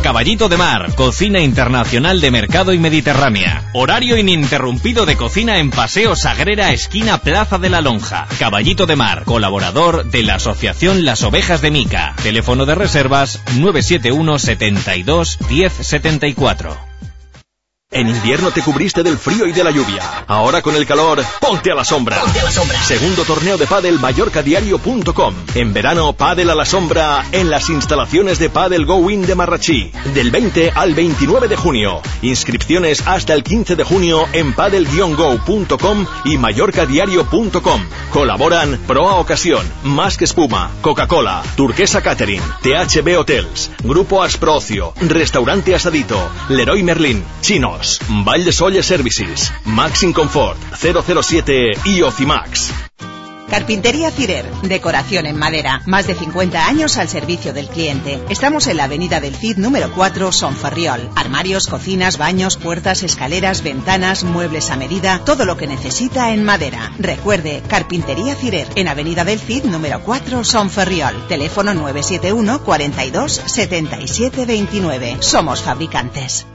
Caballito 0.03 0.49
de 0.49 0.57
Mar, 0.57 0.95
cocina 0.97 1.41
internacional 1.41 2.21
de 2.21 2.33
mercado 2.33 2.73
y 2.73 2.79
mediterránea. 2.79 3.71
Horario 3.73 4.17
ininterrumpido 4.17 5.07
de 5.07 5.17
cocina 5.17 5.59
en 5.59 5.71
Paseo 5.71 6.17
Sagrera, 6.17 6.73
esquina 6.73 7.19
Plaza 7.19 7.59
de 7.59 7.71
la 7.71 7.81
Lonja. 7.81 8.27
Caballito 8.39 8.87
de 8.87 8.97
Mar, 8.97 9.23
colaborador 9.25 10.11
de 10.11 10.25
la 10.25 10.35
Asociación 10.35 11.05
Las 11.05 11.23
Ovejas 11.23 11.63
de 11.63 11.71
Mica. 11.71 12.15
Teléfono 12.23 12.67
de 12.67 12.75
reservas 12.75 13.43
971 13.57 14.39
72 14.41 15.39
1074. 15.49 16.92
En 17.95 18.09
invierno 18.09 18.51
te 18.51 18.63
cubriste 18.63 19.03
del 19.03 19.19
frío 19.19 19.47
y 19.47 19.53
de 19.53 19.63
la 19.63 19.71
lluvia. 19.71 20.25
Ahora 20.27 20.63
con 20.63 20.75
el 20.75 20.87
calor, 20.87 21.23
ponte 21.41 21.71
a 21.71 21.75
la 21.75 21.85
sombra. 21.85 22.19
Segundo 22.87 23.25
torneo 23.25 23.59
de 23.59 23.67
pádel 23.67 23.99
mallorcadiario.com. 23.99 25.35
En 25.55 25.75
verano, 25.75 26.15
pádel 26.15 26.49
a 26.49 26.55
la 26.55 26.65
sombra 26.65 27.27
en 27.33 27.51
las 27.51 27.69
instalaciones 27.69 28.39
de 28.39 28.49
Padel 28.49 28.87
Go 28.87 29.11
In 29.11 29.27
de 29.27 29.35
Marrachí. 29.35 29.93
Del 30.15 30.31
20 30.31 30.73
al 30.75 30.95
29 30.95 31.49
de 31.49 31.57
junio. 31.57 32.01
Inscripciones 32.23 33.07
hasta 33.07 33.35
el 33.35 33.45
15 33.45 33.77
de 33.77 33.85
junio 33.85 34.25
en 34.33 34.55
padel-go.com 34.55 36.07
y 36.25 36.39
mallorcadiario.com. 36.39 37.83
Colaboran 38.11 38.81
Proa 38.87 39.17
Ocasión, 39.17 39.67
Más 39.83 40.17
que 40.17 40.25
Espuma, 40.25 40.71
Coca-Cola, 40.81 41.43
Turquesa 41.57 42.01
Catering, 42.01 42.43
THB 42.63 43.19
Hotels, 43.19 43.71
Grupo 43.83 44.23
Asprocio, 44.23 44.95
Restaurante 45.01 45.75
Asadito, 45.75 46.19
Leroy 46.49 46.83
Merlin, 46.83 47.23
De 47.83 48.53
Solle 48.53 48.83
Services, 48.83 49.53
Maxim 49.65 50.13
Comfort, 50.13 50.57
007 50.77 51.73
y 51.85 52.03
Ocimax. 52.03 52.73
Carpintería 53.51 54.13
Cirer, 54.13 54.47
decoración 54.63 55.27
en 55.27 55.37
madera, 55.37 55.83
más 55.87 56.07
de 56.07 56.15
50 56.15 56.65
años 56.65 56.97
al 56.97 57.09
servicio 57.09 57.53
del 57.53 57.67
cliente. 57.67 58.23
Estamos 58.31 58.69
en 58.69 58.77
la 58.77 58.85
avenida 58.85 59.21
del 59.21 59.35
Cid 59.35 59.57
número 59.57 59.91
4, 59.93 60.31
Sonferriol. 60.31 61.11
Armarios, 61.17 61.67
cocinas, 61.67 62.19
baños, 62.19 62.57
puertas, 62.57 63.03
escaleras, 63.03 63.65
ventanas, 63.65 64.23
muebles 64.23 64.71
a 64.71 64.77
medida, 64.77 65.21
todo 65.25 65.45
lo 65.45 65.57
que 65.57 65.67
necesita 65.67 66.33
en 66.33 66.45
madera. 66.45 66.93
Recuerde, 67.01 67.65
Carpintería 67.69 68.37
Cirer, 68.37 68.69
en 68.77 68.87
avenida 68.87 69.25
del 69.25 69.41
Cid 69.41 69.65
número 69.65 70.03
4, 70.03 70.45
Sonferriol. 70.45 71.27
Teléfono 71.27 71.75
971 71.75 72.63
42 72.63 73.43
77 73.45 74.47
29. 74.47 75.17
Somos 75.19 75.63
fabricantes. 75.63 76.47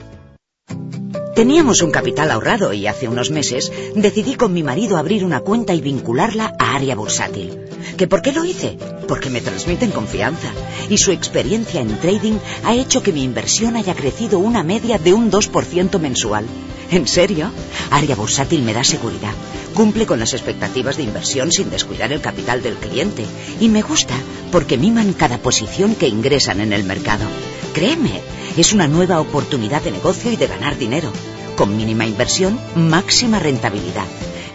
Teníamos 1.37 1.83
un 1.83 1.91
capital 1.91 2.31
ahorrado 2.31 2.73
y 2.73 2.87
hace 2.87 3.07
unos 3.07 3.29
meses 3.29 3.71
decidí 3.93 4.33
con 4.33 4.53
mi 4.53 4.63
marido 4.63 4.97
abrir 4.97 5.23
una 5.23 5.41
cuenta 5.41 5.75
y 5.75 5.81
vincularla 5.81 6.55
a 6.57 6.75
Área 6.75 6.95
Bursátil. 6.95 7.59
¿Que 7.95 8.07
por 8.07 8.23
qué 8.23 8.31
lo 8.31 8.43
hice? 8.43 8.75
Porque 9.07 9.29
me 9.29 9.39
transmiten 9.39 9.91
confianza 9.91 10.47
y 10.89 10.97
su 10.97 11.11
experiencia 11.11 11.79
en 11.79 11.95
trading 11.99 12.39
ha 12.63 12.73
hecho 12.73 13.03
que 13.03 13.13
mi 13.13 13.23
inversión 13.23 13.75
haya 13.75 13.93
crecido 13.93 14.39
una 14.39 14.63
media 14.63 14.97
de 14.97 15.13
un 15.13 15.29
2% 15.29 15.99
mensual. 15.99 16.47
¿En 16.89 17.07
serio? 17.07 17.51
Área 17.91 18.15
Bursátil 18.15 18.61
me 18.61 18.73
da 18.73 18.83
seguridad. 18.83 19.33
Cumple 19.73 20.05
con 20.05 20.19
las 20.19 20.33
expectativas 20.33 20.97
de 20.97 21.03
inversión 21.03 21.51
sin 21.51 21.69
descuidar 21.69 22.11
el 22.11 22.21
capital 22.21 22.63
del 22.63 22.75
cliente. 22.75 23.25
Y 23.59 23.69
me 23.69 23.81
gusta 23.81 24.15
porque 24.51 24.77
miman 24.77 25.13
cada 25.13 25.37
posición 25.37 25.95
que 25.95 26.07
ingresan 26.07 26.61
en 26.61 26.73
el 26.73 26.83
mercado. 26.83 27.25
Créeme, 27.73 28.21
es 28.57 28.73
una 28.73 28.87
nueva 28.87 29.19
oportunidad 29.19 29.81
de 29.81 29.91
negocio 29.91 30.31
y 30.31 30.35
de 30.35 30.47
ganar 30.47 30.77
dinero. 30.77 31.11
Con 31.55 31.75
mínima 31.75 32.05
inversión, 32.05 32.59
máxima 32.75 33.39
rentabilidad. 33.39 34.05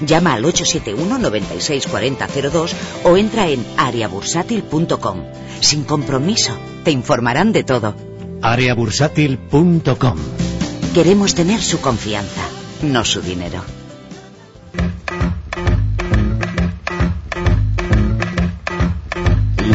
Llama 0.01 0.35
al 0.35 0.44
871 0.44 1.19
96 1.19 1.86
40 1.86 2.28
02 2.51 2.75
o 3.05 3.17
entra 3.17 3.49
en 3.49 3.65
ariabursátil.com. 3.77 5.23
Sin 5.61 5.85
compromiso, 5.85 6.57
te 6.83 6.91
informarán 6.91 7.52
de 7.52 7.62
todo. 7.62 7.94
Areabursátil.com 8.41 10.51
Queremos 10.94 11.34
tener 11.34 11.62
su 11.62 11.80
confianza, 11.80 12.42
no 12.82 13.02
su 13.02 13.22
dinero. 13.22 13.64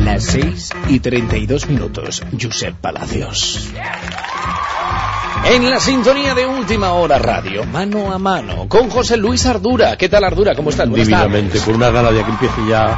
Las 0.03 0.25
6 0.25 0.69
y 0.89 0.99
32 0.99 1.69
minutos. 1.69 2.21
Josep 2.39 2.75
Palacios. 2.75 3.67
En 5.45 5.69
la 5.69 5.79
sintonía 5.79 6.35
de 6.35 6.45
Última 6.45 6.91
Hora 6.93 7.17
Radio, 7.17 7.63
mano 7.65 8.11
a 8.11 8.17
mano, 8.19 8.67
con 8.67 8.89
José 8.89 9.15
Luis 9.17 9.45
Ardura. 9.45 9.97
¿Qué 9.97 10.09
tal, 10.09 10.23
Ardura? 10.25 10.53
¿Cómo 10.55 10.69
estás? 10.69 10.91
Divinamente, 10.91 11.59
por 11.61 11.73
una 11.75 11.89
gana 11.89 12.11
de 12.11 12.21
que 12.23 12.29
empiece 12.29 12.61
ya 12.69 12.97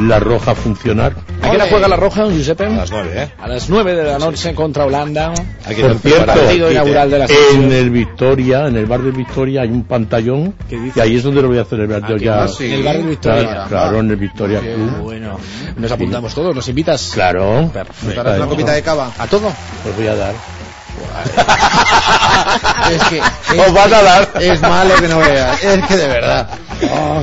la 0.00 0.18
roja 0.20 0.52
a 0.52 0.54
funcionar. 0.54 1.12
¿A 1.42 1.50
qué 1.50 1.56
hora 1.56 1.66
juega 1.68 1.88
la 1.88 1.96
Roja, 1.96 2.28
Giuseppe? 2.30 2.66
A 2.66 2.70
las 2.70 2.90
9, 2.90 3.10
¿eh? 3.14 3.30
A 3.40 3.48
las 3.48 3.68
9 3.68 3.94
de 3.96 4.04
la 4.04 4.18
noche 4.18 4.54
contra 4.54 4.86
Holanda. 4.86 5.32
Hay 5.66 5.74
que 5.74 5.82
Por 5.82 5.98
cierto, 5.98 6.26
partido 6.26 6.70
inaugural 6.70 7.10
de 7.10 7.18
la 7.18 7.26
selección. 7.26 7.64
en 7.64 7.72
el 7.72 7.90
Victoria, 7.90 8.66
en 8.68 8.76
el 8.76 8.86
bar 8.86 9.02
del 9.02 9.12
Victoria 9.12 9.62
hay 9.62 9.68
un 9.70 9.82
pantallón 9.82 10.54
y 10.94 10.98
ahí 11.00 11.16
es 11.16 11.22
donde 11.24 11.42
lo 11.42 11.48
voy 11.48 11.58
a 11.58 11.64
celebrar 11.64 12.08
yo 12.08 12.16
¿qué 12.16 12.24
ya. 12.24 12.36
más? 12.36 12.60
En 12.60 12.72
el 12.72 12.82
bar 12.84 12.96
del 12.96 13.06
Victoria. 13.08 13.42
Claro, 13.42 13.68
claro, 13.68 13.98
en 14.00 14.10
el 14.10 14.16
Victoria 14.16 14.60
Qué 14.60 14.74
Club. 14.74 14.96
bueno. 15.02 15.36
Nos 15.76 15.90
apuntamos 15.90 16.32
todos, 16.34 16.54
¿nos 16.54 16.68
invitas? 16.68 17.10
Claro. 17.12 17.68
Perfecto. 17.72 18.14
darás 18.22 18.38
una 18.38 18.46
copita 18.48 18.72
de 18.72 18.82
cava? 18.82 19.10
¿A 19.18 19.26
todo? 19.26 19.48
Os 19.48 19.96
voy 19.96 20.06
a 20.06 20.14
dar. 20.14 20.34
Es 22.90 23.02
que 23.04 23.20
Os 23.60 23.72
van 23.72 23.92
a 23.94 24.02
dar. 24.02 24.28
es 24.40 24.60
malo 24.62 24.94
que 24.96 25.08
no 25.08 25.18
veas. 25.18 25.62
Es 25.72 25.86
que 25.86 25.96
de 25.96 26.08
verdad. 26.08 26.48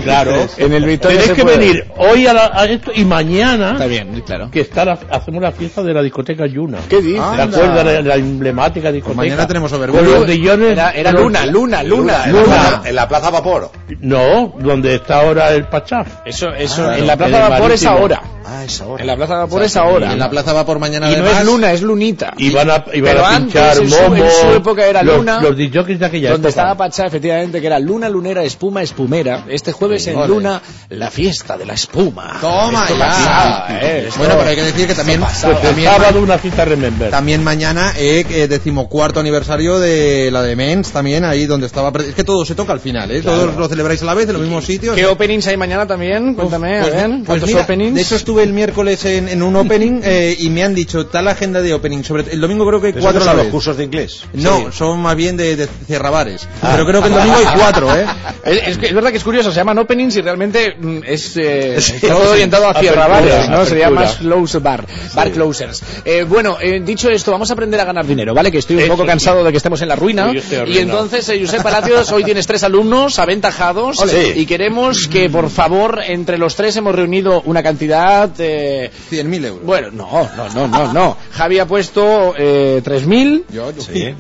claro. 0.03 0.47
En 0.57 0.73
el 0.73 0.85
Victoria 0.85 1.19
Tenéis 1.19 1.35
que 1.35 1.43
puede. 1.43 1.57
venir 1.57 1.85
hoy 1.97 2.27
a, 2.27 2.33
la- 2.33 2.51
a 2.53 2.65
esto 2.65 2.91
y 2.95 3.03
mañana. 3.05 3.71
Está 3.73 3.85
bien, 3.87 4.21
claro. 4.25 4.49
Que 4.51 4.61
está 4.61 4.85
la- 4.85 4.99
hacemos 5.11 5.41
la 5.41 5.51
fiesta 5.51 5.83
de 5.83 5.93
la 5.93 6.01
discoteca 6.01 6.45
Yuna. 6.45 6.77
¿Qué 6.87 7.01
dices? 7.01 7.21
¿Te 7.35 7.41
acuerdas 7.41 7.85
de 7.85 8.03
la 8.03 8.15
emblemática 8.15 8.91
discoteca? 8.91 9.17
mañana 9.21 9.47
tenemos 9.47 9.71
Overbull. 9.73 10.01
los. 10.27 10.29
Era, 10.61 10.91
era 10.91 11.11
los- 11.11 11.23
Luna, 11.23 11.45
Luna, 11.45 11.83
Luna. 11.83 12.23
En 12.25 12.33
la 12.33 12.43
plaza- 12.43 12.81
En 12.85 12.95
la 12.95 13.07
Plaza 13.07 13.29
Vapor. 13.31 13.71
No, 14.01 14.53
donde 14.59 14.95
está 14.95 15.21
ahora 15.21 15.49
el 15.51 15.65
Pachá. 15.67 16.05
Eso, 16.25 16.49
eso, 16.49 16.87
Ah, 16.89 16.97
en 16.97 17.07
la 17.07 17.17
Plaza 17.17 17.49
Vapor 17.49 17.71
es 17.71 17.85
ahora. 17.85 18.21
Ah, 18.45 18.63
esa 18.63 18.85
hora. 18.87 19.01
En 19.01 19.07
la 19.07 19.15
Plaza 19.15 19.35
Vapor 19.35 19.63
es 19.63 19.77
ahora. 19.77 20.07
Y 20.09 20.13
en 20.13 20.19
la 20.19 20.29
Plaza 20.29 20.53
va 20.53 20.65
por 20.65 20.79
mañana 20.79 21.07
Y 21.07 21.11
no 21.15 21.17
además, 21.23 21.41
es 21.41 21.45
Luna, 21.45 21.71
es 21.73 21.81
Lunita. 21.83 22.33
Y 22.37 22.49
van 22.51 22.69
a, 22.71 22.83
y 22.93 23.01
van 23.01 23.17
a 23.19 23.37
pinchar 23.37 23.58
en 23.59 23.89
su- 23.89 23.95
en 23.95 24.09
Momo. 24.09 24.23
su 24.41 24.47
época 24.55 24.85
era 24.85 25.03
Luna. 25.03 25.41
Los 25.41 25.55
DJs 25.57 25.99
de 25.99 26.05
aquella 26.05 26.31
Donde 26.31 26.49
época. 26.49 26.61
estaba 26.61 26.77
Pachá, 26.77 27.05
efectivamente, 27.07 27.59
que 27.61 27.67
era 27.67 27.79
Luna, 27.79 28.09
Lunera, 28.09 28.43
Espuma, 28.43 28.81
Espumera. 28.81 29.45
Este 29.49 29.71
jueves 29.71 30.05
en 30.07 30.15
Ole. 30.17 30.27
Luna, 30.27 30.61
la 30.89 31.11
fiesta 31.11 31.57
de 31.57 31.65
la 31.65 31.73
espuma. 31.73 32.37
Toma 32.41 32.81
Esto 32.83 32.97
ya. 32.97 33.05
pasaba, 33.07 33.67
¿eh? 33.81 34.05
Esto- 34.07 34.19
Bueno, 34.19 34.35
pero 34.37 34.49
hay 34.49 34.55
que 34.55 34.63
decir 34.63 34.87
que 34.87 34.95
también. 34.95 35.19
Pues 35.21 35.41
también, 35.61 35.89
sábado 35.89 36.21
una 36.21 36.37
cita 36.37 36.65
Remember. 36.65 37.09
también 37.11 37.43
mañana 37.43 37.93
eh, 37.97 38.47
decimocuarto 38.49 39.19
aniversario 39.19 39.79
de 39.79 40.29
la 40.31 40.41
de 40.43 40.55
Mens, 40.55 40.91
también 40.91 41.23
ahí 41.25 41.45
donde 41.45 41.67
estaba. 41.67 41.91
Es 41.99 42.13
que 42.15 42.23
todo 42.23 42.45
se 42.45 42.55
toca 42.55 42.73
al 42.73 42.79
final, 42.79 43.09
¿eh? 43.11 43.21
Todos 43.21 43.55
lo 43.55 43.67
celebráis 43.67 44.01
a 44.01 44.05
la 44.05 44.13
vez 44.13 44.27
en 44.27 44.33
los 44.33 44.41
mismos 44.41 44.65
sitios. 44.65 44.95
¿Qué 44.95 45.05
openings 45.05 45.47
hay 45.47 45.57
mañana 45.57 45.85
también? 45.87 46.33
Cuéntame, 46.35 46.79
Pues, 46.81 46.93
a 46.93 46.95
ver. 46.97 47.09
pues 47.09 47.25
¿Cuántos 47.25 47.49
mira, 47.49 47.61
openings? 47.63 47.95
De 47.95 48.01
hecho 48.01 48.15
estuve 48.15 48.43
el 48.43 48.53
miércoles 48.53 49.03
en, 49.05 49.27
en 49.29 49.43
un 49.43 49.55
opening 49.55 50.01
eh, 50.03 50.35
y 50.39 50.49
me 50.49 50.63
han 50.63 50.75
dicho 50.75 51.05
tal 51.07 51.27
agenda 51.27 51.61
de 51.61 51.73
opening. 51.73 52.03
Sobre 52.03 52.31
el 52.31 52.39
domingo 52.41 52.65
creo 52.67 52.81
que 52.81 52.87
hay 52.87 52.93
¿Eso 52.93 53.01
cuatro 53.01 53.21
a 53.21 53.25
la 53.25 53.33
vez. 53.33 53.48
Los 53.49 53.53
cursos 53.53 53.77
de 53.77 53.83
inglés? 53.83 54.23
No, 54.33 54.71
son 54.71 54.99
más 55.01 55.15
bien 55.15 55.37
de, 55.37 55.55
de 55.55 55.67
cerrabares. 55.87 56.47
Pero 56.61 56.85
creo 56.85 57.01
que 57.01 57.07
el 57.09 57.13
domingo 57.13 57.35
hay 57.37 57.45
cuatro, 57.57 57.95
¿eh? 57.95 58.05
Es, 58.45 58.67
es 58.69 58.77
que- 58.77 58.87
es 58.87 58.93
verdad 58.93 59.11
que 59.11 59.17
es 59.17 59.23
curioso, 59.23 59.51
se 59.51 59.57
llaman 59.57 59.77
openings 59.79 60.15
y 60.15 60.21
realmente 60.21 60.75
mm, 60.79 60.99
es 61.05 61.35
eh, 61.37 61.75
Sí, 61.81 61.93
todo 62.07 62.21
sí. 62.23 62.27
orientado 62.29 62.67
a 62.67 62.69
Apertura, 62.71 62.93
cierrabares, 62.93 63.49
¿no? 63.49 63.65
Sería 63.65 63.89
más 63.89 64.15
close 64.15 64.59
bar, 64.59 64.85
bar 65.13 65.31
closers. 65.31 65.81
Eh, 66.05 66.23
bueno, 66.27 66.57
eh, 66.61 66.79
dicho 66.83 67.09
esto, 67.09 67.31
vamos 67.31 67.49
a 67.49 67.53
aprender 67.53 67.79
a 67.79 67.85
ganar 67.85 68.05
dinero, 68.05 68.33
¿vale? 68.33 68.51
Que 68.51 68.59
estoy 68.59 68.77
un 68.77 68.87
poco 68.87 69.05
cansado 69.05 69.43
de 69.43 69.51
que 69.51 69.57
estemos 69.57 69.81
en 69.81 69.87
la 69.89 69.95
ruina. 69.95 70.31
Y 70.67 70.77
entonces, 70.77 71.27
eh, 71.29 71.39
Josep 71.43 71.61
Palacios, 71.63 72.11
hoy 72.11 72.23
tienes 72.23 72.47
tres 72.47 72.63
alumnos 72.63 73.19
aventajados 73.19 73.97
y 74.35 74.45
queremos 74.45 75.07
que, 75.07 75.29
por 75.29 75.49
favor, 75.49 75.99
entre 76.05 76.37
los 76.37 76.55
tres 76.55 76.75
hemos 76.77 76.95
reunido 76.95 77.41
una 77.45 77.61
cantidad... 77.63 78.29
Eh, 78.39 78.89
100.000 79.11 79.45
euros. 79.45 79.65
bueno, 79.65 79.89
no, 79.91 80.29
no, 80.37 80.49
no, 80.49 80.67
no, 80.67 80.93
no. 80.93 81.17
Javi 81.31 81.59
ha 81.59 81.65
puesto 81.67 82.33
eh, 82.37 82.81
3.000. 82.83 83.38
Yo, 83.51 83.71
yo. 83.71 83.81
Sí. 83.81 83.91
Eh, 83.95 84.15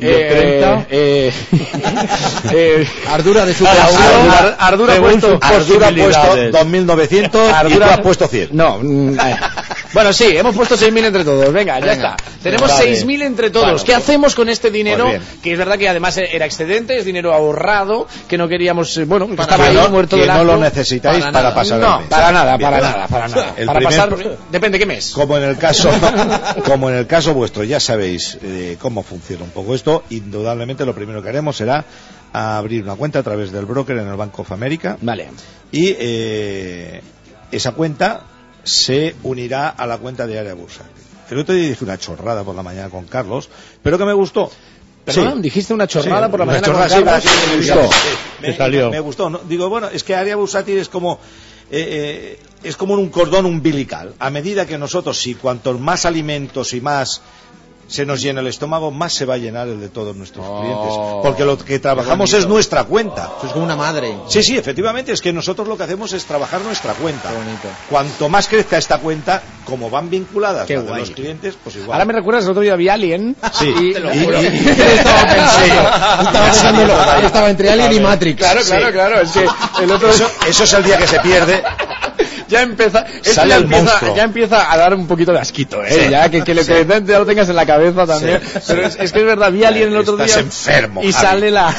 eh, 0.89 1.31
eh, 2.51 2.87
Ardura 3.09 3.45
de 3.45 3.53
su 3.53 3.65
Ardura, 3.65 4.55
Ardura 4.59 4.93
ha 4.93 4.95
Según 4.95 5.11
puesto 5.11 5.39
Ardura 5.41 5.89
puesto 5.89 6.21
posibilidades. 6.21 6.53
2.900 6.53 7.25
y 7.25 7.29
tú 7.29 7.39
Ardura- 7.39 7.93
has 7.93 7.99
puesto 8.01 8.27
100. 8.27 8.49
No, 8.53 8.77
mm, 8.81 9.19
eh. 9.19 9.35
bueno, 9.93 10.13
sí, 10.13 10.35
hemos 10.37 10.55
puesto 10.55 10.75
6.000 10.77 11.05
entre 11.05 11.23
todos. 11.23 11.51
Venga, 11.53 11.79
ya 11.79 11.93
está. 11.93 12.17
Tenemos 12.41 12.69
Vale. 12.71 12.95
6.000 12.95 13.21
entre 13.23 13.49
todos. 13.49 13.65
Bueno, 13.71 13.83
¿Qué 13.85 13.93
hacemos 13.93 14.35
con 14.35 14.49
este 14.49 14.71
dinero? 14.71 15.05
Pues 15.07 15.21
que 15.43 15.51
es 15.53 15.57
verdad 15.57 15.77
que 15.77 15.89
además 15.89 16.17
era 16.17 16.45
excedente, 16.45 16.97
es 16.97 17.05
dinero 17.05 17.33
ahorrado, 17.33 18.07
que 18.27 18.37
no 18.37 18.47
queríamos, 18.47 18.95
eh, 18.97 19.05
bueno, 19.05 19.27
que 19.27 19.35
Para 19.35 19.43
estaba 19.51 19.65
ahí 19.69 19.75
que 19.75 19.81
no, 19.81 19.89
muerto 19.89 20.15
que 20.15 20.21
de 20.23 20.27
no 20.27 20.43
lo 20.43 20.57
necesitáis 20.57 21.25
Para 21.25 21.53
pasar 21.53 21.79
No, 21.79 21.99
el 22.01 22.05
para 22.07 22.31
nada, 22.31 22.57
Bien. 22.57 22.69
para 22.71 22.81
nada, 22.81 23.07
para 23.07 23.27
nada. 23.27 23.53
El 23.57 23.65
para 23.65 23.79
primer- 23.79 23.97
pasar, 23.99 24.37
depende 24.51 24.79
qué 24.79 24.85
mes. 24.85 25.11
Como 25.11 25.37
en 25.37 25.43
el 25.43 25.57
caso, 25.57 25.89
como 26.65 26.89
en 26.89 26.95
el 26.97 27.07
caso 27.07 27.33
vuestro, 27.33 27.63
ya 27.63 27.79
sabéis 27.79 28.37
eh, 28.41 28.77
cómo 28.79 29.03
funciona 29.09 29.43
un 29.43 29.49
poco 29.49 29.75
esto. 29.75 30.03
Indudablemente, 30.11 30.85
lo 30.85 30.93
primero 30.93 31.21
que 31.21 31.29
haremos 31.29 31.57
será 31.57 31.83
abrir 32.31 32.83
una 32.83 32.95
cuenta 32.95 33.19
a 33.19 33.23
través 33.23 33.51
del 33.51 33.65
broker 33.65 33.97
en 33.97 34.07
el 34.07 34.15
Banco 34.15 34.43
of 34.43 34.51
America 34.51 34.97
Vale. 35.01 35.29
y 35.71 35.95
eh, 35.97 37.01
esa 37.51 37.71
cuenta 37.71 38.23
se 38.63 39.15
unirá 39.23 39.69
a 39.69 39.87
la 39.87 39.97
cuenta 39.97 40.27
de 40.27 40.37
área 40.37 40.53
bursa. 40.53 40.83
El 41.29 41.39
otro 41.39 41.55
día 41.55 41.69
dije 41.69 41.83
una 41.83 41.97
chorrada 41.97 42.43
por 42.43 42.55
la 42.55 42.63
mañana 42.63 42.89
con 42.89 43.05
Carlos, 43.05 43.49
pero 43.83 43.97
que 43.97 44.05
me 44.05 44.13
gustó. 44.13 44.51
Perdón, 45.05 45.35
Sí. 45.37 45.41
dijiste 45.41 45.73
una 45.73 45.87
chorrada 45.87 46.25
Sí, 46.25 46.31
por 46.31 46.39
la 46.41 46.45
mañana 46.45 46.67
chorrada, 46.67 46.95
con 46.95 47.03
Carlos, 47.05 47.23
sí, 47.23 47.49
me 47.49 47.57
gustó. 47.57 47.89
Me, 48.41 48.57
salió. 48.57 48.89
me 48.91 48.99
gustó. 48.99 49.29
¿no? 49.29 49.39
Digo, 49.39 49.69
bueno, 49.69 49.87
es 49.91 50.03
que 50.03 50.15
área 50.15 50.35
bursátil 50.35 50.77
es 50.77 50.89
como 50.89 51.19
eh, 51.71 52.37
eh, 52.37 52.39
es 52.63 52.75
como 52.75 52.95
un 52.95 53.09
cordón 53.09 53.45
umbilical. 53.45 54.13
A 54.19 54.29
medida 54.29 54.65
que 54.65 54.77
nosotros, 54.77 55.19
si 55.19 55.35
cuantos 55.35 55.79
más 55.79 56.05
alimentos 56.05 56.73
y 56.73 56.81
más 56.81 57.21
se 57.89 58.05
nos 58.05 58.21
llena 58.21 58.39
el 58.41 58.47
estómago, 58.47 58.91
más 58.91 59.13
se 59.13 59.25
va 59.25 59.33
a 59.33 59.37
llenar 59.37 59.67
el 59.67 59.81
de 59.81 59.89
todos 59.89 60.15
nuestros 60.15 60.45
clientes. 60.61 60.93
Porque 61.23 61.43
lo 61.43 61.57
que 61.57 61.79
trabajamos 61.79 62.31
es 62.33 62.47
nuestra 62.47 62.83
cuenta. 62.85 63.29
Eso 63.39 63.47
es 63.47 63.51
como 63.53 63.65
una 63.65 63.75
madre. 63.75 64.15
Sí, 64.27 64.43
sí, 64.43 64.57
efectivamente, 64.57 65.11
es 65.11 65.19
que 65.21 65.33
nosotros 65.33 65.67
lo 65.67 65.75
que 65.75 65.83
hacemos 65.83 66.13
es 66.13 66.23
trabajar 66.25 66.61
nuestra 66.61 66.93
cuenta. 66.93 67.29
Qué 67.29 67.35
bonito. 67.35 67.67
Cuanto 67.89 68.29
más 68.29 68.47
crezca 68.47 68.77
esta 68.77 68.99
cuenta, 68.99 69.41
como 69.65 69.89
van 69.89 70.09
vinculadas 70.09 70.65
Qué 70.67 70.75
las 70.75 70.83
de 70.83 70.89
guay. 70.89 71.01
los 71.01 71.09
clientes, 71.11 71.55
pues 71.63 71.75
igual. 71.77 71.93
Ahora 71.93 72.05
me 72.05 72.13
recuerdas, 72.13 72.45
el 72.45 72.51
otro 72.51 72.61
día 72.61 72.75
vi 72.75 72.89
Alien. 72.89 73.35
Sí. 73.53 73.73
y, 73.81 73.93
Te 73.93 73.99
lo 73.99 74.13
y- 74.13 74.23
juro. 74.23 74.39
y- 74.43 74.45
estaba 74.45 75.21
pensando, 75.25 75.81
estaba 76.23 76.45
pensando 76.45 77.27
estaba 77.27 77.49
entre 77.49 77.69
Alien 77.71 77.93
y 77.93 77.99
Matrix. 77.99 78.37
Claro, 78.37 78.61
claro, 78.63 78.85
Sí. 78.85 78.91
claro. 78.93 79.21
Es 79.21 79.31
que 79.31 79.83
el 79.83 79.91
otro 79.91 80.09
Eso, 80.09 80.29
eso 80.47 80.63
es 80.63 80.73
el 80.73 80.83
día 80.83 80.97
que 80.97 81.07
se 81.07 81.19
pierde. 81.21 81.63
Ya 82.47 82.61
empieza, 82.63 83.05
ya 83.23 83.43
el 83.43 83.51
empieza, 83.63 83.83
monstruo. 83.83 84.15
ya 84.15 84.23
empieza 84.23 84.71
a 84.71 84.77
dar 84.77 84.93
un 84.93 85.07
poquito 85.07 85.31
de 85.31 85.39
asquito, 85.39 85.83
¿eh? 85.83 85.91
Sí. 85.91 86.09
Ya 86.09 86.29
que, 86.29 86.43
que, 86.43 86.53
lo 86.55 86.65
que 86.65 86.85
ya 87.05 87.19
lo 87.19 87.25
tengas 87.25 87.49
en 87.49 87.55
la 87.55 87.65
cabeza 87.65 88.05
también. 88.05 88.41
Sí. 88.41 88.59
Pero 88.67 88.85
es, 88.85 88.97
es 88.99 89.11
que 89.11 89.19
es 89.19 89.25
verdad, 89.25 89.51
vi 89.51 89.63
a 89.63 89.69
alguien 89.69 89.89
el 89.89 89.97
otro 89.97 90.13
Estás 90.13 90.27
día 90.27 90.39
enfermo, 90.43 91.01
y 91.03 91.11
Javi. 91.11 91.25
sale 91.27 91.51
la 91.51 91.75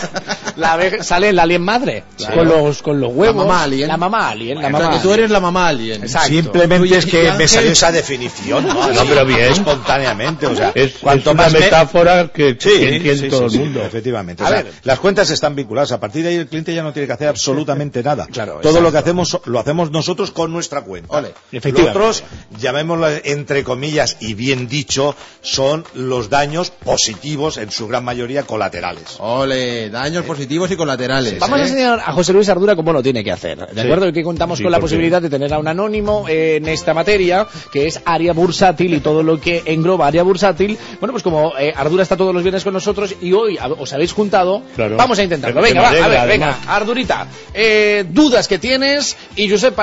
La 0.56 0.72
abeja- 0.74 1.02
sale 1.02 1.30
el 1.30 1.38
alien 1.38 1.62
madre 1.62 2.04
Claro. 2.16 2.34
con 2.36 2.48
los 2.48 2.82
con 2.82 3.00
los 3.00 3.10
huevos. 3.12 3.36
La 3.36 3.42
mamá 3.48 3.62
alien. 3.62 3.88
La 3.88 3.96
mamá 3.96 4.28
alien. 4.30 4.60
la 4.60 4.68
O 4.68 4.70
mamá 4.70 4.84
sea, 4.84 4.90
que 4.96 4.98
tú 5.02 5.08
alien. 5.08 5.18
eres 5.20 5.30
la 5.30 5.40
mamá 5.40 5.68
alien. 5.68 6.02
Exacto. 6.02 6.28
Simplemente 6.28 6.96
es 6.98 7.06
que 7.06 7.22
me 7.22 7.30
Ángel- 7.30 7.48
salió 7.48 7.70
esa 7.72 7.92
definición, 7.92 8.66
¿no? 8.66 8.92
No, 8.92 9.04
pero 9.04 9.24
bien. 9.24 9.40
Espontáneamente, 9.52 10.46
o 10.46 10.54
sea, 10.56 10.72
Es, 10.74 10.94
cuanto 11.00 11.30
es 11.30 11.34
una 11.34 11.42
más 11.44 11.52
me- 11.52 11.60
metáfora 11.60 12.28
que, 12.28 12.56
Sí, 12.58 12.68
que 12.78 12.96
entiende 12.96 13.22
sí, 13.24 13.28
todo 13.28 13.40
sí, 13.40 13.44
el 13.46 13.50
sí, 13.52 13.58
mundo. 13.58 13.82
efectivamente. 13.84 14.42
O 14.42 14.46
A 14.46 14.48
sea, 14.50 14.62
ver. 14.62 14.72
las 14.84 14.98
cuentas 14.98 15.30
están 15.30 15.54
vinculadas. 15.54 15.92
A 15.92 16.00
partir 16.00 16.22
de 16.24 16.30
ahí 16.30 16.36
el 16.36 16.46
cliente 16.46 16.74
ya 16.74 16.82
no 16.82 16.92
tiene 16.92 17.06
que 17.06 17.12
hacer 17.14 17.28
absolutamente 17.28 18.02
nada. 18.02 18.26
Claro, 18.30 18.58
Todo 18.62 18.80
lo 18.80 18.90
que 18.92 18.98
hacemos 18.98 19.38
lo 19.46 19.58
hacemos 19.58 19.90
nosotros 19.90 20.29
con 20.32 20.52
nuestra 20.52 20.82
cuenta. 20.82 21.16
Ole. 21.16 21.32
Efectivamente. 21.52 21.98
Los 21.98 22.20
otros, 22.20 22.24
llamémoslo 22.58 23.08
entre 23.24 23.64
comillas 23.64 24.16
y 24.20 24.34
bien 24.34 24.68
dicho, 24.68 25.14
son 25.42 25.84
los 25.94 26.28
daños 26.30 26.70
positivos, 26.70 27.56
en 27.56 27.70
su 27.70 27.86
gran 27.88 28.04
mayoría 28.04 28.42
colaterales. 28.44 29.16
Ole, 29.18 29.90
daños 29.90 30.24
positivos 30.24 30.70
y 30.70 30.76
colaterales. 30.76 31.38
Vamos 31.38 31.58
a 31.58 31.62
¿eh? 31.62 31.66
enseñar 31.66 32.00
a 32.04 32.12
José 32.12 32.32
Luis 32.32 32.48
Ardura 32.48 32.76
cómo 32.76 32.92
lo 32.92 33.02
tiene 33.02 33.22
que 33.24 33.32
hacer. 33.32 33.58
¿De 33.66 33.74
Sí. 33.74 33.80
acuerdo? 33.80 34.08
Y 34.08 34.12
que 34.12 34.22
contamos 34.22 34.58
Sí, 34.58 34.62
con 34.64 34.72
la 34.72 34.80
posibilidad 34.80 35.20
de 35.22 35.30
tener 35.30 35.52
a 35.54 35.58
un 35.58 35.68
anónimo 35.68 36.26
en 36.28 36.68
esta 36.68 36.94
materia, 36.94 37.46
que 37.72 37.86
es 37.86 38.00
área 38.04 38.32
bursátil 38.32 38.94
y 38.94 39.00
todo 39.00 39.22
lo 39.22 39.40
que 39.40 39.62
engloba 39.66 40.06
área 40.06 40.22
bursátil. 40.22 40.78
Bueno, 41.00 41.12
pues 41.12 41.22
como 41.22 41.52
eh, 41.58 41.72
Ardura 41.76 42.02
está 42.02 42.16
todos 42.16 42.34
los 42.34 42.42
viernes 42.42 42.64
con 42.64 42.72
nosotros 42.74 43.14
y 43.20 43.32
hoy 43.32 43.58
os 43.78 43.92
habéis 43.92 44.12
juntado, 44.12 44.62
Claro. 44.76 44.96
vamos 44.96 45.18
a 45.18 45.22
intentarlo. 45.22 45.60
Venga, 45.62 45.82
va, 45.82 45.88
a 45.88 46.08
ver, 46.08 46.28
venga. 46.28 46.58
Ardurita. 46.66 47.26
eh, 47.54 48.04
dudas 48.08 48.48
que 48.48 48.58
tienes 48.58 49.16
y 49.36 49.48
Josep 49.50 49.74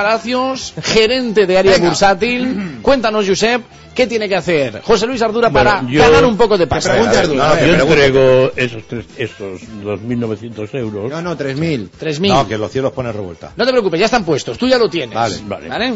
Gerente 0.82 1.46
de 1.46 1.58
área 1.58 1.72
Venga. 1.72 1.88
bursátil. 1.88 2.78
Cuéntanos, 2.82 3.26
Josep, 3.26 3.62
¿qué 3.94 4.06
tiene 4.06 4.28
que 4.28 4.36
hacer 4.36 4.80
José 4.82 5.06
Luis 5.06 5.20
Ardura 5.22 5.48
Bueno, 5.48 5.70
para 5.70 5.88
yo- 5.90 6.00
ganar 6.00 6.24
un 6.24 6.36
poco 6.36 6.56
de 6.58 6.66
pasta? 6.66 6.90
pregunte 6.92 7.16
A 7.16 7.20
ver, 7.20 7.30
Ardura, 7.30 7.48
no, 7.48 7.54
ver, 7.54 7.60
Yo 7.66 7.72
pregunte. 7.86 8.04
entrego 8.06 8.52
esos, 8.56 8.82
tres, 8.88 9.04
esos 9.16 9.60
2.900 9.84 10.74
euros. 10.74 11.10
No, 11.10 11.22
no, 11.22 11.36
3.000. 11.36 11.88
3.000. 11.98 12.28
No, 12.28 12.46
que 12.48 12.58
los 12.58 12.70
cielos 12.70 12.92
ponen 12.92 13.12
revuelta. 13.12 13.52
No 13.56 13.64
te 13.64 13.70
preocupes, 13.72 13.98
ya 14.00 14.06
están 14.06 14.24
puestos, 14.24 14.56
tú 14.58 14.66
ya 14.68 14.78
lo 14.78 14.88
tienes. 14.88 15.14
Vale. 15.14 15.36
Vale. 15.68 15.94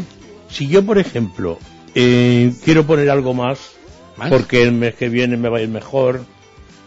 Si 0.51 0.67
yo, 0.69 0.83
por 0.85 0.99
ejemplo, 0.99 1.59
eh, 1.95 2.53
quiero 2.65 2.85
poner 2.87 3.09
algo 3.11 3.35
más, 3.35 3.59
¿Más? 4.17 4.29
porque 4.29 4.62
el 4.62 4.73
mes 4.73 4.95
que 4.95 5.09
viene 5.09 5.37
me 5.37 5.49
va 5.49 5.59
a 5.59 5.62
ir 5.62 5.69
mejor 5.69 6.25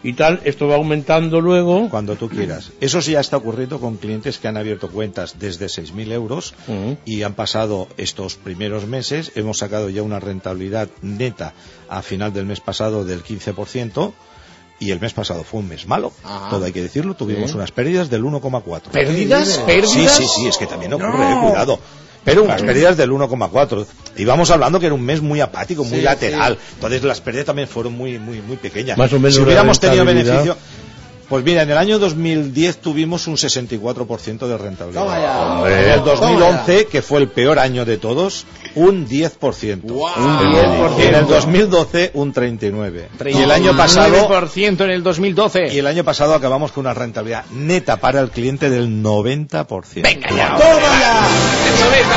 y 0.02 0.12
tal, 0.12 0.40
esto 0.44 0.68
va 0.68 0.76
aumentando 0.76 1.40
luego. 1.40 1.88
Cuando 1.88 2.16
tú 2.16 2.28
quieras. 2.28 2.70
Eso 2.80 3.00
sí 3.02 3.12
ya 3.12 3.20
está 3.20 3.36
ocurriendo 3.38 3.80
con 3.80 3.96
clientes 3.96 4.38
que 4.38 4.46
han 4.48 4.56
abierto 4.56 4.88
cuentas 4.88 5.36
desde 5.38 5.66
6.000 5.66 6.12
euros 6.12 6.54
y 7.04 7.22
han 7.22 7.34
pasado 7.34 7.88
estos 7.96 8.36
primeros 8.36 8.86
meses. 8.86 9.32
Hemos 9.34 9.58
sacado 9.58 9.88
ya 9.90 10.02
una 10.02 10.20
rentabilidad 10.20 10.88
neta 11.02 11.54
a 11.88 12.02
final 12.02 12.32
del 12.32 12.46
mes 12.46 12.60
pasado 12.60 13.04
del 13.04 13.24
15%. 13.24 14.12
Y 14.78 14.90
el 14.90 15.00
mes 15.00 15.14
pasado 15.14 15.42
fue 15.42 15.60
un 15.60 15.68
mes 15.68 15.86
malo, 15.86 16.12
Ajá. 16.22 16.50
todo 16.50 16.66
hay 16.66 16.72
que 16.72 16.82
decirlo. 16.82 17.14
Tuvimos 17.14 17.50
Sí. 17.50 17.56
unas 17.56 17.72
pérdidas 17.72 18.10
del 18.10 18.24
1,4. 18.24 18.90
¿Pérdidas? 18.92 19.48
Sí, 19.48 19.60
¿Pérdidas? 19.64 20.16
sí, 20.18 20.26
sí, 20.28 20.46
es 20.48 20.58
que 20.58 20.66
también 20.66 20.92
ocurre, 20.92 21.32
eh, 21.32 21.36
cuidado. 21.42 21.78
Pero 22.26 22.42
unas 22.42 22.60
pérdidas 22.60 22.96
del 22.96 23.12
1,4. 23.12 23.86
Y 24.16 24.24
vamos 24.24 24.50
hablando 24.50 24.80
que 24.80 24.86
era 24.86 24.94
un 24.96 25.04
mes 25.04 25.22
muy 25.22 25.40
apático, 25.40 25.84
muy 25.84 25.98
Sí, 25.98 26.04
lateral. 26.04 26.58
Entonces 26.74 27.04
las 27.04 27.20
pérdidas 27.20 27.46
también 27.46 27.68
fueron 27.68 27.92
muy, 27.92 28.18
muy, 28.18 28.42
muy 28.42 28.56
pequeñas. 28.56 28.98
Más 28.98 29.12
o 29.12 29.20
menos 29.20 29.36
si 29.36 29.42
hubiéramos 29.42 29.78
tenido 29.78 30.04
beneficio. 30.04 30.56
Pues 31.28 31.44
mira, 31.44 31.62
en 31.62 31.70
el 31.70 31.78
año 31.78 32.00
2010 32.00 32.78
tuvimos 32.78 33.28
un 33.28 33.36
64% 33.36 34.46
de 34.46 34.58
rentabilidad. 34.58 35.70
En 35.70 35.90
el 35.90 36.02
Toma 36.02 36.20
2011, 36.20 36.86
que 36.86 37.00
fue 37.00 37.20
el 37.20 37.28
peor 37.28 37.60
año 37.60 37.84
de 37.84 37.96
todos, 37.96 38.44
un 38.76 39.08
10%. 39.08 39.80
Un 39.84 40.38
10%. 40.38 40.98
Y 40.98 41.02
en 41.02 41.14
el 41.14 41.26
2012, 41.26 42.10
un 42.14 42.32
39%. 42.32 43.34
Y 43.34 43.42
el 43.42 43.50
año 43.50 43.76
pasado, 43.76 44.28
9% 44.28 44.84
en 44.84 44.90
el 44.90 45.02
2012. 45.02 45.74
y 45.74 45.78
el 45.78 45.86
año 45.86 46.04
pasado 46.04 46.34
acabamos 46.34 46.72
con 46.72 46.82
una 46.82 46.94
rentabilidad 46.94 47.44
neta 47.52 47.96
para 47.96 48.20
el 48.20 48.30
cliente 48.30 48.70
del 48.70 49.02
90%. 49.02 50.02
Venga 50.02 50.30
ya. 50.30 50.48
¡Toma 50.56 51.00
ya! 51.00 51.26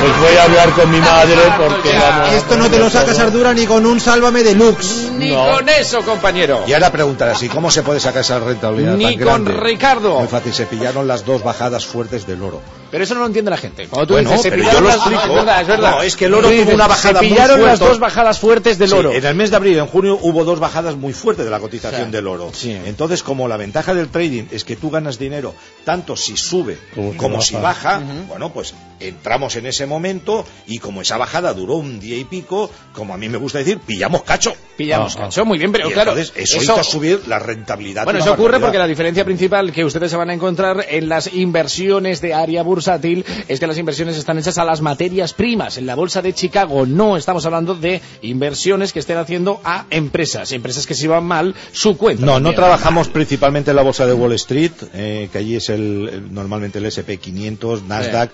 Pues 0.02 0.20
voy 0.20 0.38
a 0.38 0.44
hablar 0.44 0.70
con 0.72 0.92
mi 0.92 1.00
madre 1.00 1.36
porque 1.58 1.98
vamos. 1.98 2.34
Esto 2.34 2.58
no 2.58 2.70
te 2.70 2.78
lo 2.78 2.90
sacas, 2.90 3.18
Ardura, 3.20 3.54
ni 3.54 3.66
con 3.66 3.86
un 3.86 4.00
Sálvame 4.00 4.44
Deluxe. 4.44 5.12
Ni 5.18 5.32
No. 5.32 5.56
con 5.56 5.70
eso, 5.70 6.02
compañero. 6.02 6.64
Y 6.68 6.74
ahora 6.74 6.92
preguntarás, 6.92 7.42
¿y 7.44 7.50
cómo 7.50 7.72
se 7.72 7.84
puede 7.84 8.00
sacar 8.00 8.22
esa 8.22 8.40
rentabilidad 8.40 8.96
Ni 8.96 9.04
tan 9.06 9.14
con 9.16 9.24
grande? 9.46 9.52
Ricardo. 9.54 10.20
Muy 10.20 10.28
fácil, 10.28 10.54
se 10.54 10.66
pillaron 10.66 11.08
las 11.08 11.26
dos 11.26 11.44
bajadas 11.44 11.86
fuertes 11.86 12.28
del 12.28 12.44
oro. 12.44 12.62
Pero 12.92 13.04
eso 13.04 13.14
no 13.14 13.22
lo 13.22 13.26
entiende 13.28 13.52
la 13.52 13.58
gente. 13.58 13.88
Cuando 13.88 14.08
tú 14.08 14.14
Bueno, 14.14 14.30
dices, 14.30 14.44
se 14.44 14.50
pero 14.50 14.62
pillaron 14.64 14.82
yo 14.82 14.82
lo 14.82 14.88
las- 14.88 14.98
explico. 14.98 15.24
Es 15.24 15.30
verdad, 15.36 15.62
es 15.62 15.68
verdad. 15.68 15.92
No, 15.92 16.02
es 16.02 16.16
que 16.16 16.26
el 16.26 16.34
oro 16.34 16.42
Tú 16.44 16.48
tuvo 16.50 16.60
dices, 16.60 16.74
una 16.76 16.88
bajada 16.88 17.20
Se 17.20 17.26
muy 17.26 17.30
pillaron 17.36 17.66
las 17.66 17.80
dos 17.80 18.00
bajadas 18.00 18.40
fuertes 18.40 18.78
del 18.80 18.90
Sí, 18.90 18.96
oro. 18.96 19.12
en 19.12 19.26
el 19.26 19.36
mes 19.36 19.50
de 19.52 19.56
abril 19.56 19.76
y 19.76 19.80
en 19.80 19.88
junio 19.88 20.18
hubo 20.22 20.44
dos 20.46 20.60
bajadas 20.60 20.96
muy 20.96 21.14
fuertes 21.14 21.46
de 21.46 21.52
la 21.52 21.60
cotización 21.60 22.06
Sí. 22.06 22.12
del 22.12 22.28
oro. 22.28 22.50
Sí. 22.54 22.72
Entonces, 22.86 23.24
como 23.24 23.48
la 23.48 23.58
ventaja 23.58 23.94
del 23.94 24.10
trading 24.10 24.46
es 24.52 24.64
que 24.64 24.76
tú 24.76 24.90
ganas 24.90 25.20
dinero 25.20 25.54
tanto 25.84 26.16
si 26.16 26.36
sube 26.38 26.78
Como 26.96 27.16
como, 27.18 27.42
si 27.42 27.56
baja. 27.56 28.00
baja, 28.00 28.02
bueno, 28.28 28.52
pues 28.52 28.74
entramos 29.00 29.56
en 29.56 29.66
ese 29.66 29.86
momento 29.86 30.46
y 30.68 30.80
como 30.80 31.02
esa 31.02 31.18
bajada 31.18 31.54
duró 31.54 31.76
un 31.76 32.00
día 32.00 32.18
y 32.18 32.24
pico, 32.26 32.70
como 32.94 33.14
a 33.14 33.18
mí 33.18 33.30
me 33.30 33.38
gusta 33.38 33.60
decir, 33.60 33.80
pillamos 33.80 34.24
cacho. 34.24 34.54
Pillamos 34.78 35.16
cacho, 35.16 35.44
muy 35.46 35.58
bien, 35.58 35.72
pero 35.72 35.90
Y 35.90 35.94
claro. 35.94 36.12
entonces 36.12 36.34
eso, 36.36 36.62
hizo 36.62 36.84
subir 36.84 37.22
la 37.28 37.40
rentabilidad. 37.40 38.04
Bueno, 38.06 38.20
eso 38.20 38.34
ocurre 38.34 38.60
porque 38.60 38.78
la 38.78 38.88
diferencia 38.88 39.26
principal 39.26 39.72
que 39.72 39.84
ustedes 39.86 40.12
se 40.12 40.18
van 40.18 40.30
a 40.30 40.34
encontrar 40.34 40.86
en 40.90 41.10
las 41.10 41.34
inversiones 41.34 42.22
de 42.22 42.34
área 42.34 42.64
bursátil 42.64 43.26
es 43.48 43.60
que 43.60 43.68
las 43.68 43.78
inversiones 43.78 44.18
están 44.18 44.38
hechas 44.38 44.58
a 44.58 44.64
las 44.66 44.82
materias 44.82 45.34
primas. 45.34 45.78
En 45.78 45.86
la 45.86 45.96
bolsa 45.96 46.22
de 46.22 46.34
Chicago 46.34 46.86
no 46.86 47.18
estamos 47.18 47.46
hablando 47.46 47.76
de 47.76 48.02
inversiones 48.22 48.94
que 48.94 49.00
estén 49.00 49.18
haciendo 49.18 49.60
a 49.64 49.86
empresas, 49.90 50.52
empresas 50.52 50.86
que 50.88 50.94
se 50.96 51.08
van 51.08 51.24
mal 51.26 51.56
su 51.74 51.98
cuenta. 51.98 52.26
No, 52.26 52.40
no 52.40 52.54
trabajamos 52.54 53.08
principalmente 53.10 53.72
en 53.72 53.76
la 53.76 53.84
bolsa 53.84 54.06
de 54.06 54.14
Wall 54.14 54.34
Street, 54.34 54.72
eh, 54.94 55.30
que 55.32 55.38
allí 55.38 55.56
es 55.56 55.70
el, 55.70 56.10
el- 56.12 56.34
normalmente 56.34 56.80
el 56.80 56.86
S&P 56.86 57.18
500, 57.18 57.84
Nasdaq, 57.84 58.32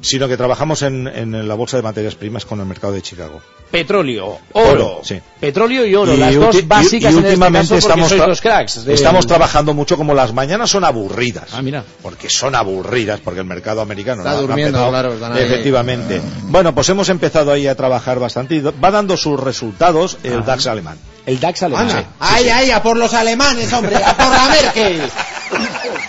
sino 0.00 0.28
que 0.28 0.36
trabajamos 0.36 0.82
en, 0.82 1.06
en 1.08 1.46
la 1.48 1.54
bolsa 1.54 1.76
de 1.76 1.82
materias 1.82 2.14
primas 2.14 2.44
con 2.44 2.58
el 2.60 2.66
mercado 2.66 2.92
de 2.92 3.02
Chicago. 3.02 3.40
Petróleo, 3.70 4.38
oro, 4.52 4.70
Oro, 4.70 5.00
sí. 5.04 5.20
petróleo 5.38 5.86
y 5.86 5.94
oro, 5.94 6.14
Y 6.14 6.16
las 6.16 6.34
dos 6.34 6.56
y- 6.56 6.62
básicas 6.62 7.12
y 7.12 7.14
en 7.14 7.18
este 7.18 7.28
últimamente 7.28 7.74
caso 7.74 7.76
estamos 7.88 8.08
sois 8.08 8.20
tra- 8.22 8.26
los 8.26 8.40
cracks. 8.40 8.84
de- 8.84 8.94
Estamos 8.94 9.26
trabajando 9.26 9.74
mucho 9.74 9.96
como 9.96 10.12
las 10.14 10.32
mañanas 10.32 10.70
son 10.70 10.84
aburridas. 10.84 11.50
Ah, 11.52 11.62
mira. 11.62 11.84
Porque 12.02 12.28
son 12.28 12.54
aburridas, 12.56 13.20
porque 13.20 13.40
el 13.40 13.46
mercado 13.46 13.80
americano 13.80 14.22
Está 14.22 14.30
no 14.32 14.36
no 14.40 14.46
durmiendo, 14.48 14.78
empezado. 14.78 14.90
claro, 14.90 15.14
están 15.14 15.32
ahí. 15.34 15.42
Efectivamente. 15.44 16.20
Bueno, 16.44 16.74
pues 16.74 16.88
hemos 16.88 17.08
empezado 17.10 17.52
ahí 17.52 17.66
a 17.68 17.76
trabajar 17.76 18.18
bastante 18.18 18.56
y 18.56 18.60
va 18.60 18.90
dando 18.90 19.16
sus 19.16 19.38
resultados 19.38 20.18
el 20.24 20.44
DAX 20.44 20.66
alemán. 20.66 20.98
El 21.26 21.38
DAX 21.38 21.62
alemán. 21.62 22.06
Ay, 22.18 22.48
ay, 22.48 22.70
a 22.72 22.82
por 22.82 22.96
los 22.96 23.14
alemanes, 23.14 23.72
hombre, 23.72 23.96
a 23.96 24.16
por 24.16 24.26
la 24.30 24.48
Merkel. 24.48 25.02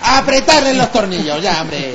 A 0.04 0.18
apretarle 0.20 0.74
los 0.74 0.92
tornillos, 0.92 1.42
ya, 1.42 1.62
hombre. 1.62 1.94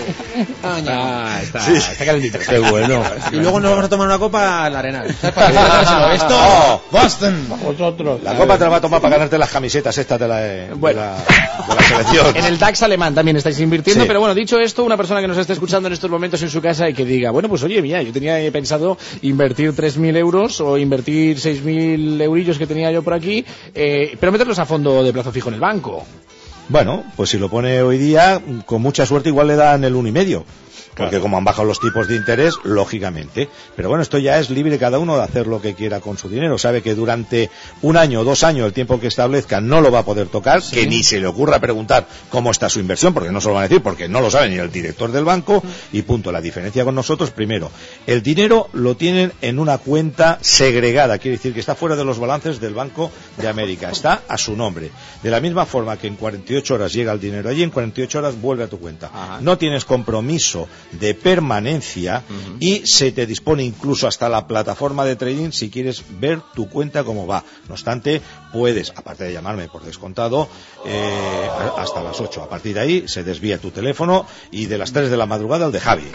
Ah, 0.62 1.39
está, 1.42 1.73
está 1.73 2.05
calentito. 2.05 2.39
Qué 2.39 2.58
bueno. 2.58 3.02
Y 3.32 3.36
luego 3.36 3.60
nos 3.60 3.70
vamos 3.70 3.84
a 3.86 3.89
tomar 3.89 4.06
una 4.06 4.18
copa 4.18 4.65
al 4.65 4.76
Arenal. 4.76 5.15
¿Sabes 5.20 5.34
para 5.34 5.48
qué? 5.48 5.55
Dárselo. 5.55 6.12
Esto, 6.12 6.82
Boston. 6.90 7.47
Vosotros. 7.62 8.23
La 8.23 8.36
copa 8.36 8.58
te 8.58 8.65
la 8.65 8.70
va 8.70 8.76
a 8.76 8.81
tomar 8.81 9.00
para 9.00 9.16
ganarte 9.16 9.39
las 9.39 9.50
camisetas 9.50 9.97
estas 9.98 10.18
de 10.20 10.28
la, 10.28 10.36
de 10.39 10.74
Bueno. 10.74 11.00
la, 11.00 11.16
de 11.16 11.74
la 11.74 11.82
selección. 11.82 12.36
En 12.36 12.44
el 12.44 12.58
DAX 12.58 12.82
alemán 12.82 13.15
también 13.15 13.36
estáis 13.36 13.58
invirtiendo, 13.60 14.05
Sí. 14.05 14.08
pero 14.08 14.20
bueno, 14.20 14.34
dicho 14.34 14.58
esto, 14.58 14.84
una 14.84 14.97
persona 14.97 15.20
que 15.20 15.28
nos 15.28 15.39
esté 15.39 15.52
escuchando 15.55 15.86
en 15.89 15.92
estos 15.94 16.10
momentos 16.10 16.42
en 16.42 16.50
su 16.50 16.60
casa 16.60 16.89
y 16.89 16.94
que 16.94 17.05
diga, 17.05 17.31
bueno, 17.31 17.48
pues 17.48 17.62
oye, 17.62 17.81
mira, 17.82 18.02
yo 18.02 18.12
tenía 18.12 18.36
pensado 18.52 18.98
invertir 19.23 19.73
3.000 19.74 20.16
euros 20.16 20.60
o 20.60 20.76
invertir 20.78 21.39
6.000 21.39 22.20
eurillos 22.23 22.58
que 22.58 22.66
tenía 22.66 22.90
yo 22.90 23.02
por 23.02 23.15
aquí, 23.15 23.44
eh, 23.74 24.16
pero 24.20 24.32
meterlos 24.32 24.58
a 24.58 24.66
fondo 24.66 25.02
de 25.02 25.12
plazo 25.12 25.32
fijo 25.32 25.48
en 25.48 25.55
el 25.55 25.60
banco. 25.60 26.05
Bueno, 26.68 27.04
pues 27.16 27.30
si 27.30 27.38
lo 27.38 27.48
pone 27.48 27.80
hoy 27.82 27.96
día, 27.96 28.40
con 28.64 28.82
mucha 28.82 29.06
suerte 29.06 29.28
igual 29.28 29.48
le 29.48 29.56
dan 29.56 29.84
el 29.84 29.94
uno 29.94 30.08
y 30.08 30.12
medio. 30.12 30.44
Porque 30.97 31.20
como 31.20 31.36
han 31.36 31.44
bajado 31.44 31.68
los 31.68 31.78
tipos 31.78 32.08
de 32.08 32.16
interés, 32.16 32.55
lógicamente. 32.65 33.49
Pero 33.76 33.89
bueno, 33.89 34.02
esto 34.02 34.18
ya 34.18 34.39
es 34.39 34.49
libre 34.50 34.78
cada 34.78 34.99
uno 34.99 35.16
de 35.16 35.23
hacer 35.23 35.47
lo 35.47 35.60
que 35.60 35.75
quiera 35.75 36.00
con 36.00 36.16
su 36.16 36.28
dinero. 36.28 36.57
Sabe 36.57 36.83
que 36.83 36.94
durante 36.94 37.50
un 37.83 37.97
año 37.97 38.20
o 38.20 38.25
dos 38.25 38.44
años, 38.44 38.66
el 38.66 38.73
tiempo 38.73 38.99
que 38.99 39.08
establezca, 39.08 39.60
no 39.60 39.81
lo 39.81 39.91
va 39.91 40.00
a 40.00 40.05
poder 40.05 40.28
tocar, 40.28 40.62
que 40.62 40.86
ni 40.86 41.02
se 41.02 41.20
le 41.20 41.26
ocurra 41.26 41.60
preguntar 41.60 42.07
cómo 42.31 42.50
está 42.50 42.68
su 42.68 42.81
inversión, 42.81 43.12
porque 43.12 43.31
no 43.31 43.41
se 43.41 43.49
lo 43.49 43.55
van 43.55 43.65
a 43.65 43.68
decir, 43.68 43.83
porque 43.83 44.08
no 44.08 44.20
lo 44.20 44.31
sabe 44.31 44.49
ni 44.49 44.57
el 44.57 44.73
director 44.73 45.12
del 45.12 45.25
banco. 45.25 45.62
Y 45.92 46.02
punto. 46.02 46.33
La 46.33 46.41
diferencia 46.41 46.84
con 46.84 46.94
nosotros, 46.94 47.31
primero, 47.31 47.70
el 48.07 48.23
dinero 48.23 48.68
lo 48.73 48.97
tienen 48.97 49.33
en 49.42 49.58
una 49.58 49.78
cuenta 49.78 50.39
segregada, 50.41 51.18
quiere 51.18 51.36
decir 51.36 51.52
que 51.52 51.60
está 51.60 51.75
fuera 51.75 51.97
de 51.97 52.05
los 52.05 52.18
balances 52.18 52.58
del 52.60 52.75
Banco 52.75 53.10
de 53.36 53.49
América. 53.49 53.91
Está 53.91 54.23
a 54.28 54.39
su 54.39 54.57
nombre. 54.57 54.91
De 55.23 55.31
la 55.31 55.41
misma 55.41 55.66
forma 55.66 55.97
que 55.99 56.07
en 56.07 56.16
48 56.16 56.75
horas 56.75 56.92
llega 56.92 57.12
el 57.12 57.20
dinero 57.20 57.49
allí, 57.49 57.62
en 57.62 57.70
48 57.70 58.18
horas 58.18 58.41
vuelve 58.41 58.65
a 58.65 58.68
tu 58.68 58.78
cuenta. 58.78 59.39
No 59.41 59.58
tienes 59.58 59.84
compromiso 59.84 60.68
de 60.92 61.15
permanencia 61.15 62.23
y 62.60 62.86
se 62.86 63.12
te 63.12 63.26
dispone 63.26 63.65
incluso 63.65 64.06
hasta 64.06 64.28
la 64.28 64.47
plataforma 64.47 65.05
de 65.05 65.16
trading 65.16 65.50
si 65.50 65.70
quieres 65.70 66.02
ver 66.20 66.40
tu 66.55 66.68
cuenta 66.68 67.05
cómo 67.05 67.26
va. 67.26 67.44
No 67.68 67.74
obstante, 67.74 68.20
puedes, 68.56 68.90
aparte 68.96 69.24
de 69.24 69.32
llamarme 69.32 69.68
por 69.68 69.82
descontado, 69.84 70.48
eh, 70.86 71.48
hasta 71.78 72.02
las 72.02 72.18
8. 72.20 72.42
A 72.42 72.48
partir 72.48 72.74
de 72.74 72.80
ahí 72.80 73.04
se 73.08 73.22
desvía 73.22 73.58
tu 73.58 73.70
teléfono 73.70 74.26
y 74.50 74.66
de 74.66 74.78
las 74.78 74.92
3 74.92 75.10
de 75.10 75.16
la 75.16 75.26
madrugada 75.26 75.66
el 75.66 75.72
de 75.72 75.80
Javi. 75.80 76.10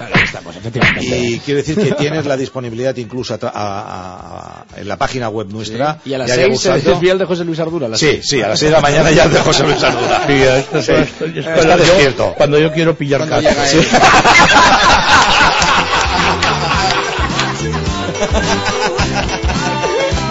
Y 1.01 1.39
quiero 1.39 1.59
decir 1.59 1.75
que 1.75 1.91
tienes 1.93 2.25
la 2.25 2.37
disponibilidad 2.37 2.95
incluso 2.97 3.33
a 3.35 3.37
a- 3.43 3.49
a- 3.53 4.65
en 4.79 4.87
la 4.87 4.97
página 4.97 5.29
web 5.29 5.47
nuestra. 5.49 5.99
Y 6.05 6.13
a 6.13 6.17
las 6.17 6.27
de 6.27 6.33
Área 6.33 6.45
6 6.47 6.59
se 6.61 6.89
desvía 6.89 7.11
el 7.13 7.19
de 7.19 7.25
José 7.25 7.43
Luis 7.45 7.59
Ardura. 7.59 7.87
las 7.87 7.99
Sí, 7.99 8.21
sí, 8.23 8.41
a 8.41 8.47
las 8.49 8.59
6 8.59 8.69
de 8.71 8.75
la 8.77 8.81
mañana 8.81 9.11
ya 9.11 9.25
el 9.25 9.33
de 9.33 9.39
José 9.39 9.63
Luis 9.63 9.83
Ardura. 9.83 10.23
Sí, 10.27 10.33
esto, 10.33 10.81
Sí. 10.81 10.91
esto- 10.93 11.25
esto- 11.25 11.39
Está 11.39 11.53
cuando 11.55 11.77
yo- 11.77 11.83
despierto. 11.83 12.33
Cuando 12.37 12.59
yo 12.59 12.71
quiero 12.71 12.95
pillar 12.95 13.19
Cuando 13.27 13.35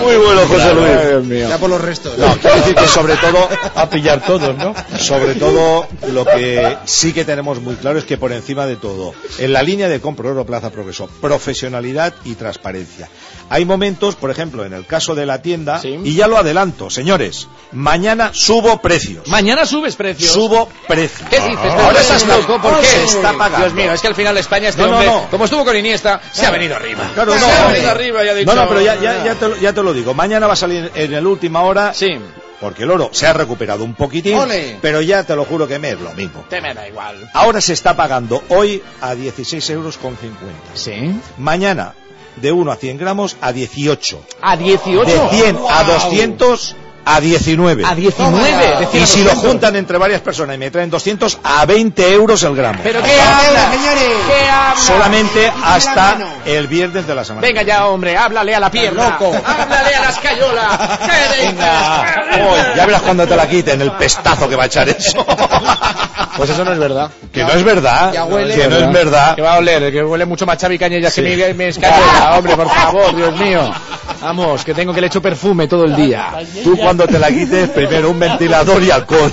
Muy 0.02 0.16
bueno, 0.16 0.40
José 0.46 0.74
Luis. 0.74 1.48
Ya 1.48 1.58
por 1.58 1.70
los 1.70 1.80
restos. 1.80 2.16
No, 2.18 2.34
quiero 2.36 2.56
decir 2.56 2.74
que 2.74 2.86
sobre 2.86 3.16
todo 3.16 3.48
a 3.74 3.88
pillar 3.90 4.24
todos, 4.24 4.56
¿no? 4.56 4.74
Sobre 4.98 5.34
todo 5.34 5.86
lo 6.12 6.24
que 6.24 6.76
sí 6.84 7.12
que 7.12 7.24
tenemos 7.24 7.60
muy 7.60 7.74
claro 7.76 7.98
es 7.98 8.04
que 8.04 8.16
por 8.16 8.32
encima 8.32 8.66
de 8.66 8.76
todo, 8.76 9.14
en 9.38 9.52
la 9.52 9.62
línea 9.62 9.88
de 9.88 10.00
compro 10.00 10.30
oro 10.30 10.44
plaza 10.46 10.70
progreso, 10.70 11.08
profesionalidad 11.20 12.14
y 12.24 12.34
transparencia. 12.34 13.08
Hay 13.50 13.64
momentos, 13.64 14.14
por 14.14 14.30
ejemplo, 14.30 14.64
en 14.64 14.72
el 14.72 14.86
caso 14.86 15.16
de 15.16 15.26
la 15.26 15.42
tienda, 15.42 15.80
y 15.82 16.14
ya 16.14 16.28
lo 16.28 16.38
adelanto, 16.38 16.88
señores, 16.88 17.48
mañana 17.72 18.30
subo 18.32 18.80
precios. 18.80 19.26
Mañana 19.26 19.66
subes 19.66 19.96
precios. 19.96 20.30
Subo 20.30 20.68
precios. 20.86 21.28
¿Qué 21.28 21.40
dices? 21.40 21.58
Ah. 21.60 21.86
Ahora 21.86 22.00
estás 22.00 22.24
loco. 22.28 22.62
¿Por 22.62 22.78
qué? 22.78 22.86
se 22.86 23.04
está 23.04 23.32
pagando. 23.32 23.66
Dios 23.66 23.74
mío, 23.74 23.92
es 23.92 24.00
que 24.00 24.06
al 24.06 24.14
final 24.14 24.38
España 24.38 24.68
este 24.68 24.82
No, 24.82 24.86
no, 24.86 24.94
hombre, 24.98 25.10
no. 25.10 25.30
como 25.32 25.46
estuvo 25.46 25.64
con 25.64 25.76
Iniesta, 25.76 26.20
se 26.30 26.46
ha 26.46 26.52
venido 26.52 26.76
arriba. 26.76 27.10
Claro, 27.12 27.34
no. 27.34 27.40
Se 27.40 27.50
ha 27.50 27.66
venido 27.66 27.90
arriba 27.90 28.24
y 28.24 28.28
ha 28.28 28.34
dicho... 28.34 28.54
No, 28.54 28.62
no, 28.62 28.68
pero 28.68 28.82
ya, 28.82 28.94
ya, 28.94 29.24
ya, 29.24 29.34
te 29.34 29.48
lo, 29.48 29.56
ya 29.56 29.72
te 29.72 29.82
lo 29.82 29.92
digo. 29.92 30.14
Mañana 30.14 30.46
va 30.46 30.52
a 30.52 30.56
salir 30.56 30.88
en 30.94 31.12
el 31.12 31.26
última 31.26 31.62
hora. 31.62 31.92
Sí. 31.92 32.20
Porque 32.60 32.84
el 32.84 32.90
oro 32.92 33.10
se 33.12 33.26
ha 33.26 33.32
recuperado 33.32 33.82
un 33.82 33.94
poquitín. 33.94 34.36
Ole. 34.36 34.78
Pero 34.80 35.00
ya 35.00 35.24
te 35.24 35.34
lo 35.34 35.44
juro 35.44 35.66
que 35.66 35.80
me 35.80 35.90
es 35.90 36.00
lo 36.00 36.12
mismo. 36.12 36.44
Te 36.48 36.60
me 36.60 36.72
da 36.72 36.86
igual. 36.86 37.28
Ahora 37.32 37.60
se 37.60 37.72
está 37.72 37.96
pagando 37.96 38.44
hoy 38.50 38.80
a 39.00 39.16
16 39.16 39.70
euros 39.70 39.96
con 39.96 40.16
50. 40.16 40.54
Sí. 40.74 41.18
Mañana 41.38 41.94
de 42.36 42.52
1 42.52 42.70
a 42.70 42.76
100 42.76 42.98
gramos 42.98 43.36
a 43.40 43.52
18. 43.52 44.20
A 44.40 44.56
18. 44.56 45.04
De 45.04 45.28
100 45.36 45.56
a 45.56 45.82
Wow. 45.82 46.10
200 46.10 46.76
a 47.04 47.20
19. 47.20 47.84
A 47.84 47.94
19, 47.94 48.76
de 48.78 48.86
100 48.86 49.02
Y 49.02 49.06
si 49.06 49.18
lo 49.18 49.30
200. 49.30 49.50
juntan 49.50 49.76
entre 49.76 49.98
varias 49.98 50.20
personas 50.20 50.56
y 50.56 50.58
me 50.58 50.70
traen 50.70 50.90
200 50.90 51.38
a 51.42 51.64
20 51.66 52.12
euros 52.12 52.42
el 52.42 52.54
gramo. 52.54 52.80
¿Pero 52.82 53.02
qué 53.02 53.20
habla, 53.20 53.70
señores? 53.72 54.02
¿Qué 54.28 54.48
habla? 54.48 54.76
Solamente 54.80 55.52
hasta 55.64 56.18
el 56.44 56.66
viernes 56.68 57.06
de 57.06 57.14
la 57.14 57.24
semana. 57.24 57.46
Venga 57.46 57.62
ya, 57.62 57.86
hombre, 57.86 58.16
háblale 58.16 58.54
a 58.54 58.60
la 58.60 58.70
pierna. 58.70 59.10
loco. 59.10 59.32
Háblale 59.44 59.94
a 59.94 60.00
la 60.00 60.08
escayola. 60.10 60.98
Uy, 62.32 62.76
ya 62.76 62.86
verás 62.86 63.02
cuando 63.02 63.26
te 63.26 63.36
la 63.36 63.48
quiten 63.48 63.80
el 63.80 63.92
pestazo 63.92 64.48
que 64.48 64.56
va 64.56 64.64
a 64.64 64.66
echar 64.66 64.88
eso. 64.88 65.24
Pues 66.36 66.48
eso 66.48 66.64
no 66.64 66.72
es 66.72 66.78
verdad. 66.78 67.10
Que 67.32 67.42
no 67.44 67.50
es 67.50 67.62
verdad. 67.62 68.12
Ya 68.14 68.24
huele. 68.24 68.54
Que 68.54 68.66
no 68.66 68.76
es 68.78 68.92
verdad. 68.92 69.34
Que 69.34 69.42
va 69.42 69.54
a 69.54 69.58
oler, 69.58 69.92
que 69.92 70.02
huele 70.02 70.24
mucho 70.24 70.46
más 70.46 70.58
Xavi 70.58 70.78
Cañellas 70.78 71.12
Sí. 71.12 71.22
que 71.22 71.48
mi, 71.48 71.54
mi 71.54 71.64
escayola. 71.64 72.34
Hombre, 72.38 72.56
por 72.56 72.70
favor, 72.70 73.14
Dios 73.14 73.36
mío. 73.36 73.70
Vamos, 74.22 74.64
que 74.64 74.72
tengo 74.72 74.94
que 74.94 75.00
le 75.02 75.08
echo 75.08 75.20
perfume 75.20 75.66
todo 75.68 75.84
el 75.84 75.94
día. 75.96 76.28
Tú 76.64 76.78
cuando 76.90 77.06
te 77.06 77.20
la 77.20 77.28
quites, 77.28 77.68
primero 77.68 78.10
un 78.10 78.18
ventilador 78.18 78.82
y 78.82 78.90
alcohol. 78.90 79.32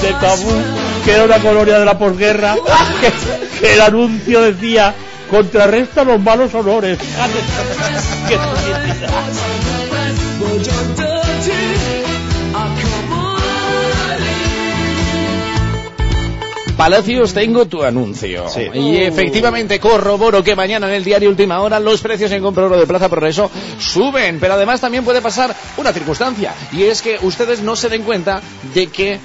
de 0.00 0.12
Kabul, 0.20 0.62
que 1.04 1.10
era 1.10 1.24
una 1.24 1.40
colonia 1.40 1.80
de 1.80 1.84
la 1.84 1.98
posguerra, 1.98 2.54
que, 3.00 3.12
que 3.58 3.74
el 3.74 3.80
anuncio 3.80 4.42
decía 4.42 4.94
contrarresta 5.28 6.04
los 6.04 6.20
malos 6.20 6.54
olores. 6.54 7.00
Palacios, 16.82 17.32
tengo 17.32 17.66
tu 17.66 17.84
anuncio. 17.84 18.44
Y 18.74 18.96
efectivamente 18.96 19.78
corroboro 19.78 20.42
que 20.42 20.56
mañana 20.56 20.88
en 20.88 20.94
el 20.94 21.04
diario 21.04 21.30
Última 21.30 21.60
Hora 21.60 21.78
los 21.78 22.00
precios 22.00 22.32
en 22.32 22.42
compra 22.42 22.64
oro 22.64 22.76
de 22.76 22.88
Plaza 22.88 23.08
Progreso 23.08 23.48
suben. 23.78 24.40
Pero 24.40 24.54
además 24.54 24.80
también 24.80 25.04
puede 25.04 25.22
pasar 25.22 25.54
una 25.76 25.92
circunstancia. 25.92 26.52
Y 26.72 26.82
es 26.82 27.00
que 27.00 27.18
ustedes 27.22 27.62
no 27.62 27.76
se 27.76 27.88
den 27.88 28.02
cuenta 28.02 28.42
de 28.74 28.88
que 28.88 29.20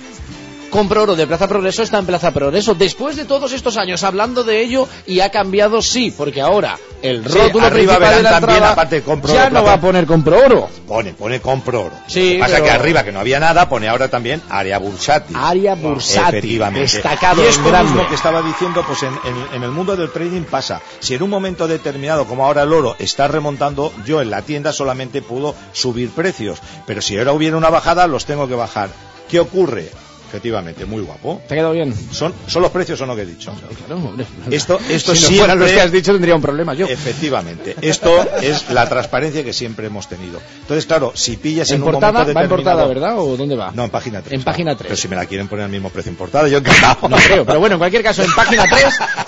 Compro 0.69 1.03
oro 1.03 1.15
de 1.15 1.25
Plaza 1.25 1.47
Progreso 1.47 1.81
está 1.81 1.97
en 1.99 2.05
Plaza 2.05 2.31
Progreso. 2.31 2.75
Después 2.75 3.15
de 3.15 3.25
todos 3.25 3.51
estos 3.53 3.77
años 3.77 4.03
hablando 4.03 4.43
de 4.43 4.61
ello 4.61 4.87
y 5.05 5.21
ha 5.21 5.29
cambiado 5.31 5.81
sí, 5.81 6.13
porque 6.15 6.41
ahora 6.41 6.77
el 7.01 7.23
Sí, 7.27 7.37
rótulo 7.37 7.65
arriba 7.65 7.93
principal 7.95 7.99
verán 7.99 8.17
de 8.17 8.23
la 8.23 8.29
también, 8.31 8.49
entrada 8.57 8.73
aparte 8.73 9.01
compro 9.01 9.33
ya 9.33 9.41
oro, 9.41 9.45
no 9.45 9.51
Plaza- 9.51 9.65
va 9.67 9.73
a 9.73 9.81
poner 9.81 10.05
compro 10.05 10.37
oro. 10.45 10.69
Pone, 10.87 11.13
pone 11.13 11.39
compro 11.39 11.81
oro. 11.85 11.93
Sí, 12.07 12.29
Lo 12.31 12.33
que 12.33 12.39
pasa 12.39 12.53
pero- 12.55 12.65
que 12.65 12.71
arriba, 12.71 13.03
que 13.03 13.11
no 13.11 13.19
había 13.19 13.39
nada, 13.39 13.69
pone 13.69 13.87
ahora 13.87 14.09
también 14.09 14.41
área 14.49 14.77
bursátil. 14.77 15.35
Área 15.39 15.75
bursátil, 15.75 16.27
Efectivamente. 16.39 16.81
destacado, 16.93 17.43
Y 17.43 17.47
esto 17.47 17.63
grande. 17.69 17.93
mismo 17.93 18.09
que 18.09 18.15
estaba 18.15 18.41
diciendo, 18.41 18.83
pues 18.85 19.03
en, 19.03 19.13
en- 19.23 19.55
en 19.55 19.63
el 19.63 19.71
mundo 19.71 19.95
del 19.95 20.11
trading 20.11 20.43
pasa. 20.43 20.81
Si 20.99 21.15
en 21.15 21.23
un 21.23 21.29
momento 21.29 21.67
determinado, 21.67 22.25
como 22.25 22.45
ahora 22.45 22.63
el 22.63 22.73
oro 22.73 22.95
está 22.99 23.27
remontando, 23.27 23.93
yo 24.05 24.21
en 24.21 24.29
la 24.29 24.41
tienda 24.41 24.73
solamente 24.73 25.21
puedo 25.21 25.55
subir 25.71 26.09
precios. 26.11 26.59
Pero 26.85 27.01
si 27.01 27.17
ahora 27.17 27.31
hubiera 27.33 27.55
una 27.57 27.69
bajada, 27.69 28.05
los 28.07 28.25
tengo 28.25 28.47
que 28.47 28.55
bajar. 28.55 28.89
¿Qué 29.29 29.39
ocurre? 29.39 29.89
Efectivamente, 30.27 30.85
muy 30.85 31.01
guapo. 31.01 31.41
¿Te 31.47 31.53
ha 31.53 31.57
quedado 31.57 31.73
bien? 31.73 31.93
¿Son, 32.11 32.33
son 32.47 32.61
los 32.61 32.71
precios 32.71 32.99
o 33.01 33.05
no 33.05 33.15
que 33.15 33.21
he 33.21 33.25
dicho? 33.25 33.53
Claro. 33.87 34.13
Esto, 34.51 34.79
esto 34.89 35.15
si 35.15 35.21
no 35.21 35.27
siempre- 35.27 35.37
fueran 35.39 35.59
los 35.59 35.71
que 35.71 35.81
has 35.81 35.91
dicho 35.91 36.11
tendría 36.11 36.35
un 36.35 36.41
problema 36.41 36.73
yo. 36.73 36.85
Efectivamente. 36.87 37.75
Esto 37.81 38.25
es 38.41 38.69
la 38.71 38.87
transparencia 38.89 39.43
que 39.43 39.53
siempre 39.53 39.87
hemos 39.87 40.07
tenido. 40.09 40.39
Entonces, 40.61 40.85
claro, 40.85 41.11
si 41.15 41.37
pillas 41.37 41.69
en, 41.71 41.77
¿En 41.77 41.83
un 41.83 41.91
portada? 41.91 42.11
momento 42.13 42.33
¿Va 42.33 42.41
en 42.43 42.49
determinado... 42.49 42.77
portada, 42.87 43.09
verdad? 43.11 43.19
¿O 43.23 43.37
dónde 43.37 43.55
va? 43.55 43.71
No, 43.73 43.83
en 43.85 43.89
página 43.89 44.21
3. 44.21 44.33
En 44.39 44.43
página 44.43 44.75
3. 44.75 44.87
Pero 44.87 44.97
si 44.97 45.07
me 45.07 45.15
la 45.15 45.25
quieren 45.25 45.47
poner 45.47 45.65
al 45.65 45.71
mismo 45.71 45.89
precio 45.89 46.09
en 46.11 46.15
portada, 46.17 46.47
yo 46.47 46.57
encantado. 46.59 46.97
No 47.09 47.15
creo, 47.17 47.45
pero 47.45 47.59
bueno, 47.59 47.75
en 47.75 47.79
cualquier 47.79 48.03
caso, 48.03 48.21
en 48.23 48.33
página 48.35 48.65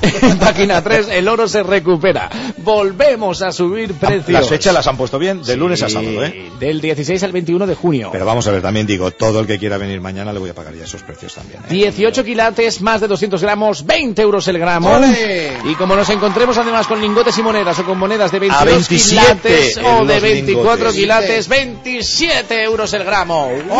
3, 0.02 0.22
en 0.24 0.38
página 0.40 0.84
3 0.84 1.08
el 1.12 1.28
oro 1.28 1.48
se 1.48 1.64
recupera. 1.64 2.30
Volvemos 2.58 3.42
a 3.42 3.52
subir 3.52 3.94
precios. 3.94 4.30
Las 4.30 4.48
fechas 4.50 4.74
las 4.74 4.86
han 4.88 4.98
puesto 4.98 5.18
bien, 5.18 5.42
de 5.44 5.56
lunes 5.56 5.82
a 5.82 5.90
sábado, 5.90 6.24
¿eh? 6.26 6.52
Del 6.60 6.82
16 6.82 7.24
al 7.24 7.32
21 7.32 7.66
de 7.68 7.76
junio. 7.76 8.10
Pero 8.12 8.26
vamos 8.26 8.46
a 8.48 8.52
ver, 8.52 8.62
también 8.62 8.86
digo, 8.86 9.12
todo 9.12 9.40
el 9.40 9.48
que 9.48 9.58
quiera 9.58 9.78
venir 9.78 10.02
mañana 10.02 10.34
le 10.34 10.40
voy 10.40 10.50
a 10.50 10.54
pagar 10.54 10.74
ya 10.76 10.86
esos 10.90 11.04
precios 11.04 11.34
también. 11.34 11.62
¿eh? 11.64 11.68
18 11.70 12.24
quilates, 12.24 12.82
más 12.82 13.00
de 13.02 13.08
200 13.08 13.42
gramos, 13.42 13.86
20 13.86 14.22
euros 14.22 14.48
el 14.48 14.60
gramo. 14.60 14.92
¡Ole! 14.96 15.58
Y 15.66 15.76
como 15.76 15.96
nos 15.96 16.10
encontremos 16.10 16.58
además 16.58 16.88
con 16.88 17.00
lingotes 17.00 17.38
y 17.38 17.44
monedas 17.44 17.80
o 17.80 17.86
con 17.86 17.98
monedas 17.98 18.32
de 18.32 18.40
22 18.40 18.66
27 18.66 19.08
quilates 19.08 19.78
o 19.78 20.06
de 20.06 20.14
los 20.14 20.22
24 20.22 20.76
lingotes. 20.76 20.96
quilates, 20.96 21.48
27 21.48 22.64
euros 22.64 22.92
el 22.94 23.04
gramo. 23.04 23.50
¡Wow! 23.68 23.80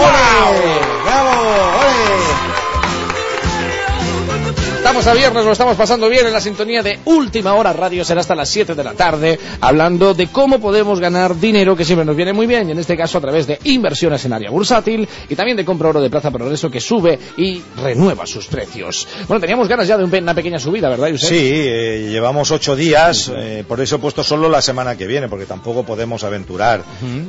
Estamos 4.90 5.06
a 5.06 5.14
viernes, 5.14 5.46
lo 5.46 5.52
estamos 5.52 5.78
pasando 5.78 6.10
bien 6.10 6.26
en 6.26 6.34
la 6.34 6.42
sintonía 6.42 6.82
de 6.82 6.98
Última 7.06 7.54
Hora 7.54 7.72
Radio. 7.74 8.04
Será 8.04 8.22
hasta 8.22 8.34
las 8.34 8.50
7 8.50 8.74
de 8.74 8.84
la 8.84 8.96
tarde, 8.96 9.40
hablando 9.62 10.16
de 10.16 10.30
cómo 10.30 10.60
podemos 10.60 11.00
ganar 11.00 11.40
dinero, 11.40 11.76
que 11.76 11.86
siempre 11.86 12.04
nos 12.06 12.16
viene 12.16 12.34
muy 12.34 12.48
bien, 12.48 12.68
y 12.68 12.72
en 12.72 12.80
este 12.80 12.98
caso 12.98 13.20
a 13.20 13.22
través 13.22 13.46
de 13.46 13.60
inversiones 13.66 14.26
en 14.26 14.34
área 14.34 14.50
bursátil 14.50 15.08
y 15.30 15.36
también 15.36 15.58
de 15.58 15.64
compra 15.64 15.90
oro 15.90 16.02
de 16.02 16.10
Plaza 16.10 16.32
Progreso 16.32 16.72
que 16.72 16.80
sube 16.80 17.20
y 17.38 17.62
renueva 17.84 18.26
sus 18.26 18.48
precios. 18.48 19.08
Bueno, 19.28 19.40
teníamos 19.40 19.68
ganas 19.68 19.88
ya 19.88 19.96
de 19.96 20.06
una 20.06 20.34
pequeña 20.34 20.58
subida, 20.58 20.90
¿verdad, 20.90 21.12
Josep? 21.12 21.30
Sí, 21.30 21.38
eh, 21.38 22.08
llevamos 22.10 22.50
ocho 22.50 22.76
días, 22.76 23.32
eh, 23.32 23.64
por 23.68 23.80
eso 23.82 23.98
he 23.98 24.00
puesto 24.00 24.24
solo 24.24 24.50
la 24.50 24.64
semana 24.64 24.98
que 24.98 25.06
viene, 25.06 25.30
porque 25.30 25.46
tampoco 25.46 25.84
podemos 25.84 26.24
aventurar 26.24 26.84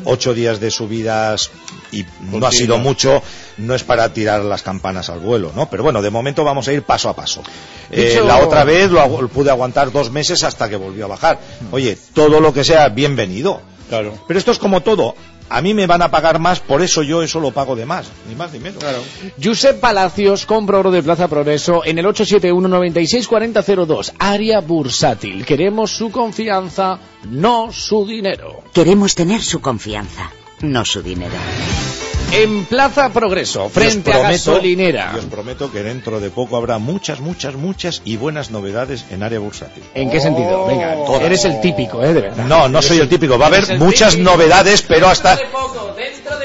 ocho 0.07 0.33
días 0.33 0.61
de 0.61 0.71
subidas 0.71 1.51
y 1.93 2.07
no 2.33 2.47
ha 2.47 2.53
sido 2.53 2.79
mucho, 2.79 3.23
no 3.59 3.75
es 3.75 3.85
para 3.85 4.11
tirar 4.15 4.45
las 4.45 4.63
campanas 4.63 5.11
al 5.11 5.21
vuelo, 5.21 5.53
¿no? 5.55 5.69
Pero 5.69 5.83
bueno, 5.83 6.01
de 6.01 6.09
momento 6.09 6.43
vamos 6.43 6.67
a 6.67 6.73
ir 6.73 6.85
paso 6.85 7.11
a 7.11 7.15
paso. 7.15 7.43
Eh, 7.93 8.11
Dicho- 8.11 8.25
la 8.25 8.39
otra 8.39 8.65
vez 8.65 8.91
lo, 8.91 9.29
pude 9.29 9.51
aguantar 9.51 9.91
dos 9.91 10.11
meses 10.11 10.45
hasta 10.45 10.69
que 10.69 10.77
volvió 10.77 11.07
a 11.07 11.09
bajar. 11.09 11.41
Oye, 11.73 11.99
todo 12.15 12.41
lo 12.41 12.53
que 12.53 12.63
sea, 12.65 12.89
bienvenido. 12.89 13.61
Claro. 13.89 14.15
Pero 14.29 14.39
esto 14.39 14.53
es 14.53 14.59
como 14.59 14.83
todo. 14.83 15.15
A 15.53 15.63
mí 15.63 15.75
me 15.75 15.89
van 15.89 16.01
a 16.01 16.13
pagar 16.13 16.39
más, 16.39 16.61
por 16.61 16.81
eso 16.81 17.03
yo 17.03 17.25
eso 17.25 17.41
lo 17.41 17.51
pago 17.51 17.75
de 17.75 17.85
más, 17.85 18.07
ni 18.29 18.37
más 18.37 18.53
ni 18.53 18.61
menos. 18.61 18.85
Josep 19.43 19.81
Palacios, 19.81 20.47
compra 20.47 20.79
oro 20.79 20.93
de 20.93 21.03
Plaza 21.03 21.27
Progreso 21.27 21.85
en 21.85 21.99
el 21.99 22.07
871-964002, 22.07 24.13
área 24.21 24.61
bursátil. 24.61 25.45
Queremos 25.45 25.91
su 25.91 26.13
confianza, 26.13 27.01
no 27.29 27.73
su 27.73 28.07
dinero. 28.07 28.63
Queremos 28.73 29.17
tener 29.17 29.43
su 29.43 29.61
confianza, 29.61 30.31
no 30.61 30.85
su 30.85 31.03
dinero. 31.03 31.35
En 32.33 32.65
Plaza 32.65 33.09
Progreso, 33.13 33.69
frente 33.69 34.13
a 34.13 34.19
gasolinera. 34.31 35.11
y 35.17 35.19
os 35.19 35.25
prometo 35.25 35.73
que 35.73 35.83
dentro 35.83 36.21
de 36.21 36.31
poco 36.31 36.57
habrá 36.57 36.79
muchas, 36.79 37.19
muchas, 37.21 37.55
muchas 37.57 38.03
y 38.05 38.17
buenas 38.17 38.53
novedades 38.53 39.05
en 39.11 39.25
área 39.25 39.41
bursátil. 39.41 39.83
¿En 39.95 40.11
qué 40.11 40.21
sentido? 40.21 40.65
Venga, 40.67 40.95
Todas. 41.05 41.23
eres 41.23 41.45
el 41.45 41.61
típico, 41.61 42.03
¿eh? 42.05 42.15
De 42.15 42.21
verdad. 42.21 42.45
No, 42.47 42.69
no 42.69 42.81
soy 42.83 42.99
el 42.99 43.09
típico. 43.09 43.37
Va 43.37 43.47
a 43.47 43.49
haber 43.49 43.79
muchas 43.81 44.13
típico. 44.15 44.31
novedades, 44.31 44.83
pero 44.83 45.09
hasta... 45.09 45.37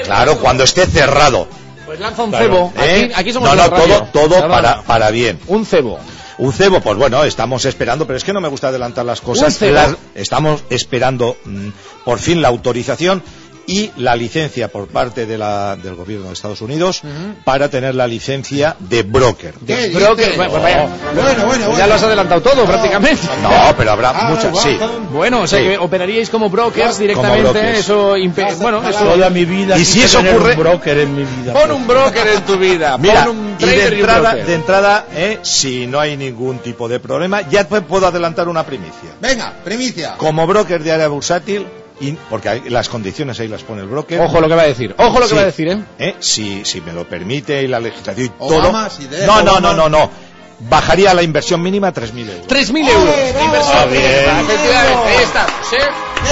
Claro, 0.04 0.38
cuando 0.38 0.64
esté 0.64 0.86
cerrado. 0.86 1.46
pues 1.84 2.00
lanza 2.00 2.24
un 2.24 2.30
Claro. 2.30 2.44
cebo. 2.44 2.72
¿Eh? 2.84 3.04
Aquí, 3.04 3.12
aquí 3.14 3.32
somos 3.32 3.48
no, 3.48 3.54
no, 3.56 3.70
todo, 3.70 4.08
todo 4.12 4.48
para, 4.48 4.82
para 4.82 5.10
bien. 5.12 5.38
Un 5.46 5.64
cebo. 5.64 5.98
Un 6.38 6.52
cebo, 6.52 6.80
pues 6.80 6.98
bueno, 6.98 7.22
estamos 7.24 7.64
esperando, 7.64 8.06
pero 8.06 8.16
es 8.18 8.24
que 8.24 8.32
no 8.32 8.40
me 8.40 8.48
gusta 8.48 8.68
adelantar 8.68 9.06
las 9.06 9.20
cosas. 9.20 9.54
Un 9.54 9.58
cebo. 9.58 9.74
Las- 9.74 9.96
estamos 10.16 10.64
esperando 10.68 11.36
mm, 11.44 11.68
por 12.04 12.18
fin 12.18 12.42
la 12.42 12.48
autorización 12.48 13.22
y 13.66 13.90
la 13.96 14.14
licencia 14.16 14.68
por 14.68 14.86
parte 14.88 15.26
de 15.26 15.36
la- 15.38 15.76
del 15.76 15.94
gobierno 15.94 16.28
de 16.28 16.32
Estados 16.34 16.60
Unidos 16.60 17.02
para 17.44 17.68
tener 17.68 17.94
la 17.94 18.06
licencia 18.06 18.76
de 18.78 19.02
broker. 19.02 19.54
De 19.60 19.88
broker. 19.90 20.36
Bueno, 20.36 20.50
pues 20.52 20.62
vaya. 20.62 20.88
Bueno, 21.14 21.46
bueno, 21.46 21.78
Ya 21.78 21.86
lo 21.86 21.94
has 21.94 22.02
adelantado 22.02 22.40
todo, 22.42 22.64
prácticamente. 22.64 23.22
No, 23.42 23.50
pero 23.76 23.92
habrá 23.92 24.12
muchas, 24.30 24.58
sí. 24.62 24.78
Bueno, 25.12 25.40
o 25.42 25.46
sea 25.46 25.58
Sí. 25.60 25.64
que 25.66 25.78
operaríais 25.78 26.30
como 26.30 26.48
brokers 26.48 26.98
directamente. 26.98 27.42
brokers. 27.42 27.78
Eso, 27.80 28.16
impe- 28.16 28.56
bueno, 28.58 28.88
eso. 28.88 29.04
Toda 29.04 29.30
mi 29.30 29.44
vida 29.44 29.76
Y 29.78 29.84
si 29.84 30.02
eso 30.02 30.20
ocurre- 30.20 30.52
un 30.52 30.58
broker 30.58 30.98
en 30.98 31.14
mi 31.16 31.24
vida. 31.24 31.52
Pon 31.52 31.70
un 31.72 31.86
broker 31.86 32.26
en 32.26 32.42
tu 32.42 32.56
vida. 32.58 32.96
Mira, 32.98 33.24
pon 33.24 33.36
un 33.36 33.46
y 33.58 33.64
de 33.64 33.72
trader 33.72 33.92
y 33.92 33.94
un 33.96 34.00
entrada, 34.00 34.30
broker. 34.30 34.46
de 34.46 34.54
entrada 34.54 35.06
eh, 35.14 35.38
si 35.42 35.86
no 35.86 35.98
hay 36.00 36.16
ningún 36.16 36.58
tipo 36.58 36.88
de 36.88 37.00
problema, 37.00 37.42
ya 37.48 37.64
te 37.64 37.80
puedo 37.80 38.06
adelantar 38.06 38.48
una 38.48 38.64
primicia. 38.64 39.10
Venga, 39.20 39.52
primicia. 39.64 40.14
Como 40.16 40.46
broker 40.46 40.82
de 40.82 40.92
área 40.92 41.08
bursátil, 41.08 41.66
y- 42.00 42.12
porque 42.30 42.48
hay- 42.48 42.68
las 42.70 42.88
condiciones 42.88 43.38
ahí 43.40 43.48
las 43.48 43.62
pone 43.62 43.82
el 43.82 43.88
broker. 43.88 44.20
Ojo 44.20 44.40
lo 44.40 44.48
que 44.48 44.54
va 44.54 44.62
a 44.62 44.66
decir. 44.66 44.94
Ojo 44.98 45.14
lo 45.18 45.24
que 45.26 45.30
Sí. 45.30 45.34
va 45.34 45.40
a 45.42 45.46
decir, 45.46 45.68
¿eh? 45.68 45.82
¿eh? 45.98 46.14
Si, 46.20 46.64
si 46.64 46.80
me 46.80 46.92
lo 46.92 47.08
permite 47.08 47.62
y 47.62 47.66
la 47.68 47.80
legislación 47.80 48.26
y 48.26 48.30
Obama, 48.38 48.88
todo. 48.88 48.98
si 48.98 49.06
te 49.06 49.16
deja 49.16 49.26
no, 49.26 49.42
no, 49.42 49.60
no, 49.60 49.74
no, 49.74 49.88
no. 49.88 50.10
Bajaría 50.58 51.12
la 51.12 51.22
inversión 51.22 51.60
mínima 51.62 51.88
a 51.88 51.92
3.000 51.92 52.28
euros. 52.30 52.46
3.000 52.46 52.88
euros. 52.88 53.14
Inversión. 53.44 53.76
Ah, 53.78 53.84
bien. 53.84 54.04
Efectivamente, 54.04 55.08
ahí 55.08 55.22
estamos, 55.22 55.72
¿eh? 55.72 55.76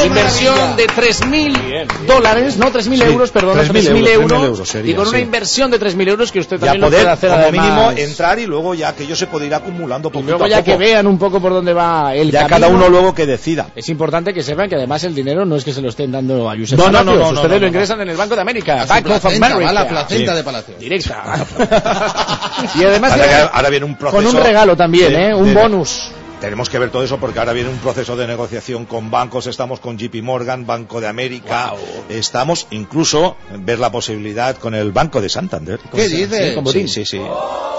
Inversión 0.05 0.77
de 0.77 0.87
3.000 0.87 1.87
dólares, 2.07 2.57
no 2.57 2.71
3.000 2.73 2.97
Sí, 2.97 3.03
euros, 3.03 3.31
perdón, 3.31 3.59
3.000 3.59 3.69
3.000 3.69 4.09
euros, 4.09 4.09
euros. 4.09 4.31
3.000 4.41 4.45
euros 4.47 4.69
sería, 4.69 4.93
y 4.93 4.95
con 4.95 5.09
una 5.09 5.19
sí. 5.19 5.23
inversión 5.25 5.71
de 5.71 5.81
3.000 5.81 6.09
euros 6.09 6.33
que 6.33 6.41
usted 6.41 6.57
Ya 6.59 6.67
también 6.67 6.81
lo 6.81 6.87
poder, 6.89 7.01
puede 7.03 7.13
hacer 7.13 7.31
como 7.31 7.43
además. 7.43 7.65
mínimo, 7.67 7.91
entrar 8.09 8.39
y 8.39 8.47
luego 8.47 8.75
ya 8.75 8.89
aquello 8.89 9.15
se 9.17 9.27
puede 9.29 9.47
ir 9.47 9.55
acumulando 9.55 10.09
Y 10.09 10.13
poquito 10.13 10.31
luego 10.33 10.45
a 10.45 10.49
ya 10.49 10.57
poco. 10.59 10.71
que 10.73 10.77
vean 10.77 11.07
un 11.07 11.19
poco 11.19 11.41
por 11.41 11.53
dónde 11.53 11.73
va 11.73 12.15
el 12.15 12.31
Ya 12.31 12.41
camino. 12.47 12.57
cada 12.57 12.69
uno 12.75 12.89
luego 12.89 13.15
que 13.15 13.25
decida. 13.27 13.69
Es 13.77 13.89
importante 13.89 14.35
que 14.35 14.43
sepan 14.43 14.69
que 14.69 14.75
además 14.77 15.05
el 15.05 15.15
dinero 15.15 15.45
no 15.45 15.57
es 15.57 15.65
que 15.65 15.73
se 15.73 15.81
lo 15.81 15.89
estén 15.89 16.11
dando 16.13 16.51
a 16.51 16.57
Josep 16.57 16.79
No, 16.79 16.87
no, 16.87 16.93
Palacios. 16.93 17.07
no, 17.07 17.13
no, 17.13 17.19
no, 17.19 17.29
Ustedes 17.41 17.49
no, 17.51 17.55
lo 17.55 17.61
no. 17.61 17.67
ingresan 17.69 18.01
en 18.01 18.09
el 18.09 18.17
Banco 18.17 18.35
de 18.35 18.41
América. 18.41 18.85
Bank 18.87 19.07
of 19.11 19.27
America. 19.27 19.69
a 19.69 19.73
la 19.73 19.89
placenta 19.89 20.33
Sí. 20.33 20.37
de 20.37 20.45
Palacio. 20.45 20.75
Directa. 20.79 21.47
y 22.75 22.85
además 22.85 23.13
Ahora, 23.13 23.25
viene 23.27 23.39
que- 23.43 23.51
ahora 23.53 23.71
viene 23.71 23.87
un 23.87 23.95
proceso. 23.97 24.23
con 24.23 24.37
un 24.37 24.43
regalo 24.43 24.77
también, 24.77 25.13
de- 25.13 25.29
¿eh? 25.31 25.35
Un 25.35 25.55
de- 25.55 25.61
bonus. 25.63 26.11
Tenemos 26.44 26.68
que 26.68 26.78
ver 26.78 26.90
todo 26.90 27.02
eso 27.02 27.18
porque 27.18 27.39
ahora 27.39 27.55
viene 27.55 27.70
un 27.70 27.78
proceso 27.78 28.16
de 28.16 28.26
negociación 28.26 28.84
con 28.84 29.10
bancos. 29.10 29.47
Estamos 29.47 29.81
con 29.81 29.97
JP 29.97 30.16
Morgan, 30.23 30.66
Banco 30.66 31.00
de 31.00 31.08
América. 31.08 31.73
Estamos 32.10 32.66
incluso 32.70 33.39
ver 33.60 33.78
la 33.78 33.90
posibilidad 33.90 34.55
con 34.58 34.74
el 34.74 34.92
Banco 34.92 35.23
de 35.23 35.31
Santander. 35.31 35.81
¿Qué 35.94 36.06
dices? 36.06 36.55
Sí, 36.66 36.70
sí, 36.70 36.89
sí, 36.89 37.05
sí. 37.06 37.20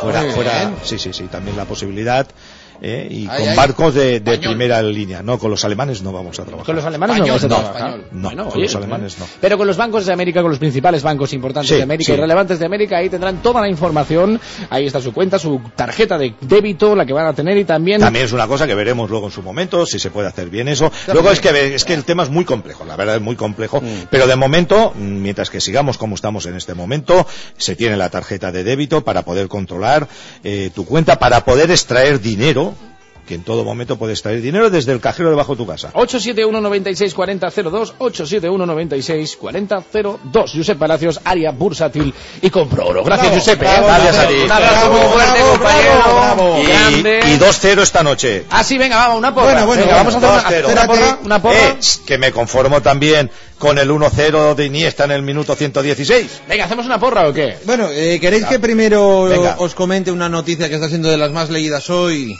Fuera, 0.01 0.23
fuera. 0.31 0.73
Sí, 0.83 0.97
sí, 0.97 1.13
sí. 1.13 1.25
También 1.25 1.55
la 1.55 1.65
posibilidad. 1.65 2.27
¿Eh? 2.81 3.07
y 3.09 3.27
Ay, 3.29 3.39
con 3.39 3.49
ay. 3.49 3.55
barcos 3.55 3.93
de, 3.93 4.21
primera 4.21 4.81
línea. 4.81 5.21
No, 5.23 5.37
con 5.39 5.51
los 5.51 5.63
alemanes 5.65 6.01
no 6.01 6.11
vamos 6.11 6.39
a 6.39 6.43
trabajar. 6.43 6.65
Con 6.65 6.75
los 6.75 6.85
alemanes 6.85 7.17
no 7.17 7.25
vamos 7.25 7.43
a 7.43 7.47
no, 7.47 7.55
trabajar. 7.55 7.75
español. 7.77 8.05
No, 8.11 8.21
Bueno, 8.29 8.43
con 8.45 8.53
oye, 8.53 8.63
los 8.63 8.75
alemanes 8.75 9.19
no. 9.19 9.25
Pero 9.41 9.57
con 9.57 9.67
los 9.67 9.77
bancos 9.77 10.05
de 10.05 10.13
América, 10.13 10.41
con 10.41 10.51
los 10.51 10.59
principales 10.59 11.03
bancos 11.03 11.33
importantes 11.33 11.69
Sí, 11.69 11.75
de 11.75 11.83
América 11.83 12.07
sí. 12.07 12.13
y 12.13 12.21
relevantes 12.21 12.59
de 12.59 12.65
América, 12.65 12.97
ahí 12.97 13.09
tendrán 13.09 13.41
toda 13.41 13.61
la 13.61 13.69
información. 13.69 14.39
Ahí 14.69 14.85
está 14.85 15.01
su 15.01 15.13
cuenta, 15.13 15.39
su 15.39 15.61
tarjeta 15.75 16.17
de 16.17 16.33
débito, 16.41 16.95
la 16.95 17.05
que 17.05 17.13
van 17.13 17.27
a 17.27 17.33
tener 17.33 17.57
y 17.57 17.65
también. 17.65 17.99
También 18.01 18.25
es 18.25 18.31
una 18.33 18.47
cosa 18.47 18.67
que 18.67 18.75
veremos 18.75 19.09
luego 19.09 19.27
en 19.27 19.31
su 19.31 19.41
momento, 19.41 19.85
si 19.85 19.99
se 19.99 20.11
puede 20.11 20.27
hacer 20.27 20.49
bien 20.49 20.67
eso. 20.67 20.91
Luego 21.11 21.31
es 21.31 21.39
que, 21.39 21.75
es 21.75 21.85
que 21.85 21.93
el 21.93 22.03
tema 22.03 22.23
es 22.23 22.29
muy 22.29 22.45
complejo, 22.45 22.85
la 22.85 22.95
verdad 22.95 23.15
es 23.15 23.21
muy 23.21 23.35
complejo. 23.35 23.81
Mm. 23.81 24.07
Pero 24.09 24.27
de 24.27 24.35
momento, 24.35 24.93
mientras 24.95 25.49
que 25.49 25.61
sigamos 25.61 25.97
como 25.97 26.15
estamos 26.15 26.45
en 26.45 26.55
este 26.55 26.73
momento, 26.73 27.25
se 27.57 27.75
tiene 27.75 27.97
la 27.97 28.09
tarjeta 28.09 28.51
de 28.51 28.63
débito 28.63 29.03
para 29.03 29.23
poder 29.23 29.47
controlar 29.47 30.07
eh, 30.43 30.69
tu 30.75 30.85
cuenta, 30.85 31.17
para 31.19 31.43
poder 31.45 31.71
extraer 31.71 32.19
dinero, 32.21 32.74
que 33.27 33.35
en 33.35 33.43
todo 33.43 33.63
momento 33.63 33.97
puedes 33.97 34.17
extraer 34.19 34.41
dinero 34.41 34.69
desde 34.69 34.91
el 34.91 34.99
cajero 34.99 35.29
debajo 35.29 35.53
de 35.53 35.57
tu 35.57 35.67
casa. 35.67 35.89
871 35.93 36.61
96 36.61 37.13
40 37.13 37.47
02 37.49 37.95
871 37.97 38.65
96 38.65 39.35
40 39.37 39.83
02 40.31 40.51
Josep 40.55 40.77
Palacios, 40.77 41.19
área 41.23 41.51
bursátil 41.51 42.13
y 42.41 42.49
compro 42.49 42.85
oro. 42.87 43.03
Gracias, 43.03 43.27
Bravo, 43.29 43.39
Josep. 43.39 43.61
¿eh? 43.61 43.65
bravo, 43.65 43.87
Gracias 43.87 44.17
a 44.17 44.27
ti. 44.27 44.33
Un 44.45 44.51
abrazo 44.51 44.91
muy 44.91 44.99
fuerte, 45.01 45.31
bravo, 45.39 45.51
compañero. 45.51 45.93
bravo, 45.95 46.15
bravo. 46.35 46.59
Y, 46.61 46.65
Grande. 46.67 47.19
y 47.25 47.37
2-0 47.39 47.81
esta 47.81 48.03
noche. 48.03 48.45
Ah, 48.49 48.63
sí, 48.63 48.77
venga, 48.77 48.97
vamos, 48.97 49.17
una 49.19 49.33
porra. 49.33 49.45
Bueno, 49.53 49.65
bueno, 49.67 49.81
Venga, 49.83 49.95
vamos 49.97 50.15
a 50.15 50.37
hacer 50.39 50.65
2-0. 50.65 50.71
una, 50.71 50.81
una 50.83 50.87
porra. 50.87 51.19
Una 51.23 51.41
porra. 51.41 51.69
Eh, 51.69 51.77
que 52.05 52.17
me 52.17 52.31
conformo 52.31 52.81
también 52.81 53.31
con 53.57 53.79
el 53.79 53.89
1-0 53.89 54.53
de 54.55 54.65
Iniesta 54.65 55.05
en 55.05 55.11
el 55.11 55.21
minuto 55.21 55.55
116. 55.55 56.41
Venga, 56.47 56.65
¿hacemos 56.65 56.85
una 56.85 56.99
porra 56.99 57.27
o 57.27 57.33
qué? 57.33 57.57
Bueno, 57.65 57.87
eh, 57.91 58.19
¿queréis 58.19 58.45
que 58.45 58.59
primero 58.59 59.23
Venga. 59.23 59.55
os 59.59 59.73
comente 59.73 60.11
una 60.11 60.29
noticia 60.29 60.69
que 60.69 60.75
está 60.75 60.89
siendo 60.89 61.09
de 61.09 61.17
las 61.17 61.31
más 61.31 61.49
leídas 61.49 61.89
hoy? 61.89 62.35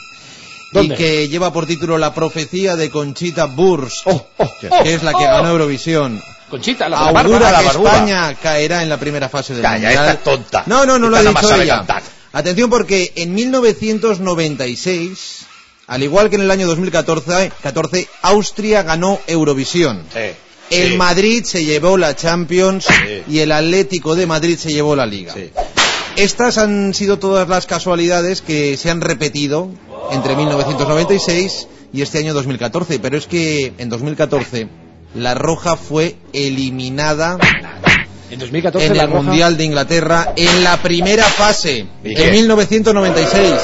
¿Dónde? 0.72 0.94
Y 0.94 0.96
que 0.96 1.28
lleva 1.28 1.52
por 1.52 1.66
título 1.66 1.96
La 1.98 2.12
profecía 2.14 2.76
de 2.76 2.90
Conchita 2.90 3.44
Burs, 3.46 4.02
Oh, 4.06 4.26
oh, 4.38 4.52
que 4.82 4.94
es 4.94 5.02
la 5.02 5.12
que 5.14 5.24
ganó 5.24 5.50
Eurovisión. 5.50 6.22
Conchita, 6.50 6.88
la, 6.88 7.00
la 7.12 7.20
Augura 7.20 7.38
barba. 7.40 7.58
que 7.60 7.64
barbuda. 7.66 7.92
España 7.92 8.34
caerá 8.40 8.82
en 8.82 8.88
la 8.88 8.98
primera 8.98 9.28
fase 9.28 9.52
del 9.54 9.62
Calla, 9.62 9.88
Mundial. 9.88 10.08
esta 10.08 10.16
tonta. 10.22 10.62
No, 10.66 10.86
no, 10.86 10.98
no 10.98 11.08
lo 11.08 11.16
ha 11.16 11.20
Esta 11.20 11.32
nada 11.32 11.42
más 11.42 11.50
dicho 11.52 11.62
ella. 11.62 11.76
cantar. 11.78 12.02
Atención 12.32 12.70
porque 12.70 13.12
en 13.16 13.34
1996, 14.26 15.46
al 15.86 16.02
igual 16.02 16.28
que 16.30 16.36
en 16.36 16.42
el 16.42 16.50
año 16.50 16.66
2014, 16.66 17.52
14, 17.62 18.08
Austria 18.22 18.82
ganó 18.82 19.20
Eurovisión. 19.26 20.04
El 20.68 20.90
Sí. 20.92 20.96
Madrid 20.96 21.44
se 21.44 21.64
llevó 21.64 21.96
la 21.96 22.16
Champions 22.16 22.86
Sí. 22.86 23.22
y 23.28 23.38
el 23.38 23.52
Atlético 23.52 24.16
de 24.16 24.26
Madrid 24.26 24.58
se 24.58 24.72
llevó 24.72 24.96
la 24.96 25.06
Liga. 25.06 25.32
Sí. 25.32 25.50
Estas 26.16 26.58
han 26.58 26.92
sido 26.94 27.18
todas 27.18 27.48
las 27.48 27.66
casualidades 27.66 28.40
que 28.42 28.76
se 28.76 28.90
han 28.90 29.00
repetido 29.00 29.70
entre 30.10 30.36
1996 30.36 31.68
y 31.92 32.02
este 32.02 32.18
año 32.18 32.34
2014, 32.34 32.98
pero 32.98 33.16
es 33.16 33.26
que 33.26 33.72
en 33.78 33.88
2014 33.88 34.68
la 35.14 35.34
Roja 35.34 35.76
fue 35.76 36.16
eliminada 36.32 37.38
En 38.28 38.38
2014 38.40 38.86
en 38.88 38.96
la 38.96 39.04
el 39.04 39.10
Roja- 39.10 39.22
Mundial 39.22 39.56
de 39.56 39.64
Inglaterra 39.64 40.32
en 40.36 40.64
la 40.64 40.76
primera 40.78 41.24
fase 41.24 41.86
¿Y 42.02 42.08
en 42.10 42.14
qué? 42.16 42.30
1996. 42.32 43.54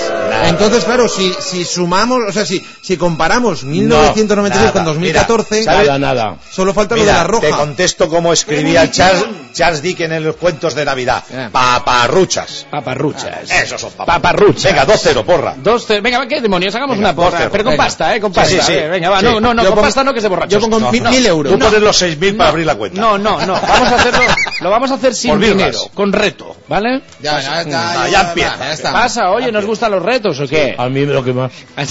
Entonces, 0.44 0.84
claro, 0.84 1.08
si, 1.08 1.32
si 1.40 1.64
sumamos, 1.64 2.20
o 2.28 2.32
sea, 2.32 2.44
si, 2.46 2.64
si 2.80 2.96
comparamos 2.96 3.64
1996 3.64 4.60
nada. 4.60 4.72
con 4.72 4.84
2014, 4.84 5.60
Mira. 5.60 5.72
Nada, 5.82 5.98
nada. 5.98 6.36
solo 6.50 6.72
falta 6.74 6.94
lo 6.96 7.02
Mira, 7.02 7.12
de 7.14 7.18
la 7.18 7.24
Roja. 7.24 7.46
te 7.46 7.50
contesto 7.52 8.08
como 8.08 8.32
escribía 8.32 8.90
Charles, 8.90 9.24
Charles 9.52 9.82
Dickens 9.82 10.12
en 10.14 10.24
los 10.24 10.36
cuentos 10.36 10.74
de 10.74 10.84
Navidad. 10.84 11.22
Paparruchas. 11.52 12.66
Paparruchas. 12.70 13.50
Esos 13.50 13.80
son 13.80 13.90
paparruchas. 13.92 14.64
Venga, 14.64 14.86
2-0, 14.86 15.24
porra. 15.24 15.54
Dos, 15.58 15.86
ce- 15.86 16.00
venga, 16.00 16.26
¿qué 16.26 16.40
demonios? 16.40 16.74
Hagamos 16.74 16.96
Venga, 16.96 17.10
una 17.10 17.16
porra. 17.16 17.48
Pero 17.50 17.64
con 17.64 17.72
Venga. 17.72 17.84
pasta, 17.84 18.14
¿eh? 18.16 18.20
Con 18.20 18.32
Sí, 18.32 18.40
pasta. 18.40 18.54
sí, 18.56 18.60
sí. 18.66 18.72
eh, 18.72 18.88
Venga, 18.88 19.10
va. 19.10 19.18
Sí. 19.20 19.24
No, 19.26 19.40
no, 19.40 19.54
no, 19.54 19.62
Yo 19.62 19.68
con 19.70 19.76
pongo- 19.78 19.86
pasta 19.86 20.04
no, 20.04 20.14
que 20.14 20.20
se 20.20 20.28
borracho. 20.28 20.50
yo 20.50 20.60
pongo 20.60 20.80
No, 20.80 20.92
mil, 20.92 21.02
no. 21.02 21.10
mil 21.10 21.26
euros. 21.26 21.52
Tú 21.52 21.58
pones 21.58 21.80
los 21.82 22.02
6.000 22.02 22.36
para 22.36 22.50
abrir 22.50 22.66
la 22.66 22.74
cuenta. 22.74 23.00
No, 23.00 23.18
no, 23.18 23.44
no. 23.46 23.52
Vamos 23.60 23.88
a 23.92 23.94
hacerlo. 23.96 24.20
Lo 24.60 24.70
vamos 24.70 24.90
a 24.90 24.94
hacer 24.94 25.14
sin 25.14 25.40
dinero, 25.40 25.78
con 25.94 26.12
reto, 26.12 26.56
¿vale? 26.68 27.02
Ya, 27.20 27.40
ya, 27.40 27.62
ya, 27.62 28.08
ya 28.08 28.20
empieza. 28.28 28.58
ya 28.58 28.66
¿Qué 28.66 28.72
está. 28.72 28.92
pasa? 28.92 29.30
Oye, 29.30 29.50
¿nos 29.50 29.64
gustan 29.64 29.90
los 29.92 30.02
retos 30.02 30.38
o 30.40 30.46
qué? 30.46 30.74
A 30.78 30.88
mí 30.88 31.04
lo 31.06 31.24
que 31.24 31.32
más. 31.32 31.52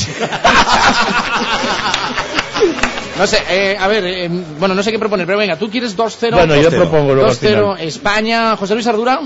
No 3.18 3.28
sé, 3.28 3.38
eh, 3.50 3.78
a 3.80 3.88
ver, 3.88 4.04
eh, 4.06 4.30
bueno, 4.58 4.74
no 4.74 4.82
sé 4.82 4.92
qué 4.92 4.98
proponer, 4.98 5.28
pero 5.28 5.38
venga, 5.38 5.56
tú 5.56 5.70
quieres 5.70 5.96
2-0. 5.96 6.32
Bueno, 6.32 6.56
yo 6.56 6.72
2-0. 6.72 6.76
propongo 6.76 7.14
luego 7.14 7.30
al 7.30 7.36
2-0 7.36 7.40
final. 7.40 7.80
España, 7.82 8.56
José 8.58 8.74
Luis 8.74 8.88
Ardura. 8.88 9.22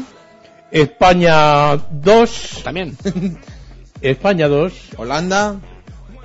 España 0.72 1.78
2, 1.92 2.62
También. 2.64 2.98
España 4.02 4.48
2, 4.50 4.74
Holanda. 4.98 5.56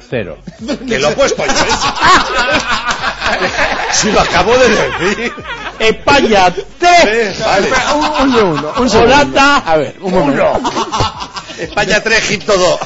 0. 0.09 0.39
Que 0.89 0.99
lo 0.99 1.11
he 1.11 1.13
puesto 1.13 1.45
yo. 1.47 1.53
Si 3.93 4.13
lo 4.13 4.21
acabo 4.21 4.53
de 4.57 4.69
decir. 4.69 5.33
España 5.79 6.53
3, 6.79 7.39
Vale. 7.41 7.71
Un, 7.95 8.05
un, 8.05 8.45
uno, 8.45 8.73
un. 8.79 8.89
Holanda 8.97 9.57
A 9.59 9.77
ver, 9.77 9.97
un 10.01 10.13
momento. 10.13 10.61
España 11.59 12.03
3, 12.03 12.19
Egipto 12.19 12.57
2. 12.57 12.81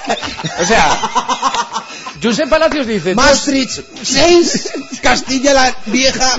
O 0.61 0.65
sea, 0.65 0.99
Josep 2.23 2.49
Palacios 2.49 2.87
dice... 2.87 3.15
Maastricht 3.15 3.81
6. 4.03 4.73
Castilla 5.03 5.53
la 5.53 5.75
Vieja 5.87 6.39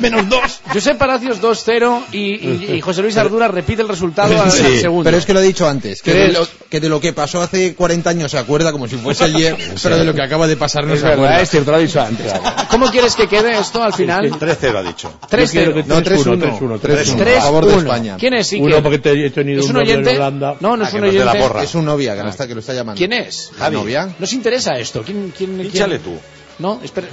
menos 0.00 0.28
2. 0.28 0.40
Josep 0.72 0.96
Palacios 0.98 1.40
2-0 1.40 2.02
y, 2.12 2.18
y- 2.18 2.72
y 2.76 2.80
José 2.80 3.02
Luis 3.02 3.16
Ardura 3.16 3.48
repite 3.48 3.82
el 3.82 3.88
resultado 3.88 4.40
al, 4.40 4.50
Sí, 4.50 4.64
al 4.64 4.78
segundo. 4.80 5.04
Pero 5.04 5.16
es 5.16 5.26
que 5.26 5.34
lo 5.34 5.40
he 5.40 5.44
dicho 5.44 5.68
antes, 5.68 6.02
que 6.02 6.12
de, 6.12 6.28
lo, 6.32 6.46
que 6.68 6.80
de 6.80 6.88
lo 6.88 7.00
que 7.00 7.12
pasó 7.12 7.40
hace 7.42 7.74
40 7.74 8.10
años 8.10 8.30
se 8.30 8.38
acuerda 8.38 8.72
como 8.72 8.88
si 8.88 8.96
fuese 8.96 9.24
ayer, 9.24 9.56
pero 9.82 9.98
de 9.98 10.04
lo 10.04 10.14
que 10.14 10.22
acaba 10.22 10.46
de 10.46 10.56
pasar 10.56 10.86
no 10.86 10.94
es 10.94 11.00
se 11.00 11.06
verdad, 11.06 11.24
acuerda. 11.24 11.40
es 11.42 11.50
cierto, 11.50 11.70
lo 11.70 11.76
ha 11.76 11.80
dicho 11.80 12.00
antes. 12.00 12.32
¿Cómo 12.70 12.86
quieres 12.90 13.14
que 13.14 13.28
quede 13.28 13.58
esto 13.58 13.82
al 13.82 13.92
final? 13.92 14.30
3-0 14.30 14.76
ha 14.76 14.82
dicho. 14.82 15.12
3-0. 15.30 15.84
No, 15.86 16.00
3-1, 16.00 16.58
3-1. 16.58 16.80
3-1. 16.80 17.36
A 17.36 17.40
favor 17.42 17.66
de 17.66 17.74
3-1. 17.74 17.78
España. 17.78 18.16
¿Quién 18.18 18.34
es? 18.34 18.52
¿Y 18.52 18.60
Uno 18.60 18.82
porque 18.82 18.98
te- 18.98 19.26
he 19.26 19.30
tenido 19.30 19.60
¿Es 19.60 19.66
un 19.68 19.76
un 19.76 19.82
oyente? 19.82 20.16
Holanda. 20.16 20.56
No, 20.60 20.76
no 20.76 20.84
es 20.84 20.94
Ah, 20.94 20.96
un 20.96 21.04
oyente. 21.04 21.38
porra. 21.38 21.62
Es 21.62 21.70
su 21.70 21.82
novia 21.82 22.20
que, 22.20 22.28
está, 22.28 22.46
que 22.46 22.54
lo 22.54 22.60
está 22.60 22.72
llamando. 22.74 22.98
¿Quién 22.98 23.12
es? 23.12 23.50
¿La 23.58 23.70
novia? 23.70 24.08
¿Nos 24.18 24.32
interesa 24.32 24.72
esto? 24.78 25.02
¿Quién, 25.02 25.32
quién, 25.36 25.68
quién? 25.70 25.98
Tú. 26.00 26.16
No, 26.60 26.80
espera. 26.84 27.08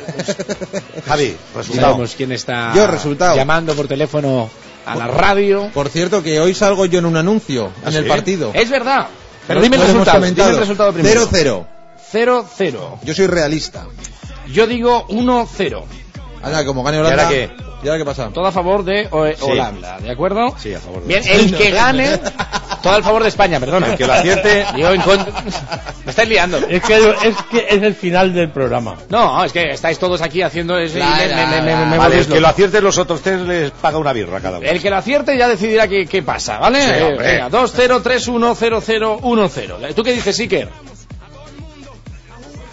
Javi, 1.08 1.36
resultado. 1.56 2.04
Quién 2.16 2.32
está 2.34 2.74
Yo, 2.76 2.86
resultado. 2.88 3.36
llamando 3.36 3.74
por 3.76 3.88
teléfono 3.88 4.50
a 4.86 4.96
la 4.96 5.08
radio. 5.08 5.70
Por 5.74 5.90
cierto, 5.90 6.22
que 6.22 6.40
hoy 6.40 6.54
salgo 6.54 6.86
yo 6.86 7.00
en 7.00 7.06
un 7.06 7.16
anuncio, 7.18 7.72
en 7.86 7.94
el 7.96 8.04
¿Sí? 8.04 8.10
partido. 8.10 8.52
Es 8.54 8.70
verdad. 8.70 9.08
Pero 9.48 9.62
dime 9.62 9.78
el 9.78 9.84
resultado. 9.84 10.22
Dime 10.26 10.44
el 10.50 10.58
resultado 10.58 10.94
primero. 10.94 11.28
0-0. 11.30 11.66
0-0. 12.14 13.00
Yo 13.04 13.14
soy 13.14 13.28
realista. 13.28 13.88
Yo 14.52 14.68
digo 14.68 15.08
1-0. 15.08 15.84
Anda, 16.44 16.66
como 16.66 16.84
gane 16.84 16.98
¿Y 16.98 17.00
Holanda. 17.02 17.24
ahora 17.24 17.30
qué? 17.36 17.52
¿Y 17.88 17.90
ahora 17.90 18.00
qué 18.00 18.06
pasa? 18.06 18.30
Todo 18.34 18.46
a 18.46 18.52
favor 18.52 18.84
de 18.84 19.08
O- 19.12 19.26
Sí. 19.28 19.36
Holanda, 19.40 19.98
¿de 20.02 20.12
acuerdo? 20.12 20.54
Sí, 20.60 20.74
a 20.74 20.80
favor 20.82 21.04
de 21.04 21.08
Bien, 21.08 21.24
el 21.26 21.56
que 21.56 21.72
gane, 21.72 22.18
todo 22.84 22.92
al 22.92 23.02
favor 23.02 23.24
de 23.24 23.30
España, 23.30 23.62
perdona. 23.62 23.88
El 23.94 23.98
que 23.98 24.06
lo 24.06 24.12
acierte- 24.12 24.66
Digo, 24.76 24.90
en 24.90 25.00
contra- 25.00 25.42
Me 26.04 26.10
estáis 26.10 26.28
liando. 26.28 26.58
Es 26.58 26.84
que 26.84 26.98
es, 26.98 27.36
que 27.50 27.66
es 27.70 27.82
el 27.82 27.96
final 27.96 28.34
del 28.34 28.50
programa. 28.52 28.98
No, 29.08 29.42
es 29.42 29.54
que 29.54 29.72
estáis 29.72 29.98
todos 30.00 30.22
aquí 30.22 30.42
haciendo 30.42 30.78
eso 30.78 30.98
y 30.98 31.02
me- 31.02 31.08
me- 31.34 31.46
me- 31.46 31.62
me- 31.62 31.86
me 31.86 31.98
Vale, 31.98 32.18
el 32.20 32.28
que 32.28 32.42
lo 32.42 32.48
acierte 32.50 32.82
los 32.82 32.98
otros 32.98 33.22
tres 33.22 33.40
les 33.44 33.72
paga 33.72 33.98
una 33.98 34.12
birra 34.12 34.42
cada 34.42 34.58
uno. 34.60 34.68
El 34.68 34.82
que 34.82 34.90
lo 34.90 34.98
acierte 34.98 35.38
ya 35.38 35.48
decidirá 35.48 35.88
qué, 35.88 36.06
qué 36.08 36.22
pasa, 36.22 36.60
¿vale? 36.60 36.82
Sí, 36.82 36.92
Eh, 36.94 37.16
venga, 37.18 37.50
2-0, 37.50 38.02
3-1, 38.04 38.54
0-0, 38.54 39.20
1-0. 39.22 39.94
¿Tú 39.96 40.04
qué 40.04 40.12
dices, 40.12 40.38
Iker? 40.42 40.68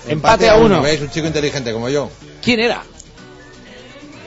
Empate 0.08 0.48
a 0.48 0.56
uno. 0.56 0.82
¿Veis? 0.82 1.00
Un 1.00 1.10
chico 1.10 1.28
inteligente 1.28 1.72
como 1.72 1.88
yo. 1.88 2.10
¿Quién 2.42 2.58
era? 2.58 2.82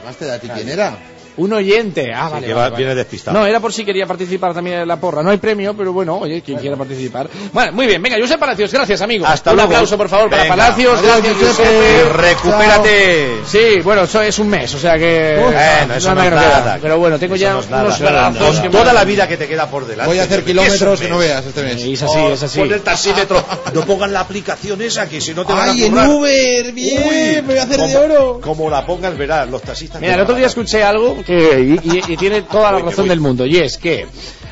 Más 0.08 0.16
te 0.16 0.24
da 0.24 0.36
a 0.36 0.40
ti 0.40 0.48
quién 0.48 0.70
era. 0.70 0.98
Un 1.38 1.54
oyente. 1.54 2.12
Ah, 2.14 2.26
Sí, 2.28 2.34
vale, 2.34 2.48
que 2.48 2.54
vale, 2.54 2.64
va- 2.66 2.70
vale. 2.72 2.76
viene 2.84 2.96
despistado. 2.96 3.38
No, 3.40 3.46
era 3.46 3.60
por 3.60 3.72
si 3.72 3.86
quería 3.86 4.06
participar 4.06 4.54
también 4.54 4.80
en 4.80 4.88
la 4.88 4.98
porra. 5.00 5.22
No 5.24 5.30
hay 5.30 5.38
premio, 5.38 5.76
pero 5.76 5.94
bueno, 5.94 6.18
oye, 6.18 6.42
quien 6.42 6.58
quiera 6.58 6.76
participar. 6.76 7.30
Bueno, 7.54 7.72
muy 7.74 7.86
bien, 7.88 8.02
venga, 8.02 8.18
Josep 8.20 8.40
Palacios, 8.40 8.72
gracias, 8.72 9.02
amigo. 9.02 9.26
Hasta 9.26 9.52
un 9.52 9.58
luego. 9.58 9.72
aplauso, 9.72 9.98
por 9.98 10.10
favor, 10.10 10.30
para. 10.30 10.48
Palacios. 10.48 11.00
Adiós, 11.00 11.04
Gracias, 11.22 11.36
Josep. 11.38 11.66
Josep. 11.66 12.16
Recupérate. 12.16 13.28
Sí, 13.46 13.82
bueno, 13.84 14.04
eso 14.04 14.22
es 14.22 14.40
un 14.40 14.50
mes, 14.50 14.74
o 14.74 14.80
sea 14.80 14.98
que. 14.98 15.38
Bueno, 15.40 15.94
eso 15.96 16.16
no 16.16 16.22
queda. 16.22 16.30
nada. 16.36 16.80
Pero 16.82 16.98
bueno, 16.98 17.20
tengo 17.20 17.36
Eso 17.36 17.42
ya 17.44 17.52
no 17.52 17.58
unos 17.60 18.00
brazos 18.00 18.60
Con 18.60 18.72
toda 18.72 18.94
la 18.94 19.04
vida 19.04 19.28
que 19.28 19.38
te 19.38 19.48
queda 19.48 19.70
por 19.70 19.86
delante. 19.86 20.10
Voy 20.10 20.20
a 20.20 20.24
hacer 20.24 20.44
kilómetros 20.44 21.00
que 21.00 21.08
no 21.08 21.18
veas 21.18 21.46
este 21.46 21.64
mes. 21.64 21.82
Es 21.84 22.04
así, 22.04 22.14
Oh, 22.18 22.34
es 22.34 22.44
así. 22.44 22.60
Pon 22.60 22.72
el 22.74 22.82
taxímetro. 22.82 23.44
No 23.74 23.86
pongan 23.86 24.12
la 24.14 24.22
aplicación 24.22 24.82
esa, 24.82 25.08
que 25.08 25.22
si 25.22 25.34
no 25.34 25.46
te 25.46 25.54
van 25.54 25.70
a 25.70 25.72
¡Ay, 25.72 25.86
en. 25.86 25.98
Uber! 25.98 26.72
¡Bien! 26.74 27.04
Uy, 27.08 27.36
¡Me 27.36 27.42
voy 27.42 27.58
a 27.58 27.64
hacer 27.64 27.78
de 27.78 27.94
como- 27.94 28.00
oro! 28.00 28.42
Como 28.42 28.70
la 28.70 28.86
pongas, 28.86 29.16
verás, 29.18 29.48
los 29.50 29.62
taxistas. 29.62 30.02
Mira, 30.02 30.16
el 30.16 30.22
otro 30.22 30.36
día 30.36 30.48
escuché 30.48 30.84
algo 30.84 31.16
que, 31.28 31.80
y, 31.84 32.18
tiene 32.18 32.42
toda 32.42 32.72
la 32.72 32.80
razón 32.80 33.08
del 33.08 33.20
mundo, 33.20 33.46
y 33.46 33.58
es 33.58 33.78
que 33.78 34.08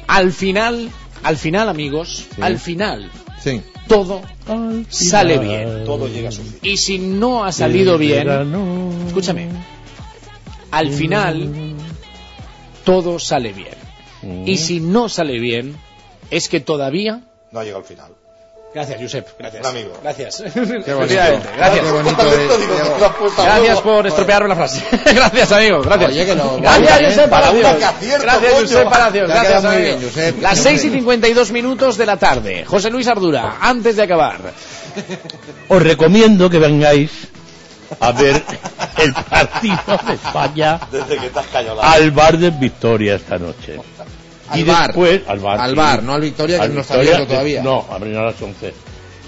al 0.08 0.32
final, 0.32 0.90
al 1.24 1.38
final, 1.38 1.70
amigos, 1.70 2.28
al 2.40 2.60
final, 2.60 3.10
Sí. 3.42 3.62
todo 3.88 4.22
sale 4.90 5.38
bien. 5.40 5.86
Todo 5.86 6.08
llega 6.08 6.30
a 6.30 6.32
su 6.32 6.44
fin. 6.44 6.60
Y 6.62 6.78
si 6.78 7.00
no 7.00 7.46
ha 7.46 7.52
salido 7.52 7.98
bien, 7.98 8.28
escúchame, 9.08 9.50
al 10.72 10.92
final 10.92 11.76
todo 12.84 13.20
sale 13.20 13.54
bien. 13.54 13.76
Mm. 14.22 14.48
Y 14.48 14.58
si 14.58 14.80
no 14.80 15.10
sale 15.10 15.40
bien, 15.40 15.76
es 16.30 16.50
que 16.50 16.60
todavía... 16.60 17.22
No 17.52 17.60
ha 17.60 17.64
llegado 17.64 17.82
al 17.82 17.88
final. 17.88 18.12
Gracias, 18.76 19.02
Josep. 19.02 19.28
Gracias. 19.40 19.64
Un 19.64 19.70
amigo. 19.70 19.94
Gracias. 20.04 20.44
Qué 20.54 20.60
bonito. 20.60 20.92
Efectivamente, 20.92 21.50
Gracias. 21.56 21.86
Qué 21.86 21.92
bonito 21.92 22.24
es. 22.28 23.38
Gracias 23.38 23.82
por 23.82 24.06
estropearme 24.06 24.50
la 24.50 24.56
frase. 24.58 24.84
Gracias, 25.16 25.52
amigo. 25.54 25.82
Gracias. 25.82 26.12
Oye, 26.12 26.26
que 26.26 26.36
Gracias, 26.36 26.92
Vale, 26.92 27.06
Josep 27.08 27.30
Palacios. 27.30 27.80
Gracias, 28.22 28.52
coño. 28.52 28.68
Josep 28.68 28.90
Palacios. 28.90 29.30
Gracias, 29.30 29.64
amigo. 29.66 29.82
bien, 29.82 30.02
Josep. 30.04 30.42
Las 30.42 30.60
Siempre. 30.60 30.80
6 30.82 30.86
y 30.86 30.98
52 30.98 31.52
minutos 31.54 31.98
de 31.98 32.06
la 32.06 32.18
tarde. 32.18 32.66
José 32.66 32.90
Luis 32.90 33.08
Ardura, 33.08 33.60
antes 33.62 33.96
de 33.96 34.04
acabar. 34.04 34.40
Os 35.70 35.82
recomiendo 35.82 36.50
que 36.50 36.60
vengáis 36.60 37.12
a 38.02 38.12
ver 38.12 38.44
el 38.98 39.14
partido 39.14 40.00
de 40.06 40.14
España 40.16 40.80
Desde 40.92 41.18
que 41.18 41.30
te 41.30 41.40
has 41.40 41.48
callado 41.48 41.76
la 41.82 41.92
al 41.94 42.12
bar 42.12 42.38
de 42.38 42.50
Victoria 42.50 43.16
esta 43.16 43.38
noche. 43.38 43.80
Al 44.50 44.60
y 44.60 44.64
bar. 44.64 44.88
después 44.88 45.22
al 45.28 45.40
bar, 45.40 45.60
Al 45.60 45.70
sí. 45.72 45.76
bar, 45.76 46.04
no 46.04 46.14
al 46.14 46.22
Victoria, 46.22 46.60
que 46.62 46.70
no 46.70 46.82
está 46.82 46.96
abierto 46.96 47.28
todavía. 47.28 47.64
No, 47.64 47.86
abren 47.90 48.16
a 48.18 48.24
las 48.24 48.42
11. 48.42 48.74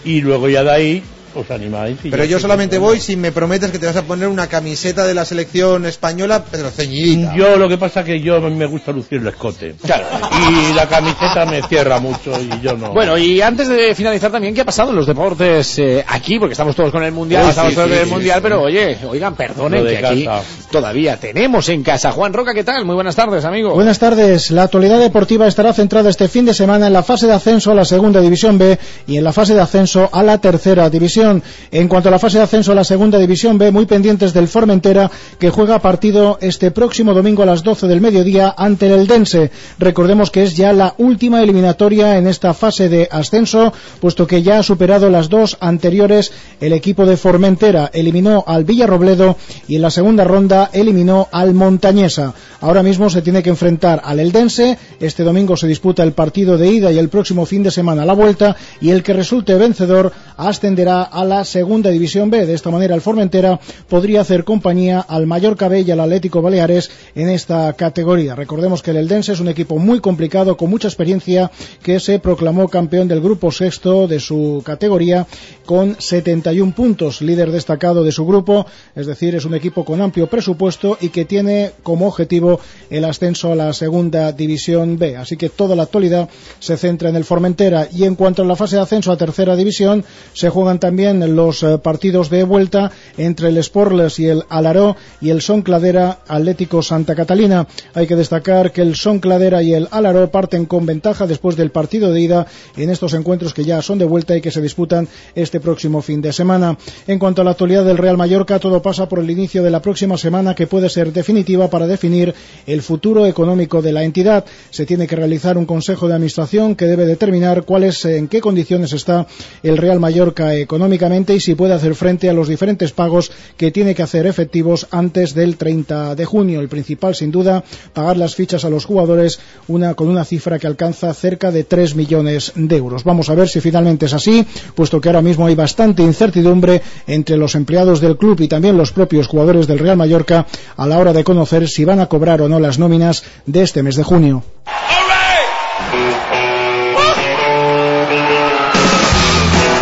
Y 0.05 0.21
luego 0.21 0.47
ya 0.49 0.63
de 0.63 0.71
ahí 0.71 1.03
os 1.37 1.51
animáis. 1.51 1.97
y 2.03 2.09
Pero 2.09 2.23
yo 2.25 2.39
solamente 2.39 2.77
voy 2.77 2.99
si 2.99 3.15
me 3.15 3.31
prometes 3.31 3.71
que 3.71 3.79
te 3.79 3.85
vas 3.85 3.95
a 3.95 4.03
poner 4.03 4.27
una 4.27 4.47
camiseta 4.47 5.05
de 5.05 5.13
la 5.13 5.25
selección 5.25 5.85
española, 5.85 6.43
pero 6.49 6.69
ceñidita. 6.69 7.35
Yo 7.35 7.57
lo 7.57 7.69
que 7.69 7.77
pasa 7.77 8.03
que 8.03 8.19
yo 8.21 8.35
a 8.37 8.39
mí 8.49 8.55
me 8.55 8.65
gusta 8.65 8.91
lucir 8.91 9.19
el 9.21 9.27
escote. 9.27 9.75
Y 9.83 10.73
la 10.73 10.87
camiseta 10.87 11.45
me 11.45 11.61
cierra 11.63 11.99
mucho 11.99 12.31
y 12.41 12.61
yo 12.61 12.75
no. 12.77 12.91
Bueno, 12.93 13.17
y 13.17 13.41
antes 13.41 13.67
de 13.67 13.93
finalizar 13.95 14.31
también, 14.31 14.53
¿qué 14.53 14.61
ha 14.61 14.65
pasado 14.65 14.89
en 14.91 14.95
los 14.95 15.05
deportes 15.07 15.77
eh, 15.79 16.03
aquí? 16.07 16.39
Porque 16.39 16.53
estamos 16.53 16.75
todos 16.75 16.91
con 16.91 17.03
el 17.03 17.11
Mundial, 17.11 17.43
Oh, 17.45 17.49
estamos 17.49 17.71
sí, 17.71 17.75
todos 17.75 17.87
sí, 17.89 17.93
con 17.93 17.99
el 18.01 18.05
sí, 18.07 18.11
Mundial, 18.13 18.35
sí. 18.37 18.43
pero 18.43 18.61
oye, 18.61 18.97
oigan, 19.09 19.35
perdonen 19.35 19.85
que 19.85 19.97
aquí 19.97 20.27
todavía 20.71 21.17
tenemos 21.17 21.69
en 21.69 21.83
casa. 21.83 22.11
Juan 22.11 22.33
Roca, 22.33 22.53
¿qué 22.53 22.63
tal? 22.63 22.85
Muy 22.85 22.95
buenas 22.95 23.15
tardes, 23.15 23.45
amigo. 23.45 23.73
Buenas 23.73 23.99
tardes. 23.99 24.51
La 24.51 24.63
actualidad 24.63 24.99
deportiva 24.99 25.47
estará 25.47 25.73
centrada 25.73 26.09
este 26.09 26.27
fin 26.27 26.45
de 26.45 26.53
semana 26.53 26.87
en 26.87 26.93
la 26.93 27.03
fase 27.03 27.27
de 27.27 27.33
ascenso 27.33 27.71
a 27.71 27.75
la 27.75 27.85
segunda 27.85 28.21
división 28.21 28.57
B 28.57 28.77
y 29.07 29.17
en 29.17 29.23
la 29.23 29.33
fase 29.33 29.53
de 29.53 29.61
ascenso 29.61 30.09
a 30.11 30.23
la 30.23 30.37
tercera 30.39 30.89
división. 30.89 31.26
En 31.71 31.87
cuanto 31.87 32.09
a 32.09 32.11
la 32.11 32.19
fase 32.19 32.37
de 32.37 32.43
ascenso 32.43 32.71
a 32.71 32.75
la 32.75 32.83
segunda 32.83 33.17
división 33.17 33.57
B, 33.57 33.71
muy 33.71 33.85
pendientes 33.85 34.33
del 34.33 34.47
Formentera, 34.47 35.09
que 35.39 35.49
juega 35.49 35.79
partido 35.79 36.37
este 36.41 36.71
próximo 36.71 37.13
domingo 37.13 37.43
a 37.43 37.45
las 37.45 37.63
12 37.63 37.87
del 37.87 38.01
mediodía 38.01 38.53
ante 38.57 38.87
el 38.87 39.01
Eldense. 39.01 39.51
Recordemos 39.79 40.31
que 40.31 40.43
es 40.43 40.55
ya 40.55 40.73
la 40.73 40.95
última 40.97 41.41
eliminatoria 41.41 42.17
en 42.17 42.27
esta 42.27 42.53
fase 42.53 42.89
de 42.89 43.07
ascenso, 43.11 43.73
puesto 43.99 44.27
que 44.27 44.43
ya 44.43 44.59
ha 44.59 44.63
superado 44.63 45.09
las 45.09 45.29
dos 45.29 45.57
anteriores 45.59 46.31
el 46.59 46.73
equipo 46.73 47.05
de 47.05 47.17
Formentera. 47.17 47.89
Eliminó 47.93 48.43
al 48.47 48.63
Villarrobledo 48.63 49.37
y 49.67 49.75
en 49.75 49.81
la 49.81 49.91
segunda 49.91 50.23
ronda 50.23 50.69
eliminó 50.73 51.27
al 51.31 51.53
Montañesa. 51.53 52.33
Ahora 52.61 52.83
mismo 52.83 53.09
se 53.09 53.21
tiene 53.21 53.43
que 53.43 53.49
enfrentar 53.49 54.01
al 54.03 54.19
Eldense. 54.19 54.77
Este 54.99 55.23
domingo 55.23 55.55
se 55.57 55.67
disputa 55.67 56.03
el 56.03 56.13
partido 56.13 56.57
de 56.57 56.69
ida 56.69 56.91
y 56.91 56.97
el 56.97 57.09
próximo 57.09 57.45
fin 57.45 57.63
de 57.63 57.71
semana 57.71 58.05
la 58.05 58.13
vuelta. 58.13 58.55
Y 58.81 58.89
el 58.89 59.03
que 59.03 59.13
resulte 59.13 59.55
vencedor 59.55 60.11
ascenderá 60.37 61.03
a 61.11 61.25
la 61.25 61.45
segunda 61.45 61.89
división 61.89 62.29
B. 62.29 62.45
De 62.45 62.53
esta 62.53 62.69
manera 62.69 62.95
el 62.95 63.01
Formentera 63.01 63.59
podría 63.89 64.21
hacer 64.21 64.43
compañía 64.43 64.99
al 64.99 65.27
Mallorca 65.27 65.67
B 65.67 65.81
y 65.81 65.91
al 65.91 65.99
Atlético 65.99 66.41
Baleares 66.41 66.89
en 67.15 67.29
esta 67.29 67.73
categoría. 67.73 68.35
Recordemos 68.35 68.81
que 68.81 68.91
el 68.91 68.97
Eldense 68.97 69.33
es 69.33 69.39
un 69.39 69.47
equipo 69.47 69.77
muy 69.77 69.99
complicado, 69.99 70.57
con 70.57 70.69
mucha 70.69 70.87
experiencia, 70.87 71.51
que 71.81 71.99
se 71.99 72.19
proclamó 72.19 72.67
campeón 72.67 73.07
del 73.07 73.21
grupo 73.21 73.51
sexto 73.51 74.07
de 74.07 74.19
su 74.19 74.61
categoría 74.65 75.27
con 75.65 75.95
71 75.99 76.73
puntos, 76.73 77.21
líder 77.21 77.51
destacado 77.51 78.03
de 78.03 78.11
su 78.11 78.25
grupo, 78.25 78.65
es 78.95 79.07
decir, 79.07 79.35
es 79.35 79.45
un 79.45 79.55
equipo 79.55 79.85
con 79.85 80.01
amplio 80.01 80.27
presupuesto 80.27 80.97
y 80.99 81.09
que 81.09 81.25
tiene 81.25 81.71
como 81.83 82.07
objetivo 82.07 82.59
el 82.89 83.05
ascenso 83.05 83.51
a 83.51 83.55
la 83.55 83.73
segunda 83.73 84.31
división 84.31 84.97
B. 84.97 85.17
Así 85.17 85.37
que 85.37 85.49
toda 85.49 85.75
la 85.75 85.83
actualidad 85.83 86.29
se 86.59 86.77
centra 86.77 87.09
en 87.09 87.15
el 87.15 87.25
Formentera 87.25 87.87
y 87.91 88.03
en 88.03 88.15
cuanto 88.15 88.41
a 88.41 88.45
la 88.45 88.55
fase 88.55 88.75
de 88.75 88.81
ascenso 88.81 89.11
a 89.11 89.17
tercera 89.17 89.55
división, 89.55 90.03
se 90.33 90.49
juegan 90.49 90.79
también 90.79 90.96
los 90.97 91.61
eh, 91.61 91.77
partidos 91.77 92.29
de 92.29 92.43
vuelta 92.43 92.91
entre 93.17 93.49
el 93.49 93.63
Sporles 93.63 94.19
y 94.19 94.27
el 94.27 94.43
Alaró 94.49 94.95
y 95.21 95.29
el 95.29 95.41
Son 95.41 95.61
Cladera 95.61 96.19
Atlético 96.27 96.81
Santa 96.81 97.13
Catalina. 97.13 97.67
Hay 97.93 98.07
que 98.07 98.15
destacar 98.15 98.71
que 98.71 98.81
el 98.81 98.95
Son 98.95 99.19
Cladera 99.19 99.61
y 99.61 99.73
el 99.73 99.87
Alaró 99.91 100.29
parten 100.31 100.65
con 100.65 100.85
ventaja 100.85 101.27
después 101.27 101.55
del 101.55 101.69
partido 101.69 102.11
de 102.11 102.21
ida 102.21 102.47
en 102.75 102.89
estos 102.89 103.13
encuentros 103.13 103.53
que 103.53 103.63
ya 103.63 103.81
son 103.81 103.99
de 103.99 104.05
vuelta 104.05 104.35
y 104.35 104.41
que 104.41 104.51
se 104.51 104.61
disputan 104.61 105.07
este 105.35 105.59
próximo 105.59 106.01
fin 106.01 106.21
de 106.21 106.33
semana. 106.33 106.77
En 107.05 107.19
cuanto 107.19 107.41
a 107.41 107.45
la 107.45 107.51
actualidad 107.51 107.85
del 107.85 107.97
Real 107.97 108.17
Mallorca, 108.17 108.59
todo 108.59 108.81
pasa 108.81 109.07
por 109.07 109.19
el 109.19 109.29
inicio 109.29 109.61
de 109.61 109.69
la 109.69 109.81
próxima 109.81 110.17
semana 110.17 110.55
que 110.55 110.67
puede 110.67 110.89
ser 110.89 111.13
definitiva 111.13 111.69
para 111.69 111.85
definir 111.85 112.33
el 112.65 112.81
futuro 112.81 113.25
económico 113.27 113.81
de 113.81 113.93
la 113.93 114.03
entidad. 114.03 114.45
Se 114.71 114.85
tiene 114.85 115.05
que 115.05 115.15
realizar 115.15 115.57
un 115.57 115.65
consejo 115.67 116.07
de 116.07 116.15
administración 116.15 116.75
que 116.75 116.85
debe 116.85 117.05
determinar 117.05 117.63
cuáles, 117.63 118.03
en 118.05 118.27
qué 118.27 118.41
condiciones 118.41 118.93
está 118.93 119.27
el 119.61 119.77
Real 119.77 119.99
Mallorca 119.99 120.55
económicamente 120.87 121.35
y 121.35 121.41
si 121.41 121.53
puede 121.53 121.73
hacer 121.73 121.95
frente 121.95 122.29
a 122.29 122.33
los 122.33 122.47
diferentes 122.47 122.93
pagos 122.93 123.29
que 123.57 123.71
tiene 123.71 123.93
que 123.93 124.03
hacer 124.03 124.25
efectivos 124.25 124.87
antes 124.89 125.33
del 125.33 125.57
30 125.57 126.15
de 126.15 126.23
junio. 126.23 126.61
El 126.61 126.69
principal, 126.69 127.13
sin 127.13 127.29
duda, 127.29 127.63
pagar 127.93 128.15
las 128.15 128.35
fichas 128.35 128.63
a 128.63 128.69
los 128.69 128.85
jugadores 128.85 129.39
una, 129.67 129.95
con 129.95 130.07
una 130.07 130.23
cifra 130.23 130.59
que 130.59 130.67
alcanza 130.67 131.13
cerca 131.13 131.51
de 131.51 131.65
3 131.65 131.95
millones 131.95 132.53
de 132.55 132.77
euros. 132.77 133.03
Vamos 133.03 133.29
a 133.29 133.35
ver 133.35 133.49
si 133.49 133.59
finalmente 133.59 134.05
es 134.05 134.13
así, 134.13 134.45
puesto 134.75 135.01
que 135.01 135.09
ahora 135.09 135.21
mismo 135.21 135.45
hay 135.45 135.55
bastante 135.55 136.03
incertidumbre 136.03 136.81
entre 137.05 137.35
los 137.35 137.55
empleados 137.55 137.99
del 137.99 138.17
club 138.17 138.39
y 138.39 138.47
también 138.47 138.77
los 138.77 138.93
propios 138.93 139.27
jugadores 139.27 139.67
del 139.67 139.79
Real 139.79 139.97
Mallorca 139.97 140.47
a 140.77 140.87
la 140.87 140.99
hora 140.99 141.11
de 141.11 141.25
conocer 141.25 141.67
si 141.67 141.83
van 141.83 141.99
a 141.99 142.07
cobrar 142.07 142.41
o 142.41 142.47
no 142.47 142.59
las 142.59 142.79
nóminas 142.79 143.23
de 143.45 143.63
este 143.63 143.83
mes 143.83 143.97
de 143.97 144.03
junio. 144.03 144.43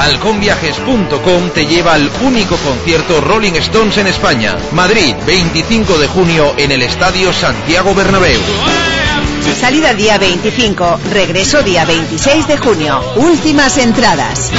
Halconviajes.com 0.05 1.49
te 1.49 1.65
lleva 1.65 1.95
al 1.95 2.11
único 2.21 2.57
concierto 2.57 3.21
Rolling 3.21 3.53
Stones 3.53 3.97
en 3.97 4.05
España. 4.05 4.55
Madrid, 4.71 5.15
25 5.25 5.97
de 5.97 6.07
junio 6.07 6.53
en 6.57 6.71
el 6.71 6.83
Estadio 6.83 7.33
Santiago 7.33 7.95
Bernabéu. 7.95 8.39
Salida 9.59 9.95
día 9.95 10.19
25, 10.19 10.99
regreso 11.11 11.63
día 11.63 11.85
26 11.85 12.47
de 12.47 12.57
junio. 12.57 13.01
Últimas 13.15 13.79
entradas. 13.79 14.51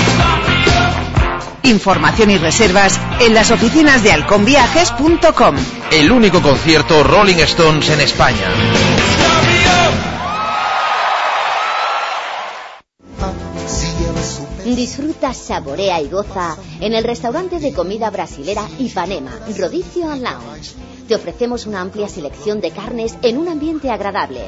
Información 1.63 2.31
y 2.33 2.39
reservas 2.39 2.99
en 3.21 3.33
las 3.33 3.53
oficinas 3.53 4.03
de 4.03 4.11
halconviajes.com. 4.11 5.55
El 5.93 6.11
único 6.11 6.43
concierto 6.43 7.05
Rolling 7.05 7.37
Stones 7.37 7.89
en 7.91 8.01
España. 8.01 9.16
Disfruta, 14.75 15.33
saborea 15.33 16.01
y 16.03 16.09
goza 16.09 16.57
en 16.81 16.93
el 16.93 17.05
restaurante 17.05 17.61
de 17.61 17.73
comida 17.73 18.11
brasilera 18.11 18.69
Ipanema, 18.79 19.33
Rodicio 19.57 20.07
Lounge. 20.17 20.96
Te 21.09 21.15
ofrecemos 21.15 21.67
una 21.67 21.81
amplia 21.81 22.09
selección 22.09 22.61
de 22.61 22.73
carnes 22.73 23.17
en 23.23 23.39
un 23.39 23.49
ambiente 23.49 23.91
agradable, 23.91 24.41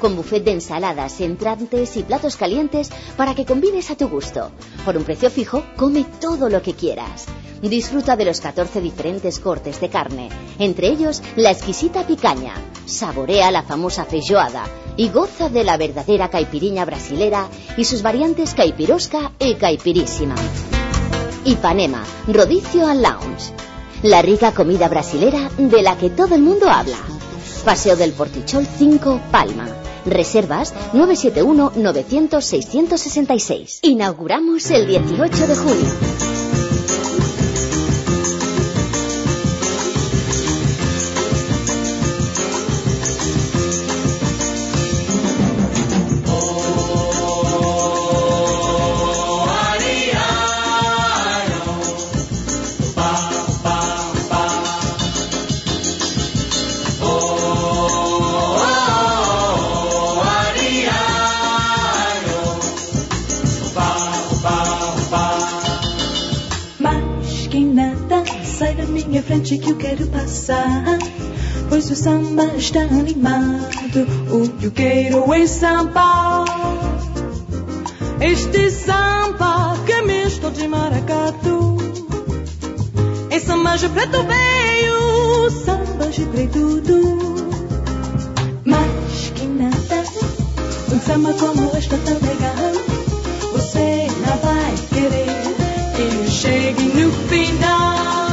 con 0.00 0.16
buffet 0.16 0.42
de 0.42 0.52
ensaladas, 0.52 1.20
entrantes 1.20 1.96
y 1.98 2.04
platos 2.04 2.36
calientes 2.36 2.90
para 3.18 3.34
que 3.34 3.44
combines 3.44 3.90
a 3.90 3.96
tu 3.96 4.08
gusto. 4.08 4.50
Por 4.86 4.96
un 4.96 5.04
precio 5.04 5.30
fijo, 5.30 5.62
come 5.76 6.06
todo 6.18 6.48
lo 6.48 6.62
que 6.62 6.72
quieras. 6.72 7.26
Disfruta 7.60 8.16
de 8.16 8.24
los 8.24 8.40
14 8.40 8.80
diferentes 8.80 9.38
cortes 9.38 9.80
de 9.80 9.90
carne, 9.90 10.28
entre 10.58 10.88
ellos 10.88 11.22
la 11.36 11.50
exquisita 11.50 12.06
picaña. 12.06 12.54
Saborea 12.86 13.50
la 13.50 13.62
famosa 13.62 14.04
feijoada 14.04 14.64
y 14.96 15.10
goza 15.10 15.50
de 15.50 15.64
la 15.64 15.76
verdadera 15.76 16.30
caipiriña 16.30 16.86
brasilera 16.86 17.48
y 17.76 17.84
sus 17.84 18.02
variantes 18.02 18.54
caipirosca 18.54 19.32
y 19.38 19.54
caipirísima. 19.54 20.36
Ipanema, 21.44 22.04
Rodicio 22.26 22.86
and 22.86 23.02
Lounge. 23.02 23.52
La 24.06 24.22
rica 24.22 24.52
comida 24.52 24.88
brasilera 24.88 25.50
de 25.58 25.82
la 25.82 25.98
que 25.98 26.08
todo 26.10 26.36
el 26.36 26.42
mundo 26.42 26.70
habla. 26.70 26.96
Paseo 27.64 27.96
del 27.96 28.12
Portichol 28.12 28.64
5, 28.64 29.20
Palma. 29.32 29.66
Reservas 30.04 30.72
971-900-666. 30.92 33.80
Inauguramos 33.82 34.70
el 34.70 34.86
18 34.86 35.46
de 35.48 35.56
junio. 35.56 36.65
Frente 69.46 69.58
que 69.58 69.70
eu 69.70 69.76
quero 69.76 70.06
passar. 70.08 70.98
Pois 71.68 71.88
o 71.90 71.94
samba 71.94 72.44
está 72.56 72.80
animado, 72.80 74.06
o 74.30 74.48
que 74.48 74.66
eu 74.66 74.70
quero 74.72 75.32
é 75.32 75.46
samba. 75.46 76.44
Este 78.20 78.70
samba 78.70 79.76
que 79.84 79.92
é 79.92 80.02
misto 80.02 80.50
de 80.50 80.66
maracatu. 80.66 81.76
É 83.30 83.38
samba 83.38 83.76
de 83.76 83.88
preto 83.88 84.18
veio, 84.24 85.50
samba 85.50 86.06
de 86.06 86.24
preto 86.26 86.80
do. 86.80 87.50
Mas 88.64 89.32
que 89.34 89.46
nada, 89.46 90.04
um 90.92 91.00
samba 91.00 91.32
como 91.34 91.76
este 91.76 91.94
é 91.94 91.98
tão 91.98 92.14
legal. 92.14 92.72
Você 93.52 94.06
não 94.26 94.36
vai 94.38 94.74
querer 94.92 95.94
que 95.94 96.16
eu 96.16 96.30
chegue 96.30 96.82
no 96.82 97.12
final. 97.28 98.25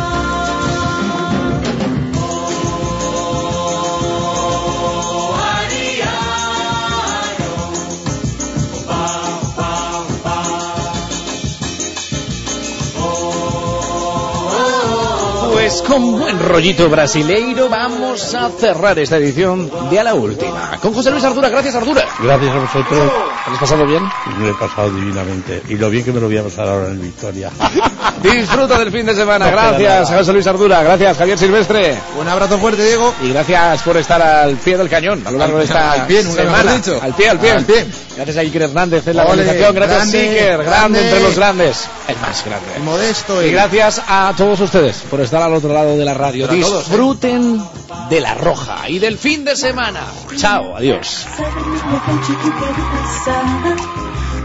Con 15.88 16.20
buen 16.20 16.40
rollito 16.40 16.90
brasileiro 16.90 17.70
vamos 17.70 18.34
a 18.36 18.50
cerrar 18.50 18.98
esta 19.00 19.18
edición 19.18 19.70
de 19.90 20.00
A 20.00 20.04
la 20.04 20.14
Última. 20.14 20.78
Con 20.82 20.94
José 20.94 21.12
Luis 21.12 21.24
Ardura, 21.24 21.50
gracias 21.50 21.76
Ardura. 21.76 22.04
Gracias 22.22 22.56
a 22.56 22.60
vosotros. 22.60 23.12
¿Has 23.52 23.60
pasado 23.60 23.86
bien? 23.86 24.04
Lo 24.40 24.50
he 24.50 24.54
pasado 24.54 24.90
divinamente. 24.92 25.62
Y 25.70 25.76
lo 25.76 25.90
bien 25.90 26.04
que 26.06 26.12
me 26.12 26.20
lo 26.20 26.28
voy 26.28 26.38
a 26.38 26.44
pasar 26.44 26.68
ahora 26.68 26.88
en 26.88 27.02
Victoria. 27.02 27.50
Disfruta 28.24 28.80
del 28.80 28.92
fin 28.92 29.06
de 29.06 29.16
semana. 29.16 29.50
Gracias, 29.50 30.10
José 30.12 30.34
Luis 30.34 30.48
Ardura. 30.48 30.82
Gracias, 30.84 31.18
Javier 31.18 31.38
Silvestre. 31.38 31.98
Un 32.20 32.28
abrazo 32.28 32.58
fuerte, 32.58 32.84
Diego. 32.86 33.14
Y 33.22 33.30
gracias 33.30 33.82
por 33.84 33.98
estar 33.98 34.22
al 34.22 34.56
pie 34.58 34.78
del 34.78 34.90
cañón 34.90 35.22
a 35.26 35.32
lo 35.32 35.38
largo 35.38 35.58
de 35.58 35.66
esta 35.66 35.92
Al 35.94 36.08
pie, 36.08 36.24
nunca 36.24 36.44
mejor 36.44 36.58
semana. 36.60 36.76
dicho. 36.78 37.00
Al 37.02 37.14
pie, 37.14 37.30
al 37.30 37.40
pie. 37.40 37.52
Al 37.52 37.66
pie. 37.66 37.86
Gracias 38.16 38.38
a 38.38 38.42
Iker 38.42 38.62
Hernández 38.62 39.08
en 39.08 39.18
la 39.18 39.24
organización. 39.26 39.76
Gracias, 39.76 40.12
grande, 40.12 40.30
Iker. 40.30 40.58
Grande, 40.58 40.66
grande. 40.66 41.02
entre 41.02 41.20
los 41.22 41.36
grandes. 41.36 41.88
El 42.08 42.18
más 42.18 42.46
grande. 42.46 42.80
Modesto. 42.84 43.44
Y 43.44 43.52
gracias 43.52 44.02
a 44.08 44.34
todos 44.38 44.60
ustedes 44.60 44.98
por 45.10 45.22
estar 45.22 45.42
al 45.42 45.54
otro 45.54 45.74
lado 45.74 45.98
de 45.98 46.06
la 46.06 46.14
radio. 46.14 46.48
Pero 46.48 46.60
a 46.60 46.70
todos, 46.70 46.84
¿eh? 46.84 46.90
Disfruten 46.90 47.64
de 48.10 48.20
la 48.22 48.34
roja 48.36 48.90
y 48.90 49.00
del 49.00 49.18
fin 49.18 49.46
de 49.46 49.56
semana. 49.56 50.02
Chao, 50.36 50.76
adiós. 50.76 51.26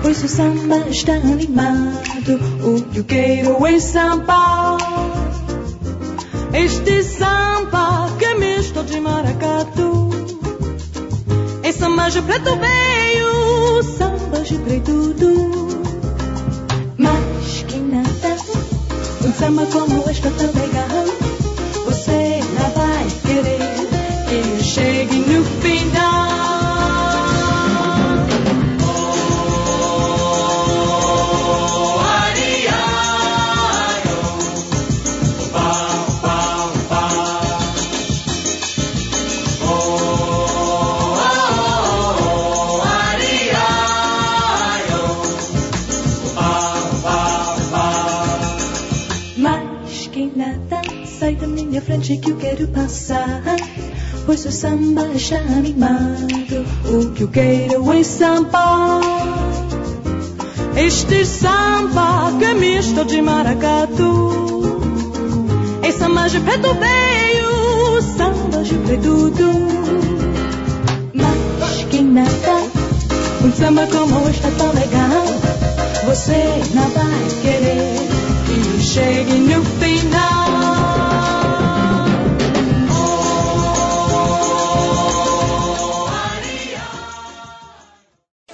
Pois 0.02 0.22
o 0.22 0.28
samba 0.28 0.76
está 0.88 1.14
animado, 1.14 1.98
o 2.62 3.05
quero 3.05 3.66
é 3.66 3.80
samba. 3.80 4.78
Este 6.52 7.02
samba 7.02 8.08
que 8.18 8.24
é 8.24 8.34
misto 8.34 8.84
de 8.84 9.00
maracatu. 9.00 10.10
É 11.64 11.72
samba 11.72 12.08
de 12.10 12.22
preto 12.22 12.56
veio, 12.56 13.47
samba 13.82 14.40
de 14.40 14.58
preto 14.58 15.14
do. 15.14 15.32
Mas 16.97 17.64
que 17.66 17.78
nada, 17.78 18.36
um 19.26 19.32
samba 19.32 19.66
como 19.66 20.10
este 20.10 20.26
é 20.26 20.30
tão. 20.30 20.48
Você 21.84 22.40
não 22.55 22.70
vai 22.70 23.06
querer 23.22 23.58
que 24.28 24.34
eu 24.34 24.64
chegue 24.64 25.16
no 25.16 25.44
final. 25.62 26.57
Frente 52.08 52.16
que 52.16 52.30
eu 52.30 52.36
quero 52.36 52.68
passar. 52.68 53.42
Pois 54.24 54.44
o 54.46 54.52
samba 54.52 55.06
está 55.14 55.36
animado, 55.36 56.26
o 56.86 57.10
que 57.12 57.22
eu 57.22 57.28
quero 57.28 57.92
é 57.92 58.02
samba. 58.02 59.00
Este 60.76 61.24
samba 61.26 62.32
que 62.38 62.44
é 62.44 62.54
misto 62.54 63.04
de 63.04 63.20
maracatu. 63.20 64.80
É 65.82 65.92
samba 65.92 66.28
de 66.28 66.40
preto 66.40 66.68
veio, 66.74 68.02
samba 68.16 68.62
de 68.62 68.74
preto. 68.74 69.18
Mas 71.14 71.84
quem 71.90 72.04
nada, 72.04 72.62
um 73.44 73.52
samba 73.52 73.86
como 73.86 74.28
este 74.30 74.46
é 74.46 74.50
tão 74.52 74.72
legal. 74.72 75.26
Você 76.06 76.42
não 76.74 76.88
vai 76.88 77.28
querer 77.42 77.98
que 78.46 78.82
chegue 78.82 79.34
no 79.34 79.62
final. 79.64 80.47